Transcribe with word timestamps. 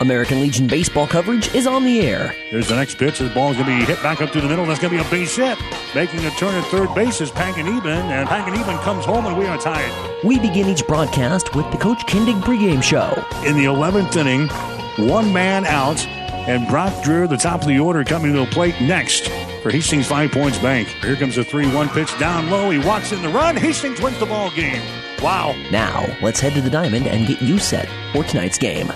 American 0.00 0.40
Legion 0.40 0.66
baseball 0.66 1.06
coverage 1.06 1.54
is 1.54 1.66
on 1.66 1.84
the 1.84 2.00
air. 2.00 2.34
There's 2.50 2.68
the 2.68 2.76
next 2.76 2.96
pitch. 2.96 3.18
The 3.18 3.28
ball's 3.28 3.56
going 3.56 3.68
to 3.68 3.78
be 3.78 3.84
hit 3.84 4.02
back 4.02 4.22
up 4.22 4.30
to 4.32 4.40
the 4.40 4.48
middle. 4.48 4.64
That's 4.64 4.80
going 4.80 4.96
to 4.96 5.02
be 5.02 5.06
a 5.06 5.10
base 5.10 5.36
hit. 5.36 5.58
Making 5.94 6.24
a 6.24 6.30
turn 6.30 6.54
at 6.54 6.64
third 6.68 6.94
base 6.94 7.20
is 7.20 7.30
Panganiban, 7.30 8.04
and 8.10 8.26
Panganiban 8.26 8.80
comes 8.82 9.04
home, 9.04 9.26
and 9.26 9.36
we 9.36 9.44
are 9.46 9.58
tied. 9.58 10.24
We 10.24 10.38
begin 10.38 10.68
each 10.68 10.86
broadcast 10.86 11.54
with 11.54 11.70
the 11.70 11.76
Coach 11.76 12.06
Kindig 12.06 12.40
pregame 12.40 12.82
show. 12.82 13.12
In 13.46 13.56
the 13.56 13.64
11th 13.64 14.16
inning, 14.16 14.48
one 15.06 15.32
man 15.34 15.66
out, 15.66 16.04
and 16.48 16.66
Brock 16.66 16.92
Dreher, 17.04 17.28
the 17.28 17.36
top 17.36 17.60
of 17.60 17.68
the 17.68 17.78
order, 17.78 18.02
coming 18.02 18.32
to 18.32 18.40
the 18.40 18.46
plate 18.46 18.80
next 18.80 19.28
for 19.62 19.70
Hastings 19.70 20.06
Five 20.06 20.32
Points 20.32 20.58
Bank. 20.58 20.88
Here 21.02 21.16
comes 21.16 21.36
a 21.36 21.44
3 21.44 21.74
1 21.74 21.88
pitch 21.90 22.18
down 22.18 22.48
low. 22.48 22.70
He 22.70 22.78
walks 22.78 23.12
in 23.12 23.20
the 23.20 23.28
run. 23.28 23.54
Hastings 23.56 24.00
wins 24.00 24.18
the 24.18 24.26
ball 24.26 24.50
game. 24.50 24.80
Wow. 25.22 25.54
Now, 25.70 26.06
let's 26.22 26.40
head 26.40 26.54
to 26.54 26.62
the 26.62 26.70
diamond 26.70 27.06
and 27.06 27.26
get 27.26 27.42
you 27.42 27.58
set 27.58 27.88
for 28.12 28.24
tonight's 28.24 28.56
game. 28.56 28.90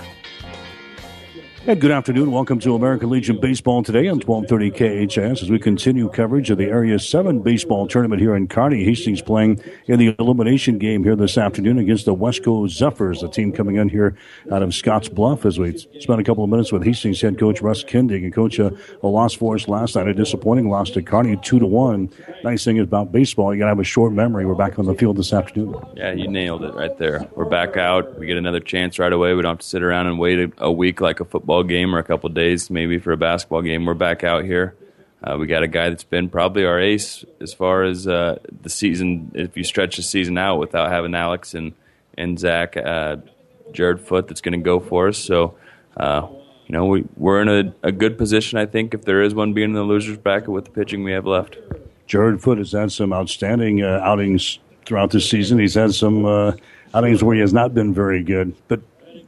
And 1.66 1.80
good 1.80 1.92
afternoon. 1.92 2.30
Welcome 2.30 2.58
to 2.58 2.74
American 2.74 3.08
Legion 3.08 3.40
Baseball 3.40 3.82
today 3.82 4.06
on 4.08 4.20
1230 4.20 5.08
KHAS 5.08 5.42
as 5.42 5.50
we 5.50 5.58
continue 5.58 6.10
coverage 6.10 6.50
of 6.50 6.58
the 6.58 6.66
Area 6.66 6.98
7 6.98 7.40
baseball 7.40 7.88
tournament 7.88 8.20
here 8.20 8.36
in 8.36 8.48
Kearney. 8.48 8.84
Hastings 8.84 9.22
playing 9.22 9.62
in 9.86 9.98
the 9.98 10.14
elimination 10.18 10.76
game 10.76 11.02
here 11.02 11.16
this 11.16 11.38
afternoon 11.38 11.78
against 11.78 12.04
the 12.04 12.14
Westco 12.14 12.68
Zephyrs, 12.68 13.22
a 13.22 13.28
team 13.28 13.50
coming 13.50 13.76
in 13.76 13.88
here 13.88 14.14
out 14.52 14.62
of 14.62 14.70
Scottsbluff 14.70 15.46
as 15.46 15.58
we 15.58 15.78
spent 16.00 16.20
a 16.20 16.22
couple 16.22 16.44
of 16.44 16.50
minutes 16.50 16.70
with 16.70 16.84
Hastings 16.84 17.22
head 17.22 17.38
coach 17.38 17.62
Russ 17.62 17.82
Kindig. 17.82 18.24
And 18.24 18.34
coach, 18.34 18.58
a, 18.58 18.76
a 19.02 19.08
loss 19.08 19.32
for 19.32 19.54
us 19.54 19.66
last 19.66 19.96
night, 19.96 20.06
a 20.06 20.12
disappointing 20.12 20.68
loss 20.68 20.90
to 20.90 21.00
Kearney, 21.00 21.38
2 21.38 21.60
to 21.60 21.66
1. 21.66 22.10
Nice 22.42 22.62
thing 22.62 22.78
about 22.78 23.10
baseball, 23.10 23.54
you 23.54 23.58
got 23.60 23.64
to 23.64 23.70
have 23.70 23.80
a 23.80 23.84
short 23.84 24.12
memory. 24.12 24.44
We're 24.44 24.54
back 24.54 24.78
on 24.78 24.84
the 24.84 24.94
field 24.94 25.16
this 25.16 25.32
afternoon. 25.32 25.76
Yeah, 25.96 26.12
you 26.12 26.28
nailed 26.28 26.62
it 26.62 26.74
right 26.74 26.98
there. 26.98 27.26
We're 27.34 27.46
back 27.46 27.78
out. 27.78 28.18
We 28.18 28.26
get 28.26 28.36
another 28.36 28.60
chance 28.60 28.98
right 28.98 29.14
away. 29.14 29.32
We 29.32 29.40
don't 29.40 29.52
have 29.52 29.60
to 29.60 29.66
sit 29.66 29.82
around 29.82 30.08
and 30.08 30.18
wait 30.18 30.38
a, 30.38 30.52
a 30.58 30.70
week 30.70 31.00
like 31.00 31.20
a 31.20 31.24
football 31.24 31.53
game 31.62 31.94
or 31.94 31.98
a 31.98 32.04
couple 32.04 32.28
days 32.30 32.70
maybe 32.70 32.98
for 32.98 33.12
a 33.12 33.16
basketball 33.16 33.62
game. 33.62 33.86
We're 33.86 33.94
back 33.94 34.24
out 34.24 34.44
here. 34.44 34.74
Uh, 35.22 35.38
we 35.38 35.46
got 35.46 35.62
a 35.62 35.68
guy 35.68 35.88
that's 35.88 36.04
been 36.04 36.28
probably 36.28 36.66
our 36.66 36.78
ace 36.78 37.24
as 37.40 37.54
far 37.54 37.84
as 37.84 38.06
uh, 38.06 38.38
the 38.62 38.68
season. 38.68 39.32
If 39.34 39.56
you 39.56 39.64
stretch 39.64 39.96
the 39.96 40.02
season 40.02 40.36
out 40.36 40.58
without 40.58 40.90
having 40.90 41.14
Alex 41.14 41.54
and 41.54 41.72
and 42.16 42.38
Zach, 42.38 42.76
uh, 42.76 43.16
Jared 43.72 44.00
Foot, 44.00 44.28
that's 44.28 44.40
going 44.40 44.58
to 44.58 44.62
go 44.62 44.78
for 44.80 45.08
us. 45.08 45.18
So, 45.18 45.56
uh, 45.96 46.28
you 46.66 46.72
know, 46.72 46.84
we 46.84 47.04
we're 47.16 47.40
in 47.40 47.48
a, 47.48 47.74
a 47.82 47.90
good 47.90 48.18
position. 48.18 48.58
I 48.58 48.66
think 48.66 48.92
if 48.92 49.04
there 49.04 49.22
is 49.22 49.34
one 49.34 49.54
being 49.54 49.70
in 49.70 49.74
the 49.74 49.82
losers 49.82 50.18
bracket 50.18 50.50
with 50.50 50.66
the 50.66 50.70
pitching 50.70 51.04
we 51.04 51.12
have 51.12 51.26
left. 51.26 51.56
Jared 52.06 52.42
Foot 52.42 52.58
has 52.58 52.72
had 52.72 52.92
some 52.92 53.14
outstanding 53.14 53.82
uh, 53.82 54.00
outings 54.02 54.58
throughout 54.84 55.10
the 55.10 55.20
season. 55.20 55.58
He's 55.58 55.74
had 55.74 55.94
some 55.94 56.26
uh, 56.26 56.52
outings 56.92 57.24
where 57.24 57.34
he 57.34 57.40
has 57.40 57.54
not 57.54 57.72
been 57.72 57.94
very 57.94 58.22
good, 58.22 58.54
but 58.68 58.82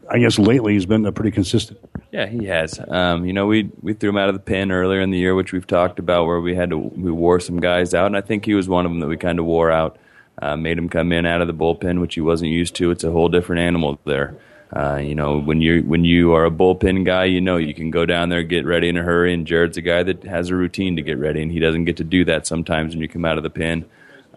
I 0.08 0.18
guess 0.18 0.38
lately 0.38 0.74
he's 0.74 0.86
been 0.86 1.10
pretty 1.12 1.30
consistent. 1.30 1.80
Yeah, 2.12 2.26
he 2.26 2.46
has. 2.46 2.80
Um, 2.88 3.26
you 3.26 3.32
know, 3.32 3.46
we 3.46 3.70
we 3.80 3.92
threw 3.92 4.10
him 4.10 4.16
out 4.16 4.28
of 4.28 4.34
the 4.34 4.40
pen 4.40 4.70
earlier 4.70 5.00
in 5.00 5.10
the 5.10 5.18
year, 5.18 5.34
which 5.34 5.52
we've 5.52 5.66
talked 5.66 5.98
about, 5.98 6.26
where 6.26 6.40
we 6.40 6.54
had 6.54 6.70
to 6.70 6.78
we 6.78 7.10
wore 7.10 7.40
some 7.40 7.60
guys 7.60 7.94
out, 7.94 8.06
and 8.06 8.16
I 8.16 8.20
think 8.20 8.44
he 8.44 8.54
was 8.54 8.68
one 8.68 8.86
of 8.86 8.92
them 8.92 9.00
that 9.00 9.08
we 9.08 9.16
kind 9.16 9.38
of 9.38 9.44
wore 9.44 9.70
out. 9.70 9.98
Uh, 10.40 10.54
made 10.54 10.76
him 10.76 10.90
come 10.90 11.12
in 11.12 11.24
out 11.24 11.40
of 11.40 11.46
the 11.46 11.54
bullpen, 11.54 11.98
which 11.98 12.14
he 12.14 12.20
wasn't 12.20 12.50
used 12.50 12.74
to. 12.76 12.90
It's 12.90 13.04
a 13.04 13.10
whole 13.10 13.30
different 13.30 13.60
animal 13.62 13.98
there. 14.04 14.36
Uh, 14.70 14.96
you 14.96 15.14
know, 15.14 15.40
when 15.40 15.62
you 15.62 15.82
when 15.82 16.04
you 16.04 16.34
are 16.34 16.44
a 16.44 16.50
bullpen 16.50 17.04
guy, 17.04 17.24
you 17.24 17.40
know 17.40 17.56
you 17.56 17.72
can 17.72 17.90
go 17.90 18.04
down 18.04 18.28
there, 18.28 18.42
get 18.42 18.66
ready 18.66 18.88
in 18.88 18.96
a 18.96 19.02
hurry, 19.02 19.32
and 19.32 19.46
Jared's 19.46 19.76
a 19.76 19.82
guy 19.82 20.02
that 20.02 20.24
has 20.24 20.50
a 20.50 20.56
routine 20.56 20.96
to 20.96 21.02
get 21.02 21.18
ready, 21.18 21.40
and 21.40 21.50
he 21.50 21.58
doesn't 21.58 21.84
get 21.84 21.96
to 21.98 22.04
do 22.04 22.24
that 22.24 22.46
sometimes 22.46 22.94
when 22.94 23.00
you 23.00 23.08
come 23.08 23.24
out 23.24 23.38
of 23.38 23.44
the 23.44 23.50
pen. 23.50 23.86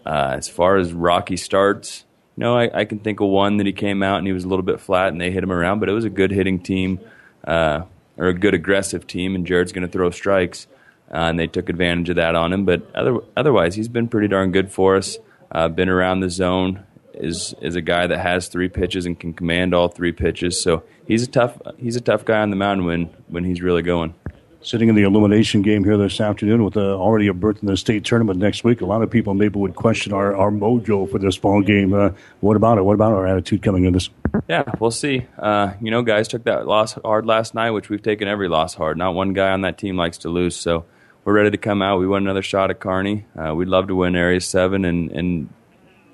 Uh, 0.06 0.34
as 0.36 0.48
far 0.48 0.76
as 0.76 0.92
Rocky 0.92 1.36
starts, 1.36 2.04
know, 2.40 2.56
I, 2.56 2.80
I, 2.80 2.84
can 2.84 2.98
think 2.98 3.20
of 3.20 3.28
one 3.28 3.58
that 3.58 3.66
he 3.66 3.72
came 3.72 4.02
out 4.02 4.18
and 4.18 4.26
he 4.26 4.32
was 4.32 4.44
a 4.44 4.48
little 4.48 4.64
bit 4.64 4.80
flat, 4.80 5.08
and 5.08 5.20
they 5.20 5.30
hit 5.30 5.42
him 5.42 5.52
around, 5.52 5.78
but 5.78 5.88
it 5.88 5.92
was 5.92 6.04
a 6.04 6.10
good 6.10 6.30
hitting 6.30 6.58
team 6.60 7.00
uh, 7.44 7.82
or 8.16 8.26
a 8.26 8.34
good 8.34 8.54
aggressive 8.54 9.06
team, 9.06 9.34
and 9.34 9.46
Jared's 9.46 9.72
going 9.72 9.86
to 9.86 9.92
throw 9.92 10.10
strikes, 10.10 10.66
uh, 11.12 11.18
and 11.18 11.38
they 11.38 11.46
took 11.46 11.68
advantage 11.68 12.08
of 12.08 12.16
that 12.16 12.34
on 12.34 12.52
him. 12.52 12.64
But 12.64 12.94
other, 12.94 13.18
otherwise, 13.36 13.74
he's 13.76 13.88
been 13.88 14.08
pretty 14.08 14.28
darn 14.28 14.52
good 14.52 14.72
for 14.72 14.96
us. 14.96 15.18
Uh, 15.52 15.68
been 15.68 15.88
around 15.88 16.20
the 16.20 16.30
zone. 16.30 16.84
Is 17.12 17.54
is 17.60 17.74
a 17.74 17.82
guy 17.82 18.06
that 18.06 18.18
has 18.20 18.48
three 18.48 18.68
pitches 18.68 19.04
and 19.04 19.18
can 19.18 19.34
command 19.34 19.74
all 19.74 19.88
three 19.88 20.12
pitches. 20.12 20.62
So 20.62 20.84
he's 21.06 21.24
a 21.24 21.26
tough 21.26 21.60
he's 21.76 21.96
a 21.96 22.00
tough 22.00 22.24
guy 22.24 22.40
on 22.40 22.48
the 22.48 22.56
mound 22.56 22.86
when 22.86 23.10
when 23.26 23.44
he's 23.44 23.60
really 23.60 23.82
going 23.82 24.14
sitting 24.62 24.88
in 24.88 24.94
the 24.94 25.02
elimination 25.02 25.62
game 25.62 25.84
here 25.84 25.96
this 25.96 26.20
afternoon 26.20 26.64
with 26.64 26.76
uh, 26.76 26.80
already 26.80 27.26
a 27.28 27.34
berth 27.34 27.58
in 27.62 27.66
the 27.66 27.76
state 27.76 28.04
tournament 28.04 28.38
next 28.38 28.62
week. 28.62 28.80
A 28.80 28.86
lot 28.86 29.02
of 29.02 29.10
people 29.10 29.34
maybe 29.34 29.58
would 29.58 29.74
question 29.74 30.12
our, 30.12 30.36
our 30.36 30.50
mojo 30.50 31.10
for 31.10 31.18
this 31.18 31.38
ball 31.38 31.62
game. 31.62 31.94
Uh, 31.94 32.10
what 32.40 32.56
about 32.56 32.76
it? 32.76 32.82
What 32.82 32.94
about 32.94 33.12
our 33.12 33.26
attitude 33.26 33.62
coming 33.62 33.84
in 33.84 33.94
this? 33.94 34.10
Yeah, 34.48 34.64
we'll 34.78 34.90
see. 34.90 35.26
Uh, 35.38 35.72
you 35.80 35.90
know, 35.90 36.02
guys 36.02 36.28
took 36.28 36.44
that 36.44 36.66
loss 36.66 36.92
hard 36.92 37.26
last 37.26 37.54
night, 37.54 37.70
which 37.70 37.88
we've 37.88 38.02
taken 38.02 38.28
every 38.28 38.48
loss 38.48 38.74
hard. 38.74 38.98
Not 38.98 39.14
one 39.14 39.32
guy 39.32 39.50
on 39.50 39.62
that 39.62 39.78
team 39.78 39.96
likes 39.96 40.18
to 40.18 40.28
lose, 40.28 40.56
so 40.56 40.84
we're 41.24 41.34
ready 41.34 41.50
to 41.50 41.58
come 41.58 41.80
out. 41.80 41.98
We 41.98 42.06
want 42.06 42.24
another 42.24 42.42
shot 42.42 42.70
at 42.70 42.80
Kearney. 42.80 43.24
Uh, 43.36 43.54
we'd 43.54 43.68
love 43.68 43.88
to 43.88 43.94
win 43.94 44.14
Area 44.14 44.40
Seven 44.40 44.84
and 44.84 45.10
and 45.10 45.48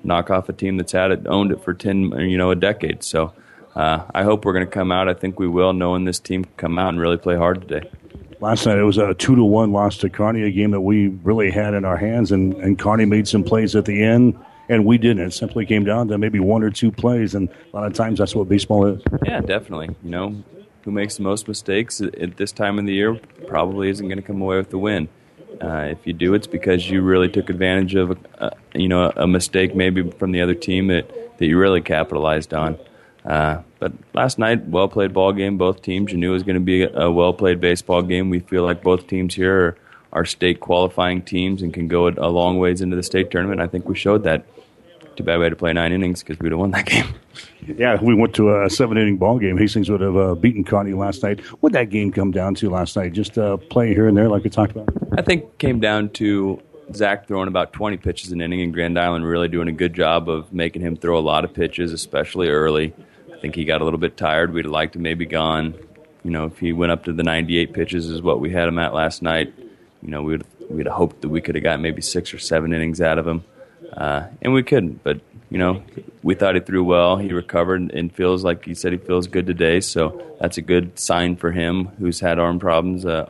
knock 0.03 0.29
off 0.29 0.47
a 0.47 0.53
team 0.53 0.77
that's 0.77 0.93
had 0.93 1.11
it 1.11 1.27
owned 1.27 1.51
it 1.51 1.61
for 1.63 1.73
ten 1.73 2.11
you 2.29 2.37
know 2.37 2.51
a 2.51 2.55
decade. 2.55 3.03
So. 3.03 3.33
Uh, 3.75 4.03
I 4.11 4.23
hope 4.23 4.43
we're 4.43 4.53
going 4.53 4.65
to 4.65 4.71
come 4.71 4.91
out. 4.91 5.07
I 5.07 5.13
think 5.13 5.39
we 5.39 5.47
will, 5.47 5.71
knowing 5.71 6.03
this 6.03 6.19
team 6.19 6.45
come 6.57 6.79
out 6.79 6.89
and 6.89 6.99
really 6.99 7.17
play 7.17 7.35
hard 7.35 7.61
today 7.61 7.87
last 8.39 8.65
night 8.65 8.77
it 8.77 8.83
was 8.83 8.97
a 8.97 9.13
two 9.13 9.35
to 9.35 9.43
one 9.43 9.71
loss 9.71 9.97
to 9.97 10.09
Kearney, 10.09 10.43
a 10.43 10.51
game 10.51 10.71
that 10.71 10.81
we 10.81 11.07
really 11.07 11.51
had 11.51 11.73
in 11.73 11.85
our 11.85 11.97
hands, 11.97 12.31
and, 12.31 12.53
and 12.55 12.77
Kearney 12.77 13.05
made 13.05 13.27
some 13.27 13.43
plays 13.43 13.75
at 13.75 13.85
the 13.85 14.03
end, 14.03 14.37
and 14.69 14.85
we 14.85 14.97
didn't. 14.97 15.25
It 15.25 15.33
simply 15.33 15.65
came 15.65 15.83
down 15.83 16.07
to 16.09 16.17
maybe 16.17 16.39
one 16.39 16.63
or 16.63 16.69
two 16.69 16.91
plays, 16.91 17.35
and 17.35 17.49
a 17.49 17.75
lot 17.75 17.85
of 17.85 17.93
times 17.93 18.19
that's 18.19 18.35
what 18.35 18.49
baseball 18.49 18.85
is. 18.85 19.01
Yeah, 19.25 19.41
definitely. 19.41 19.95
You 20.03 20.09
know, 20.09 20.43
who 20.83 20.91
makes 20.91 21.17
the 21.17 21.23
most 21.23 21.47
mistakes 21.47 22.01
at 22.01 22.37
this 22.37 22.51
time 22.51 22.79
of 22.79 22.85
the 22.85 22.93
year 22.93 23.19
probably 23.47 23.89
isn't 23.89 24.07
going 24.07 24.17
to 24.17 24.23
come 24.23 24.41
away 24.41 24.57
with 24.57 24.69
the 24.69 24.77
win. 24.77 25.09
Uh, 25.61 25.87
if 25.89 26.05
you 26.05 26.13
do, 26.13 26.33
it's 26.33 26.47
because 26.47 26.89
you 26.89 27.01
really 27.01 27.29
took 27.29 27.49
advantage 27.49 27.95
of, 27.95 28.17
a, 28.35 28.51
you 28.75 28.87
know, 28.87 29.11
a 29.15 29.25
mistake 29.25 29.75
maybe 29.75 30.09
from 30.11 30.31
the 30.31 30.41
other 30.41 30.53
team 30.53 30.87
that, 30.87 31.37
that 31.39 31.45
you 31.45 31.57
really 31.57 31.81
capitalized 31.81 32.53
on. 32.53 32.77
Uh, 33.27 33.61
but 33.79 33.91
last 34.13 34.39
night, 34.39 34.65
well 34.67 34.87
played 34.87 35.13
ball 35.13 35.33
game. 35.33 35.57
Both 35.57 35.81
teams. 35.81 36.11
You 36.11 36.17
knew 36.17 36.31
it 36.31 36.33
was 36.33 36.43
going 36.43 36.55
to 36.55 36.61
be 36.61 36.83
a 36.83 37.11
well 37.11 37.33
played 37.33 37.59
baseball 37.59 38.01
game. 38.01 38.29
We 38.29 38.39
feel 38.39 38.63
like 38.63 38.81
both 38.81 39.07
teams 39.07 39.35
here 39.35 39.53
are, 39.53 39.77
are 40.13 40.25
state 40.25 40.61
qualifying 40.61 41.21
teams 41.21 41.61
and 41.61 41.73
can 41.73 41.87
go 41.89 42.07
a 42.07 42.29
long 42.29 42.57
ways 42.57 42.81
into 42.81 42.95
the 42.95 43.03
state 43.03 43.29
tournament. 43.29 43.59
I 43.59 43.67
think 43.67 43.87
we 43.87 43.95
showed 43.95 44.23
that. 44.23 44.45
Too 45.17 45.23
bad 45.23 45.39
we 45.39 45.45
had 45.45 45.49
to 45.49 45.55
play 45.55 45.73
nine 45.73 45.91
innings 45.91 46.21
because 46.21 46.39
we'd 46.39 46.51
have 46.51 46.59
won 46.59 46.71
that 46.71 46.85
game. 46.85 47.13
Yeah, 47.67 48.01
we 48.01 48.15
went 48.15 48.33
to 48.35 48.63
a 48.63 48.69
seven 48.69 48.97
inning 48.97 49.17
ball 49.17 49.37
game. 49.39 49.57
Hastings 49.57 49.89
would 49.91 50.01
have 50.01 50.15
uh, 50.15 50.35
beaten 50.35 50.63
Kearney 50.63 50.93
last 50.93 51.21
night. 51.21 51.39
What 51.61 51.73
did 51.73 51.79
that 51.79 51.89
game 51.89 52.11
come 52.11 52.31
down 52.31 52.55
to 52.55 52.69
last 52.69 52.95
night? 52.95 53.13
Just 53.13 53.37
uh, 53.37 53.57
play 53.57 53.93
here 53.93 54.07
and 54.07 54.17
there, 54.17 54.29
like 54.29 54.43
we 54.43 54.49
talked 54.49 54.71
about. 54.71 54.89
I 55.17 55.21
think 55.21 55.43
it 55.43 55.59
came 55.59 55.79
down 55.79 56.09
to 56.11 56.61
Zach 56.93 57.27
throwing 57.27 57.47
about 57.47 57.73
20 57.73 57.97
pitches 57.97 58.31
an 58.31 58.41
inning, 58.41 58.61
and 58.61 58.73
Grand 58.73 58.97
Island 58.97 59.25
really 59.25 59.47
doing 59.47 59.67
a 59.67 59.73
good 59.73 59.93
job 59.93 60.29
of 60.29 60.53
making 60.53 60.81
him 60.81 60.95
throw 60.95 61.17
a 61.17 61.21
lot 61.21 61.45
of 61.45 61.53
pitches, 61.53 61.93
especially 61.93 62.47
early. 62.49 62.93
Think 63.47 63.55
he 63.55 63.63
got 63.63 63.79
a 63.79 63.85
little 63.85 63.97
bit 63.97 64.17
tired. 64.17 64.51
We'd 64.51 64.65
liked 64.65 64.97
him 64.97 65.03
maybe 65.03 65.25
gone. 65.25 65.73
You 66.25 66.31
know, 66.31 66.47
if 66.47 66.59
he 66.59 66.73
went 66.73 66.91
up 66.91 67.05
to 67.05 67.13
the 67.13 67.23
98 67.23 67.71
pitches 67.71 68.09
is 68.09 68.21
what 68.21 68.41
we 68.41 68.51
had 68.51 68.67
him 68.67 68.77
at 68.77 68.93
last 68.93 69.21
night. 69.21 69.53
You 70.01 70.09
know, 70.09 70.21
we'd 70.21 70.43
we'd 70.69 70.85
hoped 70.85 71.21
that 71.21 71.29
we 71.29 71.39
could 71.39 71.55
have 71.55 71.63
got 71.63 71.79
maybe 71.79 72.01
six 72.01 72.33
or 72.33 72.39
seven 72.39 72.73
innings 72.73 72.99
out 72.99 73.17
of 73.17 73.25
him, 73.25 73.45
uh, 73.93 74.27
and 74.41 74.51
we 74.51 74.63
couldn't. 74.63 75.01
But 75.01 75.21
you 75.49 75.59
know, 75.59 75.81
we 76.23 76.35
thought 76.35 76.55
he 76.55 76.59
threw 76.59 76.83
well. 76.83 77.15
He 77.15 77.31
recovered 77.31 77.89
and 77.93 78.13
feels 78.13 78.43
like 78.43 78.65
he 78.65 78.73
said 78.73 78.91
he 78.91 78.97
feels 78.97 79.27
good 79.27 79.47
today. 79.47 79.79
So 79.79 80.21
that's 80.41 80.57
a 80.57 80.61
good 80.61 80.99
sign 80.99 81.37
for 81.37 81.53
him, 81.53 81.85
who's 81.99 82.19
had 82.19 82.39
arm 82.39 82.59
problems 82.59 83.05
uh, 83.05 83.29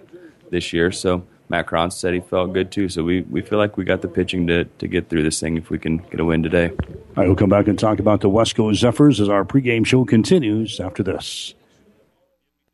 this 0.49 0.73
year. 0.73 0.91
So 0.91 1.27
Matt 1.49 1.67
Kron 1.67 1.91
said 1.91 2.13
he 2.13 2.19
felt 2.19 2.53
good 2.53 2.71
too. 2.71 2.89
So 2.89 3.03
we, 3.03 3.21
we 3.21 3.41
feel 3.41 3.57
like 3.57 3.77
we 3.77 3.85
got 3.85 4.01
the 4.01 4.07
pitching 4.07 4.47
to, 4.47 4.65
to 4.65 4.87
get 4.87 5.09
through 5.09 5.23
this 5.23 5.39
thing 5.39 5.57
if 5.57 5.69
we 5.69 5.79
can 5.79 5.97
get 5.97 6.19
a 6.19 6.25
win 6.25 6.43
today. 6.43 6.69
All 6.69 7.13
right, 7.15 7.27
we'll 7.27 7.35
come 7.35 7.49
back 7.49 7.67
and 7.67 7.79
talk 7.79 7.99
about 7.99 8.21
the 8.21 8.29
Westco 8.29 8.73
Zephyrs 8.75 9.21
as 9.21 9.29
our 9.29 9.45
pregame 9.45 9.85
show 9.85 10.05
continues 10.05 10.79
after 10.79 11.03
this. 11.03 11.53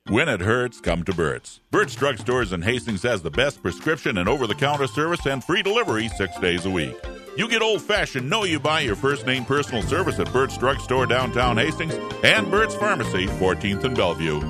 When 0.08 0.28
it 0.28 0.42
hurts, 0.42 0.82
come 0.82 1.06
to 1.06 1.14
Burt's. 1.14 1.62
Burt's 1.72 1.96
Drugstores 1.96 2.52
in 2.52 2.62
Hastings 2.64 3.04
has 3.04 3.22
the 3.22 3.32
best 3.32 3.62
prescription 3.62 4.18
and 4.18 4.28
over 4.28 4.48
the 4.48 4.56
counter 4.56 4.88
service 4.88 5.26
and 5.26 5.42
free 5.42 5.64
delivery 5.64 6.10
six 6.10 6.38
days 6.40 6.66
a 6.66 6.70
week. 6.70 6.96
You 7.38 7.48
get 7.48 7.62
old 7.62 7.82
fashioned, 7.82 8.30
know 8.30 8.44
you 8.44 8.60
buy 8.60 8.82
your 8.82 8.98
first 8.98 9.26
name 9.26 9.46
personal 9.46 9.82
service 9.82 10.20
at 10.20 10.32
Burt's 10.34 10.58
Drugstore 10.58 11.06
downtown 11.06 11.56
Hastings 11.56 11.94
and 12.22 12.52
Burt's 12.52 12.76
Pharmacy, 12.76 13.28
14th 13.28 13.86
and 13.86 13.96
Bellevue. 13.96 14.42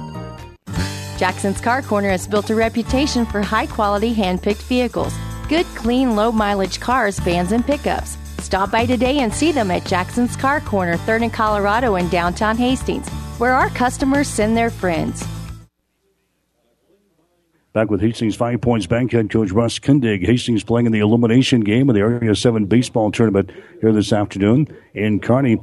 Jackson's 1.17 1.61
Car 1.61 1.81
Corner 1.81 2.09
has 2.09 2.27
built 2.27 2.49
a 2.49 2.55
reputation 2.55 3.25
for 3.25 3.41
high 3.41 3.67
quality 3.67 4.13
hand 4.13 4.41
picked 4.41 4.63
vehicles. 4.63 5.13
Good, 5.47 5.65
clean, 5.75 6.15
low 6.15 6.31
mileage 6.31 6.79
cars, 6.79 7.19
vans, 7.19 7.51
and 7.51 7.65
pickups. 7.65 8.17
Stop 8.39 8.71
by 8.71 8.85
today 8.85 9.19
and 9.19 9.33
see 9.33 9.51
them 9.51 9.71
at 9.71 9.85
Jackson's 9.85 10.35
Car 10.35 10.61
Corner, 10.61 10.97
3rd 10.97 11.23
and 11.23 11.33
Colorado 11.33 11.95
in 11.95 12.09
downtown 12.09 12.57
Hastings, 12.57 13.07
where 13.37 13.53
our 13.53 13.69
customers 13.69 14.27
send 14.27 14.57
their 14.57 14.69
friends. 14.69 15.25
Back 17.73 17.89
with 17.89 18.01
Hastings 18.01 18.35
Five 18.35 18.61
Points 18.61 18.85
Bank 18.85 19.11
head 19.11 19.31
coach 19.31 19.51
Russ 19.51 19.79
Kindig. 19.79 20.23
Hastings 20.23 20.63
playing 20.63 20.85
in 20.85 20.91
the 20.91 20.99
elimination 20.99 21.61
game 21.61 21.89
of 21.89 21.95
the 21.95 22.01
Area 22.01 22.35
7 22.35 22.65
baseball 22.65 23.11
tournament 23.11 23.49
here 23.81 23.91
this 23.91 24.13
afternoon 24.13 24.67
in 24.93 25.19
Kearney. 25.19 25.59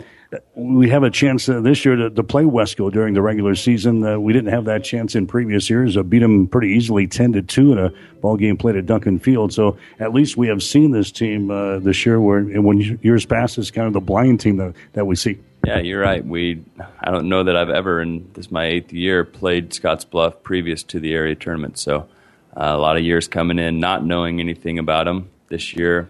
We 0.54 0.90
have 0.90 1.02
a 1.02 1.10
chance 1.10 1.48
uh, 1.48 1.60
this 1.60 1.84
year 1.84 1.96
to, 1.96 2.10
to, 2.10 2.22
play 2.22 2.44
Westco 2.44 2.92
during 2.92 3.14
the 3.14 3.22
regular 3.22 3.56
season. 3.56 4.04
Uh, 4.04 4.18
we 4.18 4.32
didn't 4.32 4.52
have 4.52 4.64
that 4.66 4.84
chance 4.84 5.16
in 5.16 5.26
previous 5.26 5.68
years. 5.68 5.96
Uh, 5.96 6.04
beat 6.04 6.20
them 6.20 6.46
pretty 6.46 6.68
easily, 6.68 7.08
ten 7.08 7.32
to 7.32 7.42
two, 7.42 7.72
in 7.72 7.78
a 7.78 7.92
ball 8.20 8.36
game 8.36 8.56
played 8.56 8.76
at 8.76 8.86
Duncan 8.86 9.18
Field. 9.18 9.52
So 9.52 9.76
at 9.98 10.14
least 10.14 10.36
we 10.36 10.46
have 10.46 10.62
seen 10.62 10.92
this 10.92 11.10
team 11.10 11.50
uh, 11.50 11.80
this 11.80 12.06
year. 12.06 12.20
Where 12.20 12.44
when 12.44 13.00
years 13.02 13.26
past, 13.26 13.58
it's 13.58 13.72
kind 13.72 13.88
of 13.88 13.92
the 13.92 14.00
blind 14.00 14.38
team 14.38 14.58
that, 14.58 14.74
that 14.92 15.04
we 15.04 15.16
see. 15.16 15.38
Yeah, 15.66 15.80
you're 15.80 16.00
right. 16.00 16.24
We 16.24 16.64
I 17.00 17.10
don't 17.10 17.28
know 17.28 17.42
that 17.42 17.56
I've 17.56 17.70
ever 17.70 18.00
in 18.00 18.30
this 18.34 18.52
my 18.52 18.66
eighth 18.66 18.92
year 18.92 19.24
played 19.24 19.70
Scottsbluff 19.70 20.42
previous 20.44 20.84
to 20.84 21.00
the 21.00 21.12
area 21.12 21.34
tournament. 21.34 21.76
So 21.78 22.08
uh, 22.56 22.74
a 22.74 22.78
lot 22.78 22.96
of 22.96 23.02
years 23.02 23.26
coming 23.26 23.58
in 23.58 23.80
not 23.80 24.04
knowing 24.04 24.38
anything 24.38 24.78
about 24.78 25.06
them. 25.06 25.28
This 25.48 25.74
year, 25.74 26.08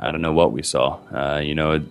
I 0.00 0.10
don't 0.10 0.20
know 0.20 0.32
what 0.32 0.50
we 0.50 0.62
saw. 0.62 0.98
Uh, 1.12 1.38
you 1.38 1.54
know, 1.54 1.84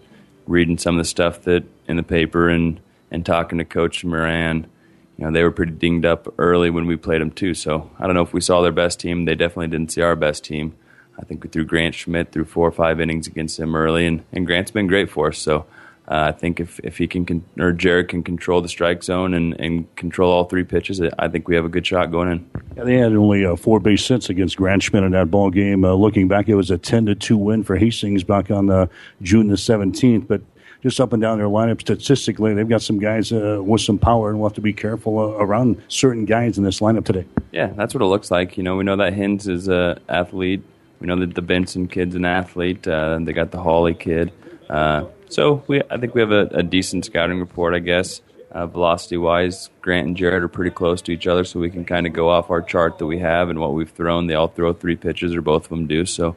reading 0.47 0.77
some 0.77 0.95
of 0.95 0.99
the 0.99 1.09
stuff 1.09 1.43
that 1.43 1.63
in 1.87 1.97
the 1.97 2.03
paper 2.03 2.49
and 2.49 2.79
and 3.11 3.25
talking 3.25 3.59
to 3.59 3.65
Coach 3.65 4.03
Moran. 4.03 4.67
You 5.17 5.25
know, 5.25 5.31
they 5.31 5.43
were 5.43 5.51
pretty 5.51 5.73
dinged 5.73 6.05
up 6.05 6.33
early 6.39 6.71
when 6.71 6.87
we 6.87 6.95
played 6.95 7.21
them 7.21 7.29
too. 7.29 7.53
So 7.53 7.91
I 7.99 8.07
don't 8.07 8.15
know 8.15 8.23
if 8.23 8.33
we 8.33 8.41
saw 8.41 8.61
their 8.61 8.71
best 8.71 8.99
team. 8.99 9.25
They 9.25 9.35
definitely 9.35 9.67
didn't 9.67 9.91
see 9.91 10.01
our 10.01 10.15
best 10.15 10.43
team. 10.43 10.75
I 11.17 11.23
think 11.23 11.43
we 11.43 11.49
threw 11.49 11.63
Grant 11.63 11.93
Schmidt 11.93 12.31
through 12.31 12.45
four 12.45 12.67
or 12.67 12.71
five 12.71 12.99
innings 12.99 13.27
against 13.27 13.57
them 13.57 13.75
early, 13.75 14.07
and, 14.07 14.23
and 14.31 14.47
Grant's 14.47 14.71
been 14.71 14.87
great 14.87 15.11
for 15.11 15.27
us. 15.27 15.37
So 15.37 15.67
uh, 16.07 16.25
I 16.27 16.31
think 16.33 16.59
if, 16.59 16.79
if 16.81 16.97
he 16.97 17.07
can, 17.07 17.25
con- 17.25 17.45
or 17.57 17.71
Jared 17.71 18.09
can 18.09 18.23
control 18.23 18.61
the 18.61 18.67
strike 18.67 19.03
zone 19.03 19.33
and, 19.33 19.59
and 19.59 19.93
control 19.95 20.31
all 20.31 20.43
three 20.43 20.65
pitches, 20.65 21.01
I 21.17 21.29
think 21.29 21.47
we 21.47 21.55
have 21.55 21.63
a 21.63 21.69
good 21.69 21.87
shot 21.87 22.11
going 22.11 22.29
in. 22.29 22.51
Yeah, 22.75 22.83
they 22.83 22.97
had 22.97 23.13
only 23.13 23.45
uh, 23.45 23.55
four 23.55 23.79
base 23.79 24.05
hits 24.05 24.29
against 24.29 24.57
Grant 24.57 24.83
Schmidt 24.83 25.03
in 25.03 25.11
that 25.11 25.31
ball 25.31 25.49
game. 25.49 25.85
Uh, 25.85 25.93
looking 25.93 26.27
back, 26.27 26.49
it 26.49 26.55
was 26.55 26.71
a 26.71 26.77
10 26.77 27.05
to 27.05 27.15
2 27.15 27.37
win 27.37 27.63
for 27.63 27.77
Hastings 27.77 28.23
back 28.25 28.51
on 28.51 28.69
uh, 28.69 28.87
June 29.21 29.47
the 29.47 29.55
17th. 29.55 30.27
But 30.27 30.41
just 30.81 30.99
up 30.99 31.13
and 31.13 31.21
down 31.21 31.37
their 31.37 31.47
lineup 31.47 31.79
statistically, 31.79 32.53
they've 32.53 32.67
got 32.67 32.81
some 32.81 32.99
guys 32.99 33.31
uh, 33.31 33.61
with 33.63 33.79
some 33.79 33.97
power, 33.97 34.29
and 34.29 34.39
we'll 34.39 34.49
have 34.49 34.55
to 34.55 34.61
be 34.61 34.73
careful 34.73 35.19
uh, 35.19 35.37
around 35.37 35.81
certain 35.87 36.25
guys 36.25 36.57
in 36.57 36.65
this 36.65 36.81
lineup 36.81 37.05
today. 37.05 37.25
Yeah, 37.53 37.67
that's 37.67 37.93
what 37.93 38.03
it 38.03 38.07
looks 38.07 38.29
like. 38.29 38.57
You 38.57 38.63
know, 38.63 38.75
we 38.75 38.83
know 38.83 38.97
that 38.97 39.13
Hines 39.13 39.47
is 39.47 39.69
an 39.69 39.99
athlete. 40.09 40.63
We 40.99 41.07
know 41.07 41.15
that 41.17 41.33
the 41.33 41.41
Benson 41.41 41.87
kid's 41.87 42.15
an 42.15 42.25
athlete. 42.25 42.83
they 42.83 43.33
got 43.33 43.51
the 43.51 43.61
Hawley 43.61 43.93
kid. 43.93 44.33
So 45.33 45.63
we, 45.65 45.81
I 45.89 45.97
think 45.97 46.13
we 46.13 46.21
have 46.21 46.31
a, 46.31 46.47
a 46.51 46.63
decent 46.63 47.05
scouting 47.05 47.39
report, 47.39 47.73
I 47.73 47.79
guess. 47.79 48.21
Uh, 48.51 48.67
velocity 48.67 49.17
wise, 49.17 49.71
Grant 49.81 50.05
and 50.05 50.15
Jared 50.15 50.43
are 50.43 50.47
pretty 50.47 50.69
close 50.69 51.01
to 51.01 51.11
each 51.11 51.25
other, 51.25 51.43
so 51.43 51.59
we 51.59 51.71
can 51.71 51.85
kind 51.85 52.05
of 52.05 52.13
go 52.13 52.29
off 52.29 52.51
our 52.51 52.61
chart 52.61 52.99
that 52.99 53.07
we 53.07 53.17
have 53.17 53.49
and 53.49 53.59
what 53.59 53.73
we've 53.73 53.89
thrown. 53.89 54.27
They 54.27 54.35
all 54.35 54.47
throw 54.47 54.73
three 54.73 54.95
pitches, 54.95 55.33
or 55.33 55.41
both 55.41 55.63
of 55.63 55.69
them 55.69 55.87
do. 55.87 56.05
So, 56.05 56.35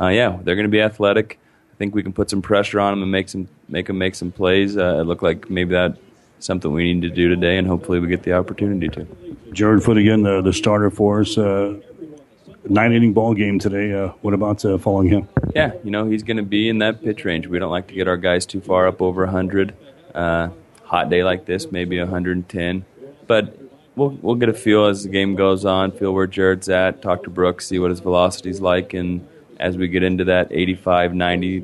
uh, 0.00 0.06
yeah, 0.06 0.38
they're 0.42 0.54
going 0.54 0.64
to 0.64 0.70
be 0.70 0.80
athletic. 0.80 1.38
I 1.70 1.76
think 1.76 1.94
we 1.94 2.02
can 2.02 2.14
put 2.14 2.30
some 2.30 2.40
pressure 2.40 2.80
on 2.80 2.92
them 2.92 3.02
and 3.02 3.12
make 3.12 3.28
some 3.28 3.46
make 3.68 3.88
them 3.88 3.98
make 3.98 4.14
some 4.14 4.32
plays. 4.32 4.74
Uh, 4.74 5.00
it 5.00 5.04
looked 5.04 5.22
like 5.22 5.50
maybe 5.50 5.72
that 5.72 5.98
something 6.38 6.72
we 6.72 6.94
need 6.94 7.02
to 7.02 7.14
do 7.14 7.28
today, 7.28 7.58
and 7.58 7.68
hopefully 7.68 8.00
we 8.00 8.08
get 8.08 8.22
the 8.22 8.32
opportunity 8.32 8.88
to. 8.88 9.06
Jared 9.52 9.82
Foot 9.82 9.98
again, 9.98 10.22
the, 10.22 10.40
the 10.40 10.54
starter 10.54 10.90
for 10.90 11.20
us. 11.20 11.36
Uh, 11.36 11.78
nine 12.68 12.92
inning 12.92 13.12
ball 13.12 13.34
game 13.34 13.58
today. 13.58 13.92
Uh, 13.92 14.08
what 14.22 14.34
about 14.34 14.64
uh, 14.64 14.78
following 14.78 15.08
him? 15.08 15.28
Yeah, 15.54 15.72
you 15.84 15.90
know 15.90 16.08
he's 16.08 16.22
going 16.22 16.36
to 16.36 16.42
be 16.42 16.68
in 16.68 16.78
that 16.78 17.02
pitch 17.02 17.24
range. 17.24 17.46
We 17.46 17.58
don't 17.58 17.70
like 17.70 17.88
to 17.88 17.94
get 17.94 18.08
our 18.08 18.16
guys 18.16 18.46
too 18.46 18.60
far 18.60 18.86
up 18.86 19.00
over 19.02 19.24
100. 19.24 19.74
Uh, 20.14 20.50
hot 20.84 21.08
day 21.08 21.22
like 21.22 21.46
this, 21.46 21.70
maybe 21.70 21.98
110, 21.98 22.84
but 23.26 23.56
we'll 23.94 24.10
we'll 24.22 24.34
get 24.34 24.48
a 24.48 24.52
feel 24.52 24.86
as 24.86 25.04
the 25.04 25.08
game 25.08 25.36
goes 25.36 25.64
on. 25.64 25.92
Feel 25.92 26.12
where 26.12 26.26
Jared's 26.26 26.68
at. 26.68 27.00
Talk 27.02 27.22
to 27.24 27.30
Brooks, 27.30 27.66
see 27.66 27.78
what 27.78 27.90
his 27.90 28.00
velocity's 28.00 28.60
like, 28.60 28.92
and 28.94 29.26
as 29.60 29.76
we 29.76 29.88
get 29.88 30.02
into 30.02 30.24
that 30.24 30.48
85, 30.50 31.14
90 31.14 31.60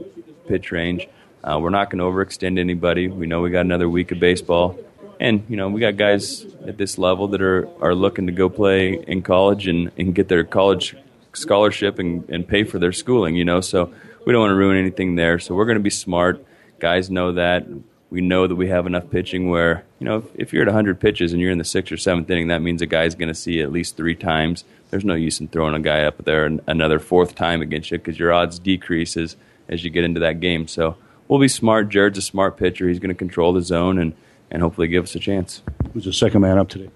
pitch 0.46 0.70
range, 0.70 1.08
uh, 1.42 1.58
we're 1.60 1.70
not 1.70 1.90
going 1.90 1.98
to 1.98 2.04
overextend 2.04 2.58
anybody. 2.58 3.08
We 3.08 3.26
know 3.26 3.40
we 3.40 3.50
got 3.50 3.62
another 3.62 3.88
week 3.88 4.12
of 4.12 4.20
baseball. 4.20 4.78
And 5.18 5.44
you 5.48 5.56
know 5.56 5.68
we 5.68 5.80
got 5.80 5.96
guys 5.96 6.44
at 6.66 6.76
this 6.76 6.98
level 6.98 7.28
that 7.28 7.42
are, 7.42 7.68
are 7.80 7.94
looking 7.94 8.26
to 8.26 8.32
go 8.32 8.48
play 8.48 8.94
in 8.94 9.22
college 9.22 9.66
and, 9.66 9.90
and 9.96 10.14
get 10.14 10.28
their 10.28 10.44
college 10.44 10.96
scholarship 11.32 11.98
and, 11.98 12.28
and 12.28 12.46
pay 12.46 12.64
for 12.64 12.78
their 12.78 12.92
schooling. 12.92 13.36
You 13.36 13.44
know, 13.44 13.60
so 13.60 13.92
we 14.26 14.32
don't 14.32 14.42
want 14.42 14.50
to 14.50 14.56
ruin 14.56 14.76
anything 14.76 15.14
there. 15.14 15.38
So 15.38 15.54
we're 15.54 15.64
going 15.64 15.78
to 15.78 15.82
be 15.82 15.90
smart. 15.90 16.44
Guys 16.78 17.10
know 17.10 17.32
that. 17.32 17.66
We 18.08 18.20
know 18.20 18.46
that 18.46 18.54
we 18.54 18.68
have 18.68 18.86
enough 18.86 19.10
pitching 19.10 19.50
where 19.50 19.84
you 19.98 20.04
know 20.04 20.18
if, 20.18 20.24
if 20.34 20.52
you're 20.52 20.62
at 20.62 20.68
100 20.68 21.00
pitches 21.00 21.32
and 21.32 21.40
you're 21.40 21.50
in 21.50 21.58
the 21.58 21.64
sixth 21.64 21.92
or 21.92 21.96
seventh 21.96 22.30
inning, 22.30 22.48
that 22.48 22.62
means 22.62 22.82
a 22.82 22.86
guy's 22.86 23.14
going 23.14 23.28
to 23.28 23.34
see 23.34 23.60
at 23.60 23.72
least 23.72 23.96
three 23.96 24.14
times. 24.14 24.64
There's 24.90 25.04
no 25.04 25.14
use 25.14 25.40
in 25.40 25.48
throwing 25.48 25.74
a 25.74 25.80
guy 25.80 26.04
up 26.04 26.24
there 26.24 26.46
another 26.66 26.98
fourth 26.98 27.34
time 27.34 27.60
against 27.60 27.90
you 27.90 27.98
because 27.98 28.18
your 28.18 28.32
odds 28.32 28.58
decreases 28.58 29.36
as 29.68 29.82
you 29.82 29.90
get 29.90 30.04
into 30.04 30.20
that 30.20 30.40
game. 30.40 30.68
So 30.68 30.96
we'll 31.28 31.40
be 31.40 31.48
smart. 31.48 31.88
Jared's 31.88 32.18
a 32.18 32.22
smart 32.22 32.56
pitcher. 32.56 32.88
He's 32.88 32.98
going 32.98 33.08
to 33.08 33.14
control 33.14 33.52
the 33.52 33.62
zone 33.62 33.98
and 33.98 34.14
and 34.50 34.62
hopefully 34.62 34.88
give 34.88 35.04
us 35.04 35.14
a 35.14 35.18
chance. 35.18 35.62
Who's 35.92 36.04
the 36.04 36.12
second 36.12 36.42
man 36.42 36.58
up 36.58 36.68
today? 36.68 36.90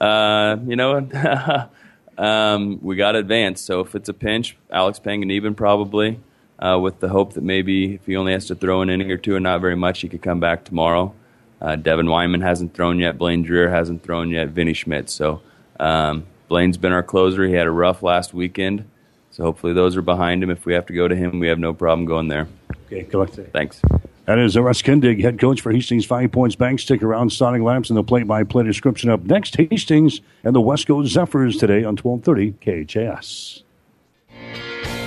Uh, 0.00 0.56
you 0.66 0.76
know, 0.76 1.08
um, 2.18 2.78
we 2.82 2.96
got 2.96 3.16
advanced. 3.16 3.64
So 3.64 3.80
if 3.80 3.94
it's 3.94 4.08
a 4.08 4.14
pinch, 4.14 4.56
Alex 4.70 4.98
Panganiban 4.98 5.56
probably, 5.56 6.20
uh, 6.58 6.78
with 6.80 7.00
the 7.00 7.08
hope 7.08 7.34
that 7.34 7.42
maybe 7.42 7.94
if 7.94 8.06
he 8.06 8.16
only 8.16 8.32
has 8.32 8.46
to 8.46 8.54
throw 8.54 8.82
an 8.82 8.90
inning 8.90 9.10
or 9.10 9.16
two 9.16 9.36
and 9.36 9.44
not 9.44 9.60
very 9.60 9.76
much, 9.76 10.00
he 10.00 10.08
could 10.08 10.22
come 10.22 10.40
back 10.40 10.64
tomorrow. 10.64 11.14
Uh, 11.60 11.76
Devin 11.76 12.08
Wyman 12.08 12.40
hasn't 12.40 12.74
thrown 12.74 12.98
yet. 12.98 13.18
Blaine 13.18 13.44
Dreher 13.44 13.70
hasn't 13.70 14.02
thrown 14.02 14.30
yet. 14.30 14.48
Vinny 14.48 14.74
Schmidt. 14.74 15.10
So 15.10 15.40
um, 15.80 16.26
Blaine's 16.48 16.76
been 16.76 16.92
our 16.92 17.02
closer. 17.02 17.46
He 17.46 17.54
had 17.54 17.66
a 17.66 17.70
rough 17.70 18.02
last 18.02 18.32
weekend. 18.32 18.88
So 19.30 19.44
hopefully 19.44 19.72
those 19.72 19.96
are 19.96 20.02
behind 20.02 20.42
him. 20.42 20.50
If 20.50 20.64
we 20.64 20.74
have 20.74 20.86
to 20.86 20.92
go 20.92 21.06
to 21.08 21.14
him, 21.14 21.38
we 21.38 21.48
have 21.48 21.58
no 21.58 21.72
problem 21.72 22.06
going 22.06 22.28
there. 22.28 22.48
Okay, 22.86 23.02
good 23.02 23.18
luck 23.18 23.30
today. 23.30 23.50
Thanks. 23.52 23.82
That 24.28 24.38
is 24.38 24.58
Russ 24.58 24.82
Kindig, 24.82 25.22
head 25.22 25.38
coach 25.38 25.62
for 25.62 25.72
Hastings 25.72 26.04
Five 26.04 26.32
Points 26.32 26.54
Bank. 26.54 26.80
Stick 26.80 27.02
around, 27.02 27.32
starting 27.32 27.64
lamps 27.64 27.88
and 27.88 27.96
the 27.96 28.02
play-by-play 28.02 28.62
description 28.62 29.08
up 29.08 29.24
next. 29.24 29.56
Hastings 29.56 30.20
and 30.44 30.54
the 30.54 30.60
Westco 30.60 31.06
Zephyrs 31.06 31.56
today 31.56 31.82
on 31.82 31.96
1230 31.96 32.84
KHAS. 32.84 33.62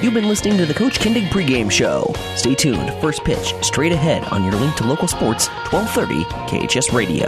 You've 0.02 0.16
been 0.16 0.28
listening 0.28 0.58
to 0.58 0.66
the 0.66 0.74
Coach 0.74 0.98
Kindig 0.98 1.28
pregame 1.28 1.70
show. 1.70 2.12
Stay 2.36 2.56
tuned. 2.56 2.92
First 3.00 3.24
pitch 3.24 3.54
straight 3.62 3.92
ahead 3.92 4.24
on 4.34 4.44
your 4.44 4.54
link 4.54 4.74
to 4.78 4.86
local 4.86 5.08
sports, 5.08 5.50
1230 5.70 6.24
KHAS 6.68 6.92
Radio. 6.92 7.28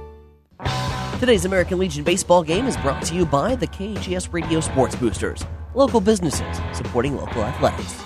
Today's 1.19 1.45
American 1.45 1.77
Legion 1.77 2.03
baseball 2.03 2.43
game 2.43 2.65
is 2.65 2.75
brought 2.77 3.03
to 3.03 3.15
you 3.15 3.25
by 3.25 3.55
the 3.55 3.67
KHAS 3.67 4.33
Radio 4.33 4.59
Sports 4.59 4.95
Boosters, 4.95 5.45
local 5.75 6.01
businesses 6.01 6.59
supporting 6.73 7.15
local 7.15 7.43
athletics. 7.43 8.01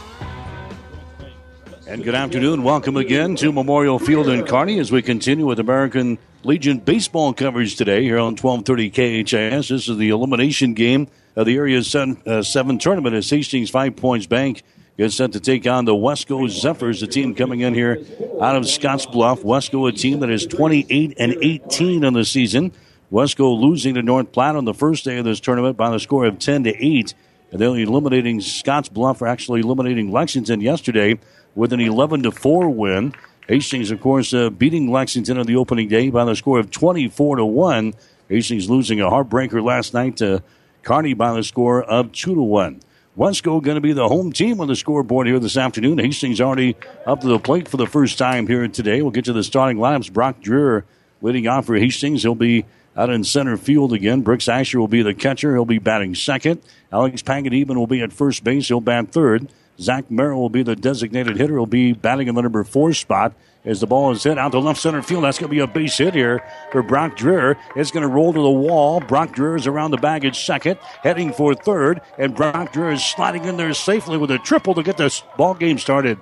And 1.88 2.04
good 2.04 2.16
afternoon. 2.16 2.64
Welcome 2.64 2.98
again 2.98 3.36
to 3.38 3.52
Memorial 3.52 4.00
Field 4.00 4.28
in 4.28 4.44
Kearney 4.44 4.80
as 4.80 4.92
we 4.92 5.02
continue 5.02 5.46
with 5.46 5.60
American 5.60 6.18
Legion 6.44 6.80
baseball 6.80 7.34
coverage 7.34 7.76
today 7.76 8.04
here 8.04 8.18
on 8.18 8.36
1230 8.36 9.24
KHAS. 9.24 9.70
This 9.70 9.88
is 9.88 9.98
the 9.98 10.10
elimination 10.10 10.74
game 10.74 11.08
of 11.36 11.46
the 11.46 11.56
Area 11.56 11.84
7, 11.84 12.22
uh, 12.26 12.42
seven 12.42 12.80
tournament 12.80 13.16
as 13.16 13.30
Hastings 13.30 13.70
Five 13.70 13.96
Points 13.96 14.26
Bank 14.26 14.64
gets 14.98 15.16
set 15.16 15.34
to 15.34 15.40
take 15.40 15.68
on 15.68 15.86
the 15.86 15.94
Westco 15.94 16.50
Zephyrs, 16.50 17.02
the 17.02 17.08
team 17.08 17.36
coming 17.36 17.62
in 17.62 17.74
here 17.74 18.00
out 18.42 18.56
of 18.56 18.64
Scottsbluff. 18.64 19.44
Westco, 19.44 19.90
a 19.90 19.92
team 19.92 20.20
that 20.22 20.30
is 20.30 20.46
28 20.46 21.16
and 21.20 21.36
18 21.42 22.06
on 22.06 22.14
the 22.14 22.25
season. 22.25 22.72
Westco 23.12 23.60
losing 23.60 23.96
to 23.96 24.02
North 24.02 24.32
Platte 24.32 24.56
on 24.56 24.66
the 24.66 24.74
first 24.74 25.06
day 25.06 25.18
of 25.18 25.25
this 25.25 25.40
tournament 25.40 25.78
by 25.78 25.90
the 25.90 26.00
score 26.00 26.25
of 26.25 26.40
10 26.40 26.64
to 26.64 26.75
8. 26.75 27.14
And 27.52 27.62
they're 27.62 27.75
eliminating 27.75 28.40
Scottsbluff, 28.40 29.22
or 29.22 29.28
actually 29.28 29.62
eliminating 29.62 30.12
Lexington 30.12 30.62
yesterday 30.62 31.20
with 31.54 31.72
an 31.74 31.80
11 31.80 32.24
to 32.24 32.32
4 32.32 32.70
win. 32.70 33.14
Hastings, 33.48 33.92
of 33.92 34.02
course, 34.02 34.34
uh, 34.34 34.50
beating 34.50 34.92
Lexington 34.92 35.38
on 35.38 35.46
the 35.46 35.56
opening 35.56 35.88
day 35.88 36.10
by 36.10 36.25
the 36.25 36.36
score 36.36 36.60
of 36.60 36.72
24 36.72 37.38
to 37.38 37.46
1. 37.46 37.94
Hastings 38.28 38.70
losing 38.70 39.00
a 39.00 39.06
heartbreaker 39.06 39.64
last 39.64 39.94
night 39.94 40.18
to 40.18 40.42
Kearney 40.82 41.14
by 41.14 41.34
the 41.34 41.44
score 41.44 41.84
of 41.84 42.12
2 42.12 42.34
to 42.34 42.42
1. 42.42 42.82
Westco 43.18 43.64
going 43.64 43.76
to 43.76 43.82
be 43.82 43.94
the 43.94 44.10
home 44.10 44.34
team 44.34 44.60
on 44.60 44.68
the 44.68 44.76
scoreboard 44.76 45.26
here 45.26 45.40
this 45.40 45.56
afternoon. 45.56 46.00
Hastings 46.00 46.42
already 46.42 46.76
up 47.06 47.22
to 47.22 47.28
the 47.28 47.40
plate 47.40 47.70
for 47.70 47.78
the 47.78 47.88
first 47.88 48.18
time 48.18 48.46
here 48.46 48.68
today. 48.68 49.02
We'll 49.02 49.12
get 49.12 49.24
to 49.26 49.34
the 49.34 49.44
starting 49.44 49.78
lineups. 49.78 50.12
Brock 50.12 50.42
Dreher 50.42 50.84
leading 51.22 51.48
off 51.48 51.68
for 51.68 51.78
Hastings. 51.78 52.24
He'll 52.24 52.36
be 52.36 52.66
out 52.94 53.10
in 53.10 53.24
center 53.24 53.56
field 53.56 53.94
again. 53.94 54.22
Brooks 54.22 54.50
Asher 54.50 54.82
will 54.82 54.90
be 54.90 55.02
the 55.02 55.14
catcher. 55.14 55.54
He'll 55.54 55.64
be 55.64 55.80
batting 55.80 56.14
second. 56.14 56.62
Alex 56.92 57.22
Panganiban 57.22 57.78
will 57.78 57.88
be 57.88 58.02
at 58.02 58.12
first 58.12 58.44
base. 58.44 58.68
He'll 58.68 58.82
bat 58.82 59.12
third. 59.12 59.48
Zach 59.79 60.10
Merrill 60.10 60.41
will 60.41 60.50
be 60.50 60.63
the 60.63 60.75
designated 60.75 61.38
hitter. 61.38 61.55
He'll 61.55 61.65
be 61.65 61.94
batting 61.94 62.27
in 62.27 62.36
the 62.36 62.41
number 62.41 62.63
four 62.63 62.94
spot 62.94 63.34
as 63.65 63.79
the 63.79 63.88
ball 63.88 64.12
is 64.12 64.24
hit 64.24 64.38
out 64.38 64.51
to 64.51 64.60
left 64.60 64.79
center 64.79 65.01
field. 65.01 65.24
That's 65.24 65.39
going 65.39 65.50
to 65.50 65.55
be 65.55 65.60
a 65.60 65.67
base 65.67 65.98
hit 65.98 66.13
here 66.13 66.44
for 66.72 66.82
Brock 66.82 67.17
Dreher. 67.17 67.58
It's 67.75 67.91
going 67.91 68.03
to 68.03 68.08
roll 68.08 68.32
to 68.32 68.41
the 68.41 68.50
wall. 68.50 69.00
Brock 69.01 69.36
Dreher 69.36 69.58
is 69.58 69.67
around 69.67 69.91
the 69.91 69.98
bag 69.98 70.24
at 70.24 70.36
second, 70.36 70.79
heading 71.03 71.34
for 71.34 71.53
third, 71.55 72.01
and 72.17 72.36
Brock 72.36 72.74
Dreher 72.74 72.94
is 72.94 73.03
sliding 73.03 73.46
in 73.46 73.58
there 73.58 73.74
safely 73.74 74.17
with 74.17 74.32
a 74.32 74.38
triple 74.39 74.75
to 74.75 74.84
get 74.84 74.98
this 74.98 75.24
ball 75.38 75.55
game 75.55 75.77
started. 75.77 76.20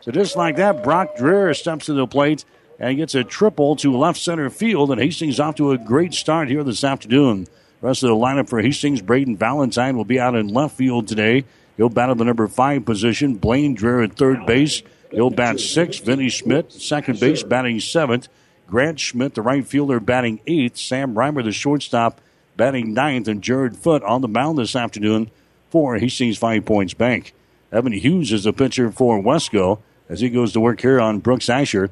So 0.00 0.10
just 0.10 0.36
like 0.36 0.56
that, 0.56 0.82
Brock 0.82 1.16
Dreher 1.16 1.54
steps 1.56 1.86
to 1.86 1.92
the 1.92 2.06
plate 2.06 2.44
and 2.78 2.96
gets 2.96 3.14
a 3.14 3.24
triple 3.24 3.76
to 3.76 3.96
left 3.96 4.18
center 4.18 4.50
field, 4.50 4.90
and 4.90 5.00
Hastings 5.00 5.38
off 5.38 5.56
to 5.56 5.72
a 5.72 5.78
great 5.78 6.14
start 6.14 6.48
here 6.48 6.64
this 6.64 6.84
afternoon. 6.84 7.44
The 7.80 7.86
Rest 7.86 8.02
of 8.02 8.08
the 8.08 8.16
lineup 8.16 8.48
for 8.48 8.60
Hastings, 8.60 9.02
Braden 9.02 9.36
Valentine 9.36 9.96
will 9.96 10.04
be 10.04 10.18
out 10.18 10.34
in 10.34 10.48
left 10.48 10.76
field 10.76 11.06
today. 11.06 11.44
He'll 11.78 11.88
battle 11.88 12.16
the 12.16 12.24
number 12.24 12.46
five 12.48 12.84
position. 12.84 13.36
Blaine 13.36 13.74
Dreher 13.74 14.04
at 14.04 14.16
third 14.16 14.44
base. 14.44 14.82
He'll 15.10 15.30
bat 15.30 15.58
sixth. 15.58 16.04
Vinny 16.04 16.28
Schmidt, 16.28 16.70
second 16.72 17.18
base, 17.18 17.42
batting 17.42 17.80
seventh. 17.80 18.28
Grant 18.66 19.00
Schmidt, 19.00 19.34
the 19.34 19.40
right 19.40 19.66
fielder, 19.66 19.98
batting 20.00 20.40
eighth. 20.46 20.76
Sam 20.76 21.14
Reimer, 21.14 21.42
the 21.42 21.52
shortstop, 21.52 22.20
batting 22.56 22.92
ninth. 22.92 23.28
And 23.28 23.40
Jared 23.40 23.76
Foot 23.76 24.02
on 24.02 24.20
the 24.20 24.28
mound 24.28 24.58
this 24.58 24.76
afternoon 24.76 25.30
for 25.70 25.96
Hastings 25.96 26.36
Five 26.36 26.66
Points 26.66 26.92
Bank. 26.92 27.32
Evan 27.72 27.92
Hughes 27.92 28.32
is 28.32 28.44
the 28.44 28.52
pitcher 28.52 28.90
for 28.90 29.18
Westco 29.22 29.80
as 30.08 30.20
he 30.20 30.28
goes 30.28 30.52
to 30.52 30.60
work 30.60 30.80
here 30.80 31.00
on 31.00 31.20
Brooks 31.20 31.48
Asher. 31.48 31.90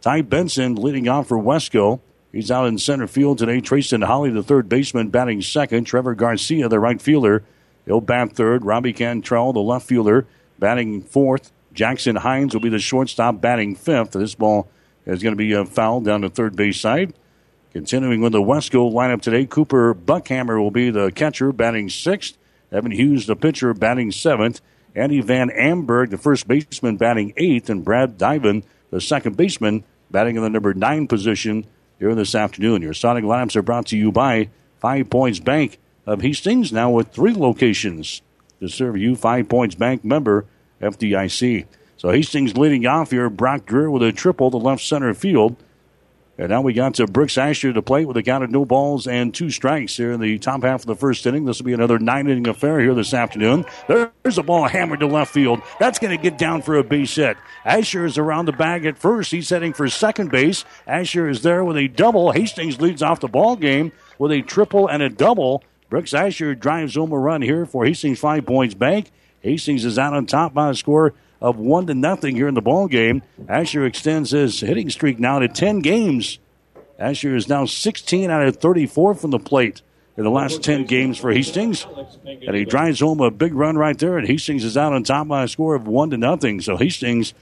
Ty 0.00 0.22
Benson 0.22 0.76
leading 0.76 1.08
off 1.08 1.28
for 1.28 1.38
Westco. 1.38 2.00
He's 2.30 2.50
out 2.50 2.66
in 2.66 2.78
center 2.78 3.06
field 3.06 3.38
today. 3.38 3.60
Trayson 3.60 4.04
Holly, 4.04 4.30
the 4.30 4.42
third 4.42 4.68
baseman, 4.68 5.08
batting 5.08 5.40
second. 5.42 5.84
Trevor 5.84 6.14
Garcia, 6.14 6.68
the 6.68 6.78
right 6.78 7.00
fielder, 7.00 7.42
he'll 7.86 8.00
bat 8.00 8.32
third. 8.32 8.64
Robbie 8.64 8.92
Cantrell, 8.92 9.52
the 9.52 9.60
left 9.60 9.86
fielder, 9.86 10.26
batting 10.58 11.02
fourth. 11.02 11.52
Jackson 11.72 12.16
Hines 12.16 12.54
will 12.54 12.60
be 12.60 12.68
the 12.68 12.78
shortstop 12.78 13.40
batting 13.40 13.74
fifth. 13.74 14.12
This 14.12 14.34
ball 14.34 14.68
is 15.06 15.22
going 15.22 15.32
to 15.32 15.36
be 15.36 15.52
a 15.52 15.62
uh, 15.62 15.64
foul 15.64 16.00
down 16.00 16.20
the 16.20 16.30
third 16.30 16.56
base 16.56 16.80
side. 16.80 17.14
Continuing 17.72 18.20
with 18.20 18.32
the 18.32 18.40
Westco 18.40 18.92
lineup 18.92 19.20
today, 19.20 19.44
Cooper 19.44 19.94
Buckhammer 19.94 20.60
will 20.60 20.70
be 20.70 20.90
the 20.90 21.10
catcher 21.10 21.52
batting 21.52 21.90
sixth. 21.90 22.38
Evan 22.70 22.92
Hughes, 22.92 23.26
the 23.26 23.36
pitcher, 23.36 23.74
batting 23.74 24.12
seventh. 24.12 24.60
Andy 24.94 25.20
Van 25.20 25.50
Amberg, 25.50 26.10
the 26.10 26.18
first 26.18 26.46
baseman, 26.46 26.96
batting 26.96 27.32
eighth. 27.36 27.68
And 27.68 27.84
Brad 27.84 28.16
Diven, 28.16 28.62
the 28.90 29.00
second 29.00 29.36
baseman, 29.36 29.82
batting 30.10 30.36
in 30.36 30.42
the 30.42 30.50
number 30.50 30.72
nine 30.72 31.08
position 31.08 31.66
here 31.98 32.14
this 32.14 32.36
afternoon. 32.36 32.82
Your 32.82 32.94
starting 32.94 33.24
lineups 33.24 33.56
are 33.56 33.62
brought 33.62 33.86
to 33.86 33.96
you 33.96 34.12
by 34.12 34.50
Five 34.78 35.10
Points 35.10 35.40
Bank 35.40 35.78
of 36.06 36.22
Hastings, 36.22 36.72
now 36.72 36.90
with 36.90 37.08
three 37.08 37.34
locations 37.34 38.22
to 38.60 38.68
serve 38.68 38.96
you. 38.96 39.16
Five 39.16 39.48
Points 39.48 39.74
Bank 39.74 40.04
member 40.04 40.46
FDIC. 40.80 41.66
So 41.96 42.10
Hastings 42.10 42.56
leading 42.56 42.86
off 42.86 43.10
here. 43.10 43.30
Brock 43.30 43.66
Dreher 43.66 43.90
with 43.90 44.02
a 44.02 44.12
triple 44.12 44.50
to 44.50 44.56
left 44.56 44.82
center 44.82 45.14
field. 45.14 45.56
And 46.36 46.48
now 46.48 46.62
we 46.62 46.72
got 46.72 46.94
to 46.94 47.06
Brooks 47.06 47.38
Asher 47.38 47.72
to 47.72 47.80
play 47.80 48.04
with 48.04 48.16
a 48.16 48.22
count 48.22 48.42
of 48.42 48.50
no 48.50 48.64
balls 48.64 49.06
and 49.06 49.32
two 49.32 49.50
strikes 49.50 49.96
here 49.96 50.10
in 50.10 50.20
the 50.20 50.36
top 50.40 50.64
half 50.64 50.80
of 50.80 50.86
the 50.86 50.96
first 50.96 51.24
inning. 51.26 51.44
This 51.44 51.60
will 51.60 51.66
be 51.66 51.72
another 51.72 52.00
nine 52.00 52.26
inning 52.26 52.48
affair 52.48 52.80
here 52.80 52.92
this 52.92 53.14
afternoon. 53.14 53.64
There's 53.86 54.36
a 54.36 54.42
ball 54.42 54.66
hammered 54.66 54.98
to 55.00 55.06
left 55.06 55.32
field. 55.32 55.62
That's 55.78 56.00
going 56.00 56.16
to 56.16 56.20
get 56.20 56.36
down 56.36 56.62
for 56.62 56.76
a 56.76 56.82
base 56.82 57.14
hit. 57.14 57.36
Asher 57.64 58.04
is 58.04 58.18
around 58.18 58.46
the 58.46 58.52
bag 58.52 58.84
at 58.84 58.98
first. 58.98 59.30
He's 59.30 59.48
heading 59.48 59.72
for 59.72 59.88
second 59.88 60.32
base. 60.32 60.64
Asher 60.88 61.28
is 61.28 61.42
there 61.42 61.64
with 61.64 61.76
a 61.76 61.86
double. 61.86 62.32
Hastings 62.32 62.80
leads 62.80 63.00
off 63.00 63.20
the 63.20 63.28
ball 63.28 63.54
game 63.54 63.92
with 64.18 64.32
a 64.32 64.42
triple 64.42 64.88
and 64.88 65.04
a 65.04 65.08
double. 65.08 65.62
Brooks 65.94 66.12
Asher 66.12 66.56
drives 66.56 66.96
home 66.96 67.12
a 67.12 67.18
run 67.20 67.40
here 67.40 67.64
for 67.66 67.84
Hastings 67.84 68.18
Five 68.18 68.44
Points 68.46 68.74
Bank. 68.74 69.12
Hastings 69.42 69.84
is 69.84 69.96
out 69.96 70.12
on 70.12 70.26
top 70.26 70.52
by 70.52 70.70
a 70.70 70.74
score 70.74 71.14
of 71.40 71.56
one 71.56 71.86
to 71.86 71.94
nothing 71.94 72.34
here 72.34 72.48
in 72.48 72.54
the 72.54 72.60
ball 72.60 72.88
game. 72.88 73.22
Asher 73.48 73.86
extends 73.86 74.32
his 74.32 74.58
hitting 74.58 74.90
streak 74.90 75.20
now 75.20 75.38
to 75.38 75.46
ten 75.46 75.78
games. 75.78 76.40
Asher 76.98 77.36
is 77.36 77.48
now 77.48 77.64
16 77.64 78.28
out 78.28 78.44
of 78.44 78.56
34 78.56 79.14
from 79.14 79.30
the 79.30 79.38
plate 79.38 79.82
in 80.16 80.24
the 80.24 80.30
last 80.30 80.64
10 80.64 80.86
games 80.86 81.16
for 81.16 81.30
Hastings. 81.30 81.86
And 82.24 82.56
he 82.56 82.64
drives 82.64 82.98
home 82.98 83.20
a 83.20 83.30
big 83.30 83.54
run 83.54 83.78
right 83.78 83.96
there, 83.96 84.18
and 84.18 84.26
Hastings 84.26 84.64
is 84.64 84.76
out 84.76 84.92
on 84.92 85.04
top 85.04 85.28
by 85.28 85.44
a 85.44 85.48
score 85.48 85.76
of 85.76 85.86
1 85.86 86.10
to 86.10 86.16
nothing. 86.16 86.60
So 86.60 86.76
Hastings, 86.76 87.34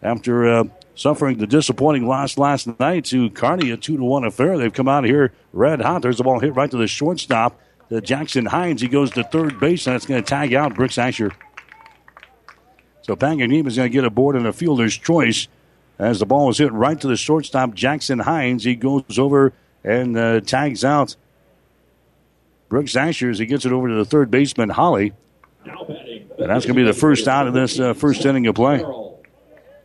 after 0.00 0.46
uh, 0.46 0.64
suffering 0.94 1.38
the 1.38 1.48
disappointing 1.48 2.06
loss 2.06 2.38
last 2.38 2.78
night 2.78 3.06
to 3.06 3.30
Kearney, 3.30 3.72
a 3.72 3.76
2 3.76 3.96
to 3.96 4.04
1 4.04 4.24
affair, 4.24 4.58
they've 4.58 4.72
come 4.72 4.86
out 4.86 5.02
here 5.02 5.32
red 5.52 5.80
hot. 5.80 6.02
There's 6.02 6.18
the 6.18 6.22
ball 6.22 6.38
hit 6.38 6.54
right 6.54 6.70
to 6.70 6.76
the 6.76 6.86
shortstop. 6.86 7.60
The 7.88 8.00
Jackson 8.00 8.46
Hines, 8.46 8.80
he 8.80 8.88
goes 8.88 9.12
to 9.12 9.22
third 9.22 9.60
base, 9.60 9.86
and 9.86 9.94
that's 9.94 10.06
going 10.06 10.22
to 10.22 10.28
tag 10.28 10.52
out 10.54 10.74
Brooks 10.74 10.98
Asher. 10.98 11.32
So 13.02 13.14
Panganiban 13.14 13.66
is 13.68 13.76
going 13.76 13.88
to 13.88 13.92
get 13.92 14.04
aboard 14.04 14.34
in 14.34 14.46
a 14.46 14.52
fielder's 14.52 14.96
choice 14.98 15.46
as 15.98 16.18
the 16.18 16.26
ball 16.26 16.50
is 16.50 16.58
hit 16.58 16.72
right 16.72 17.00
to 17.00 17.06
the 17.06 17.16
shortstop, 17.16 17.74
Jackson 17.74 18.18
Hines. 18.18 18.64
He 18.64 18.74
goes 18.74 19.18
over 19.18 19.52
and 19.84 20.16
uh, 20.18 20.40
tags 20.40 20.84
out 20.84 21.14
Brooks 22.68 22.96
Asher 22.96 23.30
as 23.30 23.38
he 23.38 23.46
gets 23.46 23.64
it 23.64 23.72
over 23.72 23.88
to 23.88 23.94
the 23.94 24.04
third 24.04 24.30
baseman, 24.30 24.70
Holly. 24.70 25.12
And 25.64 26.50
that's 26.50 26.66
going 26.66 26.74
to 26.76 26.82
be 26.82 26.82
the 26.82 26.92
first 26.92 27.28
out 27.28 27.46
of 27.46 27.54
this 27.54 27.78
uh, 27.78 27.94
first 27.94 28.26
inning 28.26 28.46
of 28.48 28.56
play. 28.56 28.84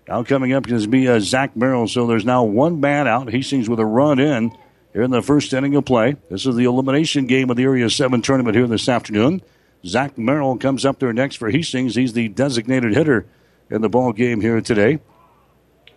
Now 0.07 0.23
coming 0.23 0.51
up 0.53 0.69
is 0.69 0.83
to 0.83 0.89
be 0.89 1.07
uh, 1.07 1.19
Zach 1.19 1.55
Merrill. 1.55 1.87
So 1.87 2.07
there's 2.07 2.25
now 2.25 2.43
one 2.43 2.81
man 2.81 3.07
out. 3.07 3.31
Hastings 3.31 3.69
with 3.69 3.79
a 3.79 3.85
run 3.85 4.19
in 4.19 4.51
here 4.93 5.03
in 5.03 5.11
the 5.11 5.21
first 5.21 5.53
inning 5.53 5.75
of 5.75 5.85
play. 5.85 6.15
This 6.29 6.45
is 6.45 6.55
the 6.55 6.65
elimination 6.65 7.27
game 7.27 7.49
of 7.49 7.57
the 7.57 7.63
Area 7.63 7.89
7 7.89 8.21
tournament 8.21 8.55
here 8.55 8.67
this 8.67 8.89
afternoon. 8.89 9.41
Zach 9.85 10.17
Merrill 10.17 10.57
comes 10.57 10.85
up 10.85 10.99
there 10.99 11.13
next 11.13 11.37
for 11.37 11.49
Hastings. 11.49 11.95
He's 11.95 12.13
the 12.13 12.27
designated 12.27 12.95
hitter 12.95 13.25
in 13.69 13.81
the 13.81 13.89
ball 13.89 14.11
game 14.13 14.41
here 14.41 14.61
today. 14.61 14.99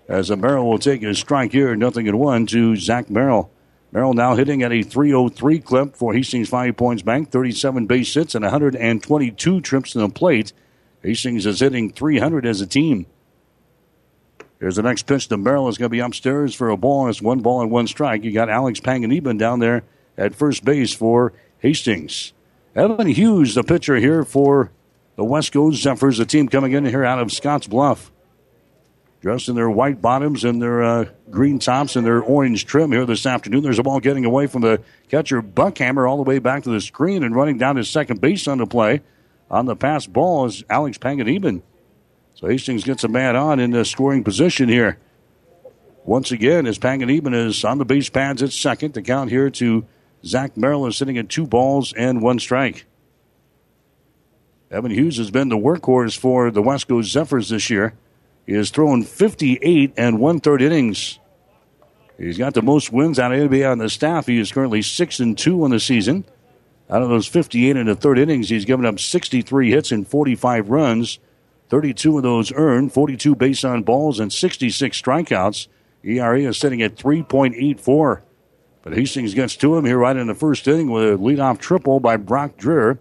As 0.08 0.30
a 0.30 0.36
Merrill 0.36 0.68
will 0.68 0.78
take 0.78 1.02
a 1.02 1.14
strike 1.14 1.52
here, 1.52 1.74
nothing 1.74 2.06
in 2.06 2.18
one 2.18 2.46
to 2.46 2.76
Zach 2.76 3.10
Merrill. 3.10 3.50
Merrill 3.90 4.14
now 4.14 4.34
hitting 4.34 4.62
at 4.62 4.72
a 4.72 4.82
303 4.82 5.60
clip 5.60 5.96
for 5.96 6.14
Hastings 6.14 6.48
Five 6.48 6.76
Points 6.76 7.02
Bank, 7.02 7.30
37 7.30 7.86
base 7.86 8.12
hits 8.12 8.34
and 8.34 8.44
122 8.44 9.60
trips 9.60 9.92
to 9.92 9.98
the 9.98 10.08
plate. 10.08 10.52
Hastings 11.02 11.46
is 11.46 11.60
hitting 11.60 11.92
300 11.92 12.46
as 12.46 12.60
a 12.60 12.66
team. 12.66 13.06
Here's 14.64 14.76
the 14.76 14.82
next 14.82 15.02
pitch 15.02 15.28
to 15.28 15.36
Merrill. 15.36 15.68
is 15.68 15.76
going 15.76 15.90
to 15.90 15.94
be 15.94 15.98
upstairs 15.98 16.54
for 16.54 16.70
a 16.70 16.76
ball. 16.78 17.02
And 17.02 17.10
it's 17.10 17.20
one 17.20 17.40
ball 17.40 17.60
and 17.60 17.70
one 17.70 17.86
strike. 17.86 18.24
You 18.24 18.32
got 18.32 18.48
Alex 18.48 18.80
Panganiban 18.80 19.36
down 19.36 19.58
there 19.58 19.84
at 20.16 20.34
first 20.34 20.64
base 20.64 20.94
for 20.94 21.34
Hastings. 21.58 22.32
Evan 22.74 23.08
Hughes, 23.08 23.54
the 23.54 23.62
pitcher 23.62 23.96
here 23.96 24.24
for 24.24 24.70
the 25.16 25.22
Westco 25.22 25.74
Zephyrs, 25.74 26.16
the 26.16 26.24
team 26.24 26.48
coming 26.48 26.72
in 26.72 26.86
here 26.86 27.04
out 27.04 27.18
of 27.18 27.28
Scottsbluff. 27.28 28.08
Dressed 29.20 29.50
in 29.50 29.54
their 29.54 29.68
white 29.68 30.00
bottoms 30.00 30.44
and 30.44 30.62
their 30.62 30.82
uh, 30.82 31.04
green 31.30 31.58
tops 31.58 31.94
and 31.94 32.06
their 32.06 32.22
orange 32.22 32.64
trim 32.64 32.90
here 32.90 33.04
this 33.04 33.26
afternoon. 33.26 33.64
There's 33.64 33.78
a 33.78 33.82
ball 33.82 34.00
getting 34.00 34.24
away 34.24 34.46
from 34.46 34.62
the 34.62 34.80
catcher 35.10 35.42
Buckhammer 35.42 36.08
all 36.08 36.16
the 36.16 36.22
way 36.22 36.38
back 36.38 36.62
to 36.62 36.70
the 36.70 36.80
screen 36.80 37.22
and 37.22 37.36
running 37.36 37.58
down 37.58 37.76
to 37.76 37.84
second 37.84 38.22
base 38.22 38.48
on 38.48 38.56
the 38.56 38.66
play. 38.66 39.02
On 39.50 39.66
the 39.66 39.76
pass 39.76 40.06
ball 40.06 40.46
is 40.46 40.64
Alex 40.70 40.96
Panganiban. 40.96 41.60
So 42.34 42.48
Hastings 42.48 42.84
gets 42.84 43.04
a 43.04 43.08
man 43.08 43.36
on 43.36 43.60
in 43.60 43.70
the 43.70 43.84
scoring 43.84 44.24
position 44.24 44.68
here. 44.68 44.98
Once 46.04 46.32
again, 46.32 46.66
as 46.66 46.78
Panganiban 46.78 47.34
is 47.34 47.64
on 47.64 47.78
the 47.78 47.84
base 47.84 48.10
pads 48.10 48.42
at 48.42 48.52
second, 48.52 48.94
the 48.94 49.02
count 49.02 49.30
here 49.30 49.48
to 49.50 49.86
Zach 50.24 50.56
Merrill 50.56 50.86
is 50.86 50.96
sitting 50.96 51.16
at 51.16 51.28
two 51.28 51.46
balls 51.46 51.92
and 51.94 52.20
one 52.20 52.38
strike. 52.38 52.86
Evan 54.70 54.90
Hughes 54.90 55.18
has 55.18 55.30
been 55.30 55.48
the 55.48 55.56
workhorse 55.56 56.18
for 56.18 56.50
the 56.50 56.62
Westco 56.62 57.02
Zephyrs 57.04 57.48
this 57.50 57.70
year. 57.70 57.94
He 58.46 58.54
has 58.54 58.70
thrown 58.70 59.04
58 59.04 59.94
and 59.96 60.18
one 60.18 60.40
third 60.40 60.60
innings. 60.60 61.20
He's 62.18 62.38
got 62.38 62.54
the 62.54 62.62
most 62.62 62.92
wins 62.92 63.18
out 63.18 63.32
of 63.32 63.38
anybody 63.38 63.64
on 63.64 63.78
the 63.78 63.88
staff. 63.88 64.26
He 64.26 64.38
is 64.38 64.52
currently 64.52 64.82
6 64.82 65.20
and 65.20 65.38
2 65.38 65.64
on 65.64 65.70
the 65.70 65.80
season. 65.80 66.24
Out 66.90 67.02
of 67.02 67.08
those 67.08 67.26
58 67.26 67.76
and 67.76 67.88
a 67.88 67.94
third 67.94 68.18
innings, 68.18 68.50
he's 68.50 68.64
given 68.64 68.84
up 68.84 69.00
63 69.00 69.70
hits 69.70 69.90
and 69.90 70.06
45 70.06 70.68
runs. 70.68 71.18
32 71.68 72.18
of 72.18 72.22
those 72.22 72.52
earned, 72.52 72.92
42 72.92 73.34
base 73.34 73.64
on 73.64 73.82
balls, 73.82 74.20
and 74.20 74.32
66 74.32 75.00
strikeouts. 75.00 75.68
ERA 76.02 76.40
is 76.40 76.58
sitting 76.58 76.82
at 76.82 76.96
3.84. 76.96 78.22
But 78.82 78.92
Hastings 78.92 79.32
gets 79.34 79.56
to 79.56 79.76
him 79.76 79.86
here 79.86 79.98
right 79.98 80.16
in 80.16 80.26
the 80.26 80.34
first 80.34 80.68
inning 80.68 80.90
with 80.90 81.04
a 81.04 81.16
leadoff 81.16 81.58
triple 81.58 82.00
by 82.00 82.18
Brock 82.18 82.58
Dreher 82.58 82.98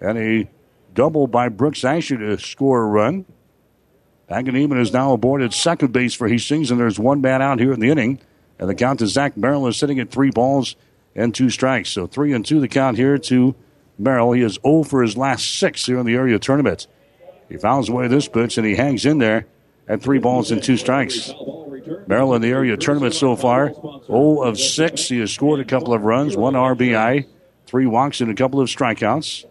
and 0.00 0.16
a 0.16 0.48
double 0.94 1.26
by 1.26 1.48
Brooks 1.48 1.84
Asher 1.84 2.16
to 2.18 2.38
score 2.38 2.82
a 2.82 2.86
run. 2.86 3.24
Panganiban 4.30 4.80
is 4.80 4.92
now 4.92 5.12
aboard 5.12 5.42
at 5.42 5.52
second 5.52 5.92
base 5.92 6.14
for 6.14 6.28
Hastings, 6.28 6.70
and 6.70 6.78
there's 6.78 6.98
one 6.98 7.20
man 7.20 7.42
out 7.42 7.58
here 7.58 7.72
in 7.72 7.80
the 7.80 7.90
inning. 7.90 8.20
And 8.58 8.70
the 8.70 8.74
count 8.74 9.00
to 9.00 9.08
Zach 9.08 9.36
Merrill 9.36 9.66
is 9.66 9.76
sitting 9.76 9.98
at 9.98 10.10
three 10.10 10.30
balls 10.30 10.76
and 11.16 11.34
two 11.34 11.50
strikes. 11.50 11.90
So 11.90 12.06
three 12.06 12.32
and 12.32 12.46
two 12.46 12.60
the 12.60 12.68
count 12.68 12.96
here 12.96 13.18
to 13.18 13.56
Merrill. 13.98 14.32
He 14.32 14.42
is 14.42 14.58
0 14.62 14.84
for 14.84 15.02
his 15.02 15.16
last 15.16 15.58
six 15.58 15.86
here 15.86 15.98
in 15.98 16.06
the 16.06 16.14
area 16.14 16.38
tournament. 16.38 16.86
He 17.54 17.58
fouls 17.58 17.88
away 17.88 18.08
this 18.08 18.26
pitch 18.26 18.58
and 18.58 18.66
he 18.66 18.74
hangs 18.74 19.06
in 19.06 19.18
there 19.18 19.46
at 19.86 20.02
three 20.02 20.18
balls 20.18 20.50
and 20.50 20.60
two 20.60 20.76
strikes. 20.76 21.32
Merrill 22.08 22.34
in 22.34 22.42
the 22.42 22.48
area 22.48 22.76
tournament 22.76 23.14
so 23.14 23.36
far 23.36 23.72
0 23.72 24.42
of 24.42 24.58
6. 24.58 25.08
He 25.08 25.20
has 25.20 25.30
scored 25.30 25.60
a 25.60 25.64
couple 25.64 25.94
of 25.94 26.02
runs, 26.02 26.36
one 26.36 26.54
RBI, 26.54 27.28
three 27.64 27.86
walks, 27.86 28.20
and 28.20 28.28
a 28.28 28.34
couple 28.34 28.60
of 28.60 28.68
strikeouts. 28.68 29.44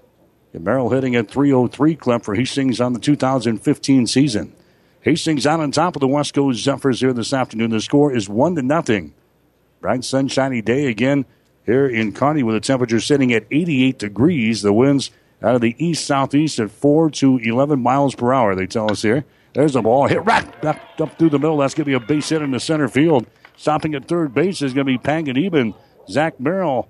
And 0.51 0.65
Merrill 0.65 0.89
hitting 0.89 1.15
at 1.15 1.31
303 1.31 1.95
clip 1.95 2.25
for 2.25 2.35
Hastings 2.35 2.81
on 2.81 2.91
the 2.91 2.99
2015 2.99 4.05
season. 4.07 4.53
Hastings 4.99 5.47
out 5.47 5.61
on 5.61 5.71
top 5.71 5.95
of 5.95 6.01
the 6.01 6.07
Westco 6.09 6.53
Zephyrs 6.53 6.99
here 6.99 7.13
this 7.13 7.31
afternoon. 7.31 7.71
The 7.71 7.79
score 7.79 8.13
is 8.13 8.27
1 8.27 8.55
to 8.55 8.61
nothing. 8.61 9.13
Bright 9.79 10.03
sunshiny 10.03 10.61
day 10.61 10.87
again 10.87 11.23
here 11.65 11.87
in 11.87 12.11
Kearney 12.11 12.43
with 12.43 12.55
the 12.55 12.59
temperature 12.59 12.99
sitting 12.99 13.31
at 13.31 13.45
88 13.49 13.97
degrees. 13.97 14.61
The 14.61 14.73
winds 14.73 15.09
out 15.43 15.55
of 15.55 15.61
the 15.61 15.75
east 15.77 16.05
southeast 16.05 16.59
at 16.59 16.71
4 16.71 17.09
to 17.11 17.37
11 17.37 17.81
miles 17.81 18.15
per 18.15 18.33
hour, 18.33 18.55
they 18.55 18.65
tell 18.65 18.89
us 18.89 19.01
here. 19.01 19.25
There's 19.53 19.73
the 19.73 19.81
ball 19.81 20.07
hit 20.07 20.23
right 20.25 20.65
up, 20.65 20.79
up 20.99 21.19
through 21.19 21.29
the 21.29 21.39
middle. 21.39 21.57
That's 21.57 21.73
going 21.73 21.85
to 21.85 21.99
be 21.99 22.03
a 22.03 22.07
base 22.07 22.29
hit 22.29 22.41
in 22.41 22.51
the 22.51 22.59
center 22.59 22.87
field. 22.87 23.27
Stopping 23.55 23.93
at 23.93 24.07
third 24.07 24.33
base 24.33 24.61
is 24.61 24.73
going 24.73 24.87
to 24.87 24.91
be 24.91 24.97
Panganiban. 24.97 25.75
Zach 26.09 26.39
Merrill 26.39 26.89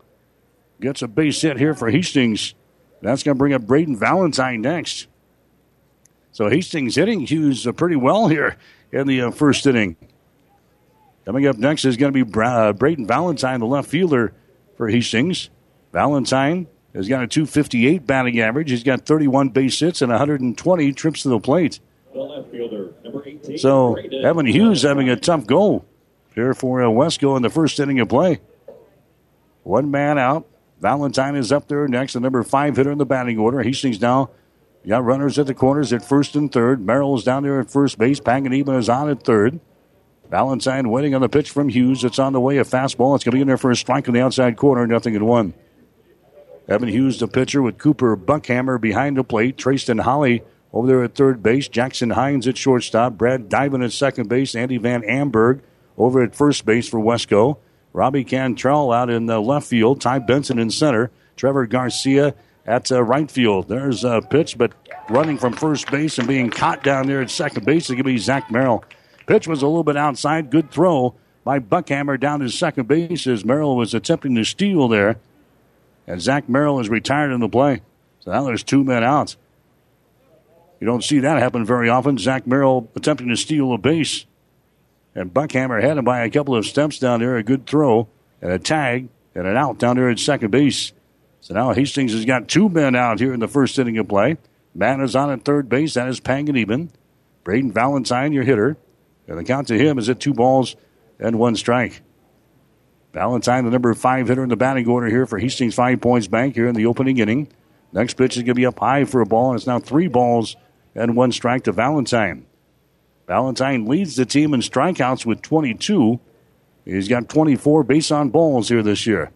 gets 0.80 1.02
a 1.02 1.08
base 1.08 1.42
hit 1.42 1.58
here 1.58 1.74
for 1.74 1.90
Hastings. 1.90 2.54
That's 3.02 3.24
going 3.24 3.36
to 3.36 3.40
bring 3.40 3.54
up 3.54 3.64
Braden 3.64 3.98
Valentine 3.98 4.62
next. 4.62 5.08
So 6.32 6.50
Hastings 6.50 6.96
hitting 6.96 7.22
Hughes 7.22 7.68
uh, 7.68 7.74
pretty 7.74 7.98
well 7.98 8.28
here 8.28 8.58
in 8.92 9.08
the 9.08 9.24
uh, 9.24 9.32
first 9.32 9.68
inning. 9.68 9.98
Coming 11.26 11.46
up 11.48 11.58
next 11.58 11.86
is 11.86 11.98
going 11.98 12.14
to 12.14 12.26
be 12.26 12.40
uh, 12.42 12.74
Braden 12.74 13.08
Valentine, 13.08 13.60
the 13.60 13.66
left 13.66 13.90
fielder 13.90 14.34
for 14.78 14.88
Hastings. 14.88 15.50
Valentine 15.92 16.68
has 16.94 17.08
got 17.08 17.24
a 17.24 17.28
258 17.28 18.06
batting 18.06 18.40
average. 18.40 18.70
He's 18.70 18.84
got 18.84 19.06
31 19.06 19.50
base 19.50 19.80
hits 19.80 20.02
and 20.02 20.12
120 20.12 20.94
trips 20.94 21.24
to 21.24 21.30
the 21.30 21.40
plate. 21.40 21.80
So 23.58 23.96
Evan 23.96 24.46
Hughes 24.46 24.84
having 24.84 25.10
a 25.10 25.16
tough 25.16 25.48
goal 25.48 25.86
here 26.36 26.54
for 26.54 26.80
Westco 26.82 27.36
in 27.36 27.42
the 27.42 27.50
first 27.50 27.80
inning 27.80 28.00
of 28.00 28.10
play. 28.10 28.40
One 29.64 29.90
man 29.90 30.18
out. 30.18 30.48
Valentine 30.80 31.36
is 31.36 31.52
up 31.52 31.70
there 31.70 31.88
next, 31.88 32.14
the 32.14 32.20
number 32.20 32.44
five 32.44 32.76
hitter 32.76 32.92
in 32.92 32.98
the 32.98 33.06
batting 33.06 33.40
order. 33.40 33.64
Hastings 33.64 34.02
now 34.02 34.32
got 34.86 35.04
runners 35.06 35.40
at 35.40 35.48
the 35.48 35.54
corners 35.54 35.94
at 35.94 36.04
first 36.04 36.36
and 36.36 36.52
third. 36.52 36.86
Merrill 36.86 37.16
is 37.16 37.24
down 37.24 37.44
there 37.44 37.62
at 37.62 37.72
first 37.72 37.98
base. 37.98 38.20
Panganiban 38.20 38.78
is 38.78 38.90
on 38.90 39.10
at 39.10 39.24
third. 39.24 39.62
Valentine 40.30 40.90
waiting 40.90 41.16
on 41.16 41.22
the 41.22 41.30
pitch 41.30 41.52
from 41.52 41.70
Hughes. 41.70 42.04
It's 42.04 42.20
on 42.20 42.34
the 42.34 42.42
way. 42.42 42.58
A 42.58 42.66
fastball. 42.66 43.16
It's 43.16 43.24
going 43.24 43.32
to 43.32 43.38
be 43.38 43.42
in 43.42 43.48
there 43.48 43.58
for 43.58 43.72
a 43.72 43.76
strike 43.76 44.10
on 44.10 44.14
the 44.14 44.22
outside 44.22 44.58
corner. 44.58 44.86
Nothing 44.86 45.16
in 45.16 45.26
one. 45.26 45.54
Evan 46.68 46.90
Hughes, 46.90 47.20
the 47.20 47.28
pitcher, 47.28 47.62
with 47.62 47.78
Cooper 47.78 48.16
Buckhammer 48.16 48.80
behind 48.80 49.18
the 49.18 49.24
plate. 49.24 49.58
Tristan 49.58 50.00
Holly 50.00 50.44
over 50.72 50.88
there 50.88 51.04
at 51.04 51.16
third 51.16 51.44
base. 51.44 51.68
Jackson 51.68 52.12
Hines 52.12 52.48
at 52.48 52.58
shortstop. 52.58 53.14
Brad 53.14 53.50
Diamond 53.50 53.84
at 53.84 53.92
second 53.92 54.30
base. 54.30 54.56
Andy 54.56 54.78
Van 54.78 55.04
Amberg 55.04 55.62
over 55.98 56.24
at 56.24 56.36
first 56.36 56.66
base 56.66 56.88
for 56.88 57.00
Westco. 57.00 57.58
Robbie 57.92 58.24
Cantrell 58.24 58.92
out 58.92 59.10
in 59.10 59.28
the 59.28 59.40
left 59.40 59.68
field. 59.68 60.02
Ty 60.02 60.20
Benson 60.20 60.58
in 60.58 60.72
center. 60.72 61.12
Trevor 61.36 61.68
Garcia 61.68 62.34
at 62.66 62.92
uh, 62.92 63.04
right 63.04 63.30
field. 63.30 63.68
There's 63.68 64.04
a 64.04 64.22
pitch, 64.22 64.58
but 64.58 64.72
running 65.10 65.38
from 65.38 65.54
first 65.54 65.92
base 65.92 66.18
and 66.18 66.28
being 66.28 66.50
caught 66.50 66.84
down 66.84 67.08
there 67.08 67.22
at 67.22 67.30
second 67.30 67.66
base 67.66 67.84
is 67.84 67.90
going 67.90 67.98
to 67.98 68.04
be 68.06 68.18
Zach 68.18 68.50
Merrill. 68.50 68.84
Pitch 69.28 69.48
was 69.48 69.62
a 69.62 69.68
little 69.68 69.84
bit 69.84 69.98
outside. 69.98 70.50
Good 70.50 70.72
throw 70.72 71.16
by 71.44 71.60
Buckhammer 71.60 72.20
down 72.20 72.40
to 72.40 72.50
second 72.50 72.88
base 72.88 73.28
as 73.28 73.46
Merrill 73.46 73.76
was 73.76 73.94
attempting 73.94 74.36
to 74.36 74.44
steal 74.44 74.88
there. 74.88 75.18
And 76.08 76.22
Zach 76.22 76.50
Merrill 76.50 76.80
is 76.80 76.90
retired 76.90 77.32
in 77.32 77.40
the 77.40 77.50
play. 77.50 77.82
So 78.20 78.32
now 78.32 78.44
there's 78.44 78.64
two 78.64 78.84
men 78.84 79.04
out. 79.04 79.36
You 80.80 80.88
don't 80.88 81.04
see 81.04 81.20
that 81.20 81.40
happen 81.40 81.66
very 81.66 81.90
often. 81.90 82.18
Zach 82.18 82.46
Merrill 82.46 82.90
attempting 82.96 83.30
to 83.30 83.38
steal 83.38 83.74
a 83.74 83.78
base. 83.78 84.26
And 85.16 85.34
Buckhammer 85.34 85.82
had 85.82 85.98
him 85.98 86.06
by 86.06 86.24
a 86.24 86.30
couple 86.30 86.56
of 86.56 86.66
steps 86.66 87.00
down 87.00 87.20
there. 87.20 87.38
A 87.38 87.44
good 87.44 87.66
throw 87.66 88.10
and 88.42 88.52
a 88.52 88.60
tag 88.60 89.08
and 89.34 89.48
an 89.48 89.56
out 89.56 89.78
down 89.78 89.96
there 89.96 90.10
at 90.10 90.20
second 90.20 90.52
base. 90.52 90.92
So 91.42 91.54
now 91.54 91.74
Hastings 91.74 92.14
has 92.14 92.26
got 92.26 92.48
two 92.48 92.70
men 92.70 92.96
out 92.96 93.20
here 93.20 93.34
in 93.34 93.40
the 93.40 93.48
first 93.48 93.78
inning 93.80 93.98
of 93.98 94.08
play. 94.08 94.38
Man 94.76 95.02
is 95.02 95.16
on 95.16 95.32
at 95.32 95.46
third 95.46 95.70
base. 95.70 95.94
That 95.94 96.08
is 96.08 96.20
Panganiban. 96.20 96.90
Braden 97.44 97.72
Valentine, 97.72 98.32
your 98.34 98.44
hitter. 98.44 98.78
And 99.28 99.38
the 99.38 99.44
count 99.44 99.68
to 99.70 99.78
him 99.78 99.98
is 99.98 100.10
at 100.10 100.20
two 100.20 100.34
balls 100.34 100.76
and 101.20 101.40
one 101.40 101.56
strike. 101.56 102.02
Valentine, 103.14 103.64
the 103.64 103.70
number 103.70 103.94
five 103.94 104.28
hitter 104.28 104.42
in 104.42 104.50
the 104.50 104.56
batting 104.56 104.90
order 104.90 105.08
here 105.08 105.28
for 105.28 105.38
Hastings 105.38 105.76
Five 105.76 106.02
Points 106.02 106.28
Bank 106.28 106.56
here 106.56 106.68
in 106.68 106.74
the 106.74 106.88
opening 106.88 107.20
inning. 107.20 107.48
Next 107.92 108.16
pitch 108.16 108.36
is 108.36 108.42
going 108.42 108.48
to 108.48 108.54
be 108.56 108.66
up 108.66 108.80
high 108.80 109.06
for 109.06 109.22
a 109.22 109.26
ball, 109.26 109.52
and 109.52 109.58
it's 109.58 109.68
now 109.68 109.78
three 109.78 110.08
balls 110.08 110.56
and 110.96 111.16
one 111.16 111.32
strike 111.32 111.64
to 111.66 111.72
Valentine. 111.72 112.48
Valentine 113.28 113.86
leads 113.86 114.16
the 114.16 114.26
team 114.26 114.54
in 114.54 114.62
strikeouts 114.62 115.28
with 115.28 115.44
22. 115.44 116.20
He's 116.86 117.08
got 117.08 117.30
24 117.30 117.84
base 117.84 118.10
on 118.10 118.32
balls 118.32 118.70
here 118.70 118.82
this 118.82 119.06
year. 119.06 119.32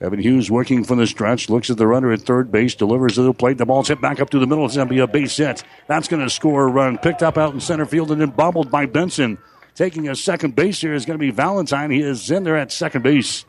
Evan 0.00 0.18
Hughes 0.18 0.50
working 0.50 0.82
from 0.82 0.98
the 0.98 1.06
stretch, 1.06 1.48
looks 1.48 1.70
at 1.70 1.76
the 1.76 1.86
runner 1.86 2.12
at 2.12 2.22
third 2.22 2.50
base, 2.50 2.74
delivers 2.74 3.14
to 3.14 3.22
the 3.22 3.34
plate. 3.34 3.58
The 3.58 3.66
ball's 3.66 3.86
hit 3.88 4.00
back 4.00 4.20
up 4.20 4.30
to 4.30 4.38
the 4.38 4.46
middle. 4.46 4.64
It's 4.64 4.74
going 4.74 4.88
to 4.88 4.92
be 4.92 4.98
a 4.98 5.06
base 5.06 5.36
hit. 5.36 5.62
That's 5.86 6.08
going 6.08 6.22
to 6.22 6.30
score 6.30 6.64
a 6.64 6.68
run. 6.68 6.98
Picked 6.98 7.22
up 7.22 7.38
out 7.38 7.54
in 7.54 7.60
center 7.60 7.86
field 7.86 8.10
and 8.10 8.20
then 8.20 8.30
bobbled 8.30 8.70
by 8.70 8.86
Benson. 8.86 9.38
Taking 9.74 10.08
a 10.08 10.14
second 10.14 10.54
base 10.54 10.80
here 10.80 10.92
is 10.92 11.06
going 11.06 11.18
to 11.18 11.22
be 11.22 11.30
Valentine. 11.30 11.90
He 11.90 12.02
is 12.02 12.30
in 12.30 12.44
there 12.44 12.56
at 12.56 12.70
second 12.70 13.02
base. 13.02 13.44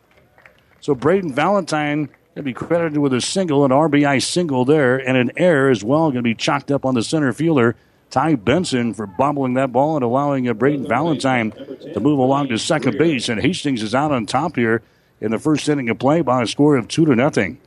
So 0.79 0.95
Braden 0.95 1.33
Valentine 1.33 2.05
going 2.05 2.17
to 2.35 2.43
be 2.43 2.53
credited 2.53 2.97
with 2.97 3.13
a 3.13 3.21
single, 3.21 3.63
an 3.65 3.71
RBI 3.71 4.21
single 4.21 4.65
there, 4.65 4.97
and 4.97 5.17
an 5.17 5.31
error 5.37 5.69
as 5.69 5.83
well. 5.83 6.11
Going 6.11 6.15
to 6.15 6.21
be 6.23 6.33
chalked 6.33 6.71
up 6.71 6.85
on 6.85 6.95
the 6.95 7.03
center 7.03 7.31
fielder, 7.33 7.75
Ty 8.09 8.35
Benson, 8.35 8.93
for 8.93 9.05
bobbling 9.05 9.53
that 9.55 9.71
ball 9.71 9.95
and 9.95 10.03
allowing 10.03 10.51
Braden 10.53 10.87
Valentine 10.87 11.51
to 11.51 11.99
move 11.99 12.19
along 12.19 12.47
to 12.49 12.57
second 12.57 12.97
base. 12.97 13.29
And 13.29 13.41
Hastings 13.41 13.83
is 13.83 13.93
out 13.93 14.11
on 14.11 14.25
top 14.25 14.55
here 14.55 14.81
in 15.21 15.31
the 15.31 15.39
first 15.39 15.67
inning 15.69 15.89
of 15.89 15.99
play 15.99 16.21
by 16.21 16.41
a 16.41 16.47
score 16.47 16.75
of 16.75 16.87
two 16.87 17.05
to 17.05 17.15
nothing. 17.15 17.59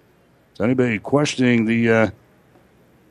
Is 0.54 0.60
anybody 0.60 0.98
questioning 0.98 1.66
the 1.66 1.90
uh, 1.90 2.10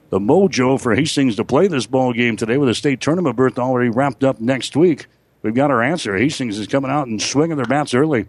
the 0.09 0.19
mojo 0.19 0.79
for 0.79 0.95
Hastings 0.95 1.35
to 1.35 1.45
play 1.45 1.67
this 1.67 1.85
ball 1.85 2.13
game 2.13 2.35
today 2.35 2.57
with 2.57 2.69
a 2.69 2.75
state 2.75 2.99
tournament 2.99 3.35
berth 3.35 3.59
already 3.59 3.89
wrapped 3.89 4.23
up 4.23 4.41
next 4.41 4.75
week? 4.75 5.07
We've 5.45 5.53
got 5.53 5.69
our 5.69 5.83
answer. 5.83 6.17
Hastings 6.17 6.57
is 6.57 6.65
coming 6.65 6.89
out 6.89 7.05
and 7.05 7.21
swinging 7.21 7.57
their 7.57 7.67
bats 7.67 7.93
early. 7.93 8.25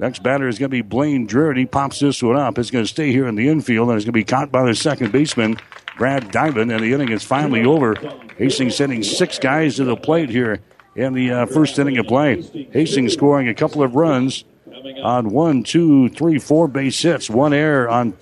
Next 0.00 0.20
batter 0.20 0.48
is 0.48 0.58
going 0.58 0.68
to 0.68 0.76
be 0.76 0.82
Blaine 0.82 1.28
Dreher. 1.28 1.56
He 1.56 1.64
pops 1.64 2.00
this 2.00 2.20
one 2.20 2.34
up. 2.34 2.58
It's 2.58 2.72
going 2.72 2.84
to 2.84 2.88
stay 2.88 3.12
here 3.12 3.28
in 3.28 3.36
the 3.36 3.48
infield, 3.48 3.88
and 3.88 3.96
it's 3.96 4.04
going 4.04 4.14
to 4.14 4.18
be 4.18 4.24
caught 4.24 4.50
by 4.50 4.66
the 4.66 4.74
second 4.74 5.12
baseman, 5.12 5.58
Brad 5.96 6.32
Diamond, 6.32 6.72
and 6.72 6.82
the 6.82 6.92
inning 6.92 7.10
is 7.10 7.22
finally 7.22 7.64
over. 7.64 7.94
Hastings 8.36 8.74
sending 8.74 9.04
six 9.04 9.38
guys 9.38 9.76
to 9.76 9.84
the 9.84 9.94
plate 9.94 10.28
here 10.28 10.60
in 10.96 11.12
the 11.12 11.30
uh, 11.30 11.46
first 11.46 11.78
inning 11.78 11.98
of 11.98 12.08
play. 12.08 12.42
Hastings 12.72 13.12
scoring 13.12 13.46
a 13.46 13.54
couple 13.54 13.84
of 13.84 13.94
runs 13.94 14.42
on 15.00 15.30
one, 15.30 15.62
two, 15.62 16.08
three, 16.08 16.40
four 16.40 16.66
base 16.66 17.00
hits, 17.00 17.30
one 17.30 17.52
error 17.52 17.88
on 17.88 18.12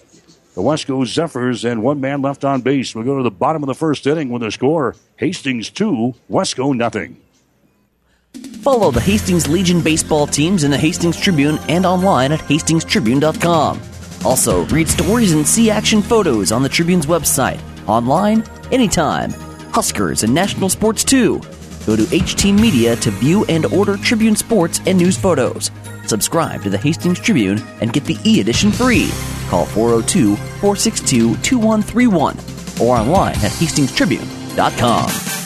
the 0.52 0.60
Westco 0.60 1.06
Zephyrs, 1.06 1.64
and 1.64 1.82
one 1.82 2.02
man 2.02 2.20
left 2.20 2.44
on 2.44 2.60
base. 2.60 2.94
We'll 2.94 3.06
go 3.06 3.16
to 3.16 3.22
the 3.22 3.30
bottom 3.30 3.62
of 3.62 3.68
the 3.68 3.74
first 3.74 4.06
inning 4.06 4.28
with 4.28 4.42
a 4.42 4.50
score 4.50 4.96
Hastings 5.16 5.70
2, 5.70 6.14
Westco 6.30 6.76
nothing. 6.76 7.22
Follow 8.62 8.90
the 8.90 9.00
Hastings 9.00 9.48
Legion 9.48 9.80
baseball 9.80 10.26
teams 10.26 10.64
in 10.64 10.70
the 10.70 10.78
Hastings 10.78 11.16
Tribune 11.16 11.58
and 11.68 11.86
online 11.86 12.32
at 12.32 12.40
hastingstribune.com. 12.40 13.80
Also, 14.24 14.64
read 14.66 14.88
stories 14.88 15.32
and 15.32 15.46
see 15.46 15.70
action 15.70 16.02
photos 16.02 16.50
on 16.50 16.62
the 16.62 16.68
Tribune's 16.68 17.06
website, 17.06 17.60
online, 17.86 18.42
anytime. 18.72 19.30
Huskers 19.72 20.24
and 20.24 20.34
national 20.34 20.68
sports 20.68 21.04
too. 21.04 21.40
Go 21.86 21.94
to 21.94 22.02
HT 22.02 22.58
Media 22.58 22.96
to 22.96 23.12
view 23.12 23.44
and 23.44 23.66
order 23.66 23.96
Tribune 23.96 24.34
sports 24.34 24.80
and 24.86 24.98
news 24.98 25.16
photos. 25.16 25.70
Subscribe 26.06 26.62
to 26.62 26.70
the 26.70 26.78
Hastings 26.78 27.20
Tribune 27.20 27.62
and 27.80 27.92
get 27.92 28.04
the 28.04 28.18
e 28.24 28.40
edition 28.40 28.72
free. 28.72 29.10
Call 29.48 29.66
402 29.66 30.34
462 30.34 31.36
2131 31.36 32.36
or 32.80 32.96
online 32.96 33.34
at 33.34 33.52
hastingstribune.com. 33.52 35.45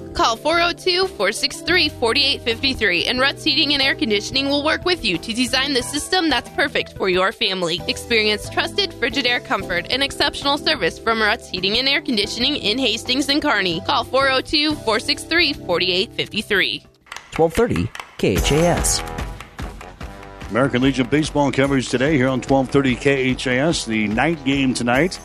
Call 0.13 0.35
402 0.35 1.07
463 1.07 1.89
4853 1.89 3.05
and 3.05 3.19
Ruts 3.19 3.43
Heating 3.43 3.73
and 3.73 3.81
Air 3.81 3.95
Conditioning 3.95 4.49
will 4.49 4.63
work 4.63 4.83
with 4.83 5.05
you 5.05 5.17
to 5.17 5.33
design 5.33 5.73
the 5.73 5.81
system 5.81 6.29
that's 6.29 6.49
perfect 6.49 6.97
for 6.97 7.07
your 7.07 7.31
family. 7.31 7.79
Experience 7.87 8.49
trusted 8.49 8.91
Frigidaire 8.91 9.43
comfort 9.43 9.87
and 9.89 10.03
exceptional 10.03 10.57
service 10.57 10.99
from 10.99 11.21
Ruts 11.21 11.49
Heating 11.49 11.77
and 11.77 11.87
Air 11.87 12.01
Conditioning 12.01 12.57
in 12.57 12.77
Hastings 12.77 13.29
and 13.29 13.41
Kearney. 13.41 13.79
Call 13.81 14.03
402 14.03 14.75
463 14.75 15.53
4853. 15.53 16.85
1230 17.37 17.89
KHAS. 18.17 19.01
American 20.51 20.81
Legion 20.81 21.07
baseball 21.07 21.51
coverage 21.51 21.87
today 21.87 22.17
here 22.17 22.27
on 22.27 22.41
1230 22.41 23.35
KHAS. 23.35 23.85
The 23.85 24.07
night 24.09 24.43
game 24.43 24.73
tonight 24.73 25.17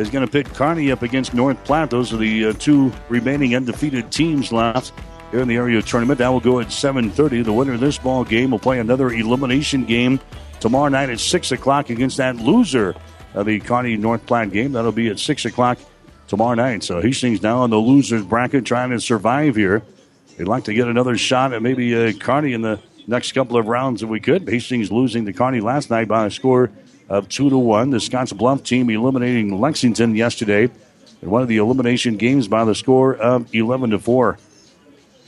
is 0.00 0.10
going 0.10 0.24
to 0.24 0.30
pick 0.30 0.52
Kearney 0.54 0.90
up 0.90 1.02
against 1.02 1.34
North 1.34 1.62
Platte. 1.64 1.90
Those 1.90 2.12
are 2.12 2.16
the 2.16 2.46
uh, 2.46 2.52
two 2.54 2.92
remaining 3.08 3.54
undefeated 3.54 4.10
teams 4.10 4.52
left 4.52 4.92
here 5.30 5.40
in 5.40 5.48
the 5.48 5.56
area 5.56 5.82
tournament. 5.82 6.18
That 6.18 6.28
will 6.28 6.40
go 6.40 6.60
at 6.60 6.68
7:30. 6.68 7.44
The 7.44 7.52
winner 7.52 7.74
of 7.74 7.80
this 7.80 7.98
ball 7.98 8.24
game 8.24 8.50
will 8.50 8.58
play 8.58 8.78
another 8.78 9.10
elimination 9.10 9.84
game 9.84 10.20
tomorrow 10.58 10.88
night 10.88 11.10
at 11.10 11.20
six 11.20 11.52
o'clock 11.52 11.90
against 11.90 12.16
that 12.16 12.36
loser 12.36 12.94
of 13.34 13.46
the 13.46 13.60
Kearney 13.60 13.96
North 13.96 14.24
Platte 14.26 14.50
game. 14.50 14.72
That'll 14.72 14.92
be 14.92 15.08
at 15.08 15.18
six 15.18 15.44
o'clock 15.44 15.78
tomorrow 16.28 16.54
night. 16.54 16.82
So 16.82 17.00
Hastings 17.00 17.42
now 17.42 17.64
in 17.64 17.70
the 17.70 17.78
losers 17.78 18.24
bracket, 18.24 18.64
trying 18.64 18.90
to 18.90 19.00
survive 19.00 19.56
here. 19.56 19.82
They'd 20.36 20.48
like 20.48 20.64
to 20.64 20.74
get 20.74 20.88
another 20.88 21.18
shot 21.18 21.52
at 21.52 21.62
maybe 21.62 21.94
uh, 21.94 22.12
Kearney 22.12 22.54
in 22.54 22.62
the 22.62 22.80
next 23.06 23.32
couple 23.32 23.56
of 23.56 23.66
rounds 23.66 24.02
if 24.02 24.08
we 24.08 24.20
could. 24.20 24.48
Hastings 24.48 24.90
losing 24.90 25.26
to 25.26 25.32
Kearney 25.32 25.60
last 25.60 25.90
night 25.90 26.08
by 26.08 26.26
a 26.26 26.30
score 26.30 26.70
of 27.10 27.28
two 27.28 27.50
to 27.50 27.58
one. 27.58 27.90
The 27.90 27.98
Scottsbluff 27.98 28.64
team 28.64 28.88
eliminating 28.88 29.60
Lexington 29.60 30.14
yesterday 30.14 30.70
in 31.20 31.30
one 31.30 31.42
of 31.42 31.48
the 31.48 31.58
elimination 31.58 32.16
games 32.16 32.48
by 32.48 32.64
the 32.64 32.74
score 32.74 33.14
of 33.14 33.54
eleven 33.54 33.90
to 33.90 33.98
four. 33.98 34.38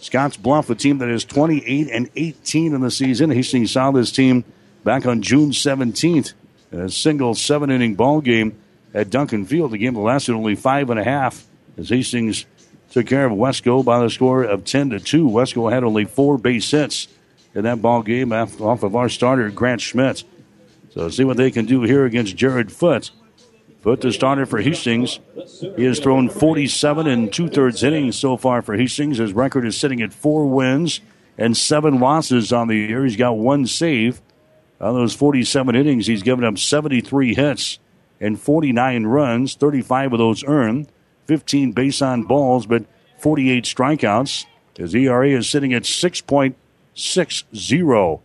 Scottsbluff, 0.00 0.70
a 0.70 0.74
team 0.74 0.98
that 0.98 1.08
is 1.08 1.24
28 1.24 1.88
and 1.90 2.10
18 2.16 2.74
in 2.74 2.80
the 2.80 2.90
season. 2.90 3.30
Hastings 3.30 3.70
saw 3.70 3.92
this 3.92 4.10
team 4.10 4.44
back 4.82 5.06
on 5.06 5.22
June 5.22 5.50
17th 5.50 6.32
in 6.72 6.80
a 6.80 6.90
single 6.90 7.34
seven 7.34 7.70
inning 7.70 7.94
ball 7.94 8.20
game 8.20 8.60
at 8.94 9.10
Duncan 9.10 9.44
Field. 9.44 9.70
The 9.70 9.78
game 9.78 9.96
lasted 9.96 10.34
only 10.34 10.56
five 10.56 10.90
and 10.90 10.98
a 10.98 11.04
half 11.04 11.46
as 11.78 11.90
Hastings 11.90 12.46
took 12.90 13.06
care 13.06 13.26
of 13.26 13.32
Westco 13.32 13.84
by 13.84 14.00
the 14.00 14.10
score 14.10 14.42
of 14.42 14.64
10 14.64 14.90
to 14.90 14.98
2. 14.98 15.28
Westco 15.28 15.72
had 15.72 15.84
only 15.84 16.04
four 16.04 16.36
base 16.36 16.68
hits 16.70 17.06
in 17.54 17.62
that 17.62 17.80
ball 17.80 18.02
game 18.02 18.32
off 18.32 18.60
of 18.60 18.96
our 18.96 19.08
starter, 19.08 19.50
Grant 19.50 19.80
Schmidt. 19.80 20.24
So 20.92 21.08
see 21.08 21.24
what 21.24 21.38
they 21.38 21.50
can 21.50 21.64
do 21.64 21.82
here 21.82 22.04
against 22.04 22.36
Jared 22.36 22.70
Foot. 22.70 23.10
Foot, 23.80 24.02
the 24.02 24.12
starter 24.12 24.44
for 24.44 24.60
Hastings. 24.60 25.20
He 25.76 25.84
has 25.84 25.98
thrown 25.98 26.28
47 26.28 27.06
and 27.06 27.32
two 27.32 27.48
thirds 27.48 27.82
innings 27.82 28.18
so 28.18 28.36
far 28.36 28.60
for 28.60 28.76
Hastings. 28.76 29.16
His 29.18 29.32
record 29.32 29.66
is 29.66 29.76
sitting 29.76 30.02
at 30.02 30.12
four 30.12 30.46
wins 30.46 31.00
and 31.38 31.56
seven 31.56 31.98
losses 31.98 32.52
on 32.52 32.68
the 32.68 32.76
year. 32.76 33.04
He's 33.04 33.16
got 33.16 33.38
one 33.38 33.66
save. 33.66 34.20
On 34.80 34.94
those 34.94 35.14
47 35.14 35.74
innings, 35.74 36.06
he's 36.06 36.22
given 36.22 36.44
up 36.44 36.58
73 36.58 37.34
hits 37.34 37.78
and 38.20 38.38
49 38.38 39.06
runs, 39.06 39.54
35 39.54 40.12
of 40.12 40.18
those 40.18 40.44
earned, 40.44 40.88
15 41.26 41.72
base 41.72 42.02
on 42.02 42.24
balls, 42.24 42.66
but 42.66 42.84
48 43.18 43.64
strikeouts. 43.64 44.44
His 44.76 44.94
ERA 44.94 45.30
is 45.30 45.48
sitting 45.48 45.72
at 45.72 45.84
6.60. 45.84 48.20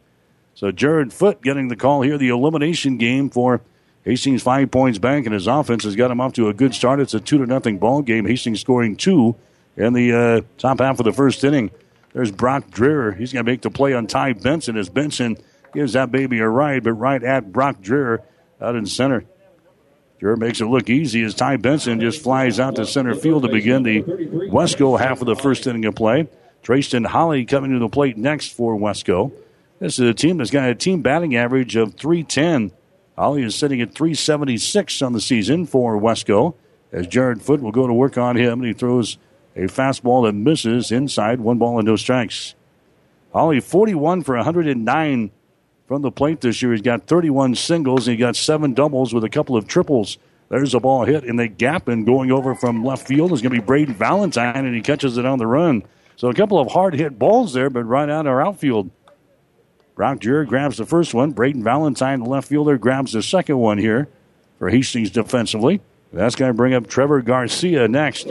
So 0.57 0.71
Jared 0.71 1.13
Foot 1.13 1.43
getting 1.43 1.67
the 1.67 1.75
call 1.75 2.01
here, 2.01 2.17
the 2.17 2.29
elimination 2.29 2.97
game 2.97 3.29
for 3.29 3.61
Hastings 4.03 4.41
Five 4.41 4.71
Points 4.71 4.97
Bank, 4.97 5.27
and 5.27 5.33
his 5.35 5.45
offense 5.45 5.83
has 5.83 5.95
got 5.95 6.09
him 6.09 6.19
off 6.19 6.33
to 6.33 6.49
a 6.49 6.53
good 6.53 6.73
start. 6.73 6.99
It's 6.99 7.13
a 7.13 7.19
two 7.19 7.37
to 7.37 7.45
nothing 7.45 7.77
ball 7.77 8.01
game. 8.01 8.25
Hastings 8.25 8.61
scoring 8.61 8.95
two 8.95 9.35
in 9.75 9.93
the 9.93 10.11
uh, 10.11 10.41
top 10.57 10.79
half 10.79 10.97
of 10.97 11.05
the 11.05 11.13
first 11.13 11.43
inning. 11.43 11.69
There's 12.11 12.31
Brock 12.31 12.71
Dreher. 12.71 13.15
He's 13.15 13.31
going 13.31 13.45
to 13.45 13.51
make 13.51 13.61
the 13.61 13.69
play 13.69 13.93
on 13.93 14.07
Ty 14.07 14.33
Benson 14.33 14.77
as 14.77 14.89
Benson 14.89 15.37
gives 15.75 15.93
that 15.93 16.11
baby 16.11 16.39
a 16.39 16.49
ride, 16.49 16.83
but 16.83 16.93
right 16.93 17.23
at 17.23 17.51
Brock 17.51 17.79
Dreher 17.83 18.23
out 18.59 18.75
in 18.75 18.87
center. 18.87 19.25
Dreher 20.19 20.39
makes 20.39 20.59
it 20.59 20.65
look 20.65 20.89
easy 20.89 21.21
as 21.21 21.35
Ty 21.35 21.57
Benson 21.57 21.99
just 21.99 22.23
flies 22.23 22.59
out 22.59 22.77
to 22.77 22.87
center 22.87 23.13
field 23.13 23.43
to 23.43 23.49
begin 23.49 23.83
the 23.83 24.01
Westco 24.01 24.99
half 24.99 25.21
of 25.21 25.27
the 25.27 25.35
first 25.35 25.67
inning 25.67 25.85
of 25.85 25.93
play. 25.93 26.27
Trayston 26.63 27.05
Holly 27.05 27.45
coming 27.45 27.73
to 27.73 27.79
the 27.79 27.89
plate 27.89 28.17
next 28.17 28.53
for 28.53 28.75
Westco. 28.75 29.31
This 29.79 29.99
is 29.99 30.09
a 30.09 30.13
team 30.13 30.37
that's 30.37 30.49
got 30.49 30.69
a 30.69 30.75
team 30.75 31.01
batting 31.03 31.35
average 31.35 31.75
of 31.75 31.93
310. 31.93 32.71
Holly 33.15 33.43
is 33.43 33.55
sitting 33.55 33.79
at 33.79 33.93
376 33.93 35.01
on 35.03 35.13
the 35.13 35.21
season 35.21 35.67
for 35.67 35.99
Westco 35.99 36.55
as 36.91 37.05
Jared 37.05 37.41
Foot 37.41 37.61
will 37.61 37.71
go 37.71 37.85
to 37.85 37.93
work 37.93 38.17
on 38.17 38.37
him 38.37 38.59
and 38.59 38.65
he 38.65 38.73
throws 38.73 39.17
a 39.55 39.61
fastball 39.61 40.25
that 40.25 40.33
misses 40.33 40.91
inside, 40.91 41.39
one 41.39 41.59
ball 41.59 41.77
and 41.77 41.87
no 41.87 41.95
strikes. 41.95 42.55
Holly 43.33 43.59
41 43.59 44.23
for 44.23 44.35
109 44.35 45.31
from 45.87 46.01
the 46.01 46.11
plate 46.11 46.41
this 46.41 46.61
year. 46.61 46.71
He's 46.71 46.81
got 46.81 47.05
31 47.05 47.53
singles 47.55 48.07
and 48.07 48.15
he 48.15 48.19
got 48.19 48.35
seven 48.35 48.73
doubles 48.73 49.13
with 49.13 49.23
a 49.23 49.29
couple 49.29 49.55
of 49.55 49.67
triples. 49.67 50.17
There's 50.49 50.73
a 50.73 50.79
ball 50.79 51.05
hit 51.05 51.23
in 51.23 51.35
the 51.35 51.47
gap 51.47 51.87
and 51.87 52.05
going 52.05 52.31
over 52.31 52.55
from 52.55 52.83
left 52.83 53.07
field 53.07 53.31
is 53.31 53.41
going 53.41 53.53
to 53.53 53.61
be 53.61 53.65
Braden 53.65 53.93
Valentine 53.93 54.65
and 54.65 54.73
he 54.73 54.81
catches 54.81 55.17
it 55.17 55.25
on 55.25 55.37
the 55.37 55.47
run. 55.47 55.83
So 56.15 56.29
a 56.29 56.33
couple 56.33 56.57
of 56.57 56.71
hard 56.71 56.95
hit 56.95 57.19
balls 57.19 57.53
there, 57.53 57.69
but 57.69 57.83
right 57.83 58.09
out 58.09 58.25
our 58.25 58.41
outfield. 58.41 58.89
Brock 59.97 60.19
Dreher 60.19 60.45
grabs 60.45 60.77
the 60.77 60.85
first 60.85 61.15
one. 61.15 61.31
Braden 61.31 61.63
Valentine, 61.63 62.19
the 62.19 62.29
left 62.29 62.47
fielder, 62.47 62.77
grabs 62.77 63.13
the 63.13 63.23
second 63.23 63.57
one 63.57 63.79
here 63.79 64.07
for 64.59 64.69
Hastings 64.69 65.09
defensively. 65.09 65.81
That's 66.13 66.35
going 66.35 66.49
to 66.49 66.53
bring 66.53 66.75
up 66.75 66.85
Trevor 66.85 67.23
Garcia 67.23 67.87
next. 67.87 68.27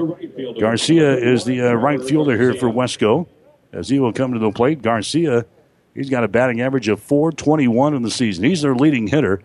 Garcia 0.61 1.16
is 1.16 1.44
the 1.44 1.61
uh, 1.61 1.72
right 1.74 2.00
fielder 2.00 2.38
here 2.38 2.55
for 2.55 2.68
Westco 2.68 3.26
as 3.72 3.88
he 3.88 3.98
will 3.98 4.12
come 4.12 4.33
to 4.33 4.38
the 4.38 4.52
plate. 4.52 4.81
Garcia, 4.81 5.44
he's 5.92 6.09
got 6.09 6.22
a 6.22 6.29
batting 6.29 6.61
average 6.61 6.87
of 6.87 7.02
421 7.02 7.94
in 7.94 8.02
the 8.02 8.12
season. 8.12 8.44
He's 8.44 8.62
their 8.62 8.76
leading 8.76 9.09
hitter. 9.09 9.42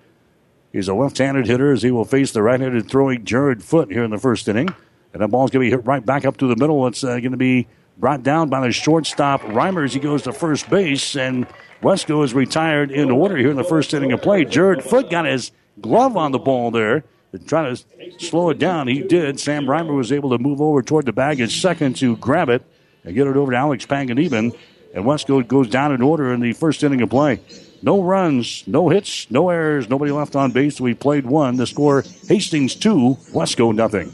He's 0.71 0.87
a 0.87 0.93
left 0.93 1.17
handed 1.17 1.47
hitter 1.47 1.73
as 1.73 1.81
he 1.81 1.89
will 1.89 2.05
face 2.05 2.31
the 2.31 2.43
right 2.43 2.59
handed 2.59 2.87
throwing 2.87 3.25
Jared 3.25 3.63
Foot 3.63 3.91
here 3.91 4.03
in 4.03 4.11
the 4.11 4.19
first 4.19 4.47
inning. 4.47 4.69
And 5.13 5.23
that 5.23 5.29
ball's 5.29 5.49
going 5.49 5.65
to 5.65 5.71
be 5.71 5.75
hit 5.75 5.87
right 5.87 6.05
back 6.05 6.23
up 6.23 6.37
to 6.37 6.47
the 6.47 6.55
middle. 6.55 6.85
It's 6.85 7.03
uh, 7.03 7.19
going 7.19 7.31
to 7.31 7.37
be 7.37 7.67
brought 8.01 8.23
down 8.23 8.49
by 8.49 8.59
the 8.59 8.71
shortstop 8.73 9.41
Reimer 9.43 9.85
as 9.85 9.93
He 9.93 9.99
goes 9.99 10.23
to 10.23 10.33
first 10.33 10.69
base, 10.69 11.15
and 11.15 11.47
Westco 11.81 12.25
is 12.25 12.33
retired 12.33 12.91
in 12.91 13.11
order 13.11 13.37
here 13.37 13.51
in 13.51 13.57
the 13.57 13.63
first 13.63 13.93
inning 13.93 14.11
of 14.11 14.21
play. 14.21 14.43
Jared 14.43 14.83
Foot 14.83 15.09
got 15.11 15.25
his 15.25 15.51
glove 15.79 16.17
on 16.17 16.31
the 16.31 16.39
ball 16.39 16.71
there. 16.71 17.05
Trying 17.45 17.75
to 17.75 17.83
slow 18.19 18.49
it 18.49 18.59
down, 18.59 18.87
he 18.87 19.01
did. 19.01 19.39
Sam 19.39 19.65
Reimer 19.65 19.95
was 19.95 20.11
able 20.11 20.31
to 20.31 20.37
move 20.37 20.59
over 20.59 20.81
toward 20.81 21.05
the 21.05 21.13
bag 21.13 21.39
at 21.39 21.49
second 21.49 21.95
to 21.97 22.17
grab 22.17 22.49
it 22.49 22.63
and 23.05 23.15
get 23.15 23.27
it 23.27 23.37
over 23.37 23.51
to 23.51 23.57
Alex 23.57 23.85
Panganiban. 23.85 24.53
And 24.93 25.05
Westco 25.05 25.47
goes 25.47 25.69
down 25.69 25.93
in 25.93 26.01
order 26.01 26.33
in 26.33 26.41
the 26.41 26.51
first 26.51 26.83
inning 26.83 27.01
of 27.01 27.09
play. 27.09 27.39
No 27.81 28.03
runs, 28.03 28.67
no 28.67 28.89
hits, 28.89 29.31
no 29.31 29.49
errors, 29.49 29.87
nobody 29.87 30.11
left 30.11 30.35
on 30.35 30.51
base. 30.51 30.81
We 30.81 30.93
played 30.93 31.25
one. 31.25 31.55
The 31.55 31.67
score 31.67 32.03
Hastings 32.27 32.75
2, 32.75 33.17
Westco 33.31 33.73
nothing. 33.73 34.13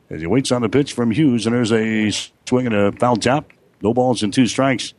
As 0.10 0.22
he 0.22 0.28
waits 0.28 0.54
on 0.54 0.62
the 0.62 0.70
pitch 0.70 0.94
from 0.94 1.12
Hughes, 1.12 1.46
and 1.46 1.54
there's 1.54 1.74
a 1.74 2.10
swing 2.46 2.68
and 2.68 2.74
a 2.74 2.94
foul 2.94 3.18
tap. 3.18 3.52
No 3.82 3.94
balls 3.94 4.24
and 4.24 4.34
two 4.34 4.48
strikes 4.48 4.94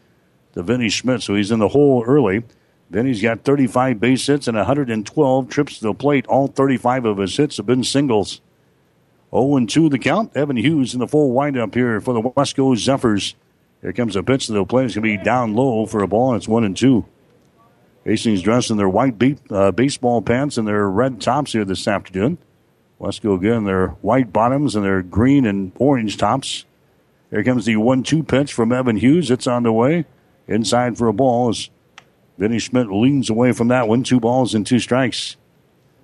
to 0.54 0.62
Vinny 0.62 0.88
Schmidt, 0.88 1.22
so 1.22 1.34
he's 1.34 1.50
in 1.50 1.58
the 1.58 1.68
hole 1.68 2.04
early. 2.06 2.44
Vinny's 2.90 3.20
got 3.20 3.44
35 3.44 4.00
base 4.00 4.26
hits 4.26 4.48
and 4.48 4.56
112 4.56 5.48
trips 5.48 5.78
to 5.78 5.84
the 5.84 5.94
plate. 5.94 6.26
All 6.26 6.48
35 6.48 7.04
of 7.04 7.18
his 7.18 7.36
hits 7.36 7.58
have 7.58 7.66
been 7.66 7.84
singles. 7.84 8.40
0 9.30 9.66
2 9.66 9.88
the 9.88 9.98
count. 9.98 10.34
Evan 10.36 10.56
Hughes 10.56 10.94
in 10.94 11.00
the 11.00 11.06
full 11.06 11.32
windup 11.32 11.74
here 11.74 12.00
for 12.00 12.14
the 12.14 12.22
Westco 12.22 12.76
Zephyrs. 12.76 13.34
Here 13.82 13.92
comes 13.92 14.16
a 14.16 14.22
pitch 14.22 14.46
to 14.46 14.52
the 14.52 14.64
plate. 14.64 14.86
It's 14.86 14.94
going 14.94 15.04
to 15.04 15.18
be 15.18 15.22
down 15.22 15.54
low 15.54 15.86
for 15.86 16.02
a 16.02 16.08
ball, 16.08 16.32
and 16.32 16.38
it's 16.38 16.48
1 16.48 16.64
and 16.64 16.76
2. 16.76 17.04
Hastings 18.04 18.42
dressed 18.42 18.70
in 18.70 18.78
their 18.78 18.88
white 18.88 19.18
beat, 19.18 19.38
uh, 19.50 19.70
baseball 19.70 20.22
pants 20.22 20.56
and 20.56 20.66
their 20.66 20.88
red 20.88 21.20
tops 21.20 21.52
here 21.52 21.64
this 21.64 21.86
afternoon. 21.86 22.38
Westco 22.98 23.36
again, 23.36 23.64
their 23.64 23.88
white 24.00 24.32
bottoms 24.32 24.74
and 24.74 24.84
their 24.84 25.02
green 25.02 25.46
and 25.46 25.72
orange 25.76 26.16
tops. 26.16 26.64
Here 27.30 27.44
comes 27.44 27.66
the 27.66 27.76
1 27.76 28.02
2 28.02 28.22
pitch 28.22 28.52
from 28.52 28.72
Evan 28.72 28.96
Hughes. 28.96 29.30
It's 29.30 29.46
on 29.46 29.62
the 29.62 29.72
way. 29.72 30.06
Inside 30.46 30.96
for 30.96 31.08
a 31.08 31.12
ball 31.12 31.50
as 31.50 31.68
Vinny 32.38 32.58
Schmidt 32.58 32.90
leans 32.90 33.28
away 33.28 33.52
from 33.52 33.68
that 33.68 33.88
one. 33.88 34.02
Two 34.02 34.20
balls 34.20 34.54
and 34.54 34.66
two 34.66 34.78
strikes. 34.78 35.36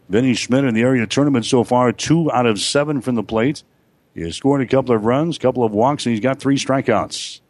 Vinny 0.09 0.35
Schmidt 0.35 0.65
in 0.65 0.75
the 0.75 0.83
area 0.83 1.07
tournament 1.07 1.47
so 1.47 1.65
far, 1.65 1.93
two 1.93 2.31
out 2.31 2.45
of 2.45 2.61
seven 2.61 3.01
from 3.01 3.15
the 3.15 3.23
plate. 3.23 3.63
He 4.15 4.21
has 4.23 4.37
scored 4.37 4.61
a 4.61 4.67
couple 4.67 4.95
of 4.95 5.05
runs, 5.05 5.37
a 5.37 5.41
couple 5.41 5.65
of 5.65 5.73
walks, 5.73 6.05
and 6.05 6.13
he's 6.13 6.23
got 6.23 6.41
three 6.41 6.57
strikeouts. 6.57 7.41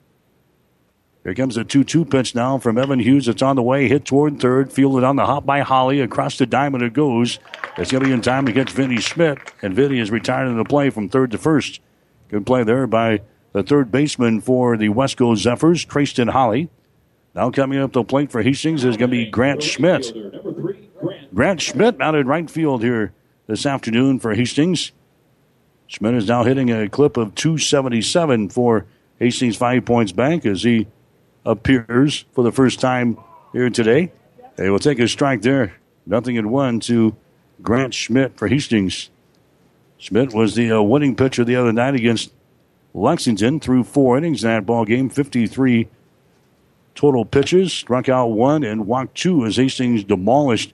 Here 1.25 1.35
comes 1.35 1.57
a 1.57 1.65
2 1.65 1.85
2 1.85 2.05
pitch 2.05 2.35
now 2.35 2.59
from 2.59 2.79
Evan 2.79 3.01
Hughes. 3.01 3.27
It's 3.27 3.43
on 3.43 3.57
the 3.57 3.63
way, 3.63 3.89
hit 3.89 4.05
toward 4.05 4.39
third, 4.39 4.71
fielded 4.71 5.05
on 5.05 5.17
the 5.17 5.27
hop 5.27 5.47
by 5.47 5.61
Holly. 5.61 6.01
Across 6.01 6.39
the 6.39 6.47
diamond 6.47 6.85
it 6.85 6.93
goes. 6.93 7.39
It's 7.79 7.91
going 7.91 8.03
to 8.03 8.09
be 8.09 8.13
in 8.13 8.21
time 8.21 8.45
to 8.47 8.53
catch 8.53 8.71
Vinny 8.71 9.01
Schmidt, 9.01 9.39
and 9.63 9.75
Vinny 9.75 9.99
is 9.99 10.11
retired 10.11 10.49
in 10.49 10.59
the 10.59 10.65
play 10.65 10.91
from 10.91 11.09
third 11.09 11.31
to 11.33 11.39
first. 11.39 11.81
Good 12.29 12.47
play 12.47 12.63
there 12.63 12.87
by 12.87 13.23
the 13.55 13.63
third 13.63 13.91
baseman 13.91 14.41
for 14.41 14.77
the 14.77 14.89
Westco 14.89 15.37
Zephyrs, 15.37 15.85
Trayston 15.85 16.29
Holly. 16.29 16.69
Now 17.35 17.51
coming 17.51 17.79
up 17.79 17.93
the 17.93 18.03
plate 18.05 18.31
for 18.31 18.43
Hastings 18.43 18.85
is 18.85 18.97
going 18.97 19.11
to 19.11 19.17
be 19.17 19.31
Grant 19.31 19.63
Schmidt. 19.63 20.13
Grant 21.33 21.63
Schmidt 21.63 22.01
out 22.01 22.17
in 22.17 22.27
right 22.27 22.51
field 22.51 22.83
here 22.83 23.13
this 23.47 23.65
afternoon 23.65 24.19
for 24.19 24.35
Hastings. 24.35 24.91
Schmidt 25.87 26.15
is 26.15 26.27
now 26.27 26.43
hitting 26.43 26.71
a 26.71 26.89
clip 26.89 27.17
of 27.17 27.35
277 27.37 28.49
for 28.51 28.87
Hastings 29.21 29.57
Five 29.57 29.85
Points 29.85 30.11
Bank 30.11 30.45
as 30.45 30.65
he 30.65 30.89
appears 31.47 32.25
for 32.33 32.43
the 32.43 32.53
first 32.53 32.81
time 32.81 33.19
here 33.53 33.71
today. 33.71 34.11
They 34.57 34.69
will 34.69 34.81
take 34.81 34.99
a 34.99 35.07
strike 35.07 35.43
there. 35.43 35.75
Nothing 36.07 36.37
at 36.39 36.47
one 36.47 36.81
to 36.81 37.15
Grant 37.63 37.95
Schmidt 37.95 38.37
for 38.37 38.49
Hastings. 38.49 39.11
Schmidt 39.97 40.35
was 40.35 40.57
the 40.57 40.73
uh, 40.73 40.83
winning 40.83 41.15
pitcher 41.15 41.45
the 41.45 41.57
other 41.57 41.73
night 41.73 41.95
against 41.95 42.33
Lexington 42.95 43.59
through 43.59 43.85
four 43.85 44.17
innings 44.17 44.45
in 44.45 44.51
that 44.51 44.65
ball 44.65 44.85
game, 44.85 45.11
53 45.11 45.89
total 46.95 47.25
pitches, 47.25 47.73
struck 47.73 48.09
out 48.09 48.29
one 48.29 48.63
and 48.63 48.87
walked 48.87 49.17
two 49.17 49.45
as 49.45 49.57
Hastings 49.57 50.05
demolished 50.05 50.73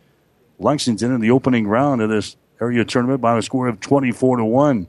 Lexington 0.58 1.12
in 1.12 1.22
the 1.22 1.30
opening 1.30 1.66
round 1.66 2.02
of 2.02 2.10
this 2.10 2.36
area 2.60 2.84
tournament 2.84 3.22
by 3.22 3.38
a 3.38 3.42
score 3.42 3.68
of 3.68 3.80
24 3.80 4.36
to 4.36 4.44
1. 4.44 4.86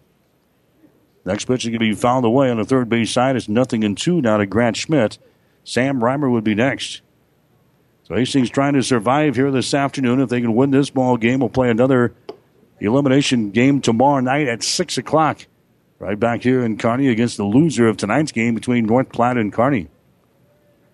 Next 1.24 1.46
pitch 1.46 1.64
is 1.64 1.70
going 1.70 1.80
to 1.80 1.80
be 1.80 1.94
fouled 1.94 2.26
away 2.26 2.50
on 2.50 2.58
the 2.58 2.66
third 2.66 2.90
base 2.90 3.12
side. 3.12 3.38
It's 3.38 3.48
nothing 3.48 3.84
in 3.84 3.96
two 3.96 4.22
now 4.22 4.38
to 4.38 4.46
Grant 4.46 4.76
Schmidt. 4.76 5.18
Sam 5.64 6.02
Reimer 6.02 6.30
would 6.30 6.44
be 6.44 6.56
next. 6.56 7.02
So 8.04 8.16
Hastings 8.16 8.50
trying 8.50 8.74
to 8.74 8.84
survive 8.84 9.36
here 9.36 9.52
this 9.52 9.74
afternoon. 9.74 10.20
If 10.20 10.30
they 10.30 10.42
can 10.42 10.56
win 10.56 10.72
this 10.72 10.90
ball 10.90 11.16
game, 11.16 11.40
we'll 11.40 11.50
play 11.50 11.70
another 11.70 12.14
elimination 12.80 13.52
game 13.52 13.80
tomorrow 13.80 14.20
night 14.20 14.48
at 14.48 14.64
6 14.64 14.98
o'clock. 14.98 15.46
Right 16.02 16.20
back 16.20 16.42
here 16.42 16.66
in 16.66 16.78
Kearney 16.78 17.10
against 17.10 17.38
the 17.38 17.44
loser 17.44 17.88
of 17.88 17.96
tonight's 17.96 18.32
game 18.32 18.56
between 18.56 18.88
North 18.88 19.10
Platte 19.10 19.38
and 19.38 19.54
Kearney. 19.54 19.88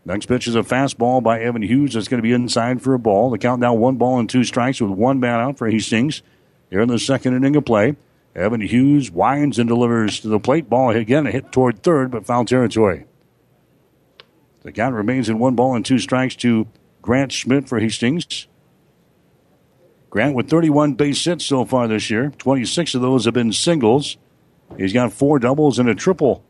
Next 0.03 0.25
pitch 0.25 0.49
is 0.49 0.55
a 0.55 0.63
fastball 0.63 1.23
by 1.23 1.39
Evan 1.39 1.61
Hughes. 1.61 1.93
That's 1.93 2.09
going 2.09 2.17
to 2.17 2.27
be 2.27 2.33
inside 2.33 2.81
for 2.81 2.93
a 2.93 2.99
ball. 2.99 3.29
The 3.29 3.37
count 3.37 3.61
now 3.61 3.73
one 3.73 3.95
ball 3.95 4.19
and 4.19 4.29
two 4.29 4.43
strikes 4.43 4.81
with 4.81 4.91
one 4.91 5.21
man 5.21 5.39
out 5.39 5.57
for 5.57 5.69
Hastings. 5.69 6.23
Here 6.69 6.81
in 6.81 6.89
the 6.89 6.99
second 6.99 7.37
inning 7.37 7.55
of 7.55 7.63
play. 7.63 7.95
Evan 8.35 8.59
Hughes 8.59 9.09
winds 9.09 9.57
and 9.57 9.69
delivers 9.69 10.19
to 10.19 10.27
the 10.27 10.41
plate. 10.41 10.69
Ball 10.69 10.89
again, 10.89 11.25
a 11.25 11.31
hit 11.31 11.53
toward 11.53 11.83
third, 11.83 12.11
but 12.11 12.25
foul 12.25 12.43
territory. 12.43 13.05
The 14.63 14.73
count 14.73 14.93
remains 14.93 15.29
in 15.29 15.39
one 15.39 15.55
ball 15.55 15.73
and 15.73 15.85
two 15.85 15.99
strikes 15.99 16.35
to 16.37 16.67
Grant 17.01 17.31
Schmidt 17.31 17.69
for 17.69 17.79
Hastings. 17.79 18.47
Grant 20.09 20.35
with 20.35 20.49
31 20.49 20.95
base 20.95 21.23
hits 21.23 21.45
so 21.45 21.63
far 21.63 21.87
this 21.87 22.09
year. 22.09 22.33
26 22.37 22.93
of 22.95 23.01
those 23.01 23.23
have 23.23 23.33
been 23.33 23.53
singles. 23.53 24.17
He's 24.75 24.93
got 24.93 25.13
four 25.13 25.39
doubles 25.39 25.79
and 25.79 25.87
a 25.87 25.95
triple. 25.95 26.43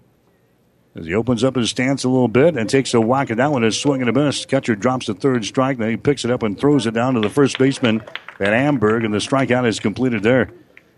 As 0.95 1.05
he 1.05 1.13
opens 1.13 1.43
up 1.43 1.55
his 1.55 1.69
stance 1.69 2.03
a 2.03 2.09
little 2.09 2.27
bit 2.27 2.57
and 2.57 2.67
takes 2.67 2.93
a 2.95 2.99
whack 2.99 3.29
at 3.29 3.37
that 3.37 3.51
one, 3.51 3.63
a 3.63 3.71
swing 3.71 4.01
and 4.01 4.09
a 4.09 4.13
miss. 4.13 4.45
Catcher 4.45 4.75
drops 4.75 5.05
the 5.05 5.13
third 5.13 5.45
strike. 5.45 5.77
Then 5.77 5.91
he 5.91 5.97
picks 5.97 6.25
it 6.25 6.31
up 6.31 6.41
and 6.41 6.59
throws 6.59 6.87
it 6.87 6.95
down 6.95 7.13
to 7.13 7.19
the 7.19 7.29
first 7.29 7.59
baseman 7.59 8.01
at 8.39 8.53
Amberg, 8.53 9.05
and 9.05 9.13
the 9.13 9.19
strikeout 9.19 9.67
is 9.67 9.79
completed 9.79 10.23
there. 10.23 10.49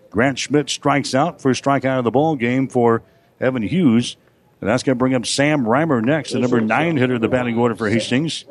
Grant 0.10 0.40
Schmidt 0.40 0.70
strikes 0.70 1.14
out. 1.14 1.42
First 1.42 1.64
strikeout 1.64 2.00
of 2.00 2.06
the 2.06 2.12
ball 2.12 2.36
game 2.36 2.70
for 2.70 3.04
Evan 3.42 3.64
Hughes. 3.64 4.16
And 4.62 4.70
that's 4.70 4.84
going 4.84 4.98
to 4.98 5.00
bring 5.00 5.16
up 5.16 5.26
Sam 5.26 5.66
Reimer 5.66 6.04
next, 6.04 6.32
the 6.32 6.40
number 6.40 6.60
nine 6.60 6.98
hitter 6.98 7.16
of 7.16 7.22
the 7.22 7.30
batting 7.30 7.58
order 7.58 7.76
for 7.76 7.90
Hastings. 7.90 8.46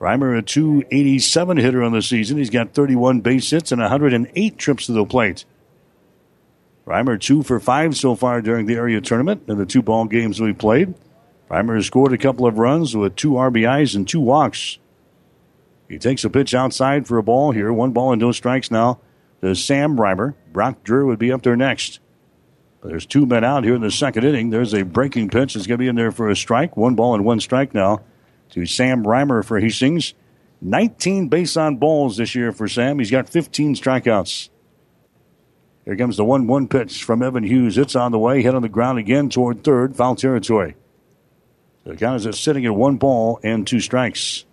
Reimer, 0.00 0.38
a 0.38 0.42
287 0.42 1.56
hitter 1.56 1.82
on 1.82 1.92
the 1.92 2.02
season. 2.02 2.36
He's 2.36 2.50
got 2.50 2.72
31 2.72 3.20
base 3.20 3.50
hits 3.50 3.72
and 3.72 3.80
108 3.80 4.58
trips 4.58 4.86
to 4.86 4.92
the 4.92 5.04
plate. 5.04 5.44
Reimer 6.86 7.18
two 7.18 7.42
for 7.42 7.58
five 7.58 7.96
so 7.96 8.14
far 8.14 8.42
during 8.42 8.66
the 8.66 8.74
area 8.74 9.00
tournament 9.00 9.44
in 9.48 9.56
the 9.56 9.66
two 9.66 9.82
ball 9.82 10.04
games 10.04 10.40
we 10.40 10.52
played. 10.52 10.94
Reimer 11.50 11.76
has 11.76 11.86
scored 11.86 12.12
a 12.12 12.18
couple 12.18 12.46
of 12.46 12.58
runs 12.58 12.96
with 12.96 13.16
two 13.16 13.32
RBIs 13.32 13.94
and 13.94 14.06
two 14.08 14.20
walks. 14.20 14.78
He 15.88 15.98
takes 15.98 16.24
a 16.24 16.30
pitch 16.30 16.54
outside 16.54 17.06
for 17.06 17.18
a 17.18 17.22
ball 17.22 17.52
here. 17.52 17.72
One 17.72 17.92
ball 17.92 18.12
and 18.12 18.20
no 18.20 18.32
strikes 18.32 18.70
now 18.70 19.00
to 19.40 19.54
Sam 19.54 19.96
Reimer. 19.96 20.34
Brock 20.52 20.82
Dreher 20.84 21.06
would 21.06 21.18
be 21.18 21.32
up 21.32 21.42
there 21.42 21.56
next. 21.56 22.00
But 22.80 22.88
there's 22.88 23.06
two 23.06 23.26
men 23.26 23.44
out 23.44 23.64
here 23.64 23.74
in 23.74 23.80
the 23.80 23.90
second 23.90 24.24
inning. 24.24 24.50
There's 24.50 24.74
a 24.74 24.82
breaking 24.82 25.30
pitch 25.30 25.54
that's 25.54 25.66
going 25.66 25.78
to 25.78 25.82
be 25.82 25.88
in 25.88 25.96
there 25.96 26.12
for 26.12 26.28
a 26.28 26.36
strike. 26.36 26.76
One 26.76 26.94
ball 26.94 27.14
and 27.14 27.24
one 27.24 27.40
strike 27.40 27.72
now 27.72 28.02
to 28.50 28.66
Sam 28.66 29.04
Reimer 29.04 29.44
for 29.44 29.58
Hastings. 29.58 30.14
19 30.60 31.28
base 31.28 31.56
on 31.56 31.76
balls 31.76 32.16
this 32.16 32.34
year 32.34 32.52
for 32.52 32.68
Sam. 32.68 32.98
He's 32.98 33.10
got 33.10 33.28
15 33.28 33.74
strikeouts. 33.74 34.48
Here 35.84 35.96
comes 35.96 36.16
the 36.16 36.24
1 36.24 36.46
1 36.46 36.68
pitch 36.68 37.04
from 37.04 37.22
Evan 37.22 37.44
Hughes. 37.44 37.76
It's 37.76 37.94
on 37.94 38.12
the 38.12 38.18
way, 38.18 38.42
hit 38.42 38.54
on 38.54 38.62
the 38.62 38.68
ground 38.68 38.98
again 38.98 39.28
toward 39.28 39.62
third, 39.62 39.94
foul 39.96 40.16
territory. 40.16 40.76
The 41.84 41.96
count 41.96 42.24
is 42.24 42.40
sitting 42.40 42.64
at 42.64 42.74
one 42.74 42.96
ball 42.96 43.38
and 43.42 43.66
two 43.66 43.80
strikes. 43.80 44.46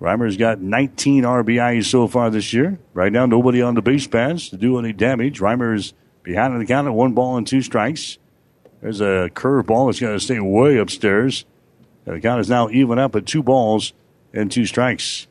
Reimer's 0.00 0.36
got 0.36 0.60
19 0.60 1.22
RBIs 1.22 1.84
so 1.84 2.08
far 2.08 2.28
this 2.28 2.52
year. 2.52 2.80
Right 2.92 3.12
now, 3.12 3.24
nobody 3.24 3.62
on 3.62 3.74
the 3.74 3.82
base 3.82 4.08
paths 4.08 4.48
to 4.48 4.56
do 4.56 4.76
any 4.80 4.92
damage. 4.92 5.38
Reimer's 5.38 5.94
behind 6.24 6.60
the 6.60 6.66
count 6.66 6.88
at 6.88 6.94
one 6.94 7.12
ball 7.12 7.36
and 7.36 7.46
two 7.46 7.62
strikes. 7.62 8.18
There's 8.80 9.00
a 9.00 9.30
curveball 9.32 9.88
that's 9.88 10.00
going 10.00 10.18
to 10.18 10.24
stay 10.24 10.40
way 10.40 10.78
upstairs. 10.78 11.44
The 12.04 12.18
count 12.18 12.40
is 12.40 12.50
now 12.50 12.68
even 12.70 12.98
up 12.98 13.14
at 13.14 13.26
two 13.26 13.44
balls 13.44 13.92
and 14.32 14.50
two 14.50 14.66
strikes. 14.66 15.28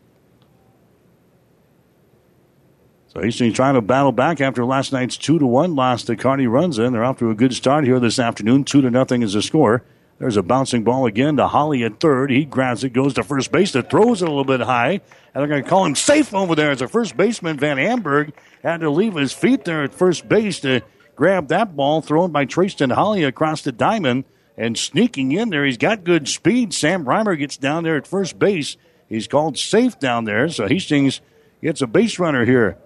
So 3.14 3.22
Hastings 3.22 3.56
trying 3.56 3.74
to 3.74 3.82
battle 3.82 4.14
back 4.14 4.40
after 4.40 4.64
last 4.64 4.94
night's 4.94 5.18
two 5.18 5.38
to 5.38 5.46
one 5.46 5.76
loss 5.76 6.04
to 6.04 6.16
runs 6.16 6.80
in. 6.80 6.94
They're 6.94 7.04
off 7.04 7.20
to 7.20 7.30
a 7.30 7.36
good 7.36 7.54
start 7.54 7.84
here 7.84 8.00
this 8.00 8.20
afternoon. 8.20 8.64
Two 8.64 8.82
to 8.82 8.90
nothing 8.90 9.22
is 9.22 9.34
the 9.34 9.42
score. 9.42 9.84
There's 10.18 10.38
a 10.38 10.44
bouncing 10.44 10.86
ball 10.86 11.06
again 11.06 11.36
to 11.36 11.48
Holly 11.48 11.84
at 11.84 12.00
third. 12.00 12.32
He 12.32 12.46
grabs 12.46 12.86
it, 12.86 12.94
goes 12.94 13.16
to 13.16 13.24
first 13.24 13.52
base, 13.52 13.74
that 13.74 13.90
throws 13.90 14.22
it 14.22 14.30
a 14.30 14.32
little 14.32 14.46
bit 14.46 14.62
high, 14.62 14.92
and 14.92 15.02
they're 15.34 15.48
going 15.48 15.62
to 15.62 15.70
call 15.70 15.84
him 15.84 15.96
safe 15.96 16.34
over 16.34 16.56
there 16.56 16.72
as 16.72 16.82
a 16.82 16.88
first 16.88 17.18
baseman. 17.18 17.58
Van 17.58 17.76
Amberg 17.76 18.32
had 18.64 18.80
to 18.80 18.90
leave 18.90 19.16
his 19.16 19.34
feet 19.34 19.66
there 19.66 19.84
at 19.84 19.94
first 19.94 20.30
base 20.30 20.62
to 20.62 20.80
grab 21.18 21.50
that 21.50 21.76
ball 21.76 22.00
thrown 22.02 22.32
by 22.32 22.46
Trayston 22.46 22.92
Holly 22.92 23.26
across 23.26 23.62
the 23.62 23.74
diamond 23.74 24.24
and 24.56 24.78
sneaking 24.78 25.34
in 25.34 25.50
there. 25.50 25.66
He's 25.66 25.78
got 25.78 26.06
good 26.06 26.30
speed. 26.30 26.74
Sam 26.74 27.04
Reimer 27.04 27.38
gets 27.38 27.58
down 27.58 27.84
there 27.84 27.98
at 27.98 28.08
first 28.08 28.40
base. 28.40 28.78
He's 29.10 29.28
called 29.28 29.58
safe 29.58 30.00
down 30.00 30.24
there, 30.24 30.48
so 30.48 30.66
Hastings 30.70 31.20
gets 31.62 31.82
a 31.82 31.88
base 31.88 32.18
runner 32.18 32.46
here 32.46 32.78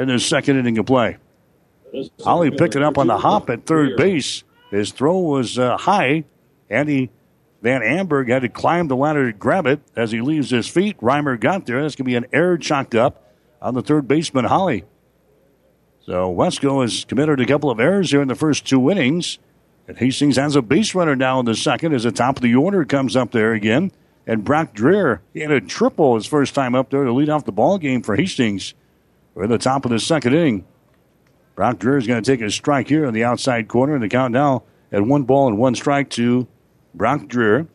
in 0.00 0.08
the 0.08 0.18
second 0.18 0.56
inning 0.58 0.78
of 0.78 0.86
play. 0.86 1.18
Holly 2.22 2.50
picked 2.50 2.76
it 2.76 2.82
up 2.82 2.98
on 2.98 3.06
the 3.06 3.18
hop 3.18 3.50
at 3.50 3.66
third 3.66 3.96
base. 3.96 4.44
His 4.70 4.92
throw 4.92 5.18
was 5.18 5.58
uh, 5.58 5.76
high. 5.76 6.24
Andy 6.68 7.10
Van 7.62 7.82
Amberg 7.82 8.28
had 8.28 8.42
to 8.42 8.48
climb 8.48 8.88
the 8.88 8.96
ladder 8.96 9.30
to 9.30 9.36
grab 9.36 9.66
it 9.66 9.80
as 9.96 10.12
he 10.12 10.20
leaves 10.20 10.50
his 10.50 10.68
feet. 10.68 10.98
Reimer 11.00 11.38
got 11.38 11.66
there. 11.66 11.82
That's 11.82 11.96
going 11.96 12.04
to 12.04 12.10
be 12.10 12.14
an 12.14 12.26
error 12.32 12.56
chalked 12.56 12.94
up 12.94 13.34
on 13.60 13.74
the 13.74 13.82
third 13.82 14.08
baseman, 14.08 14.46
Holly. 14.46 14.84
So 16.06 16.32
Westco 16.32 16.82
has 16.82 17.04
committed 17.04 17.40
a 17.40 17.46
couple 17.46 17.70
of 17.70 17.78
errors 17.78 18.10
here 18.10 18.22
in 18.22 18.28
the 18.28 18.34
first 18.34 18.66
two 18.66 18.90
innings. 18.90 19.38
And 19.86 19.98
Hastings 19.98 20.36
has 20.36 20.56
a 20.56 20.62
base 20.62 20.94
runner 20.94 21.16
now 21.16 21.40
in 21.40 21.46
the 21.46 21.56
second 21.56 21.92
as 21.92 22.04
the 22.04 22.12
top 22.12 22.36
of 22.36 22.42
the 22.42 22.54
order 22.54 22.84
comes 22.84 23.16
up 23.16 23.32
there 23.32 23.52
again. 23.52 23.90
And 24.26 24.44
Brock 24.44 24.74
Dreher, 24.74 25.20
he 25.34 25.40
had 25.40 25.50
a 25.50 25.60
triple 25.60 26.14
his 26.14 26.26
first 26.26 26.54
time 26.54 26.74
up 26.74 26.90
there 26.90 27.04
to 27.04 27.12
lead 27.12 27.28
off 27.28 27.44
the 27.44 27.52
ball 27.52 27.76
game 27.78 28.02
for 28.02 28.16
Hastings. 28.16 28.74
We're 29.34 29.44
at 29.44 29.50
the 29.50 29.58
top 29.58 29.84
of 29.84 29.90
the 29.90 30.00
second 30.00 30.34
inning. 30.34 30.64
Brock 31.54 31.78
Dreher 31.78 31.98
is 31.98 32.06
going 32.06 32.22
to 32.22 32.30
take 32.30 32.40
a 32.40 32.50
strike 32.50 32.88
here 32.88 33.06
on 33.06 33.14
the 33.14 33.24
outside 33.24 33.68
corner. 33.68 33.94
and 33.94 34.02
The 34.02 34.08
count 34.08 34.32
now 34.32 34.64
at 34.90 35.02
one 35.02 35.24
ball 35.24 35.48
and 35.48 35.58
one 35.58 35.74
strike 35.74 36.10
to 36.10 36.48
Brock 36.94 37.22
Dreher. 37.22 37.68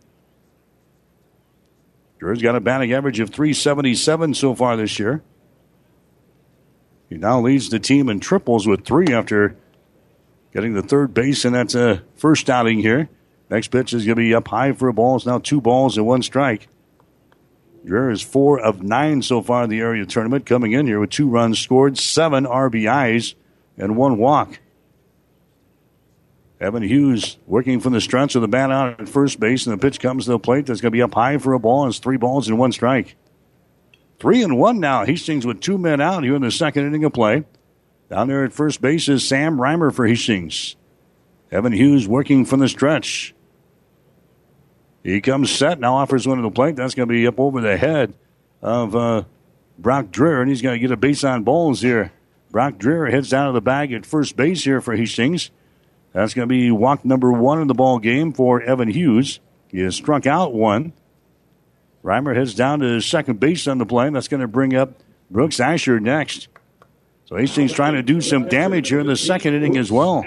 Dreher's 2.20 2.42
got 2.42 2.56
a 2.56 2.60
batting 2.60 2.94
average 2.94 3.20
of 3.20 3.30
377 3.30 4.34
so 4.34 4.56
far 4.56 4.76
this 4.78 4.98
year. 4.98 5.24
He 7.10 7.18
now 7.18 7.40
leads 7.40 7.70
the 7.70 7.80
team 7.80 8.10
in 8.10 8.20
triples 8.20 8.66
with 8.66 8.84
three 8.84 9.14
after 9.14 9.56
getting 10.54 10.74
the 10.74 10.82
third 10.82 11.14
base, 11.14 11.46
and 11.46 11.54
that's 11.54 11.76
a 11.76 11.90
uh, 11.90 12.00
first 12.16 12.50
outing 12.50 12.80
here. 12.80 13.10
Next 13.50 13.68
pitch 13.68 13.94
is 13.94 14.06
going 14.06 14.16
to 14.16 14.22
be 14.22 14.34
up 14.34 14.48
high 14.48 14.72
for 14.72 14.88
a 14.88 14.94
ball. 14.94 15.18
It's 15.18 15.26
now 15.26 15.38
two 15.38 15.62
balls 15.62 15.98
and 15.98 16.08
one 16.08 16.24
strike. 16.24 16.68
Dreher 17.86 18.12
is 18.12 18.22
four 18.24 18.60
of 18.60 18.82
nine 18.82 19.22
so 19.22 19.42
far 19.42 19.64
in 19.64 19.70
the 19.70 19.80
area 19.80 20.06
tournament, 20.06 20.46
coming 20.46 20.72
in 20.72 20.88
here 20.88 21.00
with 21.00 21.12
two 21.12 21.30
runs 21.30 21.60
scored, 21.60 21.98
seven 22.00 22.46
RBIs, 22.46 23.36
and 23.78 23.96
one 23.96 24.18
walk. 24.18 24.60
Evan 26.60 26.82
Hughes 26.82 27.38
working 27.46 27.80
from 27.80 27.94
the 27.94 28.02
stretch 28.02 28.34
with 28.34 28.42
the 28.42 28.48
bat 28.48 28.72
out 28.72 29.00
at 29.00 29.08
first 29.08 29.40
base, 29.40 29.68
and 29.68 29.74
the 29.78 29.82
pitch 29.82 30.00
comes 30.00 30.26
to 30.26 30.32
the 30.32 30.40
plate. 30.40 30.66
That's 30.66 30.82
going 30.82 30.92
to 30.92 30.96
be 30.96 31.02
up 31.02 31.14
high 31.14 31.38
for 31.38 31.54
a 31.54 31.60
ball. 31.60 31.88
It's 31.88 32.00
three 32.00 32.18
balls 32.18 32.48
and 32.48 32.58
one 32.58 32.72
strike. 32.72 33.16
Three 34.20 34.42
and 34.42 34.58
one 34.58 34.80
now. 34.80 35.06
Hastings 35.06 35.46
with 35.46 35.62
two 35.62 35.78
men 35.78 36.02
out 36.02 36.24
here 36.24 36.36
in 36.36 36.42
the 36.42 36.52
second 36.52 36.88
inning 36.88 37.04
of 37.04 37.14
play. 37.14 37.44
Down 38.10 38.28
there 38.30 38.46
at 38.46 38.54
first 38.54 38.82
base 38.82 39.08
is 39.10 39.28
Sam 39.28 39.58
Reimer 39.58 39.94
for 39.94 40.08
Hastings. 40.08 40.76
Evan 41.52 41.74
Hughes 41.74 42.08
working 42.08 42.46
from 42.46 42.62
the 42.62 42.70
stretch. 42.70 43.35
He 45.06 45.22
comes 45.22 45.52
set, 45.52 45.80
now 45.80 45.98
offers 45.98 46.28
one 46.28 46.38
to 46.38 46.42
the 46.42 46.50
plate. 46.50 46.76
That's 46.76 46.96
going 46.96 47.08
to 47.08 47.14
be 47.14 47.28
up 47.28 47.40
over 47.40 47.62
the 47.62 47.78
head 47.78 48.16
of 48.64 48.96
uh, 48.96 49.26
Brock 49.78 50.08
Dreher, 50.08 50.42
and 50.42 50.50
he's 50.50 50.64
going 50.64 50.74
to 50.74 50.80
get 50.80 50.92
a 50.92 50.98
base 50.98 51.24
on 51.24 51.44
balls 51.44 51.82
here. 51.82 52.12
Brock 52.50 52.80
Dreher 52.80 53.12
heads 53.12 53.30
down 53.30 53.46
to 53.46 53.54
the 53.54 53.62
bag 53.62 53.94
at 53.94 54.04
first 54.04 54.36
base 54.36 54.64
here 54.64 54.82
for 54.82 54.96
Hastings. 54.96 55.52
That's 56.12 56.34
going 56.34 56.50
to 56.50 56.52
be 56.52 56.72
walk 56.72 57.06
number 57.06 57.32
one 57.32 57.62
in 57.62 57.68
the 57.68 57.76
ball 57.76 58.00
game 58.00 58.34
for 58.34 58.64
Evan 58.64 58.88
Hughes. 58.88 59.40
He 59.68 59.82
has 59.82 59.96
struck 59.96 60.26
out 60.26 60.56
one. 60.56 60.92
Reimer 62.04 62.36
heads 62.36 62.56
down 62.56 62.80
to 62.80 63.00
second 63.00 63.40
base 63.40 63.68
on 63.68 63.78
the 63.78 63.86
play. 63.86 64.10
That's 64.10 64.28
going 64.28 64.42
to 64.42 64.48
bring 64.48 64.76
up 64.76 65.04
Brooks 65.30 65.60
Asher 65.60 66.00
next. 66.00 66.48
So 67.26 67.36
Hastings 67.36 67.74
trying 67.74 67.94
to 67.94 68.02
do 68.02 68.22
some 68.22 68.48
damage 68.48 68.90
here 68.90 69.02
in 69.02 69.08
the 69.08 69.16
second 69.16 69.54
inning 69.54 69.78
as 69.78 69.92
well. 69.92 70.26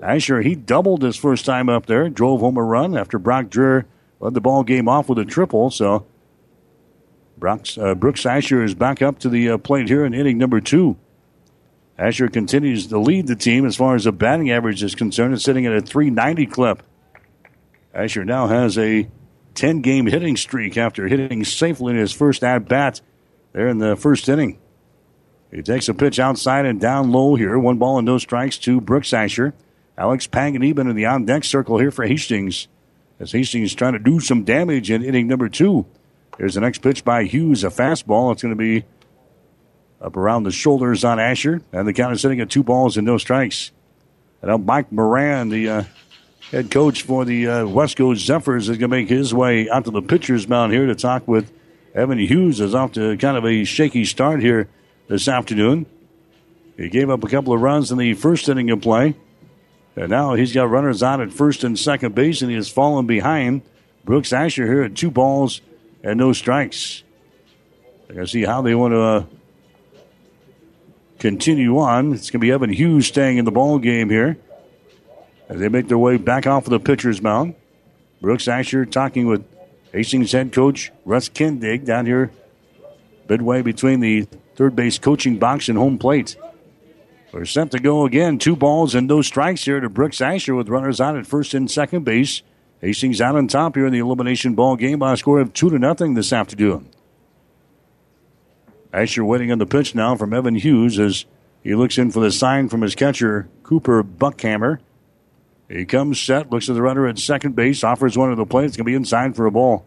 Asher, 0.00 0.42
he 0.42 0.54
doubled 0.54 1.02
his 1.02 1.16
first 1.16 1.44
time 1.44 1.68
up 1.68 1.86
there, 1.86 2.08
drove 2.08 2.38
home 2.38 2.58
a 2.58 2.62
run 2.62 2.96
after 2.96 3.18
Brock 3.18 3.46
Dreher 3.46 3.86
led 4.20 4.34
the 4.34 4.40
ball 4.40 4.62
game 4.62 4.88
off 4.88 5.08
with 5.08 5.18
a 5.18 5.24
triple. 5.24 5.70
So 5.70 6.06
Brooks, 7.36 7.76
uh, 7.76 7.94
Brooks 7.94 8.24
Asher 8.24 8.62
is 8.62 8.74
back 8.74 9.02
up 9.02 9.18
to 9.20 9.28
the 9.28 9.50
uh, 9.50 9.58
plate 9.58 9.88
here 9.88 10.04
in 10.04 10.14
inning 10.14 10.38
number 10.38 10.60
two. 10.60 10.96
Asher 11.98 12.28
continues 12.28 12.86
to 12.86 12.98
lead 12.98 13.26
the 13.26 13.36
team 13.36 13.66
as 13.66 13.76
far 13.76 13.94
as 13.94 14.04
the 14.04 14.12
batting 14.12 14.50
average 14.50 14.82
is 14.82 14.94
concerned. 14.94 15.34
It's 15.34 15.44
sitting 15.44 15.66
at 15.66 15.74
a 15.74 15.80
390 15.80 16.46
clip. 16.46 16.82
Asher 17.92 18.24
now 18.24 18.46
has 18.46 18.78
a 18.78 19.08
10 19.54 19.80
game 19.80 20.06
hitting 20.06 20.36
streak 20.36 20.78
after 20.78 21.08
hitting 21.08 21.44
safely 21.44 21.92
in 21.92 21.98
his 21.98 22.12
first 22.12 22.44
at 22.44 22.68
bat 22.68 23.00
there 23.52 23.68
in 23.68 23.78
the 23.78 23.96
first 23.96 24.28
inning. 24.28 24.58
He 25.50 25.62
takes 25.62 25.88
a 25.88 25.94
pitch 25.94 26.18
outside 26.18 26.64
and 26.64 26.80
down 26.80 27.10
low 27.10 27.34
here. 27.34 27.58
One 27.58 27.78
ball 27.78 27.98
and 27.98 28.06
no 28.06 28.18
strikes 28.18 28.56
to 28.58 28.80
Brooks 28.80 29.12
Asher. 29.12 29.52
Alex 29.98 30.26
Panganiban 30.26 30.88
in 30.88 30.94
the 30.94 31.06
on 31.06 31.24
deck 31.24 31.44
circle 31.44 31.78
here 31.78 31.90
for 31.90 32.06
Hastings. 32.06 32.68
As 33.20 33.32
Hastings 33.32 33.74
trying 33.74 33.92
to 33.92 33.98
do 33.98 34.18
some 34.18 34.44
damage 34.44 34.90
in 34.90 35.04
inning 35.04 35.28
number 35.28 35.50
two. 35.50 35.84
Here's 36.38 36.54
the 36.54 36.60
next 36.62 36.78
pitch 36.78 37.04
by 37.04 37.24
Hughes, 37.24 37.62
a 37.64 37.68
fastball. 37.68 38.32
It's 38.32 38.42
going 38.42 38.54
to 38.54 38.58
be 38.58 38.86
up 40.00 40.16
around 40.16 40.44
the 40.44 40.50
shoulders 40.50 41.04
on 41.04 41.20
Asher. 41.20 41.60
And 41.70 41.86
the 41.86 41.92
count 41.92 42.14
is 42.14 42.22
sitting 42.22 42.40
at 42.40 42.48
two 42.48 42.62
balls 42.62 42.96
and 42.96 43.06
no 43.06 43.18
strikes. 43.18 43.72
And 44.40 44.50
now 44.50 44.56
Mike 44.56 44.90
Moran, 44.90 45.50
the 45.50 45.68
uh, 45.68 45.84
head 46.50 46.70
coach 46.70 47.02
for 47.02 47.26
the 47.26 47.46
uh, 47.46 47.66
West 47.66 47.98
Coast 47.98 48.24
Zephyrs, 48.24 48.70
is 48.70 48.78
going 48.78 48.90
to 48.90 48.96
make 48.96 49.10
his 49.10 49.34
way 49.34 49.68
out 49.68 49.84
to 49.84 49.90
the 49.90 50.00
pitcher's 50.00 50.48
mound 50.48 50.72
here 50.72 50.86
to 50.86 50.94
talk 50.94 51.28
with 51.28 51.52
Evan 51.94 52.18
Hughes. 52.18 52.58
Is 52.58 52.74
off 52.74 52.92
to 52.92 53.18
kind 53.18 53.36
of 53.36 53.44
a 53.44 53.64
shaky 53.64 54.06
start 54.06 54.40
here 54.40 54.70
this 55.08 55.28
afternoon. 55.28 55.84
He 56.78 56.88
gave 56.88 57.10
up 57.10 57.22
a 57.22 57.28
couple 57.28 57.52
of 57.52 57.60
runs 57.60 57.92
in 57.92 57.98
the 57.98 58.14
first 58.14 58.48
inning 58.48 58.70
of 58.70 58.80
play. 58.80 59.14
And 59.96 60.08
now 60.08 60.34
he's 60.34 60.52
got 60.52 60.70
runners 60.70 61.02
on 61.02 61.20
at 61.20 61.32
first 61.32 61.64
and 61.64 61.78
second 61.78 62.14
base, 62.14 62.42
and 62.42 62.50
he 62.50 62.56
has 62.56 62.68
fallen 62.68 63.06
behind 63.06 63.62
Brooks 64.04 64.32
Asher 64.32 64.66
here 64.66 64.82
at 64.82 64.94
two 64.94 65.10
balls 65.10 65.60
and 66.02 66.18
no 66.18 66.32
strikes. 66.32 67.02
I 68.08 68.14
gotta 68.14 68.26
see 68.26 68.44
how 68.44 68.62
they 68.62 68.74
want 68.74 68.92
to 68.92 69.00
uh, 69.00 69.24
continue 71.18 71.78
on. 71.78 72.12
It's 72.12 72.30
going 72.30 72.40
to 72.40 72.44
be 72.44 72.50
Evan 72.50 72.72
Hughes 72.72 73.06
staying 73.06 73.38
in 73.38 73.44
the 73.44 73.52
ball 73.52 73.78
game 73.78 74.10
here 74.10 74.38
as 75.48 75.60
they 75.60 75.68
make 75.68 75.88
their 75.88 75.98
way 75.98 76.16
back 76.16 76.46
off 76.46 76.64
of 76.64 76.70
the 76.70 76.80
pitcher's 76.80 77.22
mound. 77.22 77.54
Brooks 78.20 78.48
Asher 78.48 78.84
talking 78.84 79.26
with 79.26 79.44
Hastings 79.92 80.32
head 80.32 80.52
coach 80.52 80.90
Russ 81.04 81.28
Kindig 81.28 81.84
down 81.84 82.06
here 82.06 82.30
midway 83.28 83.62
between 83.62 84.00
the 84.00 84.26
third 84.56 84.74
base 84.74 84.98
coaching 84.98 85.38
box 85.38 85.68
and 85.68 85.78
home 85.78 85.98
plate. 85.98 86.36
We're 87.32 87.44
set 87.44 87.70
to 87.70 87.78
go 87.78 88.06
again. 88.06 88.38
Two 88.38 88.56
balls 88.56 88.94
and 88.94 89.06
no 89.06 89.22
strikes 89.22 89.64
here 89.64 89.78
to 89.78 89.88
Brooks 89.88 90.20
Asher 90.20 90.54
with 90.54 90.68
runners 90.68 91.00
on 91.00 91.16
at 91.16 91.26
first 91.26 91.54
and 91.54 91.70
second 91.70 92.04
base. 92.04 92.42
Hastings 92.80 93.20
out 93.20 93.36
on 93.36 93.46
top 93.46 93.76
here 93.76 93.86
in 93.86 93.92
the 93.92 93.98
elimination 94.00 94.54
ball 94.54 94.74
game 94.74 94.98
by 94.98 95.12
a 95.12 95.16
score 95.16 95.38
of 95.38 95.52
two 95.52 95.70
to 95.70 95.78
nothing 95.78 96.14
this 96.14 96.32
afternoon. 96.32 96.88
Asher 98.92 99.24
waiting 99.24 99.52
on 99.52 99.58
the 99.58 99.66
pitch 99.66 99.94
now 99.94 100.16
from 100.16 100.34
Evan 100.34 100.56
Hughes 100.56 100.98
as 100.98 101.24
he 101.62 101.74
looks 101.74 101.98
in 101.98 102.10
for 102.10 102.20
the 102.20 102.32
sign 102.32 102.68
from 102.68 102.80
his 102.80 102.96
catcher, 102.96 103.48
Cooper 103.62 104.02
Buckhammer. 104.02 104.80
He 105.68 105.84
comes 105.84 106.18
set, 106.18 106.50
looks 106.50 106.68
at 106.68 106.74
the 106.74 106.82
runner 106.82 107.06
at 107.06 107.18
second 107.20 107.54
base, 107.54 107.84
offers 107.84 108.18
one 108.18 108.30
to 108.30 108.34
the 108.36 108.46
plate. 108.46 108.64
It's 108.64 108.76
going 108.76 108.86
to 108.86 108.90
be 108.90 108.96
inside 108.96 109.36
for 109.36 109.46
a 109.46 109.52
ball. 109.52 109.86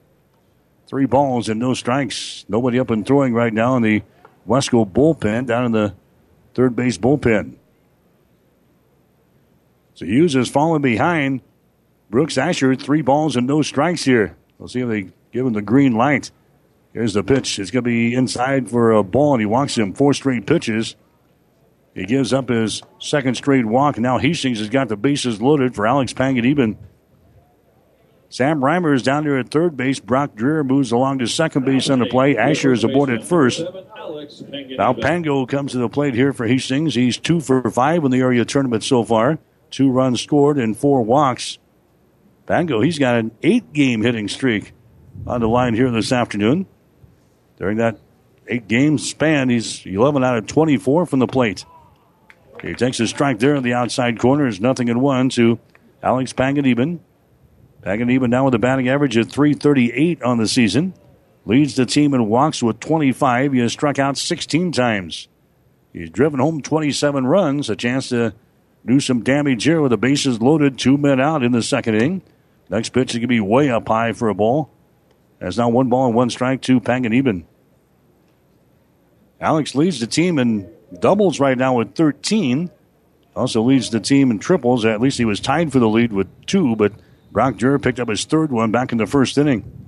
Three 0.88 1.08
balls 1.08 1.49
and 1.49 1.60
no 1.60 1.73
strikes. 1.73 2.45
Nobody 2.47 2.79
up 2.79 2.89
and 2.89 3.06
throwing 3.06 3.34
right 3.34 3.51
now 3.51 3.75
in 3.75 3.84
the 3.84 4.03
Westco 4.47 4.89
bullpen, 4.89 5.47
down 5.47 5.65
in 5.65 5.71
the 5.73 5.93
third 6.53 6.75
base 6.75 6.97
bullpen. 6.97 7.55
So 9.95 10.05
Hughes 10.05 10.33
has 10.33 10.49
fallen 10.49 10.81
behind 10.81 11.41
Brooks 12.09 12.37
Asher. 12.37 12.75
Three 12.75 13.01
balls 13.01 13.35
and 13.35 13.45
no 13.47 13.61
strikes 13.61 14.03
here. 14.03 14.35
We'll 14.57 14.67
see 14.67 14.81
if 14.81 14.89
they 14.89 15.01
give 15.31 15.45
him 15.45 15.53
the 15.53 15.61
green 15.61 15.93
light. 15.93 16.31
Here's 16.93 17.13
the 17.13 17.23
pitch. 17.23 17.57
It's 17.59 17.71
going 17.71 17.83
to 17.83 17.89
be 17.89 18.13
inside 18.13 18.69
for 18.69 18.91
a 18.91 19.03
ball, 19.03 19.33
and 19.33 19.41
he 19.41 19.45
walks 19.45 19.77
him 19.77 19.93
four 19.93 20.13
straight 20.13 20.45
pitches. 20.45 20.95
He 21.95 22.05
gives 22.05 22.33
up 22.33 22.49
his 22.49 22.81
second 22.99 23.35
straight 23.35 23.65
walk. 23.65 23.97
Now 23.97 24.17
Hastings 24.17 24.59
has 24.59 24.69
got 24.69 24.89
the 24.89 24.95
bases 24.95 25.41
loaded 25.41 25.75
for 25.75 25.85
Alex 25.85 26.13
Panganiban. 26.13 26.77
Sam 28.33 28.61
Reimer 28.61 28.95
is 28.95 29.03
down 29.03 29.25
there 29.25 29.37
at 29.37 29.49
third 29.49 29.77
base. 29.77 29.99
Brock 29.99 30.33
Dreher 30.33 30.65
moves 30.65 30.91
along 30.91 31.19
to 31.19 31.27
second 31.27 31.65
base 31.65 31.87
on 31.91 31.99
the 31.99 32.07
play. 32.07 32.35
Asher 32.35 32.73
is 32.73 32.83
aboard 32.83 33.11
at 33.11 33.23
first. 33.23 33.63
Now 34.71 34.91
Pango 34.93 35.45
comes 35.45 35.73
to 35.73 35.77
the 35.77 35.87
plate 35.87 36.15
here 36.15 36.33
for 36.33 36.47
Hastings. 36.47 36.95
He's 36.95 37.15
two 37.15 37.39
for 37.41 37.69
five 37.69 38.03
in 38.03 38.09
the 38.09 38.21
area 38.21 38.43
tournament 38.43 38.83
so 38.83 39.03
far. 39.03 39.37
Two 39.69 39.91
runs 39.91 40.19
scored 40.19 40.57
and 40.57 40.75
four 40.75 41.03
walks. 41.03 41.59
Pango, 42.47 42.81
he's 42.81 42.97
got 42.97 43.17
an 43.17 43.29
eight 43.43 43.71
game 43.71 44.01
hitting 44.01 44.27
streak 44.27 44.71
on 45.27 45.41
the 45.41 45.47
line 45.47 45.75
here 45.75 45.91
this 45.91 46.11
afternoon. 46.11 46.65
During 47.59 47.77
that 47.77 47.99
eight 48.47 48.67
game 48.67 48.97
span, 48.97 49.49
he's 49.49 49.85
11 49.85 50.23
out 50.23 50.39
of 50.39 50.47
24 50.47 51.05
from 51.05 51.19
the 51.19 51.27
plate. 51.27 51.65
He 52.63 52.73
takes 52.73 52.99
a 52.99 53.05
strike 53.05 53.37
there 53.37 53.53
in 53.53 53.61
the 53.61 53.73
outside 53.73 54.17
corner. 54.17 54.47
Is 54.47 54.59
nothing 54.59 54.87
in 54.87 55.01
one 55.01 55.29
to 55.29 55.59
Alex 56.01 56.33
Panganiban. 57.83 58.07
Panganiban 58.07 58.29
now 58.29 58.45
with 58.45 58.53
a 58.53 58.59
batting 58.59 58.89
average 58.89 59.17
of 59.17 59.31
338 59.31 60.21
on 60.23 60.37
the 60.37 60.47
season. 60.47 60.93
Leads 61.45 61.75
the 61.75 61.85
team 61.85 62.13
in 62.13 62.29
walks 62.29 62.63
with 62.63 62.79
25. 62.79 63.53
He 63.53 63.59
has 63.59 63.73
struck 63.73 63.99
out 63.99 64.17
16 64.17 64.71
times. 64.71 65.27
He's 65.91 66.09
driven 66.09 66.39
home 66.39 66.61
27 66.61 67.27
runs. 67.27 67.69
A 67.69 67.75
chance 67.75 68.09
to 68.09 68.33
do 68.85 68.99
some 68.99 69.23
damage 69.23 69.63
here 69.63 69.81
with 69.81 69.91
the 69.91 69.97
bases 69.97 70.41
loaded. 70.41 70.79
Two 70.79 70.97
men 70.97 71.19
out 71.19 71.43
in 71.43 71.51
the 71.51 71.61
second 71.61 71.95
inning. 71.95 72.21
Next 72.69 72.89
pitch 72.89 73.11
is 73.11 73.17
going 73.17 73.23
to 73.23 73.27
be 73.27 73.39
way 73.39 73.69
up 73.69 73.88
high 73.88 74.13
for 74.13 74.29
a 74.29 74.34
ball. 74.34 74.71
That's 75.39 75.57
now 75.57 75.69
one 75.69 75.89
ball 75.89 76.07
and 76.07 76.15
one 76.15 76.29
strike 76.29 76.61
to 76.63 76.79
Panganiban. 76.79 77.43
Alex 79.41 79.75
leads 79.75 79.99
the 79.99 80.07
team 80.07 80.39
in 80.39 80.71
doubles 80.97 81.39
right 81.39 81.57
now 81.57 81.77
with 81.77 81.95
13. 81.95 82.71
Also 83.36 83.61
leads 83.61 83.89
the 83.89 83.99
team 83.99 84.31
in 84.31 84.39
triples. 84.39 84.86
At 84.86 85.01
least 85.01 85.17
he 85.17 85.25
was 85.25 85.41
tied 85.41 85.71
for 85.73 85.79
the 85.79 85.89
lead 85.89 86.13
with 86.13 86.27
two, 86.45 86.77
but 86.77 86.93
Brock 87.34 87.55
Dreher 87.55 87.81
picked 87.81 87.99
up 87.99 88.09
his 88.09 88.25
third 88.25 88.51
one 88.51 88.71
back 88.71 88.91
in 88.91 88.99
the 88.99 89.07
first 89.07 89.39
inning. 89.39 89.79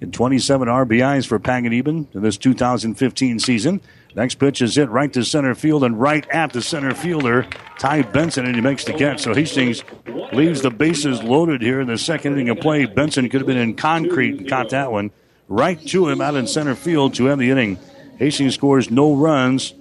In 0.00 0.10
27 0.10 0.68
RBIs 0.68 1.26
for 1.26 1.38
Panganiban 1.38 2.14
in 2.14 2.22
this 2.22 2.38
2015 2.38 3.38
season. 3.38 3.80
Next 4.14 4.36
pitch 4.36 4.62
is 4.62 4.74
hit 4.74 4.88
right 4.88 5.12
to 5.12 5.22
center 5.22 5.54
field 5.54 5.84
and 5.84 6.00
right 6.00 6.26
at 6.30 6.54
the 6.54 6.62
center 6.62 6.94
fielder, 6.94 7.46
Ty 7.78 8.02
Benson, 8.02 8.46
and 8.46 8.54
he 8.54 8.62
makes 8.62 8.84
the 8.84 8.94
catch. 8.94 9.20
So 9.20 9.34
Hastings 9.34 9.84
leaves 10.32 10.62
the 10.62 10.70
bases 10.70 11.22
loaded 11.22 11.60
here 11.60 11.80
in 11.80 11.88
the 11.88 11.98
second 11.98 12.32
inning 12.32 12.48
of 12.48 12.60
play. 12.60 12.86
Benson 12.86 13.28
could 13.28 13.42
have 13.42 13.46
been 13.46 13.58
in 13.58 13.74
concrete 13.74 14.38
and 14.38 14.48
caught 14.48 14.70
that 14.70 14.90
one 14.90 15.10
right 15.48 15.78
to 15.88 16.08
him 16.08 16.22
out 16.22 16.34
in 16.34 16.46
center 16.46 16.74
field 16.74 17.14
to 17.14 17.28
end 17.28 17.40
the 17.40 17.50
inning. 17.50 17.78
Hastings 18.18 18.54
scores 18.54 18.90
no 18.90 19.14
runs 19.14 19.74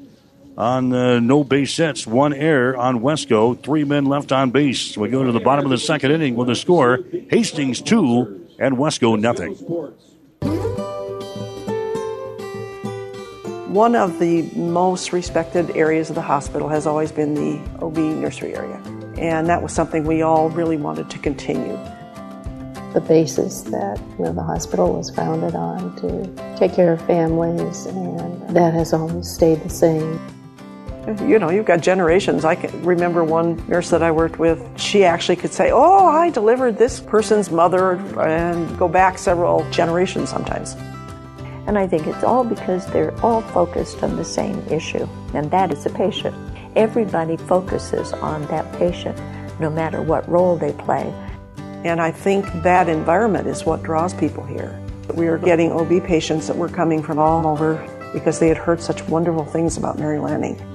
on 0.57 0.93
uh, 0.93 1.19
no 1.19 1.43
base 1.43 1.75
hits, 1.75 2.07
one 2.07 2.33
error 2.33 2.77
on 2.77 2.99
Westco, 2.99 3.61
three 3.61 3.83
men 3.83 4.05
left 4.05 4.31
on 4.31 4.51
base. 4.51 4.97
We 4.97 5.09
go 5.09 5.23
to 5.23 5.31
the 5.31 5.39
bottom 5.39 5.65
of 5.65 5.71
the 5.71 5.77
second 5.77 6.11
inning 6.11 6.35
with 6.35 6.47
the 6.47 6.55
score 6.55 7.03
Hastings 7.29 7.81
two 7.81 8.47
and 8.59 8.77
Westco 8.77 9.19
nothing. 9.19 9.55
One 13.73 13.95
of 13.95 14.19
the 14.19 14.43
most 14.55 15.11
respected 15.11 15.75
areas 15.75 16.09
of 16.09 16.15
the 16.15 16.21
hospital 16.21 16.69
has 16.69 16.87
always 16.87 17.11
been 17.11 17.33
the 17.33 17.59
OB 17.81 17.97
nursery 17.97 18.55
area, 18.55 18.81
and 19.17 19.49
that 19.49 19.61
was 19.61 19.73
something 19.73 20.05
we 20.05 20.21
all 20.21 20.49
really 20.49 20.77
wanted 20.77 21.09
to 21.09 21.19
continue. 21.19 21.77
The 22.93 23.03
basis 23.05 23.63
that 23.63 23.99
you 24.17 24.23
know 24.23 24.31
the 24.31 24.43
hospital 24.43 24.93
was 24.93 25.09
founded 25.09 25.55
on 25.55 25.93
to 25.97 26.57
take 26.57 26.73
care 26.73 26.93
of 26.93 27.01
families, 27.05 27.85
and 27.87 28.55
that 28.55 28.73
has 28.73 28.93
always 28.93 29.29
stayed 29.29 29.61
the 29.61 29.69
same. 29.69 30.21
You 31.07 31.37
know, 31.37 31.51
you've 31.51 31.65
got 31.65 31.81
generations. 31.81 32.45
I 32.45 32.55
can 32.55 32.83
remember 32.83 33.23
one 33.23 33.63
nurse 33.67 33.91
that 33.91 34.01
I 34.01 34.09
worked 34.09 34.39
with, 34.39 34.79
she 34.79 35.03
actually 35.03 35.35
could 35.35 35.53
say, 35.53 35.69
Oh, 35.71 36.07
I 36.07 36.31
delivered 36.31 36.79
this 36.79 36.99
person's 36.99 37.51
mother, 37.51 37.93
and 38.19 38.77
go 38.79 38.87
back 38.87 39.19
several 39.19 39.69
generations 39.69 40.29
sometimes. 40.29 40.75
And 41.67 41.77
I 41.77 41.85
think 41.85 42.07
it's 42.07 42.23
all 42.23 42.43
because 42.43 42.87
they're 42.87 43.15
all 43.21 43.41
focused 43.41 44.01
on 44.01 44.15
the 44.15 44.25
same 44.25 44.59
issue, 44.67 45.07
and 45.35 45.51
that 45.51 45.71
is 45.71 45.83
the 45.83 45.91
patient. 45.91 46.35
Everybody 46.75 47.37
focuses 47.37 48.11
on 48.13 48.45
that 48.47 48.71
patient, 48.79 49.15
no 49.59 49.69
matter 49.69 50.01
what 50.01 50.27
role 50.27 50.57
they 50.57 50.73
play. 50.73 51.13
And 51.83 52.01
I 52.01 52.09
think 52.11 52.45
that 52.63 52.89
environment 52.89 53.47
is 53.47 53.63
what 53.63 53.83
draws 53.83 54.13
people 54.15 54.43
here. 54.43 54.79
We 55.13 55.27
are 55.27 55.37
getting 55.37 55.71
OB 55.71 56.03
patients 56.03 56.47
that 56.47 56.57
were 56.57 56.69
coming 56.69 57.03
from 57.03 57.19
all 57.19 57.45
over 57.45 57.75
because 58.11 58.39
they 58.39 58.47
had 58.47 58.57
heard 58.57 58.81
such 58.81 59.03
wonderful 59.07 59.45
things 59.45 59.77
about 59.77 59.99
Mary 59.99 60.17
Lanning. 60.17 60.74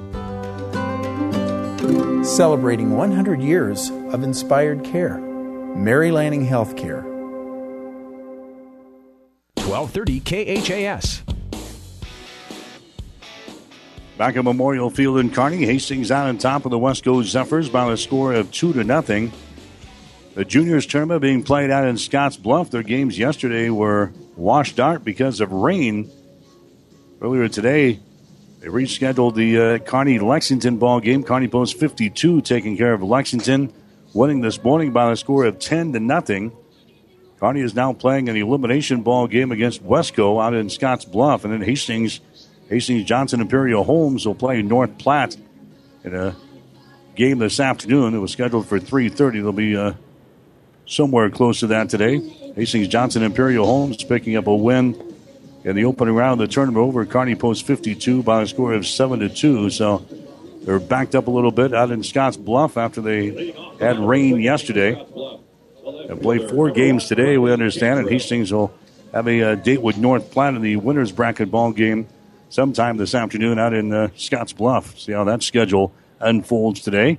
Celebrating 2.36 2.96
100 2.96 3.42
years 3.42 3.90
of 3.90 4.22
inspired 4.22 4.84
care. 4.84 5.18
Mary 5.18 6.12
Lanning 6.12 6.46
Healthcare. 6.46 7.02
1230 9.56 10.20
KHAS. 10.20 11.22
Back 14.16 14.36
at 14.36 14.44
Memorial 14.44 14.90
Field 14.90 15.18
in 15.18 15.30
Kearney, 15.30 15.66
Hastings 15.66 16.12
out 16.12 16.28
on 16.28 16.38
top 16.38 16.64
of 16.64 16.70
the 16.70 16.78
Westco 16.78 17.24
Zephyrs 17.24 17.68
by 17.68 17.90
a 17.90 17.96
score 17.96 18.32
of 18.32 18.52
two 18.52 18.72
to 18.74 18.84
nothing. 18.84 19.32
The 20.34 20.44
juniors 20.44 20.86
tournament 20.86 21.22
being 21.22 21.42
played 21.42 21.72
out 21.72 21.88
in 21.88 21.96
Scottsbluff. 21.96 22.70
Their 22.70 22.84
games 22.84 23.18
yesterday 23.18 23.70
were 23.70 24.12
washed 24.36 24.78
out 24.78 25.02
because 25.02 25.40
of 25.40 25.50
rain. 25.50 26.08
Earlier 27.20 27.48
today, 27.48 27.98
they 28.60 28.66
rescheduled 28.68 29.34
the 29.34 29.58
uh, 29.58 29.78
Kearney 29.78 30.18
Lexington 30.18 30.76
ball 30.76 31.00
game. 31.00 31.22
Kearney 31.24 31.48
Post 31.48 31.78
52 31.78 32.42
taking 32.42 32.76
care 32.76 32.92
of 32.92 33.02
Lexington, 33.02 33.72
winning 34.12 34.42
this 34.42 34.62
morning 34.62 34.92
by 34.92 35.10
a 35.10 35.16
score 35.16 35.46
of 35.46 35.58
10 35.58 35.94
to 35.94 36.00
nothing. 36.00 36.52
Kearney 37.38 37.62
is 37.62 37.74
now 37.74 37.94
playing 37.94 38.28
an 38.28 38.36
elimination 38.36 39.00
ball 39.00 39.26
game 39.26 39.50
against 39.50 39.82
Westco 39.82 40.44
out 40.44 40.52
in 40.52 40.66
Scottsbluff, 40.66 41.44
and 41.44 41.54
then 41.54 41.62
Hastings, 41.62 42.20
Hastings 42.68 43.04
Johnson 43.04 43.40
Imperial 43.40 43.82
Homes 43.82 44.26
will 44.26 44.34
play 44.34 44.60
North 44.60 44.98
Platte 44.98 45.38
in 46.04 46.14
a 46.14 46.36
game 47.16 47.38
this 47.38 47.60
afternoon. 47.60 48.14
It 48.14 48.18
was 48.18 48.30
scheduled 48.30 48.66
for 48.66 48.78
3:30. 48.78 49.40
They'll 49.40 49.52
be 49.52 49.74
uh, 49.74 49.94
somewhere 50.84 51.30
close 51.30 51.60
to 51.60 51.68
that 51.68 51.88
today. 51.88 52.18
Hastings 52.56 52.88
Johnson 52.88 53.22
Imperial 53.22 53.64
Homes 53.64 54.04
picking 54.04 54.36
up 54.36 54.46
a 54.46 54.54
win 54.54 55.09
in 55.64 55.76
the 55.76 55.84
opening 55.84 56.14
round 56.14 56.40
of 56.40 56.48
the 56.48 56.52
tournament 56.52 56.82
over 56.82 57.04
Kearney 57.04 57.34
Post 57.34 57.66
52 57.66 58.22
by 58.22 58.42
a 58.42 58.46
score 58.46 58.72
of 58.72 58.86
seven 58.86 59.20
to 59.20 59.28
two. 59.28 59.70
So 59.70 60.06
they're 60.62 60.80
backed 60.80 61.14
up 61.14 61.26
a 61.26 61.30
little 61.30 61.50
bit 61.50 61.74
out 61.74 61.90
in 61.90 62.00
Scottsbluff 62.00 62.76
after 62.76 63.00
they 63.00 63.54
had 63.78 63.98
rain 63.98 64.40
yesterday. 64.40 64.94
They 66.08 66.14
play 66.16 66.46
four 66.48 66.70
games 66.70 67.06
today, 67.06 67.38
we 67.38 67.52
understand, 67.52 68.00
and 68.00 68.08
Hastings 68.08 68.52
will 68.52 68.72
have 69.12 69.28
a 69.28 69.42
uh, 69.42 69.54
date 69.56 69.82
with 69.82 69.96
North 69.98 70.30
Platte 70.30 70.54
in 70.54 70.62
the 70.62 70.76
winners 70.76 71.12
bracket 71.12 71.50
ball 71.50 71.72
game 71.72 72.06
sometime 72.48 72.96
this 72.96 73.14
afternoon 73.14 73.58
out 73.58 73.74
in 73.74 73.92
uh, 73.92 74.08
Scottsbluff. 74.16 74.98
See 74.98 75.12
how 75.12 75.24
that 75.24 75.42
schedule 75.42 75.92
unfolds 76.20 76.80
today. 76.80 77.18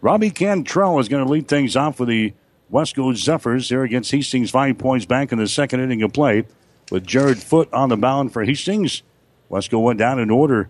Robbie 0.00 0.30
Cantrell 0.30 0.98
is 0.98 1.08
going 1.08 1.24
to 1.24 1.30
lead 1.30 1.48
things 1.48 1.76
off 1.76 1.96
for 1.96 2.04
the 2.04 2.34
Westco 2.70 3.14
Zephyrs 3.16 3.68
here 3.68 3.84
against 3.84 4.10
Hastings 4.10 4.50
Five 4.50 4.78
Points 4.78 5.06
back 5.06 5.32
in 5.32 5.38
the 5.38 5.48
second 5.48 5.80
inning 5.80 6.02
of 6.02 6.12
play 6.12 6.44
with 6.90 7.06
Jared 7.06 7.38
Foot 7.38 7.72
on 7.72 7.88
the 7.88 7.96
mound 7.96 8.32
for 8.32 8.44
Hastings. 8.44 9.02
Westco 9.50 9.82
went 9.82 9.98
down 9.98 10.18
in 10.18 10.30
order 10.30 10.68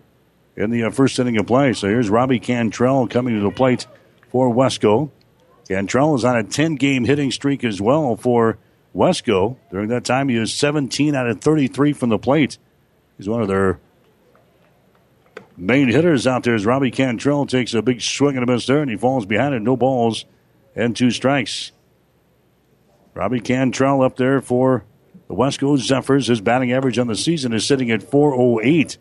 in 0.55 0.69
the 0.69 0.83
uh, 0.83 0.89
first 0.89 1.19
inning 1.19 1.37
of 1.37 1.47
play. 1.47 1.73
So 1.73 1.87
here's 1.87 2.09
Robbie 2.09 2.39
Cantrell 2.39 3.07
coming 3.07 3.35
to 3.35 3.41
the 3.41 3.51
plate 3.51 3.87
for 4.29 4.53
Westco. 4.53 5.09
Cantrell 5.67 6.15
is 6.15 6.23
on 6.23 6.37
a 6.37 6.43
10 6.43 6.75
game 6.75 7.05
hitting 7.05 7.31
streak 7.31 7.63
as 7.63 7.81
well 7.81 8.15
for 8.15 8.57
Westco. 8.95 9.57
During 9.71 9.89
that 9.89 10.05
time, 10.05 10.29
he 10.29 10.37
was 10.37 10.53
17 10.53 11.15
out 11.15 11.27
of 11.27 11.41
33 11.41 11.93
from 11.93 12.09
the 12.09 12.19
plate. 12.19 12.57
He's 13.17 13.27
one 13.27 13.41
of 13.41 13.47
their 13.47 13.79
main 15.57 15.89
hitters 15.89 16.27
out 16.27 16.43
there 16.43 16.55
as 16.55 16.65
Robbie 16.65 16.91
Cantrell 16.91 17.45
takes 17.45 17.73
a 17.73 17.81
big 17.81 18.01
swing 18.01 18.35
and 18.37 18.47
a 18.47 18.51
miss 18.51 18.65
there, 18.65 18.81
and 18.81 18.91
he 18.91 18.97
falls 18.97 19.25
behind 19.25 19.53
it. 19.53 19.61
No 19.61 19.75
balls 19.75 20.25
and 20.75 20.95
two 20.95 21.11
strikes. 21.11 21.71
Robbie 23.13 23.39
Cantrell 23.39 24.01
up 24.01 24.17
there 24.17 24.41
for 24.41 24.83
the 25.27 25.35
Westco 25.35 25.77
Zephyrs. 25.77 26.27
His 26.27 26.41
batting 26.41 26.71
average 26.71 26.99
on 26.99 27.07
the 27.07 27.15
season 27.15 27.53
is 27.53 27.65
sitting 27.65 27.91
at 27.91 28.03
408. 28.03 28.97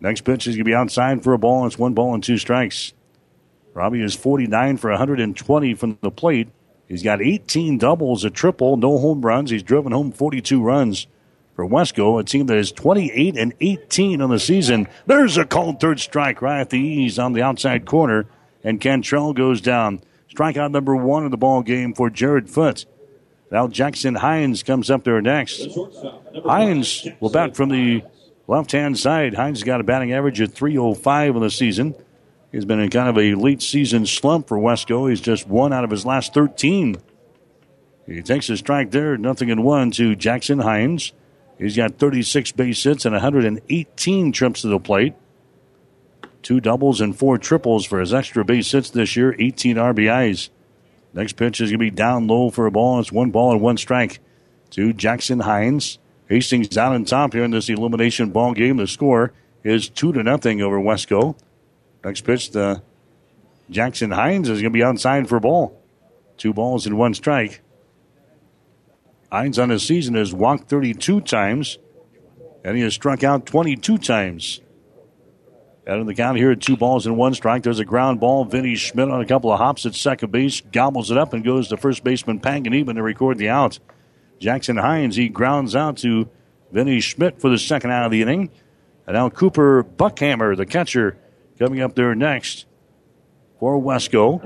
Next 0.00 0.22
pitch 0.22 0.46
is 0.46 0.54
going 0.56 0.64
to 0.64 0.70
be 0.70 0.74
outside 0.74 1.22
for 1.22 1.32
a 1.32 1.38
ball. 1.38 1.66
It's 1.66 1.78
one 1.78 1.94
ball 1.94 2.14
and 2.14 2.22
two 2.22 2.38
strikes. 2.38 2.92
Robbie 3.72 4.02
is 4.02 4.14
49 4.14 4.76
for 4.76 4.90
120 4.90 5.74
from 5.74 5.98
the 6.00 6.10
plate. 6.10 6.48
He's 6.86 7.02
got 7.02 7.22
18 7.22 7.78
doubles, 7.78 8.24
a 8.24 8.30
triple, 8.30 8.76
no 8.76 8.98
home 8.98 9.22
runs. 9.22 9.50
He's 9.50 9.62
driven 9.62 9.92
home 9.92 10.12
42 10.12 10.62
runs 10.62 11.06
for 11.54 11.66
Westco, 11.66 12.20
a 12.20 12.24
team 12.24 12.46
that 12.46 12.56
is 12.56 12.72
28 12.72 13.36
and 13.36 13.54
18 13.60 14.20
on 14.20 14.30
the 14.30 14.38
season. 14.38 14.88
There's 15.06 15.36
a 15.36 15.44
called 15.44 15.80
third 15.80 16.00
strike 16.00 16.42
right 16.42 16.60
at 16.60 16.70
the 16.70 16.78
ease 16.78 17.18
on 17.18 17.32
the 17.32 17.42
outside 17.42 17.86
corner, 17.86 18.26
and 18.62 18.80
Cantrell 18.80 19.32
goes 19.32 19.60
down. 19.60 20.02
Strikeout 20.32 20.72
number 20.72 20.96
one 20.96 21.24
of 21.24 21.30
the 21.30 21.36
ball 21.36 21.62
game 21.62 21.94
for 21.94 22.10
Jared 22.10 22.50
Foot. 22.50 22.86
Now 23.54 23.68
Jackson 23.68 24.16
Hines 24.16 24.64
comes 24.64 24.90
up 24.90 25.04
there 25.04 25.22
next. 25.22 25.68
Hines 26.44 27.06
will 27.20 27.30
bat 27.30 27.54
from 27.54 27.68
the 27.68 28.02
left 28.48 28.72
hand 28.72 28.98
side. 28.98 29.34
Hines 29.34 29.62
got 29.62 29.80
a 29.80 29.84
batting 29.84 30.12
average 30.12 30.40
of 30.40 30.52
305 30.52 31.36
in 31.36 31.40
the 31.40 31.50
season. 31.50 31.94
He's 32.50 32.64
been 32.64 32.80
in 32.80 32.90
kind 32.90 33.08
of 33.08 33.16
a 33.16 33.36
late 33.36 33.62
season 33.62 34.06
slump 34.06 34.48
for 34.48 34.58
Westco. 34.58 35.08
He's 35.08 35.20
just 35.20 35.46
one 35.46 35.72
out 35.72 35.84
of 35.84 35.90
his 35.92 36.04
last 36.04 36.34
13. 36.34 36.96
He 38.08 38.22
takes 38.22 38.50
a 38.50 38.56
strike 38.56 38.90
there, 38.90 39.16
nothing 39.16 39.50
in 39.50 39.62
one 39.62 39.92
to 39.92 40.16
Jackson 40.16 40.58
Hines. 40.58 41.12
He's 41.56 41.76
got 41.76 41.94
36 41.94 42.50
base 42.50 42.82
hits 42.82 43.04
and 43.04 43.12
118 43.12 44.32
trips 44.32 44.62
to 44.62 44.66
the 44.66 44.80
plate. 44.80 45.14
Two 46.42 46.60
doubles 46.60 47.00
and 47.00 47.16
four 47.16 47.38
triples 47.38 47.86
for 47.86 48.00
his 48.00 48.12
extra 48.12 48.44
base 48.44 48.72
hits 48.72 48.90
this 48.90 49.14
year, 49.14 49.36
18 49.38 49.76
RBIs. 49.76 50.48
Next 51.14 51.34
pitch 51.34 51.60
is 51.60 51.70
going 51.70 51.78
to 51.78 51.84
be 51.84 51.90
down 51.90 52.26
low 52.26 52.50
for 52.50 52.66
a 52.66 52.70
ball. 52.70 52.98
It's 52.98 53.12
one 53.12 53.30
ball 53.30 53.52
and 53.52 53.60
one 53.60 53.76
strike 53.76 54.18
to 54.70 54.92
Jackson 54.92 55.40
Hines. 55.40 55.98
Hastings 56.28 56.68
down 56.68 56.92
on 56.92 57.04
top 57.04 57.34
here 57.34 57.44
in 57.44 57.52
this 57.52 57.68
elimination 57.68 58.30
ball 58.30 58.54
game. 58.54 58.78
The 58.78 58.86
score 58.86 59.32
is 59.62 59.88
two 59.88 60.12
to 60.12 60.22
nothing 60.22 60.60
over 60.60 60.78
Westco. 60.78 61.36
Next 62.04 62.22
pitch, 62.22 62.50
the 62.50 62.82
Jackson 63.70 64.10
Hines 64.10 64.48
is 64.48 64.60
going 64.60 64.72
to 64.72 64.76
be 64.76 64.82
outside 64.82 65.28
for 65.28 65.36
a 65.36 65.40
ball. 65.40 65.80
Two 66.36 66.52
balls 66.52 66.86
and 66.86 66.98
one 66.98 67.14
strike. 67.14 67.60
Hines 69.30 69.58
on 69.58 69.70
his 69.70 69.86
season 69.86 70.14
has 70.14 70.32
walked 70.32 70.68
32 70.68 71.20
times, 71.20 71.78
and 72.64 72.76
he 72.76 72.82
has 72.82 72.94
struck 72.94 73.22
out 73.22 73.46
22 73.46 73.98
times. 73.98 74.60
Out 75.86 75.98
of 75.98 76.06
the 76.06 76.14
count 76.14 76.38
here, 76.38 76.54
two 76.54 76.78
balls 76.78 77.06
and 77.06 77.16
one 77.16 77.34
strike. 77.34 77.62
There's 77.62 77.78
a 77.78 77.84
ground 77.84 78.18
ball. 78.18 78.46
Vinny 78.46 78.74
Schmidt 78.74 79.10
on 79.10 79.20
a 79.20 79.26
couple 79.26 79.52
of 79.52 79.58
hops 79.58 79.84
at 79.84 79.94
second 79.94 80.32
base, 80.32 80.62
gobbles 80.62 81.10
it 81.10 81.18
up 81.18 81.34
and 81.34 81.44
goes 81.44 81.68
to 81.68 81.76
first 81.76 82.02
baseman 82.02 82.40
Panganiban 82.40 82.94
to 82.94 83.02
record 83.02 83.36
the 83.36 83.50
out. 83.50 83.78
Jackson 84.38 84.78
Hines, 84.78 85.16
he 85.16 85.28
grounds 85.28 85.76
out 85.76 85.98
to 85.98 86.28
Vinny 86.72 87.00
Schmidt 87.00 87.40
for 87.40 87.50
the 87.50 87.58
second 87.58 87.90
out 87.90 88.06
of 88.06 88.10
the 88.10 88.22
inning. 88.22 88.50
And 89.06 89.14
now 89.14 89.28
Cooper 89.28 89.84
Buckhammer, 89.84 90.56
the 90.56 90.64
catcher, 90.64 91.18
coming 91.58 91.80
up 91.80 91.94
there 91.94 92.14
next 92.14 92.64
for 93.60 93.80
Westco. 93.80 94.40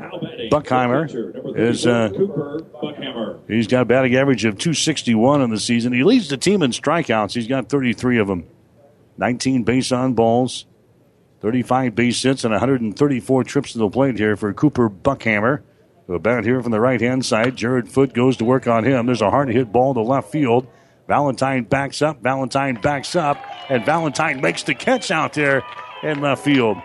Buckhammer 0.51 1.57
is 1.57 1.87
uh, 1.87 2.09
he's 3.47 3.69
got 3.69 3.83
a 3.83 3.85
batting 3.85 4.17
average 4.17 4.45
of 4.45 4.59
261 4.59 5.43
in 5.43 5.51
the 5.51 5.61
season. 5.61 5.93
He 5.93 6.03
leads 6.03 6.29
the 6.29 6.37
team 6.37 6.63
in 6.63 6.73
strikeouts. 6.73 7.35
He's 7.35 7.47
got 7.47 7.69
33 7.69 8.19
of 8.19 8.27
them. 8.27 8.47
19 9.17 9.65
base 9.65 9.91
on 9.91 10.15
balls, 10.15 10.67
35 11.41 11.95
base 11.95 12.23
hits, 12.23 12.45
and 12.45 12.53
134 12.53 13.45
trips 13.45 13.73
to 13.73 13.79
the 13.79 13.89
plate 13.89 14.19
here 14.19 14.37
for 14.37 14.53
Cooper 14.53 14.91
Buckhammer. 14.91 15.63
A 16.11 16.19
bat 16.19 16.45
here 16.45 16.63
from 16.63 16.73
the 16.73 16.81
right 16.81 17.01
hand 17.01 17.25
side. 17.27 17.55
Jared 17.55 17.91
Foot 17.91 18.15
goes 18.15 18.39
to 18.39 18.45
work 18.45 18.67
on 18.67 18.83
him. 18.83 19.05
There's 19.05 19.21
a 19.21 19.31
hard 19.31 19.51
hit 19.51 19.71
ball 19.71 19.93
to 19.93 20.01
left 20.01 20.31
field. 20.31 20.67
Valentine 21.07 21.65
backs 21.65 22.01
up. 22.01 22.23
Valentine 22.23 22.81
backs 22.81 23.15
up. 23.15 23.37
And 23.69 23.85
Valentine 23.85 24.41
makes 24.41 24.63
the 24.63 24.75
catch 24.75 25.11
out 25.11 25.35
there 25.35 25.63
in 26.03 26.23
left 26.23 26.43
field. 26.43 26.79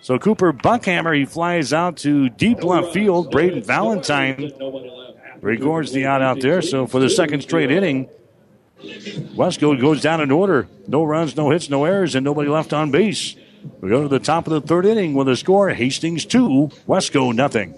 So 0.00 0.16
Cooper 0.16 0.52
Buckhammer, 0.52 1.16
he 1.16 1.24
flies 1.24 1.72
out 1.72 1.96
to 1.98 2.28
deep 2.28 2.62
left 2.62 2.92
field. 2.92 3.32
Braden 3.32 3.64
Valentine 3.64 4.52
records 5.40 5.90
the 5.90 6.06
out 6.06 6.22
out 6.22 6.40
there. 6.40 6.62
So 6.62 6.86
for 6.86 7.00
the 7.00 7.10
second 7.10 7.40
straight 7.40 7.72
inning, 7.72 8.08
Westco 8.80 9.80
goes 9.80 10.00
down 10.00 10.20
in 10.20 10.30
order. 10.30 10.68
No 10.86 11.04
runs, 11.04 11.36
no 11.36 11.50
hits, 11.50 11.68
no 11.68 11.84
errors, 11.84 12.14
and 12.14 12.24
nobody 12.24 12.48
left 12.48 12.72
on 12.72 12.90
base. 12.90 13.34
We 13.80 13.88
go 13.88 14.02
to 14.02 14.08
the 14.08 14.20
top 14.20 14.46
of 14.46 14.52
the 14.52 14.60
third 14.60 14.86
inning 14.86 15.14
with 15.14 15.28
a 15.28 15.36
score 15.36 15.70
Hastings 15.70 16.24
2, 16.24 16.70
Westco 16.86 17.34
nothing. 17.34 17.74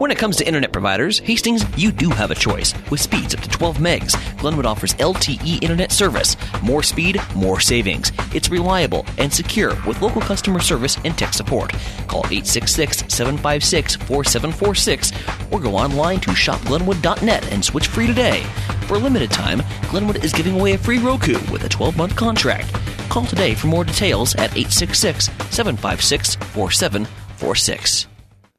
When 0.00 0.10
it 0.10 0.16
comes 0.16 0.36
to 0.36 0.46
internet 0.46 0.72
providers, 0.72 1.18
Hastings, 1.18 1.62
you 1.76 1.92
do 1.92 2.08
have 2.08 2.30
a 2.30 2.34
choice. 2.34 2.72
With 2.90 3.02
speeds 3.02 3.34
up 3.34 3.42
to 3.42 3.48
12 3.50 3.76
megs, 3.76 4.38
Glenwood 4.38 4.64
offers 4.64 4.94
LTE 4.94 5.62
internet 5.62 5.92
service. 5.92 6.38
More 6.62 6.82
speed, 6.82 7.20
more 7.36 7.60
savings. 7.60 8.10
It's 8.34 8.48
reliable 8.48 9.04
and 9.18 9.30
secure 9.30 9.76
with 9.86 10.00
local 10.00 10.22
customer 10.22 10.60
service 10.60 10.96
and 11.04 11.18
tech 11.18 11.34
support. 11.34 11.72
Call 12.08 12.20
866 12.20 13.12
756 13.12 13.96
4746 13.96 15.12
or 15.52 15.60
go 15.60 15.76
online 15.76 16.18
to 16.20 16.30
shopglenwood.net 16.30 17.52
and 17.52 17.62
switch 17.62 17.88
free 17.88 18.06
today. 18.06 18.42
For 18.86 18.94
a 18.94 18.98
limited 18.98 19.30
time, 19.30 19.60
Glenwood 19.90 20.24
is 20.24 20.32
giving 20.32 20.58
away 20.58 20.72
a 20.72 20.78
free 20.78 20.98
Roku 20.98 21.34
with 21.52 21.64
a 21.64 21.68
12 21.68 21.98
month 21.98 22.16
contract. 22.16 22.72
Call 23.10 23.26
today 23.26 23.52
for 23.54 23.66
more 23.66 23.84
details 23.84 24.34
at 24.36 24.56
866 24.56 25.26
756 25.50 26.36
4746. 26.36 28.09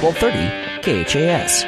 1230 0.00 1.04
KHAS. 1.04 1.64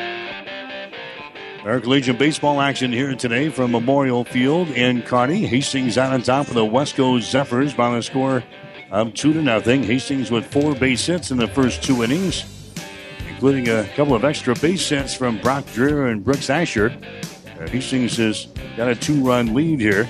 American 1.63 1.91
Legion 1.91 2.17
baseball 2.17 2.61
action 2.61 2.93
here 2.93 3.17
today 3.17 3.49
from 3.49 3.73
Memorial 3.73 4.23
Field 4.23 4.69
in 4.69 5.03
Kearney. 5.03 5.47
Hastings 5.47 5.99
out 5.99 6.13
on 6.13 6.23
top 6.23 6.47
of 6.47 6.55
the 6.55 6.65
Westco 6.65 7.21
Zephyrs 7.21 7.75
by 7.75 7.97
a 7.97 8.03
score 8.03 8.45
of 8.93 9.15
two 9.15 9.33
to 9.33 9.43
nothing. 9.43 9.83
Hastings 9.83 10.31
with 10.31 10.47
four 10.47 10.77
base 10.77 11.05
hits 11.05 11.33
in 11.33 11.39
the 11.39 11.49
first 11.49 11.83
two 11.83 12.05
innings, 12.05 12.45
including 13.29 13.69
a 13.69 13.83
couple 13.97 14.15
of 14.15 14.25
extra 14.25 14.55
base 14.55 14.89
hits 14.89 15.13
from 15.13 15.39
Brock 15.41 15.65
Dreher 15.65 16.13
and 16.13 16.25
Brooks 16.25 16.49
Asher. 16.51 16.97
Uh, 17.59 17.67
Hastings 17.67 18.17
has 18.19 18.47
got 18.77 18.89
a 18.89 18.95
two-run 18.95 19.55
lead 19.55 19.81
here. 19.81 20.09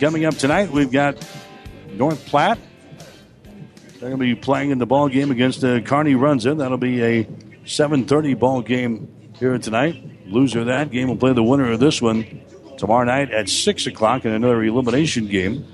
Coming 0.00 0.24
up 0.24 0.34
tonight, 0.34 0.68
we've 0.72 0.90
got 0.90 1.16
North 1.92 2.26
Platte. 2.26 2.58
They're 4.02 4.10
going 4.10 4.18
to 4.18 4.34
be 4.34 4.40
playing 4.40 4.70
in 4.70 4.78
the 4.78 4.86
ball 4.86 5.08
game 5.08 5.30
against 5.30 5.62
uh, 5.62 5.80
Kearney 5.80 6.14
Runza. 6.14 6.58
That'll 6.58 6.76
be 6.76 7.00
a 7.04 7.24
7:30 7.64 8.36
ball 8.36 8.60
game 8.60 9.08
here 9.38 9.56
tonight. 9.58 9.94
Loser 10.26 10.58
of 10.58 10.66
that 10.66 10.90
game 10.90 11.06
will 11.06 11.16
play 11.16 11.32
the 11.32 11.42
winner 11.44 11.70
of 11.70 11.78
this 11.78 12.02
one 12.02 12.42
tomorrow 12.78 13.04
night 13.04 13.30
at 13.30 13.48
six 13.48 13.86
o'clock 13.86 14.24
in 14.24 14.32
another 14.32 14.60
elimination 14.64 15.28
game. 15.28 15.68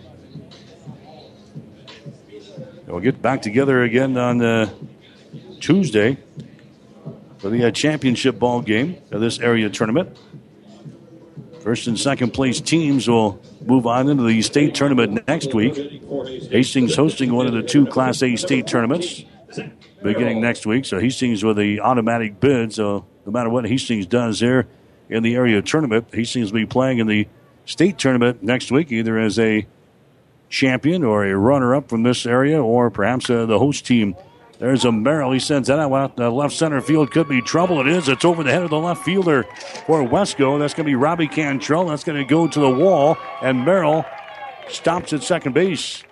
We'll 2.87 3.01
get 3.01 3.22
back 3.22 3.41
together 3.41 3.83
again 3.83 4.18
on 4.18 4.43
uh, 4.43 4.68
Tuesday 5.61 6.18
for 7.39 7.49
the 7.49 7.64
uh, 7.64 7.70
championship 7.70 8.39
ball 8.39 8.61
game 8.61 8.99
of 9.11 9.22
this 9.22 9.39
area 9.39 9.70
tournament. 9.70 10.18
First 11.61 11.87
and 11.87 11.99
second 11.99 12.35
place 12.35 12.61
teams 12.61 13.09
will 13.09 13.41
move 13.69 13.87
on 13.87 14.09
into 14.09 14.23
the 14.23 14.41
state 14.41 14.75
tournament 14.75 15.29
next 15.29 15.53
week. 15.53 15.77
Hastings 16.51 16.97
hosting 16.97 17.35
one 17.35 17.47
of 17.47 17.53
the 17.53 17.62
two 17.62 17.87
Class 17.87 18.23
A 18.23 18.35
state 18.37 18.66
tournaments 18.66 19.25
beginning 20.03 20.41
next 20.41 20.64
week. 20.64 20.87
So 20.87 20.99
Hastings 20.99 21.45
with 21.45 21.59
the 21.59 21.81
automatic 21.81 22.41
bid. 22.41 22.73
So 22.73 23.05
no 23.27 23.33
matter 23.33 23.51
what 23.51 23.66
Hastings 23.66 24.07
does 24.07 24.41
there 24.41 24.66
in 25.11 25.23
the 25.23 25.35
area 25.35 25.61
tournament, 25.61 26.09
Hastings 26.12 26.51
will 26.51 26.61
be 26.61 26.66
playing 26.66 26.99
in 26.99 27.07
the 27.07 27.29
state 27.66 27.99
tournament 27.99 28.43
next 28.43 28.73
week, 28.73 28.91
either 28.91 29.19
as 29.19 29.39
a 29.39 29.66
champion 30.49 31.05
or 31.05 31.27
a 31.27 31.37
runner-up 31.37 31.91
from 31.91 32.05
this 32.05 32.25
area, 32.25 32.62
or 32.62 32.91
perhaps 32.91 33.29
uh, 33.29 33.45
the 33.45 33.59
host 33.59 33.85
team. 33.85 34.16
There's 34.59 34.85
a 34.85 34.91
Merrill. 34.91 35.33
He 35.33 35.39
sends 35.39 35.69
that 35.69 35.79
out. 35.79 36.17
The 36.17 36.31
left 36.31 36.55
center 36.55 36.81
field 36.81 37.13
could 37.13 37.29
be 37.29 37.41
trouble. 37.41 37.81
It 37.81 37.87
is. 37.87 38.09
It's 38.09 38.25
over 38.25 38.43
the 38.43 38.51
head 38.51 38.63
of 38.63 38.71
the 38.71 38.79
left 38.79 39.05
fielder 39.05 39.45
for 39.87 40.03
Westco. 40.03 40.59
That's 40.59 40.75
going 40.75 40.85
to 40.85 40.91
be 40.91 40.97
Robbie 40.97 41.29
Cantrell. 41.29 41.87
That's 41.87 42.03
going 42.03 42.19
to 42.19 42.25
go 42.25 42.49
to 42.49 42.61
the 42.61 42.71
wall, 42.71 43.17
and 43.41 43.65
Merrill 43.65 44.05
stops 44.69 45.13
at 45.13 45.23
second 45.23 45.53
base. 45.53 46.03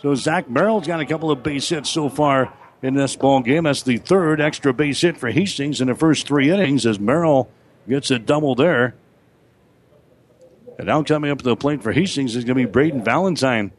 So 0.00 0.14
Zach 0.14 0.48
Merrill's 0.48 0.86
got 0.86 1.00
a 1.00 1.06
couple 1.06 1.30
of 1.30 1.42
base 1.42 1.68
hits 1.68 1.90
so 1.90 2.08
far 2.08 2.54
in 2.82 2.94
this 2.94 3.16
ball 3.16 3.40
game. 3.40 3.64
That's 3.64 3.82
the 3.82 3.98
third 3.98 4.40
extra 4.40 4.72
base 4.72 5.00
hit 5.00 5.18
for 5.18 5.30
Hastings 5.30 5.80
in 5.80 5.88
the 5.88 5.94
first 5.94 6.26
three 6.26 6.50
innings 6.50 6.86
as 6.86 6.98
Merrill 6.98 7.50
gets 7.88 8.10
a 8.10 8.18
double 8.18 8.54
there. 8.54 8.94
And 10.78 10.86
now 10.86 11.02
coming 11.02 11.30
up 11.30 11.38
to 11.38 11.44
the 11.44 11.56
plate 11.56 11.82
for 11.82 11.92
Hastings 11.92 12.36
is 12.36 12.44
going 12.44 12.56
to 12.56 12.66
be 12.66 12.70
Braden 12.70 13.02
Valentine. 13.02 13.72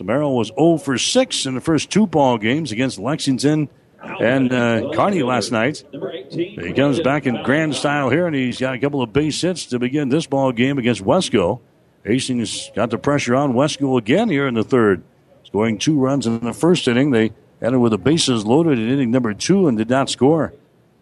Merrill 0.00 0.36
was 0.36 0.48
0 0.48 0.78
for 0.78 0.98
6 0.98 1.46
in 1.46 1.54
the 1.54 1.60
first 1.60 1.90
two 1.90 2.06
ball 2.06 2.38
games 2.38 2.72
against 2.72 2.98
Lexington 2.98 3.68
and 4.02 4.52
uh, 4.52 4.90
Kearney 4.94 5.22
last 5.22 5.52
night. 5.52 5.84
He 6.30 6.72
comes 6.72 7.00
back 7.00 7.26
in 7.26 7.42
grand 7.42 7.74
style 7.74 8.10
here, 8.10 8.26
and 8.26 8.34
he's 8.34 8.58
got 8.58 8.74
a 8.74 8.78
couple 8.78 9.02
of 9.02 9.12
base 9.12 9.40
hits 9.40 9.66
to 9.66 9.78
begin 9.78 10.08
this 10.08 10.26
ball 10.26 10.52
game 10.52 10.78
against 10.78 11.04
Westco. 11.04 11.60
Hastings 12.04 12.70
got 12.74 12.90
the 12.90 12.98
pressure 12.98 13.36
on 13.36 13.52
Westco 13.52 13.98
again 13.98 14.28
here 14.28 14.48
in 14.48 14.54
the 14.54 14.64
third, 14.64 15.02
scoring 15.44 15.78
two 15.78 15.98
runs 15.98 16.26
in 16.26 16.40
the 16.40 16.52
first 16.52 16.88
inning. 16.88 17.10
They 17.10 17.32
ended 17.60 17.80
with 17.80 17.92
the 17.92 17.98
bases 17.98 18.44
loaded 18.44 18.78
in 18.78 18.88
inning 18.88 19.10
number 19.10 19.34
two 19.34 19.68
and 19.68 19.78
did 19.78 19.90
not 19.90 20.10
score. 20.10 20.52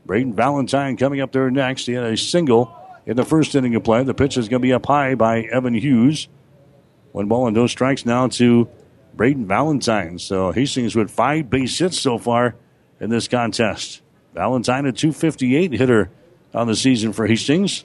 Braden 0.05 0.35
Valentine 0.35 0.97
coming 0.97 1.21
up 1.21 1.33
there 1.33 1.51
next. 1.51 1.87
He 1.87 1.95
had 1.95 2.05
a 2.05 2.17
single 2.17 2.77
in 3.07 3.17
the 3.17 3.25
first 3.25 3.55
inning 3.55 3.75
of 3.77 3.85
play. 3.85 4.03
The 4.03 4.15
pitch 4.15 4.37
is 4.37 4.49
going 4.49 4.61
to 4.61 4.67
be 4.67 4.73
up 4.73 4.85
high 4.85 5.15
by 5.15 5.43
Evan 5.43 5.75
Hughes. 5.75 6.29
One 7.13 7.29
ball 7.29 7.47
and 7.47 7.57
no 7.57 7.67
strikes 7.67 8.05
now 8.05 8.29
to 8.29 8.69
Braden 9.21 9.45
Valentine. 9.45 10.19
So 10.19 10.51
Hastings 10.51 10.97
with 10.97 11.11
five 11.11 11.51
base 11.51 11.79
hits 11.79 12.01
so 12.01 12.17
far 12.17 12.55
in 13.01 13.11
this 13.11 13.29
contest. 13.29 14.01
Valentine, 14.33 14.87
a 14.87 14.93
258 14.93 15.73
hitter 15.73 16.11
on 16.55 16.69
the 16.69 16.75
season 16.75 17.13
for 17.13 17.27
Hastings. 17.27 17.85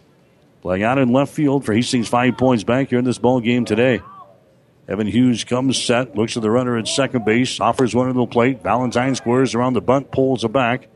Playing 0.61 0.83
out 0.83 0.97
in 0.97 1.11
left 1.11 1.33
field 1.33 1.65
for 1.65 1.73
Hastings, 1.73 2.07
five 2.07 2.37
points 2.37 2.63
back 2.63 2.87
here 2.87 2.99
in 2.99 3.03
this 3.03 3.17
ball 3.17 3.41
game 3.41 3.65
today. 3.65 3.99
Evan 4.87 5.07
Hughes 5.07 5.43
comes 5.43 5.77
set, 5.77 6.15
looks 6.15 6.37
at 6.37 6.41
the 6.41 6.49
runner 6.49 6.77
at 6.77 6.87
second 6.87 7.25
base, 7.25 7.59
offers 7.59 7.93
one 7.93 8.07
to 8.07 8.13
the 8.13 8.25
plate. 8.27 8.63
Valentine 8.63 9.13
squares 9.13 9.53
around 9.53 9.73
the 9.73 9.81
bunt, 9.81 10.11
pulls 10.11 10.45
it 10.45 10.53
back. 10.53 10.87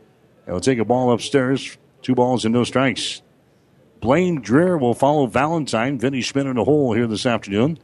He'll 0.46 0.62
take 0.62 0.80
a 0.80 0.86
ball 0.86 1.12
upstairs. 1.12 1.78
Two 2.02 2.16
balls 2.16 2.46
and 2.46 2.54
no 2.54 2.64
strikes. 2.64 3.22
Blaine 4.00 4.42
Dreher 4.42 4.80
will 4.80 4.94
follow 4.94 5.26
Valentine. 5.26 6.00
Vinny 6.00 6.22
Schmidt 6.22 6.46
in 6.46 6.56
the 6.56 6.64
hole 6.64 6.94
here 6.94 7.08
this 7.08 7.26
afternoon. 7.26 7.78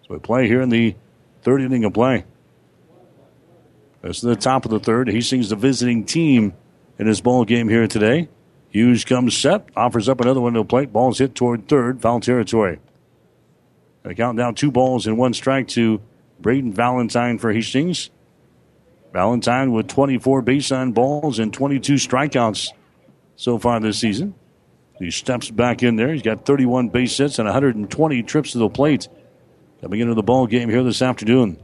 So 0.00 0.14
we 0.14 0.18
play 0.18 0.48
here 0.48 0.62
in 0.62 0.70
the 0.70 0.96
third 1.42 1.62
inning 1.62 1.84
of 1.84 1.92
play. 1.92 2.24
Is 4.02 4.20
the 4.20 4.34
top 4.34 4.64
of 4.64 4.70
the 4.70 4.80
third. 4.80 5.08
Hastings 5.08 5.50
the 5.50 5.56
visiting 5.56 6.04
team 6.04 6.54
in 6.98 7.06
his 7.06 7.20
ball 7.20 7.44
game 7.44 7.68
here 7.68 7.86
today. 7.86 8.28
Hughes 8.70 9.04
comes 9.04 9.36
set, 9.36 9.68
offers 9.76 10.08
up 10.08 10.20
another 10.20 10.40
one 10.40 10.54
to 10.54 10.60
the 10.60 10.64
plate. 10.64 10.92
Ball's 10.92 11.18
hit 11.18 11.34
toward 11.34 11.68
third, 11.68 12.00
foul 12.00 12.20
territory. 12.20 12.80
They 14.02 14.14
count 14.14 14.38
down 14.38 14.54
two 14.54 14.72
balls 14.72 15.06
and 15.06 15.16
one 15.18 15.34
strike 15.34 15.68
to 15.68 16.00
Braden 16.40 16.72
Valentine 16.72 17.38
for 17.38 17.52
Hastings. 17.52 18.10
Valentine 19.12 19.72
with 19.72 19.88
24 19.88 20.42
base 20.42 20.72
on 20.72 20.92
balls 20.92 21.38
and 21.38 21.52
22 21.52 21.94
strikeouts 21.94 22.70
so 23.36 23.58
far 23.58 23.78
this 23.78 23.98
season. 23.98 24.34
He 24.98 25.10
steps 25.10 25.50
back 25.50 25.82
in 25.82 25.96
there. 25.96 26.12
He's 26.12 26.22
got 26.22 26.46
31 26.46 26.88
base 26.88 27.16
hits 27.16 27.38
and 27.38 27.46
120 27.46 28.22
trips 28.22 28.52
to 28.52 28.58
the 28.58 28.68
plate 28.68 29.08
coming 29.82 30.00
into 30.00 30.14
the 30.14 30.22
ball 30.22 30.46
game 30.46 30.70
here 30.70 30.84
this 30.84 31.02
afternoon. 31.02 31.58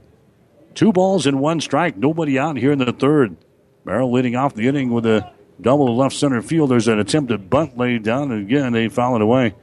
Two 0.74 0.92
balls 0.92 1.24
and 1.26 1.40
one 1.40 1.60
strike. 1.60 1.96
Nobody 1.96 2.38
out 2.38 2.56
here 2.56 2.72
in 2.72 2.78
the 2.78 2.92
third. 2.92 3.36
Merrill 3.84 4.12
leading 4.12 4.36
off 4.36 4.54
the 4.54 4.66
inning 4.66 4.92
with 4.92 5.06
a 5.06 5.32
double 5.60 5.96
left 5.96 6.16
center 6.16 6.42
field. 6.42 6.70
There's 6.70 6.88
an 6.88 6.98
attempted 6.98 7.48
bunt 7.48 7.78
laid 7.78 8.02
down, 8.02 8.32
and 8.32 8.42
again, 8.42 8.72
they 8.72 8.88
foul 8.88 9.16
it 9.16 9.22
away. 9.22 9.54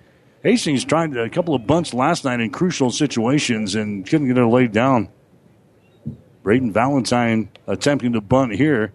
Hastings 0.42 0.86
tried 0.86 1.16
a 1.18 1.30
couple 1.30 1.54
of 1.54 1.68
bunts 1.68 1.94
last 1.94 2.24
night 2.24 2.40
in 2.40 2.50
crucial 2.50 2.92
situations 2.92 3.76
and 3.76 4.08
couldn't 4.08 4.28
get 4.28 4.38
it 4.38 4.46
laid 4.46 4.72
down. 4.72 5.10
Braden 6.44 6.72
Valentine 6.72 7.50
attempting 7.68 8.14
to 8.14 8.22
bunt 8.22 8.56
here. 8.56 8.94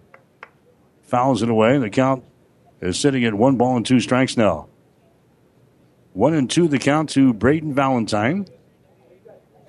Fouls 1.03 1.43
it 1.43 1.51
away. 1.51 1.77
The 1.79 1.91
count 1.91 2.25
is 2.81 2.99
sitting 2.99 3.25
at 3.25 3.35
one 3.35 3.57
ball 3.57 3.77
and 3.77 3.85
two 3.85 4.01
strikes 4.01 4.37
now. 4.37 4.69
One 6.13 6.35
and 6.35 6.49
two 6.49 6.69
the 6.69 6.79
count 6.79 7.11
to 7.11 7.35
Braden 7.35 7.75
Valentine. 7.75 8.47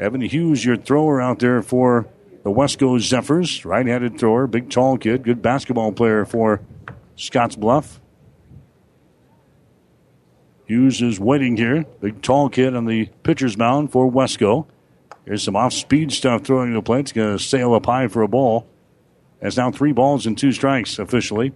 Evan 0.02 0.22
Hughes, 0.22 0.66
your 0.66 0.78
thrower 0.78 1.22
out 1.22 1.38
there 1.38 1.62
for 1.62 2.08
the 2.44 2.50
Westco 2.50 3.00
Zephyrs. 3.00 3.64
Right 3.64 3.86
handed 3.86 4.18
thrower, 4.18 4.48
big 4.48 4.72
tall 4.72 4.98
kid, 4.98 5.24
good 5.24 5.44
basketball 5.44 5.92
player 5.92 6.26
for 6.26 6.60
Scottsbluff. 7.16 8.00
Hughes 10.66 11.04
is 11.04 11.20
waiting 11.20 11.56
here. 11.56 11.86
Big 12.00 12.24
tall 12.24 12.50
kid 12.50 12.76
on 12.76 12.86
the 12.86 13.10
pitcher's 13.22 13.58
mound 13.58 13.92
for 13.92 14.12
Westco. 14.12 14.66
Here's 15.26 15.44
some 15.44 15.56
off 15.56 15.72
speed 15.72 16.12
stuff 16.12 16.44
throwing 16.44 16.74
the 16.74 16.82
plate. 16.82 17.02
It's 17.02 17.12
going 17.12 17.38
to 17.38 17.44
sail 17.44 17.76
up 17.76 17.86
high 17.86 18.08
for 18.08 18.24
a 18.24 18.28
ball. 18.28 18.68
That's 19.40 19.58
now 19.58 19.70
three 19.70 19.92
balls 19.92 20.26
and 20.26 20.36
two 20.36 20.52
strikes 20.52 20.98
officially. 20.98 21.54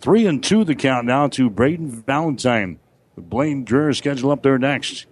Three 0.00 0.26
and 0.26 0.42
two 0.42 0.64
the 0.64 0.74
count 0.74 1.06
now 1.06 1.28
to 1.28 1.48
Braden 1.48 2.02
Valentine. 2.02 2.80
Blaine 3.16 3.64
Dreher 3.64 3.96
scheduled 3.96 4.32
up 4.32 4.42
there 4.42 4.58
next. 4.58 5.06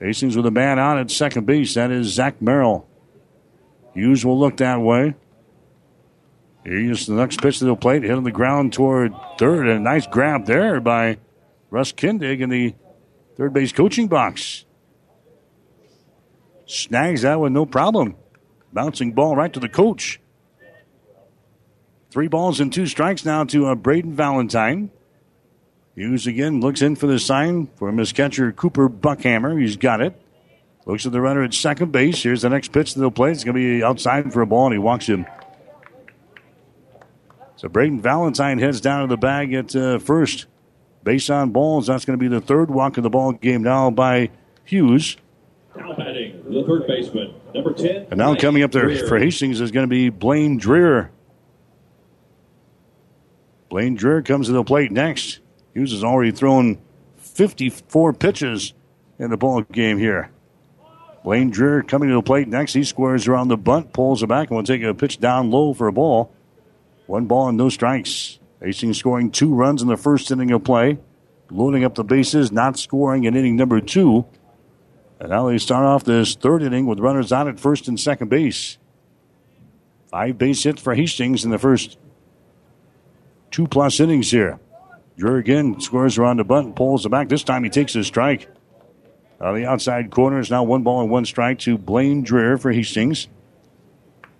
Hastings 0.00 0.36
with 0.36 0.46
a 0.46 0.50
man 0.50 0.78
out 0.78 0.98
at 0.98 1.10
second 1.10 1.46
base. 1.46 1.74
That 1.74 1.90
is 1.90 2.08
Zach 2.08 2.42
Merrill. 2.42 2.86
Hughes 3.94 4.24
will 4.24 4.38
look 4.38 4.58
that 4.58 4.80
way. 4.80 5.14
Here's 6.64 7.06
the 7.06 7.14
next 7.14 7.40
pitch 7.40 7.60
to 7.60 7.64
the 7.64 7.76
plate, 7.76 8.02
hit 8.02 8.12
on 8.12 8.24
the 8.24 8.32
ground 8.32 8.72
toward 8.72 9.14
third. 9.38 9.68
And 9.68 9.78
a 9.78 9.80
nice 9.80 10.06
grab 10.06 10.46
there 10.46 10.80
by 10.80 11.18
Russ 11.70 11.92
Kindig 11.92 12.40
in 12.40 12.50
the 12.50 12.74
third 13.36 13.52
base 13.52 13.72
coaching 13.72 14.08
box. 14.08 14.64
Snags 16.66 17.22
that 17.22 17.38
one, 17.38 17.52
no 17.52 17.64
problem. 17.64 18.16
Bouncing 18.72 19.12
ball 19.12 19.36
right 19.36 19.52
to 19.52 19.60
the 19.60 19.68
coach. 19.68 20.20
Three 22.10 22.28
balls 22.28 22.60
and 22.60 22.72
two 22.72 22.86
strikes 22.86 23.24
now 23.24 23.44
to 23.44 23.66
uh, 23.66 23.74
Braden 23.74 24.14
Valentine. 24.14 24.90
Hughes 25.96 26.26
again 26.26 26.60
looks 26.60 26.82
in 26.82 26.94
for 26.94 27.06
the 27.06 27.18
sign 27.18 27.68
for 27.76 27.90
his 27.90 28.12
catcher 28.12 28.52
Cooper 28.52 28.88
Buckhammer. 28.88 29.58
He's 29.58 29.78
got 29.78 30.02
it. 30.02 30.20
Looks 30.84 31.06
at 31.06 31.12
the 31.12 31.22
runner 31.22 31.42
at 31.42 31.54
second 31.54 31.90
base. 31.90 32.22
Here's 32.22 32.42
the 32.42 32.50
next 32.50 32.70
pitch 32.70 32.92
to 32.92 33.00
the 33.00 33.10
plate. 33.10 33.32
It's 33.32 33.44
going 33.44 33.56
to 33.56 33.78
be 33.78 33.82
outside 33.82 34.30
for 34.32 34.42
a 34.42 34.46
ball, 34.46 34.66
and 34.66 34.74
he 34.74 34.78
walks 34.78 35.06
him. 35.06 35.26
So 37.56 37.68
Braden 37.68 38.02
Valentine 38.02 38.58
heads 38.58 38.82
down 38.82 39.00
to 39.00 39.06
the 39.08 39.16
bag 39.16 39.54
at 39.54 39.74
uh, 39.74 39.98
first. 39.98 40.46
Base 41.02 41.30
on 41.30 41.50
balls. 41.50 41.86
That's 41.86 42.04
going 42.04 42.18
to 42.18 42.22
be 42.22 42.28
the 42.28 42.40
third 42.40 42.70
walk 42.70 42.98
of 42.98 43.02
the 43.02 43.10
ball 43.10 43.32
game 43.32 43.62
now 43.62 43.90
by 43.90 44.30
Hughes. 44.64 45.16
Now 45.76 45.94
batting, 45.94 46.42
the 46.44 46.64
third 46.66 46.86
baseman, 46.86 47.34
number 47.54 47.72
10. 47.72 48.08
And 48.10 48.18
now 48.18 48.34
coming 48.34 48.62
up 48.62 48.72
there 48.72 48.94
for 49.06 49.18
Hastings 49.18 49.60
is 49.60 49.70
going 49.70 49.84
to 49.84 49.90
be 49.90 50.10
Blaine 50.10 50.60
Dreher. 50.60 51.08
Blaine 53.70 53.96
Dreher 53.96 54.24
comes 54.24 54.46
to 54.48 54.52
the 54.52 54.64
plate 54.64 54.92
next. 54.92 55.40
Hughes 55.76 55.92
has 55.92 56.02
already 56.02 56.30
thrown 56.30 56.78
54 57.18 58.14
pitches 58.14 58.72
in 59.18 59.28
the 59.28 59.36
ball 59.36 59.60
game 59.60 59.98
here. 59.98 60.30
Blaine 61.22 61.52
Dreher 61.52 61.86
coming 61.86 62.08
to 62.08 62.14
the 62.14 62.22
plate 62.22 62.48
next. 62.48 62.72
He 62.72 62.82
squares 62.82 63.28
around 63.28 63.48
the 63.48 63.58
bunt, 63.58 63.92
pulls 63.92 64.22
it 64.22 64.26
back, 64.26 64.48
and 64.48 64.56
will 64.56 64.64
take 64.64 64.82
a 64.82 64.94
pitch 64.94 65.20
down 65.20 65.50
low 65.50 65.74
for 65.74 65.86
a 65.86 65.92
ball. 65.92 66.32
One 67.04 67.26
ball 67.26 67.48
and 67.48 67.58
no 67.58 67.68
strikes. 67.68 68.38
Hastings 68.62 68.96
scoring 68.96 69.30
two 69.30 69.54
runs 69.54 69.82
in 69.82 69.88
the 69.88 69.98
first 69.98 70.30
inning 70.30 70.50
of 70.50 70.64
play, 70.64 70.96
loading 71.50 71.84
up 71.84 71.94
the 71.94 72.04
bases, 72.04 72.50
not 72.50 72.78
scoring 72.78 73.24
in 73.24 73.36
inning 73.36 73.56
number 73.56 73.78
two. 73.82 74.24
And 75.20 75.28
now 75.28 75.46
they 75.46 75.58
start 75.58 75.84
off 75.84 76.04
this 76.04 76.36
third 76.36 76.62
inning 76.62 76.86
with 76.86 77.00
runners 77.00 77.32
on 77.32 77.48
at 77.48 77.60
first 77.60 77.86
and 77.86 78.00
second 78.00 78.30
base. 78.30 78.78
Five 80.06 80.38
base 80.38 80.62
hits 80.62 80.80
for 80.80 80.94
Hastings 80.94 81.44
in 81.44 81.50
the 81.50 81.58
first 81.58 81.98
two 83.50 83.66
plus 83.66 84.00
innings 84.00 84.30
here. 84.30 84.58
Dreher 85.18 85.38
again 85.38 85.80
scores 85.80 86.18
around 86.18 86.38
the 86.38 86.44
bunt, 86.44 86.76
pulls 86.76 87.06
it 87.06 87.08
back. 87.08 87.28
This 87.28 87.42
time 87.42 87.64
he 87.64 87.70
takes 87.70 87.94
a 87.94 88.04
strike. 88.04 88.48
The 89.38 89.66
outside 89.66 90.10
corner 90.10 90.38
is 90.38 90.50
now 90.50 90.62
one 90.62 90.82
ball 90.82 91.00
and 91.00 91.10
one 91.10 91.24
strike 91.24 91.58
to 91.60 91.78
Blaine 91.78 92.24
Dreher 92.24 92.60
for 92.60 92.72
Hastings. 92.72 93.28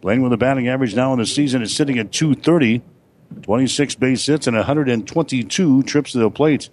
Blaine 0.01 0.23
with 0.23 0.33
a 0.33 0.37
batting 0.37 0.69
average 0.69 0.95
now 0.95 1.13
in 1.13 1.19
the 1.19 1.27
season 1.27 1.63
is 1.63 1.75
sitting 1.75 1.99
at 1.99 2.13
230. 2.13 2.83
26 3.43 3.95
base 3.97 4.25
hits 4.27 4.47
and 4.47 4.57
122 4.57 5.83
trips 5.83 6.13
to 6.13 6.19
the 6.19 6.31
plate 6.31 6.71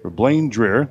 for 0.00 0.10
Blaine 0.10 0.50
Dreher. 0.50 0.90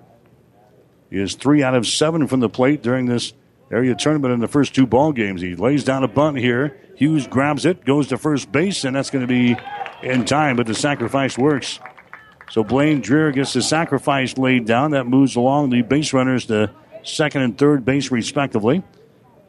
He 1.09 1.19
is 1.19 1.35
three 1.35 1.63
out 1.63 1.75
of 1.75 1.87
seven 1.87 2.27
from 2.27 2.41
the 2.41 2.49
plate 2.49 2.83
during 2.83 3.05
this 3.05 3.33
area 3.71 3.95
tournament 3.95 4.33
in 4.33 4.39
the 4.39 4.47
first 4.47 4.75
two 4.75 4.85
ball 4.85 5.13
games. 5.13 5.41
He 5.41 5.55
lays 5.55 5.83
down 5.83 6.03
a 6.03 6.07
bunt 6.07 6.37
here. 6.37 6.77
Hughes 6.95 7.27
grabs 7.27 7.65
it, 7.65 7.85
goes 7.85 8.07
to 8.07 8.17
first 8.17 8.51
base, 8.51 8.83
and 8.83 8.95
that's 8.95 9.09
going 9.09 9.25
to 9.25 9.27
be 9.27 9.55
in 10.03 10.25
time, 10.25 10.57
but 10.57 10.67
the 10.67 10.75
sacrifice 10.75 11.37
works. 11.37 11.79
So 12.49 12.63
Blaine 12.63 13.01
Dreher 13.01 13.33
gets 13.33 13.53
the 13.53 13.61
sacrifice 13.61 14.37
laid 14.37 14.65
down. 14.65 14.91
That 14.91 15.05
moves 15.05 15.35
along 15.35 15.69
the 15.69 15.81
base 15.81 16.13
runners 16.13 16.45
to 16.45 16.71
second 17.03 17.41
and 17.41 17.57
third 17.57 17.85
base, 17.85 18.11
respectively. 18.11 18.83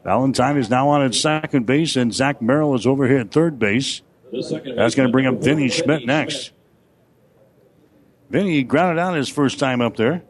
Valentine 0.03 0.57
is 0.57 0.69
now 0.69 0.89
on 0.89 1.01
at 1.03 1.13
second 1.13 1.65
base, 1.65 1.95
and 1.95 2.13
Zach 2.13 2.41
Merrill 2.41 2.75
is 2.75 2.85
over 2.85 3.07
here 3.07 3.19
at 3.19 3.31
third 3.31 3.59
base. 3.59 4.01
That's 4.31 4.95
going 4.95 5.07
to 5.07 5.11
bring 5.11 5.25
up 5.25 5.41
Vinny 5.41 5.69
Schmidt 5.69 6.05
next. 6.05 6.51
Vinny 8.29 8.63
grounded 8.63 8.99
out 8.99 9.15
his 9.15 9.27
first 9.29 9.59
time 9.59 9.81
up 9.81 9.97
there. 9.97 10.23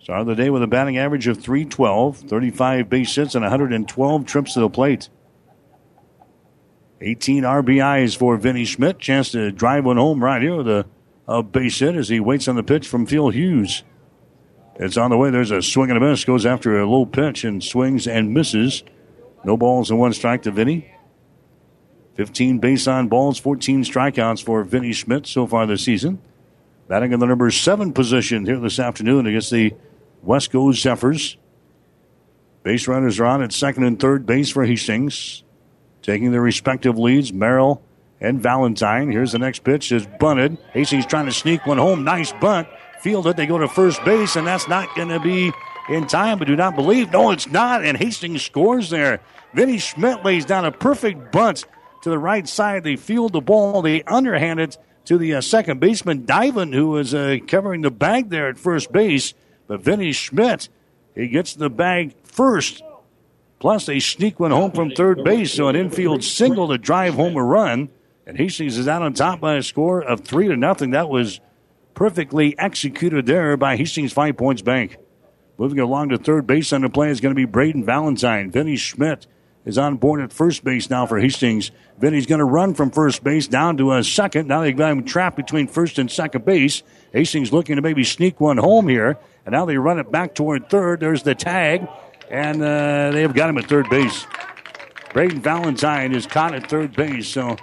Started 0.00 0.26
the 0.26 0.34
day 0.34 0.50
with 0.50 0.62
a 0.62 0.66
batting 0.66 0.98
average 0.98 1.26
of 1.28 1.40
312, 1.42 2.18
35 2.18 2.88
base 2.88 3.14
hits, 3.14 3.34
and 3.34 3.42
112 3.42 4.26
trips 4.26 4.54
to 4.54 4.60
the 4.60 4.68
plate. 4.68 5.08
18 7.00 7.42
RBIs 7.42 8.16
for 8.16 8.36
Vinny 8.36 8.64
Schmidt. 8.64 8.98
Chance 8.98 9.32
to 9.32 9.50
drive 9.50 9.84
one 9.84 9.96
home 9.96 10.22
right 10.22 10.40
here 10.40 10.56
with 10.56 10.68
a, 10.68 10.86
a 11.26 11.42
base 11.42 11.78
hit 11.78 11.96
as 11.96 12.08
he 12.08 12.20
waits 12.20 12.48
on 12.48 12.56
the 12.56 12.62
pitch 12.62 12.86
from 12.86 13.06
Phil 13.06 13.30
Hughes. 13.30 13.82
It's 14.76 14.96
on 14.96 15.10
the 15.10 15.16
way. 15.16 15.30
There's 15.30 15.50
a 15.50 15.62
swing 15.62 15.90
and 15.90 15.96
a 15.96 16.00
miss. 16.00 16.24
Goes 16.24 16.44
after 16.44 16.78
a 16.78 16.88
low 16.88 17.06
pitch 17.06 17.44
and 17.44 17.62
swings 17.62 18.06
and 18.06 18.34
misses. 18.34 18.82
No 19.44 19.56
balls 19.56 19.90
and 19.90 19.98
one 19.98 20.12
strike 20.12 20.42
to 20.42 20.50
Vinny. 20.50 20.90
15 22.14 22.58
base 22.58 22.86
on 22.86 23.08
balls, 23.08 23.38
14 23.38 23.82
strikeouts 23.84 24.42
for 24.42 24.62
Vinny 24.62 24.92
Schmidt 24.92 25.26
so 25.26 25.46
far 25.46 25.66
this 25.66 25.82
season. 25.82 26.20
Batting 26.88 27.12
in 27.12 27.20
the 27.20 27.26
number 27.26 27.50
seven 27.50 27.92
position 27.92 28.44
here 28.44 28.58
this 28.60 28.78
afternoon 28.78 29.26
against 29.26 29.50
the 29.50 29.74
Westco 30.24 30.72
Zephyrs. 30.74 31.36
Base 32.62 32.86
runners 32.88 33.18
are 33.20 33.26
on 33.26 33.42
at 33.42 33.52
second 33.52 33.84
and 33.84 33.98
third 33.98 34.26
base 34.26 34.50
for 34.50 34.64
Hastings. 34.64 35.42
Taking 36.02 36.32
their 36.32 36.40
respective 36.40 36.98
leads, 36.98 37.32
Merrill 37.32 37.82
and 38.24 38.40
Valentine. 38.40 39.10
Here's 39.10 39.32
the 39.32 39.38
next 39.38 39.60
pitch 39.60 39.92
is 39.92 40.06
bunted. 40.18 40.58
Hastings 40.72 41.06
trying 41.06 41.26
to 41.26 41.32
sneak 41.32 41.66
one 41.66 41.78
home. 41.78 42.04
Nice 42.04 42.32
bunt. 42.32 42.66
Field 43.00 43.26
it. 43.26 43.36
They 43.36 43.46
go 43.46 43.58
to 43.58 43.68
first 43.68 44.02
base, 44.04 44.36
and 44.36 44.46
that's 44.46 44.66
not 44.66 44.94
going 44.96 45.08
to 45.08 45.20
be 45.20 45.52
in 45.90 46.06
time, 46.06 46.38
but 46.38 46.48
do 46.48 46.56
not 46.56 46.74
believe. 46.74 47.12
No, 47.12 47.30
it's 47.30 47.48
not. 47.48 47.84
And 47.84 47.96
Hastings 47.98 48.42
scores 48.42 48.90
there. 48.90 49.20
Vinny 49.52 49.78
Schmidt 49.78 50.24
lays 50.24 50.44
down 50.46 50.64
a 50.64 50.72
perfect 50.72 51.30
bunt 51.30 51.64
to 52.02 52.10
the 52.10 52.18
right 52.18 52.48
side. 52.48 52.82
They 52.82 52.96
field 52.96 53.32
the 53.32 53.40
ball. 53.40 53.82
They 53.82 54.02
underhand 54.04 54.60
it 54.60 54.78
to 55.04 55.18
the 55.18 55.34
uh, 55.34 55.40
second 55.42 55.80
baseman, 55.80 56.24
Diven, 56.24 56.72
who 56.72 56.88
was 56.88 57.14
uh, 57.14 57.36
covering 57.46 57.82
the 57.82 57.90
bag 57.90 58.30
there 58.30 58.48
at 58.48 58.58
first 58.58 58.90
base. 58.90 59.34
But 59.66 59.82
Vinny 59.82 60.12
Schmidt, 60.12 60.68
he 61.14 61.28
gets 61.28 61.54
the 61.54 61.70
bag 61.70 62.14
first. 62.22 62.82
Plus, 63.58 63.86
they 63.86 64.00
sneak 64.00 64.40
one 64.40 64.50
home 64.50 64.72
from 64.72 64.90
third 64.90 65.24
base, 65.24 65.52
so 65.52 65.68
an 65.68 65.76
infield 65.76 66.24
single 66.24 66.68
to 66.68 66.78
drive 66.78 67.14
home 67.14 67.36
a 67.36 67.42
run. 67.42 67.88
And 68.26 68.38
Hastings 68.38 68.78
is 68.78 68.88
out 68.88 69.02
on 69.02 69.12
top 69.12 69.40
by 69.40 69.56
a 69.56 69.62
score 69.62 70.02
of 70.02 70.20
three 70.20 70.48
to 70.48 70.56
nothing. 70.56 70.90
That 70.90 71.08
was 71.08 71.40
perfectly 71.94 72.58
executed 72.58 73.26
there 73.26 73.56
by 73.56 73.76
Hastings 73.76 74.12
Five 74.12 74.36
Points 74.36 74.62
Bank. 74.62 74.96
Moving 75.58 75.78
along 75.78 76.08
to 76.08 76.18
third 76.18 76.46
base 76.46 76.72
on 76.72 76.80
the 76.80 76.88
play 76.88 77.10
is 77.10 77.20
going 77.20 77.34
to 77.34 77.36
be 77.38 77.44
Braden 77.44 77.84
Valentine. 77.84 78.50
Vinny 78.50 78.76
Schmidt 78.76 79.26
is 79.64 79.78
on 79.78 79.96
board 79.96 80.20
at 80.20 80.32
first 80.32 80.64
base 80.64 80.90
now 80.90 81.06
for 81.06 81.20
Hastings. 81.20 81.70
Vinny's 81.98 82.26
going 82.26 82.40
to 82.40 82.44
run 82.44 82.74
from 82.74 82.90
first 82.90 83.22
base 83.22 83.46
down 83.46 83.76
to 83.76 83.92
a 83.92 84.02
second. 84.02 84.48
Now 84.48 84.62
they've 84.62 84.76
got 84.76 84.90
him 84.90 85.04
trapped 85.04 85.36
between 85.36 85.68
first 85.68 85.98
and 85.98 86.10
second 86.10 86.44
base. 86.44 86.82
Hastings 87.12 87.52
looking 87.52 87.76
to 87.76 87.82
maybe 87.82 88.04
sneak 88.04 88.40
one 88.40 88.56
home 88.56 88.88
here. 88.88 89.18
And 89.46 89.52
now 89.52 89.64
they 89.64 89.76
run 89.76 89.98
it 89.98 90.10
back 90.10 90.34
toward 90.34 90.68
third. 90.70 91.00
There's 91.00 91.22
the 91.22 91.34
tag. 91.34 91.86
And 92.30 92.60
uh, 92.62 93.10
they 93.12 93.20
have 93.22 93.34
got 93.34 93.50
him 93.50 93.58
at 93.58 93.66
third 93.66 93.88
base. 93.90 94.26
Braden 95.12 95.40
Valentine 95.40 96.12
is 96.14 96.26
caught 96.26 96.54
at 96.54 96.68
third 96.68 96.96
base. 96.96 97.28
So 97.28 97.56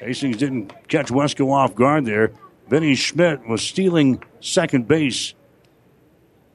Hastings 0.00 0.38
didn't 0.38 0.88
catch 0.88 1.08
Westco 1.08 1.52
off 1.52 1.74
guard 1.74 2.06
there. 2.06 2.32
Vinny 2.68 2.94
Schmidt 2.94 3.46
was 3.46 3.60
stealing 3.60 4.22
second 4.40 4.88
base. 4.88 5.34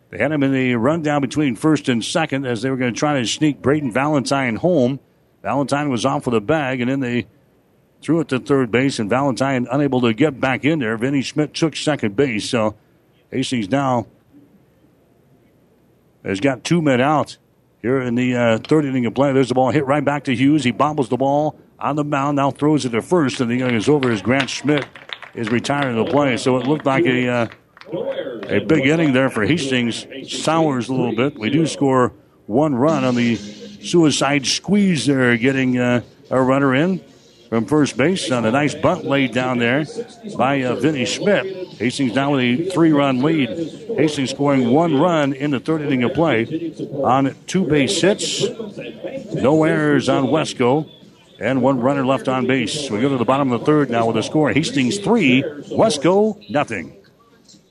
They 0.10 0.18
had 0.18 0.32
him 0.32 0.42
in 0.42 0.52
the 0.52 0.76
rundown 0.76 1.22
between 1.22 1.56
first 1.56 1.88
and 1.88 2.04
second 2.04 2.46
as 2.46 2.62
they 2.62 2.72
were 2.72 2.78
going 2.78 2.94
to 2.94 3.00
try 3.00 3.20
to 3.20 3.28
sneak 3.28 3.62
Braden 3.62 3.92
Valentine 3.92 4.56
home. 4.56 5.00
Valentine 5.44 5.90
was 5.90 6.06
off 6.06 6.26
with 6.26 6.34
a 6.34 6.42
bag, 6.42 6.82
and 6.82 6.90
then 6.90 7.02
they 7.02 7.28
threw 8.02 8.20
it 8.20 8.30
to 8.30 8.40
third 8.40 8.72
base, 8.72 8.98
and 8.98 9.10
Valentine 9.10 9.68
unable 9.72 10.02
to 10.02 10.14
get 10.14 10.40
back 10.40 10.66
in 10.66 10.80
there. 10.80 10.98
Vinny 10.98 11.22
Schmidt 11.22 11.54
took 11.54 11.76
second 11.76 12.16
base, 12.16 12.50
so 12.50 12.76
Hastings 13.32 13.70
now 13.70 14.08
has 16.24 16.40
got 16.40 16.64
two 16.64 16.82
men 16.82 17.00
out 17.00 17.38
here 17.82 18.02
in 18.02 18.16
the 18.16 18.36
uh, 18.36 18.58
third 18.58 18.86
inning 18.86 19.06
of 19.06 19.14
play. 19.14 19.34
There's 19.34 19.50
the 19.50 19.54
ball 19.54 19.70
hit 19.70 19.86
right 19.86 20.04
back 20.04 20.24
to 20.24 20.36
Hughes. 20.36 20.64
He 20.64 20.72
bobbles 20.72 21.10
the 21.10 21.18
ball 21.18 21.60
on 21.80 21.96
the 21.96 22.04
mound, 22.04 22.38
now 22.38 22.52
throws 22.52 22.86
it 22.86 22.90
to 22.92 23.02
first, 23.02 23.42
and 23.42 23.50
the 23.50 23.60
inning 23.62 23.76
is 23.76 23.90
over 23.90 24.12
as 24.12 24.22
Grant 24.22 24.50
Schmidt 24.50 24.86
is 25.34 25.50
retiring 25.50 25.96
the 25.96 26.10
play. 26.10 26.38
So 26.38 26.58
it 26.58 26.68
looked 26.68 26.86
like 26.86 27.06
a 27.06 27.28
uh, 27.28 27.48
a 28.48 28.60
big 28.60 28.86
inning 28.86 29.14
there 29.14 29.30
for 29.30 29.46
Hastings. 29.46 30.06
Sours 30.32 30.90
a 30.90 30.94
little 30.94 31.16
bit. 31.16 31.38
We 31.38 31.50
do 31.50 31.68
score 31.68 32.14
one 32.48 32.76
run 32.76 33.04
on 33.04 33.16
the 33.16 33.36
suicide 33.36 34.46
squeeze 34.46 35.06
there, 35.06 35.38
getting 35.38 35.78
uh, 35.78 36.02
a 36.30 36.42
runner 36.42 36.74
in 36.74 37.02
from 37.50 37.66
first 37.66 37.96
base 37.96 38.32
on 38.32 38.46
a 38.46 38.52
nice 38.52 38.74
bunt 38.74 39.06
laid 39.06 39.34
down 39.34 39.60
there 39.60 39.86
by 40.38 40.64
uh, 40.64 40.76
Vinny 40.76 41.06
Schmidt. 41.06 41.68
Hastings 41.78 42.14
down 42.14 42.32
with 42.32 42.42
a 42.42 42.70
three 42.72 42.92
run 42.92 43.22
lead. 43.22 43.50
Hastings 43.98 44.32
scoring 44.32 44.72
one 44.72 44.98
run 44.98 45.34
in 45.34 45.52
the 45.52 45.60
third 45.60 45.82
inning 45.82 46.04
of 46.04 46.14
play 46.14 46.74
on 47.04 47.36
two 47.48 47.66
base 47.66 48.02
hits. 48.02 48.44
No 49.34 49.64
errors 49.64 50.10
on 50.10 50.26
Westco. 50.26 50.90
And 51.40 51.62
one 51.62 51.80
runner 51.80 52.06
left 52.06 52.28
on 52.28 52.48
base. 52.48 52.90
We 52.90 53.02
go 53.02 53.10
to 53.10 53.18
the 53.18 53.26
bottom 53.26 53.52
of 53.52 53.60
the 53.60 53.66
third 53.66 53.90
now 53.90 54.08
with 54.08 54.18
a 54.18 54.24
score. 54.24 54.52
Hastings 54.52 55.00
three, 55.00 55.44
Westco 55.44 56.50
nothing. 56.50 56.96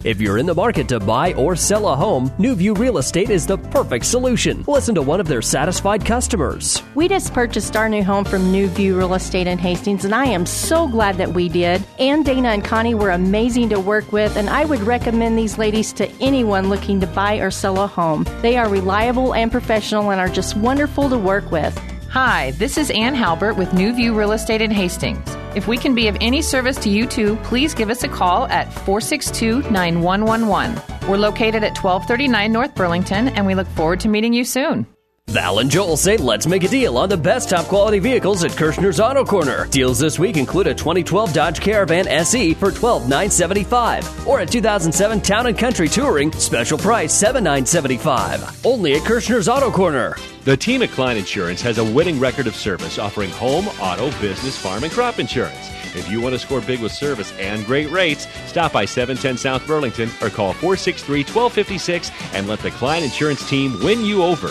If 0.04 0.20
you're 0.20 0.36
in 0.36 0.44
the 0.44 0.54
market 0.54 0.86
to 0.88 1.00
buy 1.00 1.32
or 1.32 1.56
sell 1.56 1.88
a 1.88 1.96
home, 1.96 2.30
New 2.38 2.54
View 2.54 2.74
Real 2.74 2.98
Estate 2.98 3.30
is 3.30 3.46
the 3.46 3.56
perfect 3.56 4.04
solution. 4.04 4.62
Listen 4.68 4.94
to 4.96 5.00
one 5.00 5.18
of 5.18 5.28
their 5.28 5.40
satisfied 5.40 6.04
customers. 6.04 6.82
We 6.94 7.08
just 7.08 7.32
purchased 7.32 7.74
our 7.74 7.88
new 7.88 8.04
home 8.04 8.26
from 8.26 8.52
New 8.52 8.66
View 8.68 8.98
Real 8.98 9.14
Estate 9.14 9.46
in 9.46 9.56
Hastings, 9.56 10.04
and 10.04 10.14
I 10.14 10.26
am 10.26 10.44
so 10.44 10.86
glad 10.86 11.16
that 11.16 11.32
we 11.32 11.48
did. 11.48 11.82
Ann, 11.98 12.22
Dana, 12.22 12.48
and 12.48 12.62
Connie 12.62 12.94
were 12.94 13.12
amazing 13.12 13.70
to 13.70 13.80
work 13.80 14.12
with, 14.12 14.36
and 14.36 14.50
I 14.50 14.66
would 14.66 14.80
recommend 14.80 15.38
these 15.38 15.56
ladies 15.56 15.90
to 15.94 16.06
anyone 16.20 16.68
looking 16.68 17.00
to 17.00 17.06
buy 17.06 17.36
or 17.36 17.50
sell 17.50 17.80
a 17.80 17.86
home. 17.86 18.26
They 18.42 18.58
are 18.58 18.68
reliable 18.68 19.32
and 19.34 19.50
professional 19.50 20.10
and 20.10 20.20
are 20.20 20.28
just 20.28 20.54
wonderful 20.54 21.08
to 21.08 21.16
work 21.16 21.50
with. 21.50 21.80
Hi, 22.14 22.52
this 22.52 22.78
is 22.78 22.92
Ann 22.92 23.16
Halbert 23.16 23.56
with 23.56 23.74
New 23.74 23.92
View 23.92 24.14
Real 24.14 24.30
Estate 24.30 24.62
in 24.62 24.70
Hastings. 24.70 25.28
If 25.56 25.66
we 25.66 25.76
can 25.76 25.96
be 25.96 26.06
of 26.06 26.16
any 26.20 26.42
service 26.42 26.76
to 26.84 26.88
you 26.88 27.08
too, 27.08 27.34
please 27.42 27.74
give 27.74 27.90
us 27.90 28.04
a 28.04 28.08
call 28.08 28.46
at 28.46 28.72
462 28.72 29.68
9111. 29.68 31.10
We're 31.10 31.16
located 31.16 31.64
at 31.64 31.76
1239 31.76 32.52
North 32.52 32.72
Burlington, 32.76 33.30
and 33.30 33.44
we 33.44 33.56
look 33.56 33.66
forward 33.66 33.98
to 33.98 34.08
meeting 34.08 34.32
you 34.32 34.44
soon. 34.44 34.86
Val 35.34 35.58
and 35.58 35.68
Joel 35.68 35.96
say 35.96 36.16
let's 36.16 36.46
make 36.46 36.62
a 36.62 36.68
deal 36.68 36.96
on 36.96 37.08
the 37.08 37.16
best 37.16 37.48
top 37.50 37.66
quality 37.66 37.98
vehicles 37.98 38.44
at 38.44 38.52
Kirshner's 38.52 39.00
Auto 39.00 39.24
Corner. 39.24 39.66
Deals 39.66 39.98
this 39.98 40.16
week 40.16 40.36
include 40.36 40.68
a 40.68 40.74
2012 40.74 41.32
Dodge 41.32 41.60
Caravan 41.60 42.06
SE 42.06 42.54
for 42.54 42.70
12,975 42.70 44.28
or 44.28 44.40
a 44.40 44.46
2007 44.46 45.20
Town 45.22 45.46
and 45.46 45.58
Country 45.58 45.88
Touring 45.88 46.30
special 46.30 46.78
price 46.78 47.20
$7,975. 47.20 48.64
Only 48.64 48.94
at 48.94 49.02
Kirshner's 49.02 49.48
Auto 49.48 49.72
Corner. 49.72 50.14
The 50.44 50.56
team 50.56 50.82
at 50.82 50.90
Klein 50.90 51.16
Insurance 51.16 51.60
has 51.62 51.78
a 51.78 51.84
winning 51.84 52.20
record 52.20 52.46
of 52.46 52.54
service 52.54 52.98
offering 52.98 53.30
home, 53.30 53.66
auto, 53.80 54.10
business, 54.20 54.56
farm, 54.56 54.84
and 54.84 54.92
crop 54.92 55.18
insurance. 55.18 55.68
If 55.96 56.08
you 56.10 56.20
want 56.20 56.34
to 56.34 56.38
score 56.38 56.60
big 56.60 56.80
with 56.80 56.92
service 56.92 57.32
and 57.38 57.64
great 57.64 57.90
rates, 57.90 58.28
stop 58.46 58.72
by 58.72 58.84
710 58.84 59.38
South 59.38 59.66
Burlington 59.66 60.10
or 60.20 60.28
call 60.28 60.52
463 60.52 61.20
1256 61.20 62.12
and 62.34 62.46
let 62.46 62.60
the 62.60 62.70
Klein 62.70 63.02
Insurance 63.02 63.48
team 63.48 63.82
win 63.82 64.04
you 64.04 64.22
over. 64.22 64.50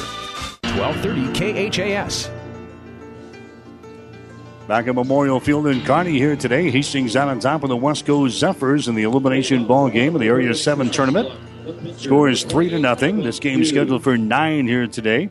1230 0.77 1.69
KHAS. 1.69 2.29
Back 4.67 4.87
at 4.87 4.95
Memorial 4.95 5.39
Field 5.39 5.67
in 5.67 5.81
Kearney 5.81 6.17
here 6.17 6.35
today. 6.35 6.71
Hastings 6.71 7.15
out 7.15 7.27
on 7.27 7.39
top 7.39 7.63
of 7.63 7.69
the 7.69 7.77
Westco 7.77 8.29
Zephyrs 8.29 8.87
in 8.87 8.95
the 8.95 9.03
elimination 9.03 9.67
ball 9.67 9.89
game 9.89 10.15
of 10.15 10.21
the 10.21 10.27
Area 10.27 10.55
7 10.55 10.89
tournament. 10.89 11.29
Score 11.97 12.29
is 12.29 12.43
3 12.43 12.69
to 12.69 12.79
nothing. 12.79 13.23
This 13.23 13.39
game 13.39 13.63
scheduled 13.65 14.03
for 14.03 14.17
9 14.17 14.67
here 14.67 14.87
today. 14.87 15.29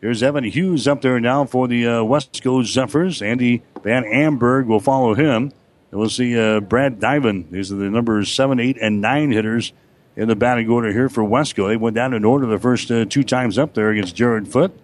Here's 0.00 0.22
Evan 0.22 0.44
Hughes 0.44 0.88
up 0.88 1.00
there 1.00 1.20
now 1.20 1.44
for 1.44 1.68
the 1.68 1.86
uh, 1.86 1.90
Westco 2.00 2.64
Zephyrs. 2.64 3.22
Andy 3.22 3.62
Van 3.82 4.04
Amberg 4.04 4.66
will 4.66 4.80
follow 4.80 5.14
him. 5.14 5.52
And 5.90 6.00
we'll 6.00 6.08
see 6.08 6.38
uh, 6.38 6.60
Brad 6.60 6.98
Diven. 6.98 7.50
These 7.50 7.70
are 7.72 7.76
the 7.76 7.90
numbers 7.90 8.32
7, 8.32 8.58
8, 8.58 8.78
and 8.80 9.00
9 9.00 9.30
hitters 9.30 9.72
in 10.16 10.28
the 10.28 10.36
batting 10.36 10.68
order 10.68 10.92
here 10.92 11.08
for 11.08 11.22
Westco. 11.22 11.68
They 11.68 11.76
went 11.76 11.94
down 11.94 12.14
in 12.14 12.24
order 12.24 12.46
the 12.46 12.58
first 12.58 12.90
uh, 12.90 13.04
two 13.04 13.22
times 13.22 13.58
up 13.58 13.74
there 13.74 13.90
against 13.90 14.16
Jared 14.16 14.48
Foot. 14.48 14.76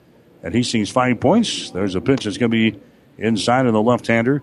And 0.43 0.55
he 0.55 0.63
sees 0.63 0.91
five 0.91 1.21
points. 1.21 1.71
There's 1.71 1.95
a 1.95 2.01
pitch 2.01 2.25
that's 2.25 2.37
going 2.37 2.51
to 2.51 2.71
be 2.73 2.81
inside 3.17 3.67
of 3.67 3.73
the 3.73 3.83
left 3.83 4.07
hander. 4.07 4.43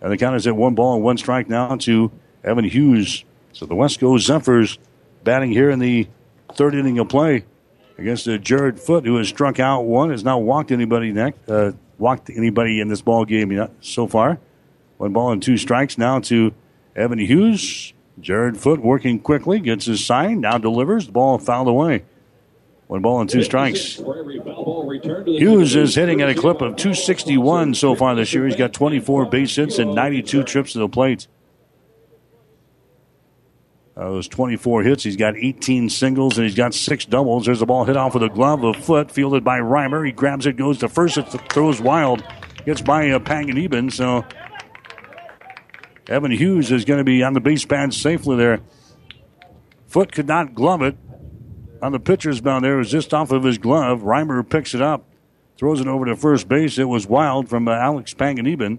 And 0.00 0.12
the 0.12 0.16
count 0.16 0.36
is 0.36 0.46
at 0.46 0.56
one 0.56 0.74
ball 0.74 0.94
and 0.94 1.04
one 1.04 1.18
strike 1.18 1.48
now 1.48 1.76
to 1.76 2.10
Evan 2.44 2.64
Hughes. 2.64 3.24
So 3.52 3.66
the 3.66 3.74
Westco 3.74 4.18
Zephyrs 4.18 4.78
batting 5.24 5.50
here 5.50 5.70
in 5.70 5.80
the 5.80 6.06
third 6.54 6.74
inning 6.74 6.98
of 6.98 7.08
play 7.08 7.44
against 7.98 8.28
uh, 8.28 8.38
Jared 8.38 8.78
Foot, 8.78 9.04
who 9.04 9.16
has 9.16 9.28
struck 9.28 9.58
out 9.58 9.82
one, 9.82 10.10
has 10.10 10.22
not 10.22 10.42
walked 10.42 10.70
anybody 10.70 11.12
next, 11.12 11.48
uh, 11.48 11.72
walked 11.98 12.30
anybody 12.30 12.80
in 12.80 12.88
this 12.88 13.00
ball 13.02 13.24
game 13.24 13.50
yet 13.50 13.70
so 13.80 14.06
far. 14.06 14.38
One 14.98 15.12
ball 15.12 15.32
and 15.32 15.42
two 15.42 15.56
strikes 15.56 15.98
now 15.98 16.20
to 16.20 16.54
Evan 16.94 17.18
Hughes. 17.18 17.92
Jared 18.18 18.56
Foot 18.56 18.80
working 18.80 19.20
quickly, 19.20 19.60
gets 19.60 19.86
his 19.86 20.04
sign, 20.04 20.40
now 20.40 20.58
delivers. 20.58 21.06
The 21.06 21.12
ball 21.12 21.38
fouled 21.38 21.68
away. 21.68 22.04
One 22.86 23.02
ball 23.02 23.20
and 23.20 23.28
two 23.28 23.42
strikes. 23.42 23.96
Hughes 23.96 25.74
is 25.74 25.94
hitting 25.94 26.20
at 26.20 26.28
a 26.28 26.34
clip 26.34 26.60
of 26.60 26.76
261 26.76 27.74
so 27.74 27.94
far 27.94 28.14
this 28.14 28.32
year. 28.32 28.46
He's 28.46 28.56
got 28.56 28.72
24 28.72 29.26
base 29.26 29.56
hits 29.56 29.78
and 29.78 29.94
92 29.94 30.44
trips 30.44 30.72
to 30.72 30.78
the 30.78 30.88
plate. 30.88 31.26
Uh, 33.96 34.10
those 34.10 34.28
24 34.28 34.82
hits, 34.82 35.02
he's 35.02 35.16
got 35.16 35.36
18 35.36 35.88
singles 35.88 36.36
and 36.36 36.46
he's 36.46 36.54
got 36.54 36.74
six 36.74 37.06
doubles. 37.06 37.46
There's 37.46 37.62
a 37.62 37.66
ball 37.66 37.84
hit 37.86 37.96
off 37.96 38.14
with 38.14 38.22
a 38.22 38.28
glove 38.28 38.62
of 38.62 38.76
foot, 38.76 39.10
fielded 39.10 39.42
by 39.42 39.58
Reimer. 39.58 40.04
He 40.04 40.12
grabs 40.12 40.46
it, 40.46 40.56
goes 40.56 40.78
to 40.78 40.88
first, 40.88 41.16
it 41.16 41.24
throws 41.50 41.80
wild, 41.80 42.22
gets 42.66 42.82
by 42.82 43.10
uh, 43.10 43.18
Panganiban. 43.18 43.90
So 43.90 44.24
Evan 46.08 46.30
Hughes 46.30 46.70
is 46.70 46.84
going 46.84 46.98
to 46.98 47.04
be 47.04 47.22
on 47.22 47.32
the 47.32 47.40
base 47.40 47.64
pad 47.64 47.92
safely 47.92 48.36
there. 48.36 48.60
Foot 49.88 50.12
could 50.12 50.28
not 50.28 50.54
glove 50.54 50.82
it 50.82 50.96
on 51.82 51.92
the 51.92 51.98
pitcher's 51.98 52.42
mound 52.42 52.64
there. 52.64 52.74
It 52.74 52.78
was 52.78 52.90
just 52.90 53.12
off 53.12 53.32
of 53.32 53.42
his 53.42 53.58
glove. 53.58 54.02
Reimer 54.02 54.48
picks 54.48 54.74
it 54.74 54.82
up, 54.82 55.04
throws 55.58 55.80
it 55.80 55.86
over 55.86 56.04
to 56.06 56.16
first 56.16 56.48
base. 56.48 56.78
It 56.78 56.84
was 56.84 57.06
wild 57.06 57.48
from 57.48 57.66
uh, 57.66 57.72
Alex 57.72 58.14
Panganiban. 58.14 58.78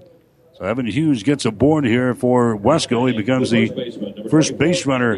So 0.57 0.65
Evan 0.65 0.87
Hughes 0.87 1.21
gets 1.23 1.45
a 1.45 1.51
board 1.51 1.85
here 1.85 2.15
for 2.15 2.57
Westco. 2.57 3.11
He 3.11 3.15
becomes 3.15 3.51
the 3.51 4.27
first 4.29 4.57
base 4.57 4.85
runner 4.85 5.15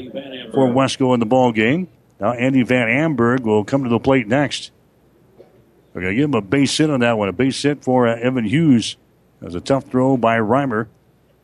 for 0.52 0.68
Westco 0.68 1.14
in 1.14 1.20
the 1.20 1.26
ball 1.26 1.52
game. 1.52 1.88
Now 2.20 2.34
Andy 2.34 2.64
Van 2.64 2.88
Amberg 2.88 3.42
will 3.42 3.64
come 3.64 3.84
to 3.84 3.90
the 3.90 4.00
plate 4.00 4.28
next. 4.28 4.72
We're 5.94 6.02
going 6.02 6.14
to 6.14 6.22
give 6.22 6.30
him 6.30 6.36
a 6.36 6.42
base 6.42 6.78
hit 6.78 6.90
on 6.90 7.00
that 7.00 7.18
one. 7.18 7.30
A 7.30 7.34
base 7.34 7.62
hit 7.62 7.84
for 7.84 8.08
uh, 8.08 8.16
Evan 8.16 8.46
Hughes. 8.46 8.98
That 9.40 9.46
was 9.46 9.56
a 9.56 9.62
tough 9.62 9.86
throw 9.86 10.18
by 10.18 10.38
Reimer. 10.38 10.88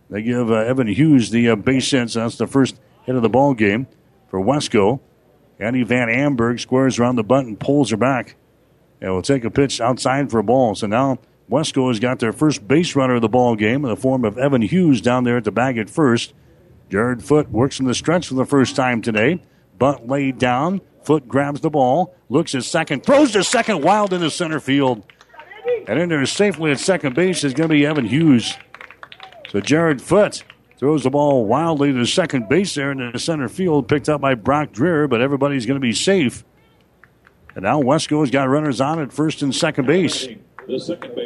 They 0.09 0.21
give 0.21 0.51
uh, 0.51 0.55
Evan 0.55 0.87
Hughes 0.87 1.29
the 1.31 1.49
uh, 1.49 1.55
base 1.55 1.89
hit, 1.89 2.11
so 2.11 2.21
that's 2.21 2.37
the 2.37 2.47
first 2.47 2.79
hit 3.05 3.15
of 3.15 3.21
the 3.21 3.29
ball 3.29 3.53
game 3.53 3.87
for 4.29 4.39
Westco. 4.39 4.99
Andy 5.59 5.83
Van 5.83 6.09
Amberg 6.09 6.59
squares 6.59 6.99
around 6.99 7.15
the 7.15 7.23
bunt 7.23 7.47
and 7.47 7.59
pulls 7.59 7.91
her 7.91 7.97
back. 7.97 8.35
And 9.01 9.13
will 9.13 9.21
take 9.21 9.43
a 9.43 9.51
pitch 9.51 9.81
outside 9.81 10.31
for 10.31 10.39
a 10.39 10.43
ball. 10.43 10.75
So 10.75 10.87
now 10.87 11.19
Westco 11.49 11.89
has 11.89 11.99
got 11.99 12.19
their 12.19 12.31
first 12.31 12.67
base 12.67 12.95
runner 12.95 13.15
of 13.15 13.21
the 13.21 13.29
ball 13.29 13.55
game 13.55 13.83
in 13.83 13.89
the 13.89 13.95
form 13.95 14.25
of 14.25 14.37
Evan 14.37 14.61
Hughes 14.61 15.01
down 15.01 15.23
there 15.23 15.37
at 15.37 15.43
the 15.43 15.51
bag 15.51 15.77
at 15.77 15.89
first. 15.89 16.33
Jared 16.89 17.23
Foot 17.23 17.51
works 17.51 17.79
in 17.79 17.85
the 17.85 17.93
stretch 17.93 18.27
for 18.27 18.35
the 18.35 18.45
first 18.45 18.75
time 18.75 19.01
today. 19.01 19.41
Bunt 19.77 20.07
laid 20.07 20.37
down. 20.37 20.81
Foot 21.03 21.27
grabs 21.27 21.61
the 21.61 21.69
ball, 21.69 22.15
looks 22.29 22.55
at 22.55 22.63
second, 22.63 23.03
throws 23.05 23.33
to 23.33 23.43
second 23.43 23.83
wild 23.83 24.11
into 24.11 24.31
center 24.31 24.59
field. 24.59 25.03
And 25.87 25.99
in 25.99 26.09
there 26.09 26.25
safely 26.25 26.71
at 26.71 26.79
second 26.79 27.13
base 27.15 27.43
is 27.43 27.53
going 27.53 27.69
to 27.69 27.75
be 27.75 27.85
Evan 27.85 28.05
Hughes. 28.05 28.57
So 29.51 29.59
Jared 29.61 30.01
Foot 30.01 30.43
throws 30.77 31.03
the 31.03 31.09
ball 31.09 31.45
wildly 31.45 31.93
to 31.93 32.05
second 32.05 32.49
base 32.49 32.75
there 32.75 32.91
in 32.91 33.11
the 33.11 33.19
center 33.19 33.47
field, 33.47 33.87
picked 33.87 34.09
up 34.09 34.21
by 34.21 34.35
Brock 34.35 34.71
Dreher, 34.71 35.09
but 35.09 35.21
everybody's 35.21 35.65
going 35.65 35.79
to 35.79 35.85
be 35.85 35.93
safe. 35.93 36.43
And 37.55 37.63
now 37.63 37.81
Westco's 37.81 38.31
got 38.31 38.49
runners 38.49 38.81
on 38.81 38.99
at 38.99 39.13
first 39.13 39.41
and 39.41 39.55
second 39.55 39.87
base. 39.87 40.27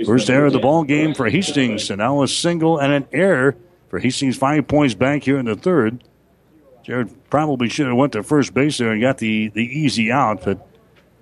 First 0.05 0.29
error 0.29 0.47
of 0.47 0.53
the 0.53 0.59
ball 0.59 0.83
game 0.83 1.15
for 1.15 1.29
Hastings, 1.29 1.89
and 1.89 1.99
now 1.99 2.21
a 2.21 2.27
single 2.27 2.77
and 2.77 2.93
an 2.93 3.07
error 3.11 3.55
for 3.89 3.99
Hastings. 3.99 4.37
Five 4.37 4.67
points 4.67 4.93
back 4.93 5.23
here 5.23 5.39
in 5.39 5.45
the 5.45 5.55
third. 5.55 6.03
Jared 6.83 7.29
probably 7.29 7.69
should 7.69 7.87
have 7.87 7.95
went 7.95 8.13
to 8.13 8.23
first 8.23 8.53
base 8.53 8.77
there 8.77 8.91
and 8.91 9.01
got 9.01 9.17
the, 9.17 9.47
the 9.49 9.63
easy 9.63 10.11
out, 10.11 10.43
but 10.43 10.68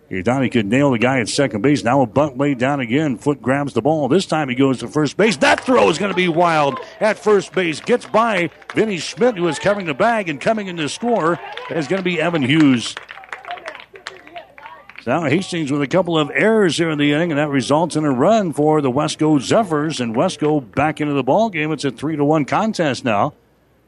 he 0.10 0.50
could 0.50 0.66
nail 0.66 0.92
the 0.92 1.00
guy 1.00 1.20
at 1.20 1.28
second 1.28 1.62
base. 1.62 1.84
Now 1.84 2.02
a 2.02 2.06
bunt 2.06 2.38
laid 2.38 2.58
down 2.58 2.80
again. 2.80 3.18
Foot 3.18 3.42
grabs 3.42 3.74
the 3.74 3.82
ball. 3.82 4.08
This 4.08 4.26
time 4.26 4.48
he 4.48 4.56
goes 4.56 4.80
to 4.80 4.88
first 4.88 5.18
base. 5.18 5.38
That 5.38 5.60
throw 5.60 5.90
is 5.90 5.98
going 5.98 6.12
to 6.12 6.16
be 6.16 6.30
wild 6.30 6.80
at 7.00 7.20
first 7.20 7.54
base. 7.54 7.82
Gets 7.82 8.06
by 8.06 8.50
Vinny 8.74 8.98
Schmidt, 8.98 9.36
who 9.36 9.48
is 9.48 9.60
covering 9.60 9.86
the 9.86 9.94
bag 9.94 10.30
and 10.30 10.40
coming 10.40 10.68
in 10.68 10.78
to 10.78 10.88
score 10.88 11.40
is 11.70 11.88
going 11.88 12.00
to 12.00 12.04
be 12.04 12.22
Evan 12.22 12.42
Hughes. 12.42 12.96
Now 15.06 15.24
Hastings 15.24 15.72
with 15.72 15.82
a 15.82 15.88
couple 15.88 16.18
of 16.18 16.30
errors 16.34 16.78
here 16.78 16.90
in 16.90 16.98
the 16.98 17.14
inning, 17.14 17.32
and 17.32 17.40
that 17.40 17.48
results 17.48 17.96
in 17.96 18.04
a 18.04 18.12
run 18.12 18.52
for 18.52 18.82
the 18.82 18.92
Westco 18.92 19.40
Zephyrs, 19.40 20.02
and 20.02 20.14
Westco 20.14 20.60
back 20.76 21.00
into 21.00 21.14
the 21.14 21.24
ball 21.24 21.50
game. 21.50 21.72
It's 21.72 21.86
a 21.86 21.92
three 21.92 22.18
to 22.18 22.26
one 22.26 22.44
contest 22.44 23.06
now. 23.06 23.34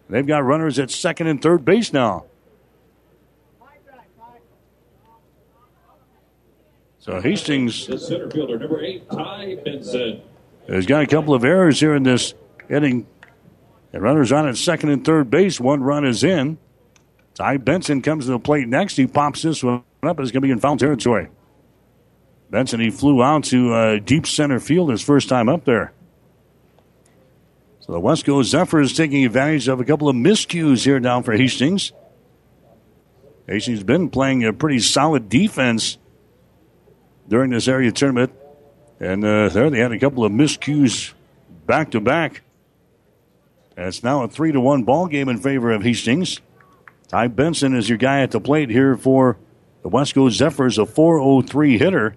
They've 0.10 0.26
got 0.26 0.46
runners 0.46 0.80
at 0.80 0.90
second 0.92 1.28
and 1.28 1.42
third 1.42 1.66
base 1.66 1.92
now. 1.92 2.26
So 7.10 7.20
Hastings. 7.20 7.88
The 7.88 7.98
center 7.98 8.30
fielder, 8.30 8.60
number 8.60 8.84
eight, 8.84 9.10
Ty 9.10 9.58
Benson. 9.66 10.22
Has 10.68 10.86
got 10.86 11.02
a 11.02 11.08
couple 11.08 11.34
of 11.34 11.44
errors 11.44 11.80
here 11.80 11.96
in 11.96 12.04
this 12.04 12.36
inning. 12.70 13.08
The 13.92 14.00
runners 14.00 14.32
on 14.32 14.48
at 14.48 14.58
second 14.58 14.90
and 14.90 15.04
third 15.04 15.32
base. 15.32 15.60
One 15.60 15.82
run 15.82 16.06
is 16.06 16.24
in. 16.24 16.60
Ty 17.34 17.58
Benson 17.58 18.04
comes 18.04 18.26
to 18.26 18.32
the 18.34 18.40
plate 18.40 18.68
next. 18.68 18.96
He 18.96 19.08
pops 19.08 19.42
this 19.42 19.64
one 19.64 19.82
up. 20.04 20.20
It's 20.20 20.30
going 20.30 20.34
to 20.34 20.42
be 20.42 20.52
in 20.52 20.60
foul 20.60 20.78
territory. 20.78 21.30
Benson, 22.52 22.80
he 22.80 22.92
flew 22.92 23.24
out 23.24 23.44
to 23.46 23.74
uh, 23.74 23.98
deep 23.98 24.28
center 24.28 24.60
field 24.60 24.92
his 24.92 25.02
first 25.02 25.30
time 25.30 25.50
up 25.50 25.66
there. 25.66 25.94
So 27.80 27.92
the 27.92 28.00
Westco 28.00 28.44
Zephyrs 28.44 28.96
taking 28.96 29.26
advantage 29.26 29.68
of 29.68 29.80
a 29.80 29.84
couple 29.84 30.10
of 30.10 30.16
miscues 30.16 30.86
here 30.86 31.00
down 31.00 31.24
for 31.24 31.34
Hastings. 31.34 31.92
Hastings 33.48 33.80
has 33.80 33.84
been 33.84 34.12
playing 34.12 34.46
a 34.46 34.54
pretty 34.54 34.78
solid 34.78 35.28
defense 35.28 35.98
during 37.30 37.52
this 37.52 37.68
area 37.68 37.92
tournament. 37.92 38.34
And 39.00 39.24
uh, 39.24 39.48
there 39.50 39.70
they 39.70 39.80
had 39.80 39.94
a 39.94 40.00
couple 40.00 40.26
of 40.26 40.32
miscues 40.34 41.14
back 41.66 41.92
to 41.92 42.02
back. 42.02 42.42
And 43.78 43.88
it's 43.88 44.04
now 44.04 44.24
a 44.24 44.28
three 44.28 44.52
to 44.52 44.60
one 44.60 44.84
ball 44.84 45.08
game 45.08 45.30
in 45.30 45.38
favor 45.38 45.72
of 45.72 45.84
Hastings. 45.84 46.42
Ty 47.08 47.28
Benson 47.28 47.74
is 47.74 47.88
your 47.88 47.98
guy 47.98 48.22
at 48.22 48.32
the 48.32 48.42
plate 48.42 48.70
here 48.70 48.98
for 48.98 49.38
the 49.84 49.90
Westco 49.90 50.30
Zephyrs, 50.30 50.78
a 50.78 50.86
403 50.86 51.78
hitter. 51.78 52.16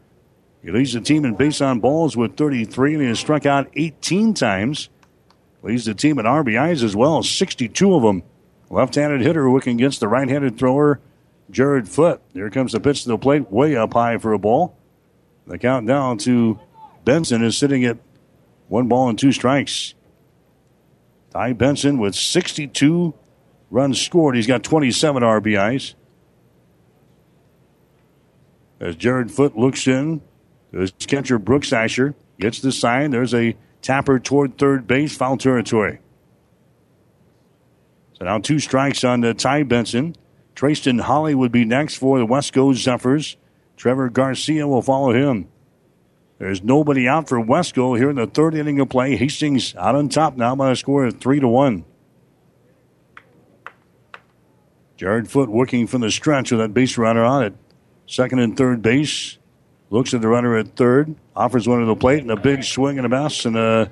He 0.62 0.70
leads 0.70 0.92
the 0.92 1.00
team 1.00 1.24
in 1.24 1.34
base 1.34 1.60
on 1.60 1.80
balls 1.80 2.16
with 2.16 2.36
33, 2.36 2.94
and 2.94 3.02
he 3.02 3.08
has 3.08 3.18
struck 3.18 3.46
out 3.46 3.68
18 3.74 4.34
times. 4.34 4.88
Leads 5.62 5.84
the 5.84 5.94
team 5.94 6.18
in 6.18 6.26
RBIs 6.26 6.82
as 6.82 6.96
well, 6.96 7.22
62 7.22 7.94
of 7.94 8.02
them. 8.02 8.22
Left 8.68 8.94
handed 8.94 9.20
hitter 9.20 9.48
working 9.48 9.76
against 9.76 10.00
the 10.00 10.08
right 10.08 10.28
handed 10.28 10.58
thrower, 10.58 11.00
Jared 11.50 11.88
Foot. 11.88 12.20
Here 12.32 12.50
comes 12.50 12.72
the 12.72 12.80
pitch 12.80 13.02
to 13.04 13.10
the 13.10 13.18
plate, 13.18 13.50
way 13.50 13.76
up 13.76 13.92
high 13.92 14.18
for 14.18 14.32
a 14.32 14.38
ball. 14.38 14.76
The 15.46 15.58
countdown 15.58 16.18
to 16.18 16.58
Benson 17.04 17.42
is 17.42 17.56
sitting 17.56 17.84
at 17.84 17.98
one 18.68 18.88
ball 18.88 19.08
and 19.08 19.18
two 19.18 19.32
strikes. 19.32 19.94
Ty 21.30 21.54
Benson 21.54 21.98
with 21.98 22.14
62 22.14 23.14
runs 23.70 24.00
scored. 24.00 24.36
He's 24.36 24.46
got 24.46 24.62
27 24.62 25.22
RBIs. 25.22 25.94
As 28.80 28.96
Jared 28.96 29.30
Foot 29.30 29.56
looks 29.56 29.86
in, 29.86 30.20
his 30.72 30.92
catcher 31.06 31.38
Brooks 31.38 31.72
Asher 31.72 32.14
gets 32.38 32.60
the 32.60 32.72
sign. 32.72 33.10
There's 33.10 33.34
a 33.34 33.56
tapper 33.80 34.18
toward 34.18 34.58
third 34.58 34.86
base, 34.86 35.16
foul 35.16 35.36
territory. 35.36 36.00
So 38.18 38.24
now 38.24 38.38
two 38.38 38.58
strikes 38.58 39.04
on 39.04 39.20
the 39.20 39.34
Ty 39.34 39.64
Benson. 39.64 40.16
Trayston 40.54 41.00
Holly 41.00 41.34
would 41.34 41.52
be 41.52 41.64
next 41.64 41.96
for 41.96 42.18
the 42.18 42.26
West 42.26 42.52
Coast 42.52 42.82
Zephyrs. 42.82 43.36
Trevor 43.82 44.10
Garcia 44.10 44.68
will 44.68 44.80
follow 44.80 45.12
him. 45.12 45.48
There's 46.38 46.62
nobody 46.62 47.08
out 47.08 47.28
for 47.28 47.44
Westco 47.44 47.98
here 47.98 48.10
in 48.10 48.14
the 48.14 48.28
third 48.28 48.54
inning 48.54 48.78
of 48.78 48.88
play. 48.88 49.16
Hastings 49.16 49.74
out 49.74 49.96
on 49.96 50.08
top 50.08 50.36
now 50.36 50.54
by 50.54 50.70
a 50.70 50.76
score 50.76 51.04
of 51.04 51.18
three 51.18 51.40
to 51.40 51.48
one. 51.48 51.84
Jared 54.96 55.28
Foot 55.28 55.48
working 55.48 55.88
from 55.88 56.02
the 56.02 56.12
stretch 56.12 56.52
with 56.52 56.60
that 56.60 56.72
base 56.72 56.96
runner 56.96 57.24
on 57.24 57.42
it. 57.42 57.54
Second 58.06 58.38
and 58.38 58.56
third 58.56 58.82
base. 58.82 59.38
Looks 59.90 60.14
at 60.14 60.20
the 60.20 60.28
runner 60.28 60.56
at 60.56 60.76
third. 60.76 61.16
Offers 61.34 61.66
one 61.66 61.80
to 61.80 61.86
the 61.86 61.96
plate 61.96 62.22
and 62.22 62.30
a 62.30 62.36
big 62.36 62.62
swing 62.62 62.98
and 62.98 63.06
a 63.06 63.08
miss 63.08 63.44
and 63.44 63.56
a 63.56 63.90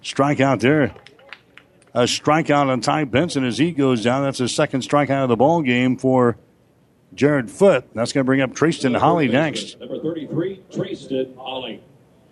strikeout 0.00 0.60
there. 0.60 0.94
A 1.92 2.02
strikeout 2.02 2.68
on 2.68 2.80
Ty 2.80 3.06
Benson 3.06 3.42
as 3.42 3.58
he 3.58 3.72
goes 3.72 4.04
down. 4.04 4.22
That's 4.22 4.38
his 4.38 4.54
second 4.54 4.82
strikeout 4.82 5.24
of 5.24 5.28
the 5.28 5.36
ball 5.36 5.60
game 5.62 5.96
for 5.96 6.36
Jared 7.14 7.50
Foot. 7.50 7.86
That's 7.94 8.12
going 8.12 8.24
to 8.24 8.26
bring 8.26 8.40
up 8.40 8.54
Trayston 8.54 8.94
Holly 8.94 9.28
next. 9.28 9.78
Number 9.80 10.00
33, 10.00 10.62
Trayston 10.72 11.34
Holly. 11.36 11.82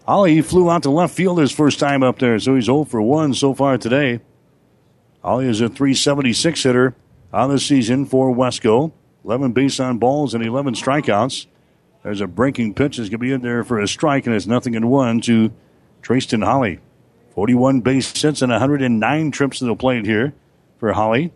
Holly 0.07 0.41
flew 0.43 0.71
out 0.71 0.83
to 0.83 0.91
left 0.91 1.15
field 1.15 1.39
his 1.39 1.53
first 1.53 1.79
time 1.79 2.03
up 2.03 2.19
there, 2.19 2.39
so 2.39 2.55
he's 2.55 2.65
0 2.65 2.85
for 2.85 3.01
1 3.01 3.35
so 3.35 3.55
far 3.55 3.79
today. 3.79 4.21
Holly 5.23 5.47
is 5.47 5.61
a 5.61 5.69
376 5.69 6.63
hitter 6.63 6.97
on 7.33 7.51
the 7.51 7.61
season 7.61 8.07
for 8.07 8.35
Westco. 8.35 8.93
11 9.25 9.53
base 9.53 9.79
on 9.79 9.99
balls 9.99 10.35
and 10.35 10.45
11 10.45 10.75
strikeouts. 10.75 11.47
There's 12.03 12.21
a 12.21 12.27
breaking 12.27 12.75
pitch 12.75 12.97
that's 12.97 13.09
going 13.09 13.19
to 13.21 13.27
be 13.27 13.33
in 13.33 13.43
there 13.43 13.63
for 13.63 13.79
a 13.79 13.87
strike, 13.87 14.27
and 14.27 14.35
it's 14.35 14.47
nothing 14.47 14.75
in 14.75 14.89
one 14.89 15.21
to 15.23 15.53
Trayston 16.03 16.43
Holly. 16.43 16.81
41 17.35 17.81
base 17.81 18.21
hits 18.21 18.43
and 18.43 18.51
109 18.51 19.31
trips 19.31 19.61
to 19.61 19.65
the 19.65 19.77
plate 19.77 20.05
here 20.05 20.35
for 20.79 20.93
Holly. 20.93 21.33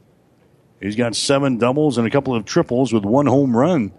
He's 0.80 0.96
got 0.96 1.16
seven 1.16 1.58
doubles 1.58 1.98
and 1.98 2.06
a 2.06 2.10
couple 2.10 2.34
of 2.34 2.44
triples 2.44 2.92
with 2.92 3.04
one 3.04 3.26
home 3.26 3.56
run 3.56 3.92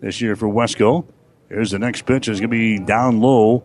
this 0.00 0.20
year 0.20 0.36
for 0.36 0.48
Westco. 0.48 1.06
Here's 1.48 1.70
the 1.70 1.78
next 1.78 2.06
pitch. 2.06 2.28
It's 2.28 2.40
going 2.40 2.50
to 2.50 2.56
be 2.56 2.78
down 2.78 3.20
low. 3.20 3.64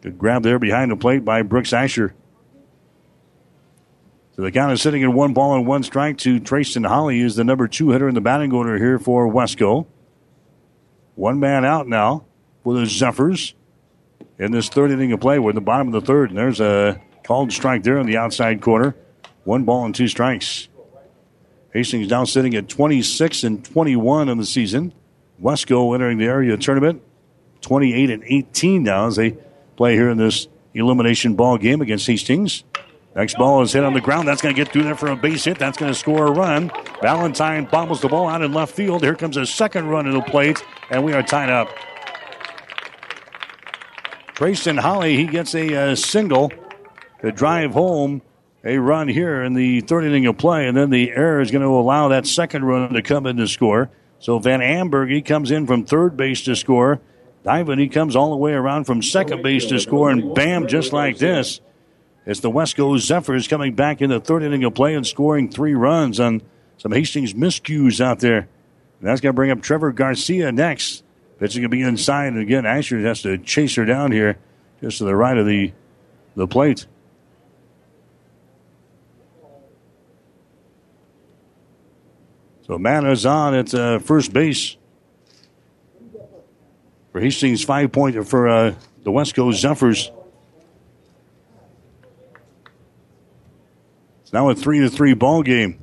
Good 0.00 0.18
grab 0.18 0.42
there 0.42 0.58
behind 0.58 0.90
the 0.90 0.96
plate 0.96 1.24
by 1.24 1.42
Brooks 1.42 1.72
Asher. 1.72 2.14
So 4.34 4.42
the 4.42 4.50
count 4.50 4.72
is 4.72 4.80
sitting 4.80 5.02
at 5.02 5.12
one 5.12 5.34
ball 5.34 5.54
and 5.54 5.66
one 5.66 5.82
strike 5.82 6.16
to 6.18 6.40
Trayston 6.40 6.84
Holly, 6.84 7.20
who's 7.20 7.36
the 7.36 7.44
number 7.44 7.68
two 7.68 7.90
hitter 7.90 8.08
in 8.08 8.14
the 8.14 8.20
batting 8.22 8.52
order 8.52 8.78
here 8.78 8.98
for 8.98 9.30
Westco. 9.30 9.86
One 11.14 11.38
man 11.38 11.66
out 11.66 11.86
now 11.86 12.24
for 12.64 12.74
the 12.74 12.86
Zephyrs 12.86 13.54
in 14.38 14.50
this 14.50 14.70
third 14.70 14.90
inning 14.90 15.12
of 15.12 15.20
play. 15.20 15.38
We're 15.38 15.50
at 15.50 15.54
the 15.54 15.60
bottom 15.60 15.88
of 15.88 15.92
the 15.92 16.00
third, 16.00 16.30
and 16.30 16.38
there's 16.38 16.60
a 16.60 17.00
called 17.24 17.52
strike 17.52 17.82
there 17.82 17.98
on 17.98 18.06
the 18.06 18.16
outside 18.16 18.62
corner. 18.62 18.96
One 19.44 19.64
ball 19.64 19.84
and 19.84 19.94
two 19.94 20.08
strikes. 20.08 20.68
Hastings 21.72 22.08
now 22.08 22.24
sitting 22.24 22.54
at 22.54 22.68
26 22.68 23.44
and 23.44 23.64
21 23.64 24.28
in 24.28 24.38
the 24.38 24.46
season. 24.46 24.92
Westco 25.42 25.94
entering 25.94 26.18
the 26.18 26.26
area 26.26 26.56
tournament, 26.56 27.02
28 27.62 28.10
and 28.10 28.22
18 28.24 28.82
now 28.82 29.06
as 29.06 29.16
they 29.16 29.36
play 29.76 29.94
here 29.94 30.10
in 30.10 30.18
this 30.18 30.46
elimination 30.74 31.34
ball 31.34 31.58
game 31.58 31.80
against 31.80 32.06
Hastings. 32.06 32.64
Next 33.14 33.36
ball 33.36 33.62
is 33.62 33.72
hit 33.72 33.84
on 33.84 33.92
the 33.92 34.00
ground. 34.00 34.26
That's 34.26 34.40
going 34.40 34.54
to 34.54 34.64
get 34.64 34.72
through 34.72 34.84
there 34.84 34.96
for 34.96 35.08
a 35.08 35.16
base 35.16 35.44
hit. 35.44 35.58
That's 35.58 35.76
going 35.76 35.92
to 35.92 35.98
score 35.98 36.26
a 36.26 36.30
run. 36.30 36.70
Valentine 37.02 37.66
bobbles 37.66 38.00
the 38.00 38.08
ball 38.08 38.28
out 38.28 38.42
in 38.42 38.54
left 38.54 38.74
field. 38.74 39.02
Here 39.02 39.14
comes 39.14 39.36
a 39.36 39.44
second 39.44 39.88
run 39.88 40.06
to 40.06 40.12
the 40.12 40.22
plate, 40.22 40.64
and 40.90 41.04
we 41.04 41.12
are 41.12 41.22
tied 41.22 41.50
up. 41.50 41.68
Trayston 44.34 44.78
Holly, 44.78 45.16
he 45.16 45.26
gets 45.26 45.54
a 45.54 45.74
uh, 45.74 45.94
single 45.94 46.50
to 47.20 47.32
drive 47.32 47.72
home 47.72 48.22
a 48.64 48.78
run 48.78 49.08
here 49.08 49.42
in 49.42 49.54
the 49.54 49.80
third 49.80 50.04
inning 50.04 50.26
of 50.26 50.38
play, 50.38 50.66
and 50.66 50.76
then 50.76 50.90
the 50.90 51.10
error 51.10 51.40
is 51.40 51.50
going 51.50 51.62
to 51.62 51.68
allow 51.68 52.08
that 52.08 52.26
second 52.26 52.64
run 52.64 52.92
to 52.92 53.02
come 53.02 53.26
in 53.26 53.36
to 53.38 53.48
score. 53.48 53.90
So 54.18 54.38
Van 54.38 54.60
Amberg, 54.60 55.10
he 55.10 55.20
comes 55.20 55.50
in 55.50 55.66
from 55.66 55.84
third 55.84 56.16
base 56.16 56.42
to 56.42 56.54
score. 56.54 57.00
Diamond, 57.42 57.80
he 57.80 57.88
comes 57.88 58.14
all 58.14 58.30
the 58.30 58.36
way 58.36 58.52
around 58.52 58.84
from 58.84 59.02
second 59.02 59.42
base 59.42 59.66
to 59.66 59.80
score, 59.80 60.10
and 60.10 60.34
bam, 60.34 60.68
just 60.68 60.92
like 60.92 61.18
this. 61.18 61.60
It's 62.24 62.38
the 62.38 62.50
Wesco 62.50 62.96
Zephyrs 62.98 63.48
coming 63.48 63.74
back 63.74 64.00
in 64.00 64.10
the 64.10 64.20
third 64.20 64.44
inning 64.44 64.62
of 64.62 64.74
play 64.74 64.94
and 64.94 65.04
scoring 65.04 65.50
three 65.50 65.74
runs 65.74 66.20
on 66.20 66.42
some 66.76 66.92
Hastings 66.92 67.34
miscues 67.34 68.00
out 68.00 68.20
there. 68.20 68.48
And 69.00 69.08
that's 69.08 69.20
going 69.20 69.32
to 69.32 69.36
bring 69.36 69.50
up 69.50 69.60
Trevor 69.60 69.90
Garcia 69.90 70.52
next. 70.52 71.02
Pitching 71.40 71.62
going 71.62 71.70
to 71.72 71.76
be 71.76 71.82
inside, 71.82 72.26
and 72.26 72.38
again, 72.38 72.64
Asher 72.64 73.00
has 73.00 73.22
to 73.22 73.36
chase 73.38 73.74
her 73.74 73.84
down 73.84 74.12
here 74.12 74.38
just 74.80 74.98
to 74.98 75.04
the 75.04 75.16
right 75.16 75.36
of 75.36 75.44
the, 75.44 75.72
the 76.36 76.46
plate. 76.46 76.86
So 82.72 82.78
Mana's 82.78 83.26
on 83.26 83.54
at 83.54 83.74
uh, 83.74 83.98
first 83.98 84.32
base 84.32 84.78
for 87.10 87.20
Hastings 87.20 87.62
five 87.62 87.92
point 87.92 88.26
for 88.26 88.48
uh, 88.48 88.74
the 89.02 89.12
Coast 89.12 89.60
Zephyrs. 89.60 90.10
It's 94.22 94.32
now 94.32 94.48
a 94.48 94.54
three 94.54 94.78
to 94.78 94.88
three 94.88 95.12
ball 95.12 95.42
game. 95.42 95.80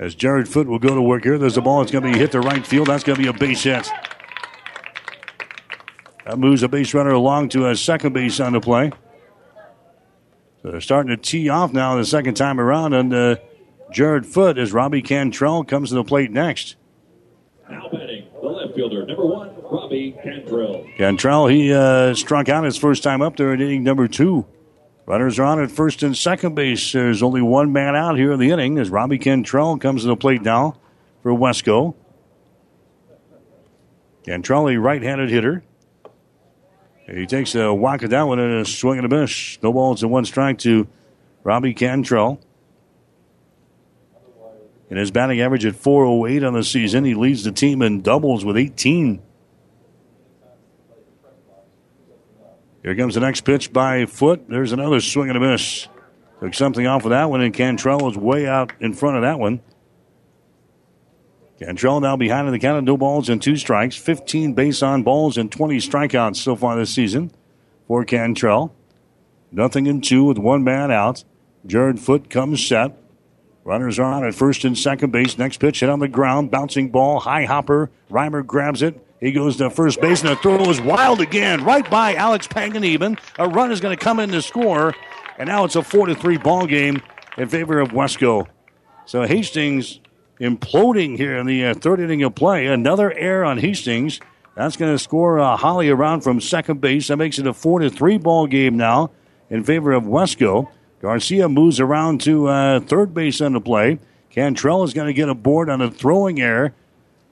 As 0.00 0.16
Jared 0.16 0.48
Foot 0.48 0.66
will 0.66 0.80
go 0.80 0.96
to 0.96 1.00
work 1.00 1.22
here, 1.22 1.38
there's 1.38 1.56
a 1.56 1.62
ball 1.62 1.78
that's 1.78 1.92
going 1.92 2.02
to 2.02 2.12
be 2.12 2.18
hit 2.18 2.32
to 2.32 2.40
right 2.40 2.66
field. 2.66 2.88
That's 2.88 3.04
going 3.04 3.18
to 3.18 3.22
be 3.22 3.28
a 3.28 3.32
base 3.32 3.62
hit. 3.62 3.88
That 6.24 6.36
moves 6.36 6.64
a 6.64 6.68
base 6.68 6.92
runner 6.94 7.12
along 7.12 7.50
to 7.50 7.68
a 7.68 7.76
second 7.76 8.12
base 8.12 8.40
on 8.40 8.54
the 8.54 8.60
play. 8.60 8.90
So 10.62 10.72
they're 10.72 10.80
starting 10.80 11.10
to 11.10 11.16
tee 11.16 11.48
off 11.48 11.72
now 11.72 11.94
the 11.94 12.04
second 12.04 12.34
time 12.34 12.58
around, 12.58 12.92
and 12.92 13.14
uh, 13.14 13.36
Jared 13.96 14.26
Foot 14.26 14.58
as 14.58 14.74
Robbie 14.74 15.00
Cantrell 15.00 15.64
comes 15.64 15.88
to 15.88 15.94
the 15.94 16.04
plate 16.04 16.30
next. 16.30 16.76
Now 17.70 17.88
batting, 17.90 18.26
the 18.42 18.46
left 18.46 18.74
fielder, 18.74 19.06
number 19.06 19.24
one, 19.24 19.54
Robbie 19.62 20.14
Cantrell. 20.22 20.86
Cantrell, 20.98 21.46
he 21.46 21.72
uh, 21.72 22.12
struck 22.12 22.50
out 22.50 22.64
his 22.64 22.76
first 22.76 23.02
time 23.02 23.22
up 23.22 23.36
there 23.36 23.54
in 23.54 23.62
inning 23.62 23.84
number 23.84 24.06
two. 24.06 24.44
Runners 25.06 25.38
are 25.38 25.44
on 25.44 25.62
at 25.62 25.70
first 25.70 26.02
and 26.02 26.14
second 26.14 26.54
base. 26.54 26.92
There's 26.92 27.22
only 27.22 27.40
one 27.40 27.72
man 27.72 27.96
out 27.96 28.18
here 28.18 28.32
in 28.32 28.38
the 28.38 28.50
inning 28.50 28.76
as 28.76 28.90
Robbie 28.90 29.16
Cantrell 29.16 29.78
comes 29.78 30.02
to 30.02 30.08
the 30.08 30.16
plate 30.16 30.42
now 30.42 30.76
for 31.22 31.32
Westco. 31.32 31.94
Cantrell, 34.26 34.76
right-handed 34.76 35.30
hitter. 35.30 35.64
He 37.06 37.24
takes 37.24 37.54
a 37.54 37.72
whack 37.72 38.02
at 38.02 38.10
that 38.10 38.24
one 38.24 38.40
and 38.40 38.60
a 38.60 38.66
swing 38.66 38.98
and 38.98 39.10
a 39.10 39.20
miss. 39.20 39.58
No 39.62 39.72
balls 39.72 40.02
and 40.02 40.12
one 40.12 40.26
strike 40.26 40.58
to 40.58 40.86
Robbie 41.44 41.72
Cantrell. 41.72 42.42
And 44.88 44.98
his 44.98 45.10
batting 45.10 45.40
average 45.40 45.64
at 45.64 45.74
408 45.74 46.44
on 46.44 46.52
the 46.54 46.62
season. 46.62 47.04
He 47.04 47.14
leads 47.14 47.44
the 47.44 47.52
team 47.52 47.82
in 47.82 48.02
doubles 48.02 48.44
with 48.44 48.56
18. 48.56 49.20
Here 52.82 52.94
comes 52.94 53.14
the 53.14 53.20
next 53.20 53.40
pitch 53.40 53.72
by 53.72 54.06
Foot. 54.06 54.48
There's 54.48 54.70
another 54.70 55.00
swing 55.00 55.28
and 55.28 55.36
a 55.36 55.40
miss. 55.40 55.88
Took 56.40 56.54
something 56.54 56.86
off 56.86 57.04
of 57.04 57.10
that 57.10 57.30
one, 57.30 57.40
and 57.40 57.52
Cantrell 57.52 57.98
was 57.98 58.16
way 58.16 58.46
out 58.46 58.72
in 58.78 58.92
front 58.92 59.16
of 59.16 59.22
that 59.22 59.40
one. 59.40 59.60
Cantrell 61.58 62.00
now 62.00 62.16
behind 62.16 62.46
in 62.46 62.52
the 62.52 62.58
count 62.58 62.78
of 62.78 62.84
no 62.84 62.96
balls 62.96 63.28
and 63.28 63.42
two 63.42 63.56
strikes, 63.56 63.96
15 63.96 64.52
base 64.52 64.82
on 64.82 65.02
balls 65.02 65.38
and 65.38 65.50
20 65.50 65.78
strikeouts 65.78 66.36
so 66.36 66.54
far 66.54 66.76
this 66.76 66.94
season 66.94 67.32
for 67.88 68.04
Cantrell. 68.04 68.74
Nothing 69.50 69.86
in 69.86 70.00
two 70.00 70.24
with 70.24 70.38
one 70.38 70.62
man 70.62 70.90
out. 70.90 71.24
Jared 71.64 71.98
Foot 71.98 72.28
comes 72.28 72.64
set. 72.64 72.96
Runners 73.66 73.98
are 73.98 74.04
on 74.04 74.24
at 74.24 74.32
first 74.32 74.64
and 74.64 74.78
second 74.78 75.10
base. 75.10 75.36
Next 75.38 75.56
pitch 75.56 75.80
hit 75.80 75.88
on 75.88 75.98
the 75.98 76.06
ground. 76.06 76.52
Bouncing 76.52 76.88
ball. 76.88 77.18
High 77.18 77.46
hopper. 77.46 77.90
Reimer 78.08 78.46
grabs 78.46 78.80
it. 78.80 79.04
He 79.18 79.32
goes 79.32 79.56
to 79.56 79.70
first 79.70 80.00
base, 80.00 80.20
and 80.20 80.30
the 80.30 80.36
throw 80.36 80.70
is 80.70 80.80
wild 80.80 81.20
again, 81.20 81.64
right 81.64 81.88
by 81.90 82.14
Alex 82.14 82.46
Panganiban. 82.46 83.18
A 83.40 83.48
run 83.48 83.72
is 83.72 83.80
going 83.80 83.96
to 83.96 84.02
come 84.02 84.20
in 84.20 84.30
to 84.30 84.40
score, 84.40 84.94
and 85.36 85.48
now 85.48 85.64
it's 85.64 85.74
a 85.74 85.82
4 85.82 86.06
to 86.06 86.14
3 86.14 86.36
ball 86.36 86.66
game 86.66 87.02
in 87.36 87.48
favor 87.48 87.80
of 87.80 87.88
Westco. 87.88 88.46
So 89.04 89.22
Hastings 89.22 89.98
imploding 90.40 91.16
here 91.16 91.36
in 91.36 91.46
the 91.46 91.66
uh, 91.66 91.74
third 91.74 91.98
inning 91.98 92.22
of 92.22 92.36
play. 92.36 92.66
Another 92.66 93.10
error 93.14 93.44
on 93.44 93.58
Hastings. 93.58 94.20
That's 94.54 94.76
going 94.76 94.94
to 94.94 94.98
score 94.98 95.40
uh, 95.40 95.56
Holly 95.56 95.88
around 95.88 96.20
from 96.20 96.40
second 96.40 96.80
base. 96.80 97.08
That 97.08 97.16
makes 97.16 97.40
it 97.40 97.48
a 97.48 97.52
4 97.52 97.80
to 97.80 97.90
3 97.90 98.18
ball 98.18 98.46
game 98.46 98.76
now 98.76 99.10
in 99.50 99.64
favor 99.64 99.92
of 99.92 100.04
Westco. 100.04 100.68
Garcia 101.06 101.48
moves 101.48 101.78
around 101.78 102.20
to 102.22 102.48
uh, 102.48 102.80
third 102.80 103.14
base 103.14 103.40
on 103.40 103.52
the 103.52 103.60
play. 103.60 104.00
Cantrell 104.30 104.82
is 104.82 104.92
going 104.92 105.06
to 105.06 105.12
get 105.12 105.28
a 105.28 105.36
board 105.36 105.70
on 105.70 105.80
a 105.80 105.88
throwing 105.88 106.40
error 106.40 106.74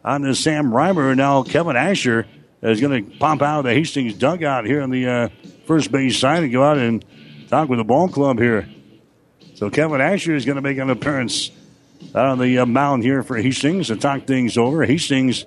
on 0.04 0.22
the 0.22 0.32
Sam 0.32 0.70
Reimer. 0.70 1.16
Now 1.16 1.42
Kevin 1.42 1.74
Asher 1.74 2.24
is 2.62 2.80
going 2.80 3.04
to 3.04 3.18
pop 3.18 3.42
out 3.42 3.58
of 3.58 3.64
the 3.64 3.74
Hastings 3.74 4.14
dugout 4.14 4.64
here 4.64 4.80
on 4.80 4.90
the 4.90 5.08
uh, 5.08 5.28
first 5.66 5.90
base 5.90 6.16
side 6.16 6.44
and 6.44 6.52
go 6.52 6.62
out 6.62 6.78
and 6.78 7.04
talk 7.48 7.68
with 7.68 7.80
the 7.80 7.84
ball 7.84 8.06
club 8.06 8.38
here. 8.38 8.68
So 9.56 9.70
Kevin 9.70 10.00
Asher 10.00 10.36
is 10.36 10.44
going 10.44 10.54
to 10.54 10.62
make 10.62 10.78
an 10.78 10.88
appearance 10.88 11.50
out 12.14 12.26
on 12.26 12.38
the 12.38 12.60
uh, 12.60 12.66
mound 12.66 13.02
here 13.02 13.24
for 13.24 13.36
Hastings 13.36 13.88
to 13.88 13.96
talk 13.96 14.24
things 14.24 14.56
over. 14.56 14.84
Hastings 14.84 15.46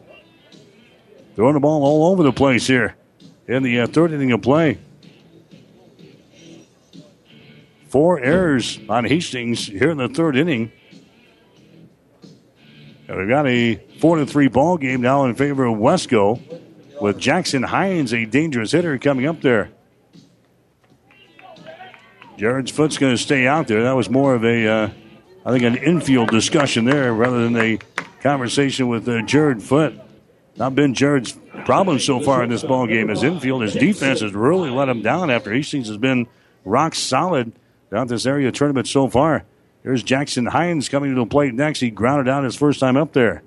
throwing 1.37 1.53
the 1.53 1.61
ball 1.61 1.81
all 1.81 2.11
over 2.11 2.23
the 2.23 2.33
place 2.33 2.67
here 2.67 2.97
in 3.47 3.63
the 3.63 3.79
uh, 3.79 3.87
third 3.87 4.11
inning 4.11 4.33
of 4.33 4.41
play. 4.41 4.79
Four 7.97 8.19
errors 8.19 8.79
on 8.87 9.05
Hastings 9.05 9.65
here 9.65 9.89
in 9.89 9.97
the 9.97 10.07
third 10.07 10.37
inning. 10.37 10.71
And 13.07 13.17
we've 13.17 13.27
got 13.27 13.47
a 13.47 13.77
four 13.99 14.17
to 14.17 14.25
three 14.27 14.49
ball 14.49 14.77
game 14.77 15.01
now 15.01 15.25
in 15.25 15.33
favor 15.33 15.65
of 15.65 15.79
Westco, 15.79 16.39
with 17.01 17.17
Jackson 17.17 17.63
Hines, 17.63 18.13
a 18.13 18.25
dangerous 18.25 18.71
hitter, 18.71 18.99
coming 18.99 19.25
up 19.25 19.41
there. 19.41 19.71
Jared's 22.37 22.69
foot's 22.69 22.99
going 22.99 23.15
to 23.15 23.17
stay 23.17 23.47
out 23.47 23.67
there. 23.67 23.81
That 23.81 23.95
was 23.95 24.11
more 24.11 24.35
of 24.35 24.45
a, 24.45 24.67
uh, 24.67 24.89
I 25.43 25.51
think, 25.51 25.63
an 25.63 25.77
infield 25.77 26.29
discussion 26.29 26.85
there 26.85 27.11
rather 27.11 27.45
than 27.45 27.57
a 27.57 27.79
conversation 28.21 28.89
with 28.89 29.09
uh, 29.09 29.23
Jared 29.23 29.63
Foot. 29.63 29.99
Not 30.55 30.75
been 30.75 30.93
Jared's 30.93 31.35
problem 31.65 31.97
so 31.97 32.19
far 32.19 32.43
in 32.43 32.51
this 32.51 32.61
ball 32.61 32.85
game. 32.85 33.07
His 33.07 33.23
infield, 33.23 33.63
his 33.63 33.73
defense 33.73 34.21
has 34.21 34.35
really 34.35 34.69
let 34.69 34.87
him 34.87 35.01
down 35.01 35.31
after 35.31 35.51
Hastings 35.51 35.87
has 35.87 35.97
been 35.97 36.27
rock 36.63 36.93
solid 36.93 37.53
down 37.91 38.07
this 38.07 38.25
area 38.25 38.51
tournament 38.51 38.87
so 38.87 39.07
far. 39.07 39.45
Here's 39.83 40.03
Jackson 40.03 40.47
Hines 40.47 40.89
coming 40.89 41.13
to 41.13 41.21
the 41.21 41.25
plate 41.25 41.53
next. 41.53 41.79
He 41.79 41.89
grounded 41.89 42.27
out 42.27 42.43
his 42.43 42.55
first 42.55 42.79
time 42.79 42.97
up 42.97 43.13
there. 43.13 43.43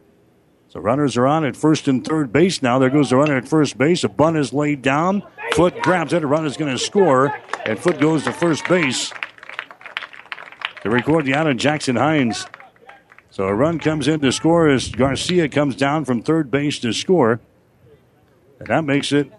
So 0.69 0.81
runners 0.81 1.17
are 1.17 1.27
on 1.27 1.45
at 1.45 1.57
first 1.57 1.89
and 1.89 2.07
third 2.07 2.33
base 2.33 2.63
now. 2.63 2.79
There 2.79 2.91
goes 2.91 3.11
the 3.11 3.17
runner 3.17 3.37
at 3.37 3.49
first 3.49 3.77
base. 3.77 4.05
A 4.05 4.09
bunt 4.09 4.37
is 4.37 4.53
laid 4.53 4.83
down. 4.83 5.23
Foot 5.55 5.83
grabs 5.83 6.13
it. 6.13 6.23
A 6.23 6.27
runner 6.27 6.47
is 6.47 6.57
going 6.57 6.73
to 6.73 6.79
score. 6.79 7.37
And 7.67 7.79
Foot 7.79 8.01
goes 8.01 8.23
to 8.25 8.33
first 8.33 8.67
base 8.69 9.13
to 10.83 10.91
record 10.91 11.25
the 11.25 11.35
out 11.35 11.49
of 11.49 11.57
Jackson 11.57 11.97
Hines. 11.97 12.47
So 13.31 13.45
a 13.45 13.55
run 13.55 13.79
comes 13.81 14.07
in 14.09 14.21
to 14.21 14.33
score 14.33 14.69
as 14.69 14.89
Garcia 14.89 15.49
comes 15.49 15.75
down 15.75 16.05
from 16.05 16.23
third 16.23 16.51
base 16.51 16.79
to 16.81 16.93
score. 16.93 17.41
And 18.61 18.69
that 18.69 18.85
makes 18.85 19.13
it 19.13 19.33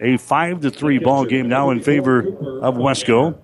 a 0.00 0.16
5 0.16 0.60
to 0.62 0.70
3 0.70 0.98
ball 0.98 1.24
game 1.24 1.48
now 1.48 1.70
in 1.70 1.80
favor 1.80 2.20
of 2.20 2.74
Westco. 2.74 3.38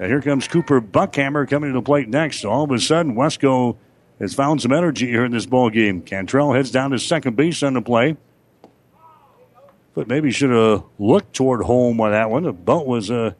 And 0.00 0.08
here 0.08 0.22
comes 0.22 0.48
Cooper 0.48 0.80
Buckhammer 0.80 1.46
coming 1.46 1.74
to 1.74 1.74
the 1.74 1.82
plate 1.82 2.08
next. 2.08 2.46
All 2.46 2.64
of 2.64 2.70
a 2.70 2.78
sudden, 2.78 3.14
Westco 3.14 3.76
has 4.18 4.32
found 4.32 4.62
some 4.62 4.72
energy 4.72 5.06
here 5.06 5.26
in 5.26 5.30
this 5.30 5.44
ball 5.44 5.68
game. 5.68 6.00
Cantrell 6.00 6.54
heads 6.54 6.70
down 6.70 6.92
to 6.92 6.98
second 6.98 7.36
base 7.36 7.62
on 7.62 7.74
the 7.74 7.82
play. 7.82 8.16
But 9.94 10.08
maybe 10.08 10.30
should 10.30 10.52
have 10.52 10.84
looked 10.98 11.34
toward 11.34 11.64
home 11.64 12.00
on 12.00 12.12
that 12.12 12.30
one. 12.30 12.44
The 12.44 12.52
bunt 12.54 12.86
was 12.86 13.10
a, 13.10 13.36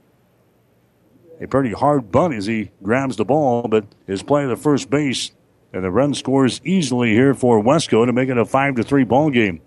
a 1.40 1.46
pretty 1.46 1.72
hard 1.72 2.12
bunt 2.12 2.34
as 2.34 2.44
he 2.44 2.72
grabs 2.82 3.16
the 3.16 3.24
ball, 3.24 3.66
but 3.66 3.86
his 4.06 4.22
play 4.22 4.46
to 4.46 4.54
first 4.54 4.90
base, 4.90 5.30
and 5.72 5.82
the 5.82 5.90
run 5.90 6.12
scores 6.12 6.60
easily 6.62 7.12
here 7.12 7.32
for 7.32 7.62
Westco 7.62 8.04
to 8.04 8.12
make 8.12 8.28
it 8.28 8.36
a 8.36 8.44
5 8.44 8.74
to 8.74 8.82
3 8.82 9.04
ball 9.04 9.30
game. 9.30 9.62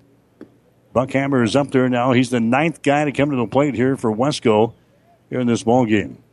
Buckhammer 0.94 1.44
is 1.44 1.56
up 1.56 1.72
there 1.72 1.90
now. 1.90 2.12
He's 2.12 2.30
the 2.30 2.40
ninth 2.40 2.84
guy 2.84 3.06
to 3.06 3.12
come 3.12 3.32
to 3.32 3.36
the 3.36 3.48
plate 3.48 3.74
here 3.74 3.98
for 3.98 4.16
Westco 4.16 4.74
here 5.32 5.40
in 5.40 5.48
this 5.48 5.64
ball 5.64 5.88
game. 5.88 6.24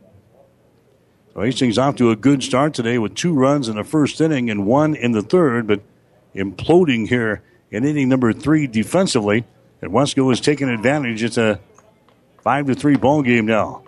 Hastings 1.35 1.77
off 1.77 1.95
to 1.95 2.11
a 2.11 2.15
good 2.15 2.43
start 2.43 2.73
today 2.73 2.97
with 2.97 3.15
two 3.15 3.33
runs 3.33 3.69
in 3.69 3.77
the 3.77 3.83
first 3.83 4.19
inning 4.19 4.49
and 4.49 4.65
one 4.65 4.95
in 4.95 5.13
the 5.13 5.21
third, 5.21 5.65
but 5.65 5.81
imploding 6.35 7.07
here 7.07 7.41
in 7.69 7.85
inning 7.85 8.09
number 8.09 8.33
three 8.33 8.67
defensively. 8.67 9.45
And 9.81 9.91
Westco 9.91 10.31
is 10.31 10.41
taking 10.41 10.69
advantage. 10.69 11.23
It's 11.23 11.37
a 11.37 11.59
five 12.41 12.67
to 12.67 12.75
three 12.75 12.97
ball 12.97 13.21
game 13.21 13.45
now. 13.45 13.83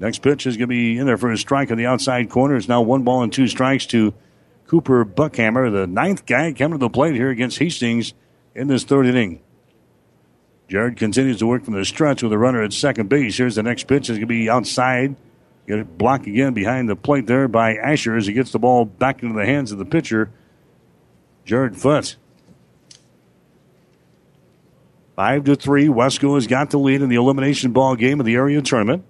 Next 0.00 0.18
pitch 0.22 0.46
is 0.46 0.56
going 0.56 0.68
to 0.68 0.74
be 0.74 0.98
in 0.98 1.06
there 1.06 1.16
for 1.16 1.30
a 1.30 1.38
strike 1.38 1.70
on 1.70 1.78
the 1.78 1.86
outside 1.86 2.28
corner. 2.28 2.56
It's 2.56 2.68
now 2.68 2.82
one 2.82 3.02
ball 3.02 3.22
and 3.22 3.32
two 3.32 3.46
strikes 3.46 3.86
to 3.86 4.12
Cooper 4.66 5.04
Buckhammer, 5.04 5.72
the 5.72 5.86
ninth 5.86 6.26
guy 6.26 6.52
coming 6.52 6.78
to 6.78 6.84
the 6.84 6.90
plate 6.90 7.14
here 7.14 7.30
against 7.30 7.58
Hastings 7.58 8.12
in 8.54 8.66
this 8.66 8.82
third 8.82 9.06
inning. 9.06 9.40
Jared 10.68 10.96
continues 10.96 11.38
to 11.38 11.46
work 11.46 11.64
from 11.64 11.74
the 11.74 11.84
stretch 11.84 12.24
with 12.24 12.32
a 12.32 12.38
runner 12.38 12.60
at 12.60 12.72
second 12.72 13.08
base. 13.08 13.38
Here's 13.38 13.54
the 13.54 13.62
next 13.62 13.84
pitch. 13.86 14.10
It's 14.10 14.18
going 14.18 14.22
to 14.22 14.26
be 14.26 14.50
outside 14.50 15.14
Get 15.66 15.80
it 15.80 15.98
blocked 15.98 16.26
again 16.26 16.54
behind 16.54 16.88
the 16.88 16.96
plate 16.96 17.26
there 17.26 17.48
by 17.48 17.74
Asher 17.74 18.16
as 18.16 18.26
he 18.26 18.32
gets 18.32 18.52
the 18.52 18.58
ball 18.58 18.84
back 18.84 19.22
into 19.22 19.34
the 19.34 19.46
hands 19.46 19.72
of 19.72 19.78
the 19.78 19.84
pitcher, 19.84 20.30
Jared 21.44 21.76
Foot. 21.76 22.16
Five 25.16 25.44
to 25.44 25.56
three, 25.56 25.86
Westco 25.86 26.34
has 26.34 26.46
got 26.46 26.70
the 26.70 26.78
lead 26.78 27.02
in 27.02 27.08
the 27.08 27.16
elimination 27.16 27.72
ball 27.72 27.96
game 27.96 28.20
of 28.20 28.26
the 28.26 28.34
area 28.34 28.62
tournament. 28.62 29.04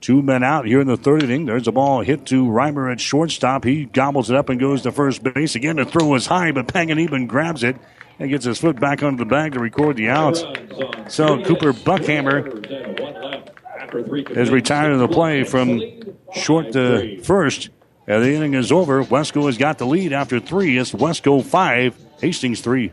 Two 0.00 0.22
men 0.22 0.42
out 0.42 0.66
here 0.66 0.80
in 0.80 0.86
the 0.86 0.96
third 0.96 1.22
inning. 1.22 1.46
There's 1.46 1.68
a 1.68 1.72
ball 1.72 2.00
hit 2.00 2.26
to 2.26 2.46
Reimer 2.46 2.90
at 2.90 3.00
shortstop. 3.00 3.64
He 3.64 3.84
gobbles 3.84 4.30
it 4.30 4.36
up 4.36 4.48
and 4.48 4.58
goes 4.58 4.82
to 4.82 4.92
first 4.92 5.22
base. 5.22 5.54
Again, 5.54 5.76
the 5.76 5.84
throw 5.84 6.14
is 6.14 6.26
high, 6.26 6.52
but 6.52 6.66
Panganiban 6.66 7.28
grabs 7.28 7.62
it 7.62 7.76
and 8.18 8.30
gets 8.30 8.44
his 8.44 8.58
foot 8.58 8.80
back 8.80 9.02
onto 9.02 9.18
the 9.18 9.24
bag 9.24 9.52
to 9.52 9.60
record 9.60 9.96
the 9.96 10.08
out. 10.08 10.36
So 11.08 11.42
Cooper 11.44 11.72
Buckhammer 11.72 13.59
is 13.94 14.50
retired 14.50 14.92
in 14.92 14.98
the 14.98 15.08
play 15.08 15.44
from 15.44 15.82
short 16.34 16.72
to 16.72 17.20
first. 17.22 17.70
And 18.06 18.24
the 18.24 18.34
inning 18.34 18.54
is 18.54 18.72
over. 18.72 19.04
Westco 19.04 19.46
has 19.46 19.56
got 19.56 19.78
the 19.78 19.86
lead 19.86 20.12
after 20.12 20.40
three. 20.40 20.78
It's 20.78 20.92
Westco 20.92 21.44
five, 21.44 21.96
Hastings 22.20 22.60
three. 22.60 22.92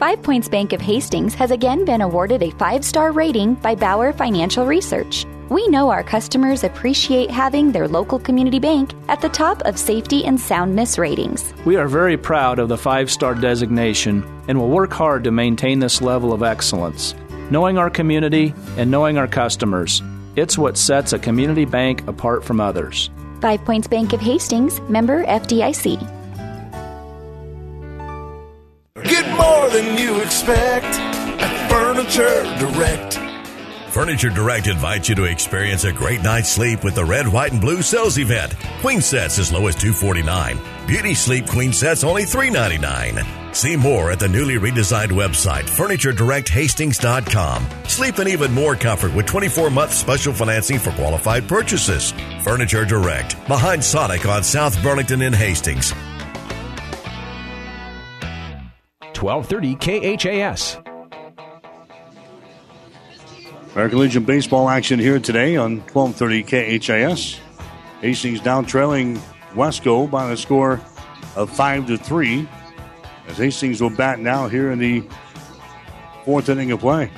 Five 0.00 0.22
Points 0.22 0.48
Bank 0.48 0.72
of 0.72 0.80
Hastings 0.80 1.34
has 1.34 1.50
again 1.50 1.84
been 1.84 2.00
awarded 2.00 2.42
a 2.42 2.50
five 2.52 2.84
star 2.84 3.12
rating 3.12 3.54
by 3.54 3.74
Bauer 3.74 4.12
Financial 4.12 4.66
Research. 4.66 5.26
We 5.50 5.66
know 5.68 5.90
our 5.90 6.02
customers 6.04 6.62
appreciate 6.62 7.30
having 7.30 7.72
their 7.72 7.88
local 7.88 8.18
community 8.18 8.60
bank 8.60 8.94
at 9.08 9.20
the 9.20 9.28
top 9.28 9.60
of 9.62 9.78
safety 9.78 10.24
and 10.24 10.40
soundness 10.40 10.96
ratings. 10.96 11.52
We 11.64 11.76
are 11.76 11.88
very 11.88 12.16
proud 12.16 12.58
of 12.58 12.68
the 12.68 12.78
five 12.78 13.10
star 13.10 13.34
designation 13.34 14.24
and 14.48 14.58
will 14.58 14.70
work 14.70 14.92
hard 14.92 15.24
to 15.24 15.30
maintain 15.30 15.80
this 15.80 16.00
level 16.00 16.32
of 16.32 16.42
excellence. 16.42 17.14
Knowing 17.50 17.78
our 17.78 17.90
community 17.90 18.54
and 18.76 18.90
knowing 18.90 19.18
our 19.18 19.26
customers, 19.26 20.02
it's 20.36 20.56
what 20.56 20.76
sets 20.76 21.12
a 21.12 21.18
community 21.18 21.64
bank 21.64 22.06
apart 22.06 22.44
from 22.44 22.60
others. 22.60 23.10
Five 23.40 23.64
Points 23.64 23.88
Bank 23.88 24.12
of 24.12 24.20
Hastings, 24.20 24.80
member 24.82 25.24
FDIC. 25.24 25.98
Get 29.02 29.36
more 29.36 29.68
than 29.70 29.98
you 29.98 30.20
expect 30.20 30.86
at 30.86 31.70
Furniture 31.70 32.44
Direct. 32.58 33.18
Furniture 33.90 34.30
Direct 34.30 34.68
invites 34.68 35.08
you 35.08 35.16
to 35.16 35.24
experience 35.24 35.82
a 35.82 35.92
great 35.92 36.22
night's 36.22 36.48
sleep 36.48 36.84
with 36.84 36.94
the 36.94 37.04
red, 37.04 37.26
white, 37.26 37.50
and 37.50 37.60
blue 37.60 37.82
sales 37.82 38.18
event. 38.18 38.54
Queen 38.80 39.00
sets 39.00 39.40
as 39.40 39.50
low 39.50 39.66
as 39.66 39.74
249. 39.74 40.56
Beauty 40.86 41.14
sleep 41.14 41.48
queen 41.48 41.72
sets 41.72 42.04
only 42.04 42.22
$399. 42.22 43.39
See 43.52 43.76
more 43.76 44.10
at 44.10 44.18
the 44.18 44.28
newly 44.28 44.54
redesigned 44.54 45.10
website, 45.10 45.64
FurnitureDirectHastings.com. 45.64 47.66
Sleep 47.88 48.18
in 48.18 48.28
even 48.28 48.52
more 48.52 48.76
comfort 48.76 49.14
with 49.14 49.26
24 49.26 49.70
month 49.70 49.92
special 49.92 50.32
financing 50.32 50.78
for 50.78 50.92
qualified 50.92 51.48
purchases. 51.48 52.12
Furniture 52.42 52.84
Direct, 52.84 53.36
behind 53.48 53.82
Sonic 53.82 54.26
on 54.26 54.42
South 54.42 54.80
Burlington 54.82 55.22
in 55.22 55.32
Hastings. 55.32 55.92
1230 59.20 60.16
KHAS. 60.16 60.78
American 63.74 63.98
Legion 63.98 64.24
baseball 64.24 64.68
action 64.68 64.98
here 64.98 65.20
today 65.20 65.56
on 65.56 65.80
1230 65.92 66.78
KHAS. 66.78 67.38
Hastings 68.00 68.40
down 68.40 68.64
trailing 68.64 69.16
Westco 69.52 70.10
by 70.10 70.32
a 70.32 70.36
score 70.36 70.80
of 71.36 71.50
5 71.50 71.86
to 71.88 71.98
3. 71.98 72.48
As 73.28 73.36
Hastings 73.36 73.80
will 73.80 73.90
bat 73.90 74.18
now 74.18 74.48
here 74.48 74.70
in 74.70 74.78
the 74.78 75.04
fourth 76.24 76.48
inning 76.48 76.72
of 76.72 76.80
play. 76.80 77.10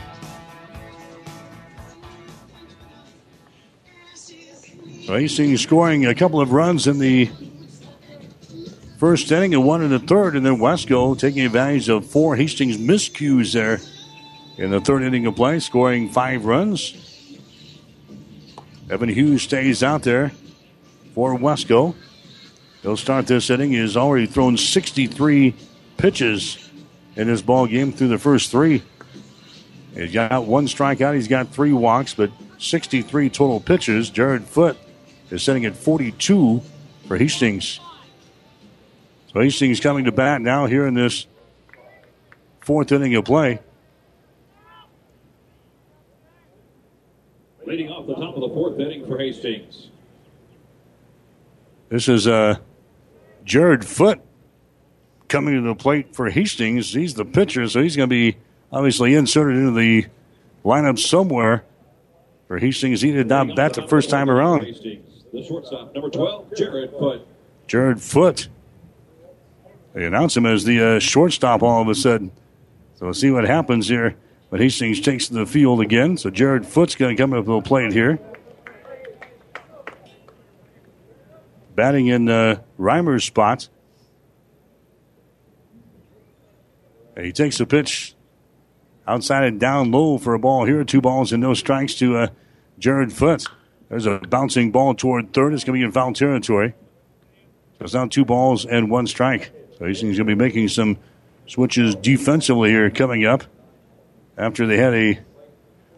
Hastings 5.07 5.61
scoring 5.61 6.07
a 6.07 6.15
couple 6.15 6.41
of 6.41 6.53
runs 6.53 6.87
in 6.87 6.99
the 6.99 7.29
first 8.99 9.31
inning 9.33 9.53
and 9.53 9.67
one 9.67 9.83
in 9.83 9.91
the 9.91 9.99
third, 9.99 10.37
and 10.37 10.47
then 10.47 10.57
Westco 10.59 11.19
taking 11.19 11.45
advantage 11.45 11.89
of 11.89 12.07
four 12.07 12.37
Hastings 12.37 12.79
miscues 12.79 13.53
there 13.53 13.81
in 14.57 14.71
the 14.71 14.81
third 14.81 15.03
inning 15.03 15.27
of 15.27 15.37
play, 15.37 15.59
scoring 15.59 16.09
five 16.09 16.45
runs. 16.45 16.95
Evan 18.89 19.09
Hughes 19.09 19.43
stays 19.43 19.83
out 19.83 20.03
there 20.03 20.33
for 21.15 21.37
Westco. 21.37 21.95
He'll 22.83 22.97
start 22.97 23.27
this 23.27 23.51
inning. 23.51 23.73
He 23.73 23.79
has 23.79 23.97
already 23.97 24.27
thrown 24.27 24.57
63 24.57 25.55
pitches 26.03 26.69
in 27.15 27.29
this 27.29 27.41
ball 27.41 27.65
game 27.69 27.93
through 27.93 28.09
the 28.09 28.19
first 28.19 28.51
three. 28.51 28.83
He's 29.95 30.13
got 30.13 30.45
one 30.47 30.67
strikeout. 30.67 31.15
He's 31.15 31.29
got 31.29 31.51
three 31.51 31.73
walks, 31.73 32.13
but 32.13 32.33
63 32.59 33.31
total 33.31 33.61
pitches. 33.61 34.11
Jared 34.11 34.45
Foot 34.45 34.77
is 35.31 35.45
sitting 35.45 35.65
at 35.65 35.77
42 35.77 36.61
for 37.07 37.17
Hastings. 37.17 37.79
So 39.33 39.41
Hastings 39.41 39.79
coming 39.79 40.05
to 40.07 40.13
bat 40.13 40.41
now 40.41 40.67
here 40.67 40.89
in 40.89 40.95
this 40.95 41.27
fourth 42.63 42.91
inning 42.91 43.15
of 43.15 43.25
play. 43.25 43.61
Leading 47.65 47.91
off 47.91 48.09
the 48.09 48.15
top 48.15 48.35
of 48.35 48.41
the 48.41 48.49
fourth 48.49 48.81
inning 48.81 49.07
for 49.07 49.19
Hastings. 49.19 49.89
This 51.91 52.09
is 52.09 52.27
uh, 52.27 52.57
Jared 53.45 53.85
Foot 53.85 54.21
coming 55.33 55.55
to 55.55 55.63
the 55.63 55.75
plate 55.75 56.15
for 56.15 56.29
Hastings. 56.29 56.93
He's 56.93 57.15
the 57.15 57.25
pitcher, 57.25 57.67
so 57.67 57.83
he's 57.83 57.97
going 57.97 58.09
to 58.09 58.15
be 58.15 58.37
obviously 58.71 59.15
inserted 59.15 59.57
into 59.57 59.73
the 59.73 60.07
lineup 60.63 60.99
somewhere 60.99 61.65
for 62.47 62.59
Hastings. 62.59 63.01
He 63.01 63.13
did 63.13 63.29
not 63.29 63.57
bat 63.57 63.73
the 63.73 63.89
first 63.89 64.11
time 64.11 64.29
around. 64.29 64.61
The 65.33 65.43
shortstop, 65.43 65.95
number 65.95 66.11
12, 66.11 66.55
Jared 66.55 66.91
Foot. 66.91 67.27
Jared 67.67 68.03
Foot. 68.03 68.49
They 69.95 70.05
announce 70.05 70.37
him 70.37 70.45
as 70.45 70.65
the 70.65 70.97
uh, 70.97 70.99
shortstop 70.99 71.63
all 71.63 71.81
of 71.81 71.89
a 71.89 71.95
sudden. 71.95 72.31
So 72.97 73.07
we'll 73.07 73.15
see 73.15 73.31
what 73.31 73.45
happens 73.45 73.89
here. 73.89 74.17
But 74.51 74.61
Hastings 74.61 75.01
takes 75.01 75.29
the 75.29 75.47
field 75.47 75.81
again. 75.81 76.19
So 76.19 76.29
Jared 76.29 76.67
Foot's 76.67 76.95
going 76.95 77.17
to 77.17 77.23
come 77.23 77.33
up 77.33 77.47
to 77.47 77.53
the 77.53 77.63
plate 77.63 77.93
here. 77.93 78.19
Batting 81.75 82.09
in 82.09 82.29
uh, 82.29 82.61
Reimer's 82.79 83.25
spot. 83.25 83.71
And 87.17 87.27
he 87.27 87.33
takes 87.33 87.61
a 87.61 87.67
pitch 87.67 88.15
outside 89.07 89.45
and 89.45 89.61
down 89.61 89.91
low 89.91 90.19
for 90.19 90.35
a 90.35 90.39
ball 90.39 90.65
here. 90.65 90.85
Two 90.85 91.01
balls 91.01 91.33
and 91.33 91.43
no 91.43 91.55
strikes 91.55 91.95
to 91.97 92.17
uh, 92.17 92.29
Jared 92.79 93.13
Foot. 93.13 93.45
There's 93.89 94.07
a 94.07 94.19
bouncing 94.19 94.71
ball 94.71 94.95
toward 94.95 95.33
third. 95.33 95.53
It's 95.53 95.65
going 95.65 95.79
to 95.79 95.83
be 95.83 95.87
in 95.87 95.93
foul 95.93 96.13
territory. 96.13 96.75
So 97.79 97.85
it's 97.85 97.95
now 97.95 98.07
two 98.07 98.25
balls 98.25 98.65
and 98.65 98.91
one 98.91 99.07
strike. 99.07 99.53
So 99.79 99.87
Hastings 99.87 100.17
going 100.17 100.29
to 100.29 100.35
be 100.35 100.43
making 100.43 100.69
some 100.69 100.99
switches 101.47 101.95
defensively 101.95 102.71
here 102.71 102.91
coming 102.91 103.27
up 103.27 103.45
after 104.39 104.67
they 104.67 104.79
had 104.79 104.95
a 104.95 105.21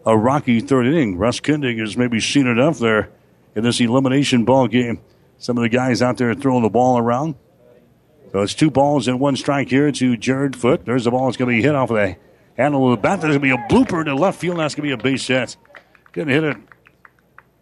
a 0.05 0.15
rocky 0.15 0.59
third 0.59 0.85
inning. 0.85 1.17
Russ 1.17 1.39
Kindig 1.39 1.79
has 1.79 1.97
maybe 1.97 2.19
seen 2.19 2.47
enough 2.47 2.79
there 2.79 3.09
in 3.55 3.63
this 3.63 3.79
elimination 3.79 4.45
ball 4.45 4.67
game. 4.67 4.99
Some 5.37 5.57
of 5.57 5.63
the 5.63 5.69
guys 5.69 6.01
out 6.01 6.17
there 6.17 6.33
throwing 6.33 6.61
the 6.61 6.69
ball 6.69 6.97
around. 6.97 7.35
So 8.35 8.41
it's 8.41 8.53
two 8.53 8.69
balls 8.69 9.07
and 9.07 9.17
one 9.17 9.37
strike 9.37 9.69
here 9.69 9.93
to 9.93 10.17
Jared 10.17 10.57
Foot. 10.57 10.83
There's 10.83 11.05
the 11.05 11.11
ball. 11.11 11.29
It's 11.29 11.37
going 11.37 11.49
to 11.49 11.57
be 11.57 11.61
hit 11.61 11.73
off 11.73 11.89
of 11.89 11.95
the 11.95 12.17
handle 12.57 12.91
of 12.91 12.97
the 12.97 13.01
bat. 13.01 13.21
There's 13.21 13.37
going 13.37 13.49
to 13.49 13.57
be 13.57 13.63
a 13.63 13.67
blooper 13.69 14.03
to 14.03 14.13
left 14.13 14.41
field. 14.41 14.57
That's 14.57 14.75
going 14.75 14.89
to 14.89 14.97
be 14.97 14.99
a 14.99 15.01
base 15.01 15.25
hit. 15.25 15.55
Going 16.11 16.27
to 16.27 16.33
hit 16.33 16.43
it 16.43 16.57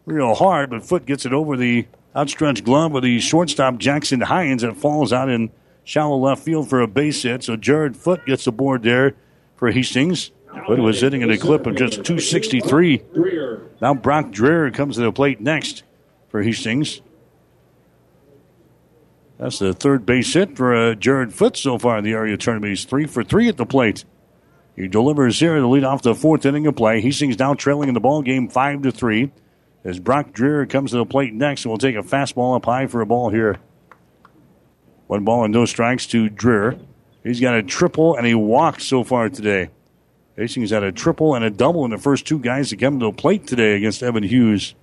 real 0.08 0.34
hard, 0.34 0.72
but 0.72 0.84
Foot 0.84 1.06
gets 1.06 1.28
it 1.28 1.32
over 1.32 1.56
the 1.58 1.86
outstretched 2.16 2.64
glove 2.64 2.96
of 2.96 3.04
the 3.04 3.20
shortstop 3.20 3.78
Jackson 3.78 4.22
Hines. 4.22 4.64
It 4.64 4.76
falls 4.76 5.14
out 5.14 5.30
in 5.30 5.52
shallow 5.84 6.18
left 6.18 6.42
field 6.42 6.72
for 6.72 6.82
a 6.82 6.88
base 6.88 7.22
hit. 7.22 7.44
So 7.44 7.56
Jared 7.56 7.96
Foot 7.96 8.26
gets 8.26 8.46
the 8.46 8.52
board 8.52 8.82
there 8.82 9.16
for 9.56 9.70
Hastings. 9.70 10.32
Foot 10.66 10.80
was 10.80 11.00
hitting 11.02 11.22
at 11.22 11.30
a 11.30 11.38
clip 11.38 11.68
of 11.68 11.76
just 11.76 12.04
263. 12.04 13.04
Now 13.80 13.94
Brock 13.94 14.32
Dreher 14.32 14.74
comes 14.74 14.96
to 14.96 15.04
the 15.04 15.12
plate 15.12 15.40
next 15.40 15.84
for 16.30 16.42
Hastings. 16.42 17.02
That's 19.44 19.60
the 19.60 19.74
third 19.74 20.06
base 20.06 20.34
hit 20.34 20.56
for 20.56 20.74
uh, 20.74 20.96
Jared 20.96 21.34
Foot 21.34 21.58
so 21.58 21.78
far 21.78 21.98
in 21.98 22.06
the 22.06 22.14
area 22.14 22.38
tournament. 22.38 22.70
He's 22.70 22.86
three 22.86 23.06
for 23.06 23.26
three 23.26 23.50
at 23.50 23.58
the 23.58 23.66
plate. 23.66 24.06
He 24.78 24.88
delivers 24.88 25.38
here 25.38 25.60
to 25.60 25.68
lead 25.68 25.84
off 25.84 26.02
the 26.02 26.16
fourth 26.16 26.46
inning 26.46 26.66
of 26.66 26.78
play. 26.78 27.02
Hastings 27.02 27.38
now 27.38 27.54
trailing 27.54 27.90
in 27.90 27.94
the 27.94 28.00
ball 28.00 28.22
game 28.22 28.48
five 28.48 28.84
to 28.84 28.92
three. 28.94 29.34
As 29.84 30.00
Brock 30.00 30.32
Dreher 30.32 30.70
comes 30.70 30.92
to 30.92 30.98
the 30.98 31.06
plate 31.06 31.34
next, 31.34 31.66
and 31.66 31.72
will 31.72 31.78
take 31.78 31.98
a 31.98 32.04
fastball 32.04 32.56
up 32.56 32.64
high 32.64 32.88
for 32.88 33.02
a 33.02 33.06
ball 33.06 33.32
here. 33.32 33.58
One 35.08 35.26
ball 35.26 35.44
and 35.44 35.54
no 35.54 35.66
strikes 35.66 36.08
to 36.08 36.30
Dreher. 36.30 36.80
He's 37.22 37.42
got 37.42 37.54
a 37.54 37.64
triple 37.64 38.16
and 38.16 38.26
a 38.26 38.36
walk 38.36 38.80
so 38.80 39.04
far 39.04 39.28
today. 39.28 39.72
Hastings 40.38 40.70
had 40.70 40.84
a 40.84 40.94
triple 40.94 41.36
and 41.36 41.44
a 41.44 41.50
double 41.50 41.84
in 41.84 41.92
the 41.92 41.98
first 41.98 42.26
two 42.26 42.40
guys 42.40 42.70
that 42.70 42.80
come 42.80 42.98
to 43.02 43.08
the 43.08 43.12
plate 43.12 43.46
today 43.46 43.76
against 43.76 44.04
Evan 44.04 44.24
Hughes. 44.24 44.74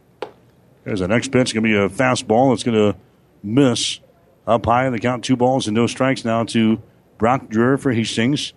There's 0.85 1.01
the 1.01 1.09
next 1.09 1.33
pitch. 1.33 1.41
It's 1.41 1.53
going 1.55 1.65
to 1.65 1.71
be 1.71 1.77
a 1.77 1.89
fastball. 1.89 2.53
It's 2.53 2.63
going 2.63 2.93
to 2.93 2.99
miss 3.43 4.01
up 4.51 4.66
high. 4.66 4.86
in 4.86 4.92
The 4.92 4.98
count 4.98 5.24
two 5.24 5.36
balls 5.36 5.66
and 5.66 5.74
no 5.74 5.86
strikes 5.86 6.24
now 6.24 6.44
to 6.44 6.82
Brock 7.18 7.46
Dreher 7.46 7.78
for 7.78 7.92
Hastings. 7.92 8.53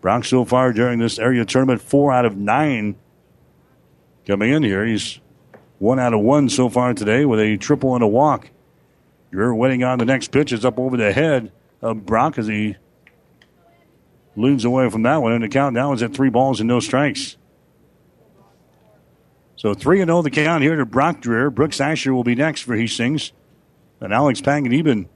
Brock 0.00 0.24
so 0.24 0.44
far 0.44 0.72
during 0.72 0.98
this 0.98 1.18
area 1.18 1.44
tournament, 1.44 1.80
four 1.80 2.12
out 2.12 2.24
of 2.24 2.36
nine 2.36 2.96
coming 4.26 4.52
in 4.52 4.62
here. 4.62 4.84
He's 4.84 5.20
one 5.78 5.98
out 5.98 6.14
of 6.14 6.20
one 6.20 6.48
so 6.48 6.68
far 6.68 6.94
today 6.94 7.24
with 7.24 7.40
a 7.40 7.56
triple 7.56 7.94
and 7.94 8.04
a 8.04 8.06
walk. 8.06 8.50
Dreher 9.32 9.56
waiting 9.56 9.82
on 9.82 9.98
the 9.98 10.04
next 10.04 10.28
pitch. 10.28 10.52
It's 10.52 10.64
up 10.64 10.78
over 10.78 10.96
the 10.96 11.12
head 11.12 11.50
of 11.82 12.06
Brock 12.06 12.38
as 12.38 12.46
he 12.46 12.76
Looms 14.36 14.64
away 14.64 14.90
from 14.90 15.02
that 15.02 15.22
one, 15.22 15.32
and 15.32 15.44
the 15.44 15.48
count 15.48 15.74
now 15.74 15.92
is 15.92 16.02
at 16.02 16.12
three 16.12 16.30
balls 16.30 16.58
and 16.60 16.66
no 16.66 16.80
strikes. 16.80 17.36
So 19.56 19.74
3 19.74 20.00
and 20.00 20.08
0 20.08 20.22
the 20.22 20.30
count 20.30 20.62
here 20.62 20.76
to 20.76 20.84
Brock 20.84 21.22
Dreher. 21.22 21.54
Brooks 21.54 21.80
Asher 21.80 22.12
will 22.12 22.24
be 22.24 22.34
next 22.34 22.62
for 22.62 22.76
Hastings. 22.76 23.32
And 24.04 24.12
Alex 24.12 24.42
Panganiban. 24.42 25.06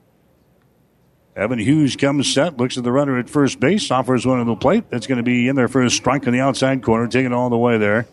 Evan 1.37 1.59
Hughes 1.59 1.95
comes 1.95 2.33
set, 2.33 2.57
looks 2.57 2.79
at 2.79 2.85
the 2.85 2.91
runner 2.91 3.19
at 3.19 3.29
first 3.29 3.61
base, 3.61 3.91
offers 3.91 4.27
one 4.27 4.41
on 4.41 4.47
the 4.47 4.57
plate. 4.57 4.85
That's 4.89 5.07
going 5.07 5.19
to 5.19 5.23
be 5.23 5.47
in 5.47 5.57
there 5.57 5.69
for 5.69 5.83
a 5.83 5.91
strike 5.91 6.27
on 6.27 6.33
the 6.33 6.41
outside 6.41 6.83
corner, 6.83 7.07
taking 7.07 7.35
all 7.35 7.51
the 7.51 7.59
way 7.59 7.77
there. 7.77 8.09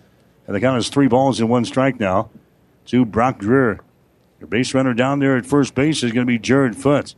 And 0.46 0.56
the 0.56 0.60
count 0.60 0.78
is 0.78 0.90
three 0.90 1.08
balls 1.08 1.40
and 1.40 1.50
one 1.50 1.64
strike 1.64 1.98
now 1.98 2.30
to 2.88 3.06
Brock 3.06 3.40
Dreher. 3.40 3.80
Your 4.42 4.48
base 4.48 4.74
runner 4.74 4.94
down 4.94 5.20
there 5.20 5.38
at 5.38 5.46
first 5.46 5.76
base 5.76 6.04
is 6.04 6.12
going 6.12 6.28
to 6.28 6.32
be 6.32 6.38
Jared 6.38 6.76
Foot. 6.76 7.16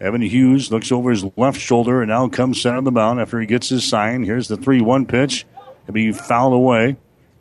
Evan 0.00 0.22
Hughes 0.22 0.72
looks 0.72 0.90
over 0.90 1.10
his 1.10 1.26
left 1.36 1.60
shoulder 1.60 2.00
and 2.00 2.08
now 2.08 2.26
comes 2.26 2.60
center 2.60 2.78
of 2.78 2.84
the 2.84 2.90
mound 2.90 3.20
after 3.20 3.38
he 3.38 3.46
gets 3.46 3.68
his 3.68 3.86
sign. 3.86 4.24
Here's 4.24 4.48
the 4.48 4.56
3 4.56 4.80
1 4.80 5.04
pitch. 5.04 5.44
It'll 5.82 5.92
be 5.92 6.10
fouled 6.10 6.54
away 6.54 6.96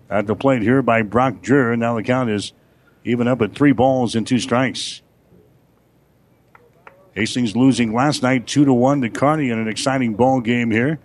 at 0.09 0.27
the 0.27 0.35
plate 0.35 0.61
here 0.61 0.81
by 0.81 1.03
Brock 1.03 1.35
Dreher. 1.41 1.79
Now 1.79 1.95
the 1.95 2.03
count 2.03 2.29
is 2.29 2.51
even 3.03 3.27
up 3.27 3.41
at 3.41 3.55
three 3.55 3.71
balls 3.71 4.15
and 4.15 4.25
two 4.25 4.39
strikes. 4.39 5.01
Hastings 7.13 7.55
losing 7.55 7.93
last 7.93 8.23
night 8.23 8.47
2 8.47 8.65
to 8.65 8.73
1 8.73 9.01
to 9.01 9.09
Kearney 9.09 9.49
in 9.49 9.59
an 9.59 9.67
exciting 9.67 10.15
ball 10.15 10.39
game 10.39 10.71
here. 10.71 10.99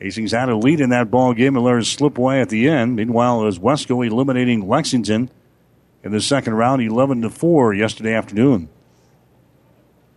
Hastings 0.00 0.32
had 0.32 0.48
a 0.48 0.56
lead 0.56 0.80
in 0.80 0.90
that 0.90 1.10
ball 1.10 1.32
game 1.32 1.56
and 1.56 1.64
let 1.64 1.76
it 1.76 1.84
slip 1.84 2.18
away 2.18 2.40
at 2.40 2.48
the 2.48 2.68
end. 2.68 2.96
Meanwhile, 2.96 3.42
it 3.42 3.44
was 3.44 3.58
Westco 3.58 4.06
eliminating 4.06 4.68
Lexington 4.68 5.30
in 6.02 6.12
the 6.12 6.20
second 6.20 6.54
round 6.54 6.82
11 6.82 7.22
to 7.22 7.30
4 7.30 7.74
yesterday 7.74 8.14
afternoon. 8.14 8.68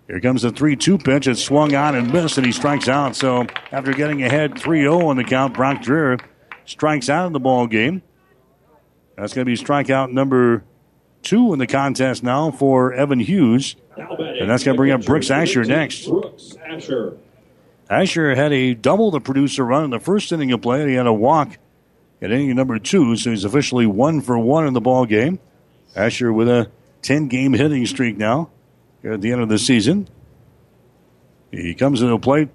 Here 0.08 0.20
comes 0.20 0.42
the 0.42 0.52
3 0.52 0.76
2 0.76 0.98
pitch. 0.98 1.28
It 1.28 1.36
swung 1.36 1.76
on 1.76 1.96
and 1.96 2.12
missed, 2.12 2.38
and 2.38 2.46
he 2.46 2.52
strikes 2.52 2.88
out. 2.88 3.16
So 3.16 3.46
after 3.72 3.94
getting 3.94 4.24
ahead 4.24 4.58
3 4.58 4.82
0 4.82 5.08
on 5.08 5.18
the 5.18 5.24
count, 5.24 5.54
Brock 5.54 5.84
Dreher 5.84 6.20
strikes 6.66 7.10
out 7.10 7.28
of 7.28 7.34
the 7.34 7.40
ball 7.40 7.68
game. 7.68 8.02
That's 9.20 9.34
going 9.34 9.46
to 9.46 9.52
be 9.52 9.58
strikeout 9.58 10.12
number 10.12 10.64
two 11.24 11.52
in 11.52 11.60
the 11.60 11.68
contest 11.68 12.24
now 12.24 12.52
for 12.52 12.94
Evan 12.94 13.20
Hughes. 13.20 13.76
And 13.98 14.50
that's 14.50 14.64
going 14.64 14.76
to 14.76 14.78
bring 14.78 14.91
up 14.91 15.04
Brooks 15.04 15.30
Asher 15.30 15.66
next. 15.66 16.08
Brooks 16.08 16.56
Asher. 16.66 17.18
Asher 17.90 18.36
had 18.36 18.54
a 18.54 18.74
double 18.74 19.12
the 19.12 19.20
producer 19.20 19.66
run 19.66 19.84
in 19.84 19.90
the 19.90 20.00
first 20.00 20.32
inning 20.32 20.54
of 20.54 20.62
play. 20.62 20.88
He 20.88 20.94
had 20.94 21.06
a 21.08 21.14
walk 21.14 21.58
at 22.22 22.32
inning 22.32 22.56
number 22.56 22.80
two, 22.80 23.16
so 23.18 23.32
he's 23.32 23.44
officially 23.44 23.86
one 23.86 24.22
for 24.22 24.40
one 24.40 24.66
in 24.66 24.74
the 24.74 24.82
ball 24.82 25.06
game. 25.06 25.40
Asher 25.96 26.32
with 26.32 26.48
a 26.48 26.72
10 27.02 27.28
game 27.28 27.54
hitting 27.54 27.86
streak 27.88 28.16
now 28.18 28.50
here 29.02 29.14
at 29.14 29.22
the 29.22 29.34
end 29.34 29.41
of 29.41 29.50
the 29.50 29.58
season. 29.58 30.08
He 31.52 31.74
comes 31.74 32.00
to 32.00 32.08
the 32.08 32.20
plate 32.20 32.50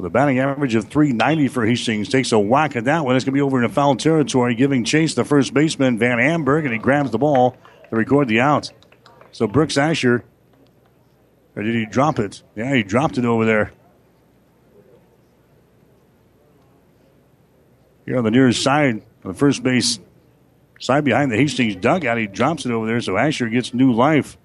with 0.00 0.06
a 0.06 0.10
batting 0.10 0.38
average 0.38 0.74
of 0.74 0.84
390 0.84 1.48
for 1.48 1.66
Hastings. 1.66 2.08
Takes 2.08 2.32
a 2.32 2.38
whack 2.38 2.74
at 2.74 2.84
that 2.84 3.04
one. 3.04 3.16
It's 3.16 3.24
going 3.24 3.34
to 3.34 3.36
be 3.36 3.42
over 3.42 3.62
in 3.62 3.68
foul 3.70 3.96
territory, 3.96 4.54
giving 4.54 4.82
chase 4.82 5.14
the 5.14 5.24
first 5.24 5.52
baseman, 5.52 5.98
Van 5.98 6.18
Amberg, 6.18 6.64
and 6.64 6.72
he 6.72 6.78
grabs 6.78 7.10
the 7.10 7.18
ball 7.18 7.56
to 7.90 7.96
record 7.96 8.28
the 8.28 8.40
out. 8.40 8.72
So 9.30 9.46
Brooks 9.46 9.76
Asher, 9.76 10.24
or 11.54 11.62
did 11.62 11.74
he 11.74 11.84
drop 11.84 12.18
it? 12.18 12.42
Yeah, 12.56 12.74
he 12.74 12.82
dropped 12.82 13.18
it 13.18 13.26
over 13.26 13.44
there. 13.44 13.72
Here 18.06 18.16
on 18.16 18.24
the 18.24 18.30
near 18.30 18.50
side, 18.52 19.02
on 19.24 19.32
the 19.32 19.34
first 19.34 19.62
base 19.62 20.00
side 20.80 21.04
behind 21.04 21.30
the 21.30 21.36
Hastings 21.36 21.76
dugout, 21.76 22.16
he 22.16 22.26
drops 22.26 22.64
it 22.64 22.72
over 22.72 22.86
there, 22.86 23.02
so 23.02 23.18
Asher 23.18 23.48
gets 23.48 23.74
new 23.74 23.92
life. 23.92 24.38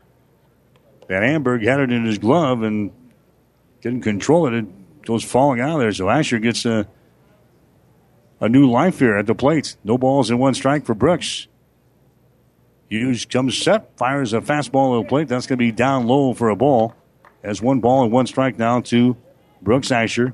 Van 1.07 1.23
Amberg 1.23 1.63
had 1.63 1.79
it 1.79 1.91
in 1.91 2.03
his 2.03 2.17
glove 2.17 2.61
and 2.61 2.91
didn't 3.81 4.01
control 4.01 4.47
it. 4.47 4.53
It 4.53 4.65
goes 5.05 5.23
falling 5.23 5.59
out 5.61 5.75
of 5.75 5.79
there, 5.79 5.91
so 5.91 6.09
Asher 6.09 6.39
gets 6.39 6.65
a, 6.65 6.87
a 8.39 8.49
new 8.49 8.69
life 8.69 8.99
here 8.99 9.15
at 9.15 9.25
the 9.25 9.35
plate. 9.35 9.77
No 9.83 9.97
balls 9.97 10.29
and 10.29 10.39
one 10.39 10.53
strike 10.53 10.85
for 10.85 10.93
Brooks. 10.93 11.47
Hughes 12.89 13.25
comes 13.25 13.57
set, 13.57 13.97
fires 13.97 14.33
a 14.33 14.41
fastball 14.41 14.99
at 14.99 15.05
the 15.05 15.09
plate. 15.09 15.27
That's 15.27 15.47
going 15.47 15.57
to 15.57 15.65
be 15.65 15.71
down 15.71 16.07
low 16.07 16.33
for 16.33 16.49
a 16.49 16.55
ball. 16.55 16.95
As 17.43 17.61
one 17.61 17.79
ball 17.79 18.03
and 18.03 18.11
one 18.11 18.27
strike 18.27 18.57
now 18.57 18.81
to 18.81 19.17
Brooks 19.61 19.91
Asher. 19.91 20.33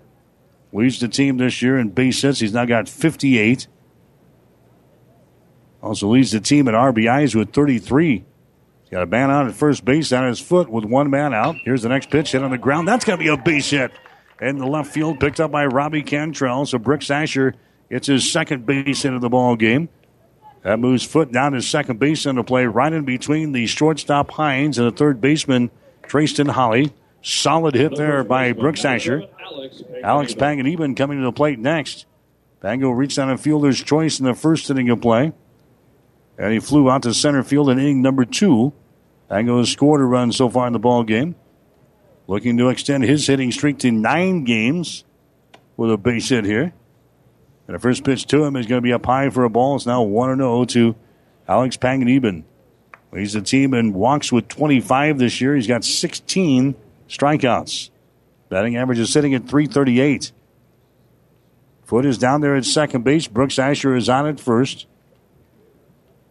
Leads 0.73 0.99
the 0.99 1.07
team 1.07 1.37
this 1.37 1.61
year 1.61 1.77
in 1.77 1.89
base 1.89 2.21
hits. 2.21 2.39
He's 2.39 2.53
now 2.53 2.65
got 2.65 2.87
58. 2.87 3.67
Also 5.81 6.07
leads 6.07 6.31
the 6.31 6.39
team 6.39 6.67
in 6.67 6.75
RBIs 6.75 7.35
with 7.35 7.51
33. 7.51 8.13
He's 8.13 8.25
got 8.89 9.03
a 9.03 9.07
man 9.07 9.31
out 9.31 9.47
at 9.47 9.53
first 9.53 9.83
base 9.83 10.11
on 10.11 10.27
his 10.27 10.39
foot 10.39 10.69
with 10.69 10.85
one 10.85 11.09
man 11.09 11.33
out. 11.33 11.55
Here's 11.63 11.81
the 11.81 11.89
next 11.89 12.09
pitch 12.09 12.31
hit 12.31 12.43
on 12.43 12.51
the 12.51 12.57
ground. 12.57 12.87
That's 12.87 13.03
going 13.03 13.19
to 13.19 13.23
be 13.23 13.29
a 13.29 13.37
base 13.37 13.69
hit. 13.69 13.91
In 14.41 14.57
the 14.57 14.65
left 14.65 14.91
field, 14.91 15.19
picked 15.19 15.39
up 15.39 15.51
by 15.51 15.67
Robbie 15.67 16.01
Cantrell. 16.01 16.65
So 16.65 16.79
Brooks 16.79 17.11
Asher 17.11 17.53
gets 17.91 18.07
his 18.07 18.31
second 18.31 18.65
base 18.65 19.05
into 19.05 19.19
the 19.19 19.29
ball 19.29 19.55
game. 19.55 19.89
That 20.63 20.79
moves 20.79 21.03
foot 21.03 21.31
down 21.31 21.53
to 21.53 21.61
second 21.61 21.99
base 21.99 22.25
into 22.25 22.43
play, 22.43 22.65
right 22.65 22.91
in 22.91 23.05
between 23.05 23.51
the 23.51 23.67
shortstop 23.67 24.31
Hines 24.31 24.77
and 24.77 24.87
the 24.87 24.95
third 24.95 25.21
baseman 25.21 25.69
Tristan 26.03 26.47
Holly. 26.47 26.91
Solid 27.21 27.75
hit 27.75 27.95
there 27.95 28.23
by 28.23 28.51
Brooks 28.53 28.83
Asher. 28.83 29.27
Alex 30.03 30.33
Panganiban 30.33 30.97
coming 30.97 31.19
to 31.19 31.23
the 31.23 31.31
plate 31.31 31.59
next. 31.59 32.05
Pango 32.61 32.89
reached 32.89 33.19
on 33.19 33.29
a 33.29 33.37
fielder's 33.37 33.81
choice 33.81 34.19
in 34.19 34.25
the 34.25 34.33
first 34.33 34.69
inning 34.69 34.89
of 34.89 35.01
play. 35.01 35.33
And 36.37 36.51
he 36.51 36.59
flew 36.59 36.89
out 36.89 37.03
to 37.03 37.13
center 37.13 37.43
field 37.43 37.69
in 37.69 37.77
inning 37.77 38.01
number 38.01 38.25
two. 38.25 38.73
Pango 39.29 39.59
has 39.59 39.69
scored 39.69 40.01
a 40.01 40.03
run 40.03 40.31
so 40.31 40.49
far 40.49 40.65
in 40.65 40.73
the 40.73 40.79
ball 40.79 41.03
game. 41.03 41.35
Looking 42.31 42.57
to 42.59 42.69
extend 42.69 43.03
his 43.03 43.27
hitting 43.27 43.51
streak 43.51 43.79
to 43.79 43.91
nine 43.91 44.45
games 44.45 45.03
with 45.75 45.91
a 45.91 45.97
base 45.97 46.29
hit 46.29 46.45
here. 46.45 46.73
And 47.67 47.75
the 47.75 47.77
first 47.77 48.05
pitch 48.05 48.25
to 48.27 48.45
him 48.45 48.55
is 48.55 48.67
going 48.67 48.77
to 48.77 48.81
be 48.81 48.93
up 48.93 49.05
high 49.05 49.29
for 49.29 49.43
a 49.43 49.49
ball. 49.49 49.75
It's 49.75 49.85
now 49.85 50.01
1 50.03 50.37
0 50.37 50.63
to 50.63 50.95
Alex 51.45 51.75
Panganiban. 51.75 52.45
Leads 53.11 53.33
the 53.33 53.41
team 53.41 53.73
in 53.73 53.91
walks 53.91 54.31
with 54.31 54.47
25 54.47 55.19
this 55.19 55.41
year. 55.41 55.55
He's 55.55 55.67
got 55.67 55.83
16 55.83 56.75
strikeouts. 57.09 57.89
Batting 58.47 58.77
average 58.77 58.99
is 58.99 59.11
sitting 59.11 59.33
at 59.33 59.49
338. 59.49 60.31
Foot 61.83 62.05
is 62.05 62.17
down 62.17 62.39
there 62.39 62.55
at 62.55 62.63
second 62.63 63.03
base. 63.03 63.27
Brooks 63.27 63.59
Asher 63.59 63.93
is 63.93 64.07
on 64.07 64.25
at 64.25 64.39
first. 64.39 64.87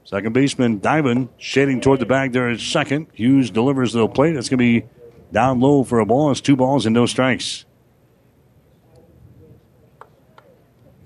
Second 0.05 0.33
baseman 0.33 0.79
Diamond 0.79 1.29
shading 1.37 1.83
toward 1.83 2.01
the 2.01 2.07
bag 2.07 2.33
there 2.33 2.49
at 2.49 2.59
second. 2.59 3.09
Hughes 3.13 3.51
delivers 3.51 3.93
to 3.93 3.99
the 3.99 4.09
plate. 4.09 4.35
It's 4.35 4.49
going 4.49 4.61
to 4.61 4.81
be 4.81 4.87
down 5.33 5.61
low 5.61 5.85
for 5.85 5.99
a 5.99 6.07
ball. 6.07 6.31
It's 6.31 6.41
two 6.41 6.57
balls 6.57 6.87
and 6.87 6.95
no 6.95 7.07
strikes. 7.07 7.65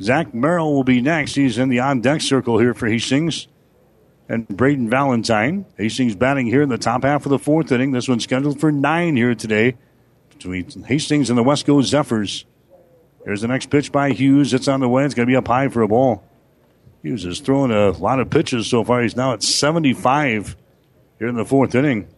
Zach 0.01 0.35
Merrill 0.35 0.75
will 0.75 0.85
be 0.85 1.01
next. 1.01 1.35
He's 1.35 1.59
in 1.59 1.69
the 1.69 1.81
on 1.81 2.01
deck 2.01 2.21
circle 2.21 2.59
here 2.59 2.75
for 2.75 2.89
Hastings. 2.89 3.49
And 4.29 4.49
Braden 4.49 4.89
Valentine. 4.89 5.67
Hastings 5.77 6.17
batting 6.17 6.47
here 6.47 6.63
in 6.63 6.69
the 6.69 6.79
top 6.79 7.05
half 7.05 7.27
of 7.27 7.31
the 7.31 7.39
fourth 7.39 7.71
inning. 7.71 7.93
This 7.93 8.09
one's 8.09 8.25
scheduled 8.25 8.59
for 8.59 8.73
nine 8.73 9.17
here 9.17 9.35
today 9.35 9.77
between 10.31 10.85
Hastings 10.85 11.31
and 11.31 11.39
the 11.39 11.45
Westco 11.45 11.83
Zephyrs. 11.83 12.45
Here's 13.25 13.41
the 13.41 13.49
next 13.49 13.71
pitch 13.71 13.93
by 13.93 14.11
Hughes. 14.11 14.53
It's 14.53 14.69
on 14.69 14.81
the 14.81 14.89
way. 14.89 15.05
It's 15.05 15.15
going 15.15 15.27
to 15.27 15.31
be 15.31 15.37
up 15.37 15.49
high 15.49 15.69
for 15.69 15.83
a 15.83 15.89
ball. 15.89 16.25
Hughes 17.03 17.25
has 17.25 17.41
thrown 17.41 17.71
a 17.71 17.91
lot 17.91 18.21
of 18.21 18.31
pitches 18.31 18.67
so 18.67 18.83
far. 18.85 19.03
He's 19.03 19.17
now 19.17 19.33
at 19.33 19.43
75 19.43 20.57
here 21.19 21.29
in 21.29 21.35
the 21.35 21.45
fourth 21.45 21.75
inning. 21.75 22.09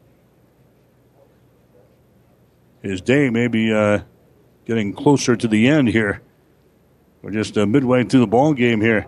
His 2.89 3.01
day 3.01 3.31
may 3.31 3.49
be 3.49 3.73
uh, 3.73 4.01
getting 4.65 4.93
closer 4.93 5.37
to 5.37 5.49
the 5.49 5.69
end 5.69 5.89
here. 5.89 6.23
We're 7.23 7.33
just 7.33 7.59
uh, 7.59 7.67
midway 7.67 8.05
through 8.05 8.21
the 8.21 8.27
ball 8.27 8.53
game 8.55 8.81
here. 8.81 9.07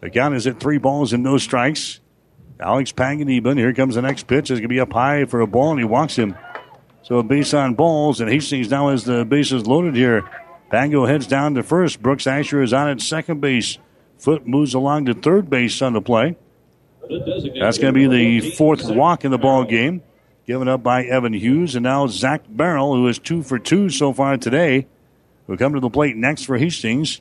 The 0.00 0.10
count 0.10 0.34
is 0.34 0.46
at 0.46 0.60
three 0.60 0.78
balls 0.78 1.12
and 1.12 1.22
no 1.22 1.38
strikes. 1.38 2.00
Alex 2.60 2.92
Panganiban. 2.92 3.58
Here 3.58 3.72
comes 3.72 3.94
the 3.94 4.02
next 4.02 4.26
pitch. 4.26 4.50
It's 4.50 4.60
going 4.60 4.62
to 4.62 4.68
be 4.68 4.80
up 4.80 4.92
high 4.92 5.24
for 5.24 5.40
a 5.40 5.46
ball, 5.46 5.70
and 5.70 5.80
he 5.80 5.84
walks 5.84 6.16
him. 6.16 6.36
So 7.02 7.18
a 7.18 7.22
base 7.22 7.54
on 7.54 7.74
balls, 7.74 8.20
and 8.20 8.30
Hastings 8.30 8.70
now 8.70 8.90
has 8.90 9.04
the 9.04 9.24
bases 9.24 9.66
loaded 9.66 9.96
here. 9.96 10.22
Pango 10.70 11.06
heads 11.06 11.26
down 11.26 11.54
to 11.54 11.62
first. 11.62 12.00
Brooks 12.02 12.26
Asher 12.26 12.62
is 12.62 12.72
on 12.72 12.88
at 12.88 13.00
second 13.00 13.40
base. 13.40 13.78
Foot 14.18 14.46
moves 14.46 14.74
along 14.74 15.06
to 15.06 15.14
third 15.14 15.50
base 15.50 15.80
on 15.82 15.94
the 15.94 16.02
play. 16.02 16.36
That's 17.58 17.78
going 17.78 17.92
to 17.92 17.92
be 17.92 18.06
the 18.06 18.50
fourth 18.52 18.88
walk 18.88 19.24
in 19.24 19.30
the 19.30 19.38
ball 19.38 19.64
game, 19.64 20.02
given 20.50 20.66
up 20.66 20.82
by 20.82 21.04
Evan 21.04 21.32
Hughes, 21.32 21.76
and 21.76 21.84
now 21.84 22.08
Zach 22.08 22.50
Merrill, 22.50 22.92
who 22.92 23.06
is 23.06 23.20
two 23.20 23.40
for 23.44 23.56
two 23.56 23.88
so 23.88 24.12
far 24.12 24.36
today, 24.36 24.88
will 25.46 25.56
come 25.56 25.74
to 25.74 25.78
the 25.78 25.88
plate 25.88 26.16
next 26.16 26.42
for 26.42 26.58
Hastings. 26.58 27.20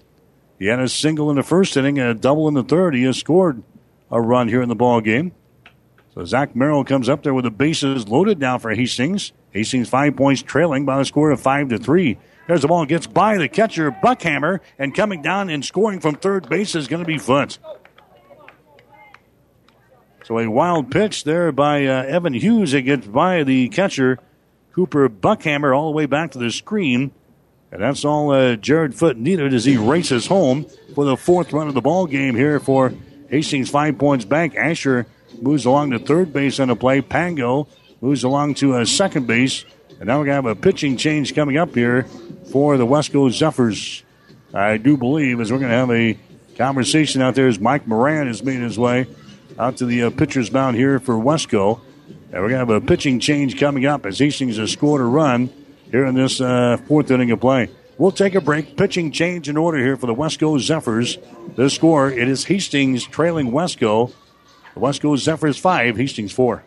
He 0.58 0.66
had 0.66 0.80
a 0.80 0.90
single 0.90 1.30
in 1.30 1.36
the 1.36 1.44
first 1.44 1.78
inning 1.78 2.00
and 2.00 2.10
a 2.10 2.16
double 2.16 2.48
in 2.48 2.56
the 2.56 2.64
third. 2.64 2.96
He 2.96 3.04
has 3.04 3.20
scored 3.20 3.62
a 4.10 4.20
run 4.20 4.48
here 4.48 4.64
in 4.64 4.68
the 4.68 4.74
ball 4.74 5.00
game. 5.00 5.32
So 6.16 6.26
Zach 6.26 6.56
Merrill 6.56 6.84
comes 6.84 7.08
up 7.08 7.22
there 7.22 7.36
with 7.36 7.46
the 7.46 7.52
bases 7.52 8.08
loaded 8.08 8.40
now 8.40 8.58
for 8.58 8.74
Hastings. 8.74 9.32
Hastings 9.52 9.88
five 9.88 10.16
points 10.16 10.42
trailing 10.42 10.88
by 10.88 11.00
a 11.00 11.06
score 11.06 11.30
of 11.30 11.40
five 11.40 11.70
to 11.70 11.78
three. 11.78 12.18
There's 12.48 12.64
the 12.64 12.68
ball 12.68 12.88
gets 12.88 13.06
by 13.06 13.38
the 13.38 13.48
catcher 13.48 13.92
Buckhammer 13.92 14.60
and 14.80 14.96
coming 14.96 15.22
down 15.22 15.52
and 15.52 15.64
scoring 15.64 16.00
from 16.00 16.16
third 16.16 16.50
base 16.50 16.74
is 16.74 16.88
going 16.88 17.04
to 17.04 17.08
be 17.08 17.20
Foot. 17.20 17.60
So 20.30 20.38
a 20.38 20.48
wild 20.48 20.92
pitch 20.92 21.24
there 21.24 21.52
by 21.52 21.88
uh, 21.88 22.04
Evan 22.04 22.36
Hughes. 22.36 22.76
It 22.76 22.84
gets 22.84 23.08
by 23.08 23.44
the 23.44 23.68
catcher 23.70 24.20
Cooper 24.74 25.10
Buckhammer 25.10 25.76
all 25.76 25.90
the 25.90 25.96
way 25.96 26.06
back 26.06 26.30
to 26.34 26.38
the 26.38 26.52
screen. 26.52 27.10
And 27.72 27.82
that's 27.82 28.06
all 28.06 28.30
uh, 28.30 28.56
Jared 28.56 28.94
Foot 28.94 29.18
needed 29.18 29.56
as 29.56 29.66
he 29.66 29.76
races 29.76 30.28
home 30.28 30.68
for 30.94 31.04
the 31.04 31.18
fourth 31.18 31.52
run 31.52 31.68
of 31.68 31.74
the 31.74 31.82
ball 31.82 32.06
game 32.06 32.36
here 32.36 32.60
for 32.60 32.94
Hastings 33.32 33.72
Five 33.72 33.98
Points 33.98 34.24
Bank. 34.24 34.56
Asher 34.56 35.08
moves 35.42 35.66
along 35.66 35.90
to 35.92 36.00
third 36.00 36.32
base 36.32 36.60
on 36.60 36.68
the 36.68 36.76
play. 36.76 37.02
Pango 37.02 37.68
moves 38.00 38.24
along 38.24 38.54
to 38.54 38.76
uh, 38.76 38.86
second 38.86 39.26
base. 39.26 39.66
And 39.98 40.06
now 40.06 40.20
we're 40.20 40.26
going 40.26 40.44
to 40.44 40.48
have 40.48 40.58
a 40.58 40.62
pitching 40.62 40.96
change 40.96 41.34
coming 41.34 41.58
up 41.58 41.74
here 41.74 42.04
for 42.52 42.78
the 42.78 42.86
Westco 42.86 43.32
Zephyrs. 43.32 44.04
I 44.54 44.78
do 44.78 44.96
believe 44.96 45.40
as 45.40 45.52
we're 45.52 45.58
going 45.58 45.72
to 45.72 45.76
have 45.76 45.90
a 45.90 46.20
conversation 46.56 47.24
out 47.24 47.34
there 47.34 47.48
as 47.48 47.60
Mike 47.60 47.88
Moran 47.88 48.28
is 48.28 48.44
making 48.44 48.62
his 48.62 48.78
way 48.78 49.08
out 49.60 49.78
to 49.78 49.86
the 49.86 50.04
uh, 50.04 50.10
pitcher's 50.10 50.52
mound 50.52 50.78
here 50.78 51.00
for 51.00 51.16
Westco. 51.16 51.82
And 52.32 52.42
we're 52.42 52.50
going 52.50 52.52
to 52.52 52.58
have 52.58 52.70
a 52.70 52.82
pitching 52.82 53.20
change 53.20 53.60
coming 53.60 53.86
up 53.86 54.06
as 54.06 54.18
Hastings 54.20 54.58
has 54.58 54.72
scored 54.72 55.02
a 55.02 55.06
run 55.06 55.50
here 55.92 56.06
in 56.06 56.16
this 56.16 56.40
uh, 56.40 56.78
fourth 56.88 57.12
inning 57.12 57.32
of 57.32 57.42
play. 57.42 57.70
We'll 57.98 58.12
take 58.12 58.36
a 58.36 58.42
break. 58.42 58.78
Pitching 58.78 59.12
change 59.12 59.50
in 59.50 59.58
order 59.58 59.78
here 59.78 59.98
for 59.98 60.08
the 60.08 60.16
Westco 60.16 60.58
Zephyrs. 60.60 61.18
The 61.56 61.70
score, 61.70 62.10
it 62.10 62.30
is 62.30 62.46
Hastings 62.46 63.04
trailing 63.06 63.52
Westco. 63.52 64.14
The 64.74 64.80
Westco 64.80 65.18
Zephyrs 65.18 65.58
5, 65.58 65.98
Hastings 65.98 66.32
4. 66.32 66.64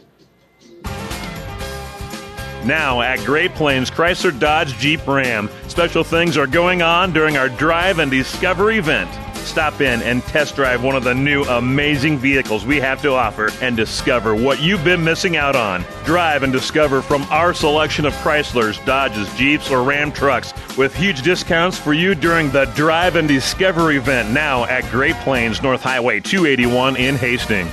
Now 2.64 3.01
at 3.01 3.19
Great 3.24 3.52
Plains 3.55 3.90
Chrysler 3.90 4.39
Dodge 4.39 4.77
Jeep 4.78 5.05
Ram, 5.06 5.48
special 5.69 6.05
things 6.05 6.36
are 6.36 6.47
going 6.47 6.82
on 6.82 7.12
during 7.12 7.36
our 7.36 7.48
Drive 7.48 7.98
and 7.98 8.10
Discover 8.10 8.73
event. 8.73 9.10
Stop 9.44 9.81
in 9.81 10.01
and 10.02 10.23
test 10.24 10.56
drive 10.56 10.82
one 10.82 10.97
of 10.97 11.05
the 11.05 11.14
new 11.14 11.43
amazing 11.44 12.19
vehicles 12.19 12.64
we 12.64 12.78
have 12.81 13.02
to 13.02 13.12
offer 13.12 13.51
and 13.60 13.77
discover 13.77 14.35
what 14.35 14.60
you've 14.60 14.85
been 14.85 15.02
missing 15.05 15.36
out 15.36 15.56
on. 15.56 15.85
Drive 16.05 16.43
and 16.43 16.52
discover 16.52 17.02
from 17.02 17.23
our 17.24 17.52
selection 17.52 18.06
of 18.06 18.14
Chryslers, 18.14 18.82
Dodges, 18.85 19.32
Jeeps, 19.36 19.70
or 19.70 19.82
Ram 19.82 20.12
trucks 20.12 20.55
with 20.78 20.94
huge 20.94 21.23
discounts 21.23 21.78
for 21.78 21.93
you 21.93 22.14
during 22.14 22.51
the 22.51 22.64
Drive 22.77 23.16
and 23.16 23.28
Discover 23.28 23.93
event 23.93 24.31
now 24.31 24.64
at 24.64 24.89
Great 24.90 25.16
Plains 25.16 25.62
North 25.62 25.82
Highway 25.82 26.20
281 26.20 26.97
in 26.97 27.16
Hastings. 27.16 27.70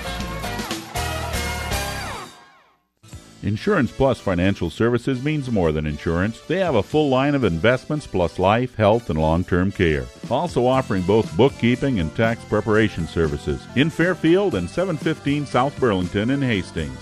Insurance 3.44 3.92
Plus 3.92 4.20
Financial 4.20 4.70
Services 4.70 5.24
means 5.24 5.50
more 5.50 5.72
than 5.72 5.86
insurance. 5.86 6.42
They 6.42 6.60
have 6.60 6.76
a 6.76 6.84
full 6.84 7.10
line 7.10 7.36
of 7.36 7.46
investments 7.46 8.06
plus 8.06 8.38
life, 8.38 8.76
health, 8.76 9.10
and 9.10 9.20
long 9.20 9.44
term 9.44 9.72
care. 9.72 10.06
Also 10.30 10.66
offering 10.66 11.04
both 11.04 11.36
bookkeeping 11.38 12.00
and 12.00 12.14
tax 12.16 12.44
preparation 12.44 13.08
services 13.08 13.66
in 13.76 13.90
Fairfield 13.90 14.56
and 14.56 14.70
715 14.70 15.46
South 15.46 15.80
Burlington 15.80 16.32
in 16.32 16.42
Hastings. 16.42 17.00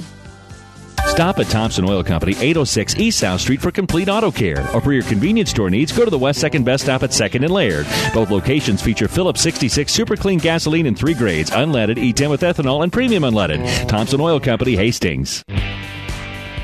Stop 1.07 1.39
at 1.39 1.47
Thompson 1.47 1.89
Oil 1.89 2.03
Company, 2.03 2.34
806 2.34 2.97
East 2.97 3.19
South 3.19 3.41
Street 3.41 3.59
for 3.59 3.72
complete 3.72 4.07
auto 4.07 4.30
care. 4.30 4.61
Or 4.76 4.81
for 4.81 4.93
your 4.93 5.01
convenience 5.01 5.49
store 5.49 5.72
needs, 5.72 5.91
go 5.91 6.05
to 6.05 6.11
the 6.11 6.19
West 6.19 6.43
2nd 6.43 6.64
Best 6.64 6.84
Stop 6.84 7.01
at 7.01 7.09
2nd 7.09 7.43
and 7.43 7.49
Laird. 7.49 7.88
Both 8.14 8.30
locations 8.30 8.84
feature 8.84 9.07
Phillips 9.07 9.41
66 9.41 9.91
super 9.91 10.15
clean 10.15 10.38
gasoline 10.38 10.85
in 10.85 10.93
three 10.93 11.15
grades 11.15 11.49
unleaded, 11.49 11.95
E10 11.97 12.30
with 12.30 12.41
ethanol, 12.41 12.84
and 12.84 12.93
premium 12.93 13.23
unleaded. 13.23 13.88
Thompson 13.88 14.22
Oil 14.22 14.39
Company, 14.39 14.76
Hastings. 14.76 15.43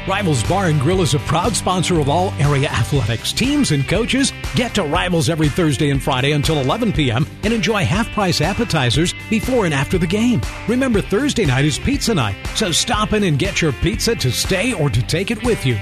Rivals 0.06 0.44
Bar 0.44 0.66
and 0.66 0.82
Grill 0.82 1.02
is 1.02 1.14
a 1.14 1.20
proud 1.20 1.56
sponsor 1.56 1.98
of 1.98 2.10
all 2.10 2.34
area 2.34 2.68
athletics. 2.68 3.32
Teams 3.32 3.72
and 3.72 3.88
coaches 3.88 4.34
get 4.54 4.76
to 4.76 4.84
Rivals 4.84 5.30
every 5.30 5.48
Thursday 5.48 5.92
and 5.92 6.04
Friday 6.04 6.34
until 6.34 6.60
11 6.60 6.92
p.m. 6.92 7.26
and 7.44 7.54
enjoy 7.54 7.86
half 7.86 8.10
price 8.12 8.42
appetizers 8.42 9.14
before 9.30 9.64
and 9.64 9.74
after 9.74 9.98
the 9.98 10.06
game. 10.06 10.42
Remember, 10.68 11.00
Thursday 11.00 11.46
night 11.46 11.64
is 11.64 11.80
pizza 11.80 12.14
night, 12.14 12.36
so 12.54 12.70
stop 12.70 13.14
in 13.14 13.24
and 13.24 13.40
get 13.40 13.62
your 13.62 13.72
pizza 13.72 14.14
to 14.14 14.30
stay 14.30 14.74
or 14.74 14.90
to 14.90 15.02
take 15.04 15.32
it 15.32 15.42
with 15.42 15.66
you. 15.66 15.78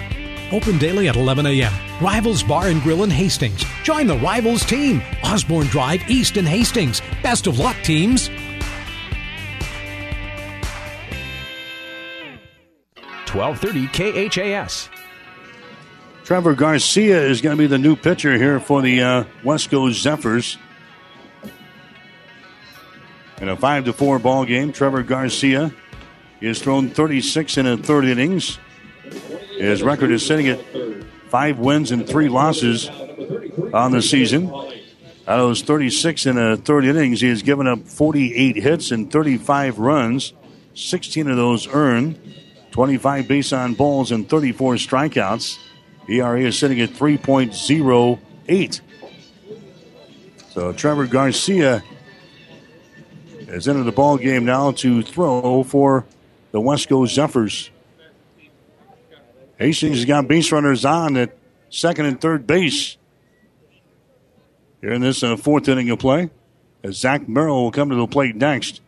Open 0.52 0.78
daily 0.78 1.08
at 1.10 1.16
11 1.16 1.48
a.m. 1.48 1.74
Rivals 2.00 2.44
Bar 2.44 2.68
and 2.68 2.82
Grill 2.84 3.04
in 3.04 3.10
Hastings. 3.10 3.66
Join 3.84 4.06
the 4.06 4.18
Rivals 4.18 4.64
team. 4.64 5.02
Osborne 5.24 5.66
Drive 5.68 6.08
East 6.08 6.38
in 6.38 6.46
Hastings. 6.46 7.02
Best 7.24 7.48
of 7.48 7.58
luck, 7.58 7.78
teams. 7.84 8.30
1230 13.34 14.30
KHAS. 14.30 14.90
Trevor 16.24 16.54
Garcia 16.54 17.22
is 17.22 17.42
going 17.42 17.58
to 17.58 17.62
be 17.62 17.68
the 17.68 17.78
new 17.78 17.96
pitcher 17.96 18.38
here 18.38 18.60
for 18.60 18.82
the 18.82 19.02
uh, 19.02 19.24
Westco 19.44 19.92
Zephyrs. 19.92 20.58
In 23.40 23.50
a 23.50 23.56
5 23.56 23.86
to 23.86 23.94
4 23.94 24.20
ball 24.20 24.46
game, 24.46 24.72
Trevor 24.72 25.02
Garcia 25.02 25.74
has 26.42 26.62
thrown 26.62 26.90
36 26.90 27.58
in 27.58 27.68
a 27.68 27.78
third 27.78 28.06
innings. 28.06 28.60
His 29.58 29.82
record 29.82 30.12
is 30.12 30.26
sitting 30.26 30.48
at 30.48 30.60
five 31.30 31.58
wins 31.58 31.92
and 31.92 32.08
three 32.08 32.30
losses 32.30 32.90
on 33.74 33.92
the 33.92 34.02
season. 34.02 34.50
Out 35.28 35.40
of 35.40 35.48
those 35.48 35.62
36 35.62 36.26
in 36.26 36.38
a 36.38 36.58
third 36.58 36.86
innings, 36.86 37.22
he 37.22 37.30
has 37.30 37.42
given 37.42 37.68
up 37.68 37.88
48 37.88 38.56
hits 38.58 38.92
and 38.92 39.12
35 39.12 39.80
runs, 39.80 40.34
16 40.74 41.30
of 41.30 41.38
those 41.38 41.68
earned. 41.68 42.20
25 42.72 43.28
base 43.28 43.54
on 43.54 43.74
balls 43.74 44.12
and 44.12 44.28
34 44.28 44.76
strikeouts. 44.76 45.58
ERA 46.08 46.42
is 46.42 46.58
sitting 46.58 46.82
at 46.82 46.90
3.08. 46.92 48.82
So 50.50 50.74
Trevor 50.74 51.08
Garcia 51.08 51.84
is 53.40 53.68
into 53.68 53.84
the 53.84 53.92
ball 53.92 54.18
game 54.18 54.46
now 54.46 54.72
to 54.72 55.02
throw 55.02 55.64
for 55.64 56.06
the 56.52 56.60
Westco 56.60 57.08
Zephyrs. 57.08 57.70
Hastings 59.58 59.98
has 59.98 60.06
got 60.06 60.28
base 60.28 60.52
runners 60.52 60.86
on 60.86 61.16
at 61.18 61.38
second 61.70 62.06
and 62.06 62.20
third 62.20 62.48
base. 62.48 62.98
Here 64.82 64.92
in 64.92 65.02
this 65.02 65.22
uh, 65.22 65.38
fourth 65.38 65.68
inning 65.68 65.90
of 65.92 66.00
play, 66.00 66.32
as 66.84 66.98
Zach 66.98 67.30
Merrill 67.30 67.64
will 67.64 67.72
come 67.72 67.90
to 67.90 67.96
the 67.96 68.08
plate 68.08 68.36
next. 68.36 68.82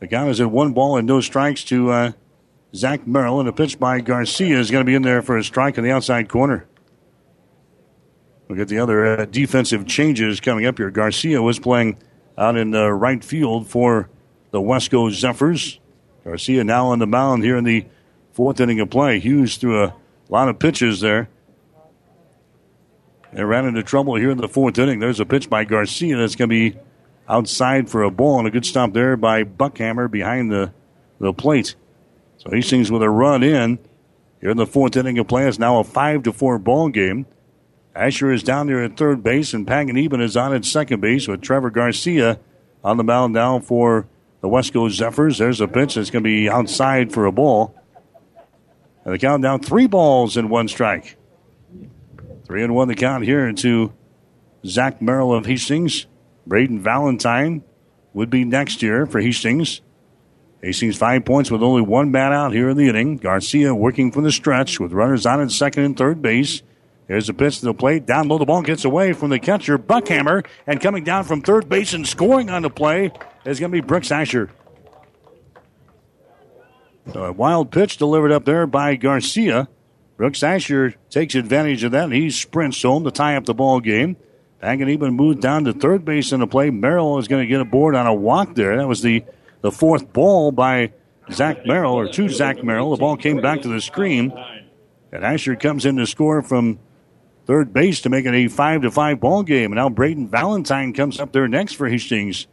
The 0.00 0.06
count 0.06 0.30
is 0.30 0.40
at 0.40 0.50
one 0.50 0.72
ball 0.72 0.98
and 0.98 1.06
no 1.06 1.20
strikes 1.20 1.64
to 1.64 1.90
uh, 1.90 2.12
Zach 2.74 3.06
Merrill, 3.06 3.40
and 3.40 3.48
a 3.48 3.52
pitch 3.52 3.78
by 3.78 4.00
Garcia 4.00 4.58
is 4.58 4.70
going 4.70 4.84
to 4.84 4.86
be 4.88 4.94
in 4.94 5.02
there 5.02 5.22
for 5.22 5.38
a 5.38 5.44
strike 5.44 5.78
in 5.78 5.84
the 5.84 5.90
outside 5.90 6.28
corner. 6.28 6.66
We'll 8.46 8.58
get 8.58 8.68
the 8.68 8.78
other 8.78 9.20
uh, 9.20 9.24
defensive 9.26 9.86
changes 9.86 10.40
coming 10.40 10.66
up 10.66 10.78
here. 10.78 10.90
Garcia 10.90 11.42
was 11.42 11.58
playing 11.58 11.98
out 12.36 12.56
in 12.56 12.70
the 12.70 12.92
right 12.92 13.22
field 13.22 13.66
for 13.66 14.08
the 14.50 14.60
Westco 14.60 15.10
Zephyrs. 15.10 15.80
Garcia 16.24 16.64
now 16.64 16.86
on 16.86 16.98
the 16.98 17.06
mound 17.06 17.42
here 17.42 17.56
in 17.56 17.64
the 17.64 17.86
fourth 18.32 18.60
inning 18.60 18.80
of 18.80 18.90
play. 18.90 19.18
Hughes 19.18 19.56
threw 19.56 19.84
a 19.84 19.94
lot 20.28 20.48
of 20.48 20.58
pitches 20.58 21.00
there. 21.00 21.28
They 23.32 23.44
ran 23.44 23.66
into 23.66 23.82
trouble 23.82 24.14
here 24.14 24.30
in 24.30 24.38
the 24.38 24.48
fourth 24.48 24.78
inning. 24.78 25.00
There's 25.00 25.20
a 25.20 25.26
pitch 25.26 25.50
by 25.50 25.64
Garcia 25.64 26.16
that's 26.16 26.34
going 26.34 26.48
to 26.48 26.70
be 26.70 26.78
outside 27.28 27.90
for 27.90 28.02
a 28.02 28.10
ball, 28.10 28.38
and 28.38 28.48
a 28.48 28.50
good 28.50 28.64
stop 28.64 28.94
there 28.94 29.16
by 29.16 29.44
Buckhammer 29.44 30.10
behind 30.10 30.50
the, 30.50 30.72
the 31.20 31.32
plate. 31.34 31.74
Hastings 32.50 32.90
with 32.90 33.02
a 33.02 33.10
run 33.10 33.42
in 33.42 33.78
here 34.40 34.50
in 34.50 34.56
the 34.56 34.66
fourth 34.66 34.96
inning 34.96 35.18
of 35.18 35.28
play. 35.28 35.46
It's 35.46 35.58
now 35.58 35.78
a 35.78 35.84
five 35.84 36.22
to 36.24 36.32
four 36.32 36.58
ball 36.58 36.88
game. 36.88 37.26
Asher 37.94 38.30
is 38.30 38.42
down 38.42 38.68
there 38.68 38.82
at 38.82 38.96
third 38.96 39.22
base, 39.22 39.52
and 39.52 39.66
Panganiban 39.66 40.22
is 40.22 40.36
on 40.36 40.54
at 40.54 40.64
second 40.64 41.00
base 41.00 41.26
with 41.26 41.42
Trevor 41.42 41.70
Garcia 41.70 42.38
on 42.84 42.96
the 42.96 43.04
mound 43.04 43.34
now 43.34 43.58
for 43.58 44.06
the 44.40 44.48
Westco 44.48 44.88
Zephyrs. 44.90 45.38
There's 45.38 45.60
a 45.60 45.66
pitch 45.66 45.96
that's 45.96 46.10
going 46.10 46.22
to 46.22 46.28
be 46.28 46.48
outside 46.48 47.12
for 47.12 47.26
a 47.26 47.32
ball. 47.32 47.74
And 49.04 49.14
the 49.14 49.18
count 49.18 49.42
down 49.42 49.60
three 49.60 49.86
balls 49.86 50.36
and 50.36 50.48
one 50.48 50.68
strike. 50.68 51.16
Three 52.44 52.62
and 52.62 52.74
one 52.74 52.88
the 52.88 52.94
count 52.94 53.24
here 53.24 53.52
to 53.52 53.92
Zach 54.64 55.02
Merrill 55.02 55.34
of 55.34 55.46
Hastings. 55.46 56.06
Braden 56.46 56.80
Valentine 56.80 57.62
would 58.12 58.30
be 58.30 58.44
next 58.44 58.82
year 58.82 59.06
for 59.06 59.20
Hastings. 59.20 59.80
Hastings 60.62 60.96
five 60.96 61.24
points 61.24 61.50
with 61.50 61.62
only 61.62 61.82
one 61.82 62.10
bat 62.10 62.32
out 62.32 62.52
here 62.52 62.68
in 62.68 62.76
the 62.76 62.88
inning. 62.88 63.16
Garcia 63.16 63.74
working 63.74 64.10
from 64.10 64.24
the 64.24 64.32
stretch 64.32 64.80
with 64.80 64.92
runners 64.92 65.24
on 65.24 65.40
at 65.40 65.52
second 65.52 65.84
and 65.84 65.96
third 65.96 66.20
base. 66.20 66.62
Here's 67.06 67.28
a 67.28 67.34
pitch 67.34 67.60
to 67.60 67.66
the 67.66 67.74
plate. 67.74 68.04
Down 68.06 68.28
low, 68.28 68.38
the 68.38 68.44
ball 68.44 68.62
gets 68.62 68.84
away 68.84 69.12
from 69.12 69.30
the 69.30 69.38
catcher, 69.38 69.78
Buckhammer. 69.78 70.44
And 70.66 70.80
coming 70.80 71.04
down 71.04 71.24
from 71.24 71.40
third 71.40 71.68
base 71.68 71.94
and 71.94 72.06
scoring 72.06 72.50
on 72.50 72.62
the 72.62 72.70
play 72.70 73.12
is 73.46 73.60
going 73.60 73.72
to 73.72 73.80
be 73.80 73.86
Brooks 73.86 74.10
Asher. 74.10 74.50
So 77.12 77.24
a 77.24 77.32
wild 77.32 77.70
pitch 77.70 77.96
delivered 77.96 78.32
up 78.32 78.44
there 78.44 78.66
by 78.66 78.96
Garcia. 78.96 79.68
Brooks 80.18 80.42
Asher 80.42 80.96
takes 81.08 81.34
advantage 81.34 81.84
of 81.84 81.92
that, 81.92 82.04
and 82.04 82.12
he 82.12 82.28
sprints 82.28 82.82
home 82.82 83.04
to 83.04 83.10
tie 83.10 83.36
up 83.36 83.46
the 83.46 83.54
ball 83.54 83.80
game. 83.80 84.16
even 84.62 85.14
moved 85.14 85.40
down 85.40 85.64
to 85.64 85.72
third 85.72 86.04
base 86.04 86.32
in 86.32 86.40
the 86.40 86.46
play. 86.46 86.68
Merrill 86.68 87.18
is 87.18 87.28
going 87.28 87.42
to 87.42 87.46
get 87.46 87.60
aboard 87.60 87.94
on 87.94 88.06
a 88.06 88.12
walk 88.12 88.54
there. 88.54 88.76
That 88.76 88.88
was 88.88 89.00
the 89.00 89.24
the 89.60 89.72
fourth 89.72 90.12
ball 90.12 90.52
by 90.52 90.92
Zach 91.30 91.66
Merrill, 91.66 91.94
or 91.94 92.08
to 92.08 92.28
Zach 92.28 92.62
Merrill. 92.62 92.90
The 92.90 92.96
ball 92.96 93.16
came 93.16 93.40
back 93.40 93.62
to 93.62 93.68
the 93.68 93.80
screen. 93.80 94.32
And 95.12 95.24
Asher 95.24 95.56
comes 95.56 95.86
in 95.86 95.96
to 95.96 96.06
score 96.06 96.42
from 96.42 96.78
third 97.46 97.72
base 97.72 98.02
to 98.02 98.10
make 98.10 98.26
it 98.26 98.34
a 98.34 98.48
five 98.48 98.82
to 98.82 98.90
five 98.90 99.20
ball 99.20 99.42
game. 99.42 99.72
And 99.72 99.76
now 99.76 99.88
Braden 99.88 100.28
Valentine 100.28 100.92
comes 100.92 101.18
up 101.18 101.32
there 101.32 101.48
next 101.48 101.74
for 101.74 101.88
Hastings. 101.88 102.46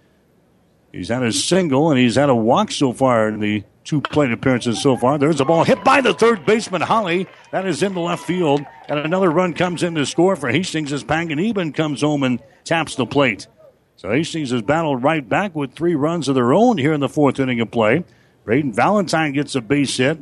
He's 0.91 1.10
had 1.10 1.23
a 1.23 1.34
single 1.34 1.91
and 1.91 1.99
he's 1.99 2.15
had 2.15 2.30
a 2.30 2.36
walk 2.36 2.72
so 2.72 2.94
far 2.94 3.27
in 3.27 3.41
the 3.41 3.65
two 3.84 3.99
plate 3.99 4.32
appearances 4.32 4.82
so 4.82 4.95
far. 4.95 5.18
There's 5.18 5.41
a 5.41 5.45
ball 5.45 5.65
hit 5.65 5.84
by 5.84 5.99
the 5.99 6.14
third 6.14 6.45
baseman 6.45 6.82
Holly. 6.82 7.27
That 7.52 7.65
is 7.65 7.84
into 7.84 7.99
left 7.99 8.26
field. 8.26 8.65
And 8.88 8.99
another 8.99 9.30
run 9.30 9.53
comes 9.53 9.84
in 9.84 9.95
to 9.95 10.06
score 10.06 10.38
for 10.38 10.49
Hastings 10.49 10.94
as 10.94 11.03
Panganiban 11.03 11.73
comes 11.73 12.02
home 12.02 12.23
and 12.23 12.41
taps 12.64 12.95
the 12.95 13.06
plate. 13.06 13.48
So 13.97 14.11
Hastings 14.11 14.51
has 14.51 14.61
battled 14.61 15.03
right 15.03 15.27
back 15.27 15.55
with 15.55 15.73
three 15.73 15.95
runs 15.95 16.27
of 16.27 16.35
their 16.35 16.53
own 16.53 16.77
here 16.77 16.93
in 16.93 16.99
the 16.99 17.09
fourth 17.09 17.39
inning 17.39 17.61
of 17.61 17.72
play. 17.72 18.03
Braden 18.43 18.73
Valentine 18.73 19.34
gets 19.34 19.55
a 19.55 19.61
base 19.61 19.97
hit. 19.97 20.19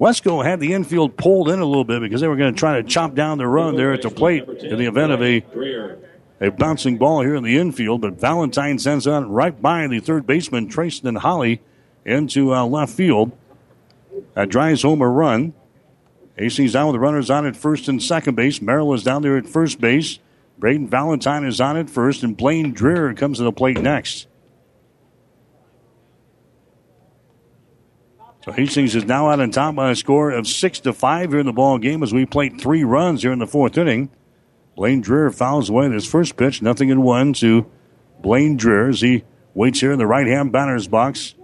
Westco 0.00 0.44
had 0.44 0.60
the 0.60 0.72
infield 0.72 1.16
pulled 1.16 1.48
in 1.48 1.58
a 1.58 1.64
little 1.64 1.84
bit 1.84 2.00
because 2.00 2.20
they 2.20 2.28
were 2.28 2.36
going 2.36 2.52
to 2.52 2.58
try 2.58 2.80
to 2.80 2.86
chop 2.86 3.14
down 3.14 3.38
the 3.38 3.46
run 3.46 3.76
there 3.76 3.92
at 3.92 4.02
the 4.02 4.10
plate 4.10 4.46
in 4.48 4.78
the 4.78 4.86
event 4.86 5.10
of 5.10 5.22
a, 5.22 5.44
a 6.40 6.50
bouncing 6.50 6.98
ball 6.98 7.22
here 7.22 7.34
in 7.34 7.42
the 7.42 7.58
infield. 7.58 8.00
But 8.00 8.14
Valentine 8.14 8.78
sends 8.78 9.06
that 9.06 9.26
right 9.26 9.60
by 9.60 9.86
the 9.88 9.98
third 9.98 10.26
baseman, 10.26 10.68
Trayston 10.68 11.16
Holly, 11.16 11.60
into 12.04 12.54
uh, 12.54 12.64
left 12.64 12.94
field. 12.94 13.32
That 14.34 14.48
drives 14.48 14.82
home 14.82 15.02
a 15.02 15.08
run. 15.08 15.52
Hastings 16.36 16.72
down 16.72 16.86
with 16.86 16.94
the 16.94 17.00
runners 17.00 17.30
on 17.30 17.46
at 17.46 17.56
first 17.56 17.88
and 17.88 18.00
second 18.00 18.36
base. 18.36 18.62
Merrill 18.62 18.94
is 18.94 19.02
down 19.02 19.22
there 19.22 19.36
at 19.36 19.48
first 19.48 19.80
base. 19.80 20.20
Braden 20.58 20.88
Valentine 20.88 21.44
is 21.44 21.60
on 21.60 21.76
it 21.76 21.88
first, 21.88 22.22
and 22.22 22.36
Blaine 22.36 22.74
Dreher 22.74 23.16
comes 23.16 23.38
to 23.38 23.44
the 23.44 23.52
plate 23.52 23.80
next. 23.80 24.26
So 28.44 28.52
Hastings 28.52 28.94
is 28.94 29.04
now 29.04 29.28
out 29.28 29.40
on 29.40 29.50
top 29.50 29.74
by 29.74 29.90
a 29.90 29.94
score 29.94 30.30
of 30.30 30.46
six 30.46 30.80
to 30.80 30.92
five 30.92 31.30
here 31.30 31.40
in 31.40 31.46
the 31.46 31.52
ball 31.52 31.78
game 31.78 32.02
as 32.02 32.14
we 32.14 32.24
played 32.24 32.60
three 32.60 32.82
runs 32.82 33.22
here 33.22 33.32
in 33.32 33.38
the 33.38 33.46
fourth 33.46 33.76
inning. 33.76 34.10
Blaine 34.74 35.02
Dreher 35.02 35.34
fouls 35.34 35.68
away 35.68 35.90
his 35.90 36.06
first 36.06 36.36
pitch, 36.36 36.62
nothing 36.62 36.88
in 36.88 37.02
one 37.02 37.32
to 37.34 37.66
Blaine 38.20 38.56
Dreher 38.56 38.88
as 38.88 39.00
he 39.00 39.24
waits 39.54 39.80
here 39.80 39.92
in 39.92 39.98
the 39.98 40.06
right 40.06 40.26
hand 40.26 40.50
batter's 40.50 40.88
box 40.88 41.34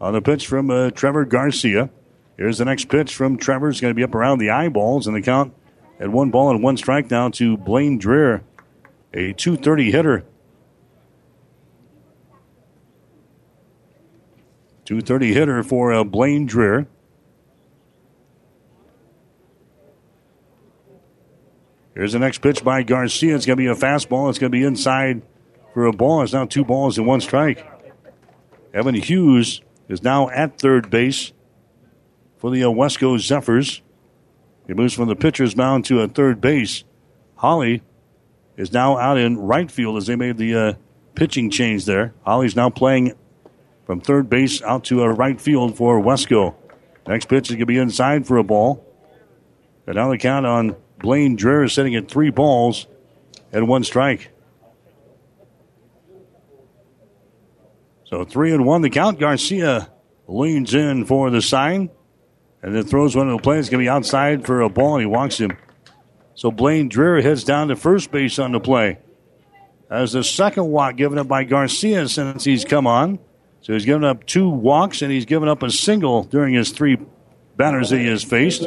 on 0.00 0.12
the 0.12 0.20
pitch 0.20 0.46
from 0.46 0.70
uh, 0.70 0.90
Trevor 0.90 1.24
Garcia. 1.24 1.90
Here's 2.36 2.58
the 2.58 2.64
next 2.64 2.88
pitch 2.88 3.14
from 3.14 3.36
Trevor. 3.36 3.68
It's 3.68 3.80
going 3.80 3.90
to 3.92 3.96
be 3.96 4.02
up 4.02 4.14
around 4.14 4.38
the 4.38 4.50
eyeballs, 4.50 5.06
and 5.06 5.14
the 5.14 5.22
count 5.22 5.54
at 6.00 6.08
one 6.08 6.30
ball 6.30 6.50
and 6.50 6.62
one 6.62 6.78
strike 6.78 7.10
now 7.10 7.28
to 7.28 7.58
Blaine 7.58 8.00
Dreher, 8.00 8.42
a 9.12 9.32
230 9.32 9.90
hitter. 9.90 10.24
230 14.84 15.34
hitter 15.34 15.62
for 15.62 15.92
uh, 15.92 16.04
Blaine 16.04 16.48
Dreher. 16.48 16.86
Here's 21.94 22.12
the 22.12 22.18
next 22.18 22.38
pitch 22.38 22.64
by 22.64 22.82
Garcia. 22.82 23.34
It's 23.34 23.46
going 23.46 23.56
to 23.56 23.62
be 23.62 23.66
a 23.66 23.74
fastball. 23.74 24.30
It's 24.30 24.38
going 24.38 24.50
to 24.50 24.56
be 24.56 24.64
inside 24.64 25.22
for 25.74 25.86
a 25.86 25.92
ball. 25.92 26.22
It's 26.22 26.32
now 26.32 26.46
two 26.46 26.64
balls 26.64 26.98
and 26.98 27.06
one 27.06 27.20
strike. 27.20 27.66
Evan 28.72 28.94
Hughes 28.94 29.60
is 29.88 30.02
now 30.02 30.28
at 30.30 30.58
third 30.58 30.90
base 30.90 31.32
for 32.38 32.50
the 32.50 32.64
uh, 32.64 32.68
Westco 32.68 33.18
Zephyrs. 33.18 33.82
He 34.66 34.72
moves 34.72 34.94
from 34.94 35.08
the 35.08 35.16
pitcher's 35.16 35.56
mound 35.56 35.84
to 35.86 36.00
a 36.00 36.08
third 36.08 36.40
base. 36.40 36.84
Holly 37.36 37.82
is 38.60 38.74
now 38.74 38.98
out 38.98 39.16
in 39.16 39.38
right 39.38 39.70
field 39.70 39.96
as 39.96 40.06
they 40.06 40.16
made 40.16 40.36
the 40.36 40.54
uh, 40.54 40.72
pitching 41.14 41.48
change 41.48 41.86
there. 41.86 42.12
Holly's 42.26 42.54
now 42.54 42.68
playing 42.68 43.14
from 43.86 44.02
third 44.02 44.28
base 44.28 44.60
out 44.60 44.84
to 44.84 45.02
a 45.02 45.10
right 45.10 45.40
field 45.40 45.78
for 45.78 45.98
Westco. 45.98 46.54
Next 47.06 47.24
pitch 47.30 47.48
is 47.48 47.52
going 47.52 47.60
to 47.60 47.66
be 47.66 47.78
inside 47.78 48.26
for 48.26 48.36
a 48.36 48.44
ball. 48.44 48.84
And 49.86 49.96
now 49.96 50.10
the 50.10 50.18
count 50.18 50.44
on 50.44 50.76
Blaine 50.98 51.38
Dreher 51.38 51.72
sitting 51.72 51.96
at 51.96 52.10
three 52.10 52.28
balls 52.28 52.86
and 53.50 53.66
one 53.66 53.82
strike. 53.82 54.30
So 58.04 58.26
three 58.26 58.52
and 58.52 58.66
one. 58.66 58.82
The 58.82 58.90
count. 58.90 59.18
Garcia 59.18 59.90
leans 60.28 60.74
in 60.74 61.06
for 61.06 61.30
the 61.30 61.40
sign 61.40 61.88
and 62.62 62.76
then 62.76 62.84
throws 62.84 63.16
one 63.16 63.28
to 63.28 63.32
the 63.32 63.38
plate. 63.38 63.60
It's 63.60 63.70
going 63.70 63.82
to 63.82 63.84
be 63.84 63.88
outside 63.88 64.44
for 64.44 64.60
a 64.60 64.68
ball, 64.68 64.96
and 64.96 65.00
he 65.00 65.06
walks 65.06 65.38
him. 65.38 65.56
So 66.40 66.50
Blaine 66.50 66.88
Dreher 66.88 67.22
heads 67.22 67.44
down 67.44 67.68
to 67.68 67.76
first 67.76 68.10
base 68.10 68.38
on 68.38 68.52
the 68.52 68.60
play. 68.60 68.96
As 69.90 70.12
the 70.12 70.24
second 70.24 70.68
walk 70.68 70.96
given 70.96 71.18
up 71.18 71.28
by 71.28 71.44
Garcia 71.44 72.08
since 72.08 72.44
he's 72.44 72.64
come 72.64 72.86
on. 72.86 73.18
So 73.60 73.74
he's 73.74 73.84
given 73.84 74.04
up 74.04 74.24
two 74.24 74.48
walks, 74.48 75.02
and 75.02 75.12
he's 75.12 75.26
given 75.26 75.50
up 75.50 75.62
a 75.62 75.70
single 75.70 76.22
during 76.22 76.54
his 76.54 76.70
three 76.70 76.96
batters 77.58 77.90
that 77.90 77.98
he 77.98 78.06
has 78.06 78.24
faced. 78.24 78.62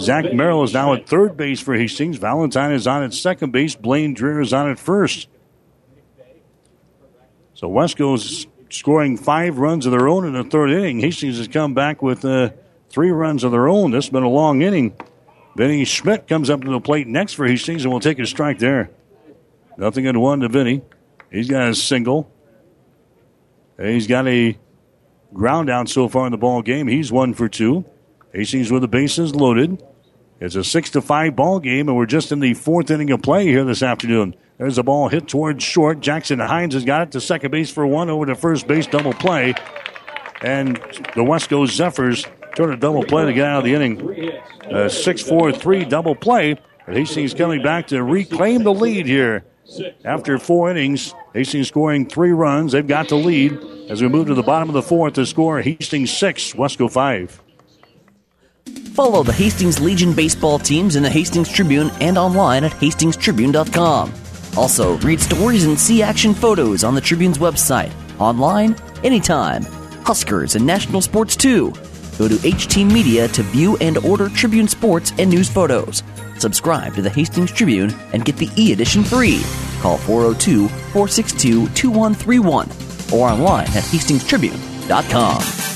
Zach 0.00 0.34
Merrill 0.34 0.64
is 0.64 0.74
now 0.74 0.92
at 0.92 1.08
third 1.08 1.34
base 1.34 1.60
for 1.60 1.74
Hastings. 1.74 2.18
Valentine 2.18 2.72
is 2.72 2.86
on 2.86 3.02
at 3.02 3.14
second 3.14 3.52
base. 3.52 3.74
Blaine 3.74 4.14
Dreher 4.14 4.42
is 4.42 4.52
on 4.52 4.70
at 4.70 4.78
first. 4.78 5.28
So 7.54 7.70
Westco's 7.70 8.46
scoring 8.68 9.16
five 9.16 9.56
runs 9.56 9.86
of 9.86 9.92
their 9.92 10.08
own 10.08 10.26
in 10.26 10.34
the 10.34 10.44
third 10.44 10.70
inning. 10.72 11.00
Hastings 11.00 11.38
has 11.38 11.48
come 11.48 11.72
back 11.72 12.02
with 12.02 12.22
uh, 12.26 12.50
three 12.90 13.12
runs 13.12 13.44
of 13.44 13.52
their 13.52 13.66
own. 13.66 13.92
This 13.92 14.04
has 14.04 14.12
been 14.12 14.24
a 14.24 14.28
long 14.28 14.60
inning. 14.60 14.94
Vinny 15.56 15.86
Schmidt 15.86 16.28
comes 16.28 16.50
up 16.50 16.60
to 16.60 16.70
the 16.70 16.80
plate 16.80 17.06
next 17.06 17.32
for 17.32 17.46
Hastings 17.46 17.84
and 17.84 17.92
will 17.92 18.00
take 18.00 18.18
a 18.18 18.26
strike 18.26 18.58
there. 18.58 18.90
Nothing 19.78 20.04
in 20.04 20.20
one 20.20 20.40
to 20.40 20.48
Vinny. 20.48 20.82
He's 21.30 21.48
got 21.48 21.70
a 21.70 21.74
single. 21.74 22.30
He's 23.80 24.06
got 24.06 24.28
a 24.28 24.58
ground 25.32 25.70
out 25.70 25.88
so 25.88 26.08
far 26.08 26.26
in 26.26 26.32
the 26.32 26.38
ball 26.38 26.60
game. 26.60 26.88
He's 26.88 27.10
one 27.10 27.32
for 27.32 27.48
two. 27.48 27.86
Hastings 28.34 28.70
with 28.70 28.82
the 28.82 28.88
bases 28.88 29.34
loaded. 29.34 29.82
It's 30.40 30.56
a 30.56 30.62
six 30.64 30.90
to 30.90 31.00
five 31.00 31.34
ball 31.34 31.58
game, 31.58 31.88
and 31.88 31.96
we're 31.96 32.04
just 32.04 32.32
in 32.32 32.40
the 32.40 32.52
fourth 32.52 32.90
inning 32.90 33.10
of 33.10 33.22
play 33.22 33.46
here 33.46 33.64
this 33.64 33.82
afternoon. 33.82 34.36
There's 34.58 34.76
a 34.76 34.82
ball 34.82 35.08
hit 35.08 35.26
towards 35.26 35.64
short. 35.64 36.00
Jackson 36.00 36.38
Hines 36.38 36.74
has 36.74 36.84
got 36.84 37.02
it 37.02 37.12
to 37.12 37.20
second 37.20 37.50
base 37.50 37.70
for 37.70 37.86
one 37.86 38.10
over 38.10 38.26
to 38.26 38.34
first 38.34 38.66
base 38.66 38.86
double 38.86 39.14
play. 39.14 39.54
And 40.42 40.76
the 40.76 41.24
Westco 41.24 41.66
Zephyrs 41.66 42.26
turn 42.56 42.72
a 42.72 42.76
double 42.76 43.04
play 43.04 43.26
to 43.26 43.32
get 43.32 43.44
out 43.44 43.58
of 43.58 43.64
the 43.64 43.74
inning. 43.74 44.32
A 44.70 44.90
6 44.90 45.22
4 45.22 45.52
3 45.52 45.84
double 45.84 46.16
play. 46.16 46.58
But 46.86 46.96
Hastings 46.96 47.34
coming 47.34 47.62
back 47.62 47.88
to 47.88 48.02
reclaim 48.02 48.62
the 48.62 48.72
lead 48.72 49.06
here. 49.06 49.44
After 50.04 50.38
four 50.38 50.70
innings, 50.70 51.12
Hastings 51.34 51.66
scoring 51.68 52.06
three 52.06 52.30
runs. 52.30 52.72
They've 52.72 52.86
got 52.86 53.08
the 53.08 53.16
lead 53.16 53.58
as 53.90 54.00
we 54.00 54.08
move 54.08 54.28
to 54.28 54.34
the 54.34 54.42
bottom 54.42 54.68
of 54.68 54.74
the 54.74 54.82
fourth 54.82 55.14
to 55.14 55.26
score 55.26 55.60
Hastings 55.60 56.16
6, 56.16 56.52
Westco 56.52 56.90
5. 56.90 57.42
Follow 58.94 59.24
the 59.24 59.32
Hastings 59.32 59.80
Legion 59.80 60.12
baseball 60.12 60.60
teams 60.60 60.94
in 60.94 61.02
the 61.02 61.10
Hastings 61.10 61.50
Tribune 61.50 61.90
and 62.00 62.16
online 62.16 62.62
at 62.64 62.72
hastingstribune.com. 62.72 64.14
Also, 64.56 64.96
read 64.98 65.20
stories 65.20 65.64
and 65.64 65.78
see 65.78 66.02
action 66.02 66.32
photos 66.32 66.84
on 66.84 66.94
the 66.94 67.00
Tribune's 67.00 67.38
website, 67.38 67.92
online, 68.18 68.76
anytime. 69.02 69.64
Huskers 70.04 70.54
and 70.54 70.64
national 70.64 71.02
sports 71.02 71.34
too. 71.36 71.72
Go 72.18 72.28
to 72.28 72.34
HT 72.36 72.90
Media 72.90 73.28
to 73.28 73.42
view 73.42 73.76
and 73.78 73.98
order 73.98 74.28
Tribune 74.28 74.68
sports 74.68 75.12
and 75.18 75.30
news 75.30 75.48
photos. 75.48 76.02
Subscribe 76.38 76.94
to 76.94 77.02
the 77.02 77.10
Hastings 77.10 77.52
Tribune 77.52 77.94
and 78.12 78.24
get 78.24 78.36
the 78.36 78.50
e 78.56 78.72
edition 78.72 79.04
free. 79.04 79.42
Call 79.80 79.98
402 79.98 80.68
462 80.68 81.68
2131 81.68 82.70
or 83.12 83.28
online 83.28 83.66
at 83.68 83.84
hastingstribune.com. 83.84 85.75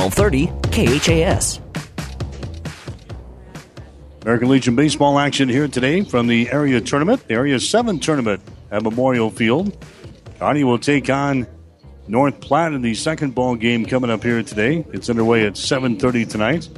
1230 0.00 0.96
KHAS. 0.96 1.60
American 4.22 4.48
Legion 4.48 4.74
baseball 4.74 5.18
action 5.18 5.48
here 5.48 5.68
today 5.68 6.02
from 6.02 6.26
the 6.26 6.50
area 6.50 6.80
tournament, 6.80 7.26
the 7.28 7.34
area 7.34 7.60
seven 7.60 7.98
tournament 7.98 8.40
at 8.70 8.82
Memorial 8.82 9.30
Field. 9.30 9.76
Kearney 10.38 10.64
will 10.64 10.78
take 10.78 11.10
on 11.10 11.46
North 12.08 12.40
Platte 12.40 12.72
in 12.72 12.80
the 12.80 12.94
second 12.94 13.34
ball 13.34 13.56
game 13.56 13.84
coming 13.84 14.10
up 14.10 14.22
here 14.22 14.42
today. 14.42 14.86
It's 14.92 15.10
underway 15.10 15.46
at 15.46 15.54
7:30 15.54 16.24
tonight. 16.24 16.68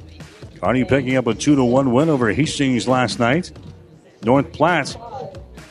Kearney 0.61 0.85
picking 0.85 1.17
up 1.17 1.29
a 1.29 1.35
two 1.35 1.55
to 1.55 1.65
one 1.65 1.93
win 1.93 2.09
over 2.09 2.33
Hastings 2.33 2.89
last 2.89 3.21
night. 3.21 3.53
North 4.25 4.53
Platte 4.53 4.97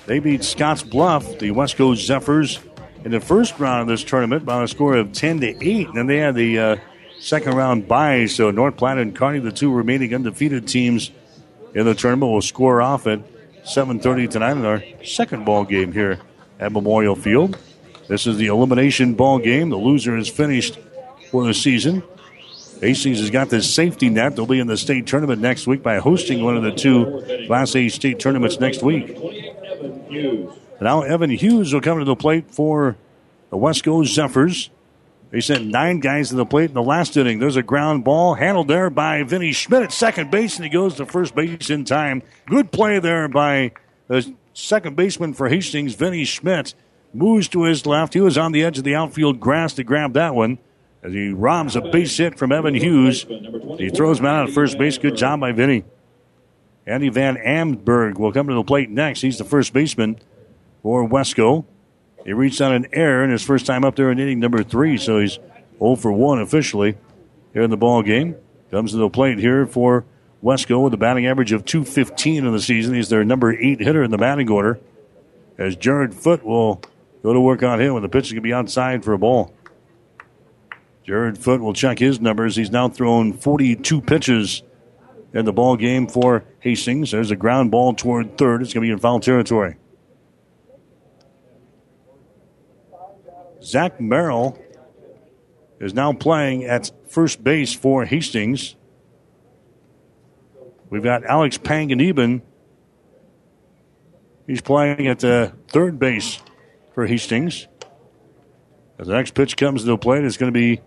they 0.06 0.20
beat 0.20 0.42
Scottsbluff, 0.42 1.40
the 1.40 1.52
Westco 1.52 1.96
Zephyrs, 1.96 2.60
in 3.04 3.12
the 3.12 3.20
first 3.20 3.60
round 3.60 3.82
of 3.82 3.88
this 3.88 4.04
tournament 4.04 4.46
by 4.46 4.64
a 4.64 4.68
score 4.68 4.96
of 4.96 5.12
10 5.12 5.40
to 5.42 5.48
8. 5.66 5.88
And 5.88 5.98
then 5.98 6.08
they 6.08 6.18
had 6.18 6.36
the 6.36 6.60
uh, 6.60 6.76
second 7.22 7.54
round 7.56 7.88
bye. 7.88 8.26
So 8.26 8.52
North 8.52 8.76
Platte 8.76 8.98
and 8.98 9.16
Kearney, 9.16 9.40
the 9.40 9.52
two 9.52 9.72
remaining 9.72 10.14
undefeated 10.14 10.68
teams 10.68 11.12
in 11.74 11.86
the 11.86 11.96
tournament, 11.96 12.32
will 12.32 12.42
score 12.42 12.82
off 12.82 13.08
at 13.08 13.20
7:30 13.64 14.30
tonight 14.30 14.58
in 14.58 14.66
our 14.66 14.84
second 15.06 15.46
ball 15.46 15.64
game 15.64 15.94
here 15.94 16.20
at 16.60 16.72
Memorial 16.72 17.16
Field. 17.16 17.58
This 18.08 18.28
is 18.28 18.38
the 18.38 18.48
elimination 18.48 19.14
ball 19.14 19.40
game. 19.40 19.70
The 19.70 19.78
loser 19.78 20.18
is 20.18 20.28
finished 20.28 20.78
for 21.30 21.46
the 21.46 21.54
season. 21.54 22.04
Hastings 22.82 23.20
has 23.20 23.30
got 23.30 23.50
this 23.50 23.72
safety 23.72 24.10
net. 24.10 24.36
They'll 24.36 24.48
be 24.48 24.60
in 24.60 24.66
the 24.66 24.76
state 24.76 25.06
tournament 25.06 25.40
next 25.40 25.68
week 25.68 25.84
by 25.84 26.00
hosting 26.00 26.44
one 26.44 26.58
of 26.58 26.64
the 26.64 26.72
two 26.72 27.46
Class 27.46 27.76
A 27.76 27.88
state 27.90 28.20
tournaments 28.20 28.60
next 28.60 28.82
week. 28.82 29.16
Now 30.82 31.02
Evan 31.04 31.30
Hughes 31.30 31.74
will 31.74 31.82
come 31.82 32.00
to 32.00 32.06
the 32.06 32.16
plate 32.16 32.46
for 32.50 32.98
the 33.52 33.58
Westco 33.58 34.04
Zephyrs. 34.04 34.72
They 35.32 35.40
sent 35.40 35.66
nine 35.66 36.02
guys 36.02 36.30
to 36.30 36.36
the 36.36 36.46
plate 36.46 36.70
in 36.70 36.74
the 36.74 36.84
last 36.84 37.16
inning. 37.16 37.40
There's 37.40 37.56
a 37.56 37.64
ground 37.64 38.04
ball 38.04 38.34
handled 38.36 38.68
there 38.68 38.90
by 38.90 39.24
Vinny 39.24 39.54
Schmidt 39.54 39.84
at 39.84 39.94
second 39.94 40.30
base, 40.30 40.58
and 40.58 40.66
he 40.66 40.70
goes 40.70 40.96
to 40.96 41.06
first 41.06 41.34
base 41.34 41.70
in 41.70 41.86
time. 41.86 42.22
Good 42.48 42.74
play 42.74 43.00
there 43.00 43.30
by 43.30 43.72
the 44.08 44.34
second 44.54 44.98
baseman 44.98 45.34
for 45.34 45.48
Hastings, 45.48 45.96
Vinny 45.96 46.26
Schmidt. 46.26 46.76
Moves 47.14 47.48
to 47.50 47.64
his 47.64 47.86
left. 47.86 48.14
He 48.14 48.22
was 48.22 48.38
on 48.38 48.52
the 48.52 48.64
edge 48.64 48.78
of 48.78 48.84
the 48.84 48.96
outfield 48.96 49.40
grass 49.40 49.74
to 49.74 49.84
grab 49.84 50.14
that 50.14 50.36
one. 50.36 50.60
As 51.02 51.14
he 51.14 51.30
robs 51.30 51.76
a 51.76 51.82
base 51.82 52.16
hit 52.18 52.38
from 52.38 52.52
Evan 52.52 52.76
Hughes. 52.76 53.26
He 53.78 53.90
throws 53.90 54.20
him 54.20 54.26
out 54.26 54.48
at 54.48 54.54
first 54.54 54.78
base. 54.78 54.98
Good 54.98 55.16
job 55.16 55.40
by 55.40 55.52
Vinny. 55.52 55.84
Andy 56.86 57.10
Van 57.10 57.38
Amberg 57.38 58.18
will 58.18 58.32
come 58.32 58.48
to 58.48 58.54
the 58.54 58.64
plate 58.64 58.90
next. 58.90 59.22
He's 59.22 59.38
the 59.38 59.44
first 59.44 59.74
baseman 59.74 60.20
for 60.84 61.08
Westco. 61.08 61.66
He 62.26 62.34
reached 62.34 62.62
on 62.62 62.74
an 62.74 62.88
error 62.94 63.24
in 63.24 63.32
his 63.32 63.44
first 63.44 63.66
time 63.66 63.84
up 63.84 63.96
there 63.96 64.12
in 64.12 64.20
inning 64.20 64.40
number 64.40 64.64
three, 64.64 64.98
so 64.98 65.20
he's 65.20 65.40
0 65.80 65.96
for 65.96 66.12
1 66.12 66.40
officially 66.40 66.98
here 67.54 67.64
in 67.64 67.70
the 67.70 67.78
ball 67.78 68.04
game. 68.04 68.36
Comes 68.70 68.92
to 68.92 68.98
the 68.98 69.10
plate 69.10 69.40
here 69.40 69.66
for 69.66 70.06
Westco 70.44 70.84
with 70.84 70.94
a 70.94 70.98
batting 70.98 71.26
average 71.26 71.52
of 71.52 71.66
215 71.66 72.46
in 72.46 72.52
the 72.52 72.60
season. 72.60 72.94
He's 72.94 73.10
their 73.10 73.24
number 73.24 73.54
eight 73.54 73.80
hitter 73.80 74.04
in 74.04 74.12
the 74.12 74.18
batting 74.18 74.50
order. 74.50 74.80
as 75.58 75.76
Jared 75.76 76.14
Foot 76.14 76.44
will 76.44 76.82
go 77.22 77.34
to 77.34 77.40
work 77.40 77.64
on 77.64 77.80
him, 77.80 77.96
and 77.96 78.04
the 78.04 78.10
pitch 78.10 78.28
is 78.28 78.32
going 78.32 78.42
to 78.42 78.48
be 78.48 78.54
outside 78.54 79.04
for 79.04 79.14
a 79.14 79.18
ball. 79.18 79.54
Jared 81.04 81.38
Foot 81.38 81.62
will 81.62 81.74
check 81.74 82.00
his 82.00 82.22
numbers. 82.22 82.56
He's 82.56 82.72
now 82.72 82.88
thrown 82.88 83.34
42 83.34 84.02
pitches 84.02 84.64
in 85.34 85.46
the 85.46 85.54
ball 85.54 85.76
game 85.76 86.08
for 86.08 86.44
Hastings. 86.60 87.12
There's 87.12 87.32
a 87.32 87.36
ground 87.36 87.72
ball 87.72 87.94
toward 87.94 88.38
third. 88.38 88.62
It's 88.62 88.74
going 88.74 88.84
to 88.84 88.88
be 88.88 88.92
in 88.92 89.00
foul 89.00 89.20
territory. 89.20 89.76
Zach 93.64 94.02
Merrill 94.02 94.58
is 95.80 95.94
now 95.94 96.14
playing 96.14 96.66
at 96.66 96.92
first 97.10 97.44
base 97.44 97.74
for 97.74 98.06
Hastings. 98.06 98.76
We've 100.90 101.04
got 101.04 101.24
Alex 101.24 101.58
Panganiban. 101.58 102.42
He's 104.48 104.62
playing 104.62 105.08
at 105.08 105.20
the 105.20 105.54
third 105.70 106.00
base 106.00 106.40
for 106.94 107.06
Hastings. 107.06 107.68
As 109.00 109.08
the 109.08 109.14
next 109.14 109.34
pitch 109.34 109.58
comes 109.58 109.82
to 109.82 109.88
the 109.88 109.98
plate, 109.98 110.24
it's 110.24 110.38
going 110.38 110.52
to 110.54 110.60
be 110.60 110.82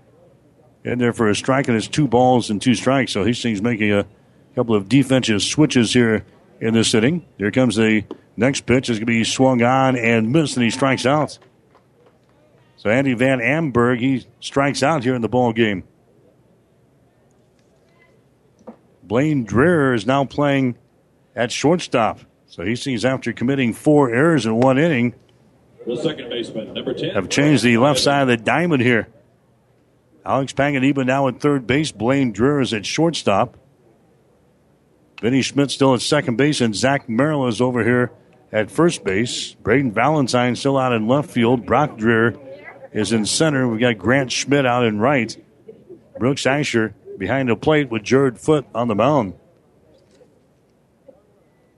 in 0.84 0.98
there 0.98 1.12
for 1.12 1.30
a 1.30 1.34
strike, 1.34 1.68
and 1.68 1.76
it's 1.76 1.88
two 1.88 2.06
balls 2.06 2.50
and 2.50 2.60
two 2.60 2.74
strikes. 2.74 3.12
So 3.12 3.24
Hastings 3.24 3.62
making 3.62 3.92
a 3.92 4.06
couple 4.54 4.74
of 4.74 4.88
defensive 4.88 5.42
switches 5.42 5.92
here 5.92 6.26
in 6.60 6.74
this 6.74 6.92
inning. 6.94 7.24
Here 7.38 7.50
comes 7.50 7.76
the 7.76 8.04
next 8.36 8.66
pitch. 8.66 8.90
It's 8.90 8.98
going 8.98 9.00
to 9.00 9.06
be 9.06 9.24
swung 9.24 9.62
on 9.62 9.96
and 9.96 10.30
missed, 10.30 10.56
and 10.56 10.64
he 10.64 10.70
strikes 10.70 11.06
out. 11.06 11.38
So 12.84 12.90
Andy 12.90 13.14
Van 13.14 13.38
Amberg, 13.38 13.98
he 14.00 14.26
strikes 14.40 14.82
out 14.82 15.04
here 15.04 15.14
in 15.14 15.22
the 15.22 15.28
ball 15.28 15.54
game. 15.54 15.84
Blaine 19.02 19.46
Dreher 19.46 19.94
is 19.94 20.04
now 20.04 20.26
playing 20.26 20.76
at 21.34 21.50
shortstop. 21.50 22.20
So 22.46 22.62
he 22.62 22.76
sees 22.76 23.06
after 23.06 23.32
committing 23.32 23.72
four 23.72 24.10
errors 24.10 24.44
in 24.44 24.56
one 24.56 24.78
inning. 24.78 25.14
The 25.86 25.96
second 25.96 26.28
baseman, 26.28 26.74
number 26.74 26.92
10. 26.92 27.14
Have 27.14 27.30
changed 27.30 27.64
the 27.64 27.78
left 27.78 28.00
side 28.00 28.22
of 28.22 28.28
the 28.28 28.36
diamond 28.36 28.82
here. 28.82 29.08
Alex 30.26 30.52
Panganiban 30.52 31.06
now 31.06 31.26
at 31.28 31.40
third 31.40 31.66
base. 31.66 31.90
Blaine 31.90 32.34
Dreher 32.34 32.60
is 32.60 32.74
at 32.74 32.84
shortstop. 32.84 33.56
Vinny 35.22 35.40
Schmidt 35.40 35.70
still 35.70 35.94
at 35.94 36.02
second 36.02 36.36
base, 36.36 36.60
and 36.60 36.76
Zach 36.76 37.08
Merrill 37.08 37.48
is 37.48 37.62
over 37.62 37.82
here 37.82 38.12
at 38.52 38.70
first 38.70 39.04
base. 39.04 39.54
Braden 39.54 39.92
Valentine 39.92 40.54
still 40.54 40.76
out 40.76 40.92
in 40.92 41.08
left 41.08 41.30
field. 41.30 41.64
Brock 41.64 41.96
Dreher 41.96 42.38
is 42.94 43.12
in 43.12 43.26
center. 43.26 43.68
We've 43.68 43.80
got 43.80 43.98
Grant 43.98 44.32
Schmidt 44.32 44.64
out 44.64 44.86
in 44.86 44.98
right. 44.98 45.36
Brooks 46.18 46.46
Asher 46.46 46.94
behind 47.18 47.48
the 47.50 47.56
plate 47.56 47.90
with 47.90 48.04
Jared 48.04 48.38
Foot 48.38 48.64
on 48.74 48.88
the 48.88 48.94
mound. 48.94 49.34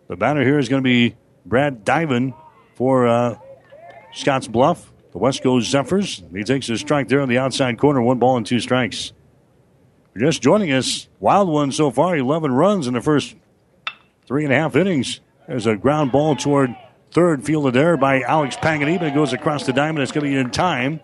The 0.08 0.16
batter 0.16 0.42
here 0.42 0.58
is 0.58 0.68
going 0.68 0.82
to 0.82 0.86
be 0.88 1.16
Brad 1.44 1.84
Diven 1.84 2.34
for 2.74 3.08
uh, 3.08 3.38
Scottsbluff. 4.14 4.84
The 5.12 5.18
Westco 5.18 5.62
Zephyrs. 5.62 6.22
He 6.32 6.44
takes 6.44 6.68
a 6.68 6.76
strike 6.76 7.08
there 7.08 7.22
on 7.22 7.28
the 7.30 7.38
outside 7.38 7.78
corner. 7.78 8.02
One 8.02 8.18
ball 8.18 8.36
and 8.36 8.44
two 8.44 8.60
strikes. 8.60 9.12
Just 10.16 10.42
joining 10.42 10.70
us. 10.72 11.08
Wild 11.20 11.48
one 11.48 11.72
so 11.72 11.90
far. 11.90 12.16
11 12.16 12.52
runs 12.52 12.86
in 12.86 12.94
the 12.94 13.00
first 13.00 13.34
three 14.26 14.44
and 14.44 14.52
a 14.52 14.56
half 14.56 14.76
innings. 14.76 15.20
There's 15.48 15.66
a 15.66 15.76
ground 15.76 16.12
ball 16.12 16.36
toward 16.36 16.76
third, 17.12 17.44
fielded 17.44 17.74
there 17.74 17.96
by 17.96 18.22
Alex 18.22 18.56
Panganiban. 18.56 19.02
It 19.02 19.14
goes 19.14 19.32
across 19.32 19.66
the 19.66 19.72
diamond. 19.72 20.02
It's 20.02 20.12
going 20.12 20.24
to 20.24 20.30
be 20.30 20.36
in 20.36 20.50
time. 20.50 21.00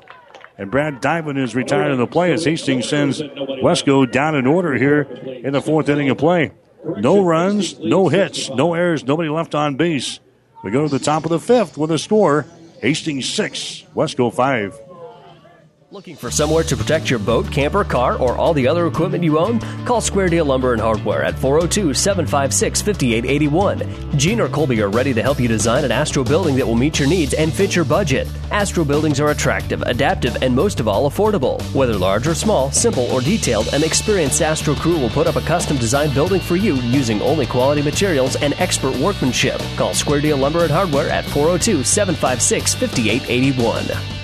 And 0.58 0.70
Brad 0.70 1.00
Diamond 1.00 1.38
is 1.38 1.54
retired 1.54 1.90
in 1.90 1.98
the 1.98 2.06
play 2.06 2.32
as 2.32 2.44
Hastings 2.44 2.88
sends 2.88 3.20
Westco 3.20 4.10
down 4.10 4.34
in 4.34 4.46
order 4.46 4.74
here 4.74 5.02
in 5.02 5.52
the 5.52 5.62
fourth 5.62 5.88
inning 5.88 6.10
of 6.10 6.18
play. 6.18 6.52
No 6.84 7.24
runs, 7.24 7.78
no 7.78 8.08
hits, 8.08 8.50
no 8.50 8.74
errors, 8.74 9.04
nobody 9.04 9.28
left 9.28 9.54
on 9.54 9.76
base. 9.76 10.20
We 10.62 10.70
go 10.70 10.86
to 10.86 10.88
the 10.88 11.02
top 11.02 11.24
of 11.24 11.30
the 11.30 11.40
fifth 11.40 11.78
with 11.78 11.90
a 11.90 11.98
score 11.98 12.46
Hastings 12.80 13.28
6, 13.28 13.84
Westco 13.94 14.32
5. 14.32 14.78
Looking 15.92 16.16
for 16.16 16.30
somewhere 16.30 16.64
to 16.64 16.74
protect 16.74 17.10
your 17.10 17.18
boat, 17.18 17.52
camper, 17.52 17.84
car, 17.84 18.16
or 18.16 18.38
all 18.38 18.54
the 18.54 18.66
other 18.66 18.86
equipment 18.86 19.22
you 19.22 19.38
own? 19.38 19.60
Call 19.84 20.00
Square 20.00 20.30
Deal 20.30 20.46
Lumber 20.46 20.72
and 20.72 20.80
Hardware 20.80 21.22
at 21.22 21.38
402 21.38 21.92
756 21.92 22.80
5881. 22.80 24.18
Gene 24.18 24.40
or 24.40 24.48
Colby 24.48 24.80
are 24.80 24.88
ready 24.88 25.12
to 25.12 25.20
help 25.20 25.38
you 25.38 25.48
design 25.48 25.84
an 25.84 25.92
Astro 25.92 26.24
building 26.24 26.56
that 26.56 26.66
will 26.66 26.76
meet 26.76 26.98
your 26.98 27.06
needs 27.06 27.34
and 27.34 27.52
fit 27.52 27.76
your 27.76 27.84
budget. 27.84 28.26
Astro 28.50 28.86
buildings 28.86 29.20
are 29.20 29.32
attractive, 29.32 29.82
adaptive, 29.82 30.42
and 30.42 30.56
most 30.56 30.80
of 30.80 30.88
all, 30.88 31.10
affordable. 31.10 31.60
Whether 31.74 31.98
large 31.98 32.26
or 32.26 32.34
small, 32.34 32.70
simple 32.70 33.04
or 33.12 33.20
detailed, 33.20 33.68
an 33.74 33.84
experienced 33.84 34.40
Astro 34.40 34.74
crew 34.74 34.98
will 34.98 35.10
put 35.10 35.26
up 35.26 35.36
a 35.36 35.42
custom 35.42 35.76
designed 35.76 36.14
building 36.14 36.40
for 36.40 36.56
you 36.56 36.76
using 36.76 37.20
only 37.20 37.44
quality 37.44 37.82
materials 37.82 38.36
and 38.36 38.54
expert 38.54 38.96
workmanship. 38.96 39.60
Call 39.76 39.92
Square 39.92 40.22
Deal 40.22 40.38
Lumber 40.38 40.62
and 40.62 40.72
Hardware 40.72 41.10
at 41.10 41.26
402 41.26 41.84
756 41.84 42.76
5881. 42.76 44.21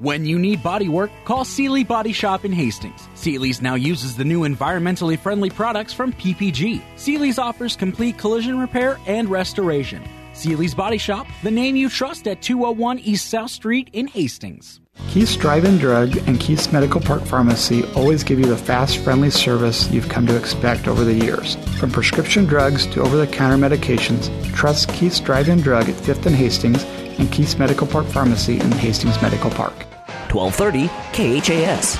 When 0.00 0.24
you 0.24 0.38
need 0.38 0.62
body 0.62 0.88
work, 0.88 1.10
call 1.24 1.44
Seely 1.44 1.82
Body 1.82 2.12
Shop 2.12 2.44
in 2.44 2.52
Hastings. 2.52 3.08
Seely's 3.16 3.60
now 3.60 3.74
uses 3.74 4.16
the 4.16 4.24
new 4.24 4.42
environmentally 4.42 5.18
friendly 5.18 5.50
products 5.50 5.92
from 5.92 6.12
PPG. 6.12 6.80
Seely's 6.94 7.36
offers 7.36 7.74
complete 7.74 8.16
collision 8.16 8.60
repair 8.60 9.00
and 9.08 9.28
restoration. 9.28 10.00
Seely's 10.34 10.72
Body 10.72 10.98
Shop, 10.98 11.26
the 11.42 11.50
name 11.50 11.74
you 11.74 11.88
trust 11.88 12.28
at 12.28 12.40
201 12.42 13.00
East 13.00 13.28
South 13.28 13.50
Street 13.50 13.90
in 13.92 14.06
Hastings. 14.06 14.80
Keith's 15.08 15.34
Drive-In 15.34 15.78
Drug 15.78 16.16
and 16.28 16.38
Keith's 16.38 16.72
Medical 16.72 17.00
Park 17.00 17.24
Pharmacy 17.24 17.82
always 17.96 18.22
give 18.22 18.38
you 18.38 18.46
the 18.46 18.56
fast, 18.56 18.98
friendly 18.98 19.30
service 19.30 19.90
you've 19.90 20.08
come 20.08 20.28
to 20.28 20.36
expect 20.36 20.86
over 20.86 21.02
the 21.02 21.14
years. 21.14 21.56
From 21.80 21.90
prescription 21.90 22.44
drugs 22.44 22.86
to 22.88 23.02
over-the-counter 23.02 23.56
medications, 23.56 24.30
trust 24.54 24.90
Keith's 24.90 25.18
Drive-In 25.18 25.60
Drug 25.60 25.88
at 25.88 25.96
5th 25.96 26.26
and 26.26 26.36
Hastings 26.36 26.84
and 27.18 27.32
Keith's 27.32 27.58
Medical 27.58 27.88
Park 27.88 28.06
Pharmacy 28.06 28.60
in 28.60 28.70
Hastings 28.70 29.20
Medical 29.20 29.50
Park. 29.50 29.87
1230 30.32 30.88
KHAS. 31.12 31.98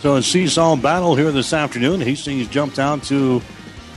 So 0.00 0.16
a 0.16 0.22
seesaw 0.22 0.76
battle 0.76 1.16
here 1.16 1.32
this 1.32 1.52
afternoon. 1.52 2.00
Hastings 2.00 2.48
jumped 2.48 2.78
out 2.78 3.02
to 3.04 3.42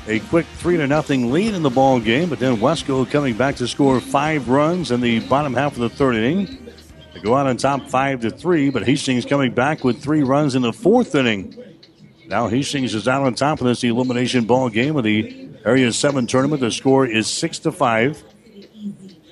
a 0.07 0.19
quick 0.21 0.45
three 0.57 0.77
to 0.77 0.87
nothing 0.87 1.31
lead 1.31 1.53
in 1.53 1.61
the 1.61 1.69
ball 1.69 1.99
game, 1.99 2.29
but 2.29 2.39
then 2.39 2.57
Westco 2.57 3.09
coming 3.09 3.35
back 3.35 3.57
to 3.57 3.67
score 3.67 3.99
five 3.99 4.49
runs 4.49 4.91
in 4.91 5.01
the 5.01 5.19
bottom 5.27 5.53
half 5.53 5.73
of 5.73 5.79
the 5.79 5.89
third 5.89 6.15
inning. 6.15 6.71
They 7.13 7.19
go 7.19 7.35
out 7.35 7.47
on 7.47 7.57
top 7.57 7.89
five 7.89 8.21
to 8.21 8.31
three, 8.31 8.69
but 8.69 8.85
Hastings 8.85 9.25
coming 9.25 9.51
back 9.51 9.83
with 9.83 10.01
three 10.01 10.23
runs 10.23 10.55
in 10.55 10.61
the 10.61 10.73
fourth 10.73 11.13
inning. 11.13 11.55
Now 12.27 12.47
Hastings 12.47 12.95
is 12.95 13.07
out 13.07 13.23
on 13.23 13.35
top 13.35 13.61
of 13.61 13.67
this 13.67 13.83
elimination 13.83 14.45
ball 14.45 14.69
game 14.69 14.95
of 14.95 15.03
the 15.03 15.49
Area 15.65 15.91
Seven 15.91 16.25
tournament. 16.27 16.61
The 16.61 16.71
score 16.71 17.05
is 17.05 17.27
six 17.27 17.59
to 17.59 17.71
five. 17.71 18.23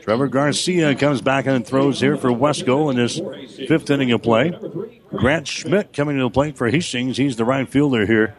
Trevor 0.08 0.30
Garcia 0.30 0.96
comes 0.96 1.22
back 1.22 1.48
and 1.48 1.68
throws 1.68 2.00
here 2.00 2.16
for 2.16 2.30
Westco 2.30 2.90
in 2.90 2.96
this 2.96 3.20
fifth 3.68 3.90
inning 3.90 4.14
of 4.14 4.22
play. 4.24 4.58
Grant 5.10 5.50
Schmidt 5.50 5.92
coming 5.92 6.16
to 6.16 6.24
the 6.24 6.30
plate 6.30 6.56
for 6.56 6.70
Hastings. 6.70 7.18
He's 7.18 7.36
the 7.36 7.44
right 7.44 7.68
fielder 7.68 8.06
here 8.06 8.34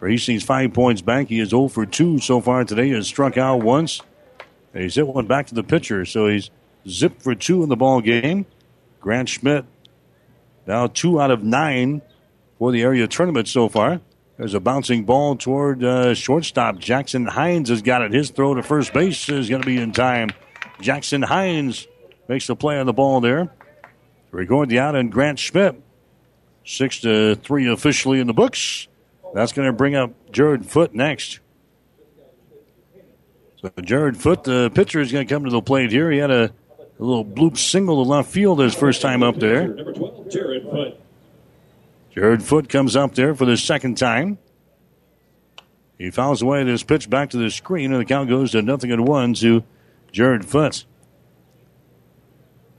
for 0.00 0.08
Hastings. 0.08 0.42
Five 0.42 0.72
points 0.72 1.00
back. 1.00 1.28
He 1.28 1.38
is 1.38 1.50
0 1.50 1.68
for 1.68 1.86
2 1.86 2.18
so 2.18 2.40
far 2.40 2.64
today. 2.64 2.86
He 2.86 2.94
has 2.94 3.06
struck 3.06 3.38
out 3.38 3.62
once. 3.62 4.00
And 4.74 4.82
he's 4.82 4.96
hit 4.96 5.06
one 5.06 5.28
back 5.28 5.46
to 5.46 5.54
the 5.54 5.62
pitcher. 5.62 6.04
So 6.04 6.26
he's 6.26 6.50
zipped 6.88 7.22
for 7.22 7.36
two 7.36 7.62
in 7.62 7.68
the 7.68 7.76
ball 7.76 8.00
game. 8.00 8.44
Grant 9.00 9.28
Schmidt 9.28 9.64
now 10.66 10.88
two 10.88 11.20
out 11.20 11.30
of 11.30 11.44
nine 11.44 12.02
for 12.58 12.72
the 12.72 12.82
area 12.82 13.06
tournament 13.06 13.46
so 13.46 13.68
far. 13.68 14.00
There's 14.38 14.54
a 14.54 14.60
bouncing 14.60 15.04
ball 15.04 15.36
toward 15.36 15.84
uh, 15.84 16.14
shortstop. 16.14 16.80
Jackson 16.80 17.26
Hines 17.26 17.68
has 17.68 17.80
got 17.80 18.02
it. 18.02 18.12
His 18.12 18.30
throw 18.30 18.54
to 18.54 18.62
first 18.64 18.92
base 18.92 19.28
is 19.28 19.48
going 19.48 19.62
to 19.62 19.66
be 19.66 19.76
in 19.76 19.92
time. 19.92 20.30
Jackson 20.80 21.22
Hines 21.22 21.86
makes 22.28 22.46
the 22.46 22.56
play 22.56 22.78
on 22.78 22.86
the 22.86 22.92
ball 22.92 23.20
there. 23.20 23.50
Record 24.30 24.68
the 24.68 24.78
out 24.78 24.96
and 24.96 25.12
Grant 25.12 25.38
Schmidt. 25.38 25.80
Six 26.64 27.00
to 27.00 27.34
three 27.36 27.70
officially 27.70 28.20
in 28.20 28.26
the 28.26 28.32
books. 28.32 28.88
That's 29.34 29.52
going 29.52 29.66
to 29.66 29.72
bring 29.72 29.94
up 29.94 30.12
Jared 30.30 30.66
Foot 30.66 30.94
next. 30.94 31.40
So 33.60 33.70
Jared 33.82 34.16
Foot, 34.16 34.44
the 34.44 34.70
pitcher, 34.70 35.00
is 35.00 35.12
going 35.12 35.26
to 35.26 35.32
come 35.32 35.44
to 35.44 35.50
the 35.50 35.62
plate 35.62 35.90
here. 35.90 36.10
He 36.10 36.18
had 36.18 36.30
a, 36.30 36.44
a 36.44 37.02
little 37.02 37.24
bloop 37.24 37.56
single 37.56 38.02
to 38.04 38.08
left 38.08 38.30
field 38.30 38.60
his 38.60 38.74
first 38.74 39.00
time 39.00 39.22
up 39.22 39.36
there. 39.36 39.68
Number 39.68 39.92
12, 39.92 40.30
Jared 40.30 40.62
Foot. 40.64 41.00
Jared 42.14 42.42
Foot 42.42 42.68
comes 42.68 42.96
up 42.96 43.14
there 43.14 43.34
for 43.34 43.44
the 43.44 43.56
second 43.56 43.96
time. 43.96 44.38
He 45.98 46.10
fouls 46.10 46.42
away 46.42 46.64
this 46.64 46.82
pitch 46.82 47.08
back 47.08 47.30
to 47.30 47.36
the 47.36 47.50
screen, 47.50 47.92
and 47.92 48.00
the 48.00 48.04
count 48.04 48.28
goes 48.28 48.52
to 48.52 48.62
nothing 48.62 48.90
and 48.90 49.06
one 49.06 49.34
to 49.34 49.62
Jared 50.12 50.44
Foot. 50.44 50.84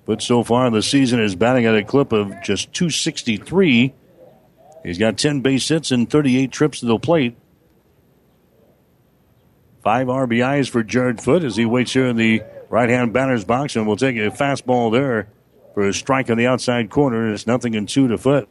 Foot 0.06 0.22
so 0.22 0.44
far 0.44 0.70
the 0.70 0.82
season 0.82 1.20
is 1.20 1.36
batting 1.36 1.66
at 1.66 1.76
a 1.76 1.84
clip 1.84 2.12
of 2.12 2.32
just 2.44 2.74
263. 2.74 3.94
He's 4.84 4.98
got 4.98 5.18
10 5.18 5.42
base 5.42 5.68
hits 5.68 5.92
and 5.92 6.10
38 6.10 6.52
trips 6.52 6.82
to 6.82 6.86
the 6.86 7.00
plate. 7.00 7.38
Five 9.84 10.08
RBIs 10.08 10.70
for 10.70 10.84
Jared 10.84 11.22
Foot 11.22 11.44
as 11.44 11.56
he 11.56 11.66
waits 11.66 11.94
here 11.94 12.08
in 12.08 12.16
the 12.16 12.44
right 12.70 12.90
hand 12.90 13.14
batter's 13.14 13.46
box 13.46 13.76
and 13.76 13.88
will 13.88 13.98
take 13.98 14.16
a 14.16 14.30
fastball 14.30 14.92
there 14.92 15.30
for 15.74 15.88
a 15.88 15.94
strike 15.94 16.30
on 16.30 16.38
the 16.38 16.48
outside 16.48 16.90
corner. 16.90 17.34
It's 17.34 17.48
nothing 17.48 17.74
in 17.74 17.88
two 17.88 18.08
to 18.08 18.18
Foot. 18.18 18.48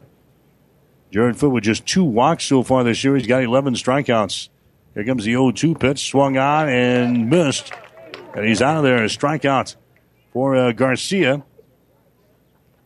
Jared 1.11 1.37
Foot 1.37 1.51
with 1.51 1.65
just 1.65 1.87
two 1.87 2.05
walks 2.05 2.45
so 2.45 2.63
far 2.63 2.83
this 2.85 3.05
year. 3.05 3.17
He's 3.17 3.27
got 3.27 3.43
11 3.43 3.75
strikeouts. 3.75 4.49
Here 4.95 5.05
comes 5.05 5.25
the 5.25 5.33
0 5.33 5.53
2 5.53 5.75
pitch. 5.75 6.11
Swung 6.11 6.39
on 6.39 6.69
and 6.69 7.31
missed. 7.31 7.73
And 8.35 8.47
he's 8.47 8.63
out 8.63 8.77
of 8.77 8.83
there. 8.83 9.03
A 9.03 9.07
strikeout 9.07 9.77
for 10.33 10.57
uh, 10.57 10.73
Garcia. 10.73 11.45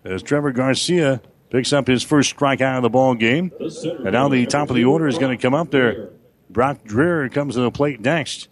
As 0.05 0.23
Trevor 0.23 0.52
Garcia 0.52 1.20
picks 1.51 1.73
up 1.73 1.86
his 1.86 2.02
first 2.02 2.36
strikeout 2.36 2.77
of 2.77 2.82
the 2.82 2.90
ball 2.90 3.14
game. 3.14 3.52
And 3.59 4.12
now 4.12 4.28
the 4.28 4.47
top 4.47 4.70
of 4.70 4.77
the 4.77 4.85
order 4.85 5.06
is 5.06 5.18
going 5.18 5.36
to 5.36 5.40
come 5.40 5.55
up 5.55 5.70
there. 5.70 6.10
Brock 6.51 6.85
Dreher 6.85 7.32
comes 7.32 7.55
to 7.55 7.60
the 7.60 7.70
plate 7.70 8.01
next. 8.01 8.48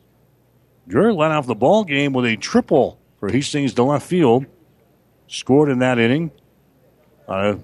Dreher 0.89 1.16
led 1.16 1.31
off 1.31 1.47
the 1.47 1.55
ball 1.55 1.85
game 1.85 2.12
with 2.12 2.27
a 2.27 2.37
triple 2.37 2.99
for 3.19 3.31
Hastings 3.31 3.75
to 3.75 3.85
left 3.85 4.07
field. 4.07 4.47
Scored 5.27 5.71
in 5.71 5.79
that 5.79 5.99
inning. 5.99 6.31
Uh, 7.27 7.57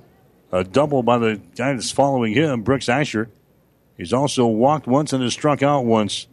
a 0.51 0.65
double 0.65 1.03
by 1.03 1.19
the 1.19 1.41
guy 1.57 1.73
that's 1.73 1.91
following 1.91 2.33
him, 2.33 2.63
Brooks 2.63 2.89
Asher. 2.89 3.29
He's 3.97 4.13
also 4.13 4.47
walked 4.47 4.87
once 4.87 5.13
and 5.13 5.23
has 5.23 5.35
struck 5.35 5.63
out 5.63 5.85
once. 5.85 6.27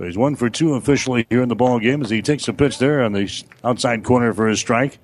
So 0.00 0.06
he's 0.06 0.16
one 0.16 0.34
for 0.34 0.48
two 0.48 0.76
officially 0.76 1.26
here 1.28 1.42
in 1.42 1.50
the 1.50 1.54
ball 1.54 1.78
game 1.78 2.00
as 2.00 2.08
he 2.08 2.22
takes 2.22 2.48
a 2.48 2.54
pitch 2.54 2.78
there 2.78 3.02
on 3.02 3.12
the 3.12 3.30
outside 3.62 4.02
corner 4.02 4.32
for 4.32 4.48
his 4.48 4.58
strike. 4.58 4.98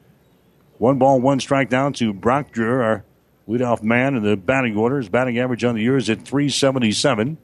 One 0.78 0.97
ball, 0.97 1.20
one 1.20 1.39
strike 1.39 1.68
down 1.68 1.93
to 1.94 2.14
Brock 2.14 2.51
Dreher, 2.51 2.82
our 2.82 3.05
leadoff 3.47 3.82
man 3.82 4.14
in 4.14 4.23
the 4.23 4.39
batting 4.39 4.74
order. 4.74 4.97
His 4.97 5.10
batting 5.10 5.39
average 5.39 5.64
on 5.64 5.74
the 5.74 5.82
year 5.82 5.98
is 5.98 6.09
at 6.09 6.23
377. 6.23 7.36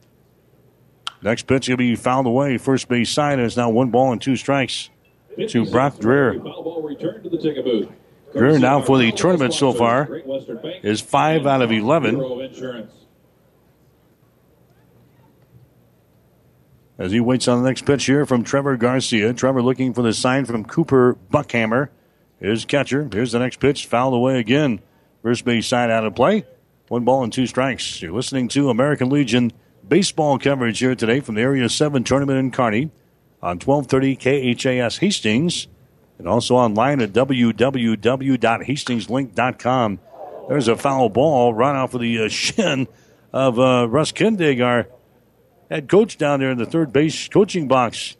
Next 1.21 1.45
pitch 1.45 1.69
will 1.69 1.77
be 1.77 1.95
fouled 1.95 2.25
away. 2.25 2.57
First 2.57 2.87
base 2.87 3.11
side 3.11 3.37
is 3.37 3.55
now 3.55 3.69
one 3.69 3.91
ball 3.91 4.11
and 4.11 4.19
two 4.19 4.35
strikes 4.35 4.89
to 5.49 5.69
Brock 5.69 5.97
Dreher. 5.97 6.41
Dreher 8.33 8.59
now 8.59 8.81
for 8.81 8.97
the 8.97 9.11
tournament 9.11 9.53
so 9.53 9.73
far 9.73 10.11
is 10.81 11.01
five 11.01 11.45
out 11.45 11.61
of 11.61 11.71
11. 11.71 13.02
As 16.97 17.11
he 17.11 17.19
waits 17.19 17.47
on 17.47 17.61
the 17.61 17.67
next 17.67 17.85
pitch 17.85 18.05
here 18.05 18.25
from 18.25 18.43
Trevor 18.43 18.77
Garcia. 18.77 19.33
Trevor 19.33 19.63
looking 19.63 19.93
for 19.93 20.03
the 20.03 20.13
sign 20.13 20.45
from 20.45 20.63
Cooper 20.63 21.17
Buckhammer. 21.31 21.89
Here's 22.39 22.65
catcher. 22.65 23.09
Here's 23.11 23.31
the 23.31 23.39
next 23.39 23.59
pitch. 23.59 23.87
Fouled 23.87 24.13
away 24.13 24.39
again. 24.39 24.79
First 25.23 25.45
base 25.45 25.67
side 25.67 25.89
out 25.89 26.05
of 26.05 26.15
play. 26.15 26.45
One 26.89 27.03
ball 27.03 27.23
and 27.23 27.33
two 27.33 27.47
strikes. 27.47 28.01
You're 28.01 28.11
listening 28.11 28.47
to 28.49 28.69
American 28.69 29.09
Legion 29.09 29.51
baseball 29.87 30.37
coverage 30.37 30.79
here 30.79 30.95
today 30.95 31.19
from 31.19 31.35
the 31.35 31.41
Area 31.41 31.69
7 31.69 32.03
tournament 32.03 32.39
in 32.39 32.51
Kearney 32.51 32.91
on 33.41 33.59
1230 33.59 34.55
KHAS 34.55 34.97
Hastings 34.97 35.67
and 36.17 36.27
also 36.27 36.55
online 36.55 37.01
at 37.01 37.13
www.hastingslink.com. 37.13 39.99
There's 40.49 40.67
a 40.67 40.75
foul 40.75 41.07
ball 41.09 41.53
right 41.53 41.75
off 41.75 41.93
of 41.93 42.01
the 42.01 42.23
uh, 42.23 42.27
shin 42.29 42.87
of 43.31 43.59
uh, 43.59 43.87
Russ 43.89 44.11
Kindig, 44.11 44.61
our 44.63 44.87
head 45.69 45.89
coach 45.89 46.17
down 46.17 46.39
there 46.39 46.51
in 46.51 46.57
the 46.57 46.65
third 46.65 46.93
base 46.93 47.27
coaching 47.27 47.67
box. 47.67 48.15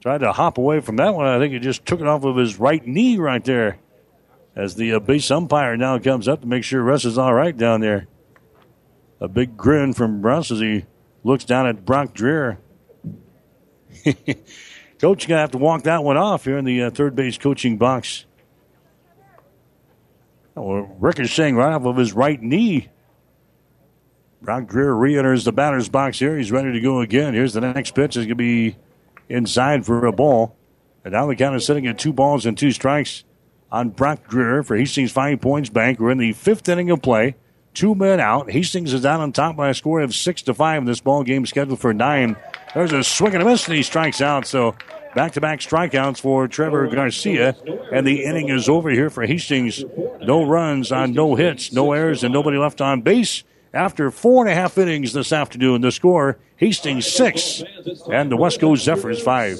Tried 0.00 0.18
to 0.18 0.32
hop 0.32 0.58
away 0.58 0.80
from 0.80 0.96
that 0.96 1.14
one. 1.14 1.26
I 1.26 1.38
think 1.38 1.54
he 1.54 1.58
just 1.58 1.86
took 1.86 2.00
it 2.00 2.06
off 2.06 2.24
of 2.24 2.36
his 2.36 2.58
right 2.58 2.86
knee 2.86 3.16
right 3.18 3.44
there. 3.44 3.78
As 4.54 4.76
the 4.76 4.94
uh, 4.94 4.98
base 5.00 5.30
umpire 5.30 5.76
now 5.76 5.98
comes 5.98 6.28
up 6.28 6.42
to 6.42 6.46
make 6.46 6.62
sure 6.62 6.82
Russ 6.82 7.04
is 7.04 7.18
all 7.18 7.34
right 7.34 7.56
down 7.56 7.80
there. 7.80 8.06
A 9.20 9.28
big 9.28 9.56
grin 9.56 9.92
from 9.92 10.22
Russ 10.22 10.50
as 10.50 10.60
he 10.60 10.84
looks 11.24 11.44
down 11.44 11.66
at 11.66 11.84
Brock 11.84 12.14
Dreher. 12.14 12.58
Coach, 14.98 15.26
going 15.26 15.36
to 15.36 15.36
have 15.36 15.50
to 15.52 15.58
walk 15.58 15.82
that 15.84 16.04
one 16.04 16.16
off 16.16 16.44
here 16.44 16.56
in 16.56 16.64
the 16.64 16.84
uh, 16.84 16.90
third 16.90 17.16
base 17.16 17.36
coaching 17.36 17.78
box. 17.78 18.26
Oh, 20.56 20.88
saying 21.24 21.56
right 21.56 21.72
off 21.72 21.84
of 21.84 21.96
his 21.96 22.12
right 22.12 22.40
knee. 22.40 22.88
Brock 24.44 24.64
Dreher 24.64 24.98
re 24.98 25.16
enters 25.16 25.44
the 25.44 25.52
batter's 25.52 25.88
box 25.88 26.18
here. 26.18 26.36
He's 26.36 26.52
ready 26.52 26.72
to 26.72 26.80
go 26.80 27.00
again. 27.00 27.32
Here's 27.32 27.54
the 27.54 27.62
next 27.62 27.94
pitch. 27.94 28.16
It's 28.16 28.26
going 28.26 28.28
to 28.28 28.34
be 28.34 28.76
inside 29.28 29.86
for 29.86 30.04
a 30.04 30.12
ball. 30.12 30.54
And 31.02 31.12
now 31.12 31.26
the 31.26 31.34
count 31.34 31.56
is 31.56 31.64
sitting 31.64 31.86
at 31.86 31.98
two 31.98 32.12
balls 32.12 32.44
and 32.44 32.56
two 32.56 32.70
strikes 32.70 33.24
on 33.72 33.90
Brock 33.90 34.28
Dreher 34.28 34.64
for 34.64 34.76
Hastings 34.76 35.12
Five 35.12 35.40
Points 35.40 35.70
Bank. 35.70 35.98
We're 35.98 36.10
in 36.10 36.18
the 36.18 36.32
fifth 36.32 36.68
inning 36.68 36.90
of 36.90 37.00
play. 37.00 37.36
Two 37.72 37.94
men 37.94 38.20
out. 38.20 38.50
Hastings 38.50 38.92
is 38.92 39.00
down 39.00 39.20
on 39.20 39.32
top 39.32 39.56
by 39.56 39.70
a 39.70 39.74
score 39.74 40.00
of 40.00 40.14
six 40.14 40.42
to 40.42 40.54
five. 40.54 40.78
in 40.78 40.84
This 40.84 41.00
ball 41.00 41.24
game 41.24 41.44
scheduled 41.46 41.80
for 41.80 41.92
nine. 41.94 42.36
There's 42.74 42.92
a 42.92 43.02
swing 43.02 43.34
and 43.34 43.42
a 43.42 43.46
miss, 43.46 43.66
and 43.66 43.76
he 43.76 43.82
strikes 43.82 44.20
out. 44.20 44.46
So 44.46 44.76
back-to-back 45.14 45.60
strikeouts 45.60 46.20
for 46.20 46.46
Trevor 46.48 46.86
Garcia, 46.88 47.56
and 47.92 48.06
the 48.06 48.24
inning 48.24 48.50
is 48.50 48.68
over 48.68 48.90
here 48.90 49.10
for 49.10 49.26
Hastings. 49.26 49.82
No 50.20 50.44
runs 50.44 50.92
on 50.92 51.12
no 51.12 51.34
hits, 51.34 51.72
no 51.72 51.92
errors, 51.92 52.22
and 52.22 52.32
nobody 52.32 52.58
left 52.58 52.80
on 52.80 53.00
base. 53.02 53.42
After 53.74 54.12
four 54.12 54.44
and 54.44 54.52
a 54.52 54.54
half 54.54 54.78
innings 54.78 55.12
this 55.12 55.32
afternoon, 55.32 55.80
the 55.80 55.90
score 55.90 56.38
Hastings 56.56 57.06
six, 57.06 57.60
and 58.10 58.30
the 58.30 58.36
Westco 58.36 58.76
Zephyrs 58.76 59.20
five. 59.20 59.58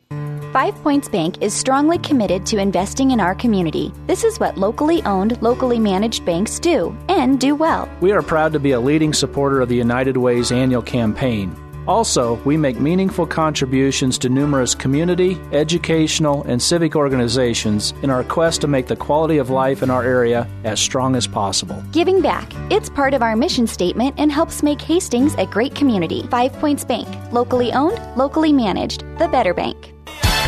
Five 0.54 0.80
Points 0.84 1.08
Bank 1.08 1.42
is 1.42 1.52
strongly 1.52 1.98
committed 1.98 2.46
to 2.46 2.58
investing 2.58 3.10
in 3.10 3.18
our 3.18 3.34
community. 3.34 3.92
This 4.06 4.22
is 4.22 4.38
what 4.38 4.56
locally 4.56 5.02
owned, 5.02 5.42
locally 5.42 5.80
managed 5.80 6.24
banks 6.24 6.60
do, 6.60 6.96
and 7.08 7.40
do 7.40 7.56
well. 7.56 7.88
We 8.00 8.12
are 8.12 8.22
proud 8.22 8.52
to 8.52 8.60
be 8.60 8.70
a 8.70 8.78
leading 8.78 9.12
supporter 9.12 9.60
of 9.60 9.68
the 9.68 9.74
United 9.74 10.16
Way's 10.16 10.52
annual 10.52 10.82
campaign. 10.82 11.56
Also, 11.86 12.36
we 12.44 12.56
make 12.56 12.80
meaningful 12.80 13.26
contributions 13.26 14.16
to 14.18 14.30
numerous 14.30 14.74
community, 14.74 15.38
educational, 15.52 16.42
and 16.44 16.62
civic 16.62 16.96
organizations 16.96 17.92
in 18.02 18.08
our 18.08 18.24
quest 18.24 18.62
to 18.62 18.66
make 18.66 18.86
the 18.86 18.96
quality 18.96 19.36
of 19.36 19.50
life 19.50 19.82
in 19.82 19.90
our 19.90 20.02
area 20.02 20.48
as 20.64 20.80
strong 20.80 21.14
as 21.14 21.26
possible. 21.26 21.82
Giving 21.92 22.22
back. 22.22 22.50
It's 22.70 22.88
part 22.88 23.12
of 23.12 23.22
our 23.22 23.36
mission 23.36 23.66
statement 23.66 24.14
and 24.16 24.32
helps 24.32 24.62
make 24.62 24.80
Hastings 24.80 25.34
a 25.34 25.44
great 25.44 25.74
community. 25.74 26.26
Five 26.30 26.54
Points 26.54 26.84
Bank. 26.84 27.06
Locally 27.32 27.70
owned, 27.72 28.00
locally 28.16 28.52
managed. 28.52 29.04
The 29.18 29.28
Better 29.28 29.52
Bank. 29.52 29.92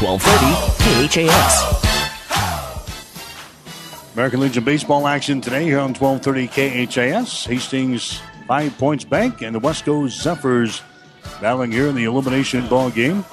1230 0.01 1.29
KHAS. 1.29 1.83
American 4.15 4.41
Legion 4.41 4.65
baseball 4.65 5.07
action 5.07 5.43
today 5.43 5.65
here 5.65 5.79
on 5.81 5.93
1230 5.93 6.87
KHAS. 6.87 7.45
Hastings 7.45 8.23
Five 8.49 8.79
Points 8.79 9.05
Bank 9.05 9.43
and 9.43 9.55
the 9.55 9.61
Westco 9.61 10.09
Zephyrs 10.09 10.81
battling 11.41 11.73
here 11.73 11.89
in 11.89 11.95
the 11.95 12.05
elimination 12.05 12.67
ball 12.69 12.91
game. 12.91 13.25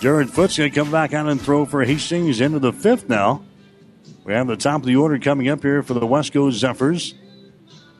Jared 0.00 0.30
Foot's 0.30 0.58
going 0.58 0.70
to 0.70 0.74
come 0.74 0.90
back 0.90 1.14
out 1.14 1.28
and 1.28 1.40
throw 1.40 1.64
for 1.64 1.82
Hastings 1.84 2.40
into 2.40 2.58
the 2.58 2.72
fifth 2.72 3.08
now. 3.08 3.42
We 4.24 4.34
have 4.34 4.46
the 4.46 4.56
top 4.56 4.80
of 4.80 4.86
the 4.86 4.96
order 4.96 5.18
coming 5.18 5.48
up 5.48 5.62
here 5.62 5.82
for 5.82 5.94
the 5.94 6.00
Westco 6.00 6.52
Zephyrs. 6.52 7.14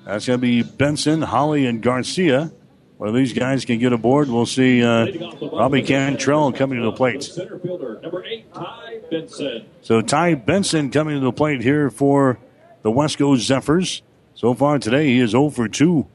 That's 0.04 0.26
going 0.26 0.38
to 0.38 0.42
be 0.42 0.62
Benson, 0.62 1.22
Holly, 1.22 1.66
and 1.66 1.82
Garcia. 1.82 2.52
One 2.98 3.08
of 3.08 3.14
these 3.14 3.32
guys 3.32 3.64
can 3.64 3.78
get 3.78 3.92
aboard. 3.92 4.28
We'll 4.28 4.46
see 4.46 4.82
uh, 4.82 5.06
Robbie 5.52 5.82
Cantrell 5.82 6.52
coming 6.52 6.78
to 6.78 6.84
the 6.84 6.92
plate. 6.92 7.22
Center 7.22 7.58
fielder, 7.58 8.00
number 8.02 8.24
eight, 8.24 8.52
Ty 8.54 9.00
Benson. 9.10 9.66
So 9.82 10.00
Ty 10.00 10.34
Benson 10.34 10.90
coming 10.90 11.18
to 11.18 11.24
the 11.24 11.32
plate 11.32 11.62
here 11.62 11.90
for 11.90 12.38
the 12.82 12.90
Westco 12.90 13.36
Zephyrs. 13.36 14.02
So 14.34 14.54
far 14.54 14.78
today, 14.78 15.06
he 15.06 15.20
is 15.20 15.30
0 15.30 15.50
for 15.50 15.68
2. 15.68 16.06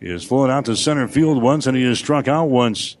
He 0.00 0.10
has 0.10 0.24
flown 0.24 0.50
out 0.50 0.66
to 0.66 0.76
center 0.76 1.08
field 1.08 1.42
once 1.42 1.66
and 1.66 1.76
he 1.76 1.84
has 1.84 1.98
struck 1.98 2.28
out 2.28 2.46
once. 2.46 2.96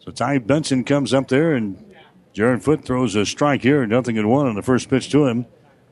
So 0.00 0.10
Ty 0.10 0.38
Benson 0.38 0.84
comes 0.84 1.14
up 1.14 1.28
there 1.28 1.54
and 1.54 1.94
Jared 2.32 2.62
Foot 2.62 2.84
throws 2.84 3.14
a 3.14 3.26
strike 3.26 3.62
here. 3.62 3.86
Nothing 3.86 4.16
in 4.16 4.28
one 4.28 4.46
on 4.46 4.54
the 4.54 4.62
first 4.62 4.88
pitch 4.88 5.10
to 5.10 5.26
him 5.26 5.46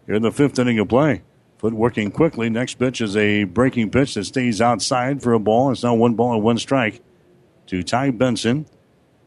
here 0.07 0.15
in 0.15 0.23
the 0.23 0.33
fifth 0.33 0.59
inning 0.59 0.79
of 0.79 0.89
play. 0.89 1.23
Foot 1.59 1.75
working 1.75 2.11
quickly. 2.11 2.49
Next 2.49 2.75
pitch 2.75 3.01
is 3.01 3.17
a 3.17 3.45
breaking 3.45 3.91
pitch 3.91 4.15
that 4.15 4.25
stays 4.25 4.61
outside 4.61 5.23
for 5.23 5.33
a 5.33 5.41
ball. 5.41 5.73
It's 5.73 5.83
now 5.83 5.95
one 5.95 6.15
ball 6.15 6.35
and 6.35 6.43
one 6.43 6.59
strike 6.59 7.03
to 7.67 7.83
Ty 7.83 8.13
Benson. 8.13 8.67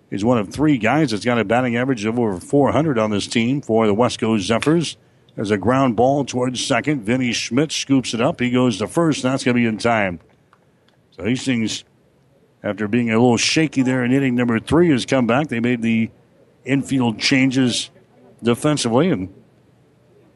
He's 0.09 0.25
one 0.25 0.37
of 0.37 0.49
three 0.49 0.77
guys 0.77 1.11
that's 1.11 1.23
got 1.23 1.39
a 1.39 1.45
batting 1.45 1.77
average 1.77 2.05
of 2.05 2.19
over 2.19 2.39
400 2.39 2.97
on 2.97 3.11
this 3.11 3.27
team 3.27 3.61
for 3.61 3.87
the 3.87 3.95
Westco 3.95 4.39
Zephyrs. 4.39 4.97
There's 5.35 5.51
a 5.51 5.57
ground 5.57 5.95
ball 5.95 6.25
towards 6.25 6.65
second. 6.65 7.03
Vinny 7.03 7.31
Schmidt 7.31 7.71
scoops 7.71 8.13
it 8.13 8.19
up. 8.19 8.41
He 8.41 8.51
goes 8.51 8.77
to 8.79 8.87
first, 8.87 9.23
that's 9.23 9.43
going 9.43 9.55
to 9.55 9.61
be 9.61 9.65
in 9.65 9.77
time. 9.77 10.19
So 11.11 11.23
Hastings, 11.23 11.83
after 12.63 12.87
being 12.87 13.11
a 13.11 13.13
little 13.13 13.37
shaky 13.37 13.81
there 13.81 14.03
in 14.03 14.11
inning 14.11 14.35
number 14.35 14.59
three, 14.59 14.89
has 14.89 15.05
come 15.05 15.27
back. 15.27 15.49
They 15.49 15.59
made 15.59 15.81
the 15.81 16.09
infield 16.63 17.19
changes 17.19 17.89
defensively 18.41 19.09
and 19.09 19.33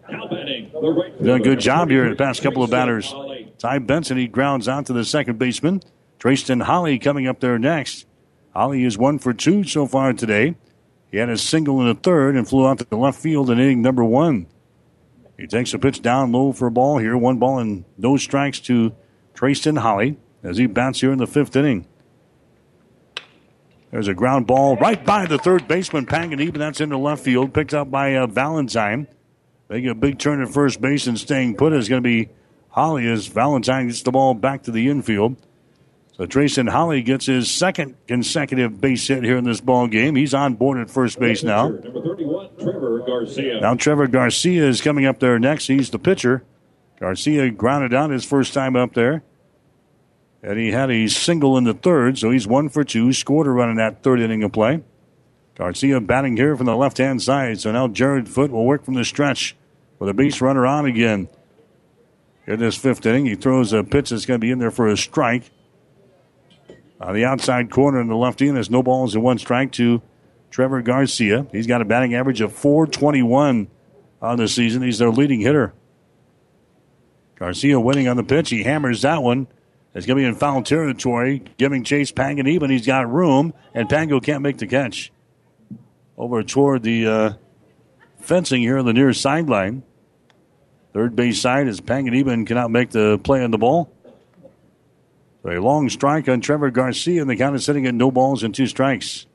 done 0.10 1.41
a 1.41 1.43
good 1.43 1.60
job 1.60 1.89
here 1.89 2.03
in 2.03 2.11
the 2.11 2.15
past 2.15 2.41
couple 2.41 2.64
of 2.64 2.69
batters. 2.69 3.14
Ty 3.57 3.80
Benson, 3.80 4.18
he 4.18 4.27
grounds 4.27 4.68
out 4.68 4.85
to 4.88 4.93
the 4.93 5.06
second 5.06 5.39
baseman. 5.39 5.81
Trayston 6.19 6.61
Holly 6.61 6.99
coming 6.99 7.27
up 7.27 7.39
there 7.39 7.57
next. 7.57 8.06
Holly 8.53 8.84
is 8.84 8.97
one 8.97 9.19
for 9.19 9.34
two 9.34 9.64
so 9.64 9.88
far 9.88 10.14
today. 10.14 10.56
He 11.11 11.18
had 11.18 11.30
a 11.30 11.38
single 11.38 11.80
in 11.81 11.88
the 11.88 11.95
third 11.95 12.35
and 12.35 12.47
flew 12.47 12.68
out 12.68 12.80
to 12.80 12.85
the 12.85 12.97
left 12.97 13.19
field 13.19 13.49
in 13.49 13.60
inning 13.60 13.81
number 13.81 14.03
one. 14.03 14.47
He 15.38 15.47
takes 15.47 15.73
a 15.73 15.80
pitch 15.80 16.02
down 16.02 16.31
low 16.31 16.52
for 16.52 16.68
a 16.68 16.72
ball 16.72 16.97
here. 16.97 17.18
One 17.18 17.38
ball 17.38 17.60
and 17.60 17.85
no 17.97 18.18
strikes 18.18 18.60
to 18.61 18.93
Trayston 19.34 19.77
Holly 19.77 20.18
as 20.45 20.57
he 20.57 20.67
bats 20.67 21.01
here 21.01 21.11
in 21.11 21.17
the 21.17 21.27
fifth 21.27 21.55
inning. 21.55 21.88
There's 23.91 24.07
a 24.07 24.13
ground 24.13 24.45
ball 24.45 24.76
right 24.77 25.03
by 25.03 25.26
the 25.26 25.38
third 25.38 25.67
baseman, 25.67 26.05
Panganiban. 26.05 26.57
That's 26.57 26.81
into 26.81 26.97
left 26.97 27.23
field, 27.23 27.53
picked 27.53 27.73
up 27.73 27.89
by 27.89 28.15
uh, 28.15 28.27
Valentine. 28.27 29.07
Making 29.69 29.89
a 29.89 29.95
big 29.95 30.19
turn 30.19 30.41
at 30.41 30.49
first 30.49 30.80
base 30.80 31.07
and 31.07 31.19
staying 31.19 31.55
put 31.55 31.73
is 31.73 31.89
going 31.89 32.03
to 32.03 32.07
be 32.07 32.30
Holly 32.69 33.07
as 33.07 33.27
Valentine 33.27 33.88
gets 33.88 34.03
the 34.03 34.11
ball 34.11 34.34
back 34.34 34.63
to 34.63 34.72
the 34.72 34.89
infield. 34.89 35.38
So 36.11 36.26
Trayston 36.26 36.69
Holly 36.69 37.01
gets 37.01 37.26
his 37.26 37.49
second 37.49 37.95
consecutive 38.07 38.80
base 38.80 39.07
hit 39.07 39.23
here 39.23 39.38
in 39.38 39.43
this 39.43 39.59
ball 39.59 39.88
game. 39.88 40.15
He's 40.15 40.34
on 40.34 40.53
board 40.53 40.77
at 40.77 40.89
first 40.89 41.19
base 41.19 41.43
now. 41.43 41.69
Number 41.69 42.01
31, 42.01 42.49
Trevor 42.59 42.99
Garcia. 43.05 43.59
Now 43.59 43.76
Trevor 43.76 44.07
Garcia 44.07 44.65
is 44.65 44.81
coming 44.81 45.05
up 45.05 45.19
there 45.19 45.39
next. 45.39 45.67
He's 45.67 45.89
the 45.89 45.99
pitcher. 45.99 46.43
Garcia 46.99 47.49
grounded 47.51 47.93
out 47.93 48.11
his 48.11 48.23
first 48.23 48.53
time 48.53 48.76
up 48.76 48.93
there. 48.93 49.23
And 50.45 50.59
he 50.59 50.72
had 50.72 50.91
a 50.91 51.07
single 51.07 51.57
in 51.57 51.63
the 51.63 51.73
third, 51.73 52.19
so 52.19 52.30
he's 52.30 52.45
one 52.45 52.69
for 52.69 52.84
two. 52.84 53.11
Scored 53.13 53.47
a 53.47 53.49
run 53.49 53.72
in 53.72 53.77
that 53.77 54.03
third 54.03 54.19
inning 54.19 54.43
of 54.43 54.51
play. 54.51 54.84
Garcia 55.55 55.99
batting 55.99 56.38
here 56.38 56.55
from 56.55 56.67
the 56.67 56.76
left 56.76 56.99
hand 56.99 57.23
side. 57.23 57.59
So 57.59 57.72
now 57.72 57.88
Jared 57.88 58.30
Foot 58.30 58.51
will 58.51 58.63
work 58.63 58.85
from 58.85 58.93
the 58.93 59.03
stretch 59.03 59.55
with 59.97 60.07
a 60.07 60.13
base 60.13 60.41
runner 60.41 60.67
on 60.67 60.85
again. 60.85 61.30
In 62.45 62.59
this 62.59 62.77
fifth 62.77 63.03
inning, 63.07 63.26
he 63.26 63.34
throws 63.34 63.73
a 63.73 63.84
pitch 63.84 64.11
that's 64.11 64.27
going 64.27 64.39
to 64.39 64.45
be 64.45 64.51
in 64.51 64.59
there 64.59 64.69
for 64.69 64.88
a 64.88 64.95
strike. 64.95 65.49
On 67.01 67.15
the 67.15 67.26
outside 67.26 67.72
corner 67.72 67.99
in 67.99 68.07
the 68.07 68.15
left 68.15 68.39
end, 68.39 68.55
there's 68.55 68.69
no 68.69 68.84
balls 68.84 69.15
and 69.15 69.23
one 69.23 69.39
strike 69.39 69.72
to 69.73 70.03
Trevor 70.51 70.84
Garcia. 70.84 71.47
He's 71.51 71.65
got 71.65 71.81
a 71.81 71.85
batting 71.85 72.13
average 72.13 72.41
of 72.41 72.53
421 72.53 73.67
on 74.22 74.38
the 74.38 74.47
season. 74.47 74.84
He's 74.84 74.99
their 74.99 75.09
leading 75.09 75.39
hitter. 75.39 75.73
Garcia 77.39 77.80
winning 77.80 78.07
on 78.07 78.15
the 78.15 78.23
pitch. 78.23 78.51
He 78.51 78.61
hammers 78.61 79.01
that 79.01 79.23
one. 79.23 79.47
It's 79.95 80.05
going 80.05 80.17
to 80.17 80.23
be 80.23 80.27
in 80.27 80.35
foul 80.35 80.61
territory, 80.61 81.41
giving 81.57 81.85
chase 81.85 82.11
Panganiban. 82.11 82.69
He's 82.69 82.85
got 82.85 83.09
room, 83.09 83.53
and 83.73 83.89
Pango 83.89 84.19
can't 84.19 84.41
make 84.41 84.57
the 84.57 84.67
catch. 84.67 85.11
Over 86.17 86.43
toward 86.43 86.84
the 86.84 87.07
uh, 87.07 87.34
fencing 88.19 88.61
here 88.61 88.77
on 88.77 88.85
the 88.85 88.91
near 88.91 89.13
sideline. 89.13 89.84
Third 90.93 91.15
base 91.15 91.39
side 91.39 91.67
is 91.67 91.80
Panganiban 91.80 92.45
cannot 92.45 92.72
make 92.72 92.89
the 92.89 93.19
play 93.19 93.41
on 93.41 93.51
the 93.51 93.57
ball. 93.57 93.89
So 95.43 95.51
a 95.51 95.59
long 95.59 95.88
strike 95.89 96.27
on 96.27 96.41
Trevor 96.41 96.72
Garcia, 96.72 97.22
and 97.22 97.30
the 97.30 97.38
count 97.38 97.55
is 97.55 97.63
sitting 97.63 97.85
at 97.85 97.95
no 97.95 98.11
balls 98.11 98.43
and 98.43 98.53
two 98.53 98.67
strikes. 98.67 99.26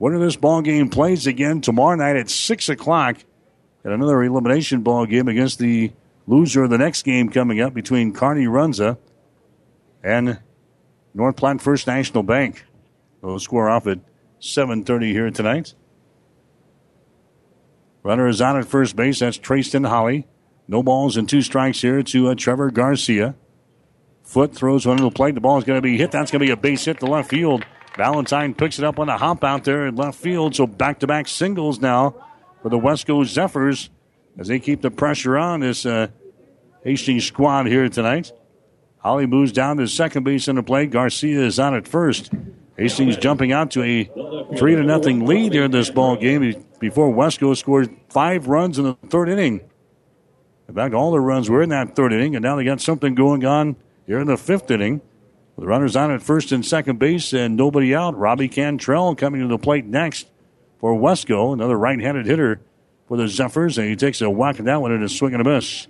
Winner 0.00 0.16
of 0.16 0.22
this 0.22 0.36
ball 0.36 0.60
game 0.62 0.88
plays 0.88 1.26
again 1.26 1.60
tomorrow 1.60 1.94
night 1.94 2.16
at 2.16 2.30
six 2.30 2.68
o'clock, 2.68 3.18
and 3.84 3.92
another 3.92 4.22
elimination 4.24 4.82
ball 4.82 5.06
game 5.06 5.28
against 5.28 5.60
the 5.60 5.92
loser 6.26 6.64
of 6.64 6.70
the 6.70 6.78
next 6.78 7.04
game 7.04 7.28
coming 7.28 7.60
up 7.60 7.74
between 7.74 8.12
Kearney 8.12 8.46
Runza 8.46 8.98
and 10.02 10.38
North 11.14 11.36
Platte 11.36 11.60
First 11.60 11.86
National 11.86 12.22
Bank. 12.22 12.64
They'll 13.22 13.38
score 13.38 13.68
off 13.68 13.86
at 13.86 13.98
7.30 14.40 15.12
here 15.12 15.30
tonight. 15.30 15.74
Runner 18.02 18.28
is 18.28 18.40
on 18.40 18.56
at 18.56 18.66
first 18.66 18.96
base. 18.96 19.18
That's 19.18 19.36
Trayston 19.36 19.84
Holly. 19.84 20.26
No 20.68 20.82
balls 20.82 21.16
and 21.16 21.28
two 21.28 21.42
strikes 21.42 21.80
here 21.80 22.02
to 22.02 22.28
uh, 22.28 22.34
Trevor 22.34 22.70
Garcia. 22.70 23.34
Foot 24.22 24.54
throws 24.54 24.86
one 24.86 24.98
to 24.98 25.02
the 25.02 25.10
plate. 25.10 25.34
The 25.34 25.40
ball 25.40 25.58
is 25.58 25.64
going 25.64 25.78
to 25.78 25.82
be 25.82 25.96
hit. 25.96 26.10
That's 26.10 26.30
going 26.30 26.40
to 26.40 26.46
be 26.46 26.52
a 26.52 26.56
base 26.56 26.84
hit 26.84 27.00
to 27.00 27.06
left 27.06 27.30
field. 27.30 27.64
Valentine 27.96 28.54
picks 28.54 28.78
it 28.78 28.84
up 28.84 28.98
on 28.98 29.08
a 29.08 29.16
hop 29.16 29.42
out 29.42 29.64
there 29.64 29.86
in 29.86 29.96
left 29.96 30.18
field. 30.18 30.54
So 30.54 30.66
back 30.66 31.00
to 31.00 31.06
back 31.06 31.26
singles 31.26 31.80
now 31.80 32.14
for 32.62 32.68
the 32.68 32.78
Westco 32.78 33.24
Zephyrs 33.24 33.90
as 34.38 34.48
they 34.48 34.60
keep 34.60 34.82
the 34.82 34.90
pressure 34.90 35.36
on 35.36 35.60
this 35.60 35.84
uh, 35.84 36.08
Hastings 36.84 37.24
squad 37.24 37.66
here 37.66 37.88
tonight. 37.88 38.32
Holly 39.08 39.24
moves 39.24 39.52
down 39.52 39.78
to 39.78 39.88
second 39.88 40.24
base 40.24 40.48
in 40.48 40.56
the 40.56 40.62
play. 40.62 40.84
Garcia 40.84 41.40
is 41.40 41.58
on 41.58 41.74
at 41.74 41.88
first. 41.88 42.30
Hastings 42.76 43.16
jumping 43.16 43.52
out 43.52 43.70
to 43.70 43.82
a 43.82 44.04
three 44.58 44.74
to 44.74 44.82
nothing 44.82 45.24
lead 45.24 45.54
here 45.54 45.64
in 45.64 45.70
this 45.70 45.88
ball 45.88 46.14
game 46.14 46.62
before 46.78 47.08
Westco 47.08 47.56
scored 47.56 47.88
five 48.10 48.48
runs 48.48 48.78
in 48.78 48.84
the 48.84 48.98
third 49.08 49.30
inning. 49.30 49.62
In 50.68 50.74
fact, 50.74 50.92
all 50.92 51.10
the 51.10 51.20
runs 51.20 51.48
were 51.48 51.62
in 51.62 51.70
that 51.70 51.96
third 51.96 52.12
inning, 52.12 52.36
and 52.36 52.42
now 52.42 52.56
they 52.56 52.64
got 52.64 52.82
something 52.82 53.14
going 53.14 53.46
on 53.46 53.76
here 54.06 54.20
in 54.20 54.26
the 54.26 54.36
fifth 54.36 54.70
inning. 54.70 55.00
The 55.56 55.64
runners 55.64 55.96
on 55.96 56.10
at 56.10 56.20
first 56.20 56.52
and 56.52 56.62
second 56.62 56.98
base, 56.98 57.32
and 57.32 57.56
nobody 57.56 57.94
out. 57.94 58.14
Robbie 58.14 58.48
Cantrell 58.48 59.14
coming 59.14 59.40
to 59.40 59.48
the 59.48 59.56
plate 59.56 59.86
next 59.86 60.28
for 60.80 60.92
Westco, 60.92 61.54
another 61.54 61.78
right-handed 61.78 62.26
hitter 62.26 62.60
for 63.06 63.16
the 63.16 63.26
Zephyrs, 63.26 63.78
and 63.78 63.88
he 63.88 63.96
takes 63.96 64.20
a 64.20 64.28
whack 64.28 64.58
at 64.58 64.66
that 64.66 64.82
one 64.82 64.92
and 64.92 65.02
a 65.02 65.08
swing 65.08 65.32
and 65.32 65.40
a 65.40 65.50
miss. 65.50 65.86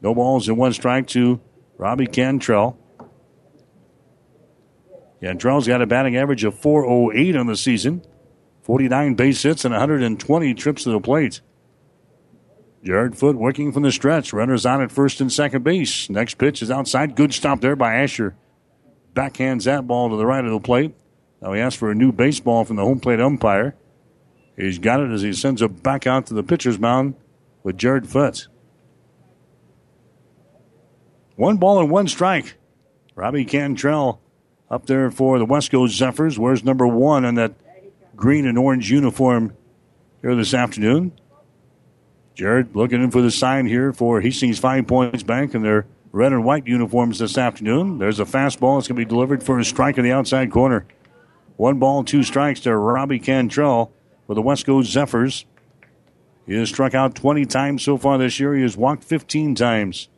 No 0.00 0.14
balls 0.14 0.48
and 0.48 0.56
one 0.56 0.72
strike 0.72 1.08
to 1.08 1.42
Robbie 1.76 2.06
Cantrell. 2.06 2.78
Cantrell's 5.20 5.66
got 5.66 5.82
a 5.82 5.86
batting 5.86 6.16
average 6.16 6.44
of 6.44 6.58
408 6.58 7.36
on 7.36 7.46
the 7.46 7.56
season, 7.56 8.04
49 8.62 9.14
base 9.14 9.42
hits, 9.42 9.64
and 9.64 9.72
120 9.72 10.54
trips 10.54 10.84
to 10.84 10.90
the 10.90 11.00
plate. 11.00 11.40
Jared 12.84 13.16
Foot 13.16 13.36
working 13.36 13.72
from 13.72 13.82
the 13.82 13.90
stretch. 13.90 14.34
Runners 14.34 14.66
on 14.66 14.82
at 14.82 14.92
first 14.92 15.20
and 15.20 15.32
second 15.32 15.64
base. 15.64 16.10
Next 16.10 16.34
pitch 16.34 16.60
is 16.60 16.70
outside. 16.70 17.16
Good 17.16 17.32
stop 17.32 17.62
there 17.62 17.76
by 17.76 17.94
Asher. 17.94 18.36
Backhands 19.14 19.64
that 19.64 19.86
ball 19.86 20.10
to 20.10 20.16
the 20.16 20.26
right 20.26 20.44
of 20.44 20.50
the 20.50 20.60
plate. 20.60 20.94
Now 21.40 21.54
he 21.54 21.60
asks 21.60 21.78
for 21.78 21.90
a 21.90 21.94
new 21.94 22.12
baseball 22.12 22.64
from 22.64 22.76
the 22.76 22.84
home 22.84 23.00
plate 23.00 23.20
umpire. 23.20 23.74
He's 24.56 24.78
got 24.78 25.00
it 25.00 25.10
as 25.10 25.22
he 25.22 25.32
sends 25.32 25.62
it 25.62 25.82
back 25.82 26.06
out 26.06 26.26
to 26.26 26.34
the 26.34 26.42
pitcher's 26.42 26.78
mound 26.78 27.14
with 27.62 27.78
Jared 27.78 28.06
Foot. 28.06 28.48
One 31.36 31.56
ball 31.56 31.80
and 31.80 31.90
one 31.90 32.06
strike. 32.06 32.54
Robbie 33.16 33.44
Cantrell 33.44 34.20
up 34.70 34.86
there 34.86 35.10
for 35.10 35.38
the 35.38 35.46
Westco 35.46 35.88
Zephyrs. 35.88 36.38
Where's 36.38 36.64
number 36.64 36.86
one 36.86 37.24
in 37.24 37.34
that 37.34 37.54
green 38.14 38.46
and 38.46 38.56
orange 38.56 38.90
uniform 38.90 39.56
here 40.22 40.34
this 40.36 40.54
afternoon? 40.54 41.12
Jared 42.34 42.74
looking 42.74 43.02
in 43.02 43.10
for 43.10 43.22
the 43.22 43.30
sign 43.30 43.66
here 43.66 43.92
for 43.92 44.20
Hastings 44.20 44.58
Five 44.58 44.86
Points 44.86 45.22
Bank 45.22 45.54
in 45.54 45.62
their 45.62 45.86
red 46.12 46.32
and 46.32 46.44
white 46.44 46.66
uniforms 46.66 47.18
this 47.18 47.36
afternoon. 47.38 47.98
There's 47.98 48.20
a 48.20 48.24
fastball. 48.24 48.78
It's 48.78 48.88
going 48.88 48.96
to 48.96 49.04
be 49.04 49.04
delivered 49.04 49.42
for 49.42 49.58
a 49.58 49.64
strike 49.64 49.98
in 49.98 50.04
the 50.04 50.12
outside 50.12 50.50
corner. 50.50 50.86
One 51.56 51.78
ball, 51.78 52.02
two 52.02 52.22
strikes 52.22 52.60
to 52.60 52.76
Robbie 52.76 53.20
Cantrell 53.20 53.92
for 54.26 54.34
the 54.34 54.42
Westco 54.42 54.84
Zephyrs. 54.84 55.44
He 56.46 56.54
has 56.54 56.68
struck 56.68 56.94
out 56.94 57.14
20 57.14 57.46
times 57.46 57.82
so 57.82 57.96
far 57.96 58.18
this 58.18 58.38
year. 58.38 58.54
He 58.54 58.62
has 58.62 58.76
walked 58.76 59.04
15 59.04 59.54
times. 59.54 60.08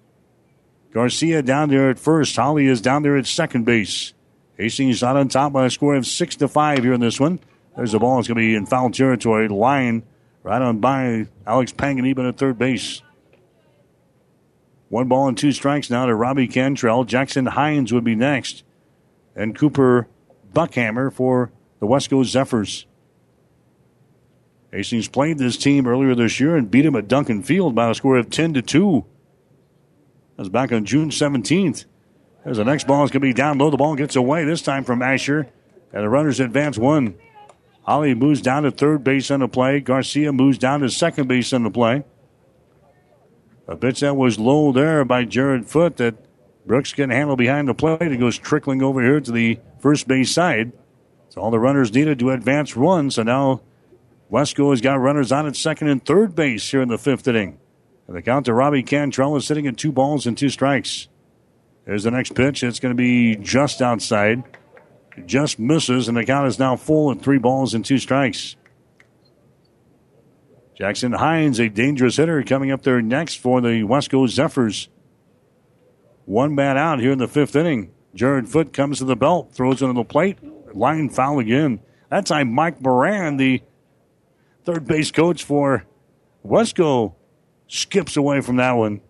Garcia 0.96 1.42
down 1.42 1.68
there 1.68 1.90
at 1.90 1.98
first. 1.98 2.34
Holly 2.36 2.66
is 2.66 2.80
down 2.80 3.02
there 3.02 3.18
at 3.18 3.26
second 3.26 3.66
base. 3.66 4.14
Hastings 4.56 5.02
out 5.02 5.14
on 5.14 5.28
top 5.28 5.52
by 5.52 5.66
a 5.66 5.70
score 5.70 5.94
of 5.94 6.06
six 6.06 6.36
to 6.36 6.48
five 6.48 6.84
here 6.84 6.94
in 6.94 7.02
this 7.02 7.20
one. 7.20 7.38
There's 7.76 7.92
the 7.92 7.98
ball. 7.98 8.18
It's 8.18 8.28
going 8.28 8.36
to 8.36 8.40
be 8.40 8.54
in 8.54 8.64
foul 8.64 8.88
territory. 8.88 9.46
Line 9.48 10.04
right 10.42 10.62
on 10.62 10.78
by 10.78 11.26
Alex 11.46 11.70
Panganiban 11.74 12.26
at 12.26 12.38
third 12.38 12.56
base. 12.56 13.02
One 14.88 15.06
ball 15.06 15.28
and 15.28 15.36
two 15.36 15.52
strikes 15.52 15.90
now 15.90 16.06
to 16.06 16.14
Robbie 16.14 16.48
Cantrell. 16.48 17.04
Jackson 17.04 17.44
Hines 17.44 17.92
would 17.92 18.04
be 18.04 18.14
next. 18.14 18.64
And 19.34 19.54
Cooper 19.54 20.08
Buckhammer 20.54 21.12
for 21.12 21.52
the 21.78 21.86
Westco 21.86 22.24
Zephyrs. 22.24 22.86
Hastings 24.72 25.08
played 25.08 25.36
this 25.36 25.58
team 25.58 25.86
earlier 25.86 26.14
this 26.14 26.40
year 26.40 26.56
and 26.56 26.70
beat 26.70 26.86
him 26.86 26.96
at 26.96 27.06
Duncan 27.06 27.42
Field 27.42 27.74
by 27.74 27.90
a 27.90 27.94
score 27.94 28.16
of 28.16 28.30
10 28.30 28.54
to 28.54 28.62
2. 28.62 29.04
Was 30.36 30.50
back 30.50 30.70
on 30.70 30.84
June 30.84 31.08
17th. 31.08 31.86
There's 32.44 32.58
the 32.58 32.64
next 32.64 32.86
ball. 32.86 33.02
It's 33.04 33.10
going 33.10 33.22
to 33.22 33.26
be 33.26 33.32
down 33.32 33.56
low. 33.56 33.70
The 33.70 33.78
ball 33.78 33.96
gets 33.96 34.16
away 34.16 34.44
this 34.44 34.60
time 34.60 34.84
from 34.84 35.00
Asher. 35.00 35.48
And 35.92 36.04
the 36.04 36.10
runners 36.10 36.40
advance 36.40 36.76
one. 36.76 37.16
Holly 37.82 38.14
moves 38.14 38.42
down 38.42 38.64
to 38.64 38.70
third 38.70 39.02
base 39.02 39.30
on 39.30 39.40
the 39.40 39.48
play. 39.48 39.80
Garcia 39.80 40.32
moves 40.32 40.58
down 40.58 40.80
to 40.80 40.90
second 40.90 41.26
base 41.26 41.54
on 41.54 41.62
the 41.62 41.70
play. 41.70 42.04
A 43.66 43.76
pitch 43.76 44.00
that 44.00 44.16
was 44.16 44.38
low 44.38 44.72
there 44.72 45.04
by 45.04 45.24
Jared 45.24 45.66
Foot 45.66 45.96
that 45.96 46.16
Brooks 46.66 46.92
can 46.92 47.10
handle 47.10 47.36
behind 47.36 47.68
the 47.68 47.74
plate. 47.74 48.02
It 48.02 48.18
goes 48.18 48.36
trickling 48.36 48.82
over 48.82 49.02
here 49.02 49.20
to 49.20 49.32
the 49.32 49.58
first 49.78 50.06
base 50.06 50.30
side. 50.30 50.72
So 51.30 51.40
all 51.40 51.50
the 51.50 51.58
runners 51.58 51.94
needed 51.94 52.18
to 52.18 52.30
advance 52.30 52.76
one. 52.76 53.10
So 53.10 53.22
now 53.22 53.62
Westco 54.30 54.70
has 54.70 54.82
got 54.82 55.00
runners 55.00 55.32
on 55.32 55.46
at 55.46 55.56
second 55.56 55.88
and 55.88 56.04
third 56.04 56.34
base 56.34 56.70
here 56.70 56.82
in 56.82 56.88
the 56.88 56.98
fifth 56.98 57.26
inning. 57.26 57.58
And 58.06 58.16
the 58.16 58.22
count 58.22 58.46
to 58.46 58.54
Robbie 58.54 58.82
Cantrell 58.82 59.36
is 59.36 59.46
sitting 59.46 59.66
at 59.66 59.76
two 59.76 59.92
balls 59.92 60.26
and 60.26 60.38
two 60.38 60.48
strikes. 60.48 61.08
There's 61.84 62.04
the 62.04 62.10
next 62.10 62.34
pitch. 62.34 62.62
It's 62.62 62.80
going 62.80 62.94
to 62.94 62.96
be 62.96 63.36
just 63.36 63.82
outside. 63.82 64.44
Just 65.24 65.58
misses, 65.58 66.08
and 66.08 66.16
the 66.16 66.24
count 66.24 66.46
is 66.46 66.58
now 66.58 66.76
full 66.76 67.10
at 67.10 67.22
three 67.22 67.38
balls 67.38 67.74
and 67.74 67.84
two 67.84 67.98
strikes. 67.98 68.56
Jackson 70.76 71.12
Hines, 71.12 71.58
a 71.58 71.70
dangerous 71.70 72.16
hitter, 72.18 72.42
coming 72.42 72.70
up 72.70 72.82
there 72.82 73.00
next 73.00 73.36
for 73.36 73.60
the 73.62 73.82
Westco 73.82 74.28
Zephyrs. 74.28 74.88
one 76.26 76.54
man 76.54 76.76
out 76.76 77.00
here 77.00 77.12
in 77.12 77.18
the 77.18 77.28
fifth 77.28 77.56
inning. 77.56 77.92
Jared 78.14 78.48
Foot 78.48 78.72
comes 78.72 78.98
to 78.98 79.04
the 79.04 79.16
belt, 79.16 79.54
throws 79.54 79.80
it 79.80 79.88
on 79.88 79.94
the 79.94 80.04
plate, 80.04 80.38
line 80.74 81.08
foul 81.08 81.38
again. 81.38 81.80
That 82.10 82.26
time, 82.26 82.52
Mike 82.52 82.80
Moran, 82.80 83.36
the 83.38 83.62
third 84.64 84.86
base 84.86 85.10
coach 85.10 85.44
for 85.44 85.86
Westco, 86.44 87.14
skips 87.68 88.16
away 88.16 88.40
from 88.40 88.56
that 88.56 88.72
one. 88.72 89.00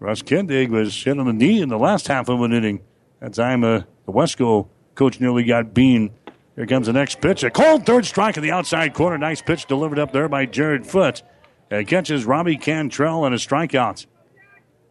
Russ 0.00 0.22
Kindig 0.22 0.70
was 0.70 1.02
hit 1.02 1.18
on 1.18 1.26
the 1.26 1.32
knee 1.32 1.60
in 1.60 1.68
the 1.68 1.78
last 1.78 2.06
half 2.06 2.28
of 2.28 2.40
an 2.42 2.52
inning. 2.52 2.80
That 3.20 3.34
time, 3.34 3.64
uh, 3.64 3.82
the 4.06 4.12
Westco 4.12 4.68
coach 4.94 5.20
nearly 5.20 5.42
got 5.42 5.74
bean. 5.74 6.10
Here 6.54 6.66
comes 6.66 6.86
the 6.86 6.92
next 6.92 7.20
pitch. 7.20 7.42
A 7.42 7.50
cold 7.50 7.84
third 7.84 8.04
strike 8.06 8.36
in 8.36 8.42
the 8.42 8.52
outside 8.52 8.94
corner. 8.94 9.18
Nice 9.18 9.42
pitch 9.42 9.66
delivered 9.66 9.98
up 9.98 10.12
there 10.12 10.28
by 10.28 10.46
Jared 10.46 10.86
Foot. 10.86 11.22
It 11.70 11.86
catches 11.86 12.24
Robbie 12.24 12.56
Cantrell 12.56 13.24
and 13.24 13.34
a 13.34 13.38
strikeout. 13.38 14.06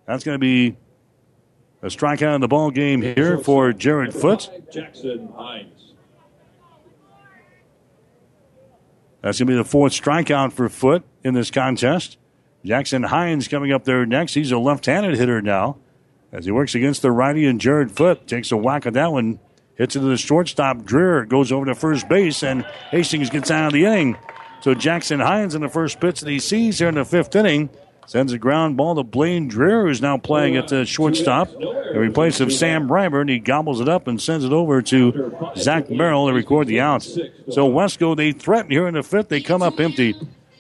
That's 0.06 0.24
going 0.24 0.36
to 0.36 0.40
be 0.40 0.78
a 1.82 1.88
strikeout 1.88 2.36
in 2.36 2.42
the 2.42 2.48
ball 2.48 2.72
game 2.72 3.02
here 3.02 3.38
for 3.38 3.74
Jared 3.74 4.14
Foot. 4.14 4.50
Jackson 4.72 5.30
Hines. 5.36 5.87
That's 9.28 9.40
going 9.40 9.48
to 9.48 9.54
be 9.56 9.58
the 9.58 9.66
fourth 9.66 9.92
strikeout 9.92 10.54
for 10.54 10.70
Foot 10.70 11.04
in 11.22 11.34
this 11.34 11.52
contest. 11.52 12.18
Jackson 12.64 13.04
Hines 13.04 13.50
coming 13.50 13.74
up 13.74 13.84
there 13.84 14.06
next. 14.06 14.36
He's 14.36 14.54
a 14.54 14.58
left-handed 14.58 15.18
hitter 15.18 15.42
now. 15.42 15.80
As 16.32 16.46
he 16.46 16.52
works 16.52 16.76
against 16.76 17.02
the 17.02 17.12
righty 17.12 17.46
and 17.46 17.60
Jared 17.60 17.92
Foot 17.92 18.26
takes 18.26 18.54
a 18.54 18.56
whack 18.56 18.86
at 18.86 18.94
that 18.94 19.12
one. 19.12 19.42
Hits 19.76 19.98
it 19.98 20.00
to 20.00 20.06
the 20.06 20.16
shortstop. 20.16 20.78
Dreher 20.78 21.28
goes 21.28 21.52
over 21.52 21.66
to 21.66 21.76
first 21.76 22.08
base 22.08 22.42
and 22.42 22.64
Hastings 22.90 23.30
gets 23.30 23.52
out 23.52 23.68
of 23.68 23.74
the 23.74 23.84
inning. 23.84 24.18
So 24.62 24.74
Jackson 24.74 25.20
Hines 25.20 25.56
in 25.56 25.62
the 25.62 25.68
first 25.68 26.00
pitch 26.00 26.22
that 26.22 26.30
he 26.30 26.40
sees 26.40 26.80
here 26.80 26.88
in 26.88 26.96
the 26.96 27.04
fifth 27.04 27.36
inning 27.36 27.70
sends 28.08 28.32
a 28.34 28.38
ground 28.38 28.78
ball 28.78 28.96
to 28.96 29.04
Blaine 29.04 29.50
Dreher, 29.50 29.84
who's 29.84 30.02
now 30.02 30.18
playing 30.18 30.56
at 30.56 30.70
the 30.70 30.86
shortstop. 30.86 31.52
In 31.52 31.98
replace 31.98 32.40
of 32.40 32.52
Sam 32.52 32.88
Ryburn, 32.88 33.30
he 33.30 33.38
gobbles 33.38 33.82
it 33.82 33.90
up 33.90 34.08
and 34.08 34.22
sends 34.22 34.46
it 34.46 34.54
over 34.54 34.82
to 34.82 35.54
Zach 35.58 35.90
Merrill 35.90 36.28
to 36.28 36.34
record 36.34 36.68
the 36.68 36.80
outs. 36.80 37.14
So 37.50 37.70
Westco, 37.70 38.16
they 38.16 38.32
threaten 38.32 38.72
here 38.72 38.88
in 38.88 38.94
the 38.94 39.04
fifth. 39.04 39.30
They 39.30 39.42
come 39.42 39.62
up 39.62 39.80
empty. 39.80 40.16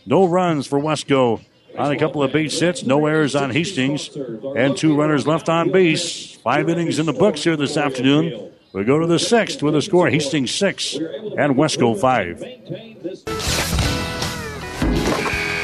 No 0.05 0.25
runs 0.25 0.67
for 0.67 0.79
Westco 0.79 1.43
on 1.77 1.91
a 1.91 1.97
couple 1.97 2.21
of 2.23 2.31
base 2.31 2.59
hits, 2.59 2.83
no 2.83 3.05
errors 3.05 3.35
on 3.35 3.51
Hastings, 3.51 4.09
and 4.55 4.75
two 4.75 4.95
runners 4.95 5.25
left 5.27 5.47
on 5.47 5.71
base. 5.71 6.33
Five 6.35 6.69
innings 6.69 6.99
in 6.99 7.05
the 7.05 7.13
books 7.13 7.43
here 7.43 7.55
this 7.55 7.77
afternoon. 7.77 8.51
We 8.73 8.83
go 8.83 8.99
to 8.99 9.07
the 9.07 9.19
sixth 9.19 9.63
with 9.63 9.75
a 9.75 9.81
score 9.81 10.09
Hastings 10.09 10.53
six 10.53 10.95
and 10.95 11.55
Westco 11.55 11.99
five. 11.99 12.43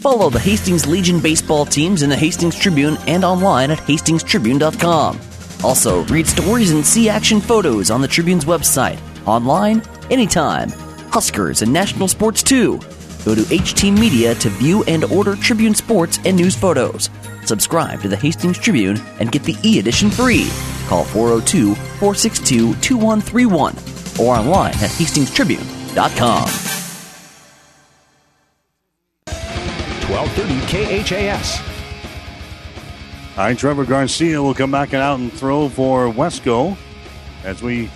Follow 0.00 0.30
the 0.30 0.40
Hastings 0.40 0.86
Legion 0.86 1.20
baseball 1.20 1.66
teams 1.66 2.02
in 2.02 2.08
the 2.08 2.16
Hastings 2.16 2.56
Tribune 2.56 2.96
and 3.06 3.22
online 3.22 3.70
at 3.70 3.76
hastingstribune.com. 3.78 5.20
Also, 5.62 6.04
read 6.04 6.26
stories 6.26 6.70
and 6.70 6.86
see 6.86 7.10
action 7.10 7.38
photos 7.38 7.90
on 7.90 8.00
the 8.00 8.08
Tribune's 8.08 8.46
website, 8.46 8.98
online, 9.26 9.82
anytime. 10.10 10.70
Huskers 11.10 11.60
and 11.60 11.70
national 11.70 12.08
sports 12.08 12.42
too. 12.42 12.78
Go 13.26 13.34
to 13.34 13.42
HT 13.42 13.98
Media 13.98 14.34
to 14.36 14.48
view 14.48 14.82
and 14.84 15.04
order 15.04 15.36
Tribune 15.36 15.74
sports 15.74 16.18
and 16.24 16.34
news 16.34 16.56
photos. 16.56 17.10
Subscribe 17.44 18.00
to 18.00 18.08
the 18.08 18.16
Hastings 18.16 18.58
Tribune 18.58 18.98
and 19.18 19.30
get 19.30 19.42
the 19.42 19.56
e 19.62 19.78
edition 19.78 20.10
free. 20.10 20.48
Call 20.86 21.04
402 21.04 21.74
462 21.74 22.74
2131 22.76 23.76
or 24.18 24.34
online 24.34 24.72
at 24.72 24.88
hastingstribune.com. 24.88 26.79
1230 30.10 31.04
KHAS. 31.04 31.60
All 33.36 33.44
right, 33.44 33.56
Trevor 33.56 33.84
Garcia 33.84 34.42
will 34.42 34.54
come 34.54 34.70
back 34.72 34.92
and 34.92 35.00
out 35.00 35.20
and 35.20 35.32
throw 35.32 35.68
for 35.68 36.08
Westco 36.08 36.76
as 37.44 37.62
we 37.62 37.88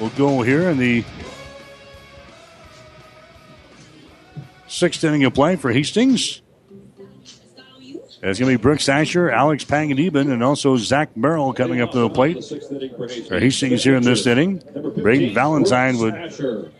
will 0.00 0.10
go 0.10 0.42
here 0.42 0.70
in 0.70 0.78
the 0.78 1.04
sixth 4.68 5.02
inning 5.02 5.24
of 5.24 5.34
play 5.34 5.56
for 5.56 5.72
Hastings. 5.72 6.40
It's 8.22 8.38
going 8.38 8.50
to 8.50 8.58
be 8.58 8.62
Brooks 8.62 8.88
Asher, 8.88 9.30
Alex 9.30 9.64
Panganiban, 9.64 10.32
and 10.32 10.42
also 10.42 10.78
Zach 10.78 11.14
Merrill 11.14 11.52
coming 11.52 11.82
up 11.82 11.92
to 11.92 11.98
the 11.98 12.08
plate. 12.08 12.42
For 13.28 13.38
Hastings 13.38 13.84
here 13.84 13.96
in 13.96 14.02
this 14.02 14.26
inning. 14.26 14.62
Braden 14.96 15.34
Valentine 15.34 15.98
would 15.98 16.72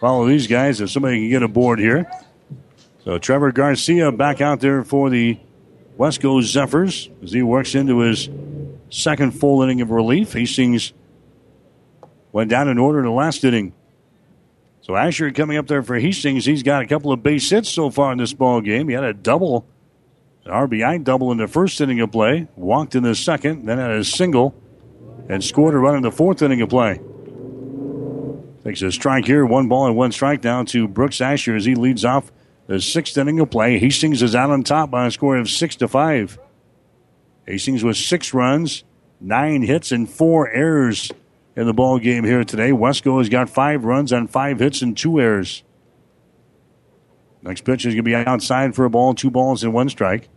follow 0.00 0.26
these 0.26 0.46
guys 0.46 0.80
if 0.80 0.90
somebody 0.90 1.20
can 1.20 1.30
get 1.30 1.42
aboard 1.42 1.78
here. 1.78 2.10
So 3.04 3.18
Trevor 3.18 3.52
Garcia 3.52 4.10
back 4.12 4.40
out 4.40 4.60
there 4.60 4.82
for 4.82 5.10
the 5.10 5.38
Westco 5.98 6.42
Zephyrs 6.42 7.10
as 7.22 7.32
he 7.32 7.42
works 7.42 7.74
into 7.74 8.00
his 8.00 8.28
second 8.90 9.32
full 9.32 9.62
inning 9.62 9.80
of 9.80 9.90
relief. 9.90 10.32
Hastings 10.32 10.92
went 12.32 12.50
down 12.50 12.68
in 12.68 12.78
order 12.78 12.98
in 13.00 13.04
the 13.04 13.10
last 13.10 13.44
inning. 13.44 13.72
So 14.80 14.96
Asher 14.96 15.30
coming 15.30 15.56
up 15.56 15.66
there 15.66 15.82
for 15.82 15.98
Hastings. 15.98 16.44
He's 16.44 16.62
got 16.62 16.82
a 16.82 16.86
couple 16.86 17.12
of 17.12 17.22
base 17.22 17.48
hits 17.48 17.68
so 17.68 17.90
far 17.90 18.12
in 18.12 18.18
this 18.18 18.32
ball 18.32 18.60
game. 18.60 18.88
He 18.88 18.94
had 18.94 19.04
a 19.04 19.14
double, 19.14 19.66
an 20.44 20.52
RBI 20.52 21.04
double 21.04 21.30
in 21.32 21.38
the 21.38 21.48
first 21.48 21.80
inning 21.80 22.00
of 22.00 22.12
play. 22.12 22.48
Walked 22.56 22.94
in 22.94 23.02
the 23.02 23.14
second, 23.14 23.66
then 23.66 23.78
had 23.78 23.92
a 23.92 24.04
single, 24.04 24.54
and 25.28 25.42
scored 25.42 25.74
a 25.74 25.78
run 25.78 25.96
in 25.96 26.02
the 26.02 26.10
fourth 26.10 26.42
inning 26.42 26.60
of 26.60 26.68
play. 26.68 27.00
Takes 28.64 28.80
a 28.80 28.90
strike 28.90 29.26
here, 29.26 29.44
one 29.44 29.68
ball 29.68 29.86
and 29.86 29.96
one 29.96 30.10
strike 30.10 30.40
down 30.40 30.64
to 30.66 30.88
Brooks 30.88 31.20
Asher 31.20 31.54
as 31.54 31.66
he 31.66 31.74
leads 31.74 32.04
off 32.04 32.32
the 32.66 32.80
sixth 32.80 33.16
inning 33.18 33.38
of 33.40 33.50
play. 33.50 33.78
Hastings 33.78 34.22
is 34.22 34.34
out 34.34 34.50
on 34.50 34.62
top 34.62 34.90
by 34.90 35.06
a 35.06 35.10
score 35.10 35.36
of 35.36 35.50
six 35.50 35.76
to 35.76 35.88
five. 35.88 36.38
Hastings 37.46 37.84
with 37.84 37.98
six 37.98 38.32
runs, 38.32 38.84
nine 39.20 39.62
hits, 39.62 39.92
and 39.92 40.08
four 40.08 40.48
errors 40.48 41.12
in 41.54 41.66
the 41.66 41.74
ball 41.74 41.98
game 41.98 42.24
here 42.24 42.42
today. 42.42 42.70
Westco 42.70 43.18
has 43.18 43.28
got 43.28 43.50
five 43.50 43.84
runs 43.84 44.14
on 44.14 44.28
five 44.28 44.60
hits 44.60 44.80
and 44.80 44.96
two 44.96 45.20
errors. 45.20 45.62
Next 47.42 47.66
pitch 47.66 47.84
is 47.84 47.92
going 47.92 47.96
to 47.98 48.02
be 48.02 48.14
outside 48.14 48.74
for 48.74 48.86
a 48.86 48.90
ball, 48.90 49.14
two 49.14 49.30
balls 49.30 49.62
and 49.62 49.74
one 49.74 49.90
strike. 49.90 50.30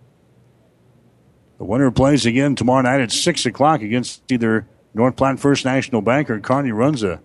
The 1.59 1.63
winner 1.63 1.91
plays 1.91 2.25
again 2.25 2.55
tomorrow 2.55 2.81
night 2.81 2.99
at 2.99 3.13
six 3.13 3.45
o'clock 3.45 3.81
against 3.81 4.29
either 4.29 4.67
North 4.93 5.15
Platte 5.15 5.39
First 5.39 5.63
National 5.63 6.01
Bank 6.01 6.29
or 6.29 6.41
Kearney 6.41 6.71
Runza. 6.71 7.21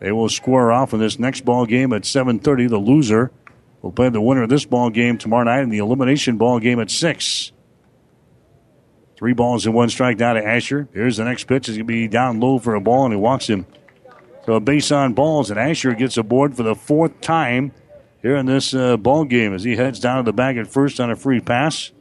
They 0.00 0.12
will 0.12 0.30
square 0.30 0.72
off 0.72 0.92
in 0.94 0.98
this 0.98 1.18
next 1.18 1.44
ball 1.44 1.66
game 1.66 1.92
at 1.92 2.04
7:30. 2.04 2.66
The 2.66 2.78
loser 2.78 3.30
will 3.82 3.92
play 3.92 4.08
the 4.08 4.20
winner 4.20 4.42
of 4.42 4.48
this 4.48 4.64
ball 4.64 4.90
game 4.90 5.18
tomorrow 5.18 5.44
night 5.44 5.62
in 5.62 5.68
the 5.68 5.78
elimination 5.78 6.36
ball 6.36 6.58
game 6.58 6.80
at 6.80 6.90
six. 6.90 7.52
Three 9.16 9.34
balls 9.34 9.66
and 9.66 9.74
one 9.74 9.90
strike 9.90 10.16
down 10.16 10.36
to 10.36 10.46
Asher. 10.46 10.88
Here's 10.94 11.18
the 11.18 11.24
next 11.24 11.44
pitch. 11.44 11.68
It's 11.68 11.76
going 11.76 11.80
to 11.80 11.84
be 11.84 12.08
down 12.08 12.40
low 12.40 12.58
for 12.58 12.74
a 12.74 12.80
ball, 12.80 13.04
and 13.04 13.12
he 13.12 13.20
walks 13.20 13.46
him. 13.46 13.66
So 14.46 14.54
a 14.54 14.60
base 14.60 14.90
on 14.90 15.12
balls, 15.12 15.50
and 15.50 15.60
Asher 15.60 15.92
gets 15.92 16.16
aboard 16.16 16.56
for 16.56 16.62
the 16.62 16.74
fourth 16.74 17.20
time 17.20 17.72
here 18.22 18.36
in 18.36 18.46
this 18.46 18.72
uh, 18.72 18.96
ball 18.96 19.26
game 19.26 19.52
as 19.52 19.62
he 19.62 19.76
heads 19.76 20.00
down 20.00 20.16
to 20.16 20.22
the 20.22 20.32
bag 20.32 20.56
at 20.56 20.66
first 20.66 20.98
on 21.00 21.10
a 21.10 21.16
free 21.16 21.40
pass. 21.40 21.92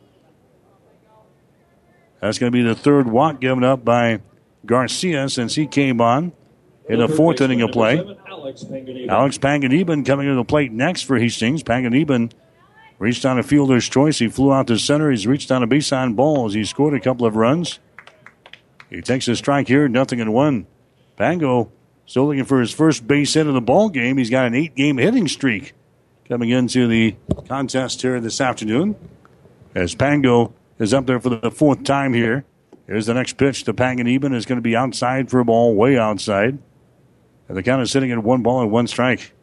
That's 2.22 2.40
going 2.40 2.54
to 2.54 2.58
be 2.58 2.64
the 2.64 2.76
third 2.76 3.08
walk 3.08 3.42
given 3.42 3.66
up 3.66 3.84
by 3.84 4.22
Garcia 4.66 5.28
since 5.28 5.56
he 5.56 5.68
came 5.68 6.00
on 6.00 6.32
in 6.90 7.00
the 7.00 7.08
fourth 7.08 7.40
inning 7.40 7.62
of 7.62 7.72
play. 7.72 8.00
Alex 8.00 9.38
Panganiban 9.38 10.06
coming 10.06 10.28
to 10.28 10.36
the 10.36 10.44
plate 10.44 10.72
next 10.72 11.04
for 11.04 11.18
Hastings. 11.18 11.64
Panganiban 11.64 12.32
reached 12.98 13.26
on 13.26 13.38
a 13.38 13.44
fielder's 13.44 13.88
choice. 13.88 14.20
He 14.20 14.28
flew 14.28 14.52
out 14.52 14.68
to 14.68 14.78
center. 14.78 15.12
He's 15.12 15.28
reached 15.28 15.52
on 15.52 15.64
a 15.64 15.68
base 15.68 15.92
on 15.92 16.16
balls. 16.16 16.54
He 16.56 16.66
scored 16.66 16.96
a 16.96 17.00
couple 17.00 17.26
of 17.26 17.36
runs. 17.36 17.80
He 18.90 19.02
takes 19.02 19.28
a 19.28 19.36
strike 19.36 19.68
here, 19.68 19.88
nothing 19.88 20.20
in 20.20 20.32
one. 20.32 20.66
Pango 21.16 21.72
still 22.08 22.26
looking 22.28 22.46
for 22.46 22.60
his 22.60 22.72
first 22.74 23.08
base 23.08 23.36
hit 23.36 23.46
of 23.46 23.54
the 23.54 23.62
ball 23.62 23.90
game. 23.90 24.18
He's 24.18 24.32
got 24.32 24.48
an 24.48 24.56
eight 24.56 24.76
game 24.76 24.98
hitting 24.98 25.28
streak 25.28 25.74
coming 26.28 26.50
into 26.50 26.88
the 26.88 27.16
contest 27.48 28.02
here 28.02 28.20
this 28.20 28.42
afternoon. 28.42 28.96
As 29.76 29.94
Pango 29.94 30.54
is 30.80 30.94
up 30.94 31.06
there 31.06 31.20
for 31.20 31.30
the 31.30 31.52
fourth 31.52 31.84
time 31.84 32.14
here. 32.14 32.46
Here's 32.88 33.06
the 33.06 33.14
next 33.14 33.34
pitch 33.34 33.64
to 33.66 33.74
Panganiban. 33.74 34.34
is 34.34 34.48
going 34.48 34.58
to 34.58 34.64
be 34.64 34.76
outside 34.76 35.30
for 35.30 35.40
a 35.40 35.46
ball, 35.46 35.76
way 35.76 36.00
outside. 36.00 36.58
And 37.50 37.58
the 37.58 37.64
count 37.64 37.82
is 37.82 37.92
sitting 37.92 38.12
at 38.12 38.24
one 38.24 38.44
ball 38.44 38.62
and 38.62 38.72
one 38.72 38.88
strike. 38.88 39.34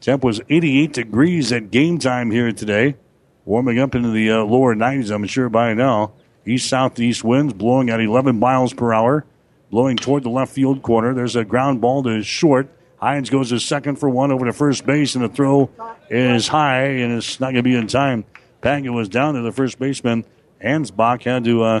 Temp 0.00 0.22
was 0.22 0.40
88 0.48 0.92
degrees 0.92 1.52
at 1.52 1.70
game 1.70 1.98
time 1.98 2.30
here 2.30 2.52
today. 2.52 2.96
warming 3.44 3.78
up 3.78 3.94
into 3.94 4.10
the 4.10 4.30
uh, 4.30 4.44
lower 4.44 4.74
90s, 4.74 5.10
I'm 5.10 5.26
sure 5.26 5.48
by 5.48 5.74
now. 5.74 6.12
East 6.46 6.68
southeast 6.68 7.24
winds 7.24 7.52
blowing 7.52 7.90
at 7.90 8.00
11 8.00 8.38
miles 8.38 8.72
per 8.72 8.92
hour, 8.92 9.26
blowing 9.70 9.96
toward 9.96 10.22
the 10.22 10.30
left 10.30 10.52
field 10.52 10.82
corner. 10.82 11.12
There's 11.12 11.36
a 11.36 11.44
ground 11.44 11.80
ball 11.80 12.02
to 12.04 12.22
short. 12.22 12.68
Hines 12.98 13.30
goes 13.30 13.48
to 13.48 13.58
second 13.58 13.96
for 13.96 14.08
one 14.08 14.30
over 14.30 14.46
to 14.46 14.52
first 14.52 14.86
base, 14.86 15.14
and 15.14 15.24
the 15.24 15.28
throw 15.28 15.70
is 16.08 16.48
high, 16.48 16.84
and 16.84 17.12
it's 17.14 17.40
not 17.40 17.46
going 17.46 17.56
to 17.56 17.62
be 17.62 17.74
in 17.74 17.86
time. 17.86 18.24
Panga 18.62 18.92
was 18.92 19.08
down 19.08 19.34
to 19.34 19.42
the 19.42 19.52
first 19.52 19.78
baseman. 19.78 20.24
Hansbach 20.62 21.22
had 21.22 21.44
to, 21.44 21.62
uh, 21.62 21.80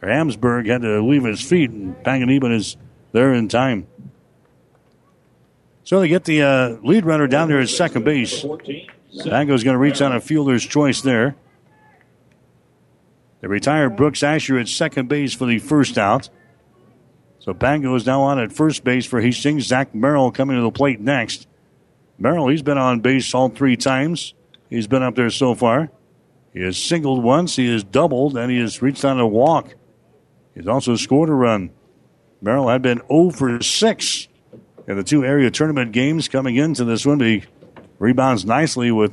or 0.00 0.08
Hamsburg 0.08 0.66
had 0.66 0.82
to 0.82 1.02
leave 1.02 1.24
his 1.24 1.42
feet, 1.42 1.70
and 1.70 1.96
Panganiban 2.04 2.54
is 2.54 2.76
there 3.12 3.34
in 3.34 3.48
time. 3.48 3.86
So 5.88 6.00
they 6.00 6.08
get 6.08 6.24
the 6.24 6.42
uh, 6.42 6.68
lead 6.82 7.06
runner 7.06 7.26
down 7.26 7.48
there 7.48 7.60
at 7.60 7.70
second 7.70 8.04
base. 8.04 8.44
Pango's 9.24 9.64
going 9.64 9.72
to 9.72 9.78
reach 9.78 10.02
on 10.02 10.14
a 10.14 10.20
fielder's 10.20 10.62
choice 10.66 11.00
there. 11.00 11.34
They 13.40 13.48
retired 13.48 13.96
Brooks 13.96 14.22
Asher 14.22 14.58
at 14.58 14.68
second 14.68 15.08
base 15.08 15.32
for 15.32 15.46
the 15.46 15.58
first 15.58 15.96
out. 15.96 16.28
So 17.38 17.54
Pango 17.54 17.94
is 17.94 18.04
now 18.04 18.20
on 18.20 18.38
at 18.38 18.52
first 18.52 18.84
base 18.84 19.06
for 19.06 19.22
Hastings. 19.22 19.64
Zach 19.64 19.94
Merrill 19.94 20.30
coming 20.30 20.56
to 20.56 20.62
the 20.62 20.70
plate 20.70 21.00
next. 21.00 21.48
Merrill, 22.18 22.48
he's 22.48 22.60
been 22.60 22.76
on 22.76 23.00
base 23.00 23.34
all 23.34 23.48
three 23.48 23.74
times. 23.74 24.34
He's 24.68 24.88
been 24.88 25.02
up 25.02 25.14
there 25.14 25.30
so 25.30 25.54
far. 25.54 25.90
He 26.52 26.60
has 26.64 26.76
singled 26.76 27.24
once, 27.24 27.56
he 27.56 27.72
has 27.72 27.82
doubled, 27.82 28.36
and 28.36 28.52
he 28.52 28.60
has 28.60 28.82
reached 28.82 29.06
on 29.06 29.18
a 29.18 29.26
walk. 29.26 29.74
He's 30.54 30.68
also 30.68 30.96
scored 30.96 31.30
a 31.30 31.32
run. 31.32 31.70
Merrill 32.42 32.68
had 32.68 32.82
been 32.82 33.00
0 33.08 33.30
for 33.30 33.62
6 33.62 34.28
in 34.88 34.96
the 34.96 35.04
two 35.04 35.24
area 35.24 35.50
tournament 35.50 35.92
games 35.92 36.26
coming 36.26 36.56
into 36.56 36.84
this 36.84 37.06
one. 37.06 37.20
He 37.20 37.44
rebounds 37.98 38.44
nicely 38.44 38.90
with 38.90 39.12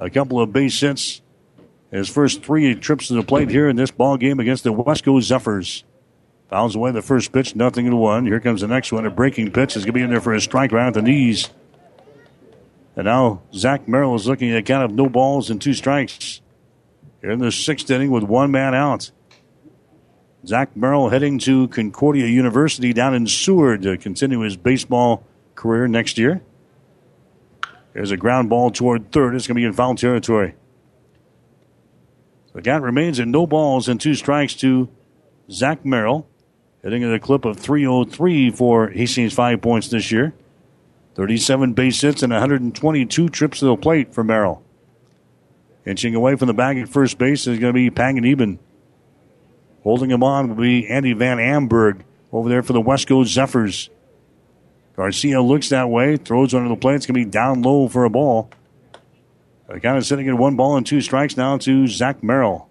a 0.00 0.10
couple 0.10 0.40
of 0.40 0.52
base 0.52 0.78
hits. 0.80 1.22
His 1.92 2.08
first 2.08 2.42
three 2.42 2.74
trips 2.74 3.08
to 3.08 3.14
the 3.14 3.22
plate 3.22 3.48
here 3.48 3.68
in 3.68 3.76
this 3.76 3.90
ball 3.90 4.16
game 4.16 4.40
against 4.40 4.64
the 4.64 4.72
Westco 4.72 5.22
Zephyrs. 5.22 5.84
Fouls 6.50 6.74
away 6.74 6.90
the 6.90 7.02
first 7.02 7.32
pitch, 7.32 7.54
nothing 7.54 7.86
in 7.86 7.96
one. 7.96 8.26
Here 8.26 8.40
comes 8.40 8.62
the 8.62 8.68
next 8.68 8.92
one. 8.92 9.06
A 9.06 9.10
breaking 9.10 9.52
pitch 9.52 9.76
is 9.76 9.84
going 9.84 9.92
to 9.94 9.98
be 9.98 10.02
in 10.02 10.10
there 10.10 10.20
for 10.20 10.34
a 10.34 10.40
strike 10.40 10.72
right 10.72 10.88
at 10.88 10.94
the 10.94 11.02
knees. 11.02 11.50
And 12.96 13.04
now 13.06 13.42
Zach 13.54 13.88
Merrill 13.88 14.16
is 14.16 14.26
looking 14.26 14.50
at 14.50 14.66
count 14.66 14.84
of 14.84 14.92
no 14.92 15.08
balls 15.08 15.50
and 15.50 15.62
two 15.62 15.72
strikes. 15.72 16.40
Here 17.20 17.30
in 17.30 17.38
the 17.38 17.52
sixth 17.52 17.90
inning 17.90 18.10
with 18.10 18.24
one 18.24 18.50
man 18.50 18.74
out. 18.74 19.12
Zach 20.44 20.76
Merrill 20.76 21.10
heading 21.10 21.38
to 21.40 21.68
Concordia 21.68 22.26
University 22.26 22.92
down 22.92 23.14
in 23.14 23.26
Seward 23.26 23.82
to 23.82 23.96
continue 23.96 24.40
his 24.40 24.56
baseball 24.56 25.24
career 25.54 25.86
next 25.86 26.18
year. 26.18 26.42
There's 27.92 28.10
a 28.10 28.16
ground 28.16 28.48
ball 28.48 28.70
toward 28.70 29.12
third. 29.12 29.34
It's 29.34 29.46
going 29.46 29.54
to 29.54 29.60
be 29.60 29.64
in 29.64 29.72
foul 29.72 29.94
territory. 29.94 30.54
The 32.54 32.62
count 32.62 32.82
remains 32.82 33.20
at 33.20 33.28
no 33.28 33.46
balls 33.46 33.88
and 33.88 34.00
two 34.00 34.14
strikes 34.14 34.54
to 34.56 34.88
Zach 35.50 35.84
Merrill. 35.84 36.28
Hitting 36.82 37.04
at 37.04 37.14
a 37.14 37.20
clip 37.20 37.44
of 37.44 37.58
303 37.58 38.50
for 38.50 38.88
Hastings 38.88 39.32
five 39.32 39.62
points 39.62 39.88
this 39.88 40.10
year. 40.10 40.34
37 41.14 41.74
base 41.74 42.00
hits 42.00 42.22
and 42.24 42.32
122 42.32 43.28
trips 43.28 43.60
to 43.60 43.66
the 43.66 43.76
plate 43.76 44.12
for 44.12 44.24
Merrill. 44.24 44.64
Inching 45.86 46.16
away 46.16 46.34
from 46.34 46.48
the 46.48 46.54
bag 46.54 46.78
at 46.78 46.88
first 46.88 47.18
base 47.18 47.46
is 47.46 47.60
going 47.60 47.72
to 47.72 47.78
be 47.78 47.90
Panganiban. 47.90 48.58
Holding 49.82 50.10
him 50.10 50.22
on 50.22 50.48
will 50.48 50.62
be 50.62 50.86
Andy 50.88 51.12
Van 51.12 51.38
Amberg 51.38 52.02
over 52.32 52.48
there 52.48 52.62
for 52.62 52.72
the 52.72 52.82
Westco 52.82 53.24
Zephyrs. 53.26 53.90
Garcia 54.96 55.40
looks 55.40 55.68
that 55.70 55.88
way, 55.88 56.16
throws 56.16 56.54
under 56.54 56.68
the 56.68 56.76
plate. 56.76 56.96
It's 56.96 57.06
going 57.06 57.20
to 57.20 57.24
be 57.24 57.30
down 57.30 57.62
low 57.62 57.88
for 57.88 58.04
a 58.04 58.10
ball. 58.10 58.50
They're 59.68 59.80
kind 59.80 59.96
of 59.96 60.04
sitting 60.04 60.28
at 60.28 60.34
one 60.34 60.56
ball 60.56 60.76
and 60.76 60.86
two 60.86 61.00
strikes 61.00 61.36
now 61.36 61.56
to 61.58 61.88
Zach 61.88 62.22
Merrill. 62.22 62.68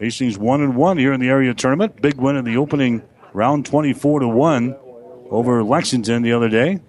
Hastings 0.00 0.36
one 0.36 0.60
and 0.60 0.74
one 0.74 0.98
here 0.98 1.12
in 1.12 1.20
the 1.20 1.28
area 1.28 1.54
tournament. 1.54 2.02
Big 2.02 2.16
win 2.16 2.36
in 2.36 2.44
the 2.44 2.56
opening 2.56 3.02
round, 3.32 3.64
24 3.64 4.20
to 4.20 4.28
one 4.28 4.76
over 5.30 5.62
Lexington 5.62 6.22
the 6.22 6.32
other 6.32 6.48
day. 6.48 6.80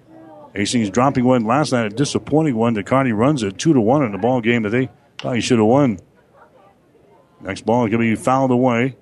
Hastings 0.55 0.89
dropping 0.89 1.23
one 1.23 1.45
last 1.45 1.71
night, 1.71 1.85
a 1.85 1.89
disappointing 1.89 2.55
one. 2.55 2.73
to 2.73 2.83
Kearney 2.83 3.11
runs 3.11 3.43
at 3.43 3.57
two 3.57 3.73
to 3.73 3.81
one 3.81 4.03
in 4.03 4.11
the 4.11 4.17
ball 4.17 4.41
game 4.41 4.63
that 4.63 4.69
they 4.69 4.89
probably 5.17 5.41
should 5.41 5.59
have 5.59 5.67
won. 5.67 5.99
Next 7.43 7.65
ball 7.65 7.85
is 7.85 7.91
going 7.91 8.01
to 8.01 8.15
be 8.15 8.21
fouled 8.21 8.51
away. 8.51 8.95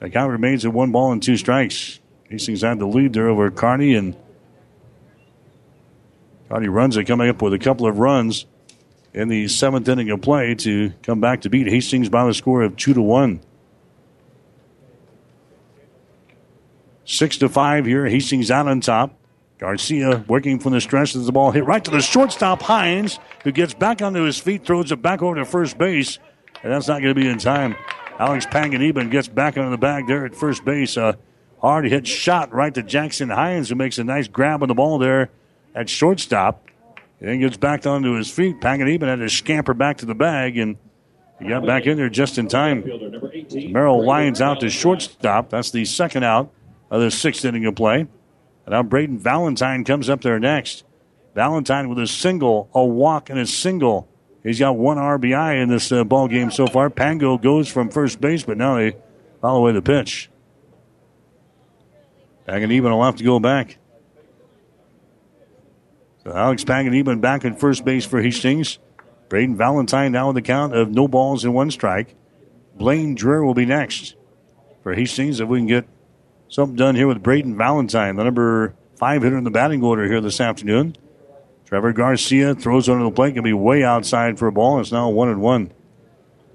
The 0.00 0.10
count 0.10 0.30
remains 0.30 0.64
at 0.64 0.72
one 0.72 0.92
ball 0.92 1.12
and 1.12 1.22
two 1.22 1.36
strikes. 1.36 1.98
Hastings 2.28 2.60
had 2.60 2.78
the 2.78 2.86
lead 2.86 3.14
there 3.14 3.28
over 3.28 3.50
Kearney, 3.50 3.94
and 3.94 4.14
Kearney 6.48 6.68
Runza, 6.68 7.06
coming 7.06 7.28
up 7.28 7.40
with 7.40 7.54
a 7.54 7.58
couple 7.58 7.86
of 7.86 7.98
runs 7.98 8.44
in 9.14 9.28
the 9.28 9.48
seventh 9.48 9.88
inning 9.88 10.10
of 10.10 10.20
play 10.20 10.54
to 10.56 10.92
come 11.02 11.20
back 11.20 11.40
to 11.40 11.50
beat 11.50 11.66
Hastings 11.66 12.10
by 12.10 12.26
the 12.26 12.34
score 12.34 12.62
of 12.62 12.76
two 12.76 12.92
to 12.92 13.00
one. 13.00 13.40
Six 17.06 17.38
to 17.38 17.48
five 17.48 17.86
here. 17.86 18.06
Hastings 18.06 18.50
out 18.50 18.68
on 18.68 18.82
top. 18.82 19.14
Garcia 19.56 20.24
working 20.28 20.60
from 20.60 20.72
the 20.72 20.80
stretch 20.80 21.16
as 21.16 21.24
the 21.24 21.32
ball 21.32 21.50
hit 21.50 21.64
right 21.64 21.82
to 21.82 21.90
the 21.90 22.02
shortstop 22.02 22.62
Hines, 22.62 23.18
who 23.42 23.50
gets 23.50 23.74
back 23.74 24.02
onto 24.02 24.22
his 24.22 24.38
feet, 24.38 24.64
throws 24.64 24.92
it 24.92 25.02
back 25.02 25.22
over 25.22 25.34
to 25.36 25.44
first 25.44 25.78
base, 25.78 26.18
and 26.62 26.72
that's 26.72 26.88
not 26.88 27.02
going 27.02 27.14
to 27.14 27.20
be 27.20 27.28
in 27.28 27.38
time. 27.38 27.76
Alex 28.18 28.46
Panganiban 28.46 29.10
gets 29.10 29.28
back 29.28 29.56
onto 29.56 29.70
the 29.70 29.78
bag 29.78 30.06
there 30.06 30.26
at 30.26 30.34
first 30.34 30.64
base. 30.64 30.96
A 30.96 31.16
hard 31.60 31.86
hit 31.86 32.06
shot 32.06 32.52
right 32.52 32.74
to 32.74 32.82
Jackson 32.82 33.30
Hines, 33.30 33.68
who 33.68 33.74
makes 33.74 33.98
a 33.98 34.04
nice 34.04 34.28
grab 34.28 34.62
on 34.62 34.68
the 34.68 34.74
ball 34.74 34.98
there 34.98 35.30
at 35.74 35.88
shortstop. 35.88 36.64
Then 37.20 37.40
gets 37.40 37.56
back 37.56 37.86
onto 37.86 38.12
his 38.12 38.30
feet. 38.30 38.60
Panganiban 38.60 39.06
had 39.06 39.18
to 39.18 39.28
scamper 39.28 39.74
back 39.74 39.98
to 39.98 40.06
the 40.06 40.14
bag, 40.14 40.56
and 40.56 40.76
he 41.40 41.48
got 41.48 41.66
back 41.66 41.86
in 41.86 41.96
there 41.96 42.08
just 42.08 42.38
in 42.38 42.48
time. 42.48 42.84
Merrill 43.72 44.04
lines 44.04 44.40
out 44.40 44.60
to 44.60 44.70
shortstop. 44.70 45.50
That's 45.50 45.70
the 45.70 45.84
second 45.84 46.24
out 46.24 46.52
of 46.90 47.00
the 47.00 47.10
sixth 47.10 47.44
inning 47.44 47.66
of 47.66 47.74
play. 47.74 48.00
And 48.00 48.08
now 48.68 48.82
Braden 48.82 49.18
Valentine 49.18 49.84
comes 49.84 50.08
up 50.08 50.20
there 50.20 50.38
next. 50.38 50.84
Valentine 51.34 51.88
with 51.88 51.98
a 51.98 52.06
single, 52.06 52.68
a 52.74 52.84
walk, 52.84 53.30
and 53.30 53.38
a 53.38 53.46
single. 53.46 54.08
He's 54.48 54.58
got 54.58 54.78
one 54.78 54.96
RBI 54.96 55.62
in 55.62 55.68
this 55.68 55.92
uh, 55.92 56.04
ball 56.04 56.26
game 56.26 56.50
so 56.50 56.66
far. 56.66 56.88
Pango 56.88 57.36
goes 57.36 57.68
from 57.68 57.90
first 57.90 58.18
base, 58.18 58.44
but 58.44 58.56
now 58.56 58.76
they 58.76 58.96
follow 59.42 59.58
away 59.58 59.72
the 59.72 59.82
pitch. 59.82 60.30
Panganiban 62.48 62.90
will 62.90 63.04
have 63.04 63.16
to 63.16 63.24
go 63.24 63.38
back. 63.38 63.76
So 66.24 66.32
Alex 66.32 66.64
Panganiban 66.64 67.20
back 67.20 67.44
at 67.44 67.60
first 67.60 67.84
base 67.84 68.06
for 68.06 68.22
Hastings. 68.22 68.78
Braden 69.28 69.54
Valentine 69.54 70.12
now 70.12 70.28
with 70.28 70.36
the 70.36 70.42
count 70.42 70.74
of 70.74 70.90
no 70.90 71.08
balls 71.08 71.44
and 71.44 71.52
one 71.52 71.70
strike. 71.70 72.14
Blaine 72.74 73.14
Dreher 73.14 73.44
will 73.44 73.52
be 73.52 73.66
next 73.66 74.14
for 74.82 74.94
Hastings 74.94 75.40
if 75.40 75.48
we 75.48 75.58
can 75.58 75.66
get 75.66 75.86
something 76.48 76.74
done 76.74 76.94
here 76.94 77.06
with 77.06 77.22
Braden 77.22 77.58
Valentine, 77.58 78.16
the 78.16 78.24
number 78.24 78.74
five 78.96 79.22
hitter 79.22 79.36
in 79.36 79.44
the 79.44 79.50
batting 79.50 79.84
order 79.84 80.06
here 80.06 80.22
this 80.22 80.40
afternoon. 80.40 80.96
Trevor 81.68 81.92
Garcia 81.92 82.54
throws 82.54 82.88
under 82.88 83.04
the 83.04 83.10
plate, 83.10 83.34
can 83.34 83.44
be 83.44 83.52
way 83.52 83.84
outside 83.84 84.38
for 84.38 84.48
a 84.48 84.52
ball. 84.52 84.80
It's 84.80 84.90
now 84.90 85.10
one 85.10 85.28
and 85.28 85.42
one. 85.42 85.70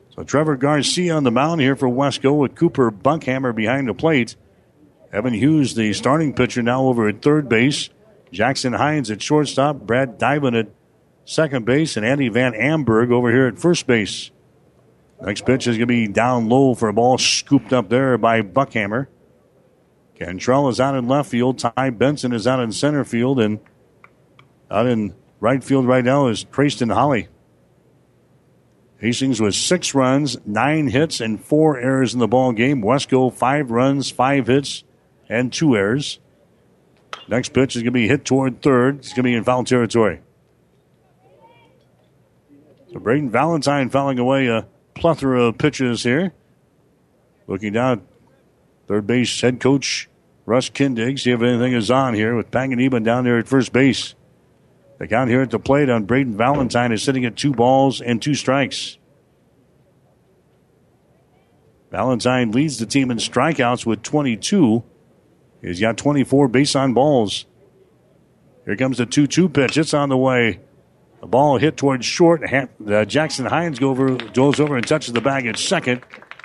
So 0.09 0.23
Trevor 0.23 0.55
Garcia 0.55 1.13
on 1.15 1.23
the 1.23 1.29
mound 1.29 1.61
here 1.61 1.75
for 1.75 1.87
Westco 1.87 2.35
with 2.35 2.55
Cooper 2.55 2.89
Buckhammer 2.89 3.53
behind 3.53 3.87
the 3.87 3.93
plate. 3.93 4.35
Evan 5.11 5.35
Hughes, 5.35 5.75
the 5.75 5.93
starting 5.93 6.33
pitcher, 6.33 6.63
now 6.63 6.85
over 6.85 7.07
at 7.07 7.21
third 7.21 7.47
base. 7.47 7.91
Jackson 8.31 8.73
Hines 8.73 9.11
at 9.11 9.21
shortstop. 9.21 9.81
Brad 9.81 10.17
Diamond 10.17 10.55
at 10.55 10.69
second 11.25 11.63
base. 11.63 11.95
And 11.95 12.03
Andy 12.03 12.29
Van 12.29 12.53
Amberg 12.53 13.11
over 13.11 13.31
here 13.31 13.45
at 13.45 13.59
first 13.59 13.85
base. 13.85 14.31
Next 15.21 15.45
pitch 15.45 15.67
is 15.67 15.77
going 15.77 15.81
to 15.81 15.85
be 15.85 16.07
down 16.07 16.49
low 16.49 16.73
for 16.73 16.89
a 16.89 16.93
ball 16.93 17.19
scooped 17.19 17.71
up 17.71 17.89
there 17.89 18.17
by 18.17 18.41
Buckhammer. 18.41 19.05
Cantrell 20.15 20.69
is 20.69 20.79
out 20.79 20.95
in 20.95 21.07
left 21.07 21.29
field. 21.29 21.59
Ty 21.59 21.91
Benson 21.91 22.33
is 22.33 22.47
out 22.47 22.59
in 22.59 22.71
center 22.71 23.05
field. 23.05 23.39
And 23.39 23.59
out 24.73 24.87
in 24.87 25.13
right 25.39 25.63
field 25.63 25.85
right 25.85 26.03
now 26.03 26.27
is 26.27 26.43
Trayston 26.45 26.89
Holly. 26.89 27.27
Hastings 28.97 29.39
with 29.39 29.53
six 29.53 29.93
runs, 29.93 30.37
nine 30.45 30.87
hits, 30.87 31.19
and 31.19 31.43
four 31.43 31.77
errors 31.77 32.13
in 32.13 32.19
the 32.19 32.27
ball 32.27 32.53
game. 32.53 32.81
Westco 32.81 33.31
five 33.31 33.69
runs, 33.69 34.09
five 34.09 34.47
hits, 34.47 34.83
and 35.29 35.51
two 35.53 35.75
errors. 35.75 36.19
Next 37.27 37.49
pitch 37.49 37.75
is 37.75 37.83
going 37.83 37.91
to 37.93 37.99
be 37.99 38.07
hit 38.07 38.25
toward 38.25 38.61
third. 38.61 38.99
It's 38.99 39.09
going 39.09 39.17
to 39.17 39.23
be 39.23 39.33
in 39.33 39.43
foul 39.43 39.63
territory. 39.63 40.21
So 42.91 42.99
Braden 42.99 43.29
Valentine 43.29 43.89
fouling 43.89 44.19
away 44.19 44.47
a 44.47 44.67
plethora 44.95 45.43
of 45.43 45.57
pitches 45.57 46.03
here. 46.03 46.33
Looking 47.47 47.73
down, 47.73 48.03
third 48.87 49.05
base 49.05 49.41
head 49.41 49.59
coach 49.59 50.09
Russ 50.45 50.69
Kindig. 50.69 51.19
See 51.19 51.31
if 51.31 51.41
anything 51.41 51.73
is 51.73 51.91
on 51.91 52.13
here 52.13 52.35
with 52.35 52.51
Panganiban 52.51 53.03
down 53.03 53.25
there 53.25 53.37
at 53.37 53.47
first 53.47 53.73
base. 53.73 54.15
The 55.03 55.09
count 55.09 55.29
here 55.29 55.41
at 55.41 55.51
the 55.51 55.59
plate 55.59 55.89
on 55.89 56.05
Braden 56.05 56.37
Valentine 56.37 56.93
is 56.93 57.03
sitting 57.03 57.25
at 57.25 57.35
two 57.35 57.51
balls 57.51 57.99
and 57.99 58.21
two 58.21 58.33
strikes. 58.33 58.97
Valentine 61.91 62.53
leads 62.53 62.77
the 62.77 62.85
team 62.85 63.11
in 63.11 63.17
strikeouts 63.17 63.85
with 63.85 64.01
22. 64.01 64.81
He's 65.61 65.81
got 65.81 65.97
24 65.97 66.47
base 66.47 66.73
on 66.77 66.93
balls. 66.93 67.45
Here 68.63 68.77
comes 68.77 68.97
the 68.97 69.05
2 69.05 69.27
2 69.27 69.49
pitch. 69.49 69.77
It's 69.77 69.93
on 69.93 70.07
the 70.07 70.15
way. 70.15 70.61
The 71.19 71.27
ball 71.27 71.57
hit 71.57 71.75
towards 71.75 72.05
short. 72.05 72.41
Uh, 72.49 73.03
Jackson 73.03 73.47
Hines 73.47 73.79
goes 73.79 74.61
over 74.61 74.77
and 74.77 74.87
touches 74.87 75.11
the 75.11 75.19
bag 75.19 75.45
at 75.47 75.59
second 75.59 76.01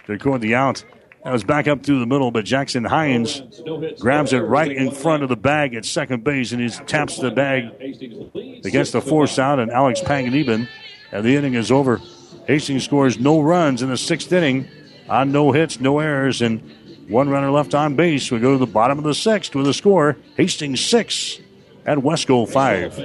to 0.07 0.13
record 0.13 0.41
the 0.41 0.57
out. 0.57 0.83
That 1.25 1.33
was 1.33 1.45
back 1.45 1.67
up 1.67 1.83
through 1.83 2.01
the 2.01 2.07
middle, 2.07 2.31
but 2.31 2.45
Jackson 2.45 2.85
Hines 2.85 3.43
grabs 3.99 4.33
it 4.33 4.39
right 4.39 4.71
in 4.71 4.91
front 4.91 5.23
of 5.23 5.29
the 5.29 5.37
bag 5.37 5.75
at 5.75 5.85
second 5.85 6.25
base 6.25 6.53
and 6.53 6.61
he 6.61 6.69
taps 6.87 7.19
the 7.19 7.31
bag 7.31 7.65
against 8.65 8.93
the 8.93 9.01
force 9.01 9.39
out 9.39 9.59
and 9.59 9.71
Alex 9.71 10.01
Panganiban. 10.01 10.69
And 11.11 11.25
the 11.25 11.37
inning 11.37 11.55
is 11.55 11.71
over. 11.73 12.01
Hastings 12.47 12.85
scores 12.85 13.19
no 13.19 13.41
runs 13.41 13.83
in 13.83 13.89
the 13.89 13.97
sixth 13.97 14.33
inning 14.33 14.69
on 15.09 15.33
no 15.33 15.53
hits, 15.53 15.81
no 15.81 15.99
errors, 15.99 16.41
and 16.41 16.63
one 17.09 17.29
runner 17.29 17.51
left 17.51 17.75
on 17.75 17.97
base. 17.97 18.31
We 18.31 18.39
go 18.39 18.53
to 18.53 18.59
the 18.59 18.67
bottom 18.67 18.99
of 18.99 19.05
the 19.05 19.15
sixth 19.15 19.55
with 19.55 19.67
a 19.67 19.75
score 19.75 20.17
Hastings 20.37 20.81
six 20.85 21.41
and 21.85 22.03
Westco 22.03 22.49
five. 22.49 22.97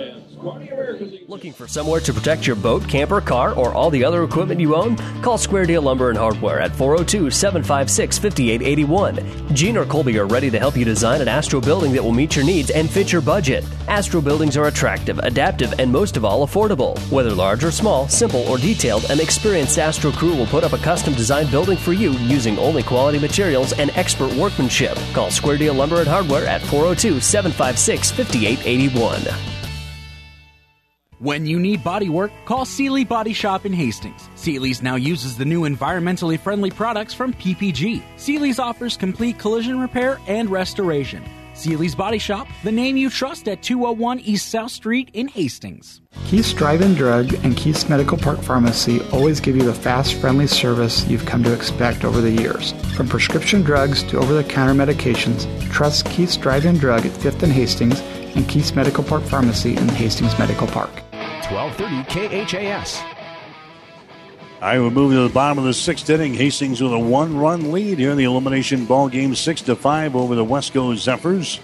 Looking 0.43 1.53
for 1.53 1.69
somewhere 1.69 2.01
to 2.01 2.13
protect 2.13 2.45
your 2.45 2.57
boat, 2.57 2.87
camper, 2.87 3.21
car, 3.21 3.53
or 3.53 3.73
all 3.73 3.89
the 3.89 4.03
other 4.03 4.23
equipment 4.23 4.59
you 4.59 4.75
own? 4.75 4.97
Call 5.21 5.37
Square 5.37 5.67
Deal 5.67 5.81
Lumber 5.81 6.09
and 6.09 6.17
Hardware 6.17 6.59
at 6.59 6.75
402 6.75 7.31
756 7.31 8.17
5881. 8.17 9.55
Gene 9.55 9.77
or 9.77 9.85
Colby 9.85 10.19
are 10.19 10.25
ready 10.25 10.51
to 10.51 10.59
help 10.59 10.75
you 10.75 10.83
design 10.83 11.21
an 11.21 11.29
Astro 11.29 11.61
building 11.61 11.93
that 11.93 12.03
will 12.03 12.11
meet 12.11 12.35
your 12.35 12.43
needs 12.43 12.71
and 12.71 12.89
fit 12.89 13.11
your 13.11 13.21
budget. 13.21 13.63
Astro 13.87 14.19
buildings 14.19 14.57
are 14.57 14.67
attractive, 14.67 15.17
adaptive, 15.19 15.73
and 15.79 15.89
most 15.89 16.17
of 16.17 16.25
all, 16.25 16.45
affordable. 16.45 16.99
Whether 17.09 17.31
large 17.31 17.63
or 17.63 17.71
small, 17.71 18.09
simple 18.09 18.41
or 18.41 18.57
detailed, 18.57 19.05
an 19.09 19.21
experienced 19.21 19.79
Astro 19.79 20.11
crew 20.11 20.35
will 20.35 20.47
put 20.47 20.65
up 20.65 20.73
a 20.73 20.77
custom 20.77 21.13
designed 21.13 21.51
building 21.51 21.77
for 21.77 21.93
you 21.93 22.11
using 22.11 22.59
only 22.59 22.83
quality 22.83 23.17
materials 23.17 23.71
and 23.79 23.91
expert 23.91 24.33
workmanship. 24.33 24.97
Call 25.13 25.31
Square 25.31 25.59
Deal 25.59 25.73
Lumber 25.73 25.99
and 25.99 26.07
Hardware 26.07 26.45
at 26.45 26.61
402 26.63 27.21
756 27.21 28.11
5881. 28.11 29.52
When 31.23 31.45
you 31.45 31.57
need 31.57 31.85
body 31.85 32.09
work, 32.09 32.33
call 32.43 32.65
Seely 32.65 33.05
Body 33.05 33.31
Shop 33.31 33.65
in 33.65 33.71
Hastings. 33.71 34.27
Seely's 34.35 34.81
now 34.81 34.97
uses 34.97 35.37
the 35.37 35.45
new 35.45 35.61
environmentally 35.61 36.37
friendly 36.37 36.69
products 36.69 37.13
from 37.13 37.31
PPG. 37.35 38.03
Seely's 38.17 38.59
offers 38.59 38.97
complete 38.97 39.39
collision 39.39 39.79
repair 39.79 40.19
and 40.27 40.49
restoration. 40.49 41.23
Seely's 41.53 41.95
Body 41.95 42.17
Shop, 42.17 42.45
the 42.65 42.73
name 42.73 42.97
you 42.97 43.09
trust 43.09 43.47
at 43.47 43.63
201 43.63 44.19
East 44.19 44.49
South 44.49 44.71
Street 44.71 45.11
in 45.13 45.29
Hastings. 45.29 46.01
Keith's 46.25 46.51
Drive-In 46.51 46.93
Drug 46.95 47.33
and 47.45 47.55
Keith's 47.55 47.87
Medical 47.87 48.17
Park 48.17 48.41
Pharmacy 48.41 48.99
always 49.13 49.39
give 49.39 49.55
you 49.55 49.63
the 49.63 49.73
fast, 49.73 50.15
friendly 50.15 50.47
service 50.47 51.07
you've 51.07 51.25
come 51.25 51.41
to 51.43 51.53
expect 51.53 52.03
over 52.03 52.19
the 52.19 52.31
years. 52.31 52.73
From 52.97 53.07
prescription 53.07 53.61
drugs 53.61 54.03
to 54.09 54.17
over-the-counter 54.17 54.73
medications, 54.73 55.47
trust 55.71 56.05
Keith's 56.07 56.35
Drive-In 56.35 56.79
Drug 56.79 57.05
at 57.05 57.13
5th 57.13 57.43
and 57.43 57.53
Hastings 57.53 58.01
and 58.35 58.45
Keith's 58.49 58.75
Medical 58.75 59.05
Park 59.05 59.23
Pharmacy 59.23 59.77
in 59.77 59.87
Hastings 59.87 60.37
Medical 60.37 60.67
Park. 60.67 60.89
1230 61.51 62.45
KHAS. 62.45 63.03
We're 64.61 64.89
moving 64.89 65.17
to 65.17 65.27
the 65.27 65.33
bottom 65.33 65.57
of 65.57 65.65
the 65.65 65.73
sixth 65.73 66.09
inning. 66.09 66.33
Hastings 66.33 66.81
with 66.81 66.93
a 66.93 66.99
one-run 66.99 67.71
lead 67.71 67.99
here 67.99 68.11
in 68.11 68.17
the 68.17 68.23
elimination 68.23 68.85
ball 68.85 69.09
game, 69.09 69.35
six 69.35 69.61
to 69.63 69.75
five 69.75 70.15
over 70.15 70.35
the 70.35 70.45
Westco 70.45 70.95
Zephyrs. 70.95 71.59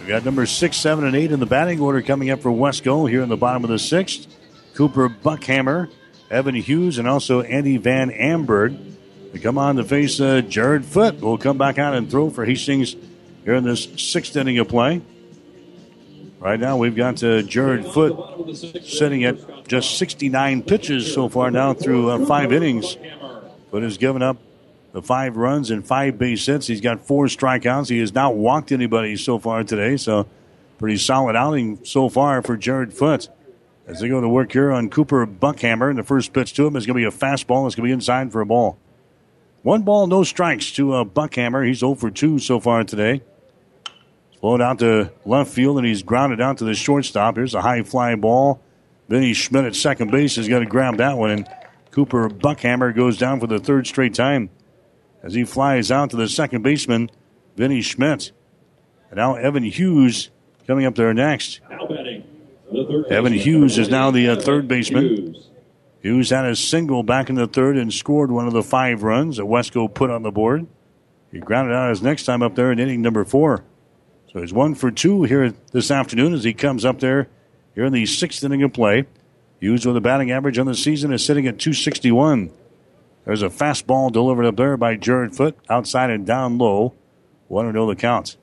We've 0.00 0.08
got 0.08 0.24
number 0.24 0.44
six, 0.44 0.76
seven, 0.76 1.04
and 1.04 1.14
eight 1.14 1.30
in 1.30 1.38
the 1.38 1.46
batting 1.46 1.80
order 1.80 2.02
coming 2.02 2.30
up 2.30 2.40
for 2.40 2.50
Westco 2.50 3.08
here 3.08 3.22
in 3.22 3.28
the 3.28 3.36
bottom 3.36 3.62
of 3.62 3.70
the 3.70 3.78
sixth. 3.78 4.26
Cooper 4.74 5.08
Buckhammer, 5.08 5.88
Evan 6.30 6.56
Hughes, 6.56 6.98
and 6.98 7.06
also 7.06 7.42
Andy 7.42 7.76
Van 7.76 8.10
Amberg. 8.10 8.76
They 9.32 9.38
come 9.38 9.56
on 9.56 9.76
to 9.76 9.84
face 9.84 10.20
uh, 10.20 10.40
Jared 10.40 10.84
Foot. 10.84 11.20
Will 11.20 11.38
come 11.38 11.58
back 11.58 11.78
out 11.78 11.94
and 11.94 12.10
throw 12.10 12.28
for 12.30 12.44
Hastings 12.44 12.96
here 13.44 13.54
in 13.54 13.62
this 13.62 13.86
sixth 13.96 14.36
inning 14.36 14.58
of 14.58 14.68
play. 14.68 15.00
Right 16.40 16.58
now, 16.58 16.78
we've 16.78 16.96
got 16.96 17.22
uh, 17.22 17.42
Jared 17.42 17.84
Foot 17.84 18.56
sitting 18.82 19.24
at 19.24 19.68
just 19.68 19.98
69 19.98 20.62
pitches 20.62 21.12
so 21.12 21.28
far 21.28 21.50
now 21.50 21.74
through 21.74 22.08
uh, 22.08 22.24
five 22.24 22.50
innings. 22.50 22.96
Foot 23.70 23.82
has 23.82 23.98
given 23.98 24.22
up 24.22 24.38
the 24.92 25.02
five 25.02 25.36
runs 25.36 25.70
and 25.70 25.86
five 25.86 26.16
base 26.16 26.46
hits. 26.46 26.66
He's 26.66 26.80
got 26.80 27.06
four 27.06 27.26
strikeouts. 27.26 27.90
He 27.90 27.98
has 27.98 28.14
not 28.14 28.36
walked 28.36 28.72
anybody 28.72 29.16
so 29.16 29.38
far 29.38 29.64
today, 29.64 29.98
so 29.98 30.26
pretty 30.78 30.96
solid 30.96 31.36
outing 31.36 31.84
so 31.84 32.08
far 32.08 32.40
for 32.40 32.56
Jared 32.56 32.94
Foot. 32.94 33.28
As 33.86 34.00
they 34.00 34.08
go 34.08 34.22
to 34.22 34.28
work 34.28 34.52
here 34.52 34.72
on 34.72 34.88
Cooper 34.88 35.26
Buckhammer, 35.26 35.90
and 35.90 35.98
the 35.98 36.02
first 36.02 36.32
pitch 36.32 36.54
to 36.54 36.66
him 36.66 36.74
is 36.74 36.86
going 36.86 36.94
to 36.94 37.10
be 37.10 37.16
a 37.16 37.18
fastball. 37.18 37.66
It's 37.66 37.74
going 37.74 37.84
to 37.84 37.88
be 37.88 37.92
inside 37.92 38.32
for 38.32 38.40
a 38.40 38.46
ball. 38.46 38.78
One 39.62 39.82
ball, 39.82 40.06
no 40.06 40.24
strikes 40.24 40.72
to 40.72 40.94
uh, 40.94 41.04
Buckhammer. 41.04 41.66
He's 41.66 41.80
0 41.80 41.96
for 41.96 42.10
2 42.10 42.38
so 42.38 42.60
far 42.60 42.82
today. 42.82 43.20
Flowed 44.40 44.62
out 44.62 44.78
to 44.78 45.12
left 45.26 45.50
field, 45.52 45.78
and 45.78 45.86
he's 45.86 46.02
grounded 46.02 46.40
out 46.40 46.58
to 46.58 46.64
the 46.64 46.74
shortstop. 46.74 47.36
Here's 47.36 47.54
a 47.54 47.60
high 47.60 47.82
fly 47.82 48.14
ball. 48.14 48.62
Vinny 49.08 49.34
Schmidt 49.34 49.64
at 49.64 49.74
second 49.74 50.10
base 50.10 50.38
is 50.38 50.48
going 50.48 50.62
to 50.62 50.68
grab 50.68 50.96
that 50.96 51.18
one, 51.18 51.30
and 51.30 51.48
Cooper 51.90 52.28
Buckhammer 52.28 52.94
goes 52.94 53.18
down 53.18 53.40
for 53.40 53.46
the 53.46 53.58
third 53.58 53.86
straight 53.86 54.14
time 54.14 54.48
as 55.22 55.34
he 55.34 55.44
flies 55.44 55.90
out 55.90 56.10
to 56.10 56.16
the 56.16 56.28
second 56.28 56.62
baseman, 56.62 57.10
Vinny 57.56 57.82
Schmidt. 57.82 58.32
And 59.10 59.18
now 59.18 59.34
Evan 59.34 59.64
Hughes 59.64 60.30
coming 60.66 60.86
up 60.86 60.94
there 60.94 61.12
next. 61.12 61.60
Evan 63.10 63.32
Hughes 63.32 63.76
is 63.76 63.88
now 63.88 64.10
the 64.10 64.28
uh, 64.28 64.36
third 64.36 64.68
baseman. 64.68 65.36
Hughes 66.00 66.30
had 66.30 66.46
a 66.46 66.56
single 66.56 67.02
back 67.02 67.28
in 67.28 67.34
the 67.34 67.46
third 67.46 67.76
and 67.76 67.92
scored 67.92 68.30
one 68.30 68.46
of 68.46 68.52
the 68.52 68.62
five 68.62 69.02
runs 69.02 69.36
that 69.36 69.42
Westco 69.42 69.92
put 69.92 70.08
on 70.08 70.22
the 70.22 70.30
board. 70.30 70.66
He 71.30 71.40
grounded 71.40 71.74
out 71.74 71.90
his 71.90 72.00
next 72.00 72.24
time 72.24 72.42
up 72.42 72.54
there 72.54 72.72
in 72.72 72.78
inning 72.78 73.02
number 73.02 73.24
four. 73.24 73.64
So 74.32 74.40
he's 74.40 74.52
one 74.52 74.76
for 74.76 74.92
two 74.92 75.24
here 75.24 75.52
this 75.72 75.90
afternoon 75.90 76.34
as 76.34 76.44
he 76.44 76.54
comes 76.54 76.84
up 76.84 77.00
there 77.00 77.28
here 77.74 77.84
in 77.84 77.92
the 77.92 78.06
sixth 78.06 78.44
inning 78.44 78.62
of 78.62 78.72
play. 78.72 79.06
Hughes 79.58 79.84
with 79.84 79.96
a 79.96 80.00
batting 80.00 80.30
average 80.30 80.56
on 80.56 80.66
the 80.66 80.74
season 80.74 81.12
is 81.12 81.24
sitting 81.24 81.48
at 81.48 81.58
261. 81.58 82.52
There's 83.24 83.42
a 83.42 83.48
fastball 83.48 84.12
delivered 84.12 84.46
up 84.46 84.56
there 84.56 84.76
by 84.76 84.94
Jared 84.94 85.34
Foot, 85.34 85.58
outside 85.68 86.10
and 86.10 86.24
down 86.24 86.58
low. 86.58 86.94
1 87.48 87.72
0 87.72 87.86
the 87.86 87.96
count. 87.96 88.36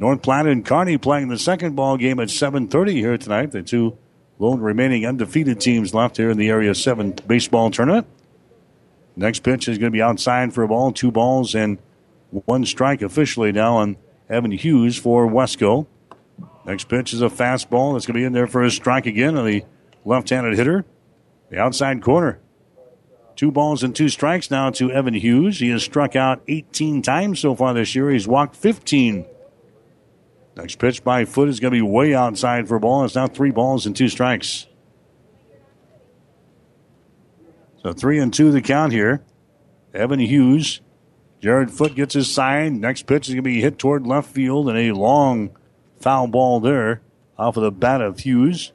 North 0.00 0.22
Platte 0.22 0.46
and 0.46 0.66
Kearney 0.66 0.98
playing 0.98 1.28
the 1.28 1.38
second 1.38 1.76
ball 1.76 1.96
game 1.96 2.18
at 2.18 2.28
7:30 2.28 2.94
here 2.94 3.16
tonight. 3.16 3.52
The 3.52 3.62
two 3.62 3.96
lone 4.40 4.60
remaining 4.60 5.06
undefeated 5.06 5.60
teams 5.60 5.94
left 5.94 6.16
here 6.16 6.30
in 6.30 6.38
the 6.38 6.48
Area 6.48 6.74
7 6.74 7.14
baseball 7.28 7.70
tournament. 7.70 8.08
Next 9.14 9.44
pitch 9.44 9.68
is 9.68 9.78
going 9.78 9.92
to 9.92 9.96
be 9.96 10.02
outside 10.02 10.52
for 10.52 10.64
a 10.64 10.68
ball, 10.68 10.90
two 10.90 11.12
balls 11.12 11.54
and 11.54 11.78
one 12.30 12.64
strike 12.64 13.02
officially 13.02 13.52
now 13.52 13.76
on 13.76 13.96
Evan 14.30 14.52
Hughes 14.52 14.96
for 14.96 15.26
Westco. 15.26 15.86
Next 16.64 16.88
pitch 16.88 17.12
is 17.12 17.20
a 17.20 17.28
fastball 17.28 17.94
that's 17.94 18.06
going 18.06 18.14
to 18.14 18.20
be 18.20 18.24
in 18.24 18.32
there 18.32 18.46
for 18.46 18.62
a 18.62 18.70
strike 18.70 19.06
again 19.06 19.36
on 19.36 19.44
the 19.44 19.64
left-handed 20.04 20.56
hitter. 20.56 20.84
The 21.50 21.58
outside 21.58 22.00
corner. 22.00 22.38
Two 23.34 23.50
balls 23.50 23.82
and 23.82 23.96
two 23.96 24.08
strikes 24.08 24.50
now 24.50 24.70
to 24.70 24.92
Evan 24.92 25.14
Hughes. 25.14 25.58
He 25.58 25.70
has 25.70 25.82
struck 25.82 26.14
out 26.14 26.42
18 26.46 27.02
times 27.02 27.40
so 27.40 27.54
far 27.54 27.74
this 27.74 27.94
year. 27.94 28.10
He's 28.10 28.28
walked 28.28 28.54
15. 28.54 29.26
Next 30.56 30.78
pitch 30.78 31.02
by 31.02 31.24
Foot 31.24 31.48
is 31.48 31.58
going 31.58 31.72
to 31.72 31.76
be 31.76 31.82
way 31.82 32.14
outside 32.14 32.68
for 32.68 32.76
a 32.76 32.80
ball. 32.80 33.04
It's 33.04 33.14
now 33.14 33.26
three 33.26 33.50
balls 33.50 33.86
and 33.86 33.96
two 33.96 34.08
strikes. 34.08 34.66
So 37.82 37.92
three 37.92 38.18
and 38.18 38.32
two 38.32 38.52
the 38.52 38.60
count 38.60 38.92
here. 38.92 39.22
Evan 39.94 40.20
Hughes 40.20 40.82
Jared 41.40 41.70
Foot 41.70 41.94
gets 41.94 42.14
his 42.14 42.32
sign. 42.32 42.80
Next 42.80 43.06
pitch 43.06 43.28
is 43.28 43.34
going 43.34 43.42
to 43.44 43.50
be 43.50 43.60
hit 43.60 43.78
toward 43.78 44.06
left 44.06 44.30
field 44.30 44.68
and 44.68 44.78
a 44.78 44.92
long 44.92 45.56
foul 45.98 46.26
ball 46.26 46.60
there 46.60 47.00
off 47.38 47.56
of 47.56 47.62
the 47.62 47.72
bat 47.72 48.02
of 48.02 48.20
Hughes. 48.20 48.72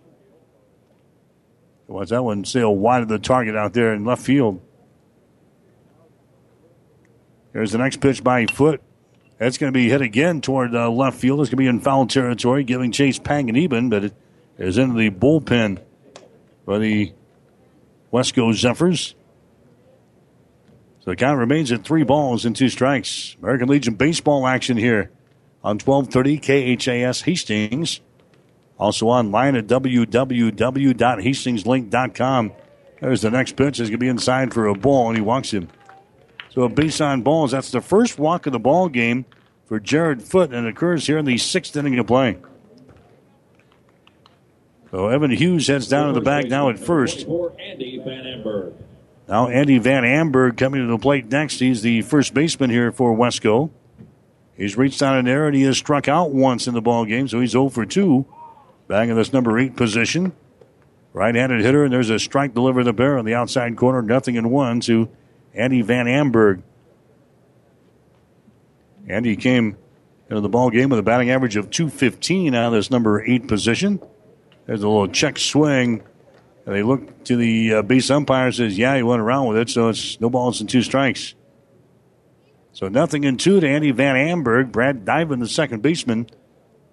Watch 1.88 2.10
that 2.10 2.24
one 2.24 2.44
sail 2.46 2.76
wide 2.76 3.04
of 3.04 3.08
the 3.08 3.20
target 3.20 3.56
out 3.56 3.74
there 3.74 3.94
in 3.94 4.04
left 4.04 4.24
field. 4.24 4.60
Here's 7.54 7.72
the 7.72 7.78
next 7.78 8.02
pitch 8.02 8.24
by 8.24 8.48
Foot. 8.48 8.82
That's 9.38 9.58
going 9.58 9.72
to 9.72 9.78
be 9.78 9.90
hit 9.90 10.02
again 10.02 10.42
toward 10.42 10.74
uh, 10.74 10.90
left 10.90 11.20
field. 11.20 11.42
It's 11.42 11.50
going 11.50 11.58
to 11.58 11.64
be 11.64 11.68
in 11.68 11.80
foul 11.80 12.08
territory, 12.08 12.64
giving 12.64 12.92
chase 12.92 13.20
Panganiban, 13.20 13.90
but 13.90 14.06
it 14.06 14.14
is 14.58 14.78
into 14.78 14.98
the 14.98 15.12
bullpen 15.12 15.80
for 16.64 16.80
the 16.80 17.14
Westco 18.12 18.54
Zephyrs. 18.54 19.14
So 21.06 21.12
the 21.12 21.18
count 21.18 21.40
remains 21.40 21.72
at 21.72 21.84
three 21.84 22.04
balls 22.04 22.46
and 22.46 22.56
two 22.56 22.70
strikes. 22.70 23.36
American 23.40 23.70
Legion 23.70 23.94
baseball 23.94 24.48
action 24.48 24.76
here 24.76 25.12
on 25.64 25.78
1230 25.78 26.76
KHAS 26.76 27.22
Hastings. 27.22 28.02
Also 28.80 29.06
online 29.06 29.56
at 29.56 29.68
www.hastingslink.com. 29.68 32.52
There's 33.02 33.22
the 33.22 33.30
next 33.30 33.56
pitch. 33.56 33.80
Is 33.80 33.90
going 33.90 34.00
to 34.00 34.04
be 34.04 34.08
inside 34.08 34.52
for 34.52 34.66
a 34.66 34.74
ball, 34.74 35.10
and 35.10 35.16
he 35.16 35.22
walks 35.22 35.52
him. 35.52 35.68
So 36.50 36.64
a 36.64 36.70
base 36.70 37.00
on 37.00 37.22
balls. 37.22 37.52
That's 37.52 37.70
the 37.70 37.82
first 37.82 38.18
walk 38.18 38.48
of 38.48 38.54
the 38.54 38.60
ball 38.60 38.90
game 38.90 39.26
for 39.68 39.80
Jared 39.80 40.24
Foot, 40.24 40.52
and 40.54 40.66
it 40.66 40.72
occurs 40.72 41.06
here 41.06 41.20
in 41.20 41.26
the 41.26 41.38
sixth 41.38 41.78
inning 41.78 42.00
of 42.00 42.08
play. 42.08 42.40
So 44.90 45.10
Evan 45.10 45.30
Hughes 45.30 45.68
heads 45.68 45.88
down 45.88 46.08
to 46.08 46.14
the 46.20 46.26
bag 46.26 46.50
now 46.50 46.70
at 46.70 46.80
first. 46.80 47.28
Now 49.28 49.48
Andy 49.48 49.78
Van 49.80 50.04
Amberg 50.04 50.58
coming 50.58 50.82
to 50.82 50.88
the 50.88 50.98
plate 50.98 51.26
next. 51.32 51.60
He's 51.60 51.82
the 51.82 52.02
first 52.04 52.34
baseman 52.34 52.70
here 52.70 52.92
for 52.92 53.16
Westco. 53.16 53.72
He's 54.56 54.78
reached 54.78 55.02
out 55.02 55.18
in 55.18 55.26
there 55.26 55.48
and 55.48 55.56
he 55.56 55.64
has 55.64 55.78
struck 55.78 56.08
out 56.08 56.32
once 56.32 56.68
in 56.68 56.74
the 56.74 56.82
ball 56.82 57.06
game, 57.06 57.28
so 57.28 57.40
he's 57.40 57.52
0 57.52 57.70
for 57.70 57.86
2. 57.86 58.26
Back 58.88 59.10
in 59.10 59.16
this 59.16 59.34
number 59.34 59.58
eight 59.58 59.76
position. 59.76 60.34
Right-handed 61.12 61.62
hitter, 61.62 61.86
and 61.86 61.94
there's 61.94 62.10
a 62.10 62.20
strike 62.20 62.54
delivered 62.54 62.84
the 62.84 62.94
bear 62.94 63.18
on 63.18 63.26
the 63.26 63.34
outside 63.34 63.78
corner. 63.78 64.02
Nothing 64.02 64.36
in 64.36 64.50
one 64.50 64.82
to 64.82 65.10
Andy 65.54 65.82
Van 65.82 66.08
Amberg. 66.08 66.62
Andy 69.08 69.36
came 69.36 69.78
into 70.30 70.42
the 70.42 70.50
ball 70.50 70.70
game 70.70 70.90
with 70.90 71.00
a 71.00 71.04
batting 71.04 71.30
average 71.30 71.56
of 71.56 71.70
215 71.70 72.54
out 72.54 72.68
of 72.68 72.74
this 72.74 72.92
number 72.92 73.24
eight 73.24 73.48
position. 73.48 74.02
There's 74.66 74.84
a 74.84 74.88
little 74.90 75.08
check 75.08 75.40
swing. 75.40 76.04
And 76.66 76.76
they 76.76 76.84
look 76.84 77.24
to 77.26 77.36
the 77.36 77.76
uh, 77.76 77.82
base 77.84 78.10
umpire 78.10 78.52
says, 78.52 78.78
yeah, 78.78 78.96
he 78.96 79.04
went 79.04 79.22
around 79.22 79.48
with 79.48 79.58
it, 79.58 79.70
so 79.70 79.90
it's 79.90 80.20
no 80.20 80.30
balls 80.30 80.60
and 80.62 80.70
two 80.70 80.82
strikes. 80.82 81.36
So 82.72 82.88
nothing 82.88 83.24
in 83.24 83.38
two 83.38 83.60
to 83.60 83.68
Andy 83.68 83.92
Van 83.92 84.16
Amberg. 84.16 84.72
Brad 84.72 85.06
Diven, 85.06 85.40
the 85.40 85.48
second 85.48 85.82
baseman, 85.82 86.28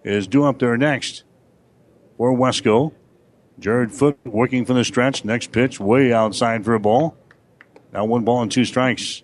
is 0.05 0.27
due 0.27 0.45
up 0.45 0.59
there 0.59 0.77
next 0.77 1.25
for 2.17 2.33
Westco. 2.33 2.93
Jared 3.59 3.93
Foot 3.93 4.19
working 4.25 4.65
from 4.65 4.77
the 4.77 4.85
stretch. 4.85 5.25
Next 5.25 5.53
pitch 5.53 5.81
way 5.81 6.13
outside 6.13 6.65
for 6.65 6.75
a 6.75 6.81
ball. 6.81 7.17
Now 7.93 8.05
one 8.05 8.25
ball 8.25 8.43
and 8.43 8.53
two 8.53 8.65
strikes. 8.65 9.23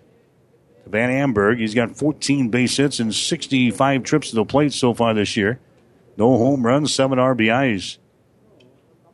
Van 0.85 1.09
Amberg, 1.09 1.59
he's 1.59 1.75
got 1.75 1.95
14 1.95 2.49
base 2.49 2.75
hits 2.77 2.99
and 2.99 3.13
65 3.13 4.03
trips 4.03 4.29
to 4.31 4.35
the 4.35 4.45
plate 4.45 4.73
so 4.73 4.93
far 4.93 5.13
this 5.13 5.37
year. 5.37 5.59
No 6.17 6.37
home 6.37 6.65
runs, 6.65 6.93
seven 6.93 7.19
RBIs. 7.19 7.99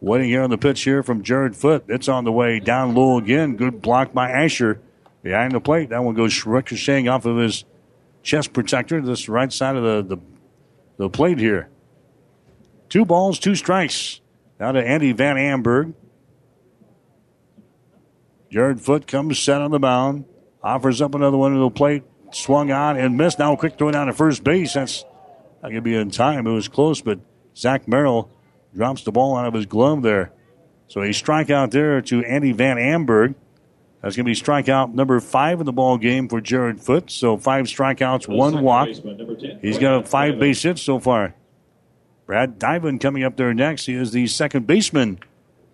Waiting 0.02 0.30
here 0.30 0.44
on 0.44 0.50
the 0.50 0.58
pitch 0.58 0.84
here 0.84 1.02
from 1.04 1.24
Jared 1.24 1.56
Foot. 1.56 1.86
It's 1.88 2.08
on 2.08 2.26
the 2.26 2.32
way 2.32 2.60
down 2.60 2.94
low 2.94 3.18
again. 3.18 3.56
Good 3.56 3.82
block 3.82 4.14
by 4.14 4.30
Asher 4.30 4.82
behind 5.24 5.54
the 5.54 5.60
plate. 5.60 5.90
That 5.90 6.04
one 6.04 6.16
goes 6.16 6.46
ricocheting 6.46 7.08
off 7.08 7.26
of 7.26 7.38
his 7.38 7.64
chest 8.22 8.54
protector 8.54 9.00
to 9.00 9.08
this 9.08 9.30
right 9.30 9.52
side 9.52 9.76
of 9.76 9.84
the, 9.84 10.16
the, 10.16 10.22
the 10.98 11.10
plate 11.10 11.40
here. 11.40 11.70
Two 12.90 13.06
balls, 13.06 13.40
two 13.40 13.56
strikes. 13.56 14.22
Now 14.60 14.72
to 14.72 14.86
Andy 14.86 15.12
Van 15.12 15.38
Amberg. 15.38 15.94
Jared 18.52 18.82
Foot 18.82 19.08
comes 19.08 19.40
set 19.40 19.62
on 19.62 19.72
the 19.72 19.80
mound. 19.80 20.26
Offers 20.64 21.02
up 21.02 21.16
another 21.16 21.38
one 21.38 21.54
to 21.54 21.60
the 21.60 21.70
plate. 21.70 22.04
Swung 22.32 22.72
on 22.72 22.98
and 22.98 23.18
missed. 23.18 23.40
Now 23.40 23.54
a 23.54 23.58
quick 23.58 23.78
throw 23.78 23.92
down 23.92 24.08
to 24.08 24.14
first 24.14 24.44
base. 24.44 24.74
That's 24.74 25.04
not 25.62 25.70
going 25.70 25.76
to 25.76 25.82
be 25.82 25.96
in 25.96 26.12
time. 26.12 26.48
It 26.48 26.52
was 26.52 26.68
close, 26.68 27.02
but 27.02 27.20
Zach 27.56 27.88
Merrill 27.88 28.30
drops 28.76 29.04
the 29.04 29.12
ball 29.12 29.38
out 29.38 29.48
of 29.48 29.54
his 29.54 29.66
glove 29.66 30.02
there. 30.02 30.32
So 30.88 31.02
a 31.02 31.10
strikeout 31.10 31.72
there 31.72 32.02
to 32.02 32.24
Andy 32.24 32.52
Van 32.52 32.78
Amberg. 32.78 33.36
That's 34.02 34.16
going 34.16 34.26
to 34.26 34.30
be 34.30 34.36
strikeout 34.36 34.94
number 34.94 35.20
five 35.20 35.60
in 35.60 35.66
the 35.66 35.74
ball 35.74 35.98
game 35.98 36.30
for 36.30 36.40
Jared 36.40 36.80
Foot. 36.80 37.10
So 37.10 37.38
five 37.38 37.66
strikeouts, 37.66 38.28
one 38.28 38.62
walk. 38.62 38.90
He's 39.62 39.80
got 39.80 40.08
five 40.08 40.38
base 40.40 40.62
hits 40.62 40.82
so 40.82 41.00
far. 41.00 41.34
Brad 42.28 42.60
Diven 42.60 43.00
coming 43.00 43.24
up 43.24 43.36
there 43.38 43.54
next. 43.54 43.86
He 43.86 43.96
is 43.96 44.12
the 44.12 44.28
second 44.28 44.68
baseman 44.68 45.20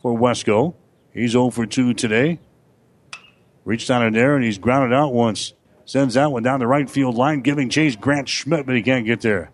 for 0.02 0.18
Westco. 0.18 0.76
He's 1.14 1.32
0 1.32 1.50
for 1.50 1.66
2 1.66 1.94
today. 1.94 2.40
Reached 3.66 3.88
down 3.88 4.06
in 4.06 4.14
there 4.14 4.36
and 4.36 4.46
he's 4.46 4.58
grounded 4.58 4.94
out 4.94 5.14
once. 5.14 5.54
Sends 5.86 6.14
that 6.14 6.32
one 6.32 6.44
down 6.44 6.60
the 6.60 6.68
right 6.68 6.90
field 6.90 7.16
line, 7.16 7.42
giving 7.42 7.70
chase 7.70 7.96
Grant 7.96 8.30
Schmidt, 8.30 8.66
but 8.66 8.76
he 8.76 8.82
can't 8.82 9.06
get 9.06 9.22
there. 9.22 9.52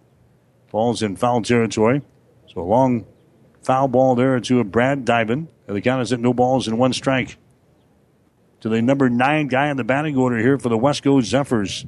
Falls 0.67 1.01
in 1.01 1.15
foul 1.15 1.41
territory. 1.41 2.03
So 2.53 2.61
a 2.61 2.63
long 2.63 3.05
foul 3.67 3.89
ball 3.89 4.15
there 4.15 4.39
to 4.39 4.63
Brad 4.63 5.03
Diven. 5.03 5.49
The 5.65 5.81
count 5.81 6.01
is 6.01 6.13
at 6.13 6.21
no 6.21 6.33
balls 6.33 6.69
and 6.69 6.79
one 6.79 6.93
strike. 6.93 7.37
To 8.61 8.69
the 8.69 8.81
number 8.81 9.09
nine 9.09 9.47
guy 9.47 9.67
in 9.67 9.75
the 9.75 9.83
batting 9.83 10.15
order 10.15 10.37
here 10.37 10.57
for 10.57 10.69
the 10.69 10.77
Westco 10.77 11.21
Zephyrs. 11.21 11.85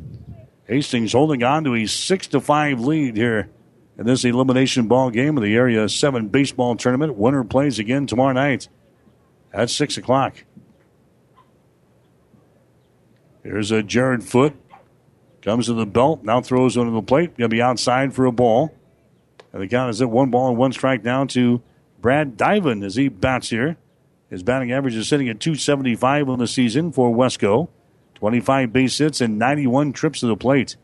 Hastings 0.66 1.14
holding 1.14 1.42
on 1.42 1.64
to 1.64 1.74
a 1.76 1.86
six 1.86 2.28
to 2.28 2.42
five 2.42 2.82
lead 2.82 3.16
here 3.16 3.50
in 3.98 4.06
this 4.06 4.26
elimination 4.26 4.90
ball 4.90 5.10
game 5.10 5.38
of 5.38 5.44
the 5.44 5.56
Area 5.56 5.88
7 5.88 6.28
baseball 6.28 6.76
tournament. 6.76 7.16
Winner 7.16 7.46
plays 7.46 7.80
again 7.80 8.06
tomorrow 8.06 8.34
night 8.34 8.68
at 9.54 9.70
6 9.70 9.98
o'clock. 9.98 10.44
Here's 13.42 13.72
a 13.72 13.82
Jared 13.82 14.26
Foot. 14.26 14.54
Comes 15.42 15.68
to 15.68 15.74
the 15.74 15.86
belt, 15.86 16.26
now 16.26 16.42
throws 16.42 16.78
under 16.78 16.92
the 16.92 17.02
plate. 17.02 17.38
Going 17.38 17.50
to 17.50 17.56
be 17.56 17.62
outside 17.62 18.14
for 18.14 18.26
a 18.26 18.34
ball. 18.34 18.76
And 19.54 19.62
the 19.62 19.68
count 19.68 19.90
is 19.90 20.02
at 20.02 20.10
one 20.10 20.30
ball 20.30 20.50
and 20.50 20.58
one 20.58 20.74
strike 20.74 21.02
down 21.02 21.30
to 21.30 21.64
Brad 22.02 22.38
Diven 22.38 22.84
as 22.84 22.96
he 22.96 23.10
bats 23.10 23.50
here. 23.50 23.78
His 24.30 24.44
batting 24.44 24.72
average 24.72 24.96
is 24.96 25.08
sitting 25.08 25.28
at 25.30 25.40
275 25.40 26.30
on 26.30 26.40
the 26.40 26.48
season 26.48 26.92
for 26.92 27.14
Westco. 27.14 27.70
25 28.16 28.72
base 28.72 28.98
hits 28.98 29.22
and 29.22 29.40
91 29.40 29.94
trips 29.94 30.20
to 30.20 30.28
the 30.28 30.36
plate. 30.36 30.76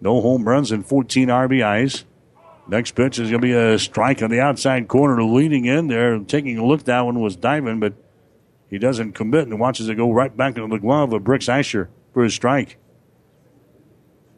No 0.00 0.20
home 0.20 0.46
runs 0.46 0.70
and 0.70 0.86
14 0.86 1.28
RBIs. 1.28 2.04
Next 2.68 2.92
pitch 2.92 3.18
is 3.18 3.30
going 3.30 3.40
to 3.40 3.46
be 3.46 3.52
a 3.52 3.78
strike 3.78 4.22
on 4.22 4.30
the 4.30 4.40
outside 4.40 4.88
corner, 4.88 5.22
leading 5.22 5.64
in 5.66 5.88
there. 5.88 6.18
Taking 6.18 6.58
a 6.58 6.64
look, 6.64 6.84
that 6.84 7.00
one 7.02 7.20
was 7.20 7.36
Diven, 7.36 7.80
but 7.80 7.94
he 8.70 8.78
doesn't 8.78 9.12
commit 9.12 9.48
and 9.48 9.60
watches 9.60 9.88
it 9.88 9.96
go 9.96 10.12
right 10.12 10.34
back 10.34 10.56
into 10.56 10.68
the 10.68 10.80
glove 10.80 11.12
of 11.12 11.24
Brooks 11.24 11.48
Asher 11.48 11.90
for 12.12 12.22
his 12.24 12.34
strike. 12.34 12.78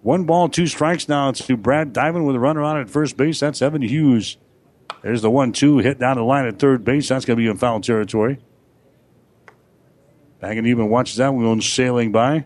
One 0.03 0.25
ball, 0.25 0.49
two 0.49 0.67
strikes 0.67 1.09
now. 1.09 1.29
It's 1.29 1.45
to 1.47 1.57
Brad 1.57 1.93
Diamond 1.93 2.27
with 2.27 2.37
a 2.37 2.41
runner 2.41 2.63
on 2.63 2.79
at 2.81 2.91
first 2.91 3.17
base. 3.17 3.41
That's 3.41 3.63
Evan 3.63 3.83
Hughes. 3.83 4.37
There's 5.03 5.23
the 5.23 5.31
one 5.31 5.53
two 5.53 5.79
hit 5.79 5.99
down 5.99 6.17
the 6.17 6.23
line 6.23 6.47
at 6.47 6.59
third 6.59 6.85
base. 6.85 7.09
That's 7.09 7.25
going 7.25 7.37
to 7.37 7.43
be 7.43 7.49
in 7.49 7.57
foul 7.57 7.81
territory. 7.81 8.39
And 10.41 10.67
even 10.67 10.89
watches 10.89 11.17
that 11.17 11.35
one 11.35 11.45
going 11.45 11.61
sailing 11.61 12.13
by. 12.13 12.45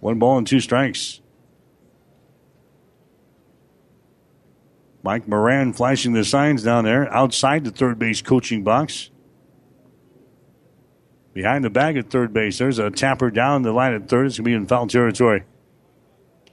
One 0.00 0.18
ball 0.18 0.38
and 0.38 0.46
two 0.46 0.60
strikes. 0.60 1.20
Mike 5.02 5.26
Moran 5.26 5.72
flashing 5.72 6.12
the 6.12 6.24
signs 6.24 6.62
down 6.62 6.84
there 6.84 7.12
outside 7.12 7.64
the 7.64 7.70
third 7.70 7.98
base 7.98 8.22
coaching 8.22 8.62
box. 8.62 9.10
Behind 11.32 11.64
the 11.64 11.70
bag 11.70 11.96
at 11.96 12.10
third 12.10 12.32
base, 12.32 12.58
there's 12.58 12.78
a 12.78 12.90
tapper 12.90 13.30
down 13.30 13.62
the 13.62 13.72
line 13.72 13.94
at 13.94 14.08
third. 14.08 14.26
It's 14.26 14.36
going 14.38 14.44
to 14.44 14.50
be 14.50 14.54
in 14.54 14.66
foul 14.66 14.86
territory. 14.86 15.44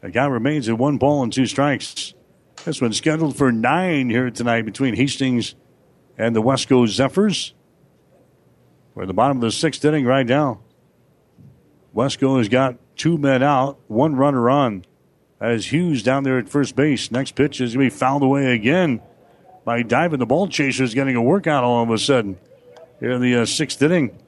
The 0.01 0.11
guy 0.11 0.27
remains 0.27 0.69
at 0.69 0.77
one 0.77 0.97
ball 0.97 1.23
and 1.23 1.33
two 1.33 1.45
strikes. 1.45 2.13
This 2.67 2.81
one's 2.81 2.97
scheduled 2.97 3.37
for 3.37 3.49
nine 3.49 4.09
here 4.09 4.29
tonight 4.29 4.63
between 4.63 4.93
Hastings 4.93 5.55
and 6.17 6.35
the 6.35 6.41
Westco 6.41 6.85
Zephyrs. 6.85 7.53
We're 8.93 9.03
at 9.03 9.07
the 9.07 9.13
bottom 9.13 9.37
of 9.37 9.41
the 9.41 9.53
sixth 9.53 9.85
inning 9.85 10.03
right 10.03 10.25
now. 10.25 10.59
Westco 11.95 12.39
has 12.39 12.49
got 12.49 12.75
two 12.97 13.17
men 13.17 13.41
out, 13.41 13.79
one 13.87 14.17
runner 14.17 14.49
on. 14.49 14.83
That 15.39 15.51
is 15.51 15.71
Hughes 15.71 16.03
down 16.03 16.23
there 16.23 16.37
at 16.37 16.49
first 16.49 16.75
base. 16.75 17.09
Next 17.09 17.35
pitch 17.35 17.61
is 17.61 17.73
going 17.73 17.89
to 17.89 17.95
be 17.95 17.97
fouled 17.97 18.21
away 18.21 18.53
again 18.53 18.99
by 19.63 19.81
diving. 19.81 20.19
The 20.19 20.25
ball 20.25 20.49
chaser 20.49 20.83
is 20.83 20.93
getting 20.93 21.15
a 21.15 21.21
workout 21.21 21.63
all 21.63 21.81
of 21.81 21.89
a 21.89 21.97
sudden 21.97 22.37
here 22.99 23.11
in 23.11 23.21
the 23.21 23.33
uh, 23.33 23.45
sixth 23.45 23.81
inning. 23.81 24.19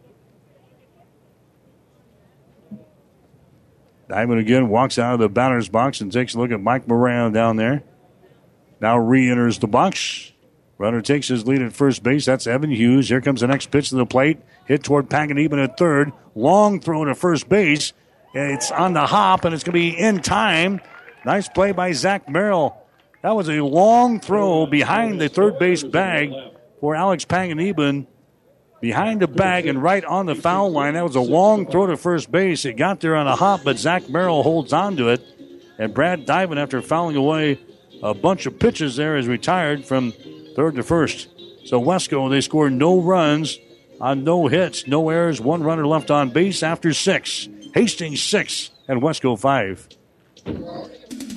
Diamond 4.08 4.40
again 4.40 4.70
walks 4.70 4.98
out 4.98 5.16
of 5.16 5.20
the 5.20 5.28
batter's 5.28 5.68
box 5.68 6.00
and 6.00 6.10
takes 6.10 6.36
a 6.36 6.40
look 6.40 6.52
at 6.52 6.62
Mike 6.62 6.88
Moran 6.88 7.34
down 7.34 7.58
there. 7.58 7.84
Now 8.82 8.98
re 8.98 9.30
enters 9.30 9.60
the 9.60 9.68
box. 9.68 10.32
Runner 10.78 11.02
takes 11.02 11.28
his 11.28 11.46
lead 11.46 11.62
at 11.62 11.74
first 11.74 12.04
base. 12.04 12.26
That's 12.26 12.48
Evan 12.48 12.72
Hughes. 12.72 13.10
Here 13.10 13.20
comes 13.20 13.42
the 13.42 13.48
next 13.48 13.70
pitch 13.70 13.90
to 13.90 13.96
the 13.96 14.06
plate. 14.06 14.40
Hit 14.66 14.84
toward 14.84 15.10
Panganiban 15.10 15.62
at 15.62 15.78
third. 15.78 16.14
Long 16.36 16.80
throw 16.80 17.04
to 17.04 17.16
first 17.16 17.50
base. 17.50 17.92
It's 18.34 18.72
on 18.72 18.94
the 18.94 19.06
hop 19.06 19.44
and 19.44 19.54
it's 19.54 19.64
going 19.64 19.74
to 19.74 19.80
be 19.80 19.98
in 19.98 20.22
time. 20.22 20.80
Nice 21.26 21.50
play 21.50 21.74
by 21.74 21.92
Zach 21.92 22.30
Merrill. 22.30 22.78
That 23.24 23.36
was 23.36 23.50
a 23.50 23.60
long 23.62 24.22
throw 24.22 24.66
behind 24.66 25.20
the 25.20 25.28
third 25.28 25.60
base 25.60 25.84
bag 25.84 26.32
for 26.80 26.96
Alex 26.96 27.26
Panganiban 27.26 28.08
behind 28.80 29.22
the 29.22 29.28
bag 29.28 29.66
and 29.68 29.84
right 29.84 30.06
on 30.06 30.26
the 30.26 30.36
foul 30.36 30.72
line. 30.72 30.94
That 30.94 31.04
was 31.04 31.18
a 31.18 31.22
long 31.22 31.70
throw 31.70 31.88
to 31.88 31.98
first 31.98 32.32
base. 32.32 32.64
It 32.64 32.78
got 32.78 33.02
there 33.02 33.18
on 33.18 33.28
a 33.28 33.36
hop, 33.36 33.62
but 33.66 33.78
Zach 33.78 34.08
Merrill 34.10 34.44
holds 34.44 34.72
on 34.72 34.96
to 34.96 35.10
it. 35.10 35.22
And 35.78 35.94
Brad 35.94 36.26
Diven, 36.26 36.58
after 36.58 36.82
fouling 36.82 37.18
away 37.18 37.60
a 38.02 38.14
bunch 38.14 38.46
of 38.46 38.60
pitches 38.60 38.96
there, 38.96 39.18
is 39.18 39.28
retired 39.28 39.86
from 39.86 40.14
third 40.56 40.76
to 40.76 40.84
first. 40.84 41.28
So 41.66 41.82
Westco, 41.82 42.30
they 42.30 42.42
scored 42.42 42.74
no 42.74 43.00
runs 43.00 43.58
on 44.02 44.24
no 44.24 44.48
hits, 44.48 44.88
no 44.88 45.10
errors, 45.10 45.42
one 45.42 45.64
runner 45.64 45.86
left 45.86 46.10
on 46.10 46.30
base 46.30 46.64
after 46.64 46.94
six. 46.94 47.48
Hastings 47.74 48.22
six 48.22 48.72
and 48.88 49.02
Westco 49.02 49.38
five. 49.38 49.88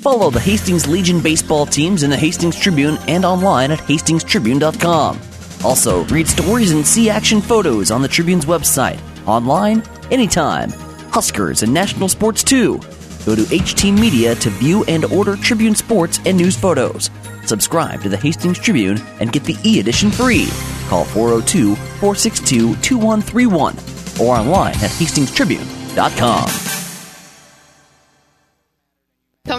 Follow 0.00 0.30
the 0.30 0.40
Hastings 0.40 0.88
Legion 0.88 1.20
baseball 1.20 1.66
teams 1.66 2.02
in 2.02 2.10
the 2.10 2.16
Hastings 2.16 2.58
Tribune 2.58 2.98
and 3.08 3.24
online 3.24 3.70
at 3.70 3.78
hastingstribune.com. 3.78 5.20
Also, 5.64 6.04
read 6.06 6.26
stories 6.26 6.72
and 6.72 6.84
see 6.84 7.08
action 7.08 7.40
photos 7.40 7.90
on 7.92 8.02
the 8.02 8.08
Tribune's 8.08 8.46
website, 8.46 8.98
online, 9.28 9.82
anytime. 10.10 10.70
Huskers 11.10 11.62
and 11.62 11.72
national 11.72 12.08
sports 12.08 12.42
too. 12.42 12.80
Go 13.24 13.34
to 13.34 13.42
HT 13.42 13.98
Media 13.98 14.34
to 14.36 14.50
view 14.50 14.84
and 14.84 15.04
order 15.06 15.36
Tribune 15.36 15.74
sports 15.74 16.20
and 16.26 16.36
news 16.36 16.56
photos. 16.56 17.10
Subscribe 17.46 18.02
to 18.02 18.08
the 18.08 18.16
Hastings 18.16 18.58
Tribune 18.58 18.98
and 19.20 19.32
get 19.32 19.44
the 19.44 19.56
e 19.64 19.80
edition 19.80 20.10
free. 20.10 20.48
Call 20.88 21.04
402 21.04 21.76
462 21.76 22.76
2131 22.76 23.76
or 24.20 24.36
online 24.36 24.74
at 24.74 24.90
hastingstribune.com. 24.90 26.72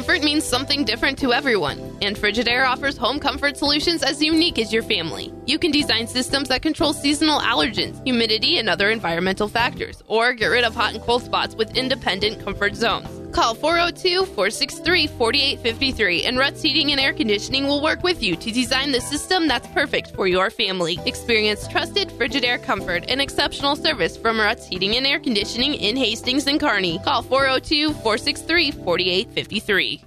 comfort 0.03 0.23
means 0.23 0.43
something 0.43 0.83
different 0.83 1.17
to 1.19 1.31
everyone, 1.31 1.79
and 2.01 2.17
Frigidaire 2.17 2.67
offers 2.67 2.97
home 2.97 3.19
comfort 3.19 3.55
solutions 3.55 4.03
as 4.03 4.21
unique 4.21 4.59
as 4.59 4.73
your 4.73 4.83
family. 4.83 5.31
You 5.45 5.59
can 5.59 5.71
design 5.71 6.07
systems 6.07 6.47
that 6.47 6.61
control 6.61 6.93
seasonal 6.93 7.41
allergens, 7.41 8.01
humidity, 8.05 8.59
and 8.59 8.69
other 8.69 8.89
environmental 8.89 9.49
factors, 9.49 10.01
or 10.07 10.33
get 10.33 10.47
rid 10.47 10.63
of 10.63 10.73
hot 10.73 10.93
and 10.93 11.03
cold 11.03 11.21
spots 11.23 11.53
with 11.53 11.75
independent 11.75 12.43
comfort 12.43 12.75
zones. 12.75 13.07
Call 13.33 13.53
402 13.55 14.25
463 14.25 15.07
4853 15.07 16.23
and 16.25 16.37
Ruts 16.37 16.61
Heating 16.61 16.91
and 16.91 17.01
Air 17.01 17.11
Conditioning 17.13 17.67
will 17.67 17.81
work 17.81 18.03
with 18.03 18.23
you 18.23 18.37
to 18.37 18.51
design 18.51 18.91
the 18.91 19.01
system 19.01 19.47
that's 19.47 19.67
perfect 19.69 20.15
for 20.15 20.27
your 20.27 20.49
family. 20.49 20.97
Experience 21.05 21.67
trusted 21.67 22.09
Frigidaire 22.09 22.61
comfort 22.63 23.05
and 23.09 23.19
exceptional 23.19 23.75
service 23.75 24.15
from 24.15 24.39
Ruts 24.39 24.65
Heating 24.65 24.95
and 24.95 25.05
Air 25.05 25.19
Conditioning 25.19 25.73
in 25.73 25.97
Hastings 25.97 26.47
and 26.47 26.59
Kearney. 26.59 26.99
Call 26.99 27.21
402 27.21 27.89
463 27.89 28.71
4853. 28.71 30.03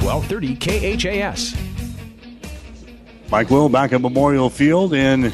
1230 0.00 0.56
KHAS. 0.56 1.77
Mike 3.30 3.50
Will 3.50 3.68
back 3.68 3.92
at 3.92 4.00
Memorial 4.00 4.48
Field 4.48 4.94
in 4.94 5.30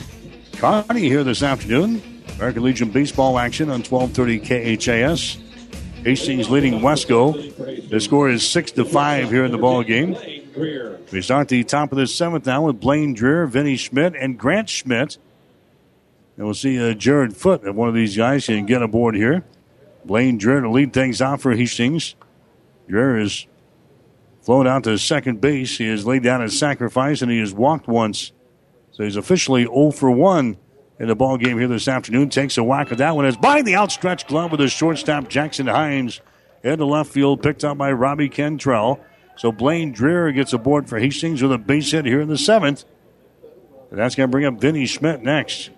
Kearney 0.55 1.03
here 1.03 1.23
this 1.23 1.45
afternoon. 1.45 2.03
American 2.37 2.65
Legion 2.65 2.91
baseball 2.91 3.39
action 3.39 3.71
on 3.71 3.85
1230 3.85 4.77
KHAS. 4.77 5.39
Hastings 6.03 6.51
leading 6.51 6.81
Westco. 6.81 7.89
The 7.89 8.01
score 8.01 8.29
is 8.29 8.47
six 8.47 8.73
to 8.73 8.85
five 8.85 9.31
here 9.31 9.45
in 9.45 9.53
the 9.53 9.59
ball 9.59 9.85
game. 9.85 10.17
We 11.13 11.23
start 11.23 11.47
the 11.47 11.63
top 11.63 11.93
of 11.93 11.99
the 11.99 12.09
seventh 12.09 12.47
now 12.47 12.63
with 12.63 12.81
Blaine 12.81 13.15
Dreher, 13.15 13.49
Vinny 13.49 13.77
Schmidt, 13.77 14.17
and 14.17 14.37
Grant 14.37 14.69
Schmidt. 14.69 15.17
And 16.37 16.47
we'll 16.47 16.55
see 16.55 16.79
uh, 16.79 16.95
Jared 16.95 17.37
Foot 17.37 17.63
if 17.65 17.77
one 17.77 17.89
of 17.89 17.95
these 17.95 18.17
guys 18.17 18.47
can 18.47 18.67
get 18.67 18.83
aboard 18.83 19.15
here. 19.15 19.45
Blaine 20.05 20.39
Dreher 20.39 20.63
to 20.63 20.71
lead 20.71 20.93
things 20.93 21.23
off 21.23 21.43
for 21.43 21.55
Hastings. 21.55 22.17
Dreher 22.89 23.23
is 23.23 23.47
flown 24.45 24.67
out 24.67 24.85
to 24.85 24.99
second 24.99 25.41
base. 25.41 25.79
He 25.79 25.89
has 25.89 26.07
laid 26.07 26.23
down 26.23 26.43
a 26.43 26.51
sacrifice 26.51 27.23
and 27.23 27.31
he 27.31 27.41
has 27.41 27.53
walked 27.53 27.89
once. 27.89 28.33
So 28.93 29.03
he's 29.03 29.17
officially 29.17 29.65
0 29.65 29.91
for 29.91 30.11
1 30.11 30.57
in 31.01 31.09
the 31.09 31.17
ball 31.17 31.37
game 31.37 31.59
here 31.59 31.67
this 31.67 31.89
afternoon. 31.89 32.29
Takes 32.29 32.59
a 32.59 32.63
whack 32.63 32.93
at 32.93 32.99
that 32.99 33.17
one. 33.17 33.25
As 33.25 33.37
by 33.37 33.63
the 33.63 33.75
outstretched 33.75 34.29
glove 34.29 34.51
with 34.51 34.61
the 34.61 34.69
shortstop 34.69 35.29
Jackson 35.29 35.67
Hines 35.67 36.21
into 36.63 36.85
left 36.85 37.11
field, 37.11 37.43
picked 37.43 37.65
up 37.65 37.79
by 37.79 37.91
Robbie 37.93 38.29
Cantrell. 38.29 39.01
So 39.37 39.51
Blaine 39.51 39.93
Dreher 39.93 40.33
gets 40.35 40.53
aboard 40.53 40.89
for 40.89 40.99
Hastings 40.99 41.43
with 41.43 41.53
a 41.53 41.59
base 41.59 41.91
hit 41.91 42.05
here 42.05 42.21
in 42.21 42.29
the 42.29 42.39
seventh. 42.39 42.85
And 43.91 43.99
that's 43.99 44.15
going 44.15 44.29
to 44.29 44.31
bring 44.31 44.45
up 44.45 44.61
Vinny 44.61 44.87
Schmidt 44.87 45.23
next. 45.23 45.71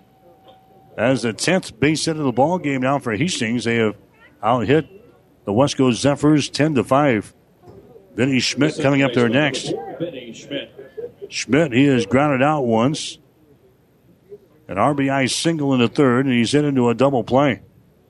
As 0.97 1.21
the 1.21 1.33
10th 1.33 1.79
base 1.79 2.05
hit 2.05 2.17
of 2.17 2.23
the 2.23 2.31
ball 2.31 2.59
game 2.59 2.81
now 2.81 2.99
for 2.99 3.15
Hastings, 3.15 3.63
they 3.63 3.77
have 3.77 3.97
out 4.43 4.67
hit 4.67 4.87
the 5.45 5.51
Westco 5.51 5.93
Zephyrs 5.93 6.49
10 6.49 6.75
to 6.75 6.83
5. 6.83 7.33
Vinny 8.17 8.39
Schmidt 8.39 8.79
coming 8.81 9.03
up 9.03 9.13
there 9.13 9.29
next. 9.29 9.71
Schmidt, 11.29 11.71
he 11.71 11.85
has 11.85 12.07
grounded 12.07 12.41
out 12.41 12.63
once. 12.63 13.19
An 14.67 14.77
RBI 14.77 15.29
single 15.29 15.71
in 15.75 15.79
the 15.79 15.87
third, 15.87 16.25
and 16.25 16.33
he's 16.33 16.51
hit 16.51 16.65
into 16.65 16.89
a 16.89 16.95
double 16.95 17.23
play. 17.23 17.61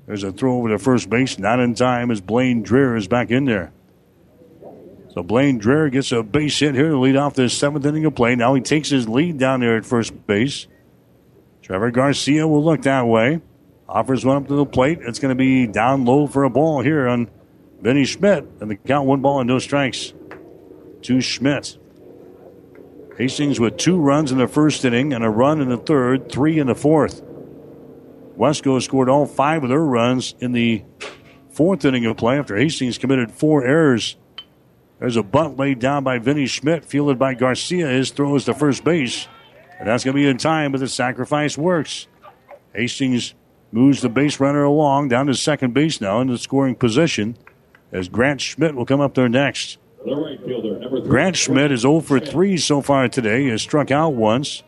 There's 0.05 0.23
a 0.23 0.31
throw 0.31 0.57
over 0.57 0.69
to 0.69 0.79
first 0.79 1.09
base, 1.09 1.37
not 1.37 1.59
in 1.59 1.75
time 1.75 2.09
as 2.09 2.21
Blaine 2.21 2.63
Dreher 2.63 2.97
is 2.97 3.09
back 3.09 3.31
in 3.31 3.43
there. 3.43 3.73
So 5.09 5.23
Blaine 5.23 5.59
Dreher 5.59 5.91
gets 5.91 6.13
a 6.13 6.23
base 6.23 6.57
hit 6.57 6.73
here 6.73 6.89
to 6.89 6.97
lead 6.97 7.17
off 7.17 7.33
this 7.33 7.53
seventh 7.53 7.85
inning 7.85 8.05
of 8.05 8.15
play. 8.15 8.33
Now 8.35 8.53
he 8.53 8.61
takes 8.61 8.89
his 8.89 9.09
lead 9.09 9.37
down 9.37 9.59
there 9.59 9.75
at 9.75 9.85
first 9.85 10.25
base. 10.25 10.67
Trevor 11.61 11.91
Garcia 11.91 12.47
will 12.47 12.63
look 12.63 12.83
that 12.83 13.05
way. 13.05 13.41
Offers 13.89 14.23
one 14.23 14.37
up 14.37 14.47
to 14.47 14.55
the 14.55 14.65
plate. 14.65 14.99
It's 15.01 15.19
going 15.19 15.35
to 15.35 15.35
be 15.35 15.67
down 15.67 16.05
low 16.05 16.27
for 16.27 16.45
a 16.45 16.49
ball 16.49 16.81
here 16.81 17.09
on 17.09 17.29
Vinny 17.81 18.05
Schmidt. 18.05 18.45
And 18.59 18.71
the 18.71 18.75
count 18.75 19.07
one 19.07 19.21
ball 19.21 19.39
and 19.39 19.47
no 19.47 19.59
strikes 19.59 20.13
to 21.03 21.21
Schmidt. 21.21 21.77
Hastings 23.17 23.59
with 23.59 23.77
two 23.77 23.97
runs 23.97 24.31
in 24.31 24.37
the 24.37 24.47
first 24.47 24.85
inning 24.85 25.13
and 25.13 25.23
a 25.23 25.29
run 25.29 25.59
in 25.59 25.69
the 25.69 25.77
third, 25.77 26.31
three 26.31 26.59
in 26.59 26.67
the 26.67 26.75
fourth. 26.75 27.23
Westco 28.37 28.81
scored 28.81 29.09
all 29.09 29.25
five 29.25 29.63
of 29.63 29.69
their 29.69 29.81
runs 29.81 30.35
in 30.39 30.51
the 30.51 30.83
fourth 31.49 31.83
inning 31.83 32.05
of 32.05 32.17
play 32.17 32.37
after 32.37 32.55
Hastings 32.55 32.99
committed 32.99 33.31
four 33.31 33.65
errors. 33.65 34.15
There's 34.99 35.15
a 35.15 35.23
bunt 35.23 35.57
laid 35.57 35.79
down 35.79 36.03
by 36.03 36.19
Vinny 36.19 36.45
Schmidt, 36.45 36.85
fielded 36.85 37.17
by 37.17 37.33
Garcia. 37.33 37.87
His 37.87 38.11
throw 38.11 38.35
is 38.35 38.45
to 38.45 38.53
first 38.53 38.83
base. 38.83 39.27
And 39.79 39.87
that's 39.87 40.03
going 40.03 40.15
to 40.15 40.21
be 40.21 40.27
in 40.27 40.37
time, 40.37 40.71
but 40.71 40.79
the 40.79 40.87
sacrifice 40.87 41.57
works. 41.57 42.07
Hastings 42.73 43.33
moves 43.71 44.01
the 44.01 44.09
base 44.09 44.39
runner 44.39 44.63
along 44.63 45.09
down 45.09 45.27
to 45.27 45.33
second 45.33 45.73
base 45.73 45.99
now 45.99 46.21
in 46.21 46.27
the 46.27 46.37
scoring 46.37 46.75
position 46.75 47.37
as 47.91 48.09
Grant 48.09 48.41
Schmidt 48.41 48.75
will 48.75 48.85
come 48.85 49.01
up 49.01 49.13
there 49.13 49.29
next. 49.29 49.77
Right 50.05 50.39
fielder. 50.43 51.01
Grant 51.01 51.35
Schmidt 51.35 51.71
is 51.71 51.81
0 51.81 52.01
for 52.01 52.19
3 52.19 52.57
so 52.57 52.81
far 52.81 53.07
today. 53.09 53.43
He 53.43 53.49
has 53.49 53.61
struck 53.61 53.91
out 53.91 54.13
once. 54.13 54.63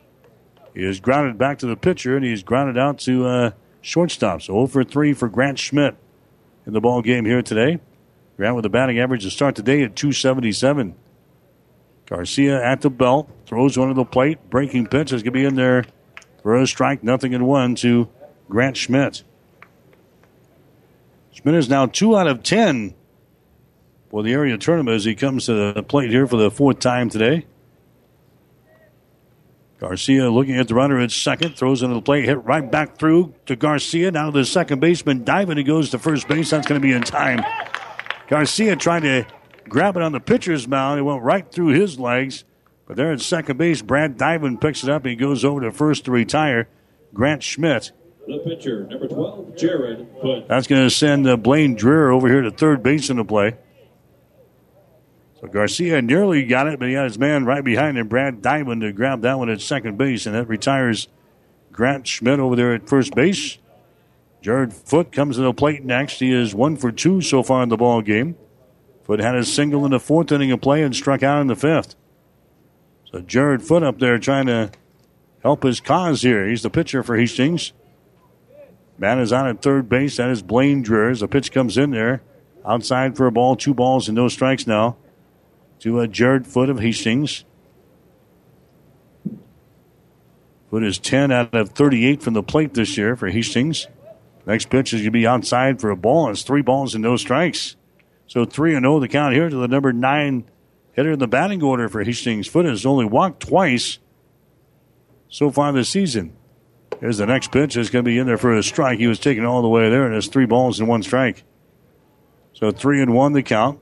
He 0.73 0.83
has 0.83 0.99
grounded 0.99 1.37
back 1.37 1.59
to 1.59 1.67
the 1.67 1.75
pitcher, 1.75 2.15
and 2.15 2.25
he's 2.25 2.43
grounded 2.43 2.77
out 2.77 2.99
to 2.99 3.25
uh, 3.25 3.51
shortstop. 3.81 4.41
So 4.41 4.53
0 4.53 4.67
for 4.67 4.83
3 4.83 5.13
for 5.13 5.29
Grant 5.29 5.59
Schmidt 5.59 5.95
in 6.65 6.73
the 6.73 6.81
ball 6.81 7.01
game 7.01 7.25
here 7.25 7.41
today. 7.41 7.79
Grant 8.37 8.55
with 8.55 8.65
a 8.65 8.69
batting 8.69 8.99
average 8.99 9.23
to 9.23 9.31
start 9.31 9.55
today 9.55 9.83
at 9.83 9.95
277. 9.95 10.95
Garcia 12.05 12.63
at 12.63 12.81
the 12.81 12.89
belt, 12.89 13.29
throws 13.45 13.77
one 13.77 13.89
to 13.89 13.93
the 13.93 14.05
plate. 14.05 14.49
Breaking 14.49 14.87
pitch 14.87 15.13
is 15.13 15.21
going 15.21 15.33
to 15.33 15.39
be 15.39 15.45
in 15.45 15.55
there 15.55 15.85
for 16.41 16.55
a 16.55 16.65
strike, 16.65 17.03
nothing 17.03 17.33
in 17.33 17.45
one 17.45 17.75
to 17.75 18.09
Grant 18.49 18.77
Schmidt. 18.77 19.23
Schmidt 21.31 21.55
is 21.55 21.69
now 21.69 21.85
2 21.85 22.17
out 22.17 22.27
of 22.27 22.41
10 22.43 22.95
for 24.09 24.23
the 24.23 24.33
area 24.33 24.57
tournament 24.57 24.95
as 24.95 25.05
he 25.05 25.15
comes 25.15 25.45
to 25.45 25.73
the 25.73 25.83
plate 25.83 26.09
here 26.09 26.27
for 26.27 26.37
the 26.37 26.49
fourth 26.49 26.79
time 26.79 27.09
today. 27.09 27.45
Garcia 29.79 30.29
looking 30.29 30.57
at 30.57 30.67
the 30.67 30.75
runner 30.75 30.99
at 30.99 31.11
second, 31.11 31.55
throws 31.55 31.81
into 31.81 31.95
the 31.95 32.01
plate, 32.01 32.25
hit 32.25 32.43
right 32.43 32.69
back 32.69 32.97
through 32.97 33.33
to 33.45 33.55
Garcia. 33.55 34.11
Now 34.11 34.29
the 34.29 34.43
second 34.43 34.81
baseman 34.81 35.23
diving, 35.23 35.57
he 35.57 35.63
goes 35.63 35.89
to 35.91 35.99
first 35.99 36.27
base. 36.27 36.49
That's 36.49 36.67
going 36.67 36.81
to 36.81 36.85
be 36.85 36.91
in 36.91 37.03
time. 37.03 37.45
Garcia 38.27 38.75
trying 38.75 39.03
to 39.03 39.25
grab 39.69 39.95
it 39.95 40.03
on 40.03 40.11
the 40.11 40.19
pitcher's 40.19 40.67
mound. 40.67 40.99
It 40.99 41.03
went 41.03 41.23
right 41.23 41.49
through 41.49 41.69
his 41.69 41.97
legs. 41.97 42.43
But 42.87 42.97
there 42.97 43.11
at 43.11 43.21
second 43.21 43.57
base, 43.57 43.81
Brad 43.81 44.17
Diamond 44.17 44.59
picks 44.59 44.83
it 44.83 44.89
up. 44.89 45.05
He 45.05 45.15
goes 45.15 45.45
over 45.45 45.61
to 45.61 45.71
first 45.71 46.05
to 46.05 46.11
retire. 46.11 46.67
Grant 47.13 47.43
Schmidt. 47.43 47.91
The 48.27 48.39
pitcher, 48.39 48.85
number 48.85 49.07
12, 49.07 49.55
Jared. 49.55 50.07
That's 50.47 50.67
going 50.67 50.83
to 50.83 50.89
send 50.89 51.27
uh, 51.27 51.37
Blaine 51.37 51.77
Dreher 51.77 52.13
over 52.13 52.27
here 52.27 52.41
to 52.41 52.51
third 52.51 52.83
base 52.83 53.09
in 53.09 53.17
the 53.17 53.23
play. 53.23 53.55
So 55.39 55.47
Garcia 55.47 56.01
nearly 56.01 56.43
got 56.43 56.67
it, 56.67 56.79
but 56.79 56.89
he 56.89 56.95
had 56.95 57.05
his 57.05 57.17
man 57.17 57.45
right 57.45 57.63
behind 57.63 57.97
him, 57.97 58.09
Brad 58.09 58.41
Diamond, 58.41 58.81
to 58.81 58.91
grab 58.91 59.21
that 59.21 59.39
one 59.39 59.49
at 59.49 59.61
second 59.61 59.97
base, 59.97 60.25
and 60.25 60.35
that 60.35 60.49
retires 60.49 61.07
Grant 61.71 62.07
Schmidt 62.07 62.39
over 62.39 62.57
there 62.57 62.73
at 62.73 62.89
first 62.89 63.15
base. 63.15 63.57
Jared 64.41 64.73
Foot 64.73 65.11
comes 65.11 65.37
to 65.37 65.41
the 65.41 65.53
plate 65.53 65.83
next. 65.83 66.19
He 66.19 66.33
is 66.33 66.53
one 66.53 66.75
for 66.75 66.91
two 66.91 67.21
so 67.21 67.41
far 67.41 67.63
in 67.63 67.69
the 67.69 67.77
ball 67.77 68.01
game. 68.01 68.35
Foot 69.03 69.19
had 69.19 69.35
a 69.35 69.45
single 69.45 69.85
in 69.85 69.91
the 69.91 69.99
fourth 69.99 70.31
inning 70.31 70.51
of 70.51 70.61
play 70.61 70.83
and 70.83 70.95
struck 70.95 71.23
out 71.23 71.41
in 71.41 71.47
the 71.47 71.55
fifth. 71.55 71.95
So 73.11 73.21
Jared 73.21 73.63
Foot 73.63 73.83
up 73.83 73.99
there 73.99 74.19
trying 74.19 74.47
to 74.47 74.71
help 75.41 75.63
his 75.63 75.79
cause 75.79 76.21
here. 76.21 76.47
He's 76.47 76.63
the 76.63 76.69
pitcher 76.69 77.01
for 77.01 77.17
Hastings. 77.17 77.71
Man 78.97 79.19
is 79.19 79.31
on 79.31 79.47
at 79.47 79.61
third 79.61 79.87
base. 79.87 80.17
That 80.17 80.29
is 80.29 80.41
Blaine 80.41 80.83
Dreher. 80.83 81.11
As 81.11 81.21
the 81.21 81.29
pitch 81.29 81.53
comes 81.53 81.77
in 81.77 81.91
there, 81.91 82.21
outside 82.65 83.15
for 83.15 83.25
a 83.25 83.31
ball, 83.31 83.55
two 83.55 83.73
balls 83.73 84.09
and 84.09 84.15
no 84.17 84.27
strikes 84.27 84.67
now 84.67 84.97
to 85.79 85.99
uh, 85.99 86.07
Jared 86.07 86.45
Foot 86.45 86.69
of 86.69 86.79
Hastings. 86.79 87.45
Foot 90.69 90.83
is 90.83 90.99
10 90.99 91.31
out 91.31 91.53
of 91.55 91.69
38 91.69 92.21
from 92.21 92.33
the 92.33 92.43
plate 92.43 92.73
this 92.73 92.97
year 92.97 93.15
for 93.15 93.29
Hastings. 93.29 93.87
Next 94.45 94.69
pitch 94.69 94.93
is 94.93 95.01
going 95.01 95.05
to 95.05 95.11
be 95.11 95.27
outside 95.27 95.81
for 95.81 95.89
a 95.89 95.95
ball. 95.95 96.29
It's 96.29 96.43
three 96.43 96.61
balls 96.61 96.93
and 96.93 97.03
no 97.03 97.17
strikes. 97.17 97.75
So 98.27 98.45
3 98.45 98.75
and 98.75 98.83
0 98.83 98.99
the 98.99 99.07
count 99.07 99.33
here 99.33 99.49
to 99.49 99.55
the 99.55 99.67
number 99.67 99.91
9 99.91 100.45
hitter 100.93 101.11
in 101.11 101.19
the 101.19 101.27
batting 101.27 101.63
order 101.63 101.89
for 101.89 102.03
Hastings. 102.03 102.47
Foot 102.47 102.65
has 102.65 102.85
only 102.85 103.05
walked 103.05 103.41
twice 103.41 103.99
so 105.29 105.49
far 105.51 105.71
this 105.71 105.89
season. 105.89 106.35
Here's 106.99 107.17
the 107.17 107.25
next 107.25 107.51
pitch. 107.51 107.77
It's 107.77 107.89
going 107.89 108.03
to 108.03 108.09
be 108.09 108.17
in 108.17 108.27
there 108.27 108.37
for 108.37 108.53
a 108.53 108.61
strike. 108.61 108.99
He 108.99 109.07
was 109.07 109.19
taken 109.19 109.45
all 109.45 109.61
the 109.61 109.69
way 109.69 109.89
there, 109.89 110.05
and 110.05 110.13
it's 110.15 110.27
three 110.27 110.45
balls 110.45 110.79
and 110.79 110.89
one 110.89 111.01
strike. 111.01 111.43
So 112.53 112.71
3 112.71 113.01
and 113.01 113.13
1 113.13 113.33
the 113.33 113.43
count. 113.43 113.79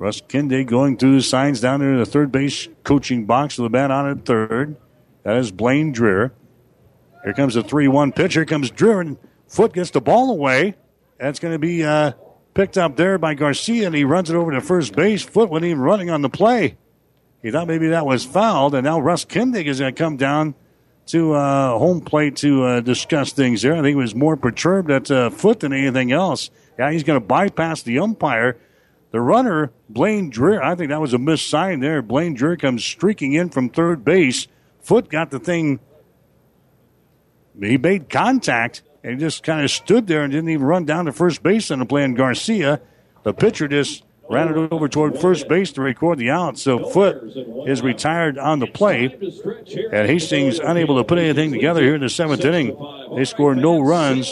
Russ 0.00 0.22
Kindig 0.22 0.66
going 0.66 0.96
through 0.96 1.16
the 1.16 1.22
signs 1.22 1.60
down 1.60 1.80
there 1.80 1.92
in 1.92 1.98
the 1.98 2.06
third 2.06 2.32
base 2.32 2.68
coaching 2.84 3.26
box 3.26 3.58
with 3.58 3.66
the 3.66 3.68
bat 3.70 3.90
on 3.90 4.08
at 4.08 4.24
third. 4.24 4.76
That 5.24 5.36
is 5.36 5.52
Blaine 5.52 5.92
Dreher. 5.92 6.30
Here 7.22 7.34
comes 7.34 7.52
the 7.52 7.62
3 7.62 7.86
1 7.86 8.12
pitch. 8.12 8.32
Here 8.32 8.46
comes 8.46 8.70
Dreher, 8.70 9.02
and 9.02 9.18
Foot 9.46 9.74
gets 9.74 9.90
the 9.90 10.00
ball 10.00 10.30
away. 10.30 10.74
That's 11.18 11.38
going 11.38 11.52
to 11.52 11.58
be 11.58 11.84
uh, 11.84 12.12
picked 12.54 12.78
up 12.78 12.96
there 12.96 13.18
by 13.18 13.34
Garcia, 13.34 13.88
and 13.88 13.94
he 13.94 14.04
runs 14.04 14.30
it 14.30 14.36
over 14.36 14.50
to 14.52 14.62
first 14.62 14.96
base. 14.96 15.22
Foot 15.22 15.50
wasn't 15.50 15.66
even 15.66 15.82
running 15.82 16.08
on 16.08 16.22
the 16.22 16.30
play. 16.30 16.78
He 17.42 17.50
thought 17.50 17.68
maybe 17.68 17.88
that 17.88 18.06
was 18.06 18.24
fouled, 18.24 18.74
and 18.74 18.84
now 18.84 18.98
Russ 18.98 19.26
Kindig 19.26 19.66
is 19.66 19.80
going 19.80 19.94
to 19.94 19.98
come 20.02 20.16
down 20.16 20.54
to 21.08 21.34
uh, 21.34 21.76
home 21.76 22.00
plate 22.00 22.36
to 22.36 22.64
uh, 22.64 22.80
discuss 22.80 23.34
things 23.34 23.60
there. 23.60 23.74
I 23.74 23.82
think 23.82 23.88
he 23.88 23.94
was 23.96 24.14
more 24.14 24.38
perturbed 24.38 24.90
at 24.90 25.10
uh, 25.10 25.28
Foot 25.28 25.60
than 25.60 25.74
anything 25.74 26.10
else. 26.10 26.48
Yeah, 26.78 26.90
he's 26.90 27.04
going 27.04 27.20
to 27.20 27.26
bypass 27.26 27.82
the 27.82 27.98
umpire 27.98 28.56
The 29.12 29.20
runner, 29.20 29.72
Blaine 29.88 30.30
Dreher, 30.30 30.62
I 30.62 30.74
think 30.76 30.90
that 30.90 31.00
was 31.00 31.12
a 31.12 31.18
missed 31.18 31.48
sign 31.48 31.80
there. 31.80 32.00
Blaine 32.00 32.36
Dreher 32.36 32.58
comes 32.58 32.84
streaking 32.84 33.32
in 33.32 33.50
from 33.50 33.68
third 33.68 34.04
base. 34.04 34.46
Foot 34.80 35.08
got 35.08 35.30
the 35.30 35.40
thing. 35.40 35.80
He 37.60 37.76
made 37.76 38.08
contact 38.08 38.82
and 39.02 39.18
just 39.18 39.42
kind 39.42 39.64
of 39.64 39.70
stood 39.70 40.06
there 40.06 40.22
and 40.22 40.32
didn't 40.32 40.50
even 40.50 40.64
run 40.64 40.84
down 40.84 41.06
to 41.06 41.12
first 41.12 41.42
base 41.42 41.70
on 41.70 41.80
the 41.80 41.86
play. 41.86 42.04
And 42.04 42.16
Garcia, 42.16 42.80
the 43.24 43.34
pitcher, 43.34 43.66
just 43.66 44.04
ran 44.28 44.48
it 44.48 44.72
over 44.72 44.88
toward 44.88 45.18
first 45.18 45.48
base 45.48 45.72
to 45.72 45.82
record 45.82 46.18
the 46.18 46.30
out. 46.30 46.56
So 46.56 46.88
Foot 46.90 47.20
is 47.66 47.82
retired 47.82 48.38
on 48.38 48.60
the 48.60 48.68
play. 48.68 49.06
And 49.92 50.06
Hastings 50.06 50.60
unable 50.60 50.98
to 50.98 51.04
put 51.04 51.18
anything 51.18 51.50
together 51.50 51.82
here 51.82 51.96
in 51.96 52.00
the 52.00 52.08
seventh 52.08 52.44
inning. 52.44 52.76
They 53.16 53.24
score 53.24 53.56
no 53.56 53.80
runs 53.80 54.30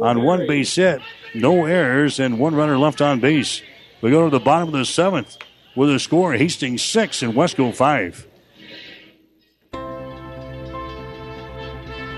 on 0.00 0.22
one 0.22 0.46
base 0.46 0.76
hit, 0.76 1.02
no 1.34 1.66
errors, 1.66 2.20
and 2.20 2.38
one 2.38 2.54
runner 2.54 2.78
left 2.78 3.00
on 3.00 3.18
base. 3.18 3.60
We 4.02 4.10
go 4.10 4.24
to 4.24 4.30
the 4.30 4.40
bottom 4.40 4.68
of 4.68 4.74
the 4.74 4.84
seventh 4.84 5.36
with 5.76 5.90
a 5.90 5.98
score 5.98 6.32
Hastings 6.32 6.82
six 6.82 7.22
and 7.22 7.34
Westco 7.34 7.74
five. 7.74 8.26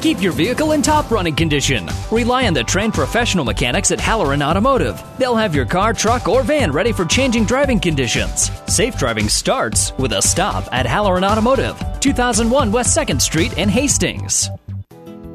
Keep 0.00 0.22
your 0.22 0.32
vehicle 0.32 0.72
in 0.72 0.80
top 0.80 1.10
running 1.10 1.34
condition. 1.34 1.90
Rely 2.12 2.46
on 2.46 2.54
the 2.54 2.62
trained 2.62 2.94
professional 2.94 3.44
mechanics 3.44 3.90
at 3.90 3.98
Halloran 3.98 4.42
Automotive. 4.42 5.02
They'll 5.18 5.34
have 5.34 5.56
your 5.56 5.66
car, 5.66 5.92
truck, 5.92 6.28
or 6.28 6.44
van 6.44 6.70
ready 6.70 6.92
for 6.92 7.04
changing 7.04 7.46
driving 7.46 7.80
conditions. 7.80 8.52
Safe 8.72 8.96
driving 8.96 9.28
starts 9.28 9.92
with 9.98 10.12
a 10.12 10.22
stop 10.22 10.68
at 10.72 10.86
Halloran 10.86 11.24
Automotive, 11.24 11.76
2001 11.98 12.70
West 12.70 12.96
2nd 12.96 13.20
Street 13.20 13.58
in 13.58 13.68
Hastings. 13.68 14.48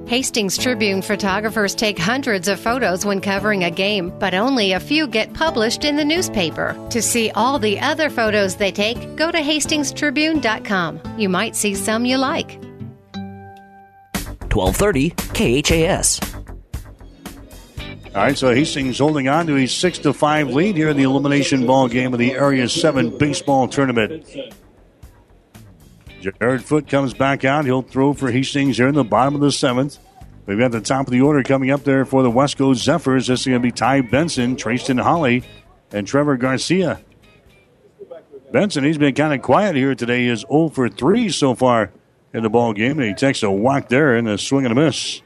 Hastings 0.06 0.58
Tribune 0.58 1.02
photographers 1.02 1.74
take 1.74 1.98
hundreds 1.98 2.48
of 2.48 2.60
photos 2.60 3.06
when 3.06 3.20
covering 3.20 3.64
a 3.64 3.72
game, 3.72 4.14
but 4.20 4.34
only 4.34 4.74
a 4.74 4.80
few 4.80 5.08
get 5.08 5.34
published 5.34 5.84
in 5.84 5.96
the 5.96 6.06
newspaper. 6.06 6.78
To 6.92 7.02
see 7.02 7.32
all 7.32 7.58
the 7.58 7.80
other 7.80 8.10
photos 8.10 8.56
they 8.56 8.72
take, 8.72 9.16
go 9.16 9.32
to 9.32 9.40
hastingstribune.com. 9.40 11.02
You 11.18 11.30
might 11.30 11.56
see 11.56 11.74
some 11.74 12.06
you 12.06 12.18
like. 12.18 12.60
1230 14.56 15.10
KHAS. 15.62 16.20
All 18.16 18.22
right, 18.22 18.38
so 18.38 18.54
Hastings 18.54 19.00
holding 19.00 19.28
on 19.28 19.48
to 19.48 19.58
a 19.58 19.66
six 19.66 19.98
to 20.00 20.14
five 20.14 20.50
lead 20.50 20.76
here 20.76 20.90
in 20.90 20.98
the 20.98 21.04
elimination 21.04 21.66
ball 21.66 21.88
game 21.88 22.14
of 22.14 22.20
the 22.20 22.34
Area 22.34 22.70
Seven 22.70 23.18
baseball 23.18 23.68
tournament. 23.68 24.28
Jared 26.22 26.64
Foot 26.64 26.88
comes 26.88 27.16
back 27.16 27.44
out. 27.44 27.66
He'll 27.66 27.82
throw 27.82 28.14
for 28.14 28.32
Hastings 28.32 28.78
here 28.78 28.88
in 28.88 28.94
the 28.94 29.04
bottom 29.04 29.34
of 29.34 29.42
the 29.42 29.52
seventh. 29.52 29.98
We've 30.46 30.60
got 30.60 30.72
the 30.72 30.82
top 30.82 31.08
of 31.08 31.12
the 31.12 31.22
order 31.22 31.42
coming 31.42 31.72
up 31.72 31.84
there 31.86 32.06
for 32.06 32.22
the 32.22 32.30
Westco 32.30 32.76
Zephyrs. 32.76 33.28
This 33.28 33.42
is 33.42 33.48
going 33.48 33.62
to 33.62 33.64
be 33.64 33.72
Ty 33.72 34.02
Benson, 34.02 34.56
Trayston 34.56 35.00
Holly, 35.00 35.44
and 35.92 36.06
Trevor 36.06 36.38
Garcia. 36.38 37.02
Benson, 38.52 38.84
he's 38.84 39.00
been 39.00 39.16
kind 39.16 39.34
of 39.34 39.42
quiet 39.42 39.76
here 39.76 39.96
today. 39.96 40.26
He 40.26 40.28
is 40.28 40.42
0 40.42 40.70
for 40.70 40.88
3 40.88 41.30
so 41.30 41.56
far 41.56 41.92
in 42.34 42.44
the 42.44 42.50
ball 42.50 42.74
game, 42.74 43.00
and 43.00 43.08
he 43.08 43.14
takes 43.14 43.44
a 43.44 43.52
walk 43.52 43.90
there 43.90 44.16
and 44.16 44.28
a 44.28 44.38
swing 44.38 44.66
and 44.66 44.78
a 44.78 44.82
miss. 44.82 45.22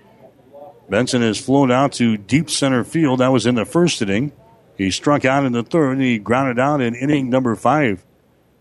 Benson 0.90 1.22
has 1.22 1.40
flown 1.40 1.72
out 1.72 1.94
to 1.94 2.18
deep 2.18 2.50
center 2.50 2.84
field. 2.84 3.20
That 3.20 3.32
was 3.32 3.46
in 3.46 3.56
the 3.56 3.66
first 3.66 4.02
inning. 4.02 4.32
He 4.78 4.92
struck 4.92 5.26
out 5.26 5.46
in 5.46 5.54
the 5.54 5.64
third, 5.64 5.94
and 5.94 6.02
he 6.02 6.20
grounded 6.20 6.60
out 6.60 6.82
in 6.82 6.96
inning 6.96 7.30
number 7.30 7.56
five. 7.56 8.06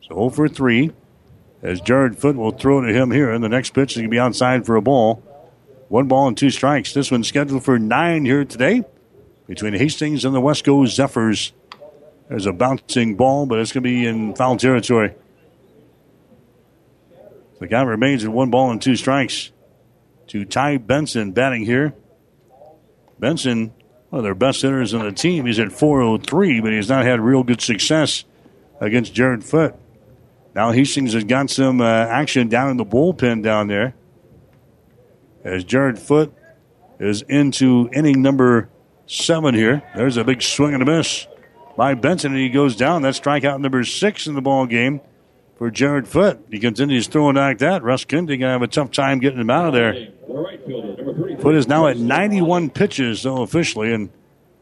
So 0.03 0.15
0 0.15 0.31
for 0.31 0.49
3. 0.49 0.93
As 1.63 1.81
Jared 1.81 2.19
Foot 2.19 2.37
will 2.37 2.53
throw 2.53 2.81
to 2.81 2.93
him 2.93 3.11
here, 3.11 3.31
and 3.31 3.43
the 3.43 3.49
next 3.49 3.71
pitch 3.71 3.93
is 3.93 3.97
going 3.97 4.09
to 4.09 4.15
be 4.15 4.19
outside 4.19 4.67
for 4.67 4.77
a 4.77 4.83
ball. 4.83 5.23
One 5.89 6.07
ball 6.07 6.29
and 6.29 6.37
two 6.37 6.51
strikes. 6.51 6.93
This 6.93 7.11
one's 7.11 7.29
scheduled 7.29 7.65
for 7.65 7.79
nine 7.79 8.25
here 8.25 8.45
today 8.45 8.85
between 9.47 9.75
Hastings 9.75 10.25
and 10.25 10.35
the 10.35 10.41
Westco 10.41 10.87
Zephyrs. 10.87 11.53
There's 12.29 12.47
a 12.47 12.53
bouncing 12.53 13.17
ball, 13.17 13.47
but 13.47 13.59
it's 13.59 13.73
going 13.73 13.85
to 13.85 13.89
be 13.89 14.07
in 14.07 14.35
foul 14.35 14.57
territory. 14.57 15.15
The 17.59 17.69
count 17.69 17.89
remains 17.89 18.25
at 18.25 18.31
one 18.31 18.51
ball 18.51 18.71
and 18.71 18.81
two 18.81 18.97
strikes 18.97 19.51
to 20.29 20.45
Ty 20.45 20.79
Benson 20.79 21.33
batting 21.33 21.65
here. 21.65 21.95
Benson, 23.19 23.73
one 24.11 24.19
of 24.19 24.25
their 24.25 24.35
best 24.35 24.63
hitters 24.63 24.93
on 24.93 25.05
the 25.05 25.13
team, 25.13 25.47
he's 25.47 25.59
at 25.59 25.73
403, 25.73 26.61
but 26.61 26.73
he's 26.73 26.89
not 26.89 27.05
had 27.05 27.21
real 27.21 27.43
good 27.43 27.61
success 27.61 28.25
against 28.81 29.15
Jared 29.15 29.43
Foot. 29.43 29.75
Now 30.55 30.73
Hastings 30.73 31.13
has 31.15 31.25
got 31.25 31.51
some 31.51 31.81
uh, 31.81 31.85
action 31.85 32.49
down 32.49 32.71
in 32.71 32.77
the 32.77 32.85
bullpen 32.85 33.43
down 33.43 33.69
there. 33.69 33.95
As 35.45 35.65
Jared 35.65 35.99
Foot 35.99 36.35
is 36.99 37.23
into 37.23 37.89
inning 37.93 38.23
number 38.23 38.69
seven 39.07 39.55
here. 39.55 39.83
There's 39.95 40.17
a 40.17 40.25
big 40.25 40.43
swing 40.43 40.75
and 40.75 40.83
a 40.83 40.87
miss 40.87 41.27
by 41.77 41.95
Benson, 41.95 42.33
and 42.33 42.41
he 42.41 42.49
goes 42.49 42.75
down. 42.75 43.03
That's 43.03 43.21
strikeout 43.21 43.61
number 43.61 43.85
six 43.85 44.27
in 44.27 44.35
the 44.35 44.43
ball 44.43 44.67
game 44.67 45.01
for 45.57 45.71
Jared 45.71 46.07
Foot. 46.07 46.41
He 46.51 46.59
continues 46.59 47.07
throwing 47.07 47.37
like 47.37 47.59
that. 47.59 47.83
Russ 47.83 48.05
Kindig 48.05 48.41
gonna 48.41 48.53
have 48.53 48.63
a 48.63 48.69
tough 48.69 48.91
time 48.91 49.19
getting 49.19 49.41
him 49.41 49.51
out 49.51 49.69
of 49.69 49.73
there. 49.73 50.09
Foot 51.41 51.55
is 51.55 51.67
now 51.67 51.87
at 51.87 51.97
91 51.97 52.71
pitches, 52.71 53.23
though 53.23 53.43
officially, 53.43 53.93
and 53.93 54.11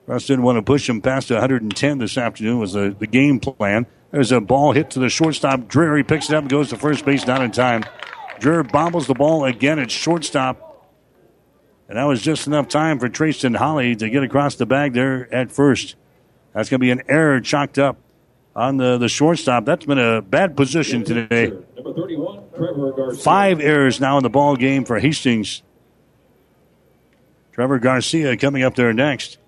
Russ 0.06 0.26
didn't 0.26 0.44
want 0.44 0.56
to 0.56 0.62
push 0.62 0.88
him 0.88 1.00
past 1.00 1.30
110 1.30 1.98
this 1.98 2.16
afternoon. 2.18 2.58
Was 2.58 2.74
the, 2.74 2.94
the 2.96 3.06
game 3.06 3.40
plan? 3.40 3.86
There's 4.10 4.32
a 4.32 4.40
ball 4.40 4.72
hit 4.72 4.90
to 4.90 5.00
the 5.00 5.08
shortstop. 5.08 5.62
Dreher 5.62 6.06
picks 6.06 6.28
it 6.28 6.36
up 6.36 6.42
and 6.42 6.50
goes 6.50 6.68
to 6.70 6.76
first 6.76 7.04
base, 7.04 7.26
not 7.26 7.42
in 7.42 7.50
time. 7.50 7.84
Dreher 8.38 8.70
bobbles 8.70 9.06
the 9.06 9.14
ball 9.14 9.44
again 9.44 9.78
at 9.78 9.90
shortstop. 9.90 10.60
And 11.88 11.98
that 11.98 12.04
was 12.04 12.22
just 12.22 12.46
enough 12.46 12.68
time 12.68 12.98
for 12.98 13.08
Trayston 13.08 13.56
Holly 13.56 13.96
to 13.96 14.08
get 14.08 14.22
across 14.22 14.54
the 14.54 14.66
bag 14.66 14.92
there 14.92 15.32
at 15.34 15.50
first. 15.50 15.96
That's 16.52 16.68
going 16.68 16.80
to 16.80 16.84
be 16.84 16.90
an 16.90 17.02
error 17.08 17.40
chalked 17.40 17.78
up 17.78 17.98
on 18.56 18.76
the, 18.76 18.98
the 18.98 19.09
shortstop. 19.09 19.64
That's 19.64 19.85
been 19.85 19.98
a 19.98 20.22
bad 20.22 20.56
position 20.56 21.05
today. 21.05 21.52
number 21.76 21.94
31 21.94 23.16
Five 23.16 23.60
errors 23.60 24.01
now 24.01 24.16
in 24.16 24.22
the 24.22 24.31
ball 24.31 24.56
game 24.56 24.85
for 24.85 24.98
Hastings. 24.98 25.62
Trevor 27.52 27.78
Garcia 27.78 28.36
coming 28.36 28.62
up 28.62 28.74
there 28.74 28.93
next. 28.93 29.39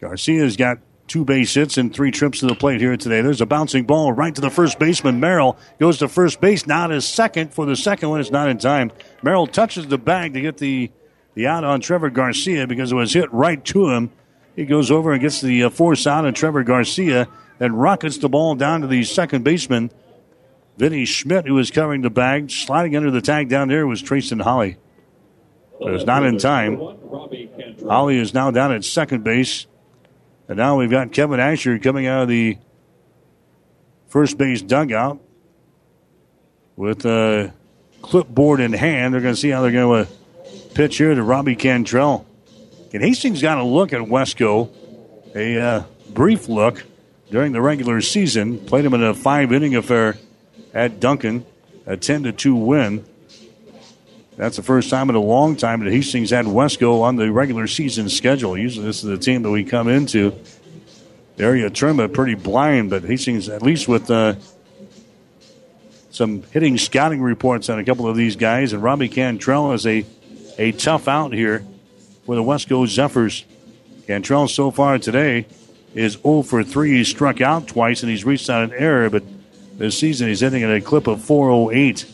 Garcia's 0.00 0.56
got 0.56 0.78
two 1.06 1.24
base 1.24 1.54
hits 1.54 1.78
and 1.78 1.94
three 1.94 2.10
trips 2.10 2.40
to 2.40 2.46
the 2.46 2.54
plate 2.54 2.80
here 2.80 2.96
today. 2.96 3.20
There's 3.20 3.40
a 3.40 3.46
bouncing 3.46 3.84
ball 3.84 4.12
right 4.12 4.34
to 4.34 4.40
the 4.40 4.50
first 4.50 4.78
baseman. 4.78 5.20
Merrill 5.20 5.56
goes 5.78 5.98
to 5.98 6.08
first 6.08 6.40
base. 6.40 6.66
not 6.66 6.88
to 6.88 7.00
second 7.00 7.54
for 7.54 7.64
the 7.64 7.76
second 7.76 8.10
one. 8.10 8.20
It's 8.20 8.30
not 8.30 8.48
in 8.48 8.58
time. 8.58 8.90
Merrill 9.22 9.46
touches 9.46 9.86
the 9.86 9.98
bag 9.98 10.34
to 10.34 10.40
get 10.40 10.58
the, 10.58 10.90
the 11.34 11.46
out 11.46 11.64
on 11.64 11.80
Trevor 11.80 12.10
Garcia 12.10 12.66
because 12.66 12.92
it 12.92 12.96
was 12.96 13.12
hit 13.12 13.32
right 13.32 13.64
to 13.66 13.90
him. 13.90 14.10
He 14.54 14.64
goes 14.64 14.90
over 14.90 15.12
and 15.12 15.20
gets 15.20 15.40
the 15.40 15.64
uh, 15.64 15.70
force 15.70 16.06
out 16.06 16.24
on 16.24 16.34
Trevor 16.34 16.62
Garcia 16.62 17.28
and 17.60 17.80
rockets 17.80 18.18
the 18.18 18.28
ball 18.28 18.54
down 18.54 18.82
to 18.82 18.86
the 18.86 19.04
second 19.04 19.44
baseman, 19.44 19.90
Vinny 20.76 21.04
Schmidt, 21.04 21.46
who 21.46 21.54
was 21.54 21.70
covering 21.70 22.02
the 22.02 22.10
bag. 22.10 22.50
Sliding 22.50 22.96
under 22.96 23.10
the 23.10 23.22
tag 23.22 23.48
down 23.48 23.68
there 23.68 23.86
was 23.86 24.02
Trayston 24.02 24.40
Holly. 24.40 24.76
But 25.80 25.94
it's 25.94 26.04
not 26.04 26.24
in 26.24 26.38
time. 26.38 26.78
Holly 27.86 28.18
is 28.18 28.34
now 28.34 28.50
down 28.50 28.72
at 28.72 28.84
second 28.84 29.24
base. 29.24 29.66
And 30.48 30.56
now 30.58 30.78
we've 30.78 30.90
got 30.90 31.12
Kevin 31.12 31.40
Asher 31.40 31.78
coming 31.78 32.06
out 32.06 32.22
of 32.22 32.28
the 32.28 32.58
first 34.08 34.38
base 34.38 34.62
dugout 34.62 35.18
with 36.76 37.04
a 37.04 37.52
clipboard 38.02 38.60
in 38.60 38.72
hand. 38.72 39.12
They're 39.12 39.20
going 39.20 39.34
to 39.34 39.40
see 39.40 39.50
how 39.50 39.62
they're 39.62 39.72
going 39.72 40.06
to 40.06 40.12
pitch 40.74 40.98
here 40.98 41.14
to 41.14 41.22
Robbie 41.22 41.56
Cantrell. 41.56 42.26
And 42.92 43.02
Hastings 43.02 43.42
got 43.42 43.58
a 43.58 43.64
look 43.64 43.92
at 43.92 44.00
Westco, 44.00 44.70
a 45.34 45.60
uh, 45.60 45.84
brief 46.10 46.48
look 46.48 46.84
during 47.30 47.52
the 47.52 47.60
regular 47.60 48.00
season. 48.00 48.58
Played 48.58 48.84
them 48.84 48.94
in 48.94 49.02
a 49.02 49.14
five 49.14 49.52
inning 49.52 49.74
affair 49.74 50.18
at 50.72 51.00
Duncan, 51.00 51.44
a 51.86 51.96
10 51.96 52.24
to 52.24 52.32
2 52.32 52.54
win. 52.54 53.04
That's 54.36 54.56
the 54.56 54.62
first 54.62 54.90
time 54.90 55.08
in 55.08 55.16
a 55.16 55.20
long 55.20 55.56
time 55.56 55.82
that 55.82 55.90
Hastings 55.90 56.30
had 56.30 56.44
Westco 56.44 57.00
on 57.00 57.16
the 57.16 57.32
regular 57.32 57.66
season 57.66 58.10
schedule. 58.10 58.56
Usually, 58.56 58.84
this 58.84 59.02
is 59.02 59.08
the 59.08 59.16
team 59.16 59.42
that 59.42 59.50
we 59.50 59.64
come 59.64 59.88
into. 59.88 60.34
The 61.36 61.44
area 61.44 61.70
tournament 61.70 62.12
pretty 62.12 62.34
blind, 62.34 62.90
but 62.90 63.02
Hastings, 63.02 63.48
at 63.48 63.62
least 63.62 63.88
with 63.88 64.10
uh, 64.10 64.34
some 66.10 66.42
hitting 66.44 66.76
scouting 66.76 67.22
reports 67.22 67.70
on 67.70 67.78
a 67.78 67.84
couple 67.84 68.06
of 68.06 68.16
these 68.16 68.36
guys, 68.36 68.74
and 68.74 68.82
Robbie 68.82 69.08
Cantrell 69.08 69.72
is 69.72 69.86
a, 69.86 70.04
a 70.58 70.72
tough 70.72 71.08
out 71.08 71.32
here 71.32 71.64
for 72.26 72.34
the 72.34 72.42
Westco 72.42 72.86
Zephyrs. 72.86 73.44
Cantrell 74.06 74.48
so 74.48 74.70
far 74.70 74.98
today 74.98 75.46
is 75.96 76.18
0 76.22 76.42
for 76.42 76.62
3. 76.62 76.98
He's 76.98 77.08
struck 77.08 77.40
out 77.40 77.66
twice 77.66 78.02
and 78.02 78.10
he's 78.10 78.24
reached 78.24 78.48
out 78.48 78.62
an 78.62 78.72
error, 78.74 79.10
but 79.10 79.24
this 79.78 79.98
season. 79.98 80.28
He's 80.28 80.40
hitting 80.40 80.62
at 80.62 80.70
a 80.70 80.80
clip 80.80 81.06
of 81.06 81.22
408. 81.22 82.06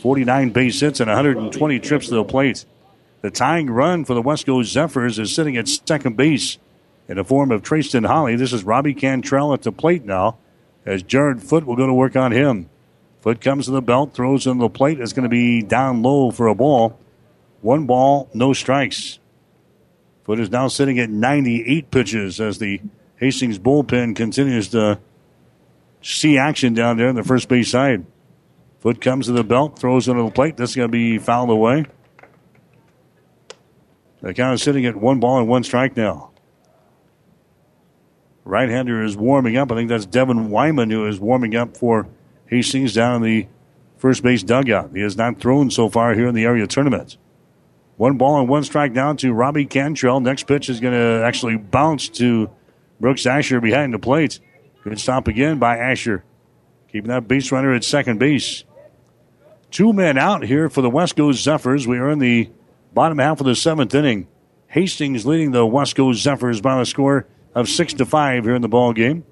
49 0.00 0.50
base 0.50 0.80
hits 0.80 1.00
and 1.00 1.08
120 1.08 1.78
trips 1.80 2.08
to 2.08 2.14
the 2.14 2.24
plate. 2.24 2.64
The 3.20 3.30
tying 3.30 3.70
run 3.70 4.04
for 4.04 4.14
the 4.14 4.22
Westco 4.22 4.64
Zephyrs 4.64 5.18
is 5.18 5.34
sitting 5.34 5.56
at 5.56 5.68
second 5.68 6.16
base 6.16 6.58
in 7.08 7.16
the 7.16 7.24
form 7.24 7.52
of 7.52 7.62
Trayston 7.62 8.04
Holly. 8.04 8.34
This 8.36 8.52
is 8.52 8.64
Robbie 8.64 8.94
Cantrell 8.94 9.52
at 9.52 9.62
the 9.62 9.70
plate 9.70 10.04
now 10.04 10.38
as 10.84 11.02
Jared 11.02 11.42
Foot 11.42 11.66
will 11.66 11.76
go 11.76 11.86
to 11.86 11.94
work 11.94 12.16
on 12.16 12.32
him. 12.32 12.68
Foot 13.20 13.40
comes 13.40 13.66
to 13.66 13.70
the 13.70 13.82
belt, 13.82 14.14
throws 14.14 14.46
in 14.46 14.58
the 14.58 14.68
plate. 14.68 14.98
It's 14.98 15.12
going 15.12 15.22
to 15.22 15.28
be 15.28 15.62
down 15.62 16.02
low 16.02 16.32
for 16.32 16.48
a 16.48 16.54
ball. 16.54 16.98
One 17.60 17.86
ball, 17.86 18.28
no 18.34 18.52
strikes. 18.52 19.20
Foot 20.32 20.40
is 20.40 20.50
now 20.50 20.66
sitting 20.66 20.98
at 20.98 21.10
98 21.10 21.90
pitches 21.90 22.40
as 22.40 22.56
the 22.56 22.80
Hastings 23.16 23.58
bullpen 23.58 24.16
continues 24.16 24.68
to 24.68 24.98
see 26.00 26.38
action 26.38 26.72
down 26.72 26.96
there 26.96 27.10
on 27.10 27.14
the 27.14 27.22
first 27.22 27.50
base 27.50 27.70
side. 27.70 28.06
Foot 28.80 29.02
comes 29.02 29.26
to 29.26 29.32
the 29.32 29.44
belt, 29.44 29.78
throws 29.78 30.08
into 30.08 30.22
the 30.22 30.30
plate. 30.30 30.56
This 30.56 30.70
is 30.70 30.76
going 30.76 30.88
to 30.88 30.90
be 30.90 31.18
fouled 31.18 31.50
away. 31.50 31.84
The 34.22 34.32
count 34.32 34.54
is 34.54 34.62
sitting 34.62 34.86
at 34.86 34.96
one 34.96 35.20
ball 35.20 35.38
and 35.38 35.48
one 35.48 35.64
strike 35.64 35.98
now. 35.98 36.30
Right 38.46 38.70
hander 38.70 39.02
is 39.02 39.18
warming 39.18 39.58
up. 39.58 39.70
I 39.70 39.74
think 39.74 39.90
that's 39.90 40.06
Devin 40.06 40.48
Wyman 40.48 40.88
who 40.88 41.06
is 41.06 41.20
warming 41.20 41.54
up 41.54 41.76
for 41.76 42.08
Hastings 42.46 42.94
down 42.94 43.16
in 43.16 43.22
the 43.22 43.48
first 43.98 44.22
base 44.22 44.42
dugout. 44.42 44.92
He 44.94 45.02
has 45.02 45.14
not 45.14 45.40
thrown 45.40 45.70
so 45.70 45.90
far 45.90 46.14
here 46.14 46.26
in 46.26 46.34
the 46.34 46.46
area 46.46 46.66
tournament. 46.66 47.18
One 48.02 48.16
ball 48.16 48.40
and 48.40 48.48
one 48.48 48.64
strike 48.64 48.94
down 48.94 49.16
to 49.18 49.32
Robbie 49.32 49.64
Cantrell. 49.64 50.18
Next 50.18 50.48
pitch 50.48 50.68
is 50.68 50.80
going 50.80 50.92
to 50.92 51.24
actually 51.24 51.56
bounce 51.56 52.08
to 52.08 52.50
Brooks 52.98 53.26
Asher 53.26 53.60
behind 53.60 53.94
the 53.94 53.98
plate. 54.00 54.40
Good 54.82 54.98
stop 54.98 55.28
again 55.28 55.60
by 55.60 55.78
Asher. 55.78 56.24
Keeping 56.90 57.10
that 57.10 57.28
base 57.28 57.52
runner 57.52 57.72
at 57.72 57.84
second 57.84 58.18
base. 58.18 58.64
Two 59.70 59.92
men 59.92 60.18
out 60.18 60.42
here 60.42 60.68
for 60.68 60.82
the 60.82 60.90
Westco 60.90 61.32
Zephyrs. 61.32 61.86
We 61.86 61.98
are 61.98 62.10
in 62.10 62.18
the 62.18 62.50
bottom 62.92 63.18
half 63.18 63.38
of 63.38 63.46
the 63.46 63.54
seventh 63.54 63.94
inning. 63.94 64.26
Hastings 64.66 65.24
leading 65.24 65.52
the 65.52 65.64
Westco 65.64 66.12
Zephyrs 66.12 66.60
by 66.60 66.80
a 66.80 66.84
score 66.84 67.28
of 67.54 67.68
six 67.68 67.94
to 67.94 68.04
five 68.04 68.42
here 68.42 68.56
in 68.56 68.62
the 68.62 68.68
ball 68.68 68.92
game. 68.92 69.24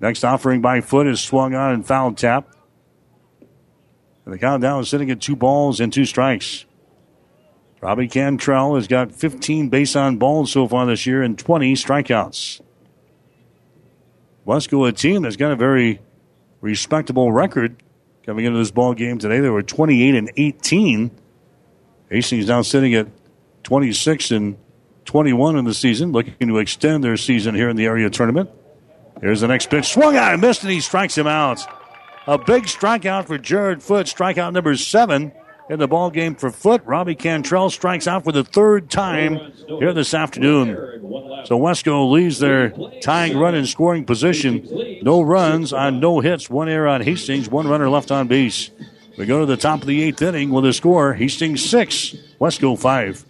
Next 0.00 0.24
offering 0.24 0.62
by 0.62 0.80
foot 0.80 1.06
is 1.06 1.20
swung 1.20 1.54
on 1.54 1.74
and 1.74 1.86
foul 1.86 2.14
tap. 2.14 2.48
And 4.24 4.32
the 4.32 4.38
countdown 4.38 4.80
is 4.80 4.88
sitting 4.88 5.10
at 5.10 5.20
two 5.20 5.36
balls 5.36 5.80
and 5.80 5.92
two 5.92 6.06
strikes. 6.06 6.64
Robbie 7.86 8.08
Cantrell 8.08 8.74
has 8.74 8.88
got 8.88 9.12
15 9.12 9.68
base 9.68 9.94
on 9.94 10.16
balls 10.16 10.50
so 10.50 10.66
far 10.66 10.86
this 10.86 11.06
year 11.06 11.22
and 11.22 11.38
20 11.38 11.74
strikeouts. 11.74 12.60
Westco, 14.44 14.88
a 14.88 14.90
team 14.90 15.22
that's 15.22 15.36
got 15.36 15.52
a 15.52 15.56
very 15.56 16.00
respectable 16.60 17.30
record 17.30 17.80
coming 18.24 18.44
into 18.44 18.58
this 18.58 18.72
ball 18.72 18.92
game 18.92 19.18
today. 19.18 19.38
They 19.38 19.50
were 19.50 19.62
28 19.62 20.16
and 20.16 20.32
18. 20.36 21.12
Hastings 22.10 22.48
now 22.48 22.62
sitting 22.62 22.92
at 22.94 23.06
26 23.62 24.32
and 24.32 24.56
21 25.04 25.56
in 25.56 25.64
the 25.64 25.72
season, 25.72 26.10
looking 26.10 26.48
to 26.48 26.58
extend 26.58 27.04
their 27.04 27.16
season 27.16 27.54
here 27.54 27.68
in 27.68 27.76
the 27.76 27.86
area 27.86 28.10
tournament. 28.10 28.50
Here's 29.20 29.42
the 29.42 29.46
next 29.46 29.70
pitch. 29.70 29.92
Swung 29.92 30.16
on 30.16 30.32
and 30.32 30.40
missed, 30.40 30.64
and 30.64 30.72
he 30.72 30.80
strikes 30.80 31.16
him 31.16 31.28
out. 31.28 31.60
A 32.26 32.36
big 32.36 32.64
strikeout 32.64 33.28
for 33.28 33.38
Jared 33.38 33.80
Foot. 33.80 34.08
Strikeout 34.08 34.52
number 34.52 34.74
seven 34.74 35.30
in 35.68 35.78
the 35.78 35.88
ball 35.88 36.10
game 36.10 36.34
for 36.34 36.50
Foot. 36.50 36.82
Robbie 36.84 37.14
Cantrell 37.14 37.70
strikes 37.70 38.06
out 38.06 38.24
for 38.24 38.32
the 38.32 38.44
third 38.44 38.90
time 38.90 39.52
here 39.66 39.92
this 39.92 40.14
afternoon. 40.14 40.76
So 41.44 41.58
Westco 41.58 42.10
leaves 42.10 42.38
their 42.38 42.70
tying 43.02 43.36
run 43.36 43.54
in 43.54 43.66
scoring 43.66 44.04
position. 44.04 44.66
No 45.02 45.22
runs 45.22 45.72
on 45.72 46.00
no 46.00 46.20
hits. 46.20 46.48
One 46.50 46.68
error 46.68 46.88
on 46.88 47.02
Hastings. 47.02 47.48
One 47.48 47.68
runner 47.68 47.88
left 47.88 48.10
on 48.10 48.28
base. 48.28 48.70
We 49.18 49.26
go 49.26 49.40
to 49.40 49.46
the 49.46 49.56
top 49.56 49.80
of 49.80 49.86
the 49.86 50.02
eighth 50.02 50.20
inning 50.20 50.50
with 50.50 50.66
a 50.66 50.72
score. 50.72 51.14
Hastings 51.14 51.64
six, 51.64 52.14
Westco 52.40 52.78
five. 52.78 53.24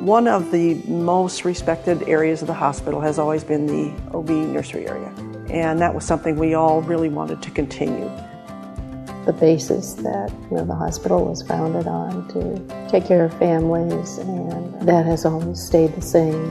One 0.00 0.26
of 0.26 0.50
the 0.50 0.74
most 0.88 1.44
respected 1.44 2.02
areas 2.08 2.40
of 2.40 2.48
the 2.48 2.54
hospital 2.54 3.00
has 3.02 3.20
always 3.20 3.44
been 3.44 3.66
the 3.66 3.92
OB 4.12 4.30
nursery 4.30 4.88
area, 4.88 5.14
and 5.48 5.78
that 5.80 5.94
was 5.94 6.04
something 6.04 6.36
we 6.36 6.54
all 6.54 6.82
really 6.82 7.08
wanted 7.08 7.40
to 7.42 7.50
continue. 7.52 8.10
The 9.24 9.32
basis 9.32 9.94
that 9.94 10.32
you 10.50 10.56
know, 10.56 10.64
the 10.64 10.74
hospital 10.74 11.24
was 11.24 11.42
founded 11.42 11.86
on 11.86 12.26
to 12.28 12.88
take 12.90 13.06
care 13.06 13.24
of 13.26 13.34
families, 13.38 14.18
and 14.18 14.80
that 14.88 15.06
has 15.06 15.24
always 15.24 15.62
stayed 15.62 15.94
the 15.94 16.02
same. 16.02 16.50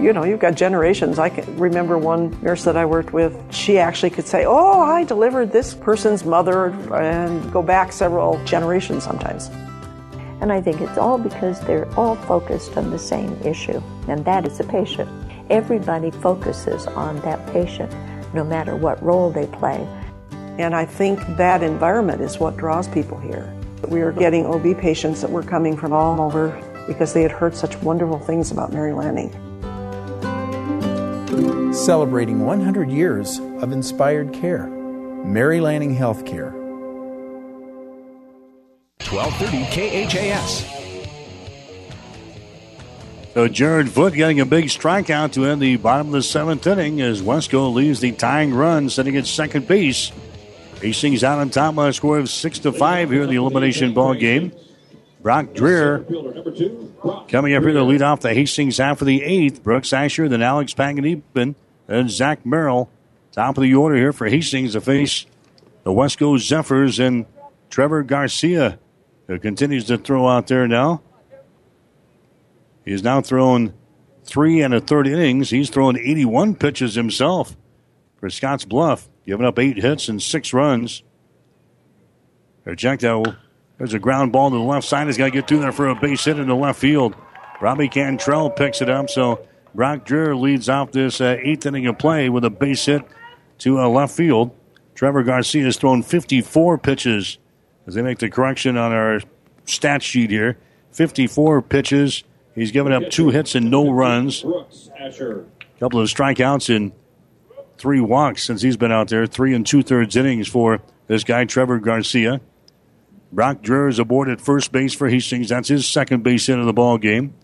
You 0.00 0.12
know, 0.12 0.24
you've 0.24 0.40
got 0.40 0.54
generations. 0.54 1.18
I 1.18 1.30
can 1.30 1.58
remember 1.58 1.98
one 1.98 2.36
nurse 2.42 2.64
that 2.64 2.76
I 2.76 2.84
worked 2.84 3.12
with. 3.12 3.36
She 3.50 3.78
actually 3.78 4.10
could 4.10 4.26
say, 4.26 4.44
"Oh, 4.44 4.80
I 4.80 5.04
delivered 5.04 5.52
this 5.52 5.74
person's 5.74 6.24
mother," 6.24 6.66
and 6.92 7.50
go 7.50 7.62
back 7.62 7.92
several 7.92 8.38
generations 8.44 9.02
sometimes. 9.02 9.50
And 10.40 10.52
I 10.52 10.60
think 10.60 10.82
it's 10.82 10.98
all 10.98 11.16
because 11.16 11.60
they're 11.60 11.88
all 11.96 12.16
focused 12.16 12.76
on 12.76 12.90
the 12.90 12.98
same 12.98 13.36
issue, 13.42 13.80
and 14.06 14.22
that 14.26 14.46
is 14.46 14.58
the 14.58 14.64
patient. 14.64 15.08
Everybody 15.48 16.10
focuses 16.10 16.86
on 16.88 17.20
that 17.20 17.44
patient, 17.46 17.90
no 18.34 18.44
matter 18.44 18.76
what 18.76 19.02
role 19.02 19.30
they 19.30 19.46
play. 19.46 19.86
And 20.58 20.74
I 20.74 20.84
think 20.84 21.18
that 21.36 21.62
environment 21.62 22.20
is 22.20 22.38
what 22.38 22.56
draws 22.56 22.86
people 22.88 23.18
here. 23.18 23.52
We 23.88 24.00
were 24.00 24.12
getting 24.12 24.46
OB 24.46 24.78
patients 24.78 25.20
that 25.20 25.30
were 25.30 25.42
coming 25.42 25.76
from 25.76 25.92
all 25.92 26.20
over 26.20 26.50
because 26.86 27.12
they 27.12 27.22
had 27.22 27.32
heard 27.32 27.56
such 27.56 27.76
wonderful 27.78 28.18
things 28.20 28.50
about 28.52 28.72
Mary 28.72 28.92
Lanning. 28.92 29.32
Celebrating 31.74 32.46
100 32.46 32.88
years 32.88 33.40
of 33.60 33.72
inspired 33.72 34.32
care. 34.32 34.68
Mary 35.24 35.60
Lanning 35.60 35.96
Healthcare. 35.96 36.52
1230 39.10 40.06
KHAS. 40.06 40.64
So 43.34 43.48
Jared 43.48 43.90
Foot 43.90 44.14
getting 44.14 44.38
a 44.38 44.46
big 44.46 44.66
strikeout 44.66 45.32
to 45.32 45.46
end 45.46 45.60
the 45.60 45.76
bottom 45.76 46.06
of 46.06 46.12
the 46.12 46.22
seventh 46.22 46.64
inning 46.68 47.00
as 47.00 47.20
Westco 47.20 47.74
leaves 47.74 47.98
the 47.98 48.12
tying 48.12 48.54
run, 48.54 48.88
sitting 48.88 49.16
at 49.16 49.26
second 49.26 49.66
base. 49.66 50.12
Hastings 50.84 51.24
out 51.24 51.38
on 51.38 51.48
top 51.48 51.74
by 51.74 51.88
a 51.88 51.92
score 51.94 52.18
of 52.18 52.28
six 52.28 52.58
to 52.58 52.70
five 52.70 53.10
here 53.10 53.22
in 53.22 53.30
the 53.30 53.36
elimination 53.36 53.94
ball 53.94 54.12
game. 54.12 54.52
Brock 55.22 55.46
Dreher 55.54 56.04
coming 57.30 57.54
up 57.54 57.62
here 57.62 57.72
to 57.72 57.82
lead 57.82 58.02
off 58.02 58.20
the 58.20 58.34
Hastings 58.34 58.76
half 58.76 59.00
of 59.00 59.06
the 59.06 59.22
eighth. 59.22 59.62
Brooks 59.62 59.94
Asher, 59.94 60.28
then 60.28 60.42
Alex 60.42 60.74
Panganiban, 60.74 61.54
then 61.86 62.08
Zach 62.10 62.44
Merrill. 62.44 62.90
Top 63.32 63.56
of 63.56 63.62
the 63.62 63.74
order 63.74 63.96
here 63.96 64.12
for 64.12 64.28
Hastings 64.28 64.74
to 64.74 64.82
face 64.82 65.24
the 65.84 65.90
Westco 65.90 66.38
Zephyrs 66.38 66.98
and 66.98 67.24
Trevor 67.70 68.02
Garcia, 68.02 68.78
who 69.26 69.38
continues 69.38 69.86
to 69.86 69.96
throw 69.96 70.28
out 70.28 70.48
there 70.48 70.68
now. 70.68 71.00
He's 72.84 73.02
now 73.02 73.22
thrown 73.22 73.72
three 74.24 74.60
and 74.60 74.74
a 74.74 74.82
third 74.82 75.06
innings. 75.06 75.48
He's 75.48 75.70
thrown 75.70 75.96
81 75.98 76.56
pitches 76.56 76.94
himself 76.94 77.56
for 78.18 78.28
Scottsbluff, 78.28 79.08
giving 79.26 79.46
up 79.46 79.58
eight 79.58 79.76
hits 79.76 80.08
and 80.08 80.22
six 80.22 80.52
runs. 80.52 81.02
Ejecto. 82.66 83.36
There's 83.78 83.94
a 83.94 83.98
ground 83.98 84.32
ball 84.32 84.50
to 84.50 84.56
the 84.56 84.62
left 84.62 84.86
side. 84.86 85.06
He's 85.06 85.18
got 85.18 85.26
to 85.26 85.30
get 85.30 85.48
through 85.48 85.60
there 85.60 85.72
for 85.72 85.88
a 85.88 85.94
base 85.94 86.24
hit 86.24 86.38
in 86.38 86.46
the 86.46 86.54
left 86.54 86.78
field. 86.78 87.16
Robbie 87.60 87.88
Cantrell 87.88 88.50
picks 88.50 88.80
it 88.80 88.88
up. 88.88 89.10
So 89.10 89.46
Brock 89.74 90.06
Dreher 90.06 90.38
leads 90.40 90.68
off 90.68 90.92
this 90.92 91.20
uh, 91.20 91.36
eighth 91.40 91.66
inning 91.66 91.86
of 91.86 91.98
play 91.98 92.28
with 92.28 92.44
a 92.44 92.50
base 92.50 92.86
hit 92.86 93.02
to 93.58 93.80
uh, 93.80 93.88
left 93.88 94.16
field. 94.16 94.52
Trevor 94.94 95.24
Garcia 95.24 95.64
has 95.64 95.76
thrown 95.76 96.02
54 96.02 96.78
pitches 96.78 97.38
as 97.86 97.94
they 97.94 98.02
make 98.02 98.18
the 98.18 98.30
correction 98.30 98.76
on 98.76 98.92
our 98.92 99.20
stat 99.64 100.02
sheet 100.02 100.30
here. 100.30 100.58
54 100.92 101.62
pitches. 101.62 102.22
He's 102.54 102.70
given 102.70 102.92
up 102.92 103.10
two 103.10 103.30
hits 103.30 103.56
and 103.56 103.70
no 103.70 103.90
runs. 103.90 104.44
A 105.76 105.80
couple 105.80 106.00
of 106.00 106.08
strikeouts 106.08 106.74
and 106.74 106.92
three 107.78 108.00
walks 108.00 108.42
since 108.42 108.62
he's 108.62 108.76
been 108.76 108.92
out 108.92 109.08
there. 109.08 109.26
Three 109.26 109.54
and 109.54 109.66
two 109.66 109.82
thirds 109.82 110.16
innings 110.16 110.48
for 110.48 110.80
this 111.06 111.24
guy, 111.24 111.44
Trevor 111.44 111.78
Garcia. 111.78 112.40
Brock 113.32 113.62
Dreher 113.62 113.88
is 113.88 113.98
aboard 113.98 114.28
at 114.28 114.40
first 114.40 114.70
base 114.70 114.94
for 114.94 115.08
Hastings. 115.08 115.48
That's 115.48 115.68
his 115.68 115.86
second 115.86 116.22
base 116.22 116.46
hit 116.46 116.58
of 116.58 116.66
the 116.66 116.72
ball 116.72 116.98
game. 116.98 117.34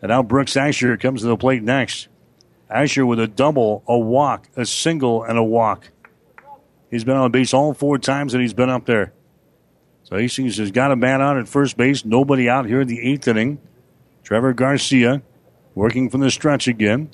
And 0.00 0.10
now 0.10 0.22
Brooks 0.22 0.56
Asher 0.56 0.96
comes 0.96 1.22
to 1.22 1.26
the 1.26 1.36
plate 1.36 1.62
next. 1.62 2.08
Asher 2.70 3.04
with 3.04 3.18
a 3.18 3.26
double, 3.26 3.82
a 3.86 3.98
walk, 3.98 4.48
a 4.56 4.64
single, 4.64 5.22
and 5.24 5.38
a 5.38 5.42
walk. 5.42 5.90
He's 6.90 7.04
been 7.04 7.16
on 7.16 7.30
base 7.32 7.52
all 7.52 7.74
four 7.74 7.98
times 7.98 8.32
that 8.32 8.40
he's 8.40 8.54
been 8.54 8.70
up 8.70 8.86
there. 8.86 9.12
So 10.04 10.16
Hastings 10.16 10.58
has 10.58 10.70
got 10.70 10.92
a 10.92 10.96
man 10.96 11.20
out 11.20 11.38
at 11.38 11.48
first 11.48 11.76
base. 11.76 12.04
Nobody 12.04 12.48
out 12.48 12.66
here 12.66 12.82
in 12.82 12.88
the 12.88 13.00
eighth 13.00 13.26
inning. 13.26 13.58
Trevor 14.22 14.52
Garcia 14.52 15.22
working 15.74 16.08
from 16.10 16.20
the 16.20 16.30
stretch 16.30 16.68
again. 16.68 17.10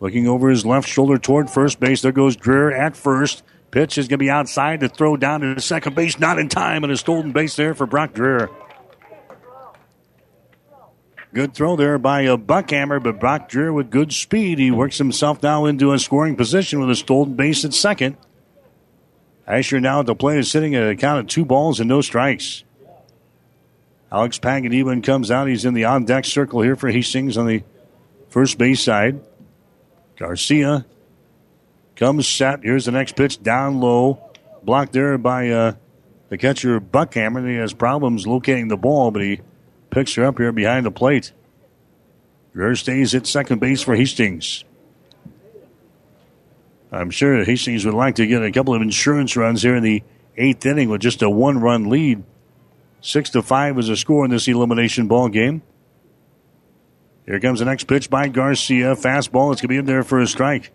Looking 0.00 0.26
over 0.26 0.48
his 0.48 0.64
left 0.64 0.88
shoulder 0.88 1.18
toward 1.18 1.50
first 1.50 1.78
base. 1.78 2.00
There 2.00 2.10
goes 2.10 2.36
Dreher 2.36 2.76
at 2.76 2.96
first. 2.96 3.42
Pitch 3.70 3.98
is 3.98 4.08
going 4.08 4.18
to 4.18 4.24
be 4.24 4.30
outside 4.30 4.80
to 4.80 4.88
throw 4.88 5.16
down 5.16 5.42
to 5.42 5.54
the 5.54 5.60
second 5.60 5.94
base. 5.94 6.18
Not 6.18 6.38
in 6.38 6.48
time, 6.48 6.82
and 6.82 6.92
a 6.92 6.96
stolen 6.96 7.32
base 7.32 7.54
there 7.54 7.74
for 7.74 7.86
Brock 7.86 8.12
Dreher. 8.14 8.48
Good 11.32 11.54
throw 11.54 11.76
there 11.76 11.98
by 11.98 12.22
a 12.22 12.36
Buckhammer, 12.36 13.00
but 13.00 13.20
Brock 13.20 13.48
Dreher 13.48 13.72
with 13.72 13.90
good 13.90 14.12
speed. 14.12 14.58
He 14.58 14.72
works 14.72 14.98
himself 14.98 15.40
now 15.42 15.66
into 15.66 15.92
a 15.92 15.98
scoring 15.98 16.34
position 16.34 16.80
with 16.80 16.90
a 16.90 16.96
stolen 16.96 17.34
base 17.34 17.64
at 17.64 17.72
second. 17.72 18.16
Asher 19.46 19.80
now 19.80 20.00
at 20.00 20.06
the 20.06 20.14
plate 20.16 20.38
is 20.38 20.50
sitting 20.50 20.74
at 20.74 20.88
a 20.88 20.96
count 20.96 21.20
of 21.20 21.26
two 21.28 21.44
balls 21.44 21.78
and 21.78 21.88
no 21.88 22.00
strikes. 22.00 22.64
Alex 24.10 24.40
Panganiban 24.40 25.04
comes 25.04 25.30
out. 25.30 25.46
He's 25.46 25.64
in 25.64 25.74
the 25.74 25.84
on 25.84 26.04
deck 26.04 26.24
circle 26.24 26.62
here 26.62 26.74
for 26.74 26.90
Hastings 26.90 27.36
on 27.36 27.46
the 27.46 27.62
first 28.28 28.58
base 28.58 28.82
side. 28.82 29.20
Garcia 30.20 30.84
comes 31.96 32.28
set. 32.28 32.60
Here's 32.62 32.84
the 32.84 32.92
next 32.92 33.16
pitch 33.16 33.42
down 33.42 33.80
low. 33.80 34.22
Blocked 34.62 34.92
there 34.92 35.16
by 35.16 35.48
uh, 35.48 35.72
the 36.28 36.36
catcher 36.36 36.78
Buckhammer. 36.78 37.48
He 37.48 37.56
has 37.56 37.72
problems 37.72 38.26
locating 38.26 38.68
the 38.68 38.76
ball, 38.76 39.10
but 39.10 39.22
he 39.22 39.40
picks 39.88 40.14
her 40.16 40.26
up 40.26 40.36
here 40.36 40.52
behind 40.52 40.84
the 40.84 40.90
plate. 40.90 41.32
Dreher 42.54 42.76
stays 42.76 43.14
at 43.14 43.26
second 43.26 43.60
base 43.60 43.80
for 43.80 43.96
Hastings. 43.96 44.64
I'm 46.92 47.08
sure 47.08 47.42
Hastings 47.42 47.86
would 47.86 47.94
like 47.94 48.16
to 48.16 48.26
get 48.26 48.42
a 48.42 48.52
couple 48.52 48.74
of 48.74 48.82
insurance 48.82 49.36
runs 49.36 49.62
here 49.62 49.76
in 49.76 49.82
the 49.82 50.02
eighth 50.36 50.66
inning 50.66 50.90
with 50.90 51.00
just 51.00 51.22
a 51.22 51.30
one 51.30 51.60
run 51.60 51.88
lead. 51.88 52.24
Six 53.00 53.30
to 53.30 53.40
five 53.40 53.78
is 53.78 53.88
a 53.88 53.96
score 53.96 54.26
in 54.26 54.30
this 54.30 54.48
elimination 54.48 55.08
ball 55.08 55.30
game. 55.30 55.62
Here 57.30 57.38
comes 57.38 57.60
the 57.60 57.64
next 57.64 57.84
pitch 57.84 58.10
by 58.10 58.26
Garcia. 58.26 58.96
Fastball. 58.96 59.52
It's 59.52 59.60
going 59.60 59.68
to 59.68 59.68
be 59.68 59.76
in 59.76 59.84
there 59.84 60.02
for 60.02 60.18
a 60.18 60.26
strike. 60.26 60.72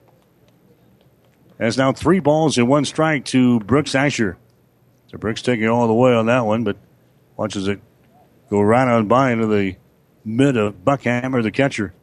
That's 1.57 1.75
now 1.75 1.91
three 1.91 2.21
balls 2.21 2.57
and 2.57 2.69
one 2.69 2.85
strike 2.85 3.25
to 3.25 3.59
Brooks 3.59 3.93
Asher. 3.93 4.37
So 5.07 5.17
Brooks 5.17 5.41
taking 5.41 5.67
all 5.67 5.85
the 5.85 5.93
way 5.93 6.13
on 6.13 6.27
that 6.27 6.45
one, 6.45 6.63
but 6.63 6.77
watches 7.35 7.67
it 7.67 7.81
go 8.49 8.61
right 8.61 8.87
on 8.87 9.09
by 9.09 9.33
into 9.33 9.47
the 9.47 9.75
mid 10.23 10.55
of 10.55 10.85
Buckhammer, 10.85 11.43
the 11.43 11.51
catcher. 11.51 11.93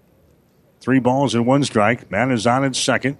Three 0.82 0.98
balls 0.98 1.34
and 1.34 1.46
one 1.46 1.64
strike. 1.64 2.10
Man 2.10 2.30
is 2.30 2.46
on 2.46 2.62
at 2.62 2.76
second. 2.76 3.16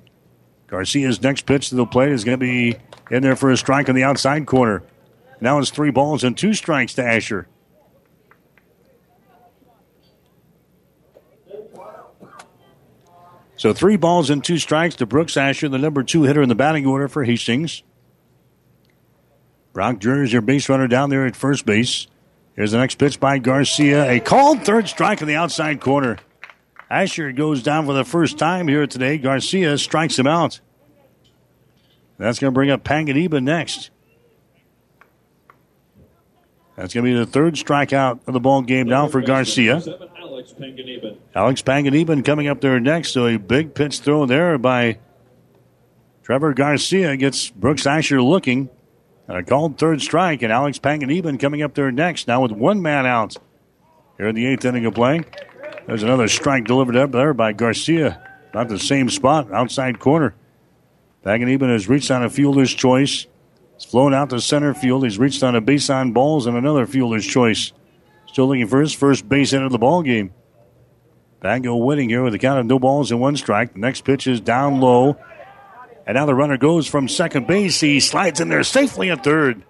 Garcia's 0.67 1.23
next 1.23 1.47
pitch 1.47 1.71
to 1.71 1.77
the 1.77 1.87
plate 1.87 2.13
is 2.13 2.25
going 2.25 2.39
to 2.39 2.45
be 2.45 2.77
in 3.11 3.23
there 3.23 3.37
for 3.37 3.51
a 3.51 3.57
strike 3.57 3.89
on 3.89 3.95
the 3.95 4.05
outside 4.05 4.45
corner. 4.45 4.83
Now 5.41 5.59
it's 5.61 5.71
three 5.71 5.91
balls 5.91 6.25
and 6.25 6.37
two 6.37 6.53
strikes 6.53 6.93
to 6.97 7.03
Asher. 7.03 7.49
So 13.63 13.73
three 13.73 13.97
balls 13.97 14.29
and 14.29 14.43
two 14.43 14.59
strikes 14.59 14.97
to 14.97 15.07
Brooks 15.07 15.37
Asher, 15.37 15.69
the 15.69 15.79
number 15.79 16.03
two 16.03 16.25
hitter 16.25 16.43
in 16.43 16.49
the 16.49 16.57
batting 16.57 16.85
order 16.85 17.07
for 17.07 17.23
Hastings. 17.23 17.85
Brock 19.73 20.01
Dreher 20.01 20.25
is 20.25 20.33
your 20.33 20.43
base 20.43 20.69
runner 20.69 20.89
down 20.89 21.11
there 21.11 21.27
at 21.27 21.37
first 21.37 21.65
base. 21.65 22.09
Here's 22.57 22.73
the 22.73 22.79
next 22.79 22.97
pitch 22.97 23.21
by 23.21 23.39
Garcia. 23.39 24.11
A 24.11 24.19
called 24.19 24.65
third 24.65 24.89
strike 24.89 25.23
in 25.23 25.29
the 25.29 25.37
outside 25.37 25.81
corner. 25.81 26.19
Asher 26.91 27.31
goes 27.31 27.63
down 27.63 27.87
for 27.87 27.93
the 27.93 28.05
first 28.05 28.37
time 28.37 28.67
here 28.67 28.89
today. 28.89 29.17
Garcia 29.17 29.79
strikes 29.79 30.19
him 30.19 30.27
out. 30.27 30.59
That's 32.19 32.41
going 32.41 32.53
to 32.53 32.55
bring 32.57 32.73
up 32.73 32.83
Panganiban 32.83 33.45
next. 33.45 33.91
That's 36.75 36.93
going 36.93 37.07
to 37.07 37.13
be 37.13 37.17
the 37.17 37.27
third 37.27 37.55
strikeout 37.55 38.27
of 38.27 38.35
the 38.35 38.41
ball 38.41 38.63
game 38.63 38.89
now 38.89 39.07
for 39.07 39.21
Garcia. 39.21 39.81
Alex 40.43 40.55
Panganiban. 40.59 41.17
Alex 41.37 41.63
coming 42.25 42.49
up 42.49 42.61
there 42.61 42.81
next. 42.81 43.13
So 43.13 43.27
a 43.27 43.39
big 43.39 43.75
pitch 43.75 44.01
throw 44.01 44.27
there 44.27 44.59
by 44.59 44.99
Trevor 46.25 46.53
Garcia 46.53 47.17
gets 47.17 47.51
Brooks 47.51 47.87
Asher 47.87 48.21
looking. 48.21 48.69
And 49.29 49.39
a 49.39 49.45
called 49.45 49.79
third 49.79 50.03
strike, 50.03 50.43
and 50.43 50.53
Alex 50.53 50.81
Panganiban 50.81 51.39
coming 51.39 51.63
up 51.63 51.75
there 51.75 51.93
next, 51.93 52.27
now 52.27 52.43
with 52.43 52.51
one 52.51 52.83
man 52.83 53.07
out. 53.07 53.37
Here 54.19 54.27
in 54.27 54.35
the 54.35 54.47
eighth 54.47 54.65
inning 54.65 54.85
of 54.85 54.95
play. 54.95 55.23
There's 55.87 56.03
another 56.03 56.27
strike 56.27 56.65
delivered 56.65 56.97
up 56.97 57.13
there 57.13 57.33
by 57.33 57.53
Garcia. 57.53 58.21
Not 58.53 58.69
the 58.69 58.81
same 58.81 59.09
spot, 59.11 59.53
outside 59.53 60.01
corner. 60.01 60.35
Panganiban 61.25 61.73
has 61.73 61.89
reached 61.89 62.11
on 62.11 62.25
a 62.25 62.29
fielder's 62.29 62.75
choice. 62.75 63.27
It's 63.77 63.85
flown 63.85 64.13
out 64.13 64.31
to 64.31 64.41
center 64.41 64.75
field. 64.75 65.05
He's 65.05 65.19
reached 65.19 65.45
on 65.45 65.55
a 65.55 65.61
base 65.61 65.89
on 65.89 66.13
balls 66.13 66.47
and 66.47 66.57
another 66.57 66.85
fielder's 66.85 67.27
choice. 67.27 67.73
Still 68.33 68.49
looking 68.49 68.67
for 68.67 68.81
his 68.81 68.95
first 68.95 69.29
base 69.29 69.51
hit 69.51 69.61
of 69.61 69.73
the 69.73 69.79
ball 69.79 70.03
game. 70.03 70.33
Pango 71.43 71.77
winning 71.77 72.09
here 72.09 72.23
with 72.23 72.33
a 72.33 72.39
count 72.39 72.61
of 72.61 72.67
no 72.67 72.79
balls 72.79 73.11
and 73.11 73.21
one 73.21 73.37
strike. 73.37 73.75
The 73.75 73.79
next 73.79 74.05
pitch 74.05 74.27
is 74.27 74.41
down 74.41 74.81
low. 74.81 75.19
And 76.07 76.15
now 76.15 76.25
the 76.25 76.35
runner 76.35 76.57
goes 76.57 76.87
from 76.87 77.09
second 77.09 77.47
base. 77.47 77.79
He 77.79 78.01
slides 78.01 78.41
in 78.41 78.49
there 78.49 78.63
safely 78.63 79.11
at 79.11 79.23
third. 79.23 79.65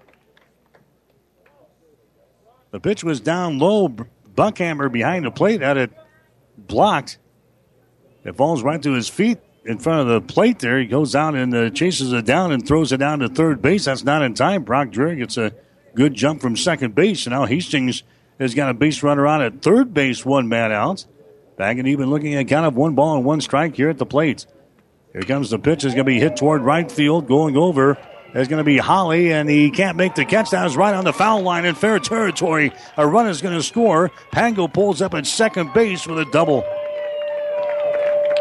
The 2.71 2.79
pitch 2.79 3.03
was 3.03 3.21
down 3.21 3.59
low. 3.59 3.89
Buckhammer 3.89 4.91
behind 4.91 5.25
the 5.25 5.33
plate 5.33 5.61
had 5.61 5.77
it 5.77 5.91
blocked. 6.57 7.19
It 8.25 8.37
falls 8.37 8.63
right 8.63 8.81
to 8.81 8.93
his 8.93 9.09
feet 9.09 9.39
in 9.65 9.79
front 9.79 10.03
of 10.03 10.07
the 10.07 10.21
plate 10.33 10.61
there. 10.61 10.79
He 10.79 10.87
goes 10.87 11.17
out 11.17 11.35
and 11.35 11.53
uh, 11.53 11.71
chases 11.71 12.13
it 12.13 12.25
down 12.25 12.53
and 12.53 12.65
throws 12.67 12.93
it 12.93 12.99
down 12.99 13.19
to 13.19 13.29
third 13.29 13.61
base. 13.61 13.87
That's 13.87 14.05
not 14.05 14.23
in 14.23 14.35
time. 14.35 14.63
Brock 14.63 14.89
Dreher 14.91 15.19
gets 15.19 15.37
a 15.37 15.53
good 15.97 16.15
jump 16.15 16.41
from 16.41 16.57
second 16.57 16.95
base. 16.95 17.27
And 17.27 17.33
now 17.33 17.45
Hastings 17.45 18.05
has 18.43 18.55
got 18.55 18.69
a 18.69 18.75
base 18.75 19.03
runner 19.03 19.27
on 19.27 19.41
at 19.41 19.63
third 19.63 19.95
base, 19.95 20.25
one 20.25 20.49
man 20.49 20.73
out. 20.73 21.07
Back 21.57 21.79
and 21.79 21.89
even 21.89 22.11
looking 22.11 22.35
at 22.35 22.49
kind 22.49 22.67
of 22.67 22.77
one 22.77 22.95
ball 22.95 23.17
and 23.17 23.25
one 23.25 23.41
strike 23.41 23.77
here 23.77 23.89
at 23.89 23.99
the 23.99 24.07
plate. 24.07 24.47
Here 25.13 25.23
comes 25.23 25.51
the 25.51 25.59
pitch. 25.59 25.85
Is 25.85 25.95
going 25.95 26.05
to 26.07 26.11
be 26.11 26.19
hit 26.19 26.37
toward 26.37 26.63
right 26.63 26.91
field. 26.91 27.29
Going 27.29 27.57
over 27.57 27.99
is 28.35 28.49
going 28.49 28.59
to 28.59 28.65
be 28.65 28.79
Holly, 28.79 29.33
and 29.33 29.49
he 29.49 29.71
can't 29.71 29.97
make 29.97 30.15
the 30.15 30.25
catch. 30.25 30.51
That 30.51 30.67
is 30.67 30.77
right 30.77 30.95
on 30.95 31.05
the 31.05 31.13
foul 31.13 31.43
line 31.43 31.65
in 31.65 31.75
fair 31.75 31.99
territory. 31.99 32.73
A 32.97 33.07
run 33.07 33.29
is 33.29 33.43
going 33.43 33.55
to 33.55 33.63
score. 33.63 34.11
Pango 34.31 34.69
pulls 34.69 35.03
up 35.03 35.15
at 35.15 35.27
second 35.27 35.73
base 35.75 36.07
with 36.07 36.19
a 36.19 36.25
double. 36.25 36.65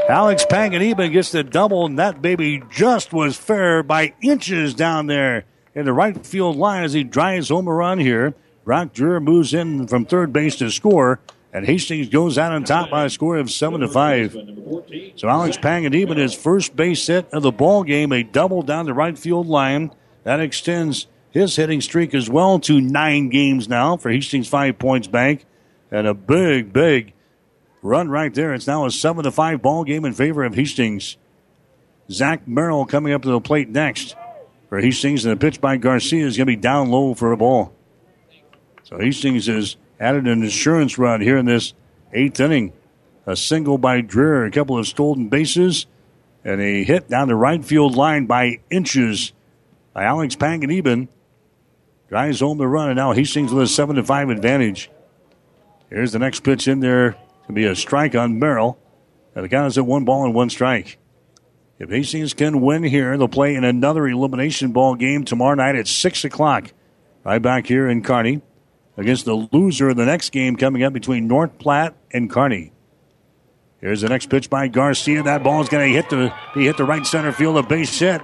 Alex 0.09 0.45
Panganiban 0.45 1.11
gets 1.11 1.31
the 1.31 1.43
double, 1.43 1.85
and 1.85 1.99
that 1.99 2.21
baby 2.21 2.63
just 2.71 3.13
was 3.13 3.37
fair 3.37 3.83
by 3.83 4.13
inches 4.21 4.73
down 4.73 5.07
there 5.07 5.45
in 5.75 5.85
the 5.85 5.93
right 5.93 6.25
field 6.25 6.55
line 6.57 6.83
as 6.83 6.93
he 6.93 7.03
drives 7.03 7.49
home 7.49 7.67
a 7.67 7.73
run 7.73 7.99
here. 7.99 8.33
Brock 8.63 8.93
Dreher 8.93 9.21
moves 9.21 9.53
in 9.53 9.87
from 9.87 10.05
third 10.05 10.31
base 10.31 10.55
to 10.57 10.69
score. 10.69 11.19
And 11.53 11.65
Hastings 11.65 12.07
goes 12.07 12.37
out 12.37 12.53
on 12.53 12.63
top 12.63 12.89
by 12.89 13.03
a 13.05 13.09
score 13.09 13.37
of 13.37 13.51
seven 13.51 13.81
to 13.81 13.87
five. 13.89 14.31
So 15.17 15.27
Alex 15.27 15.57
Panganiban, 15.57 16.15
his 16.15 16.33
first 16.33 16.77
base 16.77 17.05
hit 17.05 17.27
of 17.33 17.43
the 17.43 17.51
ball 17.51 17.83
game, 17.83 18.13
a 18.13 18.23
double 18.23 18.61
down 18.61 18.85
the 18.85 18.93
right 18.93 19.17
field 19.17 19.47
line. 19.47 19.91
That 20.23 20.39
extends 20.39 21.07
his 21.29 21.57
hitting 21.57 21.81
streak 21.81 22.13
as 22.13 22.29
well 22.29 22.59
to 22.59 22.79
nine 22.79 23.29
games 23.29 23.67
now 23.67 23.97
for 23.97 24.09
Hastings 24.09 24.47
Five 24.47 24.79
Points 24.79 25.07
Bank. 25.07 25.45
And 25.91 26.07
a 26.07 26.13
big, 26.13 26.71
big 26.71 27.13
run 27.81 28.09
right 28.09 28.33
there. 28.33 28.53
It's 28.53 28.67
now 28.67 28.85
a 28.85 28.91
seven 28.91 29.25
to 29.25 29.31
five 29.31 29.61
ball 29.61 29.83
game 29.83 30.05
in 30.05 30.13
favor 30.13 30.45
of 30.45 30.55
Hastings. 30.55 31.17
Zach 32.09 32.47
Merrill 32.47 32.85
coming 32.85 33.11
up 33.11 33.23
to 33.23 33.29
the 33.29 33.41
plate 33.41 33.67
next 33.67 34.15
for 34.69 34.79
Hastings, 34.79 35.25
and 35.25 35.33
the 35.33 35.37
pitch 35.37 35.59
by 35.59 35.75
Garcia 35.75 36.25
is 36.25 36.37
going 36.37 36.47
to 36.47 36.51
be 36.51 36.55
down 36.55 36.89
low 36.89 37.13
for 37.13 37.33
a 37.33 37.37
ball. 37.37 37.73
So 38.91 38.99
Hastings 38.99 39.47
is 39.47 39.77
added 39.99 40.27
an 40.27 40.43
insurance 40.43 40.97
run 40.97 41.21
here 41.21 41.37
in 41.37 41.45
this 41.45 41.73
eighth 42.13 42.39
inning. 42.39 42.73
A 43.25 43.35
single 43.35 43.77
by 43.77 44.01
Dreher, 44.01 44.45
a 44.45 44.51
couple 44.51 44.77
of 44.77 44.87
stolen 44.87 45.29
bases, 45.29 45.85
and 46.43 46.59
a 46.59 46.83
hit 46.83 47.07
down 47.07 47.27
the 47.27 47.35
right 47.35 47.63
field 47.63 47.95
line 47.95 48.25
by 48.25 48.59
inches 48.69 49.31
by 49.93 50.03
Alex 50.03 50.35
Panganiban. 50.35 51.07
Drives 52.09 52.41
home 52.41 52.57
the 52.57 52.67
run, 52.67 52.89
and 52.89 52.97
now 52.97 53.13
Hastings 53.13 53.53
with 53.53 53.63
a 53.63 53.67
7 53.67 53.95
to 53.95 54.03
5 54.03 54.29
advantage. 54.29 54.89
Here's 55.89 56.11
the 56.11 56.19
next 56.19 56.41
pitch 56.41 56.67
in 56.67 56.81
there. 56.81 57.15
to 57.47 57.53
be 57.53 57.65
a 57.65 57.75
strike 57.75 58.15
on 58.15 58.39
Merrill. 58.39 58.77
And 59.35 59.45
the 59.45 59.49
count 59.49 59.67
is 59.67 59.77
at 59.77 59.85
one 59.85 60.03
ball 60.03 60.25
and 60.25 60.33
one 60.33 60.49
strike. 60.49 60.97
If 61.79 61.89
Hastings 61.89 62.33
can 62.33 62.59
win 62.59 62.83
here, 62.83 63.17
they'll 63.17 63.29
play 63.29 63.55
in 63.55 63.63
another 63.63 64.07
elimination 64.07 64.73
ball 64.73 64.95
game 64.95 65.23
tomorrow 65.23 65.55
night 65.55 65.75
at 65.75 65.87
6 65.87 66.25
o'clock. 66.25 66.73
Right 67.23 67.41
back 67.41 67.67
here 67.67 67.87
in 67.87 68.03
Kearney 68.03 68.41
against 69.01 69.25
the 69.25 69.33
loser 69.51 69.89
of 69.89 69.97
the 69.97 70.05
next 70.05 70.29
game 70.31 70.55
coming 70.55 70.83
up 70.83 70.93
between 70.93 71.27
North 71.27 71.57
Platte 71.57 71.95
and 72.11 72.29
Kearney. 72.29 72.71
Here's 73.79 74.01
the 74.01 74.09
next 74.09 74.29
pitch 74.29 74.49
by 74.49 74.67
Garcia. 74.67 75.23
That 75.23 75.43
ball 75.43 75.61
is 75.61 75.69
going 75.69 75.91
to 75.91 75.93
hit 75.93 76.09
the 76.09 76.33
he 76.53 76.65
hit 76.65 76.77
the 76.77 76.85
right 76.85 77.05
center 77.05 77.31
field, 77.31 77.57
a 77.57 77.63
base 77.63 77.97
hit. 77.97 78.21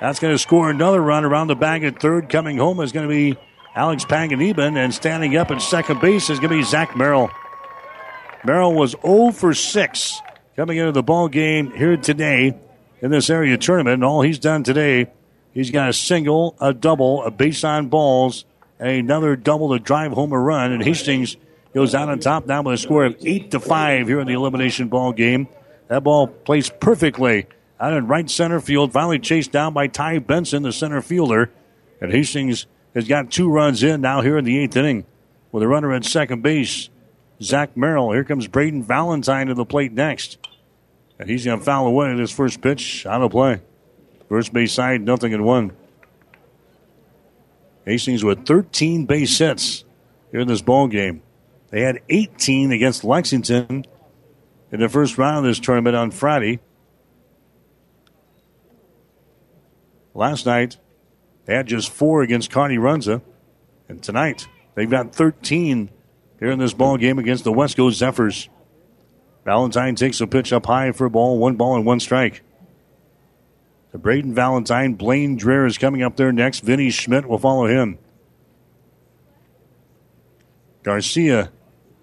That's 0.00 0.18
going 0.18 0.34
to 0.34 0.38
score 0.38 0.68
another 0.68 1.00
run 1.00 1.24
around 1.24 1.46
the 1.46 1.56
bag 1.56 1.82
at 1.82 2.00
third. 2.00 2.28
Coming 2.28 2.58
home 2.58 2.80
is 2.80 2.92
going 2.92 3.08
to 3.08 3.12
be 3.12 3.38
Alex 3.74 4.04
Panganiban, 4.04 4.76
and 4.76 4.92
standing 4.92 5.36
up 5.36 5.50
at 5.50 5.62
second 5.62 6.00
base 6.00 6.28
is 6.28 6.38
going 6.38 6.50
to 6.50 6.56
be 6.56 6.62
Zach 6.62 6.94
Merrill. 6.94 7.30
Merrill 8.44 8.74
was 8.74 8.94
0 9.02 9.30
for 9.30 9.54
6 9.54 10.22
coming 10.56 10.76
into 10.76 10.92
the 10.92 11.02
ball 11.02 11.28
game 11.28 11.70
here 11.70 11.96
today 11.96 12.58
in 13.00 13.10
this 13.10 13.30
area 13.30 13.56
tournament. 13.56 13.94
And 13.94 14.04
all 14.04 14.20
he's 14.20 14.38
done 14.38 14.62
today, 14.62 15.06
he's 15.54 15.70
got 15.70 15.88
a 15.88 15.92
single, 15.92 16.54
a 16.60 16.74
double, 16.74 17.24
a 17.24 17.30
base 17.30 17.64
on 17.64 17.88
balls, 17.88 18.44
another 18.88 19.36
double 19.36 19.72
to 19.72 19.78
drive 19.78 20.12
home 20.12 20.32
a 20.32 20.38
run. 20.38 20.72
And 20.72 20.82
Hastings 20.82 21.36
goes 21.72 21.94
out 21.94 22.08
on 22.08 22.18
top 22.18 22.46
now 22.46 22.62
with 22.62 22.74
a 22.74 22.78
score 22.78 23.04
of 23.04 23.16
8 23.20 23.50
to 23.52 23.60
5 23.60 24.08
here 24.08 24.20
in 24.20 24.26
the 24.26 24.34
elimination 24.34 24.88
ball 24.88 25.12
game. 25.12 25.48
That 25.88 26.04
ball 26.04 26.26
placed 26.26 26.80
perfectly 26.80 27.46
out 27.80 27.92
in 27.92 28.06
right 28.06 28.28
center 28.28 28.60
field, 28.60 28.92
finally 28.92 29.18
chased 29.18 29.52
down 29.52 29.72
by 29.72 29.88
Ty 29.88 30.20
Benson, 30.20 30.62
the 30.62 30.72
center 30.72 31.02
fielder. 31.02 31.50
And 32.00 32.12
Hastings 32.12 32.66
has 32.94 33.08
got 33.08 33.30
two 33.30 33.50
runs 33.50 33.82
in 33.82 34.00
now 34.00 34.20
here 34.20 34.38
in 34.38 34.44
the 34.44 34.58
eighth 34.58 34.76
inning 34.76 35.06
with 35.50 35.62
a 35.62 35.68
runner 35.68 35.92
at 35.92 36.04
second 36.04 36.42
base. 36.42 36.88
Zach 37.42 37.76
Merrill. 37.76 38.12
Here 38.12 38.24
comes 38.24 38.46
Braden 38.46 38.84
Valentine 38.84 39.48
to 39.48 39.54
the 39.54 39.64
plate 39.64 39.92
next. 39.92 40.38
And 41.18 41.28
he's 41.28 41.44
going 41.44 41.58
to 41.58 41.64
foul 41.64 41.86
away 41.86 42.14
this 42.16 42.30
first 42.30 42.60
pitch 42.60 43.04
out 43.06 43.22
of 43.22 43.30
play. 43.30 43.60
First 44.28 44.52
base 44.52 44.72
side, 44.72 45.02
nothing 45.02 45.32
in 45.32 45.44
one. 45.44 45.72
Hastings 47.84 48.24
with 48.24 48.46
13 48.46 49.06
base 49.06 49.38
hits 49.38 49.84
here 50.30 50.40
in 50.40 50.48
this 50.48 50.62
ball 50.62 50.86
game. 50.88 51.22
They 51.70 51.82
had 51.82 52.00
18 52.08 52.70
against 52.70 53.02
Lexington 53.02 53.84
in 54.70 54.80
the 54.80 54.88
first 54.88 55.18
round 55.18 55.38
of 55.38 55.50
this 55.50 55.58
tournament 55.58 55.96
on 55.96 56.10
Friday. 56.10 56.60
Last 60.14 60.44
night, 60.46 60.76
they 61.46 61.54
had 61.54 61.66
just 61.66 61.90
four 61.90 62.22
against 62.22 62.50
Kearney 62.50 62.76
Runza. 62.76 63.22
And 63.88 64.02
tonight, 64.02 64.46
they've 64.74 64.90
got 64.90 65.14
13 65.14 65.90
here 66.38 66.50
in 66.50 66.58
this 66.58 66.74
ball 66.74 66.96
game 66.96 67.18
against 67.18 67.44
the 67.44 67.52
Westco 67.52 67.90
Zephyrs. 67.90 68.48
Valentine 69.44 69.94
takes 69.94 70.20
a 70.20 70.26
pitch 70.26 70.52
up 70.52 70.66
high 70.66 70.92
for 70.92 71.06
a 71.06 71.10
ball, 71.10 71.38
one 71.38 71.56
ball 71.56 71.74
and 71.76 71.84
one 71.84 71.98
strike. 72.00 72.42
The 73.92 73.98
Braden 73.98 74.34
Valentine, 74.34 74.94
Blaine 74.94 75.38
Dreher 75.38 75.66
is 75.66 75.76
coming 75.76 76.02
up 76.02 76.16
there 76.16 76.32
next. 76.32 76.60
Vinny 76.60 76.90
Schmidt 76.90 77.26
will 77.26 77.38
follow 77.38 77.66
him. 77.66 77.98
Garcia 80.82 81.52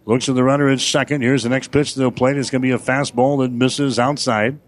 looks 0.05 0.29
at 0.29 0.35
the 0.35 0.43
runner 0.43 0.69
at 0.69 0.79
second. 0.79 1.21
Here's 1.21 1.43
the 1.43 1.49
next 1.49 1.71
pitch 1.71 1.93
to 1.93 1.99
the 1.99 2.11
plate. 2.11 2.37
It's 2.37 2.51
going 2.51 2.61
to 2.61 2.67
be 2.67 2.71
a 2.71 2.77
fastball 2.77 3.39
that 3.39 3.51
misses 3.51 3.97
outside. 3.97 4.59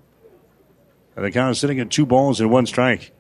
And 1.16 1.25
the 1.25 1.32
count 1.32 1.51
is 1.51 1.59
sitting 1.59 1.80
at 1.80 1.91
two 1.91 2.06
balls 2.06 2.41
and 2.41 2.50
one 2.50 2.66
strike. 2.66 3.11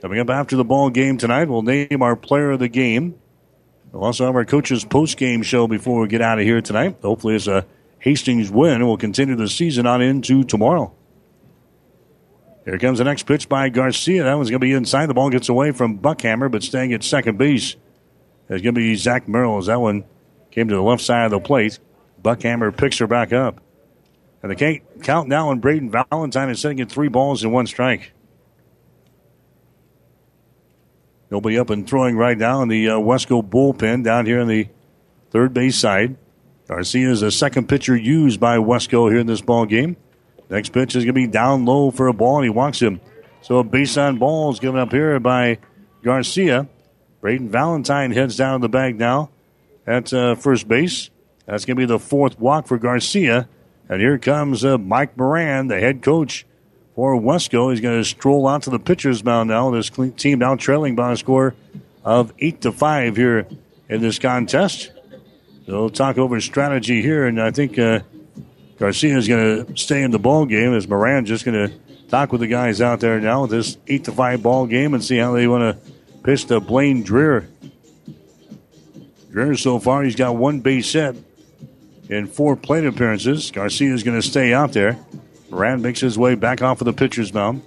Coming 0.00 0.20
up 0.20 0.30
after 0.30 0.56
the 0.56 0.64
ball 0.64 0.90
game 0.90 1.18
tonight, 1.18 1.48
we'll 1.48 1.62
name 1.62 2.02
our 2.02 2.14
player 2.14 2.52
of 2.52 2.60
the 2.60 2.68
game. 2.68 3.18
We'll 3.90 4.04
also 4.04 4.26
have 4.26 4.34
our 4.36 4.44
coaches 4.44 4.84
post 4.84 5.16
game 5.16 5.42
show 5.42 5.66
before 5.66 6.00
we 6.00 6.08
get 6.08 6.20
out 6.20 6.38
of 6.38 6.44
here 6.44 6.60
tonight. 6.60 6.98
Hopefully, 7.02 7.34
it's 7.36 7.46
a 7.46 7.66
Hastings 7.98 8.50
win, 8.50 8.86
we'll 8.86 8.98
continue 8.98 9.34
the 9.34 9.48
season 9.48 9.86
on 9.86 10.02
into 10.02 10.44
tomorrow. 10.44 10.92
Here 12.64 12.78
comes 12.78 12.98
the 12.98 13.04
next 13.04 13.24
pitch 13.24 13.48
by 13.48 13.68
Garcia. 13.68 14.24
That 14.24 14.34
one's 14.34 14.48
going 14.48 14.60
to 14.60 14.66
be 14.66 14.72
inside. 14.72 15.06
The 15.06 15.14
ball 15.14 15.30
gets 15.30 15.48
away 15.48 15.72
from 15.72 15.98
Buckhammer, 15.98 16.50
but 16.50 16.62
staying 16.62 16.94
at 16.94 17.04
second 17.04 17.36
base. 17.36 17.76
It's 18.48 18.62
going 18.62 18.74
to 18.74 18.80
be 18.80 18.94
Zach 18.94 19.28
Merrill 19.28 19.58
as 19.58 19.66
that 19.66 19.80
one 19.80 20.04
came 20.50 20.68
to 20.68 20.74
the 20.74 20.82
left 20.82 21.02
side 21.02 21.26
of 21.26 21.30
the 21.30 21.40
plate. 21.40 21.78
Buckhammer 22.22 22.74
picks 22.74 22.98
her 22.98 23.06
back 23.06 23.32
up. 23.32 23.60
And 24.42 24.50
the 24.50 24.80
count 25.02 25.28
now 25.28 25.48
on 25.48 25.60
Braden 25.60 25.90
Valentine 25.90 26.50
is 26.50 26.60
sitting 26.60 26.80
at 26.80 26.90
three 26.90 27.08
balls 27.08 27.42
and 27.42 27.52
one 27.52 27.66
strike. 27.66 28.12
Nobody 31.30 31.58
up 31.58 31.70
and 31.70 31.88
throwing 31.88 32.16
right 32.16 32.36
now 32.36 32.62
in 32.62 32.68
the 32.68 32.90
uh, 32.90 32.92
Westco 32.96 33.42
bullpen 33.42 34.04
down 34.04 34.26
here 34.26 34.40
in 34.40 34.48
the 34.48 34.68
third 35.30 35.54
base 35.54 35.76
side. 35.76 36.16
Garcia 36.68 37.10
is 37.10 37.20
the 37.20 37.30
second 37.30 37.68
pitcher 37.68 37.96
used 37.96 38.38
by 38.38 38.56
Westco 38.58 39.10
here 39.10 39.20
in 39.20 39.26
this 39.26 39.40
ball 39.40 39.66
game. 39.66 39.96
Next 40.50 40.70
pitch 40.70 40.94
is 40.94 41.04
going 41.04 41.14
to 41.14 41.20
be 41.20 41.26
down 41.26 41.64
low 41.64 41.90
for 41.90 42.08
a 42.08 42.12
ball, 42.12 42.36
and 42.36 42.44
he 42.44 42.50
walks 42.50 42.80
him. 42.80 43.00
So 43.42 43.58
a 43.58 43.64
base 43.64 43.96
on 43.96 44.18
ball 44.18 44.52
is 44.52 44.60
given 44.60 44.80
up 44.80 44.92
here 44.92 45.18
by 45.20 45.58
Garcia. 46.02 46.68
Braden 47.20 47.48
Valentine 47.48 48.10
heads 48.10 48.36
down 48.36 48.60
to 48.60 48.64
the 48.64 48.68
bag 48.68 48.98
now 48.98 49.30
at 49.86 50.12
uh, 50.12 50.34
first 50.34 50.68
base. 50.68 51.10
That's 51.46 51.64
going 51.64 51.76
to 51.76 51.80
be 51.80 51.86
the 51.86 51.98
fourth 51.98 52.38
walk 52.38 52.66
for 52.66 52.78
Garcia. 52.78 53.48
And 53.88 54.00
here 54.00 54.18
comes 54.18 54.64
uh, 54.64 54.78
Mike 54.78 55.16
Moran, 55.16 55.68
the 55.68 55.78
head 55.78 56.02
coach 56.02 56.46
for 56.94 57.18
Westco. 57.20 57.70
He's 57.70 57.80
going 57.80 57.98
to 57.98 58.04
stroll 58.04 58.46
out 58.48 58.62
to 58.62 58.70
the 58.70 58.78
pitcher's 58.78 59.22
mound 59.22 59.50
now. 59.50 59.70
This 59.70 59.90
team 60.16 60.38
now 60.38 60.56
trailing 60.56 60.94
by 60.94 61.12
a 61.12 61.16
score 61.16 61.54
of 62.04 62.32
8 62.38 62.60
to 62.62 62.72
5 62.72 63.16
here 63.16 63.46
in 63.88 64.00
this 64.00 64.18
contest. 64.18 64.92
So 65.66 65.88
talk 65.88 66.18
over 66.18 66.40
strategy 66.40 67.02
here, 67.02 67.26
and 67.26 67.40
I 67.40 67.50
think 67.50 67.78
uh, 67.78 68.00
Garcia 68.78 69.16
is 69.16 69.28
going 69.28 69.66
to 69.66 69.76
stay 69.76 70.02
in 70.02 70.10
the 70.10 70.18
ball 70.18 70.46
game 70.46 70.74
as 70.74 70.88
Moran 70.88 71.26
just 71.26 71.44
going 71.44 71.68
to 71.68 71.74
talk 72.08 72.32
with 72.32 72.40
the 72.40 72.46
guys 72.46 72.80
out 72.80 73.00
there 73.00 73.20
now 73.20 73.42
with 73.42 73.50
this 73.50 73.76
8 73.86 74.04
to 74.04 74.12
5 74.12 74.42
ball 74.42 74.66
game 74.66 74.94
and 74.94 75.04
see 75.04 75.16
how 75.16 75.32
they 75.32 75.46
want 75.46 75.62
to 75.62 75.92
pitch 76.22 76.46
to 76.46 76.60
Blaine 76.60 77.04
Dreher. 77.04 77.46
Dreher 79.30 79.58
so 79.58 79.78
far, 79.78 80.02
he's 80.02 80.16
got 80.16 80.36
one 80.36 80.60
base 80.60 80.92
hit 80.92 81.16
in 82.08 82.26
four 82.26 82.56
plate 82.56 82.84
appearances. 82.84 83.50
Garcia 83.50 83.92
is 83.92 84.02
going 84.02 84.20
to 84.20 84.26
stay 84.26 84.52
out 84.52 84.72
there. 84.72 84.98
Moran 85.50 85.82
makes 85.82 86.00
his 86.00 86.18
way 86.18 86.34
back 86.34 86.62
off 86.62 86.80
of 86.80 86.84
the 86.84 86.92
pitcher's 86.92 87.32
mound. 87.32 87.62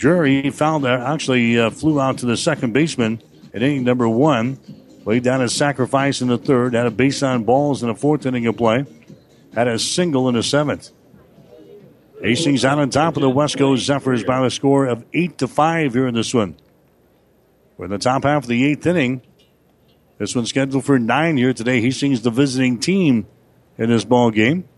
He 0.00 0.50
found 0.50 0.84
that 0.84 1.00
actually 1.00 1.58
uh, 1.58 1.70
flew 1.70 2.00
out 2.00 2.18
to 2.18 2.26
the 2.26 2.36
second 2.36 2.72
baseman 2.72 3.22
in 3.52 3.62
inning 3.62 3.84
number 3.84 4.08
one. 4.08 4.58
Laid 5.04 5.22
down 5.22 5.40
a 5.40 5.48
sacrifice 5.48 6.20
in 6.20 6.28
the 6.28 6.36
third, 6.36 6.74
had 6.74 6.86
a 6.86 6.90
base 6.90 7.22
on 7.22 7.44
balls 7.44 7.82
in 7.82 7.88
the 7.88 7.94
fourth 7.94 8.26
inning 8.26 8.46
of 8.46 8.56
play, 8.56 8.84
had 9.56 9.68
a 9.68 9.78
single 9.78 10.28
in 10.28 10.34
the 10.34 10.42
seventh. 10.42 10.90
Hastings 12.20 12.64
out 12.64 12.78
on 12.78 12.90
top 12.90 13.16
of 13.16 13.22
the 13.22 13.30
Westco 13.30 13.76
Zephyrs 13.76 14.22
by 14.22 14.44
a 14.44 14.50
score 14.50 14.86
of 14.86 15.04
eight 15.12 15.38
to 15.38 15.48
five 15.48 15.94
here 15.94 16.06
in 16.06 16.14
this 16.14 16.32
one. 16.32 16.56
We're 17.76 17.86
in 17.86 17.90
the 17.90 17.98
top 17.98 18.24
half 18.24 18.44
of 18.44 18.48
the 18.48 18.64
eighth 18.66 18.86
inning. 18.86 19.22
This 20.18 20.34
one's 20.34 20.48
scheduled 20.48 20.84
for 20.84 20.98
nine 20.98 21.36
here 21.36 21.52
today. 21.52 21.80
Hastings 21.80 22.22
the 22.22 22.30
visiting 22.30 22.78
team 22.78 23.26
in 23.76 23.90
this 23.90 24.04
ball 24.04 24.30
game. 24.30 24.68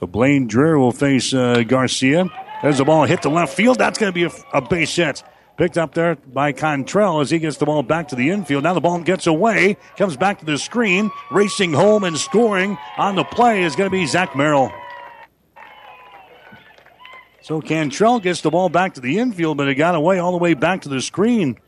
So 0.00 0.06
Blaine 0.06 0.48
Dreher 0.48 0.78
will 0.78 0.92
face 0.92 1.34
uh, 1.34 1.62
Garcia. 1.66 2.26
There's 2.62 2.78
the 2.78 2.84
ball 2.84 3.04
hit 3.04 3.22
to 3.22 3.28
left 3.28 3.54
field. 3.54 3.78
That's 3.78 3.98
going 3.98 4.12
to 4.12 4.14
be 4.14 4.24
a, 4.24 4.30
a, 4.54 4.60
base 4.60 4.94
hit. 4.96 5.22
Picked 5.56 5.78
up 5.78 5.94
there 5.94 6.16
by 6.16 6.52
Cantrell 6.52 7.20
as 7.20 7.30
he 7.30 7.38
gets 7.38 7.56
the 7.56 7.64
ball 7.64 7.82
back 7.82 8.08
to 8.08 8.16
the 8.16 8.30
infield. 8.30 8.64
Now 8.64 8.74
the 8.74 8.80
ball 8.80 9.00
gets 9.00 9.26
away, 9.26 9.78
comes 9.96 10.16
back 10.16 10.40
to 10.40 10.44
the 10.44 10.58
screen, 10.58 11.10
racing 11.30 11.72
home 11.72 12.04
and 12.04 12.18
scoring 12.18 12.76
on 12.98 13.16
the 13.16 13.24
play 13.24 13.62
is 13.62 13.74
going 13.74 13.90
to 13.90 13.96
be 13.96 14.04
Zach 14.06 14.36
Merrill. 14.36 14.70
So 17.40 17.60
Cantrell 17.62 18.20
gets 18.20 18.42
the 18.42 18.50
ball 18.50 18.68
back 18.68 18.94
to 18.94 19.00
the 19.00 19.18
infield, 19.18 19.56
but 19.56 19.68
it 19.68 19.76
got 19.76 19.94
away 19.94 20.18
all 20.18 20.32
the 20.32 20.38
way 20.38 20.52
back 20.52 20.82
to 20.82 20.88
the 20.90 21.00
screen. 21.00 21.58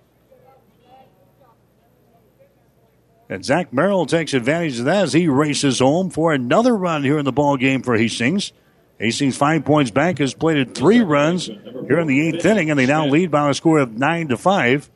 And 3.30 3.44
Zach 3.44 3.72
Merrill 3.72 4.04
takes 4.04 4.34
advantage 4.34 4.78
of 4.80 4.86
that 4.86 5.04
as 5.04 5.12
he 5.12 5.28
races 5.28 5.78
home 5.78 6.10
for 6.10 6.32
another 6.32 6.76
run 6.76 7.04
here 7.04 7.18
in 7.18 7.24
the 7.24 7.32
ball 7.32 7.56
game 7.56 7.82
for 7.82 7.96
Hastings. 7.96 8.52
Hastings 8.98 9.36
Five 9.36 9.64
Points 9.64 9.90
Bank 9.90 10.18
has 10.18 10.34
plated 10.34 10.74
three 10.74 11.00
runs 11.00 11.46
here 11.46 12.00
in 12.00 12.08
the 12.08 12.28
eighth 12.28 12.44
inning, 12.44 12.70
and 12.70 12.78
they 12.78 12.86
now 12.86 13.06
lead 13.06 13.30
by 13.30 13.48
a 13.48 13.54
score 13.54 13.78
of 13.78 13.96
nine 13.96 14.28
to 14.28 14.36
five. 14.36 14.90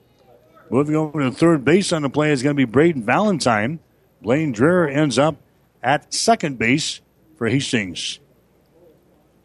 Moving 0.71 0.97
over 0.97 1.21
to 1.21 1.31
third 1.31 1.65
base 1.65 1.93
on 1.93 2.03
the 2.03 2.11
play 2.11 2.33
is 2.33 2.43
going 2.43 2.57
to 2.57 2.67
be 2.67 2.71
Braden 2.71 3.05
Valentine. 3.05 3.79
Blaine 4.21 4.53
Dreher 4.55 4.93
ends 4.93 5.19
up 5.19 5.37
at 5.83 6.13
second 6.13 6.59
base 6.59 7.01
for 7.37 7.49
Hastings. 7.49 8.19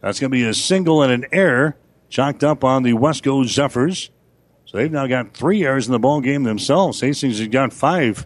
That's 0.01 0.19
going 0.19 0.31
to 0.31 0.35
be 0.35 0.45
a 0.45 0.53
single 0.53 1.01
and 1.01 1.11
an 1.11 1.29
error 1.31 1.77
chalked 2.09 2.43
up 2.43 2.63
on 2.63 2.83
the 2.83 2.93
Westco 2.93 3.45
Zephyrs. 3.45 4.09
So 4.65 4.77
they've 4.77 4.91
now 4.91 5.07
got 5.07 5.33
three 5.33 5.65
errors 5.65 5.87
in 5.87 5.91
the 5.91 5.99
ball 5.99 6.21
game 6.21 6.43
themselves. 6.43 7.01
Hastings 7.01 7.39
has 7.39 7.47
got 7.47 7.73
five. 7.73 8.25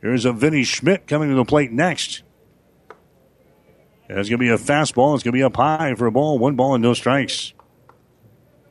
Here's 0.00 0.24
a 0.24 0.32
Vinny 0.32 0.64
Schmidt 0.64 1.06
coming 1.06 1.28
to 1.30 1.34
the 1.34 1.44
plate 1.44 1.72
next. 1.72 2.22
It's 4.08 4.28
going 4.28 4.38
to 4.38 4.38
be 4.38 4.48
a 4.48 4.56
fastball. 4.56 5.14
It's 5.14 5.22
going 5.22 5.32
to 5.32 5.38
be 5.38 5.42
up 5.42 5.56
high 5.56 5.94
for 5.94 6.06
a 6.06 6.12
ball. 6.12 6.38
One 6.38 6.56
ball 6.56 6.74
and 6.74 6.82
no 6.82 6.94
strikes. 6.94 7.52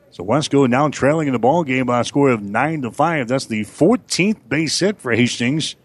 So 0.10 0.24
Westco 0.24 0.68
now 0.68 0.90
trailing 0.90 1.28
in 1.28 1.34
the 1.34 1.40
ball 1.40 1.64
game 1.64 1.86
by 1.86 2.00
a 2.00 2.04
score 2.04 2.30
of 2.30 2.42
nine 2.42 2.82
to 2.82 2.92
five. 2.92 3.28
That's 3.28 3.46
the 3.46 3.62
14th 3.66 4.50
base 4.50 4.80
hit 4.80 5.00
for 5.00 5.12
Hastings 5.12 5.76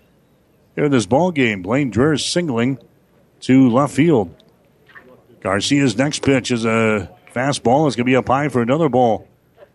here 0.74 0.86
in 0.86 0.90
this 0.90 1.04
ball 1.04 1.32
game. 1.32 1.60
Blaine 1.60 1.92
Dreher 1.92 2.18
singling 2.18 2.78
to 3.40 3.68
left 3.68 3.94
field. 3.94 4.34
Garcia's 5.40 5.98
next 5.98 6.22
pitch 6.22 6.50
is 6.50 6.64
a 6.64 7.10
fastball. 7.34 7.86
It's 7.86 7.96
going 7.96 8.04
to 8.06 8.10
be 8.10 8.16
up 8.16 8.28
high 8.28 8.48
for 8.48 8.62
another 8.62 8.88
ball. 8.88 9.28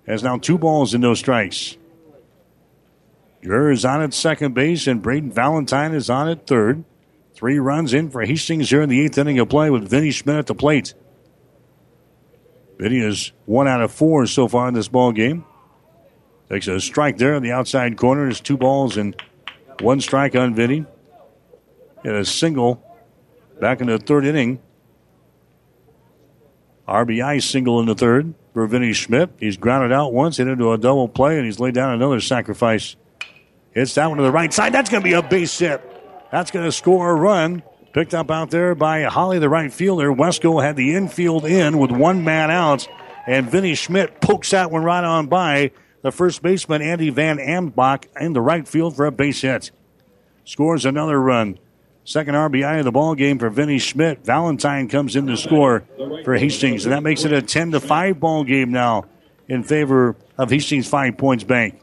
Has 0.07 0.23
now 0.23 0.37
two 0.37 0.57
balls 0.57 0.93
and 0.93 1.01
no 1.03 1.13
strikes. 1.13 1.77
Dreher 3.43 3.71
is 3.71 3.85
on 3.85 4.01
at 4.01 4.13
second 4.13 4.55
base, 4.55 4.87
and 4.87 5.01
Braden 5.01 5.31
Valentine 5.31 5.93
is 5.93 6.09
on 6.09 6.29
at 6.29 6.47
third. 6.47 6.83
Three 7.37 7.59
runs 7.59 7.93
in 7.93 8.09
for 8.09 8.23
Hastings 8.23 8.71
here 8.71 8.81
in 8.81 8.89
the 8.89 8.99
eighth 8.99 9.15
inning 9.15 9.37
of 9.37 9.47
play 9.47 9.69
with 9.69 9.87
Vinny 9.87 10.09
Schmidt 10.09 10.37
at 10.37 10.47
the 10.47 10.55
plate. 10.55 10.95
Vinny 12.79 12.97
is 12.97 13.31
one 13.45 13.67
out 13.67 13.79
of 13.79 13.91
four 13.91 14.25
so 14.25 14.47
far 14.47 14.67
in 14.67 14.73
this 14.73 14.87
ball 14.87 15.11
game. 15.11 15.45
Takes 16.49 16.67
a 16.67 16.81
strike 16.81 17.19
there 17.19 17.35
in 17.35 17.43
the 17.43 17.51
outside 17.51 17.95
corner. 17.95 18.23
There's 18.23 18.41
two 18.41 18.57
balls 18.57 18.97
and 18.97 19.15
one 19.81 20.01
strike 20.01 20.35
on 20.35 20.55
Vinny. 20.55 20.83
Hit 22.03 22.15
a 22.15 22.25
single 22.25 22.83
back 23.61 23.81
in 23.81 23.87
the 23.87 23.99
third 23.99 24.25
inning. 24.25 24.59
RBI 26.87 27.43
single 27.43 27.79
in 27.79 27.85
the 27.85 27.93
third 27.93 28.33
for 28.53 28.65
Vinny 28.65 28.93
Schmidt. 28.93 29.29
He's 29.39 29.57
grounded 29.57 29.91
out 29.91 30.11
once, 30.11 30.37
hit 30.37 30.47
into 30.47 30.71
a 30.71 30.77
double 30.79 31.07
play, 31.07 31.37
and 31.37 31.45
he's 31.45 31.59
laid 31.59 31.75
down 31.75 31.93
another 31.93 32.19
sacrifice. 32.19 32.95
Hits 33.73 33.93
that 33.93 34.07
one 34.07 34.17
to 34.17 34.23
the 34.23 34.31
right 34.31 34.51
side. 34.51 34.73
That's 34.73 34.89
going 34.89 35.03
to 35.03 35.07
be 35.07 35.13
a 35.13 35.21
base 35.21 35.59
hit. 35.59 35.96
That's 36.37 36.51
going 36.51 36.65
to 36.65 36.71
score 36.71 37.09
a 37.09 37.15
run. 37.15 37.63
Picked 37.93 38.13
up 38.13 38.29
out 38.29 38.51
there 38.51 38.75
by 38.75 39.01
Holly, 39.05 39.39
the 39.39 39.49
right 39.49 39.73
fielder. 39.73 40.13
Westco 40.13 40.61
had 40.61 40.75
the 40.75 40.93
infield 40.93 41.45
in 41.45 41.79
with 41.79 41.89
one 41.89 42.23
man 42.23 42.51
out, 42.51 42.87
and 43.25 43.49
Vinny 43.49 43.73
Schmidt 43.73 44.21
pokes 44.21 44.51
that 44.51 44.69
one 44.69 44.83
right 44.83 45.03
on 45.03 45.25
by 45.25 45.71
the 46.03 46.11
first 46.11 46.43
baseman, 46.43 46.83
Andy 46.83 47.09
Van 47.09 47.39
Ambach, 47.39 48.05
in 48.21 48.33
the 48.33 48.41
right 48.41 48.67
field 48.67 48.95
for 48.95 49.07
a 49.07 49.11
base 49.11 49.41
hit. 49.41 49.71
scores 50.45 50.85
another 50.85 51.19
run. 51.19 51.57
Second 52.03 52.35
RBI 52.35 52.77
of 52.77 52.85
the 52.85 52.91
ball 52.91 53.15
game 53.15 53.39
for 53.39 53.49
Vinny 53.49 53.79
Schmidt. 53.79 54.23
Valentine 54.23 54.89
comes 54.89 55.15
in 55.15 55.25
to 55.25 55.37
score 55.37 55.85
for 56.23 56.37
Hastings, 56.37 56.85
and 56.85 56.93
that 56.93 57.01
makes 57.01 57.25
it 57.25 57.33
a 57.33 57.41
10 57.41 57.71
to 57.71 57.79
5 57.79 58.19
ball 58.19 58.43
game 58.43 58.71
now 58.71 59.05
in 59.47 59.63
favor 59.63 60.15
of 60.37 60.51
Hastings 60.51 60.87
Five 60.87 61.17
Points 61.17 61.43
Bank. 61.43 61.81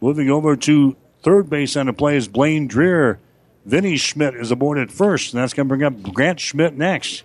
Moving 0.00 0.28
over 0.28 0.56
to 0.56 0.96
third 1.22 1.48
base 1.48 1.76
on 1.76 1.86
the 1.86 1.92
play 1.92 2.16
is 2.16 2.26
Blaine 2.26 2.68
Dreher. 2.68 3.18
Vinny 3.66 3.96
Schmidt 3.96 4.36
is 4.36 4.52
aboard 4.52 4.78
at 4.78 4.92
first, 4.92 5.34
and 5.34 5.42
that's 5.42 5.52
going 5.52 5.66
to 5.66 5.68
bring 5.68 5.82
up 5.82 6.14
Grant 6.14 6.38
Schmidt 6.38 6.74
next. 6.74 7.24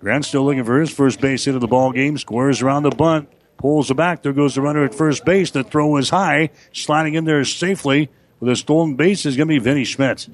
Grant 0.00 0.24
still 0.24 0.44
looking 0.44 0.64
for 0.64 0.80
his 0.80 0.90
first 0.90 1.20
base 1.20 1.44
hit 1.44 1.54
of 1.54 1.60
the 1.60 1.68
ball 1.68 1.92
game. 1.92 2.18
Squares 2.18 2.60
around 2.60 2.82
the 2.82 2.90
bunt, 2.90 3.28
pulls 3.56 3.88
it 3.88 3.94
back. 3.94 4.24
There 4.24 4.32
goes 4.32 4.56
the 4.56 4.62
runner 4.62 4.84
at 4.84 4.92
first 4.92 5.24
base. 5.24 5.52
The 5.52 5.62
throw 5.62 5.96
is 5.96 6.10
high, 6.10 6.50
sliding 6.72 7.14
in 7.14 7.24
there 7.24 7.44
safely 7.44 8.10
with 8.40 8.50
a 8.50 8.56
stolen 8.56 8.96
base 8.96 9.24
is 9.26 9.36
going 9.36 9.46
to 9.46 9.54
be 9.54 9.60
Vinny 9.60 9.84
Schmidt. 9.84 10.28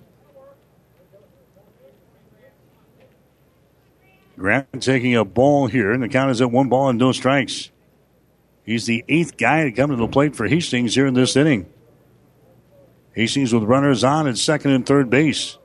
Grant 4.38 4.82
taking 4.82 5.16
a 5.16 5.24
ball 5.24 5.66
here, 5.66 5.92
and 5.92 6.02
the 6.02 6.08
count 6.08 6.30
is 6.30 6.40
at 6.40 6.50
one 6.50 6.70
ball 6.70 6.88
and 6.88 6.98
no 6.98 7.12
strikes. 7.12 7.70
He's 8.64 8.86
the 8.86 9.04
eighth 9.06 9.36
guy 9.36 9.64
to 9.64 9.72
come 9.72 9.90
to 9.90 9.96
the 9.96 10.08
plate 10.08 10.34
for 10.34 10.46
Hastings 10.46 10.94
here 10.94 11.06
in 11.06 11.14
this 11.14 11.36
inning. 11.36 11.66
Hastings 13.16 13.54
with 13.54 13.62
runners 13.62 14.04
on 14.04 14.28
at 14.28 14.36
second 14.36 14.72
and 14.72 14.84
third 14.84 15.08
base. 15.08 15.56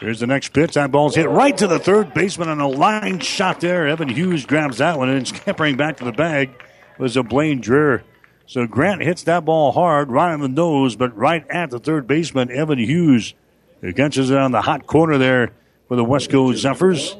Here's 0.00 0.20
the 0.20 0.28
next 0.28 0.52
pitch. 0.52 0.74
That 0.74 0.92
ball's 0.92 1.16
hit 1.16 1.28
right 1.28 1.56
to 1.58 1.66
the 1.66 1.80
third 1.80 2.14
baseman 2.14 2.48
on 2.48 2.60
a 2.60 2.68
line 2.68 3.18
shot 3.18 3.60
there. 3.60 3.88
Evan 3.88 4.08
Hughes 4.08 4.46
grabs 4.46 4.78
that 4.78 4.96
one 4.96 5.08
and 5.08 5.26
scampering 5.26 5.76
back 5.76 5.96
to 5.96 6.04
the 6.04 6.12
bag 6.12 6.50
was 6.98 7.16
a 7.16 7.24
Blaine 7.24 7.60
Dreher. 7.60 8.02
So 8.46 8.66
Grant 8.66 9.02
hits 9.02 9.24
that 9.24 9.44
ball 9.44 9.72
hard, 9.72 10.10
right 10.10 10.32
on 10.32 10.40
the 10.40 10.48
nose, 10.48 10.94
but 10.94 11.16
right 11.16 11.44
at 11.50 11.70
the 11.70 11.78
third 11.78 12.06
baseman, 12.06 12.50
Evan 12.50 12.78
Hughes. 12.78 13.34
He 13.80 13.92
catches 13.92 14.30
it 14.30 14.38
on 14.38 14.52
the 14.52 14.62
hot 14.62 14.86
corner 14.86 15.18
there 15.18 15.52
for 15.88 15.96
the 15.96 16.04
Westco 16.04 16.54
Zephyrs. 16.54 17.16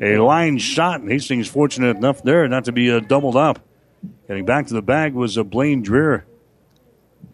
A 0.00 0.18
line 0.18 0.58
shot, 0.58 1.00
and 1.00 1.10
Hastings 1.10 1.48
fortunate 1.48 1.96
enough 1.96 2.22
there 2.24 2.48
not 2.48 2.64
to 2.64 2.72
be 2.72 2.90
uh, 2.90 3.00
doubled 3.00 3.36
up. 3.36 3.60
Getting 4.26 4.44
back 4.44 4.66
to 4.68 4.74
the 4.74 4.82
bag 4.82 5.14
was 5.14 5.36
a 5.36 5.44
Blaine 5.44 5.84
Dreher. 5.84 6.22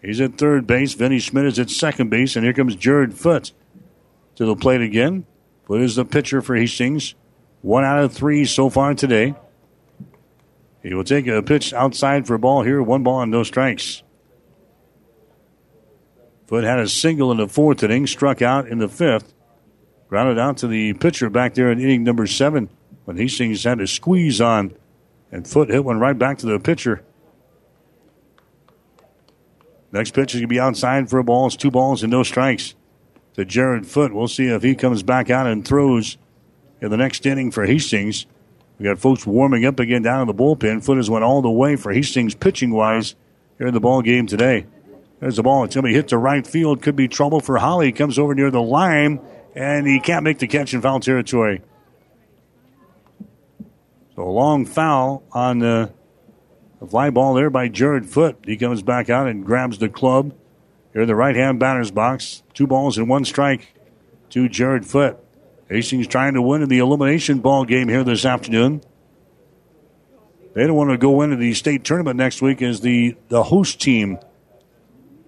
He's 0.02 0.20
at 0.20 0.38
third 0.38 0.66
base. 0.66 0.94
Vinny 0.94 1.18
Schmidt 1.18 1.44
is 1.44 1.58
at 1.58 1.70
second 1.70 2.10
base, 2.10 2.36
and 2.36 2.44
here 2.44 2.54
comes 2.54 2.74
Jared 2.74 3.14
Foote 3.14 3.52
to 4.36 4.44
the 4.44 4.56
plate 4.56 4.80
again. 4.80 5.26
Foote 5.66 5.82
is 5.82 5.96
the 5.96 6.04
pitcher 6.04 6.42
for 6.42 6.56
Hastings. 6.56 7.14
One 7.62 7.84
out 7.84 7.98
of 7.98 8.12
three 8.12 8.44
so 8.44 8.70
far 8.70 8.94
today. 8.94 9.34
He 10.82 10.94
will 10.94 11.04
take 11.04 11.26
a 11.26 11.42
pitch 11.42 11.72
outside 11.72 12.26
for 12.26 12.34
a 12.34 12.38
ball 12.38 12.62
here. 12.62 12.82
One 12.82 13.02
ball 13.02 13.20
and 13.20 13.30
no 13.30 13.42
strikes. 13.42 14.02
Foote 16.46 16.64
had 16.64 16.78
a 16.78 16.88
single 16.88 17.30
in 17.30 17.36
the 17.36 17.46
fourth 17.46 17.82
inning, 17.82 18.06
struck 18.06 18.42
out 18.42 18.66
in 18.66 18.78
the 18.78 18.88
fifth. 18.88 19.34
Grounded 20.08 20.38
out 20.38 20.56
to 20.58 20.66
the 20.66 20.94
pitcher 20.94 21.30
back 21.30 21.54
there 21.54 21.70
in 21.70 21.78
inning 21.78 22.02
number 22.02 22.26
seven 22.26 22.68
when 23.04 23.16
Hastings 23.16 23.62
had 23.62 23.78
to 23.78 23.86
squeeze 23.86 24.40
on. 24.40 24.74
And 25.32 25.46
Foot 25.46 25.70
hit 25.70 25.84
one 25.84 26.00
right 26.00 26.18
back 26.18 26.38
to 26.38 26.46
the 26.46 26.58
pitcher. 26.58 27.04
Next 29.92 30.12
pitch 30.12 30.34
is 30.34 30.40
going 30.40 30.48
to 30.48 30.54
be 30.54 30.60
outside 30.60 31.10
for 31.10 31.18
a 31.18 31.24
ball. 31.24 31.46
It's 31.46 31.56
two 31.56 31.70
balls 31.70 32.02
and 32.02 32.10
no 32.10 32.22
strikes 32.22 32.74
to 33.34 33.44
Jared 33.44 33.86
Foot. 33.86 34.14
We'll 34.14 34.28
see 34.28 34.46
if 34.46 34.62
he 34.62 34.74
comes 34.74 35.02
back 35.02 35.30
out 35.30 35.46
and 35.46 35.66
throws 35.66 36.16
in 36.80 36.90
the 36.90 36.96
next 36.96 37.26
inning 37.26 37.50
for 37.50 37.66
Hastings. 37.66 38.26
We 38.78 38.84
got 38.84 38.98
folks 38.98 39.26
warming 39.26 39.64
up 39.66 39.78
again 39.78 40.02
down 40.02 40.22
in 40.22 40.26
the 40.26 40.34
bullpen. 40.34 40.84
Foot 40.84 40.96
has 40.96 41.10
went 41.10 41.24
all 41.24 41.42
the 41.42 41.50
way 41.50 41.76
for 41.76 41.92
Hastings 41.92 42.34
pitching 42.34 42.70
wise 42.70 43.14
here 43.58 43.66
in 43.66 43.74
the 43.74 43.80
ball 43.80 44.00
game 44.00 44.26
today. 44.26 44.66
There's 45.18 45.36
the 45.36 45.42
ball. 45.42 45.64
It's 45.64 45.74
going 45.74 45.84
to 45.84 45.88
be 45.88 45.94
hit 45.94 46.08
to 46.08 46.18
right 46.18 46.46
field. 46.46 46.80
Could 46.80 46.96
be 46.96 47.06
trouble 47.06 47.40
for 47.40 47.58
Holly. 47.58 47.92
Comes 47.92 48.18
over 48.18 48.34
near 48.34 48.50
the 48.50 48.62
line, 48.62 49.20
and 49.54 49.86
he 49.86 50.00
can't 50.00 50.24
make 50.24 50.38
the 50.38 50.46
catch 50.46 50.72
in 50.72 50.80
foul 50.80 51.00
territory. 51.00 51.60
A 54.20 54.30
long 54.30 54.66
foul 54.66 55.22
on 55.32 55.60
the, 55.60 55.92
fly 56.88 57.10
ball 57.10 57.34
there 57.34 57.50
by 57.50 57.68
Jared 57.68 58.06
Foote. 58.06 58.38
He 58.44 58.56
comes 58.56 58.82
back 58.82 59.08
out 59.08 59.26
and 59.26 59.44
grabs 59.44 59.78
the 59.78 59.88
club 59.88 60.34
here 60.92 61.02
in 61.02 61.08
the 61.08 61.14
right 61.14 61.34
hand 61.34 61.58
batter's 61.58 61.90
box. 61.90 62.42
Two 62.54 62.66
balls 62.66 62.98
and 62.98 63.08
one 63.08 63.24
strike 63.24 63.74
to 64.30 64.48
Jared 64.48 64.86
Foote. 64.86 65.18
Hastings 65.68 66.06
trying 66.06 66.34
to 66.34 66.42
win 66.42 66.62
in 66.62 66.68
the 66.68 66.78
elimination 66.78 67.38
ball 67.38 67.64
game 67.64 67.88
here 67.88 68.04
this 68.04 68.24
afternoon. 68.24 68.82
They 70.54 70.66
don't 70.66 70.76
want 70.76 70.90
to 70.90 70.98
go 70.98 71.22
into 71.22 71.36
the 71.36 71.54
state 71.54 71.84
tournament 71.84 72.16
next 72.16 72.42
week 72.42 72.60
as 72.60 72.80
the, 72.80 73.16
the 73.28 73.44
host 73.44 73.80
team 73.80 74.18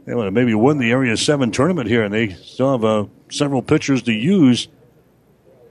they 0.05 0.15
want 0.15 0.27
to 0.27 0.31
maybe 0.33 0.55
win 0.55 0.79
the 0.79 0.91
Area 0.91 1.17
7 1.17 1.53
tournament 1.53 1.89
here, 1.89 2.03
and 2.03 2.13
they 2.13 2.31
still 2.31 2.73
have 2.73 2.85
uh, 2.85 3.07
several 3.31 3.63
pitchers 3.63 4.03
to 4.03 4.13
use. 4.13 4.69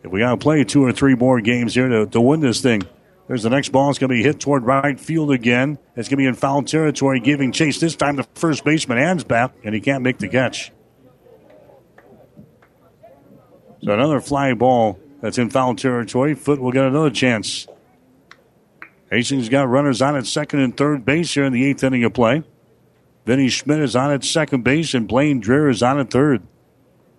If 0.03 0.11
we 0.11 0.21
got 0.21 0.31
to 0.31 0.37
play 0.37 0.63
two 0.63 0.83
or 0.83 0.91
three 0.91 1.15
more 1.15 1.41
games 1.41 1.75
here 1.75 1.89
to, 1.89 2.05
to 2.07 2.21
win 2.21 2.39
this 2.39 2.61
thing. 2.61 2.83
There's 3.27 3.43
the 3.43 3.49
next 3.49 3.69
ball. 3.69 3.89
It's 3.89 3.99
going 3.99 4.09
to 4.09 4.15
be 4.15 4.23
hit 4.23 4.39
toward 4.39 4.65
right 4.65 4.99
field 4.99 5.31
again. 5.31 5.77
It's 5.95 6.09
going 6.09 6.17
to 6.17 6.23
be 6.23 6.25
in 6.25 6.33
foul 6.33 6.63
territory, 6.63 7.19
giving 7.19 7.51
chase. 7.51 7.79
This 7.79 7.95
time 7.95 8.15
the 8.15 8.27
first 8.35 8.63
baseman 8.63 8.97
hands 8.97 9.23
back, 9.23 9.53
and 9.63 9.73
he 9.73 9.81
can't 9.81 10.03
make 10.03 10.17
the 10.17 10.27
catch. 10.27 10.71
So 13.83 13.93
another 13.93 14.19
fly 14.19 14.53
ball 14.53 14.99
that's 15.21 15.37
in 15.37 15.49
foul 15.49 15.75
territory. 15.75 16.35
Foot 16.35 16.59
will 16.59 16.71
get 16.71 16.85
another 16.85 17.09
chance. 17.09 17.67
Hastings 19.11 19.49
got 19.49 19.67
runners 19.67 20.01
on 20.01 20.15
at 20.15 20.25
second 20.25 20.59
and 20.59 20.75
third 20.75 21.05
base 21.05 21.33
here 21.33 21.43
in 21.43 21.53
the 21.53 21.65
eighth 21.65 21.83
inning 21.83 22.03
of 22.03 22.13
play. 22.13 22.43
Vinny 23.25 23.49
Schmidt 23.49 23.79
is 23.79 23.95
on 23.95 24.11
at 24.11 24.23
second 24.23 24.63
base, 24.63 24.93
and 24.93 25.07
Blaine 25.07 25.41
Dreher 25.41 25.69
is 25.69 25.83
on 25.83 25.99
at 25.99 26.11
third. 26.11 26.43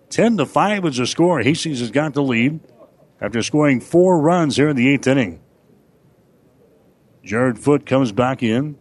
10 0.09 0.37
to 0.37 0.45
5 0.45 0.85
is 0.85 0.97
the 0.97 1.07
score. 1.07 1.41
Hastings 1.41 1.79
has 1.79 1.91
got 1.91 2.13
the 2.13 2.21
lead 2.21 2.59
after 3.19 3.41
scoring 3.41 3.79
four 3.79 4.19
runs 4.19 4.57
here 4.57 4.69
in 4.69 4.75
the 4.75 4.89
eighth 4.89 5.07
inning. 5.07 5.39
Jared 7.23 7.57
Foote 7.57 7.85
comes 7.85 8.11
back 8.11 8.43
in. 8.43 8.77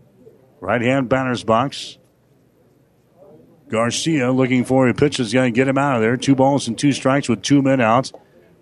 Right 0.61 0.81
hand 0.81 1.09
batter's 1.09 1.45
box. 1.45 1.99
Garcia 3.69 4.31
looking 4.31 4.65
for 4.65 4.89
a 4.89 4.95
pitch 4.95 5.17
that's 5.17 5.33
going 5.33 5.53
to 5.53 5.57
get 5.57 5.69
him 5.69 5.79
out 5.79 5.97
of 5.97 6.03
there. 6.03 6.17
Two 6.17 6.35
balls 6.35 6.69
and 6.69 6.79
two 6.79 6.93
strikes 6.93 7.29
with 7.29 7.43
two 7.43 7.63
men 7.63 7.81
out. 7.81 8.13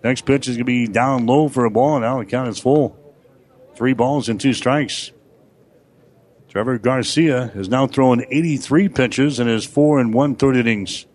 Next 0.03 0.25
pitch 0.25 0.47
is 0.47 0.55
going 0.55 0.65
to 0.65 0.65
be 0.65 0.87
down 0.87 1.25
low 1.25 1.47
for 1.47 1.65
a 1.65 1.69
ball, 1.69 1.99
now 1.99 2.19
the 2.19 2.25
count 2.25 2.49
is 2.49 2.59
full. 2.59 2.97
Three 3.75 3.93
balls 3.93 4.29
and 4.29 4.39
two 4.39 4.53
strikes. 4.53 5.11
Trevor 6.47 6.79
Garcia 6.79 7.51
has 7.53 7.69
now 7.69 7.87
thrown 7.87 8.25
83 8.29 8.89
pitches 8.89 9.39
in 9.39 9.47
his 9.47 9.65
four 9.65 9.99
and 9.99 10.13
one 10.13 10.35
third 10.35 10.57
innings. 10.57 11.05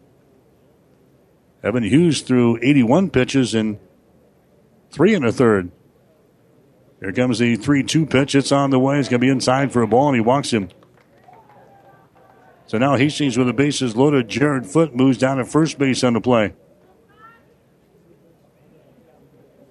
Evan 1.63 1.83
Hughes 1.83 2.23
threw 2.23 2.59
81 2.63 3.11
pitches 3.11 3.55
in 3.55 3.79
three 4.91 5.15
and 5.15 5.25
a 5.25 5.33
third. 5.33 5.73
Here 7.01 7.13
comes 7.13 7.39
the 7.39 7.57
3 7.57 7.83
2 7.83 8.07
pitch. 8.07 8.35
It's 8.35 8.53
on 8.53 8.71
the 8.71 8.79
way. 8.79 8.99
It's 8.99 9.09
going 9.09 9.21
to 9.21 9.25
be 9.25 9.31
inside 9.31 9.73
for 9.73 9.83
a 9.83 9.87
ball, 9.87 10.09
and 10.09 10.17
he 10.17 10.21
walks 10.21 10.53
him. 10.53 10.71
So 12.67 12.79
now 12.79 12.97
Hastings 12.97 13.39
with 13.39 13.47
the 13.47 13.53
bases 13.53 13.97
loaded. 13.97 14.29
Jared 14.29 14.67
Foot 14.67 14.95
moves 14.95 15.19
down 15.19 15.37
to 15.37 15.45
first 15.45 15.79
base 15.79 16.03
on 16.03 16.15
the 16.15 16.21
play. 16.21 16.55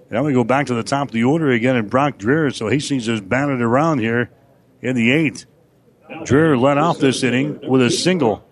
Now 0.08 0.22
we 0.22 0.32
go 0.32 0.44
back 0.44 0.66
to 0.66 0.74
the 0.74 0.84
top 0.84 1.08
of 1.08 1.12
the 1.12 1.24
order 1.24 1.50
again, 1.50 1.76
and 1.76 1.90
Brock 1.90 2.16
Dreher. 2.16 2.54
So 2.54 2.68
Hastings 2.68 3.08
is 3.08 3.20
batted 3.20 3.60
around 3.60 3.98
here 3.98 4.30
in 4.80 4.94
the 4.94 5.10
eighth. 5.10 5.46
Dreher 6.08 6.58
led 6.58 6.78
off 6.78 6.98
this 6.98 7.24
inning 7.24 7.58
with 7.68 7.82
a 7.82 7.90
single. 7.90 8.48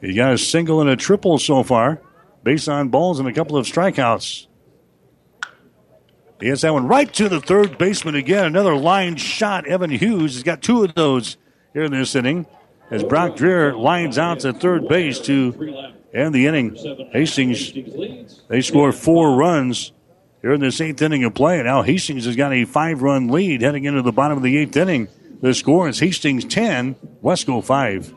He 0.00 0.14
got 0.14 0.32
a 0.32 0.38
single 0.38 0.80
and 0.80 0.90
a 0.90 0.96
triple 0.96 1.38
so 1.38 1.62
far, 1.62 2.02
based 2.42 2.68
on 2.68 2.88
balls 2.88 3.20
and 3.20 3.28
a 3.28 3.32
couple 3.32 3.56
of 3.56 3.66
strikeouts. 3.66 4.46
He 6.40 6.48
has 6.48 6.62
that 6.62 6.72
one 6.72 6.86
right 6.86 7.12
to 7.14 7.28
the 7.28 7.40
third 7.40 7.76
baseman 7.76 8.14
again. 8.14 8.46
Another 8.46 8.74
line 8.74 9.16
shot. 9.16 9.66
Evan 9.66 9.90
Hughes 9.90 10.34
has 10.34 10.42
got 10.42 10.62
two 10.62 10.84
of 10.84 10.94
those 10.94 11.36
here 11.74 11.84
in 11.84 11.92
this 11.92 12.14
inning. 12.14 12.46
As 12.90 13.04
Brock 13.04 13.36
Dreher 13.36 13.78
lines 13.78 14.18
out 14.18 14.40
to 14.40 14.52
third 14.52 14.88
base 14.88 15.20
to 15.20 15.94
end 16.12 16.34
the 16.34 16.46
inning. 16.46 16.74
Hastings, 17.12 17.72
they 18.48 18.62
score 18.62 18.90
four 18.90 19.36
runs 19.36 19.92
here 20.42 20.54
in 20.54 20.60
this 20.60 20.80
eighth 20.80 21.00
inning 21.02 21.24
of 21.24 21.34
play. 21.34 21.58
And 21.58 21.66
Now 21.66 21.82
Hastings 21.82 22.24
has 22.24 22.36
got 22.36 22.52
a 22.52 22.64
five 22.64 23.02
run 23.02 23.28
lead 23.28 23.60
heading 23.60 23.84
into 23.84 24.02
the 24.02 24.12
bottom 24.12 24.38
of 24.38 24.42
the 24.42 24.56
eighth 24.56 24.76
inning. 24.76 25.08
The 25.40 25.54
score 25.54 25.88
is 25.88 26.00
Hastings 26.00 26.44
10, 26.44 26.96
Westco 27.22 27.62
5. 27.62 28.14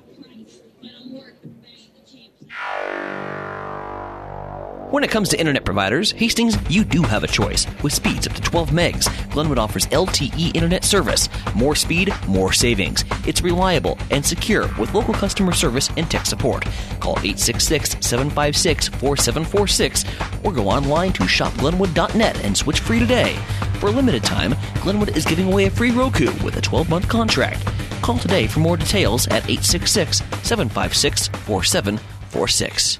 When 4.93 5.03
it 5.03 5.09
comes 5.09 5.29
to 5.29 5.39
internet 5.39 5.65
providers, 5.65 6.11
Hastings, 6.11 6.55
you 6.69 6.83
do 6.83 7.01
have 7.01 7.23
a 7.23 7.27
choice. 7.27 7.65
With 7.81 7.93
speeds 7.93 8.27
up 8.27 8.33
to 8.33 8.41
12 8.43 8.69
megs, 8.69 9.31
Glenwood 9.31 9.57
offers 9.57 9.87
LTE 9.87 10.55
internet 10.55 10.83
service. 10.83 11.29
More 11.55 11.73
speed, 11.73 12.13
more 12.27 12.53
savings. 12.53 13.03
It's 13.25 13.41
reliable 13.41 13.97
and 14.11 14.23
secure 14.23 14.69
with 14.77 14.93
local 14.93 15.15
customer 15.15 15.51
service 15.51 15.89
and 15.97 16.11
tech 16.11 16.27
support. 16.27 16.65
Call 16.99 17.13
866 17.13 18.05
756 18.05 18.89
4746 18.89 20.05
or 20.43 20.51
go 20.51 20.69
online 20.69 21.11
to 21.13 21.23
shopglenwood.net 21.23 22.45
and 22.45 22.55
switch 22.55 22.79
free 22.79 22.99
today. 22.99 23.35
For 23.79 23.87
a 23.87 23.91
limited 23.91 24.23
time, 24.23 24.53
Glenwood 24.83 25.17
is 25.17 25.25
giving 25.25 25.51
away 25.51 25.65
a 25.65 25.71
free 25.71 25.89
Roku 25.89 26.27
with 26.45 26.57
a 26.57 26.61
12 26.61 26.87
month 26.91 27.09
contract. 27.09 27.65
Call 28.03 28.19
today 28.19 28.45
for 28.45 28.59
more 28.59 28.77
details 28.77 29.25
at 29.29 29.49
866 29.49 30.17
756 30.43 31.29
4746. 31.29 32.99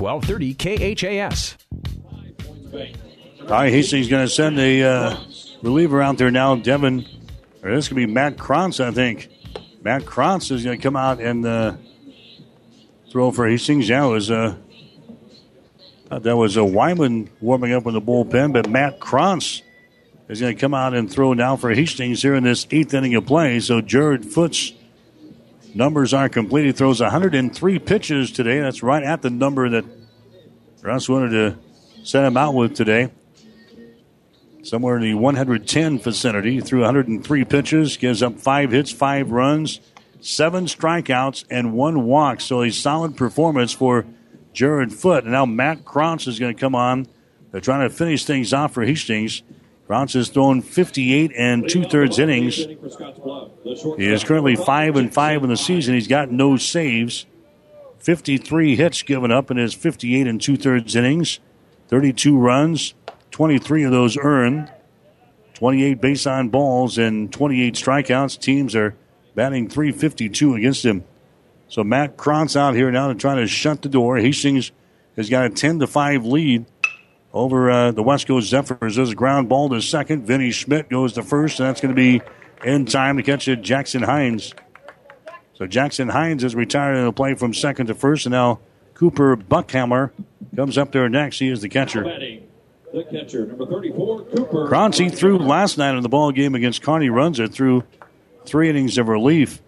1230 0.00 0.94
KHAS. 0.94 1.56
All 3.42 3.48
right, 3.48 3.72
Hastings 3.72 4.08
going 4.08 4.26
to 4.26 4.32
send 4.32 4.58
a 4.58 4.82
uh, 4.82 5.16
reliever 5.62 6.02
out 6.02 6.18
there 6.18 6.30
now. 6.30 6.56
Devin, 6.56 7.06
or 7.62 7.74
this 7.74 7.88
could 7.88 7.96
be 7.96 8.06
Matt 8.06 8.38
Krantz, 8.38 8.80
I 8.80 8.90
think. 8.90 9.28
Matt 9.82 10.04
Krantz 10.04 10.50
is 10.50 10.64
going 10.64 10.78
to 10.78 10.82
come 10.82 10.96
out 10.96 11.20
and 11.20 11.46
uh, 11.46 11.76
throw 13.10 13.30
for 13.30 13.48
Hastings. 13.48 13.88
Yeah, 13.88 14.06
it 14.06 14.10
was 14.10 14.30
uh, 14.30 14.56
that 16.10 16.36
was 16.36 16.56
a 16.56 16.64
Wyman 16.64 17.30
warming 17.40 17.72
up 17.72 17.86
in 17.86 17.94
the 17.94 18.00
bullpen, 18.00 18.52
but 18.52 18.68
Matt 18.68 19.00
Krantz 19.00 19.62
is 20.28 20.40
going 20.40 20.54
to 20.54 20.60
come 20.60 20.74
out 20.74 20.94
and 20.94 21.10
throw 21.10 21.32
now 21.32 21.56
for 21.56 21.70
Hastings 21.72 22.22
here 22.22 22.34
in 22.34 22.44
this 22.44 22.66
eighth 22.70 22.94
inning 22.94 23.14
of 23.14 23.26
play. 23.26 23.60
So 23.60 23.80
Jared 23.80 24.24
Foots 24.24 24.72
numbers 25.74 26.14
aren't 26.14 26.32
complete. 26.32 26.66
He 26.66 26.72
throws 26.72 27.00
103 27.00 27.78
pitches 27.80 28.30
today. 28.30 28.60
That's 28.60 28.82
right 28.82 29.02
at 29.02 29.22
the 29.22 29.30
number 29.30 29.68
that 29.68 29.84
Russ 30.82 31.08
wanted 31.08 31.30
to 31.30 31.58
set 32.04 32.24
him 32.24 32.36
out 32.36 32.54
with 32.54 32.74
today. 32.74 33.10
Somewhere 34.62 34.96
in 34.96 35.02
the 35.02 35.14
110 35.14 35.98
vicinity. 35.98 36.60
Threw 36.60 36.80
103 36.80 37.44
pitches, 37.44 37.96
gives 37.96 38.22
up 38.22 38.38
five 38.38 38.72
hits, 38.72 38.90
five 38.90 39.30
runs, 39.30 39.80
seven 40.20 40.66
strikeouts, 40.66 41.44
and 41.50 41.72
one 41.72 42.04
walk. 42.04 42.40
So 42.40 42.62
a 42.62 42.70
solid 42.70 43.16
performance 43.16 43.72
for 43.72 44.06
Jared 44.52 44.92
Foot. 44.92 45.24
And 45.24 45.32
now 45.32 45.46
Matt 45.46 45.84
Krantz 45.84 46.26
is 46.26 46.38
going 46.38 46.54
to 46.54 46.60
come 46.60 46.74
on. 46.74 47.06
They're 47.52 47.60
trying 47.60 47.88
to 47.88 47.94
finish 47.94 48.24
things 48.24 48.52
off 48.52 48.74
for 48.74 48.84
Hastings. 48.84 49.42
Krantz 49.86 50.14
has 50.14 50.28
thrown 50.28 50.62
58 50.62 51.32
and 51.36 51.68
two 51.68 51.84
thirds 51.84 52.18
innings. 52.18 52.56
He 52.56 54.12
is 54.12 54.24
currently 54.24 54.56
five 54.56 54.96
and 54.96 55.12
five 55.14 55.44
in 55.44 55.48
the 55.48 55.56
season. 55.56 55.94
He's 55.94 56.08
got 56.08 56.30
no 56.30 56.56
saves. 56.56 57.26
53 58.00 58.76
hits 58.76 59.02
given 59.02 59.30
up 59.30 59.50
in 59.50 59.56
his 59.56 59.74
58 59.74 60.26
and 60.26 60.40
two 60.40 60.56
thirds 60.56 60.96
innings. 60.96 61.38
32 61.88 62.36
runs, 62.36 62.94
23 63.30 63.84
of 63.84 63.92
those 63.92 64.16
earned. 64.16 64.72
28 65.54 66.00
base 66.00 66.26
on 66.26 66.48
balls 66.48 66.98
and 66.98 67.32
28 67.32 67.74
strikeouts. 67.74 68.40
Teams 68.40 68.74
are 68.74 68.96
batting 69.34 69.68
352 69.68 70.54
against 70.54 70.84
him. 70.84 71.04
So 71.68 71.84
Matt 71.84 72.16
Krantz 72.16 72.56
out 72.56 72.74
here 72.74 72.90
now 72.90 73.08
to 73.08 73.14
try 73.14 73.36
to 73.36 73.46
shut 73.46 73.82
the 73.82 73.88
door. 73.88 74.18
Hastings 74.18 74.72
has 75.16 75.30
got 75.30 75.46
a 75.46 75.50
10 75.50 75.78
to 75.78 75.86
5 75.86 76.24
lead 76.26 76.66
over 77.36 77.70
uh, 77.70 77.92
the 77.92 78.02
Westco 78.02 78.40
Zephyrs. 78.40 78.96
There's 78.96 79.10
a 79.10 79.14
ground 79.14 79.48
ball 79.48 79.68
to 79.68 79.80
second. 79.80 80.26
Vinny 80.26 80.50
Schmidt 80.50 80.88
goes 80.88 81.12
to 81.14 81.22
first, 81.22 81.60
and 81.60 81.68
that's 81.68 81.80
going 81.80 81.94
to 81.94 81.96
be 81.96 82.22
in 82.64 82.86
time 82.86 83.18
to 83.18 83.22
catch 83.22 83.46
it. 83.46 83.62
Jackson 83.62 84.02
Hines. 84.02 84.54
So 85.54 85.66
Jackson 85.66 86.08
Hines 86.08 86.44
is 86.44 86.54
retired 86.54 86.96
in 86.96 87.04
the 87.04 87.12
play 87.12 87.34
from 87.34 87.54
second 87.54 87.86
to 87.86 87.94
first, 87.94 88.26
and 88.26 88.32
now 88.32 88.60
Cooper 88.94 89.36
Buckhammer 89.36 90.10
comes 90.54 90.78
up 90.78 90.92
there 90.92 91.08
next. 91.08 91.38
He 91.38 91.48
is 91.48 91.60
the 91.60 91.68
catcher. 91.68 92.02
The 92.92 93.04
catcher, 93.04 93.46
number 93.46 93.66
34, 93.66 94.24
Cooper. 94.24 94.68
Krantz 94.68 94.98
threw 95.18 95.38
last 95.38 95.76
night 95.76 95.94
in 95.94 96.02
the 96.02 96.08
ball 96.08 96.32
game 96.32 96.54
against 96.54 96.82
Kearney. 96.82 97.10
Runs 97.10 97.38
it 97.38 97.52
through 97.52 97.84
three 98.46 98.70
innings 98.70 98.96
of 98.96 99.08
relief 99.08 99.60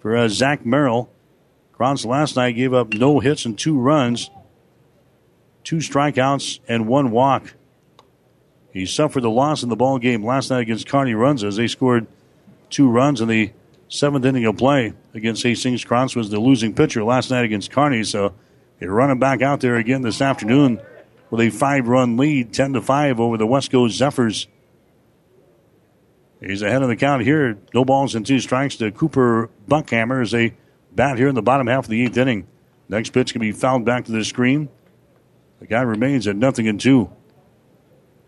for 0.00 0.16
uh, 0.16 0.28
Zach 0.28 0.66
Merrill. 0.66 1.08
Krantz 1.72 2.04
last 2.04 2.34
night 2.34 2.52
gave 2.52 2.72
up 2.72 2.94
no 2.94 3.20
hits 3.20 3.44
and 3.44 3.56
two 3.56 3.78
runs 3.78 4.30
two 5.66 5.78
strikeouts 5.78 6.60
and 6.68 6.86
one 6.86 7.10
walk. 7.10 7.54
He 8.72 8.86
suffered 8.86 9.22
the 9.22 9.30
loss 9.30 9.64
in 9.64 9.68
the 9.68 9.74
ball 9.74 9.98
game 9.98 10.24
last 10.24 10.48
night 10.48 10.60
against 10.60 10.88
Kearney 10.88 11.14
Runs 11.14 11.42
as 11.42 11.56
they 11.56 11.66
scored 11.66 12.06
two 12.70 12.88
runs 12.88 13.20
in 13.20 13.26
the 13.26 13.50
seventh 13.88 14.24
inning 14.24 14.44
of 14.44 14.56
play 14.56 14.92
against 15.12 15.42
Hastings. 15.42 15.84
Krantz 15.84 16.14
was 16.14 16.30
the 16.30 16.38
losing 16.38 16.72
pitcher 16.72 17.02
last 17.02 17.32
night 17.32 17.44
against 17.44 17.72
Kearney, 17.72 18.04
so 18.04 18.32
they're 18.78 18.92
running 18.92 19.18
back 19.18 19.42
out 19.42 19.60
there 19.60 19.74
again 19.74 20.02
this 20.02 20.22
afternoon 20.22 20.80
with 21.30 21.40
a 21.40 21.50
five-run 21.50 22.16
lead, 22.16 22.52
ten 22.52 22.72
to 22.74 22.80
five 22.80 23.18
over 23.18 23.36
the 23.36 23.46
Westco 23.46 23.90
Zephyrs. 23.90 24.46
He's 26.40 26.62
ahead 26.62 26.82
of 26.82 26.88
the 26.88 26.96
count 26.96 27.24
here. 27.24 27.58
No 27.74 27.84
balls 27.84 28.14
and 28.14 28.24
two 28.24 28.38
strikes 28.38 28.76
to 28.76 28.92
Cooper 28.92 29.50
Buckhammer 29.68 30.22
as 30.22 30.30
they 30.30 30.54
bat 30.92 31.18
here 31.18 31.26
in 31.26 31.34
the 31.34 31.42
bottom 31.42 31.66
half 31.66 31.86
of 31.86 31.90
the 31.90 32.04
eighth 32.04 32.16
inning. 32.16 32.46
Next 32.88 33.10
pitch 33.10 33.32
can 33.32 33.40
be 33.40 33.50
fouled 33.50 33.84
back 33.84 34.04
to 34.04 34.12
the 34.12 34.24
screen. 34.24 34.68
The 35.60 35.66
guy 35.66 35.82
remains 35.82 36.26
at 36.26 36.36
nothing 36.36 36.66
in 36.66 36.78
two. 36.78 37.10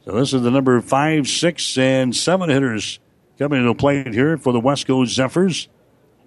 So 0.04 0.12
this 0.12 0.32
is 0.32 0.42
the 0.42 0.50
number 0.50 0.80
five, 0.80 1.28
six, 1.28 1.76
and 1.76 2.16
seven 2.16 2.48
hitters 2.48 2.98
coming 3.38 3.60
into 3.60 3.74
play 3.74 4.02
here 4.04 4.38
for 4.38 4.52
the 4.52 4.60
Westco 4.60 5.06
Zephyrs. 5.06 5.68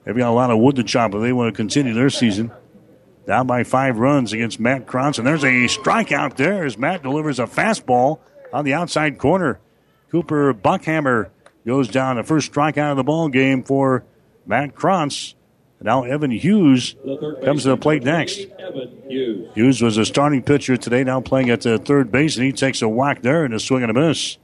They've 0.03 0.15
got 0.15 0.29
a 0.29 0.33
lot 0.33 0.51
of 0.51 0.59
wood 0.59 0.75
to 0.77 0.83
chop 0.83 1.13
if 1.13 1.21
they 1.21 1.33
want 1.33 1.53
to 1.53 1.57
continue 1.57 1.93
their 1.93 2.09
season. 2.09 2.51
Down 3.27 3.47
by 3.47 3.63
five 3.63 3.97
runs 3.97 4.33
against 4.33 4.59
Matt 4.59 4.87
Krantz. 4.87 5.17
And 5.17 5.27
there's 5.27 5.43
a 5.43 5.65
strikeout 5.67 6.37
there 6.37 6.65
as 6.65 6.77
Matt 6.77 7.03
delivers 7.03 7.39
a 7.39 7.45
fastball 7.45 8.19
on 8.51 8.65
the 8.65 8.73
outside 8.73 9.17
corner. 9.17 9.59
Cooper 10.09 10.53
Buckhammer 10.53 11.29
goes 11.65 11.87
down. 11.87 12.17
The 12.17 12.23
first 12.23 12.51
strikeout 12.51 12.91
of 12.91 12.97
the 12.97 13.03
ball 13.03 13.29
game 13.29 13.63
for 13.63 14.03
Matt 14.45 14.75
Krantz. 14.75 15.35
Now 15.81 16.03
Evan 16.03 16.31
Hughes 16.31 16.95
comes 17.43 17.63
to 17.63 17.69
the 17.69 17.77
plate 17.77 18.03
next. 18.03 18.45
Hughes 19.55 19.81
was 19.81 19.97
a 19.97 20.05
starting 20.05 20.43
pitcher 20.43 20.77
today, 20.77 21.03
now 21.03 21.21
playing 21.21 21.49
at 21.49 21.61
the 21.61 21.79
third 21.79 22.11
base, 22.11 22.37
and 22.37 22.45
he 22.45 22.51
takes 22.51 22.81
a 22.81 22.87
whack 22.87 23.23
there 23.23 23.43
and 23.43 23.53
a 23.53 23.59
swing 23.59 23.83
and 23.83 23.89
a 23.89 23.93
miss. 23.93 24.37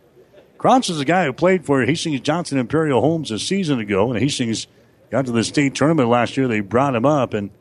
Krantz 0.57 0.89
is 0.89 0.99
a 0.99 1.05
guy 1.05 1.25
who 1.25 1.33
played 1.33 1.65
for 1.65 1.85
Hastings 1.85 2.21
Johnson 2.21 2.57
Imperial 2.57 3.01
Homes 3.01 3.29
a 3.29 3.37
season 3.37 3.79
ago, 3.79 4.11
and 4.11 4.19
Hastings 4.19 4.65
got 5.11 5.27
to 5.27 5.31
the 5.31 5.43
state 5.43 5.75
tournament 5.75 6.09
last 6.09 6.35
year. 6.35 6.47
They 6.47 6.61
brought 6.61 6.95
him 6.95 7.05
up, 7.05 7.35
and 7.35 7.51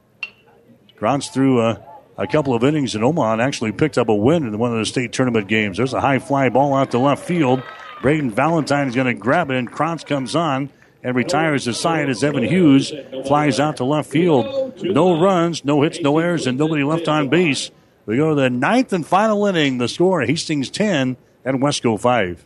Krantz 0.96 1.28
threw 1.28 1.60
a, 1.60 1.84
a 2.16 2.26
couple 2.26 2.55
of 2.55 2.64
innings 2.64 2.94
in 2.94 3.05
Omaha 3.05 3.34
and 3.34 3.42
actually 3.42 3.72
picked 3.72 3.98
up 3.98 4.08
a 4.08 4.14
win 4.14 4.46
in 4.46 4.58
one 4.58 4.72
of 4.72 4.78
the 4.78 4.86
state 4.86 5.12
tournament 5.12 5.46
games. 5.48 5.76
There's 5.76 5.92
a 5.92 6.00
high 6.00 6.18
fly 6.18 6.48
ball 6.48 6.74
out 6.74 6.92
to 6.92 6.98
left 6.98 7.22
field. 7.22 7.62
Braden 8.00 8.30
Valentine 8.30 8.88
is 8.88 8.94
going 8.94 9.06
to 9.06 9.14
grab 9.14 9.50
it, 9.50 9.56
and 9.56 9.70
Krantz 9.70 10.02
comes 10.02 10.34
on 10.34 10.70
and 11.06 11.14
retires 11.14 11.66
his 11.66 11.78
side 11.78 12.08
as 12.08 12.24
Evan 12.24 12.42
Hughes 12.42 12.92
flies 13.26 13.60
out 13.60 13.76
to 13.76 13.84
left 13.84 14.10
field. 14.10 14.82
No 14.82 15.20
runs, 15.20 15.64
no 15.64 15.82
hits, 15.82 16.00
no 16.00 16.18
errors, 16.18 16.48
and 16.48 16.58
nobody 16.58 16.82
left 16.82 17.06
on 17.06 17.28
base. 17.28 17.70
We 18.06 18.16
go 18.16 18.30
to 18.30 18.34
the 18.34 18.50
ninth 18.50 18.92
and 18.92 19.06
final 19.06 19.46
inning. 19.46 19.78
The 19.78 19.86
score 19.86 20.22
Hastings 20.22 20.68
10 20.68 21.16
and 21.44 21.60
Westco 21.60 22.00
5. 22.00 22.45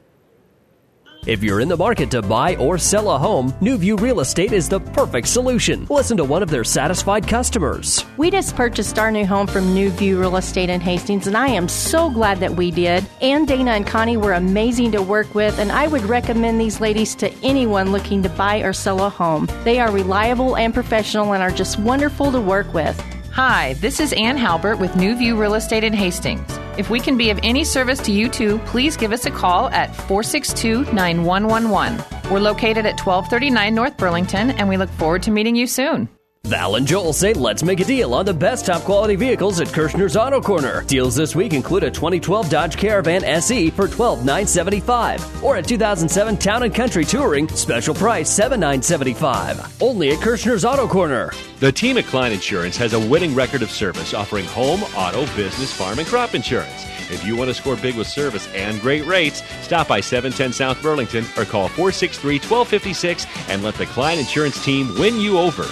If 1.26 1.42
you're 1.42 1.60
in 1.60 1.68
the 1.68 1.76
market 1.76 2.10
to 2.12 2.22
buy 2.22 2.56
or 2.56 2.78
sell 2.78 3.10
a 3.10 3.18
home, 3.18 3.52
New 3.60 3.76
View 3.76 3.96
Real 3.96 4.20
Estate 4.20 4.52
is 4.52 4.70
the 4.70 4.80
perfect 4.80 5.28
solution. 5.28 5.84
Listen 5.90 6.16
to 6.16 6.24
one 6.24 6.42
of 6.42 6.48
their 6.48 6.64
satisfied 6.64 7.28
customers. 7.28 8.06
We 8.16 8.30
just 8.30 8.56
purchased 8.56 8.98
our 8.98 9.10
new 9.10 9.26
home 9.26 9.46
from 9.46 9.74
New 9.74 9.90
View 9.90 10.18
Real 10.18 10.36
Estate 10.36 10.70
in 10.70 10.80
Hastings, 10.80 11.26
and 11.26 11.36
I 11.36 11.48
am 11.48 11.68
so 11.68 12.08
glad 12.08 12.38
that 12.38 12.56
we 12.56 12.70
did. 12.70 13.06
Ann, 13.20 13.44
Dana, 13.44 13.72
and 13.72 13.86
Connie 13.86 14.16
were 14.16 14.32
amazing 14.32 14.92
to 14.92 15.02
work 15.02 15.34
with, 15.34 15.58
and 15.58 15.70
I 15.70 15.88
would 15.88 16.04
recommend 16.04 16.58
these 16.58 16.80
ladies 16.80 17.14
to 17.16 17.30
anyone 17.42 17.92
looking 17.92 18.22
to 18.22 18.30
buy 18.30 18.60
or 18.60 18.72
sell 18.72 19.04
a 19.04 19.10
home. 19.10 19.46
They 19.62 19.78
are 19.78 19.92
reliable 19.92 20.56
and 20.56 20.72
professional 20.72 21.34
and 21.34 21.42
are 21.42 21.50
just 21.50 21.78
wonderful 21.78 22.32
to 22.32 22.40
work 22.40 22.72
with. 22.72 22.98
Hi, 23.32 23.74
this 23.74 24.00
is 24.00 24.14
Ann 24.14 24.38
Halbert 24.38 24.78
with 24.78 24.96
New 24.96 25.14
View 25.16 25.38
Real 25.38 25.54
Estate 25.54 25.84
in 25.84 25.92
Hastings. 25.92 26.50
If 26.80 26.88
we 26.88 26.98
can 26.98 27.18
be 27.18 27.28
of 27.28 27.38
any 27.42 27.62
service 27.64 28.00
to 28.04 28.10
you 28.10 28.30
too, 28.30 28.56
please 28.60 28.96
give 28.96 29.12
us 29.12 29.26
a 29.26 29.30
call 29.30 29.68
at 29.68 29.94
462 29.94 30.84
9111. 30.94 32.32
We're 32.32 32.40
located 32.40 32.86
at 32.86 32.98
1239 32.98 33.74
North 33.74 33.98
Burlington, 33.98 34.52
and 34.52 34.66
we 34.66 34.78
look 34.78 34.88
forward 34.92 35.22
to 35.24 35.30
meeting 35.30 35.54
you 35.54 35.66
soon. 35.66 36.08
Val 36.44 36.76
and 36.76 36.86
Joel 36.86 37.12
say 37.12 37.32
let's 37.32 37.62
make 37.62 37.80
a 37.80 37.84
deal 37.84 38.14
on 38.14 38.24
the 38.24 38.32
best 38.34 38.66
top 38.66 38.82
quality 38.82 39.14
vehicles 39.14 39.60
at 39.60 39.68
Kirshner's 39.68 40.16
Auto 40.16 40.40
Corner. 40.40 40.82
Deals 40.84 41.14
this 41.14 41.36
week 41.36 41.52
include 41.52 41.84
a 41.84 41.90
2012 41.90 42.48
Dodge 42.48 42.76
Caravan 42.76 43.22
SE 43.24 43.70
for 43.70 43.86
12,975 43.86 45.44
or 45.44 45.56
a 45.56 45.62
2007 45.62 46.38
Town 46.38 46.62
and 46.62 46.74
Country 46.74 47.04
Touring 47.04 47.46
special 47.50 47.94
price 47.94 48.36
$7,975. 48.36 49.82
Only 49.82 50.10
at 50.10 50.18
Kirshner's 50.18 50.64
Auto 50.64 50.88
Corner. 50.88 51.30
The 51.60 51.70
team 51.70 51.98
at 51.98 52.06
Klein 52.06 52.32
Insurance 52.32 52.76
has 52.78 52.94
a 52.94 53.00
winning 53.08 53.34
record 53.34 53.62
of 53.62 53.70
service 53.70 54.14
offering 54.14 54.46
home, 54.46 54.82
auto, 54.96 55.26
business, 55.36 55.72
farm, 55.72 55.98
and 55.98 56.08
crop 56.08 56.34
insurance. 56.34 56.84
If 57.10 57.24
you 57.24 57.36
want 57.36 57.48
to 57.48 57.54
score 57.54 57.76
big 57.76 57.96
with 57.96 58.06
service 58.06 58.48
and 58.54 58.80
great 58.80 59.04
rates, 59.04 59.42
stop 59.62 59.86
by 59.86 60.00
710 60.00 60.52
South 60.54 60.82
Burlington 60.82 61.24
or 61.36 61.44
call 61.44 61.68
463 61.68 62.36
1256 62.38 63.26
and 63.50 63.62
let 63.62 63.74
the 63.74 63.86
Klein 63.86 64.18
Insurance 64.18 64.64
team 64.64 64.92
win 64.98 65.20
you 65.20 65.38
over. 65.38 65.66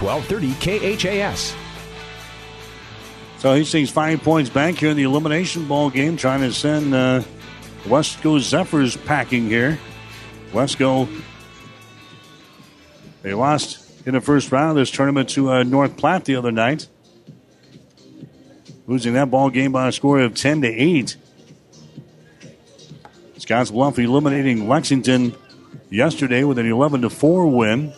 1230 0.00 0.96
KHAS. 0.96 1.54
So 3.38 3.54
Hastings 3.54 3.90
five 3.90 4.22
points 4.22 4.50
back 4.50 4.76
here 4.76 4.90
in 4.90 4.96
the 4.96 5.02
elimination 5.02 5.68
ball 5.68 5.90
game, 5.90 6.16
trying 6.16 6.40
to 6.40 6.52
send 6.52 6.94
uh, 6.94 7.22
Westco 7.84 8.40
Zephyrs 8.40 8.96
packing 8.96 9.48
here. 9.48 9.78
Westco, 10.52 11.08
they 13.22 13.34
lost 13.34 14.06
in 14.06 14.14
the 14.14 14.20
first 14.20 14.50
round 14.50 14.70
of 14.70 14.76
this 14.76 14.90
tournament 14.90 15.28
to 15.30 15.50
uh, 15.50 15.62
North 15.64 15.96
Platte 15.96 16.24
the 16.24 16.36
other 16.36 16.50
night, 16.50 16.88
losing 18.86 19.12
that 19.14 19.30
ball 19.30 19.50
game 19.50 19.70
by 19.70 19.88
a 19.88 19.92
score 19.92 20.20
of 20.20 20.34
ten 20.34 20.62
to 20.62 20.68
eight. 20.68 21.16
Scottsbluff 23.38 23.98
eliminating 23.98 24.66
Lexington 24.66 25.36
yesterday 25.90 26.42
with 26.42 26.58
an 26.58 26.66
eleven 26.66 27.02
to 27.02 27.10
four 27.10 27.46
win, 27.46 27.92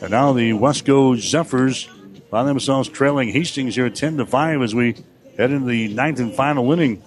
and 0.00 0.10
now 0.10 0.32
the 0.32 0.52
Westco 0.52 1.16
Zephyrs 1.18 1.88
find 2.30 2.48
themselves 2.48 2.88
trailing 2.88 3.28
Hastings 3.28 3.74
here 3.74 3.90
10 3.90 4.18
to 4.18 4.26
5 4.26 4.62
as 4.62 4.74
we 4.74 4.96
head 5.36 5.50
into 5.50 5.66
the 5.66 5.88
ninth 5.88 6.18
and 6.18 6.34
final 6.34 6.72
inning. 6.72 7.02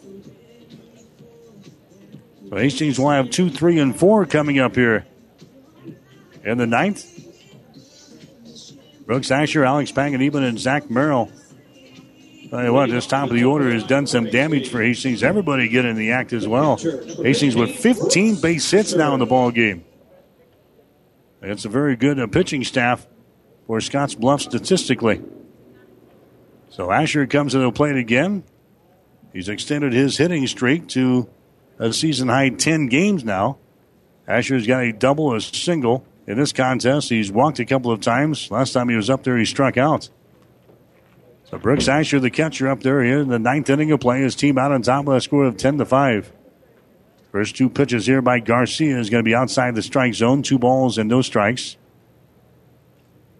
So 2.49 2.55
Hastings 2.55 2.99
will 2.99 3.09
have 3.09 3.29
2, 3.29 3.49
3, 3.49 3.79
and 3.79 3.99
4 3.99 4.25
coming 4.25 4.59
up 4.59 4.75
here 4.75 5.05
in 6.43 6.57
the 6.57 6.67
ninth. 6.67 7.05
Brooks 9.05 9.31
Asher, 9.31 9.65
Alex 9.65 9.91
Panganiban, 9.91 10.47
and 10.47 10.59
Zach 10.59 10.89
Merrill. 10.89 11.31
Tell 12.49 12.63
you 12.63 12.73
what, 12.73 12.89
this 12.89 13.05
top 13.05 13.29
of 13.29 13.35
the 13.35 13.43
order 13.43 13.71
has 13.71 13.83
done 13.83 14.07
some 14.07 14.25
damage 14.25 14.69
for 14.69 14.81
Hastings. 14.81 15.21
Everybody 15.21 15.67
get 15.67 15.85
in 15.85 15.95
the 15.95 16.11
act 16.11 16.33
as 16.33 16.47
well. 16.47 16.77
Hastings 16.77 17.55
with 17.55 17.75
15 17.75 18.41
base 18.41 18.69
hits 18.71 18.95
now 18.95 19.13
in 19.13 19.19
the 19.19 19.27
ball 19.27 19.51
game. 19.51 19.85
It's 21.41 21.65
a 21.65 21.69
very 21.69 21.95
good 21.95 22.19
uh, 22.19 22.27
pitching 22.27 22.63
staff 22.63 23.07
for 23.65 23.79
Scottsbluff 23.79 24.41
statistically. 24.41 25.21
So 26.69 26.91
Asher 26.91 27.27
comes 27.27 27.53
to 27.53 27.59
the 27.59 27.71
plate 27.71 27.95
again. 27.95 28.43
He's 29.31 29.47
extended 29.47 29.93
his 29.93 30.17
hitting 30.17 30.45
streak 30.47 30.87
to 30.89 31.29
a 31.77 31.93
season 31.93 32.29
high 32.29 32.49
10 32.49 32.87
games 32.87 33.23
now. 33.23 33.57
Asher's 34.27 34.67
got 34.67 34.83
a 34.83 34.91
double, 34.91 35.33
a 35.33 35.41
single. 35.41 36.05
In 36.27 36.37
this 36.37 36.51
contest, 36.51 37.09
he's 37.09 37.31
walked 37.31 37.59
a 37.59 37.65
couple 37.65 37.91
of 37.91 38.01
times. 38.01 38.51
Last 38.51 38.73
time 38.73 38.89
he 38.89 38.95
was 38.95 39.09
up 39.09 39.23
there, 39.23 39.37
he 39.37 39.45
struck 39.45 39.77
out. 39.77 40.09
So 41.45 41.57
Brooks 41.57 41.87
Asher, 41.87 42.19
the 42.19 42.29
catcher, 42.29 42.67
up 42.67 42.81
there 42.81 43.03
here 43.03 43.21
in 43.21 43.29
the 43.29 43.39
ninth 43.39 43.69
inning 43.69 43.91
of 43.91 43.99
play. 43.99 44.21
His 44.21 44.35
team 44.35 44.57
out 44.59 44.71
on 44.71 44.83
top 44.83 45.05
with 45.05 45.17
a 45.17 45.21
score 45.21 45.45
of 45.45 45.57
10 45.57 45.79
to 45.79 45.85
5. 45.85 46.31
First 47.31 47.55
two 47.55 47.69
pitches 47.69 48.07
here 48.07 48.21
by 48.21 48.39
Garcia 48.39 48.97
is 48.99 49.09
going 49.09 49.23
to 49.23 49.27
be 49.27 49.35
outside 49.35 49.75
the 49.75 49.83
strike 49.83 50.15
zone. 50.15 50.41
Two 50.41 50.57
balls 50.57 50.97
and 50.97 51.07
no 51.07 51.21
strikes. 51.21 51.77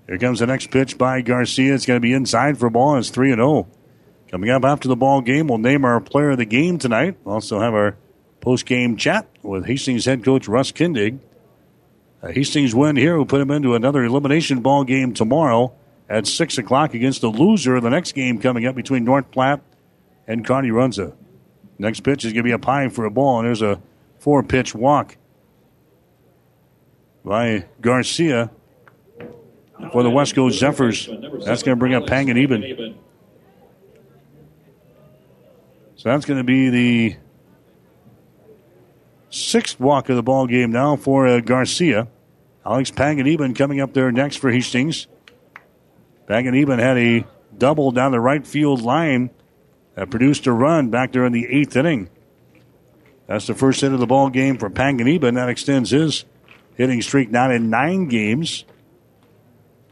Here 0.08 0.18
comes 0.18 0.40
the 0.40 0.48
next 0.48 0.70
pitch 0.72 0.98
by 0.98 1.22
Garcia. 1.22 1.74
It's 1.74 1.86
going 1.86 1.98
to 1.98 2.02
be 2.02 2.14
inside 2.14 2.58
for 2.58 2.68
a 2.68 2.72
ball. 2.72 2.98
It's 2.98 3.10
3 3.10 3.30
0. 3.34 3.68
Coming 4.30 4.50
up 4.52 4.64
after 4.64 4.88
the 4.88 4.96
ball 4.96 5.22
game, 5.22 5.48
we'll 5.48 5.58
name 5.58 5.84
our 5.86 6.00
player 6.00 6.32
of 6.32 6.38
the 6.38 6.46
game 6.46 6.78
tonight. 6.78 7.18
We'll 7.24 7.36
also 7.36 7.60
have 7.60 7.74
our 7.74 7.98
post 8.42 8.68
game 8.68 8.96
chat 8.96 9.28
with 9.42 9.66
Hastings 9.66 10.06
head 10.06 10.24
coach 10.24 10.48
Russ 10.48 10.72
Kindig. 10.72 11.20
A 12.22 12.32
Hastings 12.32 12.76
win 12.76 12.96
here 12.96 13.18
will 13.18 13.26
put 13.26 13.42
him 13.42 13.50
into 13.50 13.74
another 13.74 14.04
elimination 14.04 14.62
ball 14.62 14.84
game 14.84 15.14
tomorrow 15.14 15.74
at 16.08 16.28
6 16.28 16.58
o'clock 16.58 16.94
against 16.94 17.22
the 17.22 17.30
loser 17.30 17.76
of 17.76 17.84
the 17.84 17.90
next 17.90 18.14
game 18.14 18.40
coming 18.40 18.66
up 18.66 18.76
between 18.76 19.04
North 19.04 19.32
Platte 19.32 19.62
and 20.28 20.46
Kearney 20.46 20.70
Runza. 20.70 21.16
Next 21.80 22.02
pitch 22.02 22.26
is 22.26 22.34
going 22.34 22.44
to 22.44 22.48
be 22.48 22.54
up 22.54 22.66
high 22.66 22.90
for 22.90 23.06
a 23.06 23.12
ball, 23.12 23.40
and 23.40 23.48
there's 23.48 23.62
a 23.62 23.82
four 24.20 24.44
pitch 24.44 24.76
walk 24.76 25.16
by 27.24 27.66
Garcia 27.80 28.52
for 29.94 30.04
the 30.04 30.10
Westco 30.10 30.52
Zephyrs. 30.52 31.08
That's 31.46 31.64
going 31.64 31.76
to 31.76 31.80
bring 31.80 31.94
up 31.94 32.04
Panganiban. 32.04 32.96
So 35.96 36.10
that's 36.10 36.26
going 36.26 36.38
to 36.38 36.44
be 36.44 36.70
the 36.70 37.16
sixth 39.30 39.80
walk 39.80 40.10
of 40.10 40.18
the 40.18 40.24
ball 40.24 40.48
game 40.48 40.72
now 40.72 40.98
for 40.98 41.28
uh, 41.28 41.40
Garcia. 41.40 42.08
Alex 42.66 42.92
Panganiban 42.92 43.56
coming 43.56 43.80
up 43.80 43.94
there 43.94 44.12
next 44.12 44.38
for 44.38 44.52
Hastings. 44.52 45.08
Panganiban 46.28 46.80
had 46.80 46.98
a 46.98 47.26
double 47.58 47.92
down 47.92 48.12
the 48.12 48.20
right 48.20 48.46
field 48.46 48.82
line 48.82 49.30
that 50.00 50.10
produced 50.10 50.48
a 50.48 50.54
run 50.54 50.90
back 50.90 51.12
there 51.12 51.26
in 51.26 51.34
the 51.34 51.46
eighth 51.46 51.76
inning. 51.76 52.10
That's 53.28 53.48
the 53.48 53.54
first 53.54 53.82
hit 53.82 53.92
of 53.92 54.00
the 54.00 54.08
ball 54.08 54.30
game 54.30 54.58
for 54.58 54.68
and 54.68 55.38
That 55.38 55.50
extends 55.50 55.90
his 55.90 56.24
hitting 56.76 57.02
streak 57.02 57.30
now 57.30 57.52
in 57.52 57.70
nine 57.70 58.08
games. 58.08 58.64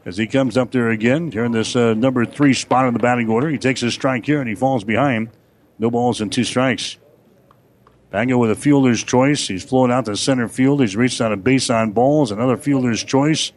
As 0.06 0.16
he 0.16 0.26
comes 0.26 0.56
up 0.56 0.72
there 0.72 0.88
again, 0.88 1.30
here 1.30 1.44
in 1.44 1.52
this 1.52 1.76
uh, 1.76 1.92
number 1.92 2.24
three 2.24 2.54
spot 2.54 2.86
in 2.86 2.94
the 2.94 3.00
batting 3.00 3.28
order, 3.28 3.50
he 3.50 3.58
takes 3.58 3.82
his 3.82 3.92
strike 3.92 4.24
here 4.24 4.40
and 4.40 4.48
he 4.48 4.54
falls 4.54 4.82
behind. 4.82 5.28
No 5.78 5.90
balls 5.90 6.22
and 6.22 6.32
two 6.32 6.44
strikes. 6.44 6.96
Pango 8.10 8.38
with 8.38 8.50
a 8.50 8.56
fielder's 8.56 9.04
choice. 9.04 9.46
He's 9.46 9.62
flown 9.62 9.92
out 9.92 10.06
to 10.06 10.16
center 10.16 10.48
field. 10.48 10.80
He's 10.80 10.96
reached 10.96 11.20
out 11.20 11.32
a 11.32 11.36
base 11.36 11.68
on 11.68 11.92
balls. 11.92 12.30
Another 12.30 12.56
fielder's 12.56 13.04
choice. 13.04 13.52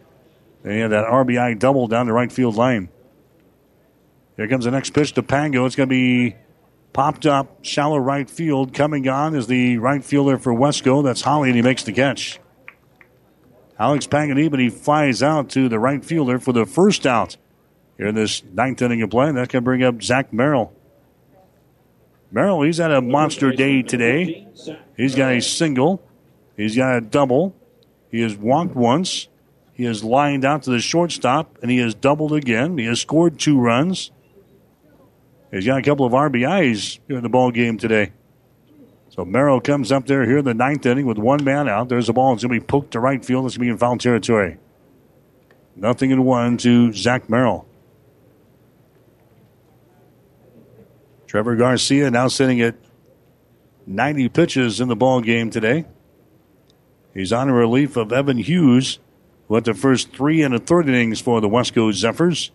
And 0.66 0.74
he 0.74 0.80
had 0.80 0.92
that 0.92 1.06
RBI 1.06 1.60
double 1.60 1.88
down 1.88 2.08
the 2.08 2.14
right 2.14 2.30
field 2.30 2.58
line. 2.58 2.90
Here 4.36 4.50
comes 4.50 4.66
the 4.66 4.72
next 4.72 4.90
pitch 4.90 5.14
to 5.14 5.24
Pango. 5.24 5.66
It's 5.66 5.76
going 5.76 5.88
to 5.88 5.94
be 5.94 6.36
popped 6.94 7.26
up, 7.26 7.64
shallow 7.64 7.98
right 7.98 8.30
field. 8.30 8.74
Coming 8.74 9.08
on 9.08 9.36
is 9.36 9.48
the 9.48 9.78
right 9.78 10.04
fielder 10.04 10.38
for 10.38 10.54
Westco. 10.54 11.04
That's 11.04 11.22
Holly, 11.22 11.50
and 11.50 11.56
he 11.56 11.62
makes 11.62 11.84
the 11.84 11.94
catch. 11.94 12.40
Alex 13.80 14.06
Panganiban, 14.06 14.52
but 14.52 14.60
he 14.60 14.70
flies 14.70 15.24
out 15.24 15.50
to 15.50 15.68
the 15.68 15.80
right 15.80 16.06
fielder 16.06 16.38
for 16.38 16.54
the 16.54 16.66
first 16.66 17.08
out 17.08 17.38
here 17.98 18.08
in 18.08 18.16
this 18.16 18.44
ninth 18.44 18.82
inning 18.82 19.02
of 19.02 19.10
play. 19.10 19.32
That 19.32 19.50
can 19.50 19.64
bring 19.64 19.84
up 19.84 20.04
Zach 20.04 20.32
Merrill. 20.32 20.74
Merrill, 22.32 22.62
he's 22.62 22.78
had 22.78 22.92
a 22.92 23.02
monster 23.02 23.52
day 23.52 23.82
today. 23.82 24.48
He's 24.96 25.16
got 25.16 25.34
a 25.34 25.42
single. 25.42 26.02
He's 26.56 26.76
got 26.76 26.96
a 26.96 27.02
double. 27.02 27.56
He 28.10 28.22
has 28.22 28.38
walked 28.38 28.76
once. 28.76 29.28
He 29.74 29.86
has 29.86 30.04
lined 30.04 30.46
out 30.46 30.64
to 30.64 30.70
the 30.70 30.80
shortstop, 30.80 31.58
and 31.62 31.72
he 31.72 31.80
has 31.80 31.96
doubled 31.96 32.34
again. 32.34 32.78
He 32.78 32.86
has 32.86 33.02
scored 33.02 33.40
two 33.40 33.60
runs. 33.60 34.12
He's 35.52 35.66
got 35.66 35.80
a 35.80 35.82
couple 35.82 36.06
of 36.06 36.14
RBIs 36.14 37.00
in 37.10 37.22
the 37.22 37.30
ball 37.30 37.52
game 37.52 37.78
today. 37.78 38.14
So 39.10 39.26
Merrill 39.26 39.60
comes 39.60 39.92
up 39.92 40.08
there 40.08 40.26
here 40.26 40.38
in 40.38 40.46
the 40.46 40.54
ninth 40.54 40.86
inning 40.86 41.06
with 41.06 41.18
one 41.18 41.44
man 41.44 41.68
out. 41.68 41.90
There's 41.90 42.08
a 42.08 42.14
ball. 42.14 42.34
It's 42.34 42.44
going 42.44 42.58
to 42.58 42.62
be 42.62 42.66
poked 42.66 42.92
to 42.92 43.02
right 43.02 43.24
field. 43.24 43.46
It's 43.46 43.58
going 43.58 43.68
to 43.68 43.72
be 43.72 43.74
in 43.74 43.78
foul 43.78 43.98
territory. 43.98 44.58
Nothing 45.76 46.12
in 46.12 46.24
one 46.24 46.56
to 46.58 46.94
Zach 46.94 47.30
Merrill. 47.30 47.68
Trevor 51.28 51.58
Garcia 51.58 52.10
now 52.10 52.30
sitting 52.30 52.62
at 52.62 52.76
90 53.86 54.30
pitches 54.30 54.80
in 54.80 54.88
the 54.88 54.96
ball 54.96 55.20
game 55.20 55.50
today. 55.50 55.86
He's 57.14 57.34
on 57.34 57.50
a 57.50 57.54
relief 57.54 57.98
of 57.98 58.14
Evan 58.14 58.38
Hughes, 58.38 59.00
who 59.48 59.56
had 59.56 59.66
the 59.66 59.74
first 59.74 60.14
three 60.14 60.42
and 60.42 60.54
a 60.54 60.60
third 60.60 60.88
innings 60.88 61.20
for 61.20 61.42
the 61.42 61.50
Westco 61.50 61.92
Zephyrs. 61.92 62.52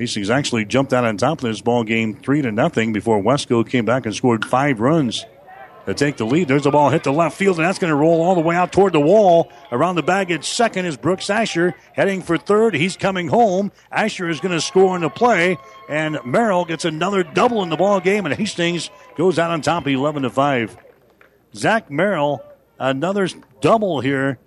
Hastings 0.00 0.30
actually 0.30 0.64
jumped 0.64 0.94
out 0.94 1.04
on 1.04 1.18
top 1.18 1.40
of 1.40 1.50
this 1.50 1.60
ball 1.60 1.84
game 1.84 2.14
three 2.14 2.40
to 2.40 2.50
nothing 2.50 2.94
before 2.94 3.22
Westco 3.22 3.68
came 3.68 3.84
back 3.84 4.06
and 4.06 4.14
scored 4.14 4.46
five 4.46 4.80
runs 4.80 5.26
to 5.84 5.92
take 5.92 6.16
the 6.16 6.24
lead. 6.24 6.48
There's 6.48 6.64
a 6.64 6.70
ball 6.70 6.88
hit 6.88 7.04
the 7.04 7.12
left 7.12 7.36
field, 7.36 7.58
and 7.58 7.66
that's 7.66 7.78
going 7.78 7.90
to 7.90 7.94
roll 7.94 8.22
all 8.22 8.34
the 8.34 8.40
way 8.40 8.56
out 8.56 8.72
toward 8.72 8.94
the 8.94 9.00
wall. 9.00 9.52
Around 9.70 9.96
the 9.96 10.02
bag 10.02 10.30
at 10.30 10.42
second 10.42 10.86
is 10.86 10.96
Brooks 10.96 11.28
Asher 11.28 11.74
heading 11.92 12.22
for 12.22 12.38
third. 12.38 12.74
He's 12.74 12.96
coming 12.96 13.28
home. 13.28 13.72
Asher 13.92 14.30
is 14.30 14.40
going 14.40 14.54
to 14.54 14.60
score 14.62 14.96
in 14.96 15.02
the 15.02 15.10
play, 15.10 15.58
and 15.86 16.18
Merrill 16.24 16.64
gets 16.64 16.86
another 16.86 17.22
double 17.22 17.62
in 17.62 17.68
the 17.68 17.76
ball 17.76 18.00
game, 18.00 18.24
and 18.24 18.34
Hastings 18.34 18.88
goes 19.18 19.38
out 19.38 19.50
on 19.50 19.60
top 19.60 19.86
11 19.86 20.22
to 20.22 20.30
5. 20.30 20.78
Zach 21.54 21.90
Merrill, 21.90 22.42
another 22.78 23.28
double 23.60 24.00
here 24.00 24.38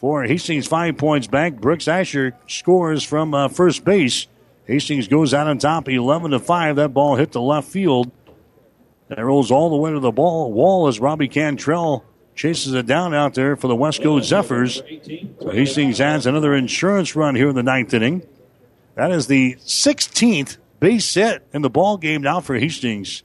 for 0.00 0.24
Hastings, 0.24 0.66
five 0.66 0.98
points 0.98 1.26
back. 1.26 1.54
Brooks 1.54 1.88
Asher 1.88 2.36
scores 2.46 3.02
from 3.02 3.32
uh, 3.32 3.48
first 3.48 3.86
base. 3.86 4.26
Hastings 4.68 5.08
goes 5.08 5.32
out 5.32 5.46
on 5.46 5.58
top 5.58 5.88
11 5.88 6.30
to 6.32 6.38
5. 6.38 6.76
That 6.76 6.90
ball 6.90 7.16
hit 7.16 7.32
the 7.32 7.40
left 7.40 7.68
field. 7.68 8.12
That 9.08 9.24
rolls 9.24 9.50
all 9.50 9.70
the 9.70 9.76
way 9.76 9.90
to 9.90 9.98
the 9.98 10.12
ball 10.12 10.52
wall 10.52 10.86
as 10.86 11.00
Robbie 11.00 11.28
Cantrell 11.28 12.04
chases 12.34 12.74
it 12.74 12.86
down 12.86 13.14
out 13.14 13.32
there 13.32 13.56
for 13.56 13.66
the 13.66 13.74
Westco 13.74 14.22
Zephyrs. 14.22 14.82
So 15.40 15.50
Hastings 15.50 16.00
adds 16.02 16.26
another 16.26 16.54
insurance 16.54 17.16
run 17.16 17.34
here 17.34 17.48
in 17.48 17.56
the 17.56 17.62
ninth 17.62 17.94
inning. 17.94 18.22
That 18.94 19.10
is 19.10 19.26
the 19.26 19.54
16th 19.56 20.58
base 20.80 21.14
hit 21.14 21.46
in 21.54 21.62
the 21.62 21.70
ball 21.70 21.96
game 21.96 22.20
now 22.20 22.40
for 22.40 22.54
Hastings. 22.56 23.22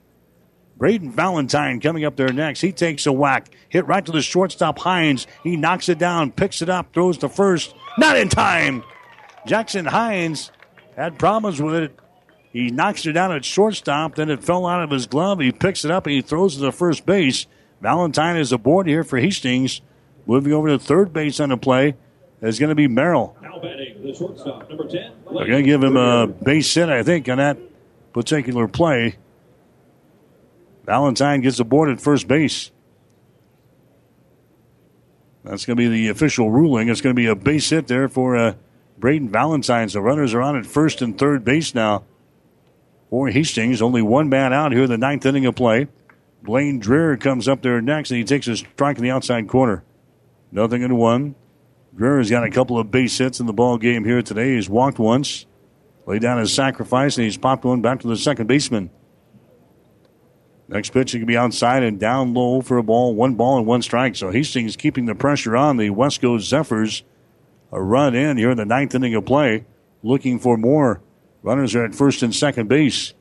Braden 0.78 1.12
Valentine 1.12 1.82
coming 1.82 2.06
up 2.06 2.16
there 2.16 2.32
next. 2.32 2.62
He 2.62 2.72
takes 2.72 3.06
a 3.06 3.12
whack. 3.12 3.50
Hit 3.68 3.86
right 3.86 4.06
to 4.06 4.12
the 4.14 4.22
shortstop 4.22 4.80
Hines. 4.80 5.28
He 5.44 5.58
knocks 5.58 5.90
it 5.90 6.00
down, 6.00 6.32
picks 6.32 6.62
it 6.62 6.70
up, 6.70 6.94
throws 6.94 7.18
to 7.20 7.30
first. 7.30 7.76
Not 7.98 8.18
in 8.18 8.30
time. 8.30 8.84
Jackson 9.46 9.86
Hines 9.86 10.50
had 10.96 11.20
problems 11.20 11.62
with 11.62 11.76
it 11.76 12.00
He 12.52 12.70
knocks 12.70 13.06
it 13.06 13.14
down 13.14 13.32
at 13.32 13.46
shortstop. 13.46 14.16
Then 14.16 14.30
it 14.30 14.44
fell 14.44 14.66
out 14.66 14.84
of 14.84 14.92
his 14.92 15.08
glove. 15.08 15.40
He 15.40 15.52
picks 15.52 15.84
it 15.86 15.92
up 15.92 16.06
and 16.06 16.16
he 16.16 16.22
throws 16.22 16.58
it 16.58 16.62
to 16.62 16.72
first 16.72 17.06
base. 17.06 17.48
Valentine 17.82 18.38
is 18.38 18.52
aboard 18.52 18.88
here 18.88 19.04
for 19.04 19.18
Hastings. 19.18 19.82
Moving 20.26 20.54
over 20.54 20.70
to 20.70 20.80
third 20.80 21.12
base 21.12 21.40
on 21.40 21.50
the 21.50 21.58
play 21.58 21.96
is 22.42 22.60
going 22.60 22.70
to 22.70 22.76
be 22.76 22.88
Merrill. 22.88 23.36
Now 23.42 23.60
batting 23.60 24.02
the 24.04 24.14
shortstop, 24.14 24.70
number 24.70 24.88
10. 24.88 25.12
They're 25.26 25.48
going 25.48 25.64
to 25.64 25.64
give 25.64 25.84
him 25.84 25.98
a 25.98 26.28
base 26.28 26.74
hit, 26.74 26.90
I 26.90 27.04
think, 27.04 27.28
on 27.28 27.40
that 27.40 27.58
particular 28.14 28.68
play. 28.68 29.18
Valentine 30.86 31.42
gets 31.42 31.60
aboard 31.60 31.90
at 31.90 32.00
first 32.00 32.28
base. 32.28 32.72
That's 35.44 35.66
going 35.66 35.76
to 35.76 35.82
be 35.82 35.90
the 35.90 36.08
official 36.10 36.52
ruling. 36.52 36.88
It's 36.88 37.02
going 37.02 37.16
to 37.16 37.20
be 37.20 37.28
a 37.28 37.36
base 37.36 37.70
hit 37.70 37.88
there 37.88 38.08
for 38.08 38.38
uh, 38.38 38.54
Braden 39.04 39.28
Valentine. 39.28 39.90
The 39.90 40.00
runners 40.00 40.34
are 40.34 40.42
on 40.42 40.56
at 40.56 40.66
first 40.66 41.02
and 41.02 41.18
third 41.18 41.44
base 41.44 41.76
now 41.76 42.06
for 43.10 43.28
Hastings. 43.28 43.82
Only 43.82 44.02
one 44.02 44.30
man 44.30 44.54
out 44.54 44.72
here 44.72 44.84
in 44.84 44.90
the 44.90 44.98
ninth 44.98 45.26
inning 45.26 45.46
of 45.46 45.56
play. 45.56 45.90
Blaine 46.42 46.82
Dreher 46.82 47.20
comes 47.20 47.50
up 47.50 47.62
there 47.62 47.82
next, 47.82 48.12
and 48.12 48.18
he 48.18 48.24
takes 48.24 48.48
a 48.48 48.56
strike 48.56 48.96
in 48.96 49.04
the 49.04 49.12
outside 49.12 49.50
corner. 49.50 49.84
Nothing 50.54 50.84
in 50.84 50.96
one. 50.96 51.36
Dreher 51.94 52.20
has 52.20 52.30
got 52.30 52.46
a 52.46 52.50
couple 52.50 52.80
of 52.80 52.92
base 52.92 53.18
hits 53.18 53.42
in 53.42 53.46
the 53.46 53.52
ball 53.52 53.78
game 53.78 54.06
here 54.06 54.22
today. 54.22 54.56
He's 54.56 54.70
walked 54.70 55.00
once, 55.00 55.48
laid 56.06 56.22
down 56.22 56.40
his 56.40 56.54
sacrifice, 56.54 57.18
and 57.18 57.26
he's 57.26 57.36
popped 57.36 57.66
one 57.66 57.82
back 57.82 58.00
to 58.00 58.08
the 58.08 58.16
second 58.16 58.48
baseman. 58.48 58.90
Next 60.70 60.92
pitch, 60.92 61.12
he 61.12 61.20
can 61.20 61.28
be 61.28 61.36
outside 61.36 61.84
and 61.84 62.00
down 62.00 62.34
low 62.34 62.62
for 62.62 62.78
a 62.78 62.84
ball, 62.84 63.14
one 63.14 63.36
ball 63.36 63.58
and 63.58 63.68
one 63.68 63.82
strike. 63.82 64.16
So 64.16 64.32
Hastings 64.32 64.78
keeping 64.78 65.08
the 65.08 65.14
pressure 65.14 65.58
on 65.58 65.76
the 65.76 65.90
Westco 65.90 66.40
Zephyrs. 66.40 67.04
A 67.74 67.82
run 67.82 68.14
in 68.14 68.38
here 68.38 68.52
in 68.52 68.58
the 68.58 68.66
ninth 68.66 68.93
inning 68.93 69.16
of 69.16 69.26
play, 69.26 69.66
looking 70.03 70.38
for 70.38 70.58
more. 70.58 71.02
Runners 71.42 71.74
are 71.74 71.84
at 71.84 71.95
first 71.95 72.22
and 72.22 72.34
second 72.34 72.69
base. 72.69 73.14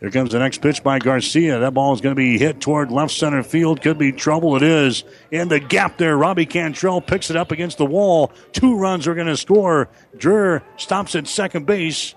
Here 0.00 0.10
comes 0.10 0.32
the 0.32 0.40
next 0.40 0.62
pitch 0.62 0.82
by 0.82 0.98
Garcia. 0.98 1.60
That 1.60 1.72
ball 1.72 1.94
is 1.94 2.00
going 2.00 2.14
to 2.14 2.20
be 2.20 2.38
hit 2.38 2.60
toward 2.60 2.90
left 2.90 3.12
center 3.12 3.44
field. 3.44 3.80
Could 3.80 3.98
be 3.98 4.10
trouble. 4.10 4.56
It 4.56 4.64
is. 4.64 5.04
In 5.30 5.46
the 5.46 5.60
gap 5.60 5.96
there, 5.96 6.18
Robbie 6.18 6.44
Cantrell 6.44 7.00
picks 7.00 7.30
it 7.30 7.36
up 7.36 7.52
against 7.52 7.78
the 7.78 7.86
wall. 7.86 8.32
Two 8.52 8.76
runs 8.76 9.06
are 9.06 9.14
going 9.14 9.28
to 9.28 9.36
score. 9.36 9.88
Dreher 10.16 10.62
stops 10.76 11.14
at 11.14 11.28
second 11.28 11.66
base 11.66 12.16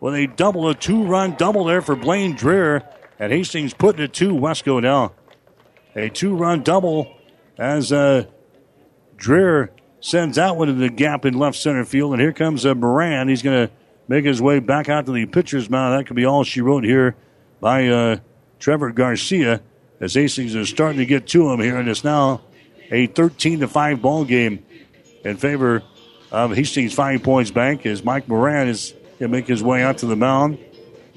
with 0.00 0.14
a 0.14 0.28
double, 0.28 0.66
a 0.70 0.74
two 0.74 1.04
run 1.04 1.36
double 1.36 1.64
there 1.64 1.82
for 1.82 1.94
Blaine 1.94 2.36
Dreher. 2.36 2.82
And 3.18 3.30
Hastings 3.30 3.74
putting 3.74 4.02
it 4.02 4.14
to 4.14 4.30
Westco 4.30 4.82
now. 4.82 5.12
A 5.94 6.08
two 6.08 6.34
run 6.34 6.62
double 6.62 7.14
as 7.58 7.92
uh, 7.92 8.24
Dreher 9.18 9.68
sends 10.00 10.36
that 10.36 10.56
one 10.56 10.68
to 10.68 10.74
the 10.74 10.88
gap 10.88 11.24
in 11.24 11.34
left 11.34 11.56
center 11.56 11.84
field. 11.84 12.12
And 12.12 12.20
here 12.20 12.32
comes 12.32 12.66
uh, 12.66 12.74
Moran. 12.74 13.28
He's 13.28 13.42
going 13.42 13.68
to 13.68 13.72
make 14.08 14.24
his 14.24 14.40
way 14.40 14.58
back 14.58 14.88
out 14.88 15.06
to 15.06 15.12
the 15.12 15.26
pitcher's 15.26 15.70
mound. 15.70 15.98
That 15.98 16.06
could 16.06 16.16
be 16.16 16.24
all 16.24 16.44
she 16.44 16.60
wrote 16.60 16.84
here 16.84 17.16
by 17.60 17.88
uh, 17.88 18.16
Trevor 18.58 18.90
Garcia 18.90 19.62
as 20.00 20.14
Hastings 20.14 20.54
is 20.54 20.68
starting 20.68 20.98
to 20.98 21.06
get 21.06 21.28
to 21.28 21.50
him 21.50 21.60
here. 21.60 21.76
And 21.76 21.88
it's 21.88 22.04
now 22.04 22.40
a 22.90 23.06
13 23.06 23.60
to 23.60 23.68
5 23.68 24.02
ball 24.02 24.24
game 24.24 24.64
in 25.24 25.36
favor 25.36 25.82
of 26.30 26.54
Hastings 26.54 26.94
Five 26.94 27.22
Points 27.22 27.50
Bank 27.50 27.86
as 27.86 28.04
Mike 28.04 28.28
Moran 28.28 28.68
is 28.68 28.92
going 29.18 29.18
to 29.18 29.28
make 29.28 29.46
his 29.46 29.62
way 29.62 29.82
out 29.82 29.98
to 29.98 30.06
the 30.06 30.16
mound 30.16 30.58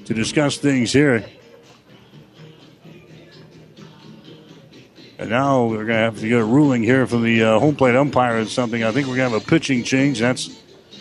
to 0.06 0.14
discuss 0.14 0.58
things 0.58 0.92
here. 0.92 1.24
And 5.24 5.30
now 5.30 5.64
we're 5.64 5.86
going 5.86 5.86
to 5.86 5.94
have 5.94 6.20
to 6.20 6.28
get 6.28 6.38
a 6.38 6.44
ruling 6.44 6.82
here 6.82 7.06
from 7.06 7.22
the 7.22 7.42
uh, 7.42 7.58
home 7.58 7.76
plate 7.76 7.96
umpire 7.96 8.40
or 8.40 8.44
something. 8.44 8.84
I 8.84 8.92
think 8.92 9.08
we're 9.08 9.16
going 9.16 9.30
to 9.30 9.38
have 9.38 9.42
a 9.42 9.50
pitching 9.50 9.82
change. 9.82 10.18
That's 10.18 10.48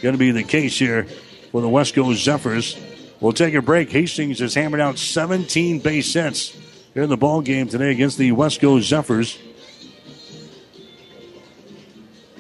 going 0.01 0.13
to 0.13 0.17
be 0.17 0.31
the 0.31 0.43
case 0.43 0.79
here 0.79 1.03
for 1.51 1.59
the 1.59 1.67
Westco 1.67 2.15
Zephyrs. 2.15 2.77
We'll 3.19 3.33
take 3.33 3.53
a 3.53 3.61
break. 3.61 3.91
Hastings 3.91 4.39
has 4.39 4.53
hammered 4.53 4.79
out 4.79 4.97
17 4.97 5.79
base 5.79 6.13
hits 6.13 6.57
here 6.93 7.03
in 7.03 7.09
the 7.09 7.17
ball 7.17 7.41
game 7.41 7.67
today 7.67 7.91
against 7.91 8.17
the 8.17 8.31
Westco 8.31 8.81
Zephyrs. 8.81 9.37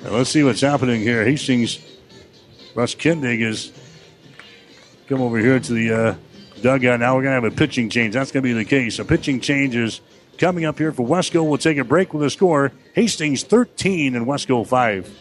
Let's 0.03 0.29
see 0.29 0.45
what's 0.45 0.61
happening 0.61 1.01
here. 1.01 1.25
Hastings, 1.25 1.79
Russ 2.75 2.95
Kindig 2.95 3.45
has 3.45 3.73
come 5.09 5.19
over 5.19 5.37
here 5.37 5.59
to 5.59 5.73
the 5.73 5.91
uh, 5.91 6.15
dugout. 6.61 7.01
Now 7.01 7.17
we're 7.17 7.23
going 7.23 7.41
to 7.41 7.45
have 7.45 7.53
a 7.53 7.57
pitching 7.57 7.89
change. 7.89 8.13
That's 8.13 8.31
going 8.31 8.43
to 8.43 8.47
be 8.47 8.53
the 8.53 8.63
case. 8.63 8.99
A 8.99 9.03
pitching 9.03 9.41
change 9.41 9.75
is 9.75 9.99
coming 10.37 10.65
up 10.65 10.77
here 10.77 10.91
for 10.91 11.05
Westco. 11.05 11.47
We'll 11.47 11.57
take 11.57 11.77
a 11.77 11.83
break 11.83 12.13
with 12.13 12.23
a 12.23 12.29
score. 12.29 12.71
Hastings 12.93 13.43
13 13.43 14.15
and 14.15 14.25
Westco 14.25 14.65
5. 14.65 15.19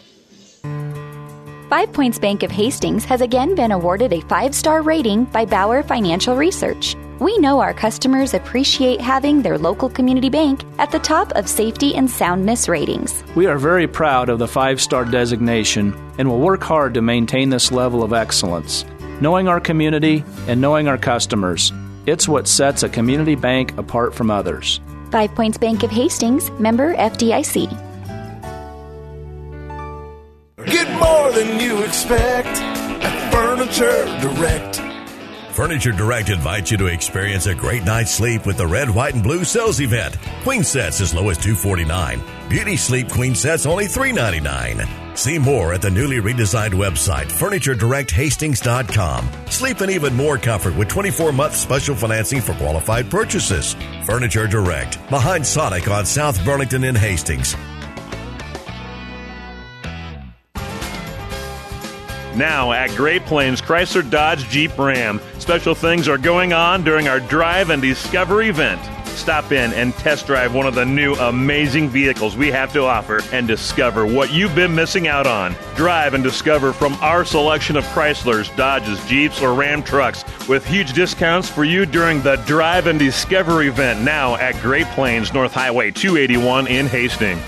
Five 1.72 1.90
Points 1.94 2.18
Bank 2.18 2.42
of 2.42 2.50
Hastings 2.50 3.02
has 3.06 3.22
again 3.22 3.54
been 3.54 3.72
awarded 3.72 4.12
a 4.12 4.20
five 4.20 4.54
star 4.54 4.82
rating 4.82 5.24
by 5.24 5.46
Bauer 5.46 5.82
Financial 5.82 6.36
Research. 6.36 6.94
We 7.18 7.38
know 7.38 7.60
our 7.60 7.72
customers 7.72 8.34
appreciate 8.34 9.00
having 9.00 9.40
their 9.40 9.56
local 9.56 9.88
community 9.88 10.28
bank 10.28 10.64
at 10.78 10.90
the 10.90 10.98
top 10.98 11.32
of 11.32 11.48
safety 11.48 11.94
and 11.94 12.10
soundness 12.10 12.68
ratings. 12.68 13.24
We 13.34 13.46
are 13.46 13.56
very 13.56 13.86
proud 13.86 14.28
of 14.28 14.38
the 14.38 14.48
five 14.48 14.82
star 14.82 15.06
designation 15.06 15.94
and 16.18 16.28
will 16.28 16.40
work 16.40 16.62
hard 16.62 16.92
to 16.92 17.00
maintain 17.00 17.48
this 17.48 17.72
level 17.72 18.02
of 18.02 18.12
excellence. 18.12 18.84
Knowing 19.22 19.48
our 19.48 19.60
community 19.60 20.24
and 20.48 20.60
knowing 20.60 20.88
our 20.88 20.98
customers, 20.98 21.72
it's 22.04 22.28
what 22.28 22.48
sets 22.48 22.82
a 22.82 22.88
community 22.90 23.34
bank 23.34 23.78
apart 23.78 24.14
from 24.14 24.30
others. 24.30 24.78
Five 25.12 25.34
Points 25.34 25.58
Bank 25.58 25.82
of 25.82 25.90
Hastings, 25.90 26.50
member 26.52 26.94
FDIC. 26.94 27.68
Get 30.64 30.90
more 30.98 31.30
than 31.32 31.60
you 31.60 31.82
expect 31.82 32.48
at 32.48 33.30
Furniture 33.30 34.06
Direct. 34.22 34.80
Furniture 35.52 35.92
Direct 35.92 36.30
invites 36.30 36.70
you 36.70 36.78
to 36.78 36.86
experience 36.86 37.44
a 37.44 37.54
great 37.54 37.84
night's 37.84 38.10
sleep 38.10 38.46
with 38.46 38.56
the 38.56 38.66
red, 38.66 38.88
white, 38.88 39.12
and 39.12 39.22
blue 39.22 39.44
sales 39.44 39.82
event. 39.82 40.16
Queen 40.44 40.64
sets 40.64 41.02
as 41.02 41.12
low 41.12 41.28
as 41.28 41.36
249. 41.36 42.22
Beauty 42.48 42.78
sleep 42.78 43.10
queen 43.10 43.34
sets 43.34 43.66
only 43.66 43.84
399. 43.84 45.14
See 45.14 45.38
more 45.38 45.74
at 45.74 45.82
the 45.82 45.90
newly 45.90 46.20
redesigned 46.20 46.72
website, 46.72 47.26
FurnitureDirectHastings.com. 47.26 49.28
Sleep 49.50 49.82
in 49.82 49.90
even 49.90 50.14
more 50.14 50.38
comfort 50.38 50.74
with 50.74 50.88
24 50.88 51.32
month 51.32 51.54
special 51.54 51.94
financing 51.94 52.40
for 52.40 52.54
qualified 52.54 53.10
purchases. 53.10 53.76
Furniture 54.04 54.48
Direct, 54.48 54.98
behind 55.10 55.46
Sonic 55.46 55.88
on 55.88 56.04
South 56.04 56.44
Burlington 56.44 56.82
in 56.82 56.94
Hastings. 56.94 57.54
Now 62.34 62.72
at 62.72 62.90
Great 62.96 63.24
Plains 63.26 63.60
Chrysler 63.60 64.08
Dodge 64.08 64.48
Jeep 64.48 64.76
Ram, 64.76 65.20
special 65.38 65.74
things 65.74 66.08
are 66.08 66.18
going 66.18 66.52
on 66.52 66.82
during 66.82 67.06
our 67.06 67.20
Drive 67.20 67.70
and 67.70 67.80
Discover 67.80 68.42
event. 68.42 68.80
Stop 69.14 69.52
in 69.52 69.72
and 69.74 69.94
test 69.94 70.26
drive 70.26 70.54
one 70.54 70.66
of 70.66 70.74
the 70.74 70.84
new 70.84 71.14
amazing 71.14 71.88
vehicles 71.88 72.36
we 72.36 72.50
have 72.50 72.72
to 72.72 72.84
offer 72.84 73.20
and 73.32 73.46
discover 73.46 74.06
what 74.06 74.32
you've 74.32 74.54
been 74.54 74.74
missing 74.74 75.06
out 75.06 75.26
on. 75.26 75.54
Drive 75.76 76.14
and 76.14 76.24
discover 76.24 76.72
from 76.72 76.94
our 76.94 77.24
selection 77.24 77.76
of 77.76 77.84
Chryslers, 77.86 78.54
Dodges, 78.56 79.04
Jeeps, 79.06 79.40
or 79.40 79.54
Ram 79.54 79.82
trucks 79.82 80.24
with 80.48 80.66
huge 80.66 80.92
discounts 80.92 81.48
for 81.48 81.64
you 81.64 81.86
during 81.86 82.20
the 82.22 82.36
Drive 82.46 82.86
and 82.86 82.98
Discover 82.98 83.62
event 83.62 84.02
now 84.02 84.34
at 84.36 84.60
Great 84.62 84.86
Plains 84.88 85.32
North 85.32 85.52
Highway 85.52 85.90
281 85.90 86.66
in 86.66 86.86
Hastings. 86.86 87.40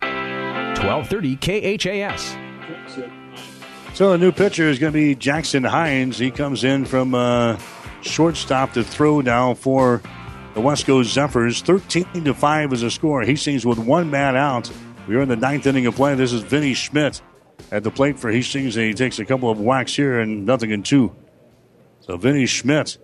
1230 0.00 1.36
KHAS. 1.36 2.36
So 3.94 4.10
the 4.10 4.18
new 4.18 4.30
pitcher 4.30 4.68
is 4.68 4.78
going 4.78 4.92
to 4.92 4.98
be 4.98 5.14
Jackson 5.14 5.64
Hines. 5.64 6.18
He 6.18 6.30
comes 6.30 6.64
in 6.64 6.84
from 6.84 7.14
uh, 7.14 7.56
shortstop 8.06 8.72
to 8.72 8.84
throw 8.84 9.20
now 9.20 9.54
for 9.54 10.00
the 10.54 10.60
Westco 10.60 11.04
Zephyrs. 11.04 11.60
13 11.62 12.24
to 12.24 12.34
5 12.34 12.72
is 12.72 12.82
a 12.82 12.90
score. 12.90 13.22
Hastings 13.22 13.66
with 13.66 13.78
one 13.78 14.10
man 14.10 14.36
out. 14.36 14.70
We 15.06 15.16
are 15.16 15.22
in 15.22 15.28
the 15.28 15.36
ninth 15.36 15.66
inning 15.66 15.86
of 15.86 15.94
play. 15.94 16.14
This 16.14 16.32
is 16.32 16.42
Vinny 16.42 16.74
Schmidt 16.74 17.20
at 17.70 17.82
the 17.82 17.90
plate 17.90 18.18
for 18.18 18.30
Hastings, 18.30 18.76
and 18.76 18.86
he 18.86 18.94
takes 18.94 19.18
a 19.18 19.24
couple 19.24 19.50
of 19.50 19.60
whacks 19.60 19.94
here 19.94 20.20
and 20.20 20.46
nothing 20.46 20.70
in 20.70 20.82
two. 20.82 21.14
So 22.00 22.16
Vinny 22.16 22.46
Schmidt 22.46 22.98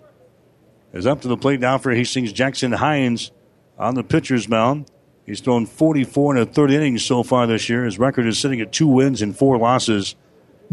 is 0.92 1.06
up 1.06 1.20
to 1.22 1.28
the 1.28 1.36
plate 1.36 1.60
now 1.60 1.78
for 1.78 1.92
Hastings. 1.92 2.32
Jackson 2.32 2.72
Hines 2.72 3.32
on 3.78 3.94
the 3.94 4.04
pitcher's 4.04 4.48
mound. 4.48 4.90
He's 5.26 5.40
thrown 5.40 5.66
44 5.66 6.36
in 6.36 6.42
a 6.42 6.46
third 6.46 6.70
inning 6.70 6.98
so 6.98 7.22
far 7.22 7.46
this 7.46 7.68
year. 7.68 7.84
His 7.84 7.98
record 7.98 8.26
is 8.26 8.38
sitting 8.38 8.60
at 8.60 8.72
two 8.72 8.88
wins 8.88 9.22
and 9.22 9.36
four 9.36 9.58
losses 9.58 10.16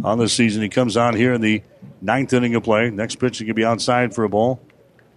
on 0.03 0.17
the 0.17 0.29
season. 0.29 0.61
He 0.61 0.69
comes 0.69 0.97
on 0.97 1.15
here 1.15 1.33
in 1.33 1.41
the 1.41 1.61
ninth 2.01 2.33
inning 2.33 2.55
of 2.55 2.63
play. 2.63 2.89
Next 2.89 3.15
pitch, 3.15 3.37
he 3.39 3.45
could 3.45 3.55
be 3.55 3.65
outside 3.65 4.13
for 4.13 4.23
a 4.23 4.29
ball. 4.29 4.59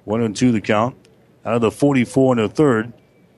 One 0.04 0.22
and 0.22 0.34
two 0.34 0.52
the 0.52 0.60
count. 0.60 0.96
Out 1.44 1.54
of 1.54 1.60
the 1.60 1.70
44 1.70 2.38
in 2.38 2.42
the 2.42 2.48
third, 2.48 2.92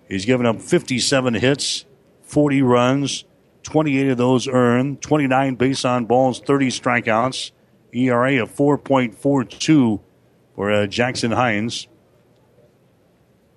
he's 0.08 0.24
given 0.26 0.46
up 0.46 0.60
57 0.60 1.34
hits, 1.34 1.86
40 2.22 2.62
runs, 2.62 3.24
28 3.62 4.10
of 4.10 4.18
those 4.18 4.46
earned, 4.46 5.00
29 5.00 5.54
base 5.54 5.84
on 5.84 6.04
balls, 6.04 6.40
30 6.40 6.68
strikeouts. 6.68 7.52
ERA 7.94 8.42
of 8.42 8.50
4.42 8.54 10.00
for 10.54 10.72
uh, 10.72 10.86
Jackson 10.86 11.30
Hines. 11.30 11.86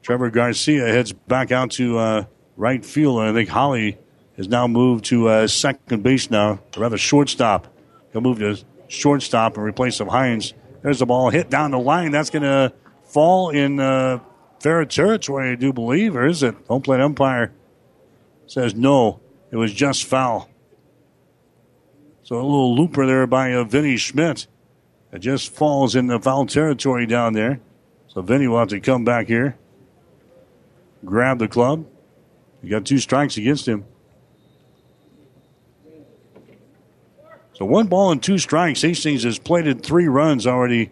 Trevor 0.03 0.29
Garcia 0.29 0.87
heads 0.87 1.11
back 1.11 1.51
out 1.51 1.71
to 1.71 1.97
uh, 1.97 2.25
right 2.55 2.85
field, 2.85 3.19
and 3.19 3.29
I 3.29 3.33
think 3.33 3.49
Holly 3.49 3.97
has 4.37 4.47
now 4.47 4.67
moved 4.67 5.05
to 5.05 5.27
uh, 5.27 5.47
second 5.47 6.03
base 6.03 6.29
now, 6.29 6.59
or 6.75 6.81
rather 6.81 6.97
shortstop. 6.97 7.67
He'll 8.11 8.21
move 8.21 8.39
to 8.39 8.57
shortstop 8.87 9.57
and 9.57 9.65
replace 9.65 9.99
of 9.99 10.07
Hines. 10.07 10.53
There's 10.83 10.99
the 10.99 11.05
ball 11.05 11.29
hit 11.29 11.49
down 11.49 11.71
the 11.71 11.79
line. 11.79 12.11
That's 12.11 12.29
going 12.29 12.43
to 12.43 12.71
fall 13.05 13.49
in 13.49 13.79
uh, 13.79 14.19
fair 14.59 14.85
territory, 14.85 15.51
I 15.51 15.55
do 15.55 15.73
believe, 15.73 16.15
or 16.15 16.25
is 16.25 16.43
it? 16.43 16.55
Home 16.67 16.81
plate 16.81 17.01
umpire 17.01 17.53
says 18.45 18.75
no. 18.75 19.19
It 19.51 19.57
was 19.57 19.73
just 19.73 20.05
foul. 20.05 20.49
So 22.23 22.35
a 22.35 22.43
little 22.43 22.75
looper 22.75 23.05
there 23.05 23.25
by 23.25 23.53
uh, 23.53 23.63
Vinny 23.63 23.97
Schmidt. 23.97 24.47
It 25.11 25.19
just 25.19 25.51
falls 25.51 25.95
in 25.95 26.07
the 26.07 26.19
foul 26.19 26.45
territory 26.45 27.05
down 27.05 27.33
there. 27.33 27.61
So 28.07 28.21
Vinny 28.21 28.47
will 28.47 28.59
have 28.59 28.67
to 28.69 28.79
come 28.79 29.05
back 29.05 29.27
here, 29.27 29.57
grab 31.05 31.39
the 31.39 31.47
club. 31.47 31.85
He 32.61 32.69
got 32.69 32.85
two 32.85 32.97
strikes 32.97 33.37
against 33.37 33.67
him. 33.67 33.85
So 37.57 37.65
one 37.65 37.87
ball 37.87 38.11
and 38.11 38.21
two 38.21 38.37
strikes. 38.37 38.83
Hastings 38.83 39.23
has 39.23 39.39
plated 39.39 39.81
three 39.81 40.07
runs 40.07 40.45
already 40.45 40.91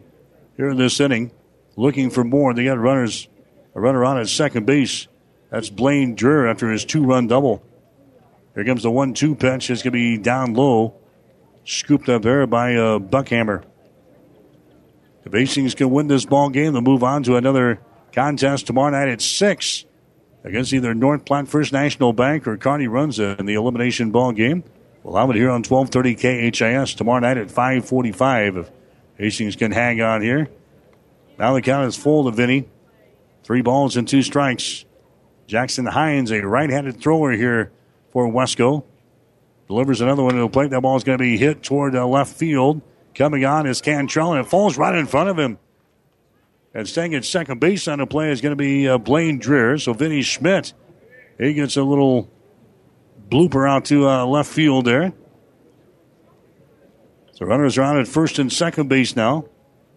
here 0.58 0.68
in 0.70 0.78
this 0.78 1.00
inning. 1.00 1.30
Looking 1.76 2.10
for 2.10 2.24
more. 2.24 2.56
They 2.56 2.64
got 2.64 2.80
runners, 2.80 3.28
a 3.76 3.80
runner 3.80 4.04
on 4.04 4.18
at 4.18 4.28
second 4.30 4.66
base. 4.66 5.08
That's 5.52 5.70
Blaine 5.70 6.16
Dreher 6.16 6.50
after 6.50 6.72
his 6.72 6.84
two-run 6.84 7.28
double. 7.28 7.62
Here 8.56 8.66
comes 8.66 8.82
the 8.82 8.90
one-two 8.90 9.36
pitch. 9.36 9.70
It's 9.70 9.84
going 9.84 9.92
to 9.92 9.96
be 9.96 10.18
down 10.18 10.56
low, 10.56 10.96
scooped 11.66 12.10
up 12.10 12.24
there 12.24 12.48
by 12.48 12.74
uh, 12.74 12.98
Buckhammer. 12.98 13.64
If 15.24 15.34
Hastings 15.34 15.76
can 15.76 15.92
win 15.92 16.08
this 16.08 16.26
ball 16.26 16.50
game, 16.50 16.74
they'll 16.74 16.82
move 16.82 17.04
on 17.04 17.22
to 17.24 17.36
another 17.36 17.80
contest 18.12 18.66
tomorrow 18.66 18.90
night 18.90 19.10
at 19.10 19.22
six 19.22 19.86
against 20.44 20.74
either 20.74 20.96
North 20.96 21.26
Platte 21.26 21.48
First 21.48 21.74
National 21.74 22.12
Bank 22.12 22.48
or 22.48 22.58
Kearney 22.58 22.88
Runza 22.88 23.40
in 23.40 23.46
the 23.46 23.54
elimination 23.54 24.10
ball 24.10 24.32
game. 24.32 24.64
We'll 25.06 25.18
have 25.18 25.30
it 25.30 25.36
here 25.36 25.52
on 25.52 25.62
1230 25.62 26.52
KHAS 26.52 26.96
tomorrow 26.96 27.20
night 27.20 27.38
at 27.38 27.52
545 27.52 28.58
if 28.58 28.72
Hastings 29.20 29.56
can 29.56 29.72
hang 29.72 30.02
on 30.02 30.24
here. 30.24 30.50
Now 31.38 31.54
the 31.54 31.62
count 31.62 31.88
is 31.88 31.96
full 31.96 32.26
to 32.26 32.32
Vinny. 32.32 32.68
Three 33.44 33.62
balls 33.62 33.98
and 33.98 34.08
two 34.08 34.24
strikes. 34.24 34.84
Jackson 35.46 35.86
Hines, 35.86 36.32
a 36.32 36.42
right-handed 36.42 37.00
thrower 37.00 37.34
here 37.34 37.72
for 38.10 38.28
Westco. 38.28 38.84
Delivers 39.68 40.02
another 40.02 40.24
one 40.24 40.34
to 40.34 40.42
the 40.42 40.50
plate. 40.50 40.72
That 40.72 40.82
ball 40.82 40.98
is 40.98 41.04
going 41.04 41.20
to 41.20 41.24
be 41.24 41.38
hit 41.38 41.62
toward 41.62 41.96
uh, 41.96 42.08
left 42.08 42.36
field. 42.36 42.82
Coming 43.14 43.46
on 43.46 43.68
is 43.68 43.82
Cantrell, 43.82 44.34
and 44.34 44.44
it 44.44 44.50
falls 44.50 44.76
right 44.76 44.96
in 44.96 45.06
front 45.06 45.30
of 45.30 45.38
him. 45.38 45.60
And 46.74 46.88
staying 46.88 47.14
at 47.14 47.26
second 47.26 47.60
base 47.60 47.88
on 47.88 48.00
the 48.00 48.08
play 48.08 48.32
is 48.32 48.42
going 48.42 48.54
to 48.54 48.56
be 48.56 48.90
uh, 48.90 48.98
Blaine 48.98 49.40
Dreher. 49.40 49.80
So 49.80 49.94
Vinny 49.94 50.24
Schmidt, 50.24 50.74
he 51.38 51.54
gets 51.54 51.78
a 51.78 51.84
little 51.84 52.28
blooper 53.30 53.70
out 53.70 53.86
to 53.86 54.08
uh, 54.08 54.26
left 54.26 54.52
field 54.52 54.86
there. 54.86 55.14
So 57.34 57.46
runners 57.46 57.78
are 57.78 57.84
on 57.84 58.00
at 58.00 58.08
first 58.08 58.40
and 58.40 58.52
second 58.52 58.88
base 58.88 59.16
now. 59.16 59.46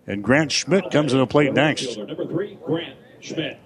And 0.07 0.24
Grant 0.24 0.50
Schmidt 0.50 0.90
comes 0.90 1.12
to 1.12 1.18
the 1.18 1.26
plate 1.26 1.52
next. 1.52 1.97
Number 1.97 2.26
three, 2.26 2.58
Grant 2.65 2.97
Schmidt. 3.20 3.60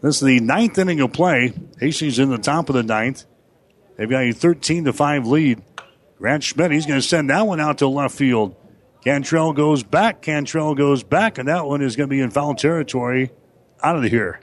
This 0.00 0.16
is 0.16 0.26
the 0.26 0.40
ninth 0.40 0.78
inning 0.78 1.00
of 1.00 1.12
play. 1.12 1.52
Hastings 1.78 2.18
in 2.18 2.30
the 2.30 2.38
top 2.38 2.70
of 2.70 2.74
the 2.74 2.82
ninth. 2.82 3.24
They've 3.96 4.08
got 4.08 4.24
a 4.24 4.32
13 4.32 4.86
to 4.86 4.92
5 4.94 5.26
lead. 5.26 5.62
Grant 6.18 6.42
Schmidt, 6.42 6.70
he's 6.70 6.86
going 6.86 7.00
to 7.00 7.06
send 7.06 7.28
that 7.30 7.46
one 7.46 7.60
out 7.60 7.78
to 7.78 7.88
left 7.88 8.16
field. 8.16 8.56
Cantrell 9.04 9.52
goes 9.52 9.82
back. 9.82 10.22
Cantrell 10.22 10.74
goes 10.74 11.02
back, 11.02 11.38
and 11.38 11.48
that 11.48 11.66
one 11.66 11.82
is 11.82 11.96
going 11.96 12.08
to 12.08 12.10
be 12.10 12.20
in 12.20 12.30
foul 12.30 12.54
territory 12.54 13.30
out 13.82 13.96
of 13.96 14.04
here. 14.04 14.40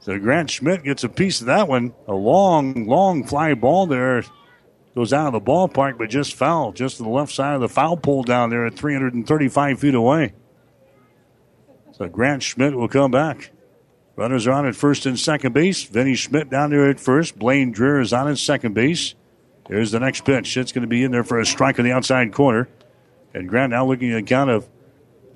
So 0.00 0.18
Grant 0.18 0.50
Schmidt 0.50 0.82
gets 0.82 1.04
a 1.04 1.08
piece 1.08 1.40
of 1.40 1.46
that 1.46 1.68
one. 1.68 1.94
A 2.08 2.14
long, 2.14 2.86
long 2.86 3.24
fly 3.24 3.54
ball 3.54 3.86
there 3.86 4.24
goes 4.94 5.12
out 5.12 5.26
of 5.26 5.32
the 5.32 5.40
ballpark, 5.40 5.98
but 5.98 6.10
just 6.10 6.34
foul, 6.34 6.72
just 6.72 6.96
to 6.96 7.02
the 7.02 7.08
left 7.08 7.32
side 7.32 7.54
of 7.54 7.60
the 7.60 7.68
foul 7.68 7.96
pole 7.96 8.22
down 8.22 8.50
there 8.50 8.66
at 8.66 8.74
335 8.74 9.78
feet 9.78 9.94
away. 9.94 10.32
So 11.92 12.08
Grant 12.08 12.42
Schmidt 12.42 12.74
will 12.74 12.88
come 12.88 13.10
back. 13.10 13.50
Runners 14.16 14.46
are 14.46 14.52
on 14.52 14.66
at 14.66 14.74
first 14.74 15.06
and 15.06 15.18
second 15.18 15.52
base. 15.52 15.84
Vinny 15.84 16.14
Schmidt 16.14 16.50
down 16.50 16.70
there 16.70 16.88
at 16.88 16.98
first. 16.98 17.38
Blaine 17.38 17.74
Dreher 17.74 18.00
is 18.00 18.12
on 18.12 18.28
at 18.28 18.38
second 18.38 18.74
base. 18.74 19.14
Here's 19.68 19.92
the 19.92 20.00
next 20.00 20.24
pitch. 20.24 20.56
It's 20.56 20.72
going 20.72 20.82
to 20.82 20.88
be 20.88 21.04
in 21.04 21.12
there 21.12 21.24
for 21.24 21.38
a 21.38 21.46
strike 21.46 21.78
on 21.78 21.84
the 21.84 21.92
outside 21.92 22.32
corner. 22.32 22.68
And 23.32 23.48
Grant 23.48 23.70
now 23.70 23.86
looking 23.86 24.12
at 24.12 24.18
a 24.18 24.22
count 24.22 24.50
of 24.50 24.68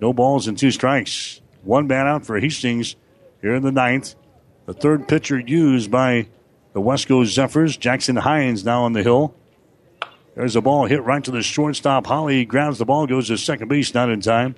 no 0.01 0.13
balls 0.13 0.49
and 0.49 0.59
two 0.59 0.71
strikes. 0.71 1.41
One 1.63 1.87
man 1.87 2.07
out 2.07 2.27
for 2.27 2.39
Hastings 2.39 2.97
here 3.41 3.55
in 3.55 3.63
the 3.63 3.73
ninth. 3.73 4.15
The 4.67 4.75
third 4.75 5.09
pitcher 5.09 5.39
used 5.39 5.91
by 5.91 6.29
the 6.73 6.81
Westco 6.81 7.25
Zephyrs. 7.27 7.77
Jackson 7.77 8.17
Hines 8.17 8.65
now 8.65 8.83
on 8.85 8.93
the 8.93 9.03
hill. 9.03 9.35
There's 10.35 10.57
a 10.57 10.61
ball 10.61 10.87
hit 10.87 11.03
right 11.05 11.23
to 11.23 11.31
the 11.31 11.43
shortstop. 11.43 12.07
Holly 12.07 12.45
grabs 12.45 12.79
the 12.79 12.85
ball, 12.85 13.07
goes 13.07 13.29
to 13.29 13.39
second 13.39 13.69
base, 13.69 13.95
not 13.95 14.11
in 14.11 14.21
time. 14.21 14.57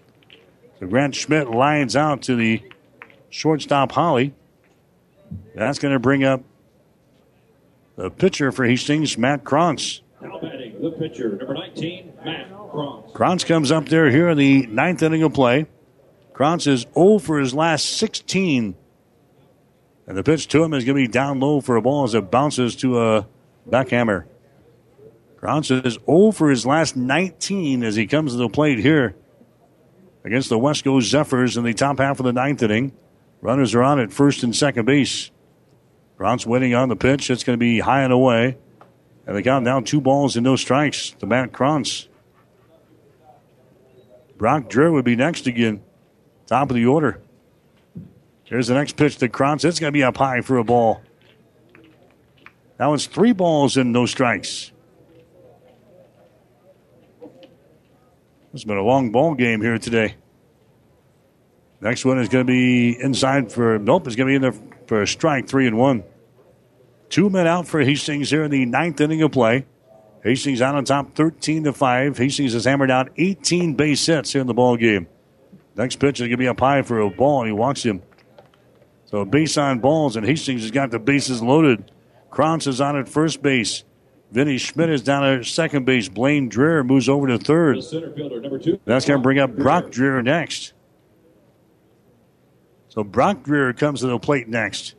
So 0.80 0.86
Grant 0.86 1.14
Schmidt 1.14 1.50
lines 1.50 1.96
out 1.96 2.22
to 2.22 2.36
the 2.36 2.62
shortstop 3.30 3.92
Holly. 3.92 4.32
That's 5.54 5.78
going 5.78 5.92
to 5.92 5.98
bring 5.98 6.24
up 6.24 6.42
the 7.96 8.10
pitcher 8.10 8.52
for 8.52 8.64
Hastings, 8.64 9.18
Matt 9.18 9.44
Krantz. 9.44 10.02
Now 10.22 10.38
batting 10.38 10.80
the 10.80 10.90
pitcher, 10.90 11.30
number 11.30 11.54
19, 11.54 12.12
Matt 12.24 12.48
Krantz. 12.70 13.12
Krantz 13.12 13.44
comes 13.44 13.72
up 13.72 13.88
there 13.88 14.10
here 14.10 14.28
in 14.30 14.38
the 14.38 14.66
ninth 14.66 15.02
inning 15.02 15.22
of 15.22 15.34
play. 15.34 15.66
Krantz 16.32 16.66
is 16.66 16.86
0 16.94 17.18
for 17.18 17.38
his 17.38 17.54
last 17.54 17.96
16. 17.96 18.76
And 20.06 20.16
the 20.16 20.22
pitch 20.22 20.48
to 20.48 20.62
him 20.62 20.72
is 20.72 20.84
going 20.84 20.96
to 20.96 21.08
be 21.08 21.12
down 21.12 21.40
low 21.40 21.60
for 21.60 21.76
a 21.76 21.82
ball 21.82 22.04
as 22.04 22.14
it 22.14 22.30
bounces 22.30 22.76
to 22.76 23.00
a 23.00 23.26
Buckhammer. 23.68 24.24
Krantz 25.36 25.70
is 25.70 25.98
0 26.06 26.30
for 26.32 26.50
his 26.50 26.64
last 26.64 26.96
19 26.96 27.82
as 27.82 27.96
he 27.96 28.06
comes 28.06 28.32
to 28.32 28.38
the 28.38 28.48
plate 28.48 28.78
here 28.78 29.16
against 30.24 30.48
the 30.48 30.58
Westco 30.58 31.00
Zephyrs 31.02 31.56
in 31.56 31.64
the 31.64 31.74
top 31.74 31.98
half 31.98 32.18
of 32.20 32.26
the 32.26 32.32
ninth 32.32 32.62
inning. 32.62 32.92
Runners 33.40 33.74
are 33.74 33.82
on 33.82 34.00
at 34.00 34.12
first 34.12 34.42
and 34.42 34.54
second 34.54 34.84
base. 34.86 35.30
Krantz 36.16 36.46
waiting 36.46 36.74
on 36.74 36.88
the 36.88 36.96
pitch. 36.96 37.30
It's 37.30 37.44
going 37.44 37.58
to 37.58 37.60
be 37.60 37.80
high 37.80 38.02
and 38.02 38.12
away. 38.12 38.56
And 39.26 39.36
they 39.36 39.42
count 39.42 39.64
down 39.64 39.84
two 39.84 40.00
balls 40.00 40.36
and 40.36 40.44
no 40.44 40.56
strikes 40.56 41.10
to 41.10 41.26
Matt 41.26 41.52
Krantz. 41.52 42.08
Brock 44.36 44.68
Dreher 44.68 44.92
would 44.92 45.04
be 45.04 45.16
next 45.16 45.46
again. 45.46 45.82
Top 46.46 46.70
of 46.70 46.76
the 46.76 46.86
order. 46.86 47.20
Here's 48.46 48.68
the 48.68 48.74
next 48.74 48.96
pitch 48.96 49.16
to 49.18 49.28
Krantz. 49.28 49.64
It's 49.64 49.80
going 49.80 49.92
to 49.92 49.96
be 49.96 50.04
up 50.04 50.16
high 50.16 50.40
for 50.40 50.56
a 50.58 50.64
ball. 50.64 51.02
Now 52.78 52.94
it's 52.94 53.06
three 53.06 53.32
balls 53.32 53.76
and 53.76 53.92
no 53.92 54.06
strikes. 54.06 54.70
It's 58.54 58.64
been 58.64 58.76
a 58.76 58.82
long 58.82 59.10
ball 59.10 59.34
game 59.34 59.60
here 59.60 59.78
today. 59.78 60.14
Next 61.80 62.04
one 62.04 62.18
is 62.18 62.28
going 62.28 62.46
to 62.46 62.50
be 62.50 62.98
inside 62.98 63.52
for 63.52 63.78
nope. 63.78 64.06
It's 64.06 64.16
going 64.16 64.28
to 64.28 64.30
be 64.30 64.36
in 64.36 64.42
there 64.42 64.76
for 64.86 65.02
a 65.02 65.06
strike, 65.06 65.48
three 65.48 65.66
and 65.66 65.76
one. 65.76 66.04
Two 67.10 67.28
men 67.28 67.46
out 67.46 67.66
for 67.66 67.80
Hastings 67.80 68.30
here 68.30 68.44
in 68.44 68.50
the 68.50 68.64
ninth 68.64 69.00
inning 69.00 69.22
of 69.22 69.32
play. 69.32 69.66
Hastings 70.22 70.62
out 70.62 70.74
on 70.74 70.84
top, 70.84 71.14
thirteen 71.14 71.64
to 71.64 71.72
five. 71.72 72.16
Hastings 72.16 72.52
has 72.54 72.64
hammered 72.64 72.90
out 72.90 73.10
18 73.16 73.74
base 73.74 74.04
hits 74.06 74.32
here 74.32 74.40
in 74.40 74.46
the 74.46 74.54
ball 74.54 74.76
game. 74.76 75.06
Next 75.76 75.96
pitch 75.96 76.20
is 76.20 76.22
going 76.22 76.30
to 76.30 76.36
be 76.38 76.48
up 76.48 76.60
high 76.60 76.82
for 76.82 77.00
a 77.00 77.10
ball, 77.10 77.40
and 77.40 77.48
he 77.48 77.52
walks 77.52 77.82
him. 77.82 78.02
So 79.06 79.24
base 79.24 79.56
on 79.56 79.78
balls, 79.78 80.16
and 80.16 80.26
Hastings 80.26 80.62
has 80.62 80.70
got 80.70 80.90
the 80.90 80.98
bases 80.98 81.42
loaded. 81.42 81.90
Krantz 82.30 82.66
is 82.66 82.80
on 82.80 82.96
at 82.96 83.08
first 83.08 83.40
base. 83.42 83.84
Vinny 84.32 84.58
Schmidt 84.58 84.90
is 84.90 85.02
down 85.02 85.24
at 85.24 85.46
second 85.46 85.86
base. 85.86 86.08
Blaine 86.08 86.50
Dreher 86.50 86.84
moves 86.84 87.08
over 87.08 87.28
to 87.28 87.38
third. 87.38 87.82
Center 87.84 88.12
fielder, 88.12 88.40
number 88.40 88.58
two. 88.58 88.80
That's 88.84 89.06
going 89.06 89.18
to 89.18 89.22
bring 89.22 89.38
up 89.38 89.54
Brock 89.54 89.86
Dreher 89.86 90.22
next. 90.22 90.72
So 92.88 93.04
Brock 93.04 93.44
Dreher 93.44 93.76
comes 93.76 94.00
to 94.00 94.08
the 94.08 94.18
plate 94.18 94.48
next. 94.48 94.94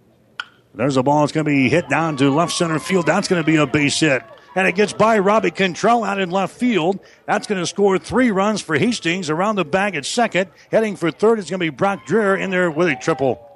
There's 0.74 0.96
a 0.96 1.04
ball 1.04 1.22
that's 1.22 1.32
going 1.32 1.46
to 1.46 1.50
be 1.50 1.70
hit 1.70 1.90
down 1.90 2.18
to 2.18 2.30
left 2.30 2.54
center 2.54 2.78
field. 2.78 3.08
That's 3.08 3.28
going 3.28 3.42
to 3.42 3.46
be 3.46 3.56
a 3.56 3.66
base 3.66 4.00
hit. 4.00 4.22
And 4.56 4.68
it 4.68 4.76
gets 4.76 4.94
by 4.94 5.20
Robbie 5.20 5.52
Cantrell 5.52 6.04
out 6.04 6.20
in 6.20 6.30
left 6.30 6.56
field. 6.56 7.00
That's 7.26 7.48
going 7.48 7.60
to 7.60 7.66
score 7.66 7.98
three 7.98 8.32
runs 8.32 8.62
for 8.62 8.78
Hastings 8.78 9.30
around 9.30 9.56
the 9.56 9.66
bag 9.66 9.96
at 9.96 10.06
second. 10.06 10.52
Heading 10.72 10.96
for 10.96 11.12
third 11.12 11.40
is 11.40 11.50
going 11.50 11.60
to 11.60 11.66
be 11.66 11.70
Brock 11.70 12.08
Dreher 12.08 12.40
in 12.40 12.52
there 12.52 12.70
with 12.70 12.88
a 12.88 12.96
triple. 12.96 13.47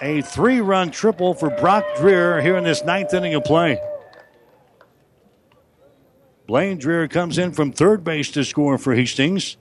A 0.00 0.22
three 0.22 0.60
run 0.60 0.90
triple 0.90 1.34
for 1.34 1.50
Brock 1.50 1.84
Dreher 1.96 2.40
here 2.40 2.56
in 2.56 2.62
this 2.62 2.84
ninth 2.84 3.12
inning 3.12 3.34
of 3.34 3.42
play. 3.44 3.80
Blaine 6.46 6.78
Dreher 6.78 7.10
comes 7.10 7.36
in 7.36 7.52
from 7.52 7.72
third 7.72 8.04
base 8.04 8.30
to 8.30 8.44
score 8.44 8.78
for 8.78 8.94
Hastings. 8.94 9.56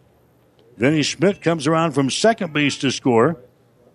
Vinny 0.78 1.02
Schmidt 1.02 1.42
comes 1.42 1.66
around 1.66 1.94
from 1.94 2.10
second 2.10 2.54
base 2.54 2.78
to 2.78 2.92
score. 2.92 3.42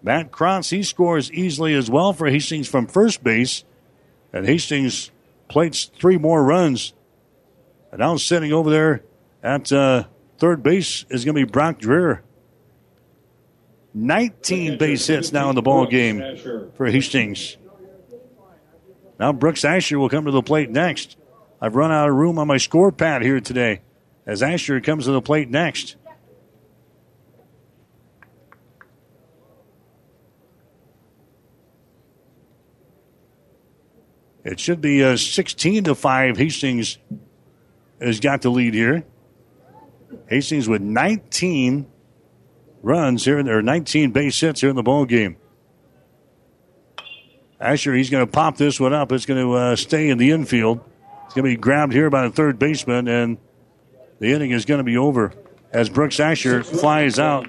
Matt 0.02 0.32
Krantz, 0.32 0.70
he 0.70 0.82
scores 0.82 1.30
easily 1.30 1.74
as 1.74 1.88
well 1.88 2.12
for 2.12 2.28
Hastings 2.28 2.68
from 2.68 2.88
first 2.88 3.22
base. 3.22 3.62
And 4.32 4.44
Hastings 4.44 5.12
plates 5.48 5.84
three 5.84 6.18
more 6.18 6.42
runs. 6.42 6.92
And 7.92 8.00
now 8.00 8.16
sitting 8.16 8.52
over 8.52 8.68
there 8.68 9.04
at 9.44 9.70
uh, 9.70 10.04
third 10.38 10.62
base 10.62 11.06
is 11.08 11.24
going 11.24 11.36
to 11.36 11.46
be 11.46 11.50
Brock 11.50 11.78
Dreher. 11.78 12.20
19 13.94 14.78
base 14.78 15.06
hits 15.06 15.32
now 15.32 15.50
in 15.50 15.54
the 15.54 15.62
ball 15.62 15.86
game 15.86 16.36
for 16.76 16.86
Hastings. 16.86 17.56
Now 19.18 19.32
Brooks 19.32 19.64
Asher 19.64 19.98
will 19.98 20.08
come 20.08 20.24
to 20.24 20.30
the 20.30 20.42
plate 20.42 20.70
next. 20.70 21.16
I've 21.60 21.76
run 21.76 21.92
out 21.92 22.08
of 22.08 22.14
room 22.14 22.38
on 22.38 22.46
my 22.46 22.56
score 22.56 22.90
pad 22.90 23.22
here 23.22 23.40
today 23.40 23.82
as 24.26 24.42
Asher 24.42 24.80
comes 24.80 25.04
to 25.04 25.12
the 25.12 25.22
plate 25.22 25.50
next. 25.50 25.96
It 34.44 34.58
should 34.58 34.80
be 34.80 35.02
a 35.02 35.16
16 35.16 35.84
to 35.84 35.94
5. 35.94 36.36
Hastings 36.36 36.98
has 38.00 38.18
got 38.18 38.42
the 38.42 38.50
lead 38.50 38.74
here. 38.74 39.04
Hastings 40.28 40.68
with 40.68 40.82
19 40.82 41.86
runs 42.82 43.24
here, 43.24 43.38
or 43.38 43.62
19 43.62 44.10
base 44.10 44.40
hits 44.40 44.60
here 44.60 44.70
in 44.70 44.76
the 44.76 44.82
ball 44.82 45.04
game. 45.04 45.36
Asher, 47.60 47.94
he's 47.94 48.10
going 48.10 48.26
to 48.26 48.30
pop 48.30 48.56
this 48.56 48.80
one 48.80 48.92
up. 48.92 49.12
It's 49.12 49.24
going 49.24 49.40
to 49.40 49.54
uh, 49.54 49.76
stay 49.76 50.10
in 50.10 50.18
the 50.18 50.32
infield. 50.32 50.80
It's 51.26 51.34
going 51.34 51.44
to 51.44 51.56
be 51.56 51.60
grabbed 51.60 51.92
here 51.92 52.10
by 52.10 52.22
the 52.26 52.30
third 52.30 52.58
baseman, 52.58 53.06
and 53.06 53.38
the 54.18 54.32
inning 54.32 54.50
is 54.50 54.64
going 54.64 54.78
to 54.78 54.84
be 54.84 54.96
over 54.96 55.32
as 55.72 55.88
Brooks 55.88 56.20
Asher 56.20 56.62
flies 56.62 57.18
out 57.18 57.48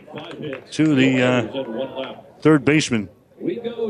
to 0.72 0.96
the 0.96 1.22
uh, 1.22 2.22
third 2.42 2.64
baseman. 2.64 3.10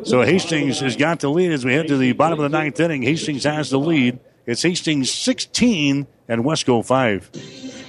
So 0.03 0.21
Hastings 0.21 0.79
has 0.79 0.95
got 0.95 1.19
the 1.19 1.29
lead 1.29 1.51
as 1.51 1.63
we 1.63 1.73
head 1.73 1.87
to 1.89 1.97
the 1.97 2.13
bottom 2.13 2.39
of 2.39 2.51
the 2.51 2.57
ninth 2.57 2.79
inning. 2.79 3.03
Hastings 3.03 3.43
has 3.43 3.69
the 3.69 3.77
lead. 3.77 4.19
It's 4.45 4.63
Hastings 4.63 5.11
16 5.11 6.07
and 6.27 6.43
Westco 6.43 6.83
5. 6.83 7.82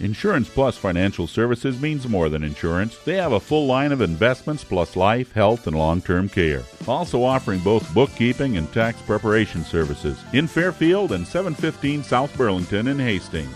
Insurance 0.00 0.48
Plus 0.48 0.76
Financial 0.76 1.26
Services 1.26 1.80
means 1.80 2.08
more 2.08 2.28
than 2.28 2.42
insurance. 2.42 2.96
They 3.04 3.16
have 3.16 3.32
a 3.32 3.40
full 3.40 3.66
line 3.66 3.92
of 3.92 4.00
investments 4.00 4.64
plus 4.64 4.96
life, 4.96 5.32
health, 5.32 5.66
and 5.66 5.76
long 5.76 6.00
term 6.00 6.28
care. 6.28 6.62
Also 6.88 7.22
offering 7.22 7.60
both 7.60 7.92
bookkeeping 7.92 8.56
and 8.56 8.72
tax 8.72 9.00
preparation 9.02 9.64
services 9.64 10.18
in 10.32 10.46
Fairfield 10.46 11.12
and 11.12 11.26
715 11.26 12.02
South 12.02 12.34
Burlington 12.36 12.88
in 12.88 12.98
Hastings. 12.98 13.54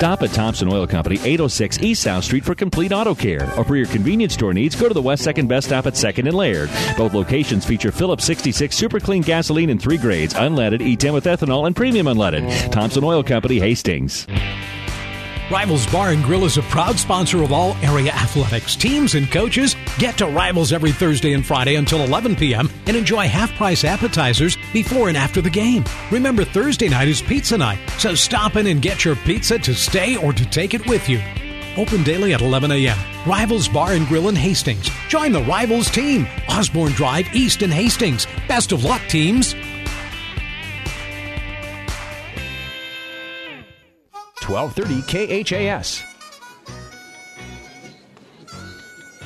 Stop 0.00 0.22
at 0.22 0.30
Thompson 0.30 0.72
Oil 0.72 0.86
Company, 0.86 1.16
806 1.16 1.80
East 1.80 2.04
South 2.04 2.24
Street 2.24 2.42
for 2.42 2.54
complete 2.54 2.90
auto 2.90 3.14
care. 3.14 3.52
Or 3.58 3.64
for 3.64 3.76
your 3.76 3.84
convenience 3.84 4.32
store 4.32 4.54
needs, 4.54 4.74
go 4.74 4.88
to 4.88 4.94
the 4.94 5.02
West 5.02 5.22
Second 5.22 5.46
Best 5.48 5.66
Stop 5.66 5.84
at 5.86 5.92
2nd 5.92 6.26
and 6.26 6.32
Laird. 6.32 6.70
Both 6.96 7.12
locations 7.12 7.66
feature 7.66 7.92
Phillips 7.92 8.24
66 8.24 8.74
super 8.74 8.98
clean 8.98 9.20
gasoline 9.20 9.68
in 9.68 9.78
three 9.78 9.98
grades 9.98 10.32
unleaded, 10.32 10.80
E10 10.80 11.12
with 11.12 11.24
ethanol, 11.24 11.66
and 11.66 11.76
premium 11.76 12.06
unleaded. 12.06 12.72
Thompson 12.72 13.04
Oil 13.04 13.22
Company, 13.22 13.58
Hastings. 13.58 14.26
Rivals 15.50 15.84
Bar 15.88 16.10
and 16.10 16.22
Grill 16.22 16.44
is 16.44 16.58
a 16.58 16.62
proud 16.62 16.96
sponsor 16.96 17.42
of 17.42 17.50
all 17.50 17.76
area 17.82 18.12
athletics, 18.12 18.76
teams, 18.76 19.16
and 19.16 19.28
coaches. 19.32 19.74
Get 19.98 20.16
to 20.18 20.26
Rivals 20.26 20.72
every 20.72 20.92
Thursday 20.92 21.32
and 21.32 21.44
Friday 21.44 21.74
until 21.74 22.02
11 22.04 22.36
p.m. 22.36 22.70
and 22.86 22.96
enjoy 22.96 23.26
half 23.26 23.52
price 23.54 23.82
appetizers 23.82 24.56
before 24.72 25.08
and 25.08 25.16
after 25.16 25.40
the 25.40 25.50
game. 25.50 25.84
Remember, 26.12 26.44
Thursday 26.44 26.88
night 26.88 27.08
is 27.08 27.20
pizza 27.20 27.58
night, 27.58 27.80
so 27.98 28.14
stop 28.14 28.54
in 28.54 28.68
and 28.68 28.80
get 28.80 29.04
your 29.04 29.16
pizza 29.16 29.58
to 29.58 29.74
stay 29.74 30.16
or 30.16 30.32
to 30.32 30.48
take 30.50 30.72
it 30.72 30.86
with 30.86 31.08
you. 31.08 31.20
Open 31.76 32.04
daily 32.04 32.32
at 32.32 32.42
11 32.42 32.70
a.m. 32.70 32.98
Rivals 33.26 33.68
Bar 33.68 33.94
and 33.94 34.06
Grill 34.06 34.28
in 34.28 34.36
Hastings. 34.36 34.88
Join 35.08 35.32
the 35.32 35.42
Rivals 35.42 35.90
team. 35.90 36.28
Osborne 36.48 36.92
Drive 36.92 37.34
East 37.34 37.62
in 37.62 37.70
Hastings. 37.70 38.26
Best 38.46 38.70
of 38.70 38.84
luck, 38.84 39.02
teams. 39.08 39.54
1230 44.50 45.44
KHAS. 45.44 46.02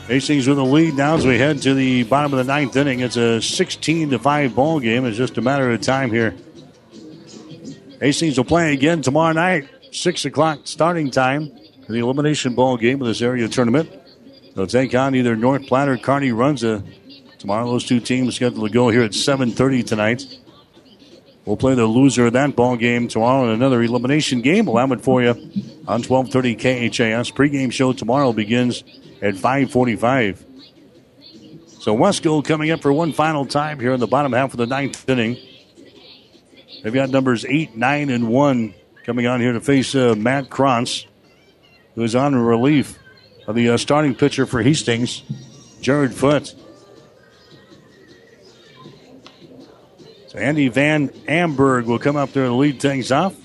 Hastings 0.06 0.46
with 0.46 0.58
the 0.58 0.64
lead 0.64 0.94
now 0.94 1.14
as 1.14 1.26
we 1.26 1.38
head 1.38 1.62
to 1.62 1.72
the 1.72 2.02
bottom 2.04 2.34
of 2.34 2.36
the 2.36 2.44
ninth 2.44 2.76
inning. 2.76 3.00
It's 3.00 3.16
a 3.16 3.40
16 3.40 4.10
to 4.10 4.18
5 4.18 4.54
ball 4.54 4.80
game. 4.80 5.06
It's 5.06 5.16
just 5.16 5.38
a 5.38 5.40
matter 5.40 5.70
of 5.70 5.80
time 5.80 6.10
here. 6.10 6.36
Hastings 8.00 8.36
will 8.36 8.44
play 8.44 8.74
again 8.74 9.00
tomorrow 9.00 9.32
night, 9.32 9.66
6 9.92 10.26
o'clock 10.26 10.60
starting 10.64 11.10
time 11.10 11.50
for 11.86 11.92
the 11.92 12.00
elimination 12.00 12.54
ball 12.54 12.76
game 12.76 13.00
of 13.00 13.06
this 13.06 13.22
area 13.22 13.48
tournament. 13.48 13.90
They'll 14.54 14.66
take 14.66 14.94
on 14.94 15.14
either 15.14 15.34
North 15.36 15.66
Platte 15.66 15.88
or 15.88 15.96
Kearney 15.96 16.30
Runza. 16.30 16.84
Tomorrow, 17.38 17.66
those 17.66 17.86
two 17.86 18.00
teams 18.00 18.36
scheduled 18.36 18.66
to 18.66 18.72
go 18.72 18.90
here 18.90 19.02
at 19.02 19.12
7.30 19.12 19.86
tonight. 19.86 20.38
We'll 21.44 21.56
play 21.58 21.74
the 21.74 21.86
loser 21.86 22.26
of 22.26 22.32
that 22.32 22.56
ball 22.56 22.76
game 22.76 23.06
tomorrow 23.06 23.44
in 23.44 23.50
another 23.50 23.82
elimination 23.82 24.40
game. 24.40 24.64
We'll 24.64 24.78
have 24.78 24.92
it 24.92 25.02
for 25.02 25.22
you 25.22 25.30
on 25.86 26.02
1230 26.02 26.54
KHAS. 26.56 27.30
Pregame 27.32 27.70
show 27.70 27.92
tomorrow 27.92 28.32
begins 28.32 28.82
at 29.20 29.34
545. 29.34 30.44
So 31.80 31.94
Westco 31.94 32.42
coming 32.42 32.70
up 32.70 32.80
for 32.80 32.92
one 32.92 33.12
final 33.12 33.44
time 33.44 33.78
here 33.78 33.92
in 33.92 34.00
the 34.00 34.06
bottom 34.06 34.32
half 34.32 34.52
of 34.52 34.56
the 34.56 34.66
ninth 34.66 35.06
inning. 35.06 35.36
They've 36.82 36.94
got 36.94 37.10
numbers 37.10 37.44
8, 37.44 37.76
9, 37.76 38.10
and 38.10 38.28
1 38.28 38.74
coming 39.04 39.26
on 39.26 39.40
here 39.40 39.52
to 39.52 39.60
face 39.60 39.94
uh, 39.94 40.14
Matt 40.16 40.48
Krantz, 40.48 41.06
who 41.94 42.02
is 42.02 42.14
on 42.14 42.34
relief 42.34 42.98
of 43.46 43.54
the 43.54 43.68
uh, 43.68 43.76
starting 43.76 44.14
pitcher 44.14 44.46
for 44.46 44.62
Hastings, 44.62 45.22
Jared 45.82 46.14
Foote. 46.14 46.54
So 50.34 50.40
Andy 50.40 50.66
Van 50.66 51.10
Amberg 51.28 51.86
will 51.86 52.00
come 52.00 52.16
up 52.16 52.32
there 52.32 52.46
to 52.46 52.52
lead 52.52 52.80
things 52.80 53.12
off. 53.12 53.36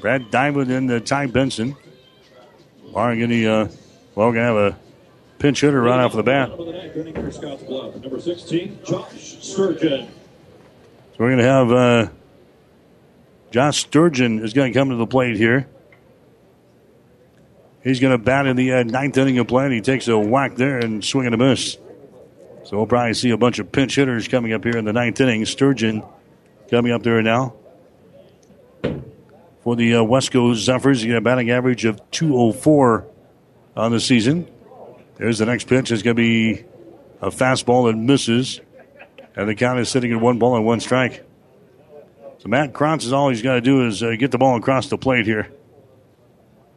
Brad 0.00 0.30
Diamond 0.30 0.70
and 0.70 0.90
uh, 0.90 1.00
Ty 1.00 1.26
Benson. 1.26 1.76
Barring 2.94 3.20
any, 3.22 3.46
uh, 3.46 3.66
well, 4.14 4.28
we're 4.28 4.32
going 4.32 4.34
to 4.36 4.40
have 4.40 4.56
a 4.56 4.78
pinch 5.38 5.60
hitter 5.60 5.82
right 5.82 6.00
off 6.00 6.14
the 6.14 6.22
bat. 6.22 6.48
Number 8.00 8.20
16, 8.20 8.78
Josh 8.86 9.36
Sturgeon. 9.42 10.08
So 10.08 11.16
we're 11.18 11.36
going 11.36 11.38
to 11.38 11.44
have 11.44 11.72
uh, 11.72 12.08
Josh 13.50 13.80
Sturgeon 13.80 14.42
is 14.42 14.54
going 14.54 14.72
to 14.72 14.78
come 14.78 14.88
to 14.88 14.96
the 14.96 15.06
plate 15.06 15.36
here. 15.36 15.68
He's 17.84 18.00
going 18.00 18.12
to 18.12 18.18
bat 18.18 18.46
in 18.46 18.56
the 18.56 18.72
uh, 18.72 18.82
ninth 18.82 19.18
inning 19.18 19.38
of 19.38 19.46
play, 19.46 19.66
and 19.66 19.74
he 19.74 19.82
takes 19.82 20.08
a 20.08 20.18
whack 20.18 20.56
there 20.56 20.78
and 20.78 21.04
swing 21.04 21.26
and 21.26 21.34
a 21.34 21.38
miss. 21.38 21.76
So 22.68 22.76
we'll 22.76 22.86
probably 22.86 23.14
see 23.14 23.30
a 23.30 23.38
bunch 23.38 23.58
of 23.60 23.72
pinch 23.72 23.94
hitters 23.94 24.28
coming 24.28 24.52
up 24.52 24.62
here 24.62 24.76
in 24.76 24.84
the 24.84 24.92
ninth 24.92 25.18
inning. 25.22 25.46
Sturgeon 25.46 26.02
coming 26.70 26.92
up 26.92 27.02
there 27.02 27.22
now. 27.22 27.54
For 29.62 29.74
the 29.74 29.94
uh, 29.94 30.04
Coast 30.04 30.64
Zephyrs, 30.64 31.02
you 31.02 31.12
got 31.12 31.16
a 31.16 31.22
batting 31.22 31.50
average 31.50 31.86
of 31.86 31.98
204 32.10 33.06
on 33.74 33.90
the 33.90 33.98
season. 33.98 34.46
There's 35.16 35.38
the 35.38 35.46
next 35.46 35.66
pitch. 35.66 35.90
It's 35.90 36.02
going 36.02 36.14
to 36.14 36.22
be 36.22 36.66
a 37.22 37.30
fastball 37.30 37.90
that 37.90 37.96
misses. 37.96 38.60
And 39.34 39.48
the 39.48 39.54
count 39.54 39.78
is 39.78 39.88
sitting 39.88 40.12
at 40.12 40.20
one 40.20 40.38
ball 40.38 40.54
and 40.54 40.66
one 40.66 40.80
strike. 40.80 41.26
So 42.36 42.50
Matt 42.50 42.74
Krantz 42.74 43.06
is 43.06 43.14
all 43.14 43.30
he's 43.30 43.40
got 43.40 43.54
to 43.54 43.62
do 43.62 43.86
is 43.86 44.02
uh, 44.02 44.14
get 44.18 44.30
the 44.30 44.36
ball 44.36 44.58
across 44.58 44.88
the 44.88 44.98
plate 44.98 45.24
here. 45.24 45.50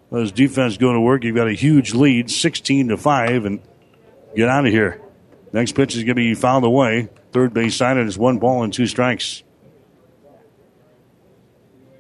Let 0.10 0.22
his 0.22 0.32
defense 0.32 0.78
go 0.78 0.94
to 0.94 1.02
work. 1.02 1.26
You've 1.26 1.36
got 1.36 1.50
a 1.50 1.54
huge 1.54 1.94
lead, 1.94 2.32
16 2.32 2.88
to 2.88 2.98
5, 2.98 3.44
and 3.44 3.60
get 4.34 4.48
out 4.48 4.66
of 4.66 4.72
here. 4.72 5.02
Next 5.54 5.74
pitch 5.74 5.96
is 5.96 6.04
going 6.04 6.16
to 6.16 6.16
be 6.16 6.34
fouled 6.34 6.64
away. 6.64 7.10
Third 7.32 7.54
base 7.54 7.76
side, 7.76 7.98
and 7.98 8.08
it's 8.08 8.18
one 8.18 8.40
ball 8.40 8.64
and 8.64 8.74
two 8.74 8.88
strikes. 8.88 9.44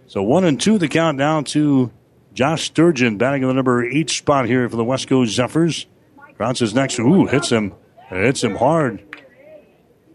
So 0.08 0.24
one 0.24 0.44
and 0.44 0.60
two, 0.60 0.78
the 0.78 0.88
count 0.88 1.18
down 1.18 1.44
to 1.46 1.92
Josh 2.34 2.66
Sturgeon 2.66 3.18
batting 3.18 3.44
in 3.44 3.48
the 3.48 3.54
number 3.54 3.86
eight 3.86 4.10
spot 4.10 4.46
here 4.46 4.68
for 4.70 4.76
the 4.76 4.84
Westco 4.84 5.26
Zephyrs. 5.26 5.88
Is 6.40 6.74
next. 6.74 6.98
Ooh, 6.98 7.28
hits 7.28 7.52
him. 7.52 7.76
It 8.10 8.26
hits 8.26 8.44
him 8.44 8.56
hard. 8.56 9.04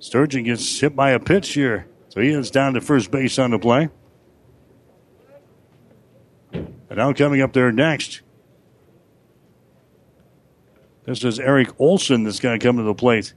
Sturgeon 0.00 0.42
gets 0.42 0.81
hit 0.81 0.97
by 0.97 1.10
a 1.10 1.20
pitch 1.20 1.52
here. 1.55 1.86
So 2.08 2.20
he 2.20 2.31
is 2.31 2.50
down 2.50 2.74
to 2.74 2.81
first 2.81 3.12
base 3.12 3.39
on 3.39 3.52
the 3.52 3.60
play. 3.60 3.90
And 6.52 6.97
now 6.97 7.12
coming 7.12 7.42
up 7.42 7.52
there 7.52 7.70
next 7.70 8.23
this 11.07 11.25
is 11.25 11.39
Eric 11.39 11.81
Olson 11.81 12.25
that's 12.25 12.41
going 12.41 12.59
to 12.59 12.65
come 12.65 12.76
to 12.76 12.83
the 12.83 12.94
plate. 12.94 13.33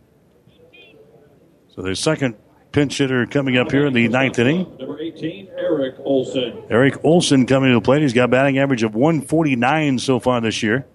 So 1.75 1.83
the 1.83 1.95
second 1.95 2.35
pinch 2.71 2.97
hitter 2.97 3.25
coming 3.25 3.57
up 3.57 3.71
here 3.71 3.85
in 3.85 3.93
the 3.93 4.07
ninth 4.07 4.39
inning. 4.39 4.75
Number 4.77 4.99
18, 4.99 5.49
Eric 5.57 5.95
Olson. 5.99 6.63
Eric 6.69 7.03
Olson 7.05 7.45
coming 7.45 7.69
to 7.69 7.75
the 7.75 7.81
plate. 7.81 8.01
He's 8.01 8.13
got 8.13 8.25
a 8.25 8.27
batting 8.27 8.57
average 8.57 8.83
of 8.83 8.95
149 8.95 9.99
so 9.99 10.19
far 10.19 10.41
this 10.41 10.61
year. 10.61 10.85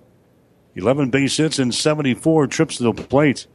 11 0.74 1.10
base 1.10 1.36
hits 1.36 1.58
and 1.58 1.74
74 1.74 2.48
trips 2.48 2.76
to 2.78 2.82
the 2.82 2.92
plate. 2.92 3.46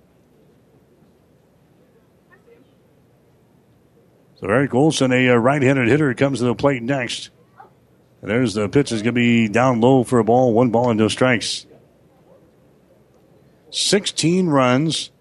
So 4.36 4.48
Eric 4.48 4.74
Olson, 4.74 5.12
a 5.12 5.32
uh, 5.32 5.36
right-handed 5.36 5.90
hitter, 5.90 6.14
comes 6.14 6.40
to 6.40 6.46
the 6.46 6.56
plate 6.56 6.82
next. 6.82 7.30
And 8.22 8.32
there's 8.32 8.54
the 8.54 8.70
pitch 8.70 8.94
is 8.94 9.02
going 9.02 9.16
to 9.16 9.20
be 9.20 9.50
down 9.50 9.82
low 9.82 10.04
for 10.06 10.20
a 10.20 10.24
ball, 10.24 10.54
one 10.54 10.70
ball 10.70 10.90
and 10.90 11.00
no 11.00 11.10
strikes. 11.10 11.66
16 13.72 14.48
runs, 14.48 15.12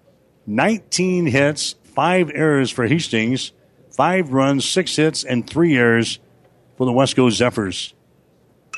19 0.46 1.26
hits, 1.26 1.74
five 1.82 2.30
errors 2.34 2.70
for 2.70 2.86
Hastings, 2.86 3.52
five 3.90 4.32
runs, 4.32 4.64
six 4.64 4.96
hits, 4.96 5.24
and 5.24 5.48
three 5.48 5.76
errors 5.76 6.18
for 6.76 6.86
the 6.86 6.92
Westco 6.92 7.30
Zephyrs. 7.30 7.94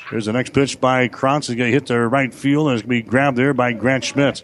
Here's 0.09 0.25
the 0.25 0.33
next 0.33 0.53
pitch 0.53 0.81
by 0.81 1.07
Krantz. 1.07 1.47
He's 1.47 1.55
going 1.55 1.69
to 1.69 1.73
hit 1.73 1.85
the 1.85 1.99
right 1.99 2.33
field, 2.33 2.67
and 2.67 2.75
it's 2.75 2.85
going 2.85 2.99
to 2.99 3.05
be 3.05 3.09
grabbed 3.09 3.37
there 3.37 3.53
by 3.53 3.71
Grant 3.73 4.03
Schmidt. 4.03 4.43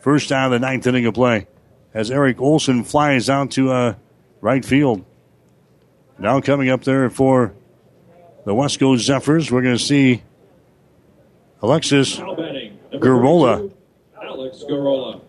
First 0.00 0.30
out 0.32 0.46
of 0.46 0.50
the 0.52 0.58
ninth 0.58 0.86
inning 0.86 1.06
of 1.06 1.14
play. 1.14 1.46
As 1.94 2.10
Eric 2.10 2.40
Olson 2.40 2.84
flies 2.84 3.30
out 3.30 3.52
to 3.52 3.70
uh, 3.70 3.94
right 4.40 4.64
field. 4.64 5.04
Now 6.18 6.40
coming 6.40 6.68
up 6.68 6.84
there 6.84 7.08
for 7.08 7.54
the 8.44 8.52
Westco 8.52 8.98
Zephyrs, 8.98 9.50
we're 9.50 9.62
going 9.62 9.76
to 9.76 9.82
see 9.82 10.22
Alexis 11.62 12.16
Garola. 12.18 13.72
Garola. 14.64 15.22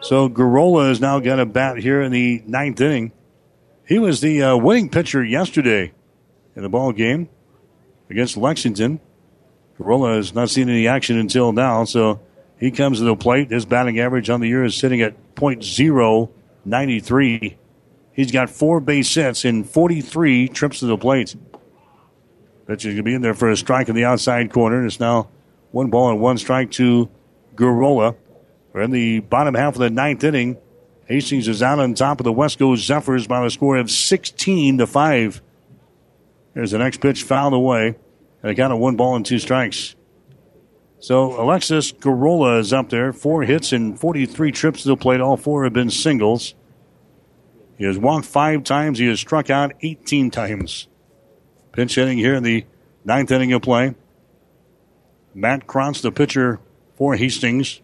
So 0.00 0.28
Garola 0.28 0.88
has 0.88 1.00
now 1.00 1.18
got 1.18 1.40
a 1.40 1.46
bat 1.46 1.78
here 1.78 2.02
in 2.02 2.12
the 2.12 2.42
ninth 2.46 2.80
inning. 2.80 3.10
He 3.86 3.98
was 3.98 4.20
the 4.20 4.42
uh, 4.42 4.56
winning 4.56 4.90
pitcher 4.90 5.24
yesterday 5.24 5.92
in 6.54 6.62
the 6.62 6.68
ball 6.68 6.92
game 6.92 7.28
against 8.10 8.36
Lexington. 8.36 9.00
Garola 9.78 10.16
has 10.16 10.34
not 10.34 10.50
seen 10.50 10.68
any 10.68 10.86
action 10.86 11.18
until 11.18 11.52
now, 11.52 11.84
so 11.84 12.20
he 12.58 12.70
comes 12.70 12.98
to 12.98 13.04
the 13.04 13.16
plate. 13.16 13.50
His 13.50 13.64
batting 13.64 13.98
average 14.00 14.28
on 14.30 14.40
the 14.40 14.48
year 14.48 14.64
is 14.64 14.76
sitting 14.76 15.00
at 15.00 15.14
.093. 15.36 17.56
He's 18.12 18.32
got 18.32 18.50
four 18.50 18.80
base 18.80 19.14
hits 19.14 19.44
in 19.44 19.62
43 19.64 20.48
trips 20.48 20.80
to 20.80 20.86
the 20.86 20.98
plate. 20.98 21.36
Pitcher's 22.66 22.94
going 22.94 22.96
to 22.96 23.02
be 23.04 23.14
in 23.14 23.22
there 23.22 23.34
for 23.34 23.48
a 23.48 23.56
strike 23.56 23.88
in 23.88 23.94
the 23.94 24.04
outside 24.04 24.52
corner. 24.52 24.84
It's 24.84 24.98
now 25.00 25.30
one 25.70 25.88
ball 25.88 26.10
and 26.10 26.20
one 26.20 26.36
strike 26.36 26.72
to 26.72 27.08
Garola. 27.54 28.16
We're 28.72 28.82
in 28.82 28.90
the 28.90 29.20
bottom 29.20 29.54
half 29.54 29.74
of 29.74 29.80
the 29.80 29.90
ninth 29.90 30.24
inning. 30.24 30.58
Hastings 31.06 31.48
is 31.48 31.62
out 31.62 31.78
on 31.78 31.94
top 31.94 32.20
of 32.20 32.24
the 32.24 32.32
Westco 32.32 32.76
Zephyrs 32.76 33.26
by 33.26 33.44
a 33.44 33.50
score 33.50 33.76
of 33.78 33.90
16 33.90 34.78
to 34.78 34.86
5. 34.86 35.42
Here's 36.54 36.70
the 36.72 36.78
next 36.78 37.00
pitch 37.00 37.22
fouled 37.22 37.54
away. 37.54 37.96
And 38.42 38.52
a 38.52 38.54
count 38.54 38.72
of 38.72 38.78
one 38.78 38.96
ball 38.96 39.16
and 39.16 39.24
two 39.24 39.38
strikes. 39.38 39.96
So 41.00 41.40
Alexis 41.40 41.92
Garola 41.92 42.60
is 42.60 42.72
up 42.72 42.90
there. 42.90 43.12
Four 43.12 43.44
hits 43.44 43.72
and 43.72 43.98
43 43.98 44.52
trips 44.52 44.82
to 44.82 44.88
the 44.88 44.96
plate. 44.96 45.20
All 45.20 45.36
four 45.36 45.64
have 45.64 45.72
been 45.72 45.90
singles. 45.90 46.54
He 47.76 47.84
has 47.84 47.96
walked 47.96 48.26
five 48.26 48.64
times. 48.64 48.98
He 48.98 49.06
has 49.06 49.20
struck 49.20 49.50
out 49.50 49.72
18 49.82 50.30
times. 50.30 50.88
Pinch 51.72 51.94
hitting 51.94 52.18
here 52.18 52.34
in 52.34 52.42
the 52.42 52.66
ninth 53.04 53.30
inning 53.30 53.52
of 53.52 53.62
play. 53.62 53.94
Matt 55.34 55.68
Krantz, 55.68 56.00
the 56.00 56.10
pitcher 56.10 56.58
for 56.96 57.14
Hastings, 57.14 57.80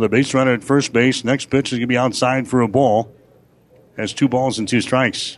with 0.00 0.06
a 0.06 0.16
base 0.16 0.32
runner 0.32 0.54
at 0.54 0.64
first 0.64 0.92
base. 0.92 1.24
Next 1.24 1.50
pitch 1.50 1.68
is 1.68 1.78
going 1.78 1.82
to 1.82 1.86
be 1.86 1.98
outside 1.98 2.48
for 2.48 2.62
a 2.62 2.68
ball. 2.68 3.12
Has 3.96 4.12
two 4.14 4.28
balls 4.28 4.58
and 4.58 4.66
two 4.66 4.80
strikes. 4.80 5.36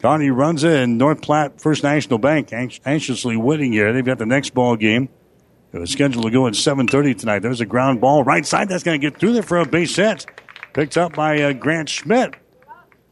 Kearney 0.00 0.28
Runza 0.28 0.82
in 0.82 0.96
North 0.96 1.20
Platte 1.20 1.60
First 1.60 1.82
National 1.82 2.18
Bank 2.18 2.52
anxiously 2.52 3.36
waiting 3.36 3.72
here. 3.72 3.92
They've 3.92 4.04
got 4.04 4.18
the 4.18 4.26
next 4.26 4.54
ball 4.54 4.76
game. 4.76 5.08
It 5.72 5.78
was 5.78 5.90
scheduled 5.90 6.24
to 6.24 6.30
go 6.30 6.46
at 6.46 6.54
7:30 6.54 7.18
tonight. 7.18 7.38
There's 7.40 7.60
a 7.60 7.66
ground 7.66 8.00
ball 8.00 8.24
right 8.24 8.44
side. 8.44 8.68
That's 8.68 8.82
going 8.82 9.00
to 9.00 9.10
get 9.10 9.18
through 9.18 9.34
there 9.34 9.42
for 9.42 9.58
a 9.58 9.66
base 9.66 9.94
hit. 9.94 10.26
Picked 10.72 10.96
up 10.96 11.14
by 11.14 11.40
uh, 11.42 11.52
Grant 11.52 11.88
Schmidt. 11.88 12.34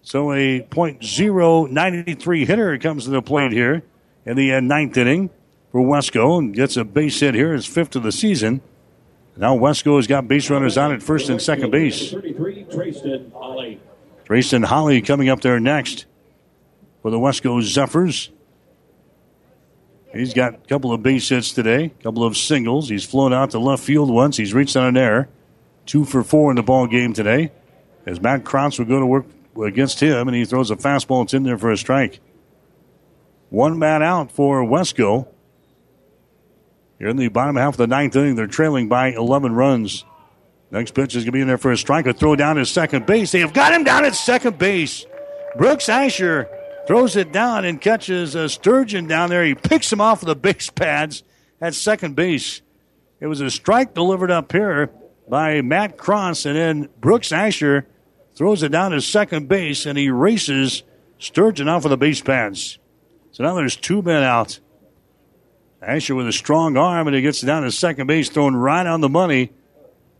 So 0.03 0.33
a 0.33 0.61
.093 0.61 2.47
hitter 2.47 2.79
comes 2.79 3.05
to 3.05 3.11
the 3.11 3.23
plate 3.23 3.53
here 3.53 3.83
in 4.25 4.37
the 4.37 4.55
uh, 4.55 4.61
ninth 4.61 4.97
inning 4.97 5.31
for 5.71 5.83
Westco 5.83 6.39
and 6.39 6.55
gets 6.55 6.77
a 6.77 6.85
base 6.85 7.21
hit 7.21 7.35
here, 7.35 7.53
his 7.53 7.67
fifth 7.67 7.95
of 7.97 8.03
the 8.03 8.13
season. 8.13 8.63
Now 9.37 9.57
Westco 9.57 9.97
has 9.97 10.07
got 10.07 10.29
base 10.29 10.51
runners 10.51 10.77
on 10.77 10.93
at 10.93 11.03
first 11.03 11.29
and 11.29 11.41
second 11.41 11.71
base. 11.71 12.13
Holly. 13.33 13.81
Holly 14.65 15.03
coming 15.03 15.29
up 15.29 15.41
there 15.41 15.59
next 15.59 16.07
for 17.03 17.11
the 17.11 17.19
Westco 17.19 17.63
Zephyrs. 17.63 18.31
He's 20.13 20.35
got 20.35 20.55
a 20.55 20.59
couple 20.59 20.93
of 20.93 21.03
base 21.03 21.29
hits 21.29 21.53
today, 21.53 21.85
a 21.85 22.03
couple 22.03 22.25
of 22.25 22.37
singles. 22.37 22.89
He's 22.89 23.05
flown 23.05 23.33
out 23.33 23.51
to 23.51 23.59
left 23.61 23.83
field 23.83 24.11
once. 24.11 24.37
He's 24.37 24.53
reached 24.53 24.77
on 24.77 24.87
an 24.87 24.97
error. 24.97 25.29
Two 25.87 26.05
for 26.05 26.25
four 26.25 26.51
in 26.51 26.57
the 26.57 26.63
ball 26.63 26.87
game 26.87 27.13
today. 27.13 27.53
As 28.07 28.21
Matt 28.21 28.45
Krantz 28.45 28.79
will 28.79 28.87
go 28.87 28.99
to 28.99 29.07
work 29.07 29.27
against 29.63 30.01
him, 30.01 30.27
and 30.27 30.37
he 30.37 30.45
throws 30.45 30.71
a 30.71 30.77
fastball. 30.77 31.25
It's 31.25 31.35
in 31.35 31.45
there 31.45 31.59
for 31.59 31.71
a 31.71 31.77
strike. 31.77 32.21
One 33.51 33.79
man 33.79 34.03
out 34.03 34.33
for 34.33 34.63
Westco. 34.65 35.29
Here 37.01 37.09
in 37.09 37.17
the 37.17 37.29
bottom 37.29 37.57
half 37.57 37.75
of 37.75 37.79
the 37.79 37.87
ninth 37.87 38.15
inning, 38.15 38.35
they're 38.35 38.47
trailing 38.47 38.87
by 38.87 39.13
11 39.13 39.55
runs. 39.55 40.05
Next 40.71 40.93
pitch 40.93 41.17
is 41.17 41.25
going 41.25 41.33
to 41.33 41.33
be 41.33 41.41
in 41.41 41.49
there 41.49 41.57
for 41.57 41.73
a 41.73 41.77
strike. 41.77 42.07
A 42.07 42.13
throw 42.13 42.37
down 42.37 42.57
to 42.57 42.67
second 42.67 43.07
base. 43.07 43.33
They 43.33 43.41
have 43.41 43.55
got 43.55 43.73
him 43.73 43.85
down 43.85 44.05
at 44.05 44.15
second 44.15 44.59
base. 44.59 45.07
Brooks 45.57 45.89
Asher 45.89 46.47
throws 46.87 47.17
it 47.17 47.33
down 47.33 47.65
and 47.65 47.81
catches 47.81 48.35
a 48.35 48.51
Sturgeon 48.51 49.07
down 49.07 49.31
there. 49.31 49.43
He 49.47 49.55
picks 49.55 49.91
him 49.91 50.03
off 50.03 50.21
of 50.21 50.29
the 50.29 50.37
base 50.37 50.69
pads 50.69 51.23
at 51.59 51.73
second 51.75 52.17
base. 52.17 52.61
It 53.19 53.29
was 53.29 53.41
a 53.41 53.51
strike 53.51 53.95
delivered 53.95 54.31
up 54.31 54.53
here 54.53 54.91
by 55.27 55.63
Matt 55.63 55.97
Krantz, 55.97 56.45
and 56.45 56.55
then 56.55 56.91
Brooks 57.01 57.33
Asher 57.33 57.87
throws 58.35 58.63
it 58.63 58.73
down 58.73 58.91
to 58.91 59.01
second 59.01 59.49
base, 59.49 59.87
and 59.87 59.97
he 59.97 60.11
races 60.11 60.83
Sturgeon 61.19 61.67
off 61.67 61.87
of 61.87 61.91
the 61.91 61.97
base 61.97 62.21
pads. 62.21 62.79
So 63.33 63.43
now 63.43 63.55
there's 63.55 63.77
two 63.77 64.03
men 64.03 64.23
out. 64.23 64.61
Asher 65.83 66.15
with 66.15 66.29
a 66.29 66.33
strong 66.33 66.77
arm, 66.77 67.07
and 67.07 67.17
he 67.17 67.23
gets 67.23 67.41
down 67.41 67.63
to 67.63 67.73
second 67.73 68.07
base, 68.07 68.29
thrown 68.29 68.55
right 68.55 68.87
on 68.87 69.01
the 69.01 69.09
money. 69.09 69.51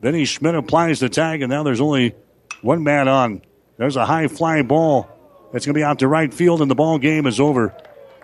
Vinny 0.01 0.25
Schmidt 0.25 0.55
applies 0.55 1.01
the 1.01 1.11
tag, 1.11 1.43
and 1.43 1.51
now 1.51 1.63
there's 1.63 1.81
only 1.81 2.15
one 2.63 2.83
man 2.83 3.09
on. 3.09 3.43
There's 3.77 3.97
a 3.97 4.07
high 4.07 4.29
fly 4.29 4.63
ball 4.63 5.09
that's 5.53 5.67
going 5.67 5.75
to 5.75 5.79
be 5.79 5.85
out 5.85 5.99
to 5.99 6.09
right 6.09 6.33
field, 6.33 6.63
and 6.63 6.71
the 6.71 6.75
ball 6.75 6.99
game 6.99 7.27
is 7.27 7.39
over. 7.39 7.75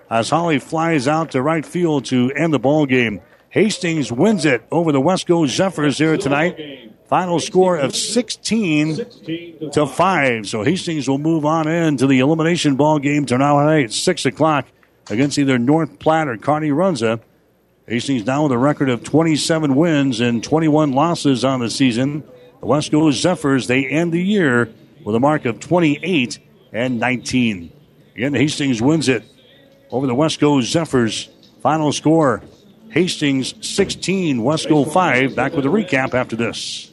As 0.08 0.31
Holly 0.31 0.58
flies 0.58 1.06
out 1.08 1.32
to 1.32 1.42
right 1.42 1.66
field 1.66 2.06
to 2.06 2.32
end 2.32 2.55
the 2.55 2.58
ball 2.58 2.86
game. 2.86 3.20
Hastings 3.50 4.10
wins 4.10 4.44
it 4.44 4.62
over 4.70 4.92
the 4.92 5.00
Westco 5.00 5.47
Zephyrs 5.47 5.98
here 5.98 6.16
tonight. 6.16 6.92
Final 7.08 7.39
score 7.39 7.76
of 7.76 7.94
16 7.94 8.97
to 9.73 9.86
5. 9.86 10.48
So 10.48 10.62
Hastings 10.62 11.08
will 11.08 11.18
move 11.18 11.44
on 11.44 11.68
into 11.68 12.06
the 12.06 12.20
elimination 12.20 12.76
ball 12.76 12.98
game 12.98 13.26
tonight 13.26 13.84
at 13.84 13.92
6 13.92 14.26
o'clock 14.26 14.66
against 15.10 15.39
either 15.39 15.59
North 15.59 15.99
Platte 15.99 16.28
or 16.28 16.36
Kearney 16.36 16.70
Runza. 16.70 17.20
Hastings 17.86 18.26
now 18.26 18.43
with 18.43 18.52
a 18.52 18.59
record 18.59 18.89
of 18.89 19.05
27 19.05 19.75
wins 19.76 20.20
and 20.20 20.43
21 20.43 20.93
losses 20.93 21.44
on 21.44 21.60
the 21.60 21.70
season. 21.70 22.25
The 22.60 22.67
Westco 22.67 23.12
Zephyrs, 23.12 23.68
they 23.68 23.86
end 23.86 24.12
the 24.12 24.23
year 24.23 24.73
with 25.05 25.15
a 25.15 25.20
mark 25.20 25.44
of 25.44 25.60
28 25.60 26.39
and 26.73 26.99
19. 26.99 27.73
Again, 28.17 28.35
Hastings 28.35 28.83
wins 28.83 29.09
it 29.09 29.23
over 29.91 30.07
the 30.07 30.15
Westco 30.15 30.62
Zephyrs. 30.62 31.28
Final 31.62 31.93
score 31.93 32.43
Hastings 32.91 33.55
16, 33.60 34.39
Westco 34.39 34.91
5. 34.91 35.36
Back 35.36 35.52
with 35.52 35.67
a 35.67 35.68
recap 35.68 36.15
after 36.15 36.35
this. 36.35 36.93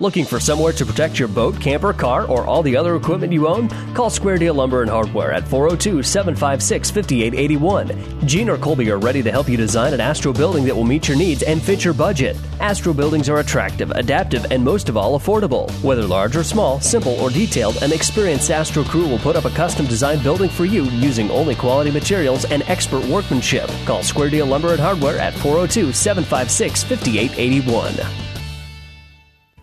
Looking 0.00 0.26
for 0.26 0.38
somewhere 0.38 0.72
to 0.74 0.86
protect 0.86 1.18
your 1.18 1.26
boat, 1.26 1.60
camper, 1.60 1.92
car, 1.92 2.24
or 2.26 2.46
all 2.46 2.62
the 2.62 2.76
other 2.76 2.94
equipment 2.94 3.32
you 3.32 3.48
own? 3.48 3.68
Call 3.94 4.10
Square 4.10 4.38
Deal 4.38 4.54
Lumber 4.54 4.82
and 4.82 4.90
Hardware 4.90 5.32
at 5.32 5.48
402 5.48 6.04
756 6.04 6.88
5881. 6.88 8.24
Gene 8.24 8.48
or 8.48 8.58
Colby 8.58 8.92
are 8.92 8.98
ready 8.98 9.24
to 9.24 9.32
help 9.32 9.48
you 9.48 9.56
design 9.56 9.92
an 9.92 10.00
Astro 10.00 10.32
building 10.32 10.64
that 10.66 10.76
will 10.76 10.84
meet 10.84 11.08
your 11.08 11.16
needs 11.16 11.42
and 11.42 11.60
fit 11.60 11.84
your 11.84 11.94
budget. 11.94 12.36
Astro 12.60 12.92
buildings 12.92 13.28
are 13.28 13.40
attractive, 13.40 13.90
adaptive, 13.90 14.46
and 14.52 14.64
most 14.64 14.88
of 14.88 14.96
all, 14.96 15.18
affordable. 15.18 15.68
Whether 15.82 16.04
large 16.04 16.36
or 16.36 16.44
small, 16.44 16.80
simple 16.80 17.18
or 17.18 17.28
detailed, 17.28 17.82
an 17.82 17.92
experienced 17.92 18.52
Astro 18.52 18.84
crew 18.84 19.08
will 19.08 19.18
put 19.18 19.34
up 19.34 19.46
a 19.46 19.50
custom 19.50 19.86
designed 19.86 20.22
building 20.22 20.48
for 20.48 20.64
you 20.64 20.84
using 20.84 21.28
only 21.32 21.56
quality 21.56 21.90
materials 21.90 22.44
and 22.44 22.62
expert 22.68 23.04
workmanship. 23.06 23.68
Call 23.84 24.04
Square 24.04 24.30
Deal 24.30 24.46
Lumber 24.46 24.70
and 24.70 24.80
Hardware 24.80 25.18
at 25.18 25.34
402 25.34 25.92
756 25.92 26.84
5881. 26.84 28.27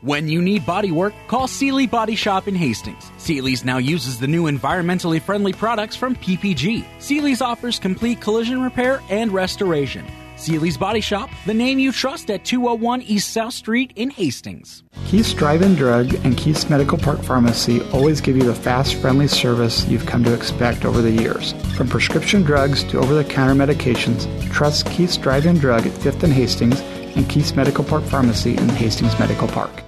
When 0.06 0.28
you 0.28 0.40
need 0.40 0.68
body 0.68 0.92
work, 0.92 1.16
call 1.26 1.48
Seely 1.48 1.88
Body 1.88 2.14
Shop 2.14 2.48
in 2.48 2.54
Hastings. 2.54 3.12
Seely's 3.18 3.66
now 3.66 3.80
uses 3.80 4.20
the 4.20 4.28
new 4.28 4.44
environmentally 4.44 5.20
friendly 5.20 5.52
products 5.52 5.96
from 5.96 6.16
PPG. 6.18 6.86
Seely's 7.00 7.42
offers 7.42 7.80
complete 7.80 8.22
collision 8.22 8.62
repair 8.62 9.02
and 9.10 9.32
restoration. 9.32 10.06
Seely's 10.36 10.78
Body 10.78 11.02
Shop, 11.02 11.32
the 11.48 11.56
name 11.56 11.80
you 11.80 11.92
trust 11.92 12.30
at 12.30 12.46
201 12.46 13.02
East 13.02 13.34
South 13.34 13.56
Street 13.56 13.94
in 13.96 14.12
Hastings. 14.12 14.84
Keith's 15.08 15.34
Drive-In 15.34 15.74
Drug 15.74 16.14
and 16.24 16.38
Keith's 16.38 16.70
Medical 16.70 17.00
Park 17.00 17.24
Pharmacy 17.24 17.82
always 17.90 18.22
give 18.22 18.38
you 18.38 18.44
the 18.44 18.54
fast, 18.54 18.94
friendly 18.94 19.28
service 19.28 19.88
you've 19.88 20.06
come 20.06 20.24
to 20.24 20.36
expect 20.36 20.86
over 20.86 21.02
the 21.02 21.10
years. 21.10 21.54
From 21.76 21.88
prescription 21.88 22.44
drugs 22.44 22.84
to 22.92 23.00
over-the-counter 23.00 23.56
medications, 23.56 24.28
trust 24.52 24.86
Keith's 24.86 25.18
Drive-In 25.18 25.58
Drug 25.58 25.88
at 25.88 25.94
5th 25.94 26.22
and 26.22 26.34
Hastings 26.34 26.80
and 27.16 27.28
Keith's 27.28 27.56
Medical 27.56 27.84
Park 27.84 28.04
Pharmacy 28.04 28.56
in 28.56 28.70
Hastings 28.70 29.18
Medical 29.18 29.48
Park. 29.48 29.82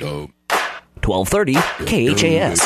1230 0.00 1.54
KHAS. 1.86 2.60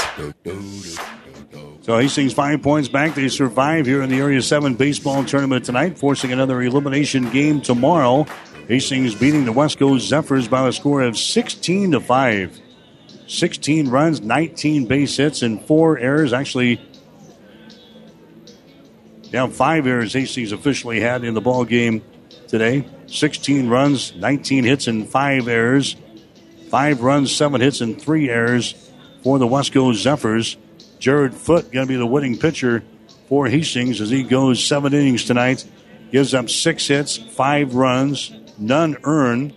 So 1.82 1.98
Hastings 1.98 2.32
five 2.32 2.62
points 2.62 2.88
back. 2.88 3.14
They 3.14 3.28
survive 3.28 3.84
here 3.84 4.00
in 4.02 4.08
the 4.08 4.16
Area 4.18 4.40
7 4.40 4.74
baseball 4.74 5.24
tournament 5.24 5.66
tonight, 5.66 5.98
forcing 5.98 6.32
another 6.32 6.62
elimination 6.62 7.30
game 7.30 7.60
tomorrow. 7.60 8.26
Hastings 8.68 9.14
beating 9.14 9.44
the 9.44 9.52
Westco 9.52 10.00
Zephyrs 10.00 10.48
by 10.48 10.66
a 10.66 10.72
score 10.72 11.02
of 11.02 11.18
16 11.18 11.92
to 11.92 12.00
5. 12.00 12.60
16 13.26 13.88
runs, 13.88 14.20
19 14.22 14.86
base 14.86 15.16
hits, 15.16 15.42
and 15.42 15.62
four 15.62 15.98
errors. 15.98 16.32
Actually, 16.32 16.80
down 19.30 19.50
five 19.50 19.86
errors 19.86 20.12
Hastings 20.12 20.52
officially 20.52 21.00
had 21.00 21.24
in 21.24 21.34
the 21.34 21.40
ball 21.40 21.64
game 21.64 22.02
today. 22.48 22.86
16 23.06 23.68
runs, 23.68 24.14
19 24.14 24.64
hits, 24.64 24.86
and 24.86 25.06
five 25.08 25.48
errors. 25.48 25.96
Five 26.74 27.02
runs, 27.02 27.32
seven 27.32 27.60
hits, 27.60 27.80
and 27.80 28.02
three 28.02 28.28
errors 28.28 28.90
for 29.22 29.38
the 29.38 29.46
Westco 29.46 29.94
Zephyrs. 29.94 30.56
Jared 30.98 31.32
Foote 31.32 31.70
going 31.70 31.86
to 31.86 31.88
be 31.88 31.94
the 31.94 32.04
winning 32.04 32.36
pitcher 32.36 32.82
for 33.28 33.46
Hastings 33.46 34.00
as 34.00 34.10
he 34.10 34.24
goes 34.24 34.64
seven 34.64 34.92
innings 34.92 35.24
tonight. 35.24 35.64
Gives 36.10 36.34
up 36.34 36.50
six 36.50 36.88
hits, 36.88 37.16
five 37.16 37.76
runs, 37.76 38.32
none 38.58 38.96
earned, 39.04 39.54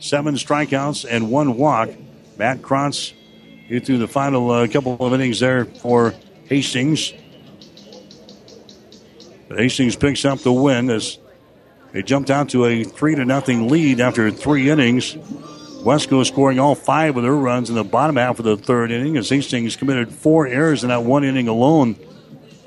seven 0.00 0.34
strikeouts, 0.34 1.06
and 1.08 1.30
one 1.30 1.56
walk. 1.56 1.90
Matt 2.36 2.62
Krantz 2.62 3.12
here 3.68 3.78
through 3.78 3.98
the 3.98 4.08
final 4.08 4.50
uh, 4.50 4.66
couple 4.66 4.96
of 4.98 5.14
innings 5.14 5.38
there 5.38 5.66
for 5.66 6.14
Hastings. 6.46 7.12
But 9.46 9.60
Hastings 9.60 9.94
picks 9.94 10.24
up 10.24 10.40
the 10.40 10.52
win 10.52 10.90
as 10.90 11.16
they 11.92 12.02
jumped 12.02 12.28
out 12.28 12.48
to 12.48 12.64
a 12.64 12.82
three 12.82 13.14
to 13.14 13.24
nothing 13.24 13.68
lead 13.68 14.00
after 14.00 14.32
three 14.32 14.68
innings. 14.68 15.16
Westco 15.86 16.26
scoring 16.26 16.58
all 16.58 16.74
five 16.74 17.16
of 17.16 17.22
their 17.22 17.32
runs 17.32 17.70
in 17.70 17.76
the 17.76 17.84
bottom 17.84 18.16
half 18.16 18.40
of 18.40 18.44
the 18.44 18.56
third 18.56 18.90
inning 18.90 19.16
as 19.16 19.28
Hastings 19.28 19.76
committed 19.76 20.12
four 20.12 20.44
errors 20.44 20.82
in 20.82 20.88
that 20.88 21.04
one 21.04 21.22
inning 21.22 21.46
alone. 21.46 21.94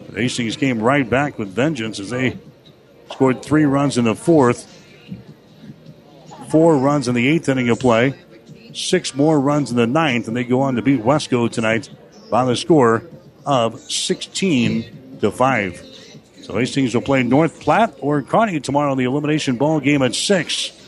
But 0.05 0.21
Hastings 0.21 0.55
came 0.55 0.81
right 0.81 1.07
back 1.07 1.37
with 1.37 1.49
vengeance 1.49 1.99
as 1.99 2.11
they 2.11 2.39
scored 3.11 3.43
three 3.43 3.65
runs 3.65 3.97
in 3.97 4.05
the 4.05 4.15
fourth, 4.15 4.73
four 6.49 6.77
runs 6.77 7.09
in 7.09 7.13
the 7.13 7.27
eighth 7.27 7.49
inning 7.49 7.67
of 7.67 7.81
play, 7.81 8.13
six 8.73 9.13
more 9.13 9.37
runs 9.37 9.69
in 9.69 9.75
the 9.75 9.85
ninth, 9.85 10.29
and 10.29 10.37
they 10.37 10.45
go 10.45 10.61
on 10.61 10.75
to 10.75 10.81
beat 10.81 11.01
Westco 11.01 11.51
tonight 11.51 11.89
by 12.31 12.45
the 12.45 12.55
score 12.55 13.03
of 13.45 13.81
16 13.81 15.17
to 15.19 15.29
5. 15.29 15.85
So 16.43 16.57
Hastings 16.57 16.95
will 16.95 17.01
play 17.01 17.23
North 17.23 17.59
Platte 17.59 17.95
or 17.99 18.21
Kearney 18.21 18.61
tomorrow 18.61 18.93
in 18.93 18.97
the 18.97 19.03
elimination 19.03 19.57
ball 19.57 19.81
game 19.81 20.01
at 20.03 20.15
6. 20.15 20.78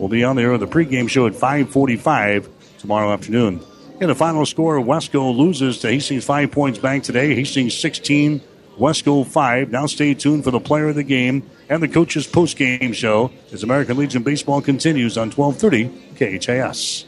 We'll 0.00 0.08
be 0.08 0.24
on 0.24 0.34
there 0.34 0.50
with 0.50 0.60
the 0.60 0.66
pregame 0.66 1.10
show 1.10 1.26
at 1.26 1.34
545 1.34 2.48
tomorrow 2.78 3.12
afternoon. 3.12 3.60
In 4.00 4.08
the 4.08 4.14
final 4.14 4.46
score, 4.46 4.78
Westco 4.78 5.36
loses 5.36 5.78
to 5.80 5.88
Hastings 5.88 6.24
five 6.24 6.50
points 6.50 6.78
back 6.78 7.02
today. 7.02 7.34
Hastings 7.34 7.76
16, 7.76 8.40
Westco 8.78 9.26
5. 9.26 9.70
Now 9.70 9.84
stay 9.84 10.14
tuned 10.14 10.44
for 10.44 10.52
the 10.52 10.58
player 10.58 10.88
of 10.88 10.94
the 10.94 11.02
game 11.02 11.42
and 11.68 11.82
the 11.82 11.88
coach's 11.88 12.26
post-game 12.26 12.94
show 12.94 13.30
as 13.52 13.62
American 13.62 13.98
Legion 13.98 14.22
Baseball 14.22 14.62
continues 14.62 15.18
on 15.18 15.30
1230 15.30 16.38
KHAS. 16.38 17.04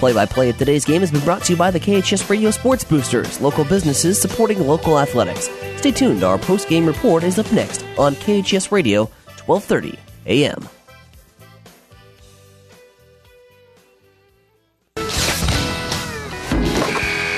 Play-by-play 0.00 0.50
of 0.50 0.58
today's 0.58 0.84
game 0.84 1.00
has 1.00 1.12
been 1.12 1.22
brought 1.24 1.44
to 1.44 1.52
you 1.52 1.56
by 1.56 1.70
the 1.70 1.78
KHAS 1.78 2.28
Radio 2.28 2.50
Sports 2.50 2.82
Boosters, 2.82 3.40
local 3.40 3.64
businesses 3.64 4.20
supporting 4.20 4.66
local 4.66 4.98
athletics. 4.98 5.48
Stay 5.76 5.92
tuned. 5.92 6.24
Our 6.24 6.38
post-game 6.38 6.86
report 6.86 7.22
is 7.22 7.38
up 7.38 7.50
next 7.52 7.84
on 7.98 8.16
KHAS 8.16 8.72
Radio, 8.72 9.04
1230 9.46 9.96
AM. 10.26 10.68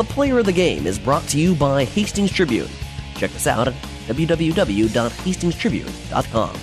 The 0.00 0.04
player 0.04 0.38
of 0.38 0.46
the 0.46 0.52
game 0.52 0.86
is 0.86 0.98
brought 0.98 1.28
to 1.28 1.38
you 1.38 1.54
by 1.54 1.84
Hastings 1.84 2.32
Tribune. 2.32 2.70
Check 3.16 3.34
us 3.34 3.46
out 3.46 3.68
at 3.68 3.74
www.hastingstribune.com. 4.06 6.56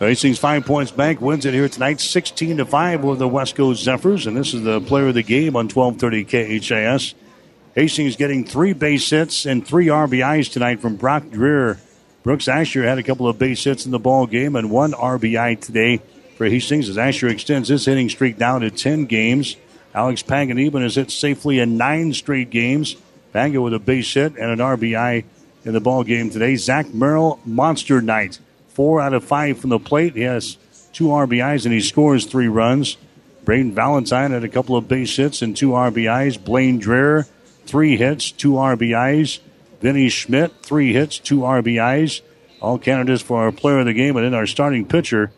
Hastings 0.00 0.40
Five 0.40 0.66
Points 0.66 0.90
Bank 0.90 1.20
wins 1.20 1.46
it 1.46 1.54
here 1.54 1.68
tonight, 1.68 2.00
16 2.00 2.56
to 2.56 2.66
5 2.66 3.04
over 3.04 3.14
the 3.14 3.28
Westco 3.28 3.72
Zephyrs, 3.76 4.26
and 4.26 4.36
this 4.36 4.52
is 4.52 4.64
the 4.64 4.80
player 4.80 5.06
of 5.06 5.14
the 5.14 5.22
game 5.22 5.54
on 5.54 5.68
1230 5.68 6.58
KHAS. 6.58 7.14
Hastings 7.76 8.16
getting 8.16 8.44
three 8.44 8.72
base 8.72 9.08
hits 9.08 9.46
and 9.46 9.64
three 9.64 9.86
RBIs 9.86 10.50
tonight 10.50 10.80
from 10.80 10.96
Brock 10.96 11.22
Dreher. 11.26 11.78
Brooks 12.24 12.48
Asher 12.48 12.82
had 12.82 12.98
a 12.98 13.04
couple 13.04 13.28
of 13.28 13.38
base 13.38 13.62
hits 13.62 13.86
in 13.86 13.92
the 13.92 14.00
ball 14.00 14.26
game 14.26 14.56
and 14.56 14.72
one 14.72 14.90
RBI 14.90 15.60
today 15.60 16.00
for 16.36 16.48
Hastings 16.48 16.88
as 16.88 16.98
Asher 16.98 17.28
extends 17.28 17.68
his 17.68 17.84
hitting 17.84 18.08
streak 18.08 18.38
down 18.38 18.62
to 18.62 18.72
10 18.72 19.04
games. 19.04 19.56
Alex 19.94 20.22
Panganiban 20.22 20.82
has 20.82 20.94
hit 20.94 21.10
safely 21.10 21.58
in 21.58 21.76
nine 21.76 22.14
straight 22.14 22.50
games. 22.50 22.96
Pango 23.32 23.62
with 23.62 23.74
a 23.74 23.78
base 23.78 24.12
hit 24.12 24.36
and 24.36 24.50
an 24.50 24.58
RBI 24.58 25.24
in 25.64 25.72
the 25.72 25.80
ball 25.80 26.02
game 26.02 26.30
today. 26.30 26.56
Zach 26.56 26.92
Merrill, 26.92 27.40
monster 27.44 28.00
night. 28.00 28.38
Four 28.68 29.00
out 29.00 29.12
of 29.12 29.24
five 29.24 29.58
from 29.58 29.70
the 29.70 29.78
plate. 29.78 30.14
He 30.14 30.22
has 30.22 30.56
two 30.92 31.04
RBIs 31.04 31.64
and 31.64 31.74
he 31.74 31.80
scores 31.80 32.24
three 32.24 32.48
runs. 32.48 32.96
Braden 33.44 33.74
Valentine 33.74 34.30
had 34.30 34.44
a 34.44 34.48
couple 34.48 34.76
of 34.76 34.88
base 34.88 35.16
hits 35.16 35.42
and 35.42 35.56
two 35.56 35.70
RBIs. 35.70 36.42
Blaine 36.42 36.80
Dreher, 36.80 37.28
three 37.66 37.96
hits, 37.96 38.30
two 38.32 38.52
RBIs. 38.52 39.40
Vinny 39.80 40.08
Schmidt, 40.08 40.52
three 40.62 40.92
hits, 40.92 41.18
two 41.18 41.40
RBIs. 41.40 42.22
All 42.60 42.78
candidates 42.78 43.22
for 43.22 43.42
our 43.42 43.52
player 43.52 43.80
of 43.80 43.86
the 43.86 43.92
game. 43.92 44.16
And 44.16 44.24
then 44.24 44.34
our 44.34 44.46
starting 44.46 44.86
pitcher, 44.86 45.32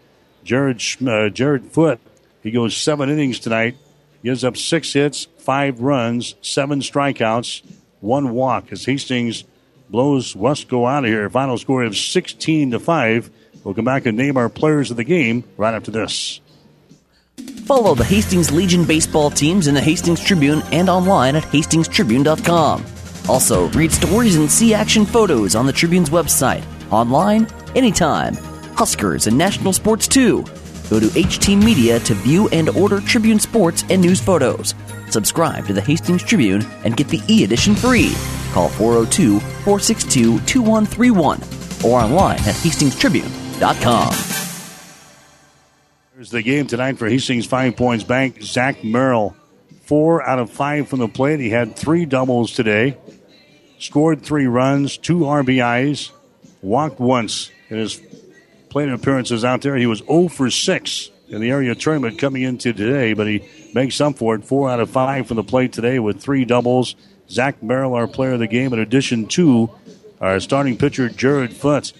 Jared, 0.44 0.82
uh, 1.04 1.30
Jared 1.30 1.72
Foote, 1.72 2.00
he 2.42 2.50
goes 2.50 2.76
seven 2.76 3.08
innings 3.08 3.38
tonight 3.40 3.76
gives 4.24 4.42
up 4.42 4.56
six 4.56 4.94
hits, 4.94 5.28
five 5.38 5.80
runs, 5.80 6.34
seven 6.40 6.80
strikeouts, 6.80 7.62
one 8.00 8.30
walk 8.30 8.72
as 8.72 8.86
Hastings 8.86 9.44
blows 9.90 10.34
Westco 10.34 10.90
out 10.90 11.04
of 11.04 11.10
here. 11.10 11.28
Final 11.28 11.58
score 11.58 11.84
of 11.84 11.96
16 11.96 12.72
to 12.72 12.80
5. 12.80 13.30
We'll 13.62 13.74
come 13.74 13.84
back 13.84 14.06
and 14.06 14.16
name 14.16 14.36
our 14.36 14.48
players 14.48 14.90
of 14.90 14.96
the 14.96 15.04
game 15.04 15.44
right 15.56 15.74
after 15.74 15.90
this. 15.90 16.40
Follow 17.66 17.94
the 17.94 18.04
Hastings 18.04 18.50
Legion 18.50 18.84
baseball 18.84 19.30
teams 19.30 19.66
in 19.66 19.74
the 19.74 19.80
Hastings 19.80 20.22
Tribune 20.22 20.62
and 20.72 20.88
online 20.88 21.36
at 21.36 21.44
hastingstribune.com. 21.44 22.84
Also, 23.28 23.68
read 23.70 23.92
stories 23.92 24.36
and 24.36 24.50
see 24.50 24.74
action 24.74 25.06
photos 25.06 25.54
on 25.54 25.66
the 25.66 25.72
Tribune's 25.72 26.10
website, 26.10 26.64
online, 26.90 27.46
anytime. 27.74 28.34
Huskers 28.74 29.26
and 29.26 29.38
national 29.38 29.72
sports 29.72 30.06
too. 30.06 30.44
Go 30.90 31.00
to 31.00 31.06
HT 31.06 31.62
Media 31.62 31.98
to 32.00 32.14
view 32.14 32.48
and 32.48 32.68
order 32.70 33.00
Tribune 33.00 33.38
sports 33.38 33.84
and 33.90 34.00
news 34.00 34.20
photos. 34.20 34.74
Subscribe 35.10 35.66
to 35.66 35.72
the 35.72 35.80
Hastings 35.80 36.22
Tribune 36.22 36.64
and 36.84 36.96
get 36.96 37.08
the 37.08 37.20
e 37.28 37.44
edition 37.44 37.74
free. 37.74 38.12
Call 38.52 38.68
402 38.68 39.40
462 39.40 40.40
2131 40.40 41.40
or 41.84 42.00
online 42.00 42.38
at 42.38 42.54
hastingstribune.com. 42.54 44.14
Here's 46.14 46.30
the 46.30 46.42
game 46.42 46.66
tonight 46.66 46.98
for 46.98 47.08
Hastings 47.08 47.46
Five 47.46 47.76
Points 47.76 48.04
Bank. 48.04 48.42
Zach 48.42 48.84
Merrill, 48.84 49.36
four 49.82 50.22
out 50.22 50.38
of 50.38 50.50
five 50.50 50.88
from 50.88 51.00
the 51.00 51.08
plate. 51.08 51.40
He 51.40 51.50
had 51.50 51.76
three 51.76 52.04
doubles 52.04 52.52
today, 52.52 52.96
scored 53.78 54.22
three 54.22 54.46
runs, 54.46 54.96
two 54.96 55.20
RBIs, 55.20 56.12
walked 56.62 57.00
once 57.00 57.50
in 57.68 57.78
his 57.78 58.00
plate 58.74 58.88
appearances 58.88 59.44
out 59.44 59.62
there. 59.62 59.76
He 59.76 59.86
was 59.86 60.00
0 60.00 60.26
for 60.26 60.50
6 60.50 61.10
in 61.28 61.40
the 61.40 61.48
area 61.48 61.76
tournament 61.76 62.18
coming 62.18 62.42
into 62.42 62.72
today, 62.72 63.12
but 63.12 63.28
he 63.28 63.48
makes 63.72 64.00
up 64.00 64.18
for 64.18 64.34
it. 64.34 64.44
Four 64.44 64.68
out 64.68 64.80
of 64.80 64.90
five 64.90 65.28
from 65.28 65.36
the 65.36 65.44
plate 65.44 65.72
today 65.72 66.00
with 66.00 66.20
three 66.20 66.44
doubles. 66.44 66.96
Zach 67.30 67.62
Merrill, 67.62 67.94
our 67.94 68.08
player 68.08 68.32
of 68.32 68.40
the 68.40 68.48
game, 68.48 68.72
in 68.72 68.80
addition 68.80 69.28
to 69.28 69.70
our 70.20 70.40
starting 70.40 70.76
pitcher, 70.76 71.08
Jared 71.08 71.52
Foote. 71.54 71.92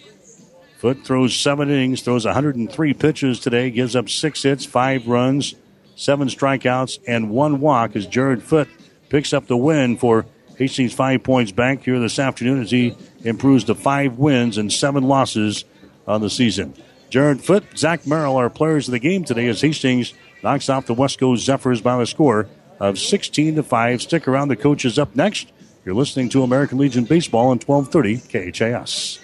Foote 0.78 1.04
throws 1.04 1.36
seven 1.36 1.70
innings, 1.70 2.02
throws 2.02 2.24
103 2.24 2.94
pitches 2.94 3.38
today, 3.38 3.70
gives 3.70 3.94
up 3.94 4.08
six 4.08 4.42
hits, 4.42 4.64
five 4.64 5.06
runs, 5.06 5.54
seven 5.94 6.26
strikeouts, 6.26 6.98
and 7.06 7.30
one 7.30 7.60
walk 7.60 7.94
as 7.94 8.04
Jared 8.04 8.42
Foote 8.42 8.68
picks 9.10 9.32
up 9.32 9.46
the 9.46 9.56
win 9.56 9.96
for 9.96 10.26
Hastings 10.58 10.92
Five 10.92 11.22
Points 11.22 11.52
Bank 11.52 11.84
here 11.84 12.00
this 12.00 12.18
afternoon 12.18 12.60
as 12.60 12.72
he 12.72 12.96
improves 13.22 13.62
to 13.64 13.76
five 13.76 14.18
wins 14.18 14.58
and 14.58 14.72
seven 14.72 15.04
losses 15.04 15.64
on 16.06 16.20
the 16.20 16.30
season. 16.30 16.74
Jared 17.10 17.42
Foote, 17.42 17.64
Zach 17.76 18.06
Merrill 18.06 18.36
are 18.36 18.50
players 18.50 18.88
of 18.88 18.92
the 18.92 18.98
game 18.98 19.24
today 19.24 19.46
as 19.48 19.60
Hastings 19.60 20.14
knocks 20.42 20.68
off 20.68 20.86
the 20.86 20.94
Westco 20.94 21.36
Zephyrs 21.36 21.80
by 21.80 21.96
the 21.96 22.06
score 22.06 22.48
of 22.80 22.98
16 22.98 23.56
to 23.56 23.62
5. 23.62 24.02
Stick 24.02 24.26
around, 24.26 24.48
the 24.48 24.56
coach 24.56 24.84
is 24.84 24.98
up 24.98 25.14
next. 25.14 25.52
You're 25.84 25.94
listening 25.94 26.28
to 26.30 26.42
American 26.42 26.78
Legion 26.78 27.04
Baseball 27.04 27.48
on 27.48 27.58
1230 27.58 28.50
KHAS. 28.50 29.20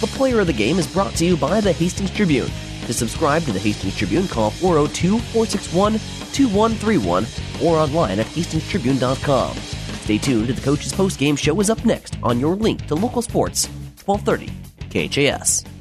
The 0.00 0.06
player 0.08 0.40
of 0.40 0.46
the 0.46 0.52
game 0.52 0.78
is 0.78 0.86
brought 0.86 1.14
to 1.14 1.24
you 1.24 1.36
by 1.36 1.60
the 1.60 1.72
Hastings 1.72 2.10
Tribune. 2.10 2.50
To 2.86 2.92
subscribe 2.92 3.42
to 3.44 3.52
the 3.52 3.58
Hastings 3.58 3.96
Tribune, 3.96 4.28
call 4.28 4.50
402 4.50 5.18
461 5.18 5.92
2131 6.32 7.26
or 7.62 7.76
online 7.76 8.20
at 8.20 8.26
hastingstribune.com. 8.26 9.56
Stay 9.56 10.18
tuned. 10.18 10.48
The 10.48 10.60
coach's 10.60 10.92
post-game 10.92 11.36
show 11.36 11.58
is 11.60 11.70
up 11.70 11.84
next 11.84 12.16
on 12.22 12.38
your 12.38 12.54
link 12.54 12.86
to 12.86 12.94
local 12.94 13.22
sports, 13.22 13.66
1230 14.04 14.65
KHAS. 14.96 15.75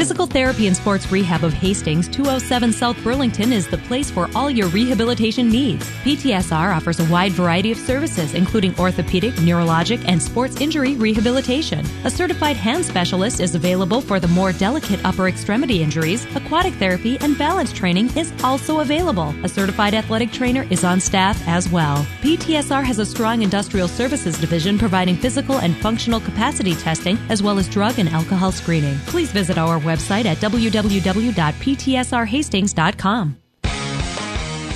Physical 0.00 0.26
Therapy 0.26 0.66
and 0.66 0.74
Sports 0.74 1.12
Rehab 1.12 1.44
of 1.44 1.52
Hastings, 1.52 2.08
207 2.08 2.72
South 2.72 2.96
Burlington, 3.04 3.52
is 3.52 3.68
the 3.68 3.76
place 3.76 4.10
for 4.10 4.30
all 4.34 4.50
your 4.50 4.68
rehabilitation 4.68 5.50
needs. 5.50 5.86
PTSR 6.04 6.74
offers 6.74 7.00
a 7.00 7.04
wide 7.12 7.32
variety 7.32 7.70
of 7.70 7.76
services, 7.76 8.32
including 8.32 8.74
orthopedic, 8.80 9.34
neurologic, 9.34 10.02
and 10.08 10.22
sports 10.22 10.58
injury 10.58 10.94
rehabilitation. 10.94 11.84
A 12.04 12.10
certified 12.10 12.56
hand 12.56 12.86
specialist 12.86 13.40
is 13.40 13.54
available 13.54 14.00
for 14.00 14.18
the 14.18 14.28
more 14.28 14.52
delicate 14.52 15.04
upper 15.04 15.28
extremity 15.28 15.82
injuries. 15.82 16.24
Aquatic 16.34 16.72
therapy 16.76 17.18
and 17.20 17.36
balance 17.36 17.70
training 17.70 18.08
is 18.16 18.32
also 18.42 18.80
available. 18.80 19.34
A 19.44 19.50
certified 19.50 19.92
athletic 19.92 20.32
trainer 20.32 20.66
is 20.70 20.82
on 20.82 20.98
staff 20.98 21.46
as 21.46 21.68
well. 21.68 22.06
PTSR 22.22 22.82
has 22.82 23.00
a 23.00 23.04
strong 23.04 23.42
industrial 23.42 23.86
services 23.86 24.40
division 24.40 24.78
providing 24.78 25.16
physical 25.16 25.58
and 25.58 25.76
functional 25.76 26.20
capacity 26.20 26.74
testing 26.74 27.18
as 27.28 27.42
well 27.42 27.58
as 27.58 27.68
drug 27.68 27.98
and 27.98 28.08
alcohol 28.08 28.50
screening. 28.50 28.96
Please 29.00 29.30
visit 29.30 29.58
our 29.58 29.78
website 29.78 29.89
at 29.92 30.38
www.ptsrhastings.com. 30.38 33.36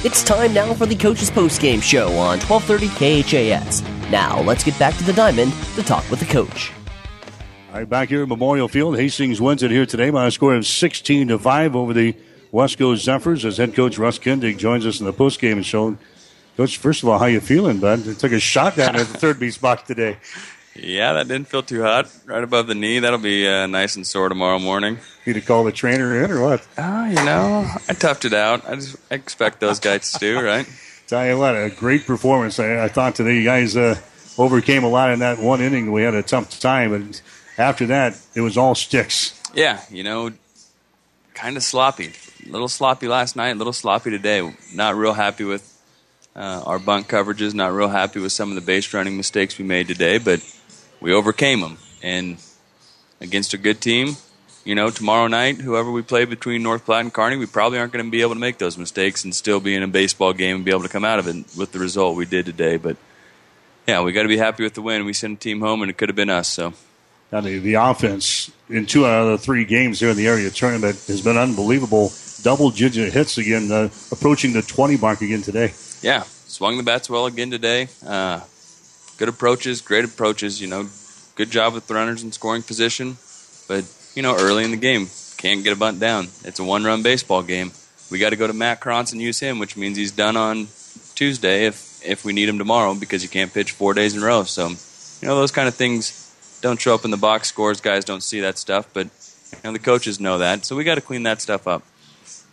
It's 0.05 0.23
time 0.23 0.53
now 0.53 0.75
for 0.75 0.85
the 0.85 0.95
coach's 0.95 1.31
post-game 1.31 1.81
show 1.81 2.09
on 2.09 2.39
1230 2.41 3.23
KHAS. 3.23 3.83
Now, 4.11 4.43
let's 4.43 4.63
get 4.63 4.79
back 4.79 4.95
to 4.99 5.05
the 5.05 5.15
diamond 5.15 5.55
to 5.77 5.83
talk 5.83 6.09
with 6.11 6.21
the 6.21 6.27
coach. 6.27 6.71
All 7.73 7.79
right, 7.79 7.89
back 7.89 8.11
here 8.11 8.23
at 8.23 8.29
Memorial 8.29 8.69
Field, 8.69 8.99
Hastings 8.99 9.41
wins 9.41 9.63
it 9.63 9.71
here 9.71 9.87
today 9.87 10.11
by 10.11 10.27
a 10.27 10.31
score 10.31 10.55
of 10.55 10.67
16 10.67 11.29
to 11.29 11.39
5 11.39 11.75
over 11.75 11.95
the 11.95 12.15
Westco 12.53 12.97
Zephyrs 12.97 13.45
as 13.45 13.57
head 13.57 13.75
coach 13.75 13.99
Russ 13.99 14.19
Kindig 14.19 14.59
joins 14.59 14.87
us 14.87 15.01
in 15.01 15.07
the 15.07 15.13
post-game 15.13 15.63
show. 15.63 15.97
Coach, 16.57 16.77
first 16.77 17.03
of 17.03 17.09
all, 17.09 17.19
how 17.19 17.25
you 17.25 17.41
feeling, 17.41 17.81
bud? 17.81 18.01
They 18.01 18.15
took 18.15 18.33
a 18.33 18.39
shot 18.39 18.77
down 18.77 18.95
at 18.95 19.07
the 19.07 19.19
third 19.19 19.41
base 19.41 19.57
box 19.57 19.85
today. 19.85 20.19
Yeah, 20.77 21.13
that 21.15 21.29
didn't 21.29 21.49
feel 21.49 21.63
too 21.63 21.83
hot. 21.83 22.11
Right 22.27 22.43
above 22.43 22.67
the 22.67 22.75
knee. 22.75 22.99
That'll 22.99 23.19
be 23.19 23.47
uh, 23.47 23.67
nice 23.67 23.95
and 23.97 24.07
sore 24.07 24.29
tomorrow 24.29 24.59
morning. 24.59 24.99
Need 25.25 25.35
to 25.35 25.41
call 25.41 25.65
the 25.65 25.73
trainer 25.73 26.25
in 26.25 26.31
or 26.31 26.43
what? 26.43 26.67
Oh, 26.77 27.05
you 27.07 27.15
know, 27.15 27.65
I 27.89 27.93
toughed 27.93 28.25
it 28.25 28.35
out. 28.35 28.69
I 28.69 28.75
just 28.75 28.97
I 29.11 29.15
expect 29.15 29.61
those 29.61 29.79
guys 29.79 30.13
to 30.13 30.19
do, 30.19 30.41
right? 30.45 30.69
Tell 31.07 31.25
you 31.27 31.39
what, 31.39 31.55
a 31.55 31.71
great 31.71 32.07
performance. 32.07 32.59
I, 32.59 32.85
I 32.85 32.89
thought 32.89 33.15
today 33.15 33.37
you 33.37 33.45
guys 33.45 33.77
uh, 33.77 34.01
overcame 34.37 34.85
a 34.85 34.89
lot 34.89 35.11
in 35.13 35.21
that 35.21 35.39
one 35.39 35.61
inning. 35.61 35.93
We 35.93 36.03
had 36.03 36.15
a 36.15 36.23
tough 36.23 36.59
time, 36.59 36.91
but 36.91 37.23
after 37.57 37.87
that, 37.87 38.19
it 38.35 38.41
was 38.41 38.57
all 38.57 38.75
sticks. 38.75 39.41
Yeah, 39.55 39.81
you 39.91 40.03
know, 40.03 40.33
kind 41.35 41.57
of 41.57 41.63
sloppy. 41.63 42.13
A 42.47 42.51
little 42.51 42.69
sloppy 42.69 43.07
last 43.07 43.37
night, 43.37 43.51
a 43.51 43.55
little 43.55 43.73
sloppy 43.73 44.11
today. 44.11 44.55
Not 44.75 44.97
real 44.97 45.13
happy 45.13 45.45
with 45.45 45.71
uh, 46.35 46.63
our 46.67 46.79
bunt 46.79 47.07
coverages, 47.07 47.55
not 47.55 47.73
real 47.73 47.89
happy 47.89 48.19
with 48.19 48.33
some 48.33 48.49
of 48.49 48.55
the 48.55 48.61
base 48.61 48.93
running 48.93 49.17
mistakes 49.17 49.57
we 49.59 49.65
made 49.65 49.87
today, 49.89 50.19
but 50.19 50.41
we 51.05 51.13
overcame 51.13 51.61
them. 51.61 51.77
And 52.03 52.39
against 53.21 53.53
a 53.53 53.59
good 53.59 53.83
team, 53.83 54.17
you 54.65 54.75
know, 54.75 54.89
tomorrow 54.89 55.27
night, 55.27 55.59
whoever 55.59 55.93
we 55.93 56.01
play 56.01 56.25
between 56.25 56.63
North 56.63 56.87
Platte 56.87 57.03
and 57.03 57.13
Kearney, 57.13 57.37
we 57.37 57.45
probably 57.45 57.79
aren't 57.79 57.93
going 57.93 58.07
to 58.07 58.11
be 58.11 58.23
able 58.23 58.33
to 58.33 58.41
make 58.41 58.57
those 58.57 58.79
mistakes 58.79 59.23
and 59.23 59.35
still 59.35 59.61
be 59.61 59.75
in 59.75 59.83
a 59.83 59.87
baseball 59.87 60.33
game 60.33 60.57
and 60.57 60.65
be 60.65 60.71
able 60.71 60.83
to 60.83 60.89
come 60.89 61.05
out 61.05 61.19
of 61.19 61.29
it 61.29 61.45
with 61.59 61.73
the 61.73 61.79
result 61.79 62.17
we 62.17 62.25
did 62.25 62.47
today. 62.47 62.79
But 62.79 62.97
yeah, 63.87 64.01
we 64.01 64.13
got 64.13 64.23
to 64.23 64.29
be 64.29 64.39
happy 64.39 64.63
with 64.63 64.73
the 64.73 64.81
win. 64.81 65.05
We 65.05 65.13
sent 65.13 65.37
a 65.37 65.41
team 65.41 65.61
home, 65.61 65.83
and 65.83 65.91
it 65.91 65.99
could 65.99 66.09
have 66.09 66.17
been 66.17 66.31
us. 66.31 66.49
So. 66.49 66.73
Now 67.31 67.43
the, 67.43 67.59
the 67.59 67.75
offense 67.75 68.51
in 68.71 68.87
two 68.87 69.05
out 69.05 69.27
of 69.27 69.33
the 69.33 69.39
three 69.39 69.67
games 69.67 70.01
here 70.01 70.09
in 70.09 70.17
the 70.17 70.27
area 70.27 70.49
tournament 70.51 71.05
has 71.07 71.21
been 71.21 71.37
unbelievable. 71.37 72.13
Double 72.43 72.71
digit 72.71 73.13
hits 73.13 73.37
again, 73.37 73.71
uh, 73.71 73.91
approaching 74.11 74.55
the 74.55 74.63
20 74.63 74.97
mark 74.97 75.21
again 75.21 75.43
today. 75.43 75.75
Yeah, 76.01 76.23
swung 76.47 76.79
the 76.79 76.83
bats 76.83 77.11
well 77.11 77.27
again 77.27 77.51
today. 77.51 77.89
Uh, 78.07 78.41
good 79.17 79.29
approaches, 79.29 79.81
great 79.81 80.05
approaches. 80.05 80.61
You 80.61 80.69
know, 80.69 80.89
good 81.37 81.51
job 81.51 81.75
with 81.75 81.87
the 81.87 81.95
runners 81.95 82.23
in 82.23 82.33
scoring 82.33 82.63
position. 82.63 83.17
But 83.69 83.85
you 84.15 84.23
know, 84.23 84.37
early 84.39 84.65
in 84.65 84.71
the 84.71 84.77
game, 84.77 85.09
can't 85.37 85.65
get 85.65 85.73
a 85.73 85.77
bunt 85.77 86.01
down. 86.01 86.29
It's 86.45 86.59
a 86.59 86.65
one-run 86.65 87.03
baseball 87.03 87.43
game. 87.43 87.73
We 88.11 88.19
got 88.19 88.31
to 88.31 88.37
go 88.37 88.47
to 88.47 88.53
Matt 88.53 88.81
Krantz 88.81 89.13
and 89.13 89.21
use 89.21 89.41
him, 89.41 89.59
which 89.59 89.77
means 89.77 89.97
he's 89.97 90.13
done 90.13 90.37
on 90.37 90.69
Tuesday 91.15 91.67
if 91.67 92.03
if 92.05 92.25
we 92.25 92.33
need 92.33 92.49
him 92.49 92.59
tomorrow 92.59 92.95
because 92.95 93.23
you 93.23 93.29
can't 93.29 93.53
pitch 93.53 93.73
four 93.73 93.95
days 93.95 94.15
in 94.15 94.23
a 94.23 94.27
row. 94.27 94.45
So, 94.45 94.69
you 94.69 95.29
know, 95.29 95.37
those 95.37 95.51
kind 95.51 95.69
of 95.69 95.75
things 95.75 96.21
don't 96.61 96.81
show 96.81 96.95
up 96.95 97.05
in 97.05 97.11
the 97.11 97.17
box 97.17 97.49
scores. 97.49 97.81
Guys 97.81 98.05
don't 98.05 98.23
see 98.23 98.41
that 98.41 98.59
stuff, 98.59 98.89
but 98.93 99.07
you 99.53 99.59
know 99.65 99.73
the 99.73 99.79
coaches 99.79 100.21
know 100.21 100.39
that. 100.39 100.65
So 100.65 100.77
we 100.77 100.85
got 100.85 100.97
to 100.97 101.01
clean 101.01 101.23
that 101.25 101.41
stuff 101.41 101.67
up. 101.67 101.83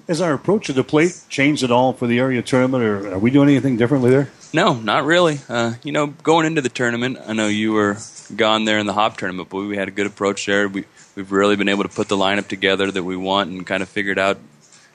Has 0.07 0.19
our 0.19 0.33
approach 0.33 0.65
to 0.67 0.73
the 0.73 0.83
plate 0.83 1.17
changed 1.29 1.63
at 1.63 1.71
all 1.71 1.93
for 1.93 2.07
the 2.07 2.19
area 2.19 2.41
tournament, 2.41 2.83
or 2.83 3.13
are 3.13 3.19
we 3.19 3.31
doing 3.31 3.49
anything 3.49 3.77
differently 3.77 4.09
there? 4.09 4.29
No, 4.53 4.73
not 4.73 5.05
really. 5.05 5.39
Uh, 5.47 5.75
you 5.83 5.93
know, 5.93 6.07
going 6.07 6.45
into 6.45 6.61
the 6.61 6.69
tournament, 6.69 7.19
I 7.25 7.33
know 7.33 7.47
you 7.47 7.71
were 7.71 7.97
gone 8.35 8.65
there 8.65 8.79
in 8.79 8.85
the 8.85 8.93
hop 8.93 9.17
tournament, 9.17 9.49
but 9.49 9.59
we 9.59 9.77
had 9.77 9.87
a 9.87 9.91
good 9.91 10.07
approach 10.07 10.45
there. 10.45 10.67
We 10.67 10.85
we've 11.15 11.31
really 11.31 11.55
been 11.55 11.69
able 11.69 11.83
to 11.83 11.89
put 11.89 12.09
the 12.09 12.17
lineup 12.17 12.47
together 12.47 12.91
that 12.91 13.03
we 13.03 13.15
want 13.15 13.49
and 13.49 13.65
kind 13.65 13.81
of 13.81 13.89
figured 13.89 14.19
out 14.19 14.39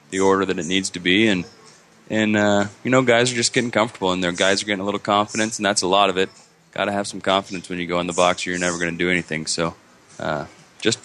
the 0.09 0.19
order 0.19 0.45
that 0.45 0.59
it 0.59 0.65
needs 0.65 0.91
to 0.91 0.99
be. 0.99 1.27
And 1.27 1.45
and 2.09 2.37
uh, 2.37 2.67
you 2.83 2.91
know, 2.91 3.01
guys 3.01 3.31
are 3.31 3.35
just 3.35 3.51
getting 3.53 3.71
comfortable 3.71 4.13
in 4.13 4.21
there. 4.21 4.31
Guys 4.31 4.61
are 4.61 4.65
getting 4.65 4.81
a 4.81 4.85
little 4.85 4.99
confidence, 4.99 5.57
and 5.57 5.65
that's 5.65 5.81
a 5.81 5.87
lot 5.87 6.11
of 6.11 6.17
it. 6.17 6.29
Got 6.71 6.85
to 6.85 6.91
have 6.91 7.07
some 7.07 7.21
confidence 7.21 7.67
when 7.67 7.79
you 7.79 7.87
go 7.87 7.99
in 7.99 8.05
the 8.05 8.13
box, 8.13 8.45
or 8.45 8.51
you're 8.51 8.59
never 8.59 8.77
going 8.77 8.91
to 8.91 8.97
do 8.97 9.09
anything. 9.09 9.47
So, 9.47 9.75
uh, 10.19 10.45
just 10.81 10.99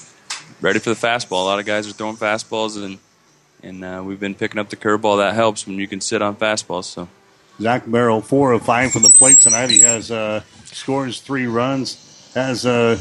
ready 0.60 0.78
for 0.78 0.90
the 0.90 0.96
fastball. 0.96 1.42
A 1.42 1.44
lot 1.44 1.58
of 1.58 1.64
guys 1.64 1.88
are 1.88 1.92
throwing 1.92 2.16
fastballs, 2.16 2.82
and 2.82 2.98
and 3.62 3.82
uh, 3.82 4.02
we've 4.04 4.20
been 4.20 4.34
picking 4.34 4.58
up 4.58 4.68
the 4.68 4.76
curveball. 4.76 5.16
That 5.18 5.34
helps 5.34 5.66
when 5.66 5.78
you 5.78 5.88
can 5.88 6.02
sit 6.02 6.20
on 6.20 6.36
fastballs. 6.36 6.84
So. 6.84 7.08
Zach 7.62 7.86
Merrill, 7.86 8.20
four 8.20 8.52
of 8.52 8.62
five 8.62 8.92
from 8.92 9.02
the 9.02 9.08
plate 9.08 9.38
tonight. 9.38 9.70
He 9.70 9.80
has 9.80 10.10
uh, 10.10 10.42
scores 10.64 11.20
three 11.20 11.46
runs, 11.46 12.30
has 12.34 12.66
uh, 12.66 12.98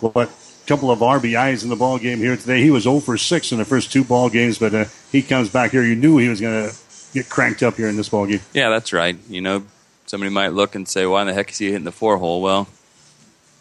what 0.00 0.30
couple 0.66 0.90
of 0.92 1.00
RBIs 1.00 1.64
in 1.64 1.68
the 1.68 1.74
ball 1.76 1.98
game 1.98 2.18
here 2.18 2.36
today. 2.36 2.62
He 2.62 2.70
was 2.70 2.84
0 2.84 3.00
for 3.00 3.18
six 3.18 3.50
in 3.50 3.58
the 3.58 3.64
first 3.64 3.90
two 3.90 4.04
ball 4.04 4.30
games, 4.30 4.58
but 4.58 4.72
uh, 4.72 4.84
he 5.10 5.20
comes 5.20 5.50
back 5.50 5.72
here. 5.72 5.82
You 5.82 5.96
knew 5.96 6.18
he 6.18 6.28
was 6.28 6.40
going 6.40 6.70
to 6.70 6.76
get 7.12 7.28
cranked 7.28 7.64
up 7.64 7.74
here 7.74 7.88
in 7.88 7.96
this 7.96 8.08
ball 8.08 8.26
game. 8.26 8.40
Yeah, 8.52 8.68
that's 8.68 8.92
right. 8.92 9.16
You 9.28 9.40
know, 9.40 9.64
somebody 10.06 10.30
might 10.30 10.52
look 10.52 10.76
and 10.76 10.86
say, 10.86 11.06
"Why 11.06 11.22
in 11.22 11.26
the 11.26 11.34
heck 11.34 11.50
is 11.50 11.58
he 11.58 11.66
hitting 11.66 11.84
the 11.84 11.92
four 11.92 12.18
hole?" 12.18 12.40
Well, 12.40 12.68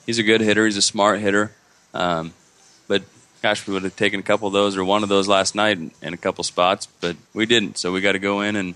he's 0.06 0.20
a 0.20 0.24
good 0.24 0.42
hitter. 0.42 0.66
He's 0.66 0.78
a 0.78 0.84
smart 0.84 1.20
hitter. 1.20 1.52
Um, 1.96 2.34
but 2.88 3.02
gosh, 3.42 3.66
we 3.66 3.74
would 3.74 3.84
have 3.84 3.96
taken 3.96 4.20
a 4.20 4.24
couple 4.24 4.48
of 4.48 4.54
those 4.54 4.78
or 4.78 4.84
one 4.84 5.02
of 5.02 5.10
those 5.10 5.28
last 5.28 5.56
night 5.56 5.80
in 5.80 6.14
a 6.14 6.18
couple 6.18 6.44
spots, 6.44 6.88
but 7.02 7.18
we 7.34 7.48
didn't. 7.48 7.80
So 7.80 7.92
we 7.92 8.02
got 8.02 8.12
to 8.12 8.20
go 8.20 8.42
in 8.42 8.56
and 8.56 8.76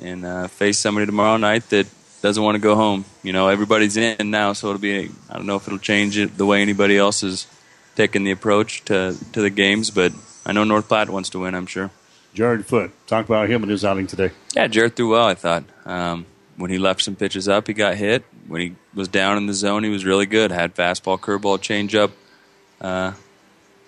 and 0.00 0.24
uh, 0.24 0.48
face 0.48 0.78
somebody 0.78 1.06
tomorrow 1.06 1.36
night 1.36 1.68
that 1.70 1.86
doesn't 2.22 2.42
want 2.42 2.56
to 2.56 2.60
go 2.60 2.74
home. 2.74 3.04
You 3.22 3.32
know, 3.32 3.48
everybody's 3.48 3.96
in 3.96 4.30
now, 4.30 4.52
so 4.52 4.68
it'll 4.68 4.80
be. 4.80 5.10
I 5.28 5.36
don't 5.36 5.46
know 5.46 5.56
if 5.56 5.66
it'll 5.66 5.78
change 5.78 6.18
it 6.18 6.36
the 6.36 6.46
way 6.46 6.62
anybody 6.62 6.96
else 6.96 7.22
is 7.22 7.46
taking 7.96 8.24
the 8.24 8.30
approach 8.30 8.84
to 8.86 9.16
to 9.32 9.40
the 9.40 9.50
games, 9.50 9.90
but 9.90 10.12
I 10.44 10.52
know 10.52 10.64
North 10.64 10.88
Platte 10.88 11.10
wants 11.10 11.30
to 11.30 11.40
win. 11.40 11.54
I'm 11.54 11.66
sure. 11.66 11.90
Jared 12.32 12.64
Foote, 12.64 12.92
talk 13.08 13.24
about 13.26 13.50
him 13.50 13.62
and 13.62 13.70
his 13.70 13.84
outing 13.84 14.06
today. 14.06 14.30
Yeah, 14.54 14.68
Jared 14.68 14.94
threw 14.94 15.10
well. 15.10 15.26
I 15.26 15.34
thought 15.34 15.64
um, 15.84 16.26
when 16.56 16.70
he 16.70 16.78
left 16.78 17.02
some 17.02 17.16
pitches 17.16 17.48
up, 17.48 17.66
he 17.66 17.72
got 17.72 17.96
hit. 17.96 18.24
When 18.46 18.60
he 18.60 18.74
was 18.94 19.08
down 19.08 19.36
in 19.36 19.46
the 19.46 19.54
zone, 19.54 19.82
he 19.82 19.90
was 19.90 20.04
really 20.04 20.26
good. 20.26 20.52
Had 20.52 20.74
fastball, 20.74 21.18
curveball, 21.18 21.58
changeup. 21.58 22.12
Uh, 22.80 23.14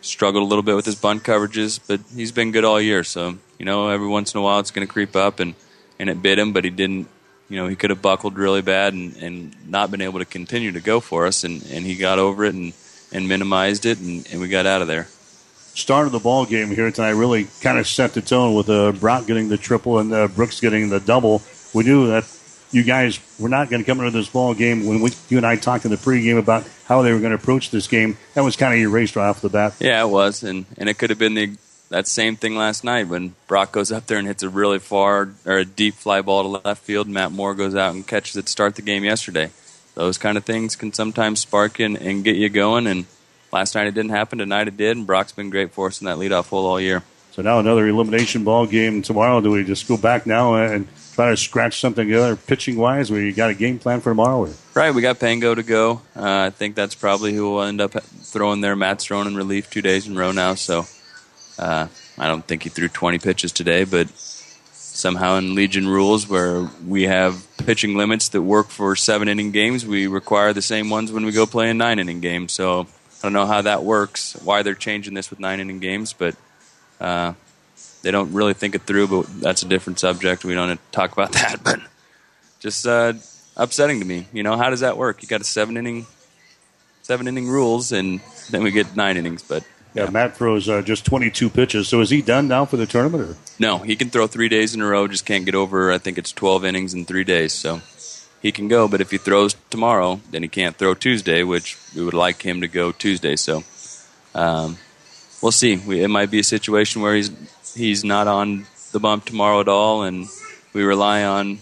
struggled 0.01 0.43
a 0.43 0.47
little 0.47 0.65
bit 0.65 0.75
with 0.75 0.85
his 0.85 0.97
bunt 0.97 1.23
coverages, 1.23 1.79
but 1.87 2.01
he's 2.15 2.33
been 2.33 2.51
good 2.51 2.65
all 2.65 2.81
year. 2.81 3.05
So 3.05 3.39
you 3.59 3.65
know, 3.65 3.89
every 3.89 4.09
once 4.09 4.35
in 4.35 4.41
a 4.41 4.43
while, 4.43 4.59
it's 4.59 4.73
going 4.73 4.87
to 4.87 4.93
creep 4.93 5.15
up, 5.15 5.39
and 5.39 5.55
and 6.03 6.11
it 6.11 6.21
bit 6.21 6.37
him, 6.37 6.53
but 6.53 6.65
he 6.65 6.71
didn't. 6.71 7.07
You 7.49 7.59
know, 7.59 7.69
he 7.69 7.77
could 7.77 7.91
have 7.91 8.03
buckled 8.03 8.37
really 8.39 8.63
bad 8.63 8.93
and, 8.95 9.15
and 9.19 9.55
not 9.69 9.91
been 9.91 10.01
able 10.01 10.19
to 10.19 10.25
continue 10.25 10.73
to 10.73 10.81
go 10.81 11.01
for 11.01 11.27
us, 11.27 11.45
and, 11.45 11.63
and 11.71 11.85
he 11.85 11.95
got 11.95 12.19
over 12.19 12.45
it 12.45 12.55
and, 12.55 12.73
and 13.13 13.29
minimized 13.29 13.85
it, 13.87 14.01
and, 14.01 14.27
and 14.33 14.41
we 14.41 14.49
got 14.49 14.67
out 14.67 14.81
of 14.83 14.89
there. 14.89 15.07
start 15.75 16.07
of 16.07 16.13
the 16.13 16.19
ball 16.19 16.45
game 16.45 16.69
here 16.69 16.91
tonight 16.91 17.11
really 17.11 17.47
kind 17.61 17.79
of 17.79 17.87
set 17.87 18.15
the 18.15 18.21
tone 18.21 18.55
with 18.55 18.69
uh, 18.69 18.93
Brock 18.93 19.27
getting 19.27 19.49
the 19.49 19.57
triple 19.57 19.99
and 19.99 20.13
uh, 20.13 20.29
Brooks 20.29 20.61
getting 20.61 20.89
the 20.89 21.01
double. 21.01 21.43
We 21.75 21.85
knew 21.85 22.09
that 22.09 22.25
you 22.71 22.83
guys 22.83 23.21
were 23.39 23.49
not 23.49 23.71
going 23.71 23.83
to 23.83 23.87
come 23.87 23.99
into 24.01 24.11
this 24.11 24.29
ball 24.29 24.55
game 24.55 24.87
when 24.87 25.01
we, 25.01 25.11
you 25.29 25.37
and 25.37 25.47
I 25.47 25.57
talked 25.57 25.85
in 25.85 25.91
the 25.91 25.97
pregame 25.97 26.39
about 26.39 26.67
how 26.87 27.03
they 27.03 27.13
were 27.13 27.21
going 27.21 27.31
to 27.31 27.37
approach 27.37 27.71
this 27.71 27.87
game. 27.87 28.17
That 28.35 28.43
was 28.43 28.57
kind 28.57 28.75
of 28.75 28.81
erased 28.81 29.17
right 29.17 29.29
off 29.29 29.41
the 29.41 29.49
bat. 29.49 29.75
Yeah, 29.79 30.03
it 30.03 30.09
was, 30.09 30.43
and 30.43 30.67
and 30.77 30.89
it 30.89 30.99
could 30.99 31.11
have 31.11 31.19
been 31.19 31.35
the 31.35 31.57
that 31.93 32.09
same 32.09 32.37
thing 32.37 32.57
last 32.57 32.85
night 32.85 33.09
when 33.09 33.35
Brock 33.47 33.71
goes 33.71 33.93
up 33.93 34.07
there 34.07 34.17
and 34.17 34.27
hits 34.27 34.43
a 34.43 34.49
really 34.49 34.79
far 34.79 35.29
or 35.45 35.59
a 35.59 35.65
deep 35.65 35.95
fly 35.95 36.23
ball 36.23 36.43
to 36.43 36.63
left 36.65 36.83
field. 36.83 37.07
Matt 37.07 37.33
Moore 37.33 37.55
goes 37.55 37.75
out 37.75 37.95
and 37.95 38.07
catches 38.07 38.35
it 38.35 38.47
to 38.47 38.51
start 38.51 38.77
the 38.77 38.83
game 38.83 39.05
yesterday. 39.05 39.51
Those 39.95 40.17
kind 40.17 40.39
of 40.39 40.45
things 40.45 40.75
can 40.75 40.95
sometimes 40.95 41.41
spark 41.41 41.79
and, 41.81 41.99
and 41.99 42.25
get 42.25 42.37
you 42.37 42.49
going. 42.49 42.87
And 42.87 43.05
last 43.53 43.75
night 43.75 43.89
it 43.89 43.95
didn't 43.95 44.11
happen. 44.11 44.39
Tonight 44.39 44.69
it 44.69 44.79
did. 44.79 44.97
And 44.97 45.07
Brock's 45.07 45.33
been 45.33 45.51
great 45.51 45.73
for 45.73 45.89
us 45.89 46.01
in 46.01 46.07
that 46.07 46.17
leadoff 46.17 46.49
hole 46.49 46.65
all 46.65 46.81
year. 46.81 47.03
So 47.33 47.43
now 47.43 47.59
another 47.59 47.87
elimination 47.87 48.43
ball 48.43 48.67
game 48.67 49.03
tomorrow. 49.03 49.43
Do 49.43 49.51
we 49.51 49.63
just 49.63 49.87
go 49.87 49.99
back 49.99 50.27
now 50.27 50.55
and 50.55 50.89
try 51.13 51.29
to 51.29 51.37
scratch 51.37 51.79
something 51.79 52.07
together 52.07 52.37
pitching 52.37 52.77
wise? 52.77 53.11
We 53.11 53.35
got 53.35 53.51
a 53.51 53.55
game 53.55 53.79
plan 53.79 54.01
for 54.01 54.13
tomorrow. 54.13 54.47
Or? 54.47 54.51
Right, 54.73 54.95
we 54.95 55.03
got 55.03 55.21
Pango 55.21 55.55
to 55.55 55.63
go. 55.63 56.01
Uh, 56.17 56.47
I 56.47 56.51
think 56.51 56.75
that's 56.75 56.95
probably 56.95 57.35
who 57.35 57.51
will 57.51 57.63
end 57.63 57.83
up 57.83 57.93
throwing 57.93 58.63
there. 58.63 58.77
Matt's 58.77 59.05
thrown 59.05 59.27
in 59.27 59.37
relief 59.37 59.69
two 59.69 59.83
days 59.83 60.07
in 60.07 60.17
a 60.17 60.19
row 60.19 60.33
now, 60.33 60.55
so 60.55 60.87
uh, 61.59 61.89
I 62.19 62.29
don't 62.29 62.45
think 62.45 62.63
he 62.63 62.69
threw 62.69 62.89
20 62.89 63.19
pitches 63.19 63.53
today, 63.53 63.85
but 63.85 64.09
somehow 64.93 65.37
in 65.37 65.55
Legion 65.55 65.89
rules 65.89 66.29
where 66.29 66.69
we 66.87 67.05
have 67.05 67.47
pitching 67.59 67.97
limits 67.97 68.29
that 68.31 68.43
work 68.43 68.69
for 68.69 68.95
seven 68.95 69.29
inning 69.29 69.51
games, 69.51 69.87
we 69.87 70.07
require 70.07 70.53
the 70.53 70.63
same 70.63 70.91
ones 70.91 71.11
when 71.11 71.25
we 71.25 71.33
go 71.33 71.47
play 71.47 71.71
in 71.71 71.79
nine 71.79 71.99
inning 71.99 72.21
games. 72.21 72.53
So 72.53 72.83
I 72.83 72.87
don't 73.23 73.33
know 73.33 73.47
how 73.47 73.63
that 73.63 73.85
works, 73.85 74.35
why 74.45 74.63
they're 74.63 74.75
changing 74.75 75.15
this 75.15 75.31
with 75.31 75.41
nine 75.41 75.61
inning 75.61 75.79
games, 75.79 76.13
but 76.13 76.37
uh, 77.01 77.33
they 78.03 78.11
don't 78.11 78.33
really 78.33 78.55
think 78.55 78.75
it 78.75 78.83
through. 78.83 79.09
But 79.09 79.41
that's 79.41 79.63
a 79.63 79.69
different 79.69 79.99
subject. 79.99 80.45
We 80.45 80.55
don't 80.55 80.79
talk 80.93 81.13
about 81.13 81.33
that. 81.41 81.65
But 81.65 81.81
just 82.61 82.87
uh, 82.87 83.15
upsetting 83.57 84.01
to 84.01 84.07
me. 84.07 84.27
You 84.33 84.43
know, 84.43 84.57
how 84.57 84.71
does 84.71 84.81
that 84.81 84.97
work? 84.97 85.23
You 85.23 85.29
got 85.29 85.41
a 85.41 85.45
seven 85.45 85.77
inning, 85.77 86.07
seven 87.03 87.27
inning 87.29 87.49
rules, 87.49 87.93
and 87.93 88.21
then 88.51 88.63
we 88.63 88.71
get 88.71 88.95
nine 88.95 89.17
innings, 89.17 89.43
but. 89.43 89.65
Yeah, 89.95 90.09
Matt 90.09 90.37
throws 90.37 90.69
uh, 90.69 90.81
just 90.81 91.05
22 91.05 91.51
pitches. 91.51 91.89
So 91.89 92.01
is 92.01 92.09
he 92.09 92.23
done 92.23 92.49
now 92.49 92.65
for 92.65 92.79
the 92.79 92.87
tournament? 92.87 93.31
Or? 93.31 93.37
No, 93.59 93.79
he 93.79 93.95
can 93.95 94.09
throw 94.09 94.27
three 94.27 94.49
days 94.49 94.75
in 94.75 94.81
a 94.81 94.87
row. 94.87 95.07
Just 95.07 95.27
can't 95.27 95.45
get 95.45 95.55
over. 95.55 95.93
I 95.93 95.99
think 95.99 96.17
it's 96.17 96.33
12 96.33 96.65
innings 96.65 96.95
in 96.95 97.05
three 97.05 97.25
days. 97.25 97.53
So 97.53 97.83
he 98.41 98.53
can 98.53 98.69
go, 98.69 98.89
but 98.89 99.01
if 99.01 99.11
he 99.11 99.19
throws 99.19 99.55
tomorrow, 99.71 100.21
then 100.31 100.43
he 100.43 100.49
can't 100.49 100.77
throw 100.77 100.95
Tuesday, 100.95 101.43
which 101.43 101.79
we 101.95 102.03
would 102.03 102.15
like 102.15 102.43
him 102.43 102.63
to 102.63 102.69
go 102.69 102.91
Tuesday. 102.91 103.37
So 103.37 103.65
um, 104.35 104.79
we'll 105.43 105.53
see. 105.53 105.77
We, 105.77 106.03
it 106.03 106.09
might 106.09 106.31
be 106.31 106.41
a 106.41 106.45
situation 106.45 107.03
where 107.03 107.15
he's 107.15 107.31
he's 107.75 108.03
not 108.03 108.27
on 108.29 108.67
the 108.93 109.01
bump 109.01 109.27
tomorrow 109.27 109.61
at 109.61 109.69
all, 109.69 110.03
and 110.03 110.27
we 110.73 110.83
rely 110.83 111.23
on 111.25 111.59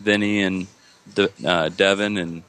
Vinny 0.00 0.42
and 0.42 0.66
De, 1.12 1.28
uh, 1.44 1.68
Devin 1.68 2.16
and 2.16 2.42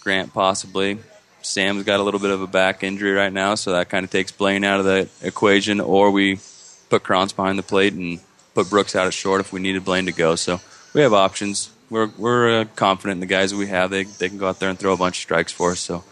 Grant 0.00 0.32
possibly. 0.34 0.98
Sam's 1.44 1.84
got 1.84 2.00
a 2.00 2.02
little 2.02 2.20
bit 2.20 2.30
of 2.30 2.40
a 2.40 2.46
back 2.46 2.82
injury 2.82 3.12
right 3.12 3.32
now, 3.32 3.54
so 3.54 3.72
that 3.72 3.88
kind 3.88 4.04
of 4.04 4.10
takes 4.10 4.32
Blaine 4.32 4.64
out 4.64 4.80
of 4.80 4.86
the 4.86 5.08
equation. 5.22 5.80
Or 5.80 6.10
we 6.10 6.38
put 6.90 7.02
Krantz 7.02 7.32
behind 7.32 7.58
the 7.58 7.62
plate 7.62 7.92
and 7.92 8.20
put 8.54 8.70
Brooks 8.70 8.96
out 8.96 9.06
at 9.06 9.14
short 9.14 9.40
if 9.40 9.52
we 9.52 9.60
needed 9.60 9.84
Blaine 9.84 10.06
to 10.06 10.12
go. 10.12 10.36
So 10.36 10.60
we 10.94 11.02
have 11.02 11.12
options. 11.12 11.70
We're 11.90 12.10
we're 12.18 12.60
uh, 12.60 12.64
confident 12.76 13.16
in 13.16 13.20
the 13.20 13.26
guys 13.26 13.50
that 13.50 13.56
we 13.56 13.66
have. 13.66 13.90
They 13.90 14.04
they 14.04 14.28
can 14.28 14.38
go 14.38 14.48
out 14.48 14.58
there 14.58 14.70
and 14.70 14.78
throw 14.78 14.92
a 14.92 14.96
bunch 14.96 15.18
of 15.18 15.22
strikes 15.22 15.52
for 15.52 15.72
us. 15.72 15.80
So 15.80 16.02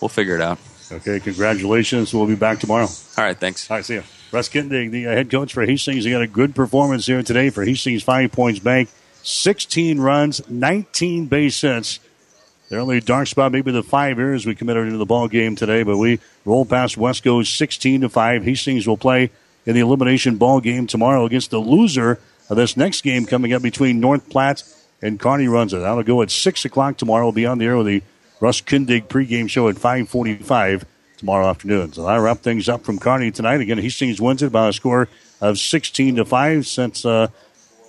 we'll 0.00 0.08
figure 0.08 0.36
it 0.36 0.42
out. 0.42 0.58
Okay, 0.92 1.18
congratulations. 1.18 2.14
We'll 2.14 2.26
be 2.26 2.36
back 2.36 2.60
tomorrow. 2.60 2.86
All 2.86 3.24
right, 3.24 3.36
thanks. 3.36 3.68
All 3.70 3.76
right, 3.76 3.84
see 3.84 3.94
you. 3.94 4.04
Russ 4.32 4.48
Kindig, 4.48 4.90
the 4.90 5.04
head 5.04 5.30
coach 5.30 5.52
for 5.52 5.64
Hastings, 5.64 6.04
he 6.04 6.10
got 6.10 6.22
a 6.22 6.26
good 6.26 6.54
performance 6.54 7.06
here 7.06 7.22
today 7.22 7.50
for 7.50 7.64
Hastings 7.64 8.02
Five 8.02 8.32
Points 8.32 8.60
Bank. 8.60 8.88
16 9.22 9.98
runs, 9.98 10.48
19 10.48 11.26
base 11.26 11.60
hits. 11.60 11.98
Their 12.68 12.80
only 12.80 13.00
dark 13.00 13.28
spot, 13.28 13.52
maybe 13.52 13.70
the 13.70 13.82
five 13.82 14.18
years 14.18 14.44
we 14.44 14.54
committed 14.56 14.86
into 14.86 14.98
the 14.98 15.06
ball 15.06 15.28
game 15.28 15.54
today, 15.54 15.84
but 15.84 15.98
we 15.98 16.18
roll 16.44 16.64
past 16.64 16.96
Westco 16.96 17.46
16 17.46 18.00
to 18.00 18.08
five. 18.08 18.42
Hastings 18.42 18.88
will 18.88 18.96
play 18.96 19.30
in 19.64 19.74
the 19.74 19.80
elimination 19.80 20.36
ball 20.36 20.60
game 20.60 20.86
tomorrow 20.86 21.24
against 21.24 21.50
the 21.50 21.58
loser 21.58 22.18
of 22.50 22.56
this 22.56 22.76
next 22.76 23.02
game 23.02 23.24
coming 23.24 23.52
up 23.52 23.62
between 23.62 24.00
North 24.00 24.28
Platte 24.28 24.64
and 25.00 25.20
Kearney 25.20 25.46
Runza. 25.46 25.80
That'll 25.80 26.02
go 26.02 26.22
at 26.22 26.30
six 26.30 26.64
o'clock 26.64 26.96
tomorrow. 26.96 27.26
We'll 27.26 27.32
be 27.32 27.46
on 27.46 27.58
the 27.58 27.66
air 27.66 27.76
with 27.76 27.86
the 27.86 28.02
Russ 28.40 28.60
Kindig 28.60 29.06
pregame 29.06 29.48
show 29.48 29.68
at 29.68 29.76
5:45 29.76 30.84
tomorrow 31.18 31.48
afternoon. 31.48 31.92
So 31.92 32.04
that'll 32.04 32.22
wrap 32.22 32.38
things 32.38 32.68
up 32.68 32.84
from 32.84 32.98
Kearney 32.98 33.30
tonight. 33.30 33.60
Again, 33.60 33.78
Hastings 33.78 34.20
wins 34.20 34.42
it 34.42 34.50
by 34.50 34.68
a 34.68 34.72
score 34.72 35.08
of 35.40 35.58
16 35.58 36.16
to 36.16 36.24
five. 36.24 36.66
Since 36.66 37.04
uh, 37.04 37.28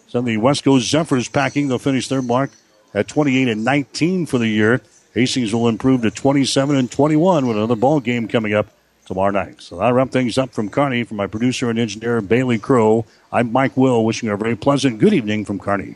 some 0.07 0.19
of 0.19 0.25
the 0.25 0.37
Westco 0.37 0.79
Zephyrs 0.79 1.29
packing, 1.29 1.67
they'll 1.67 1.79
finish 1.79 2.07
their 2.07 2.21
mark 2.21 2.51
at 2.93 3.07
28 3.07 3.47
and 3.47 3.63
19 3.63 4.25
for 4.25 4.37
the 4.37 4.47
year. 4.47 4.81
Hastings 5.13 5.53
will 5.53 5.67
improve 5.67 6.01
to 6.03 6.11
27 6.11 6.75
and 6.75 6.91
21 6.91 7.47
with 7.47 7.57
another 7.57 7.75
ball 7.75 7.99
game 7.99 8.27
coming 8.27 8.53
up 8.53 8.67
tomorrow 9.05 9.31
night. 9.31 9.61
So 9.61 9.77
that'll 9.77 9.93
wrap 9.93 10.09
things 10.09 10.37
up 10.37 10.51
from 10.51 10.69
Kearney. 10.69 11.03
For 11.03 11.15
my 11.15 11.27
producer 11.27 11.69
and 11.69 11.79
engineer 11.79 12.21
Bailey 12.21 12.59
Crow, 12.59 13.05
I'm 13.31 13.51
Mike 13.51 13.75
Will, 13.75 14.05
wishing 14.05 14.27
you 14.27 14.33
a 14.33 14.37
very 14.37 14.55
pleasant 14.55 14.99
good 14.99 15.13
evening 15.13 15.45
from 15.45 15.59
Kearney. 15.59 15.95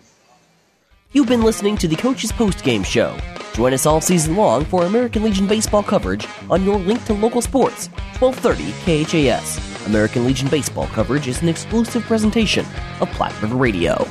You've 1.11 1.27
been 1.27 1.43
listening 1.43 1.75
to 1.77 1.89
the 1.89 1.97
Coach's 1.97 2.31
Post 2.31 2.63
Game 2.63 2.83
Show. 2.83 3.17
Join 3.53 3.73
us 3.73 3.85
all 3.85 3.99
season 3.99 4.37
long 4.37 4.63
for 4.63 4.85
American 4.85 5.23
Legion 5.23 5.45
baseball 5.45 5.83
coverage 5.83 6.25
on 6.49 6.63
your 6.63 6.79
link 6.79 7.03
to 7.05 7.13
local 7.13 7.41
sports, 7.41 7.87
1230 8.17 8.71
KHAS. 9.03 9.87
American 9.87 10.25
Legion 10.25 10.47
baseball 10.47 10.87
coverage 10.87 11.27
is 11.27 11.41
an 11.41 11.49
exclusive 11.49 12.03
presentation 12.03 12.65
of 13.01 13.09
Platte 13.11 13.39
River 13.41 13.57
Radio. 13.57 14.07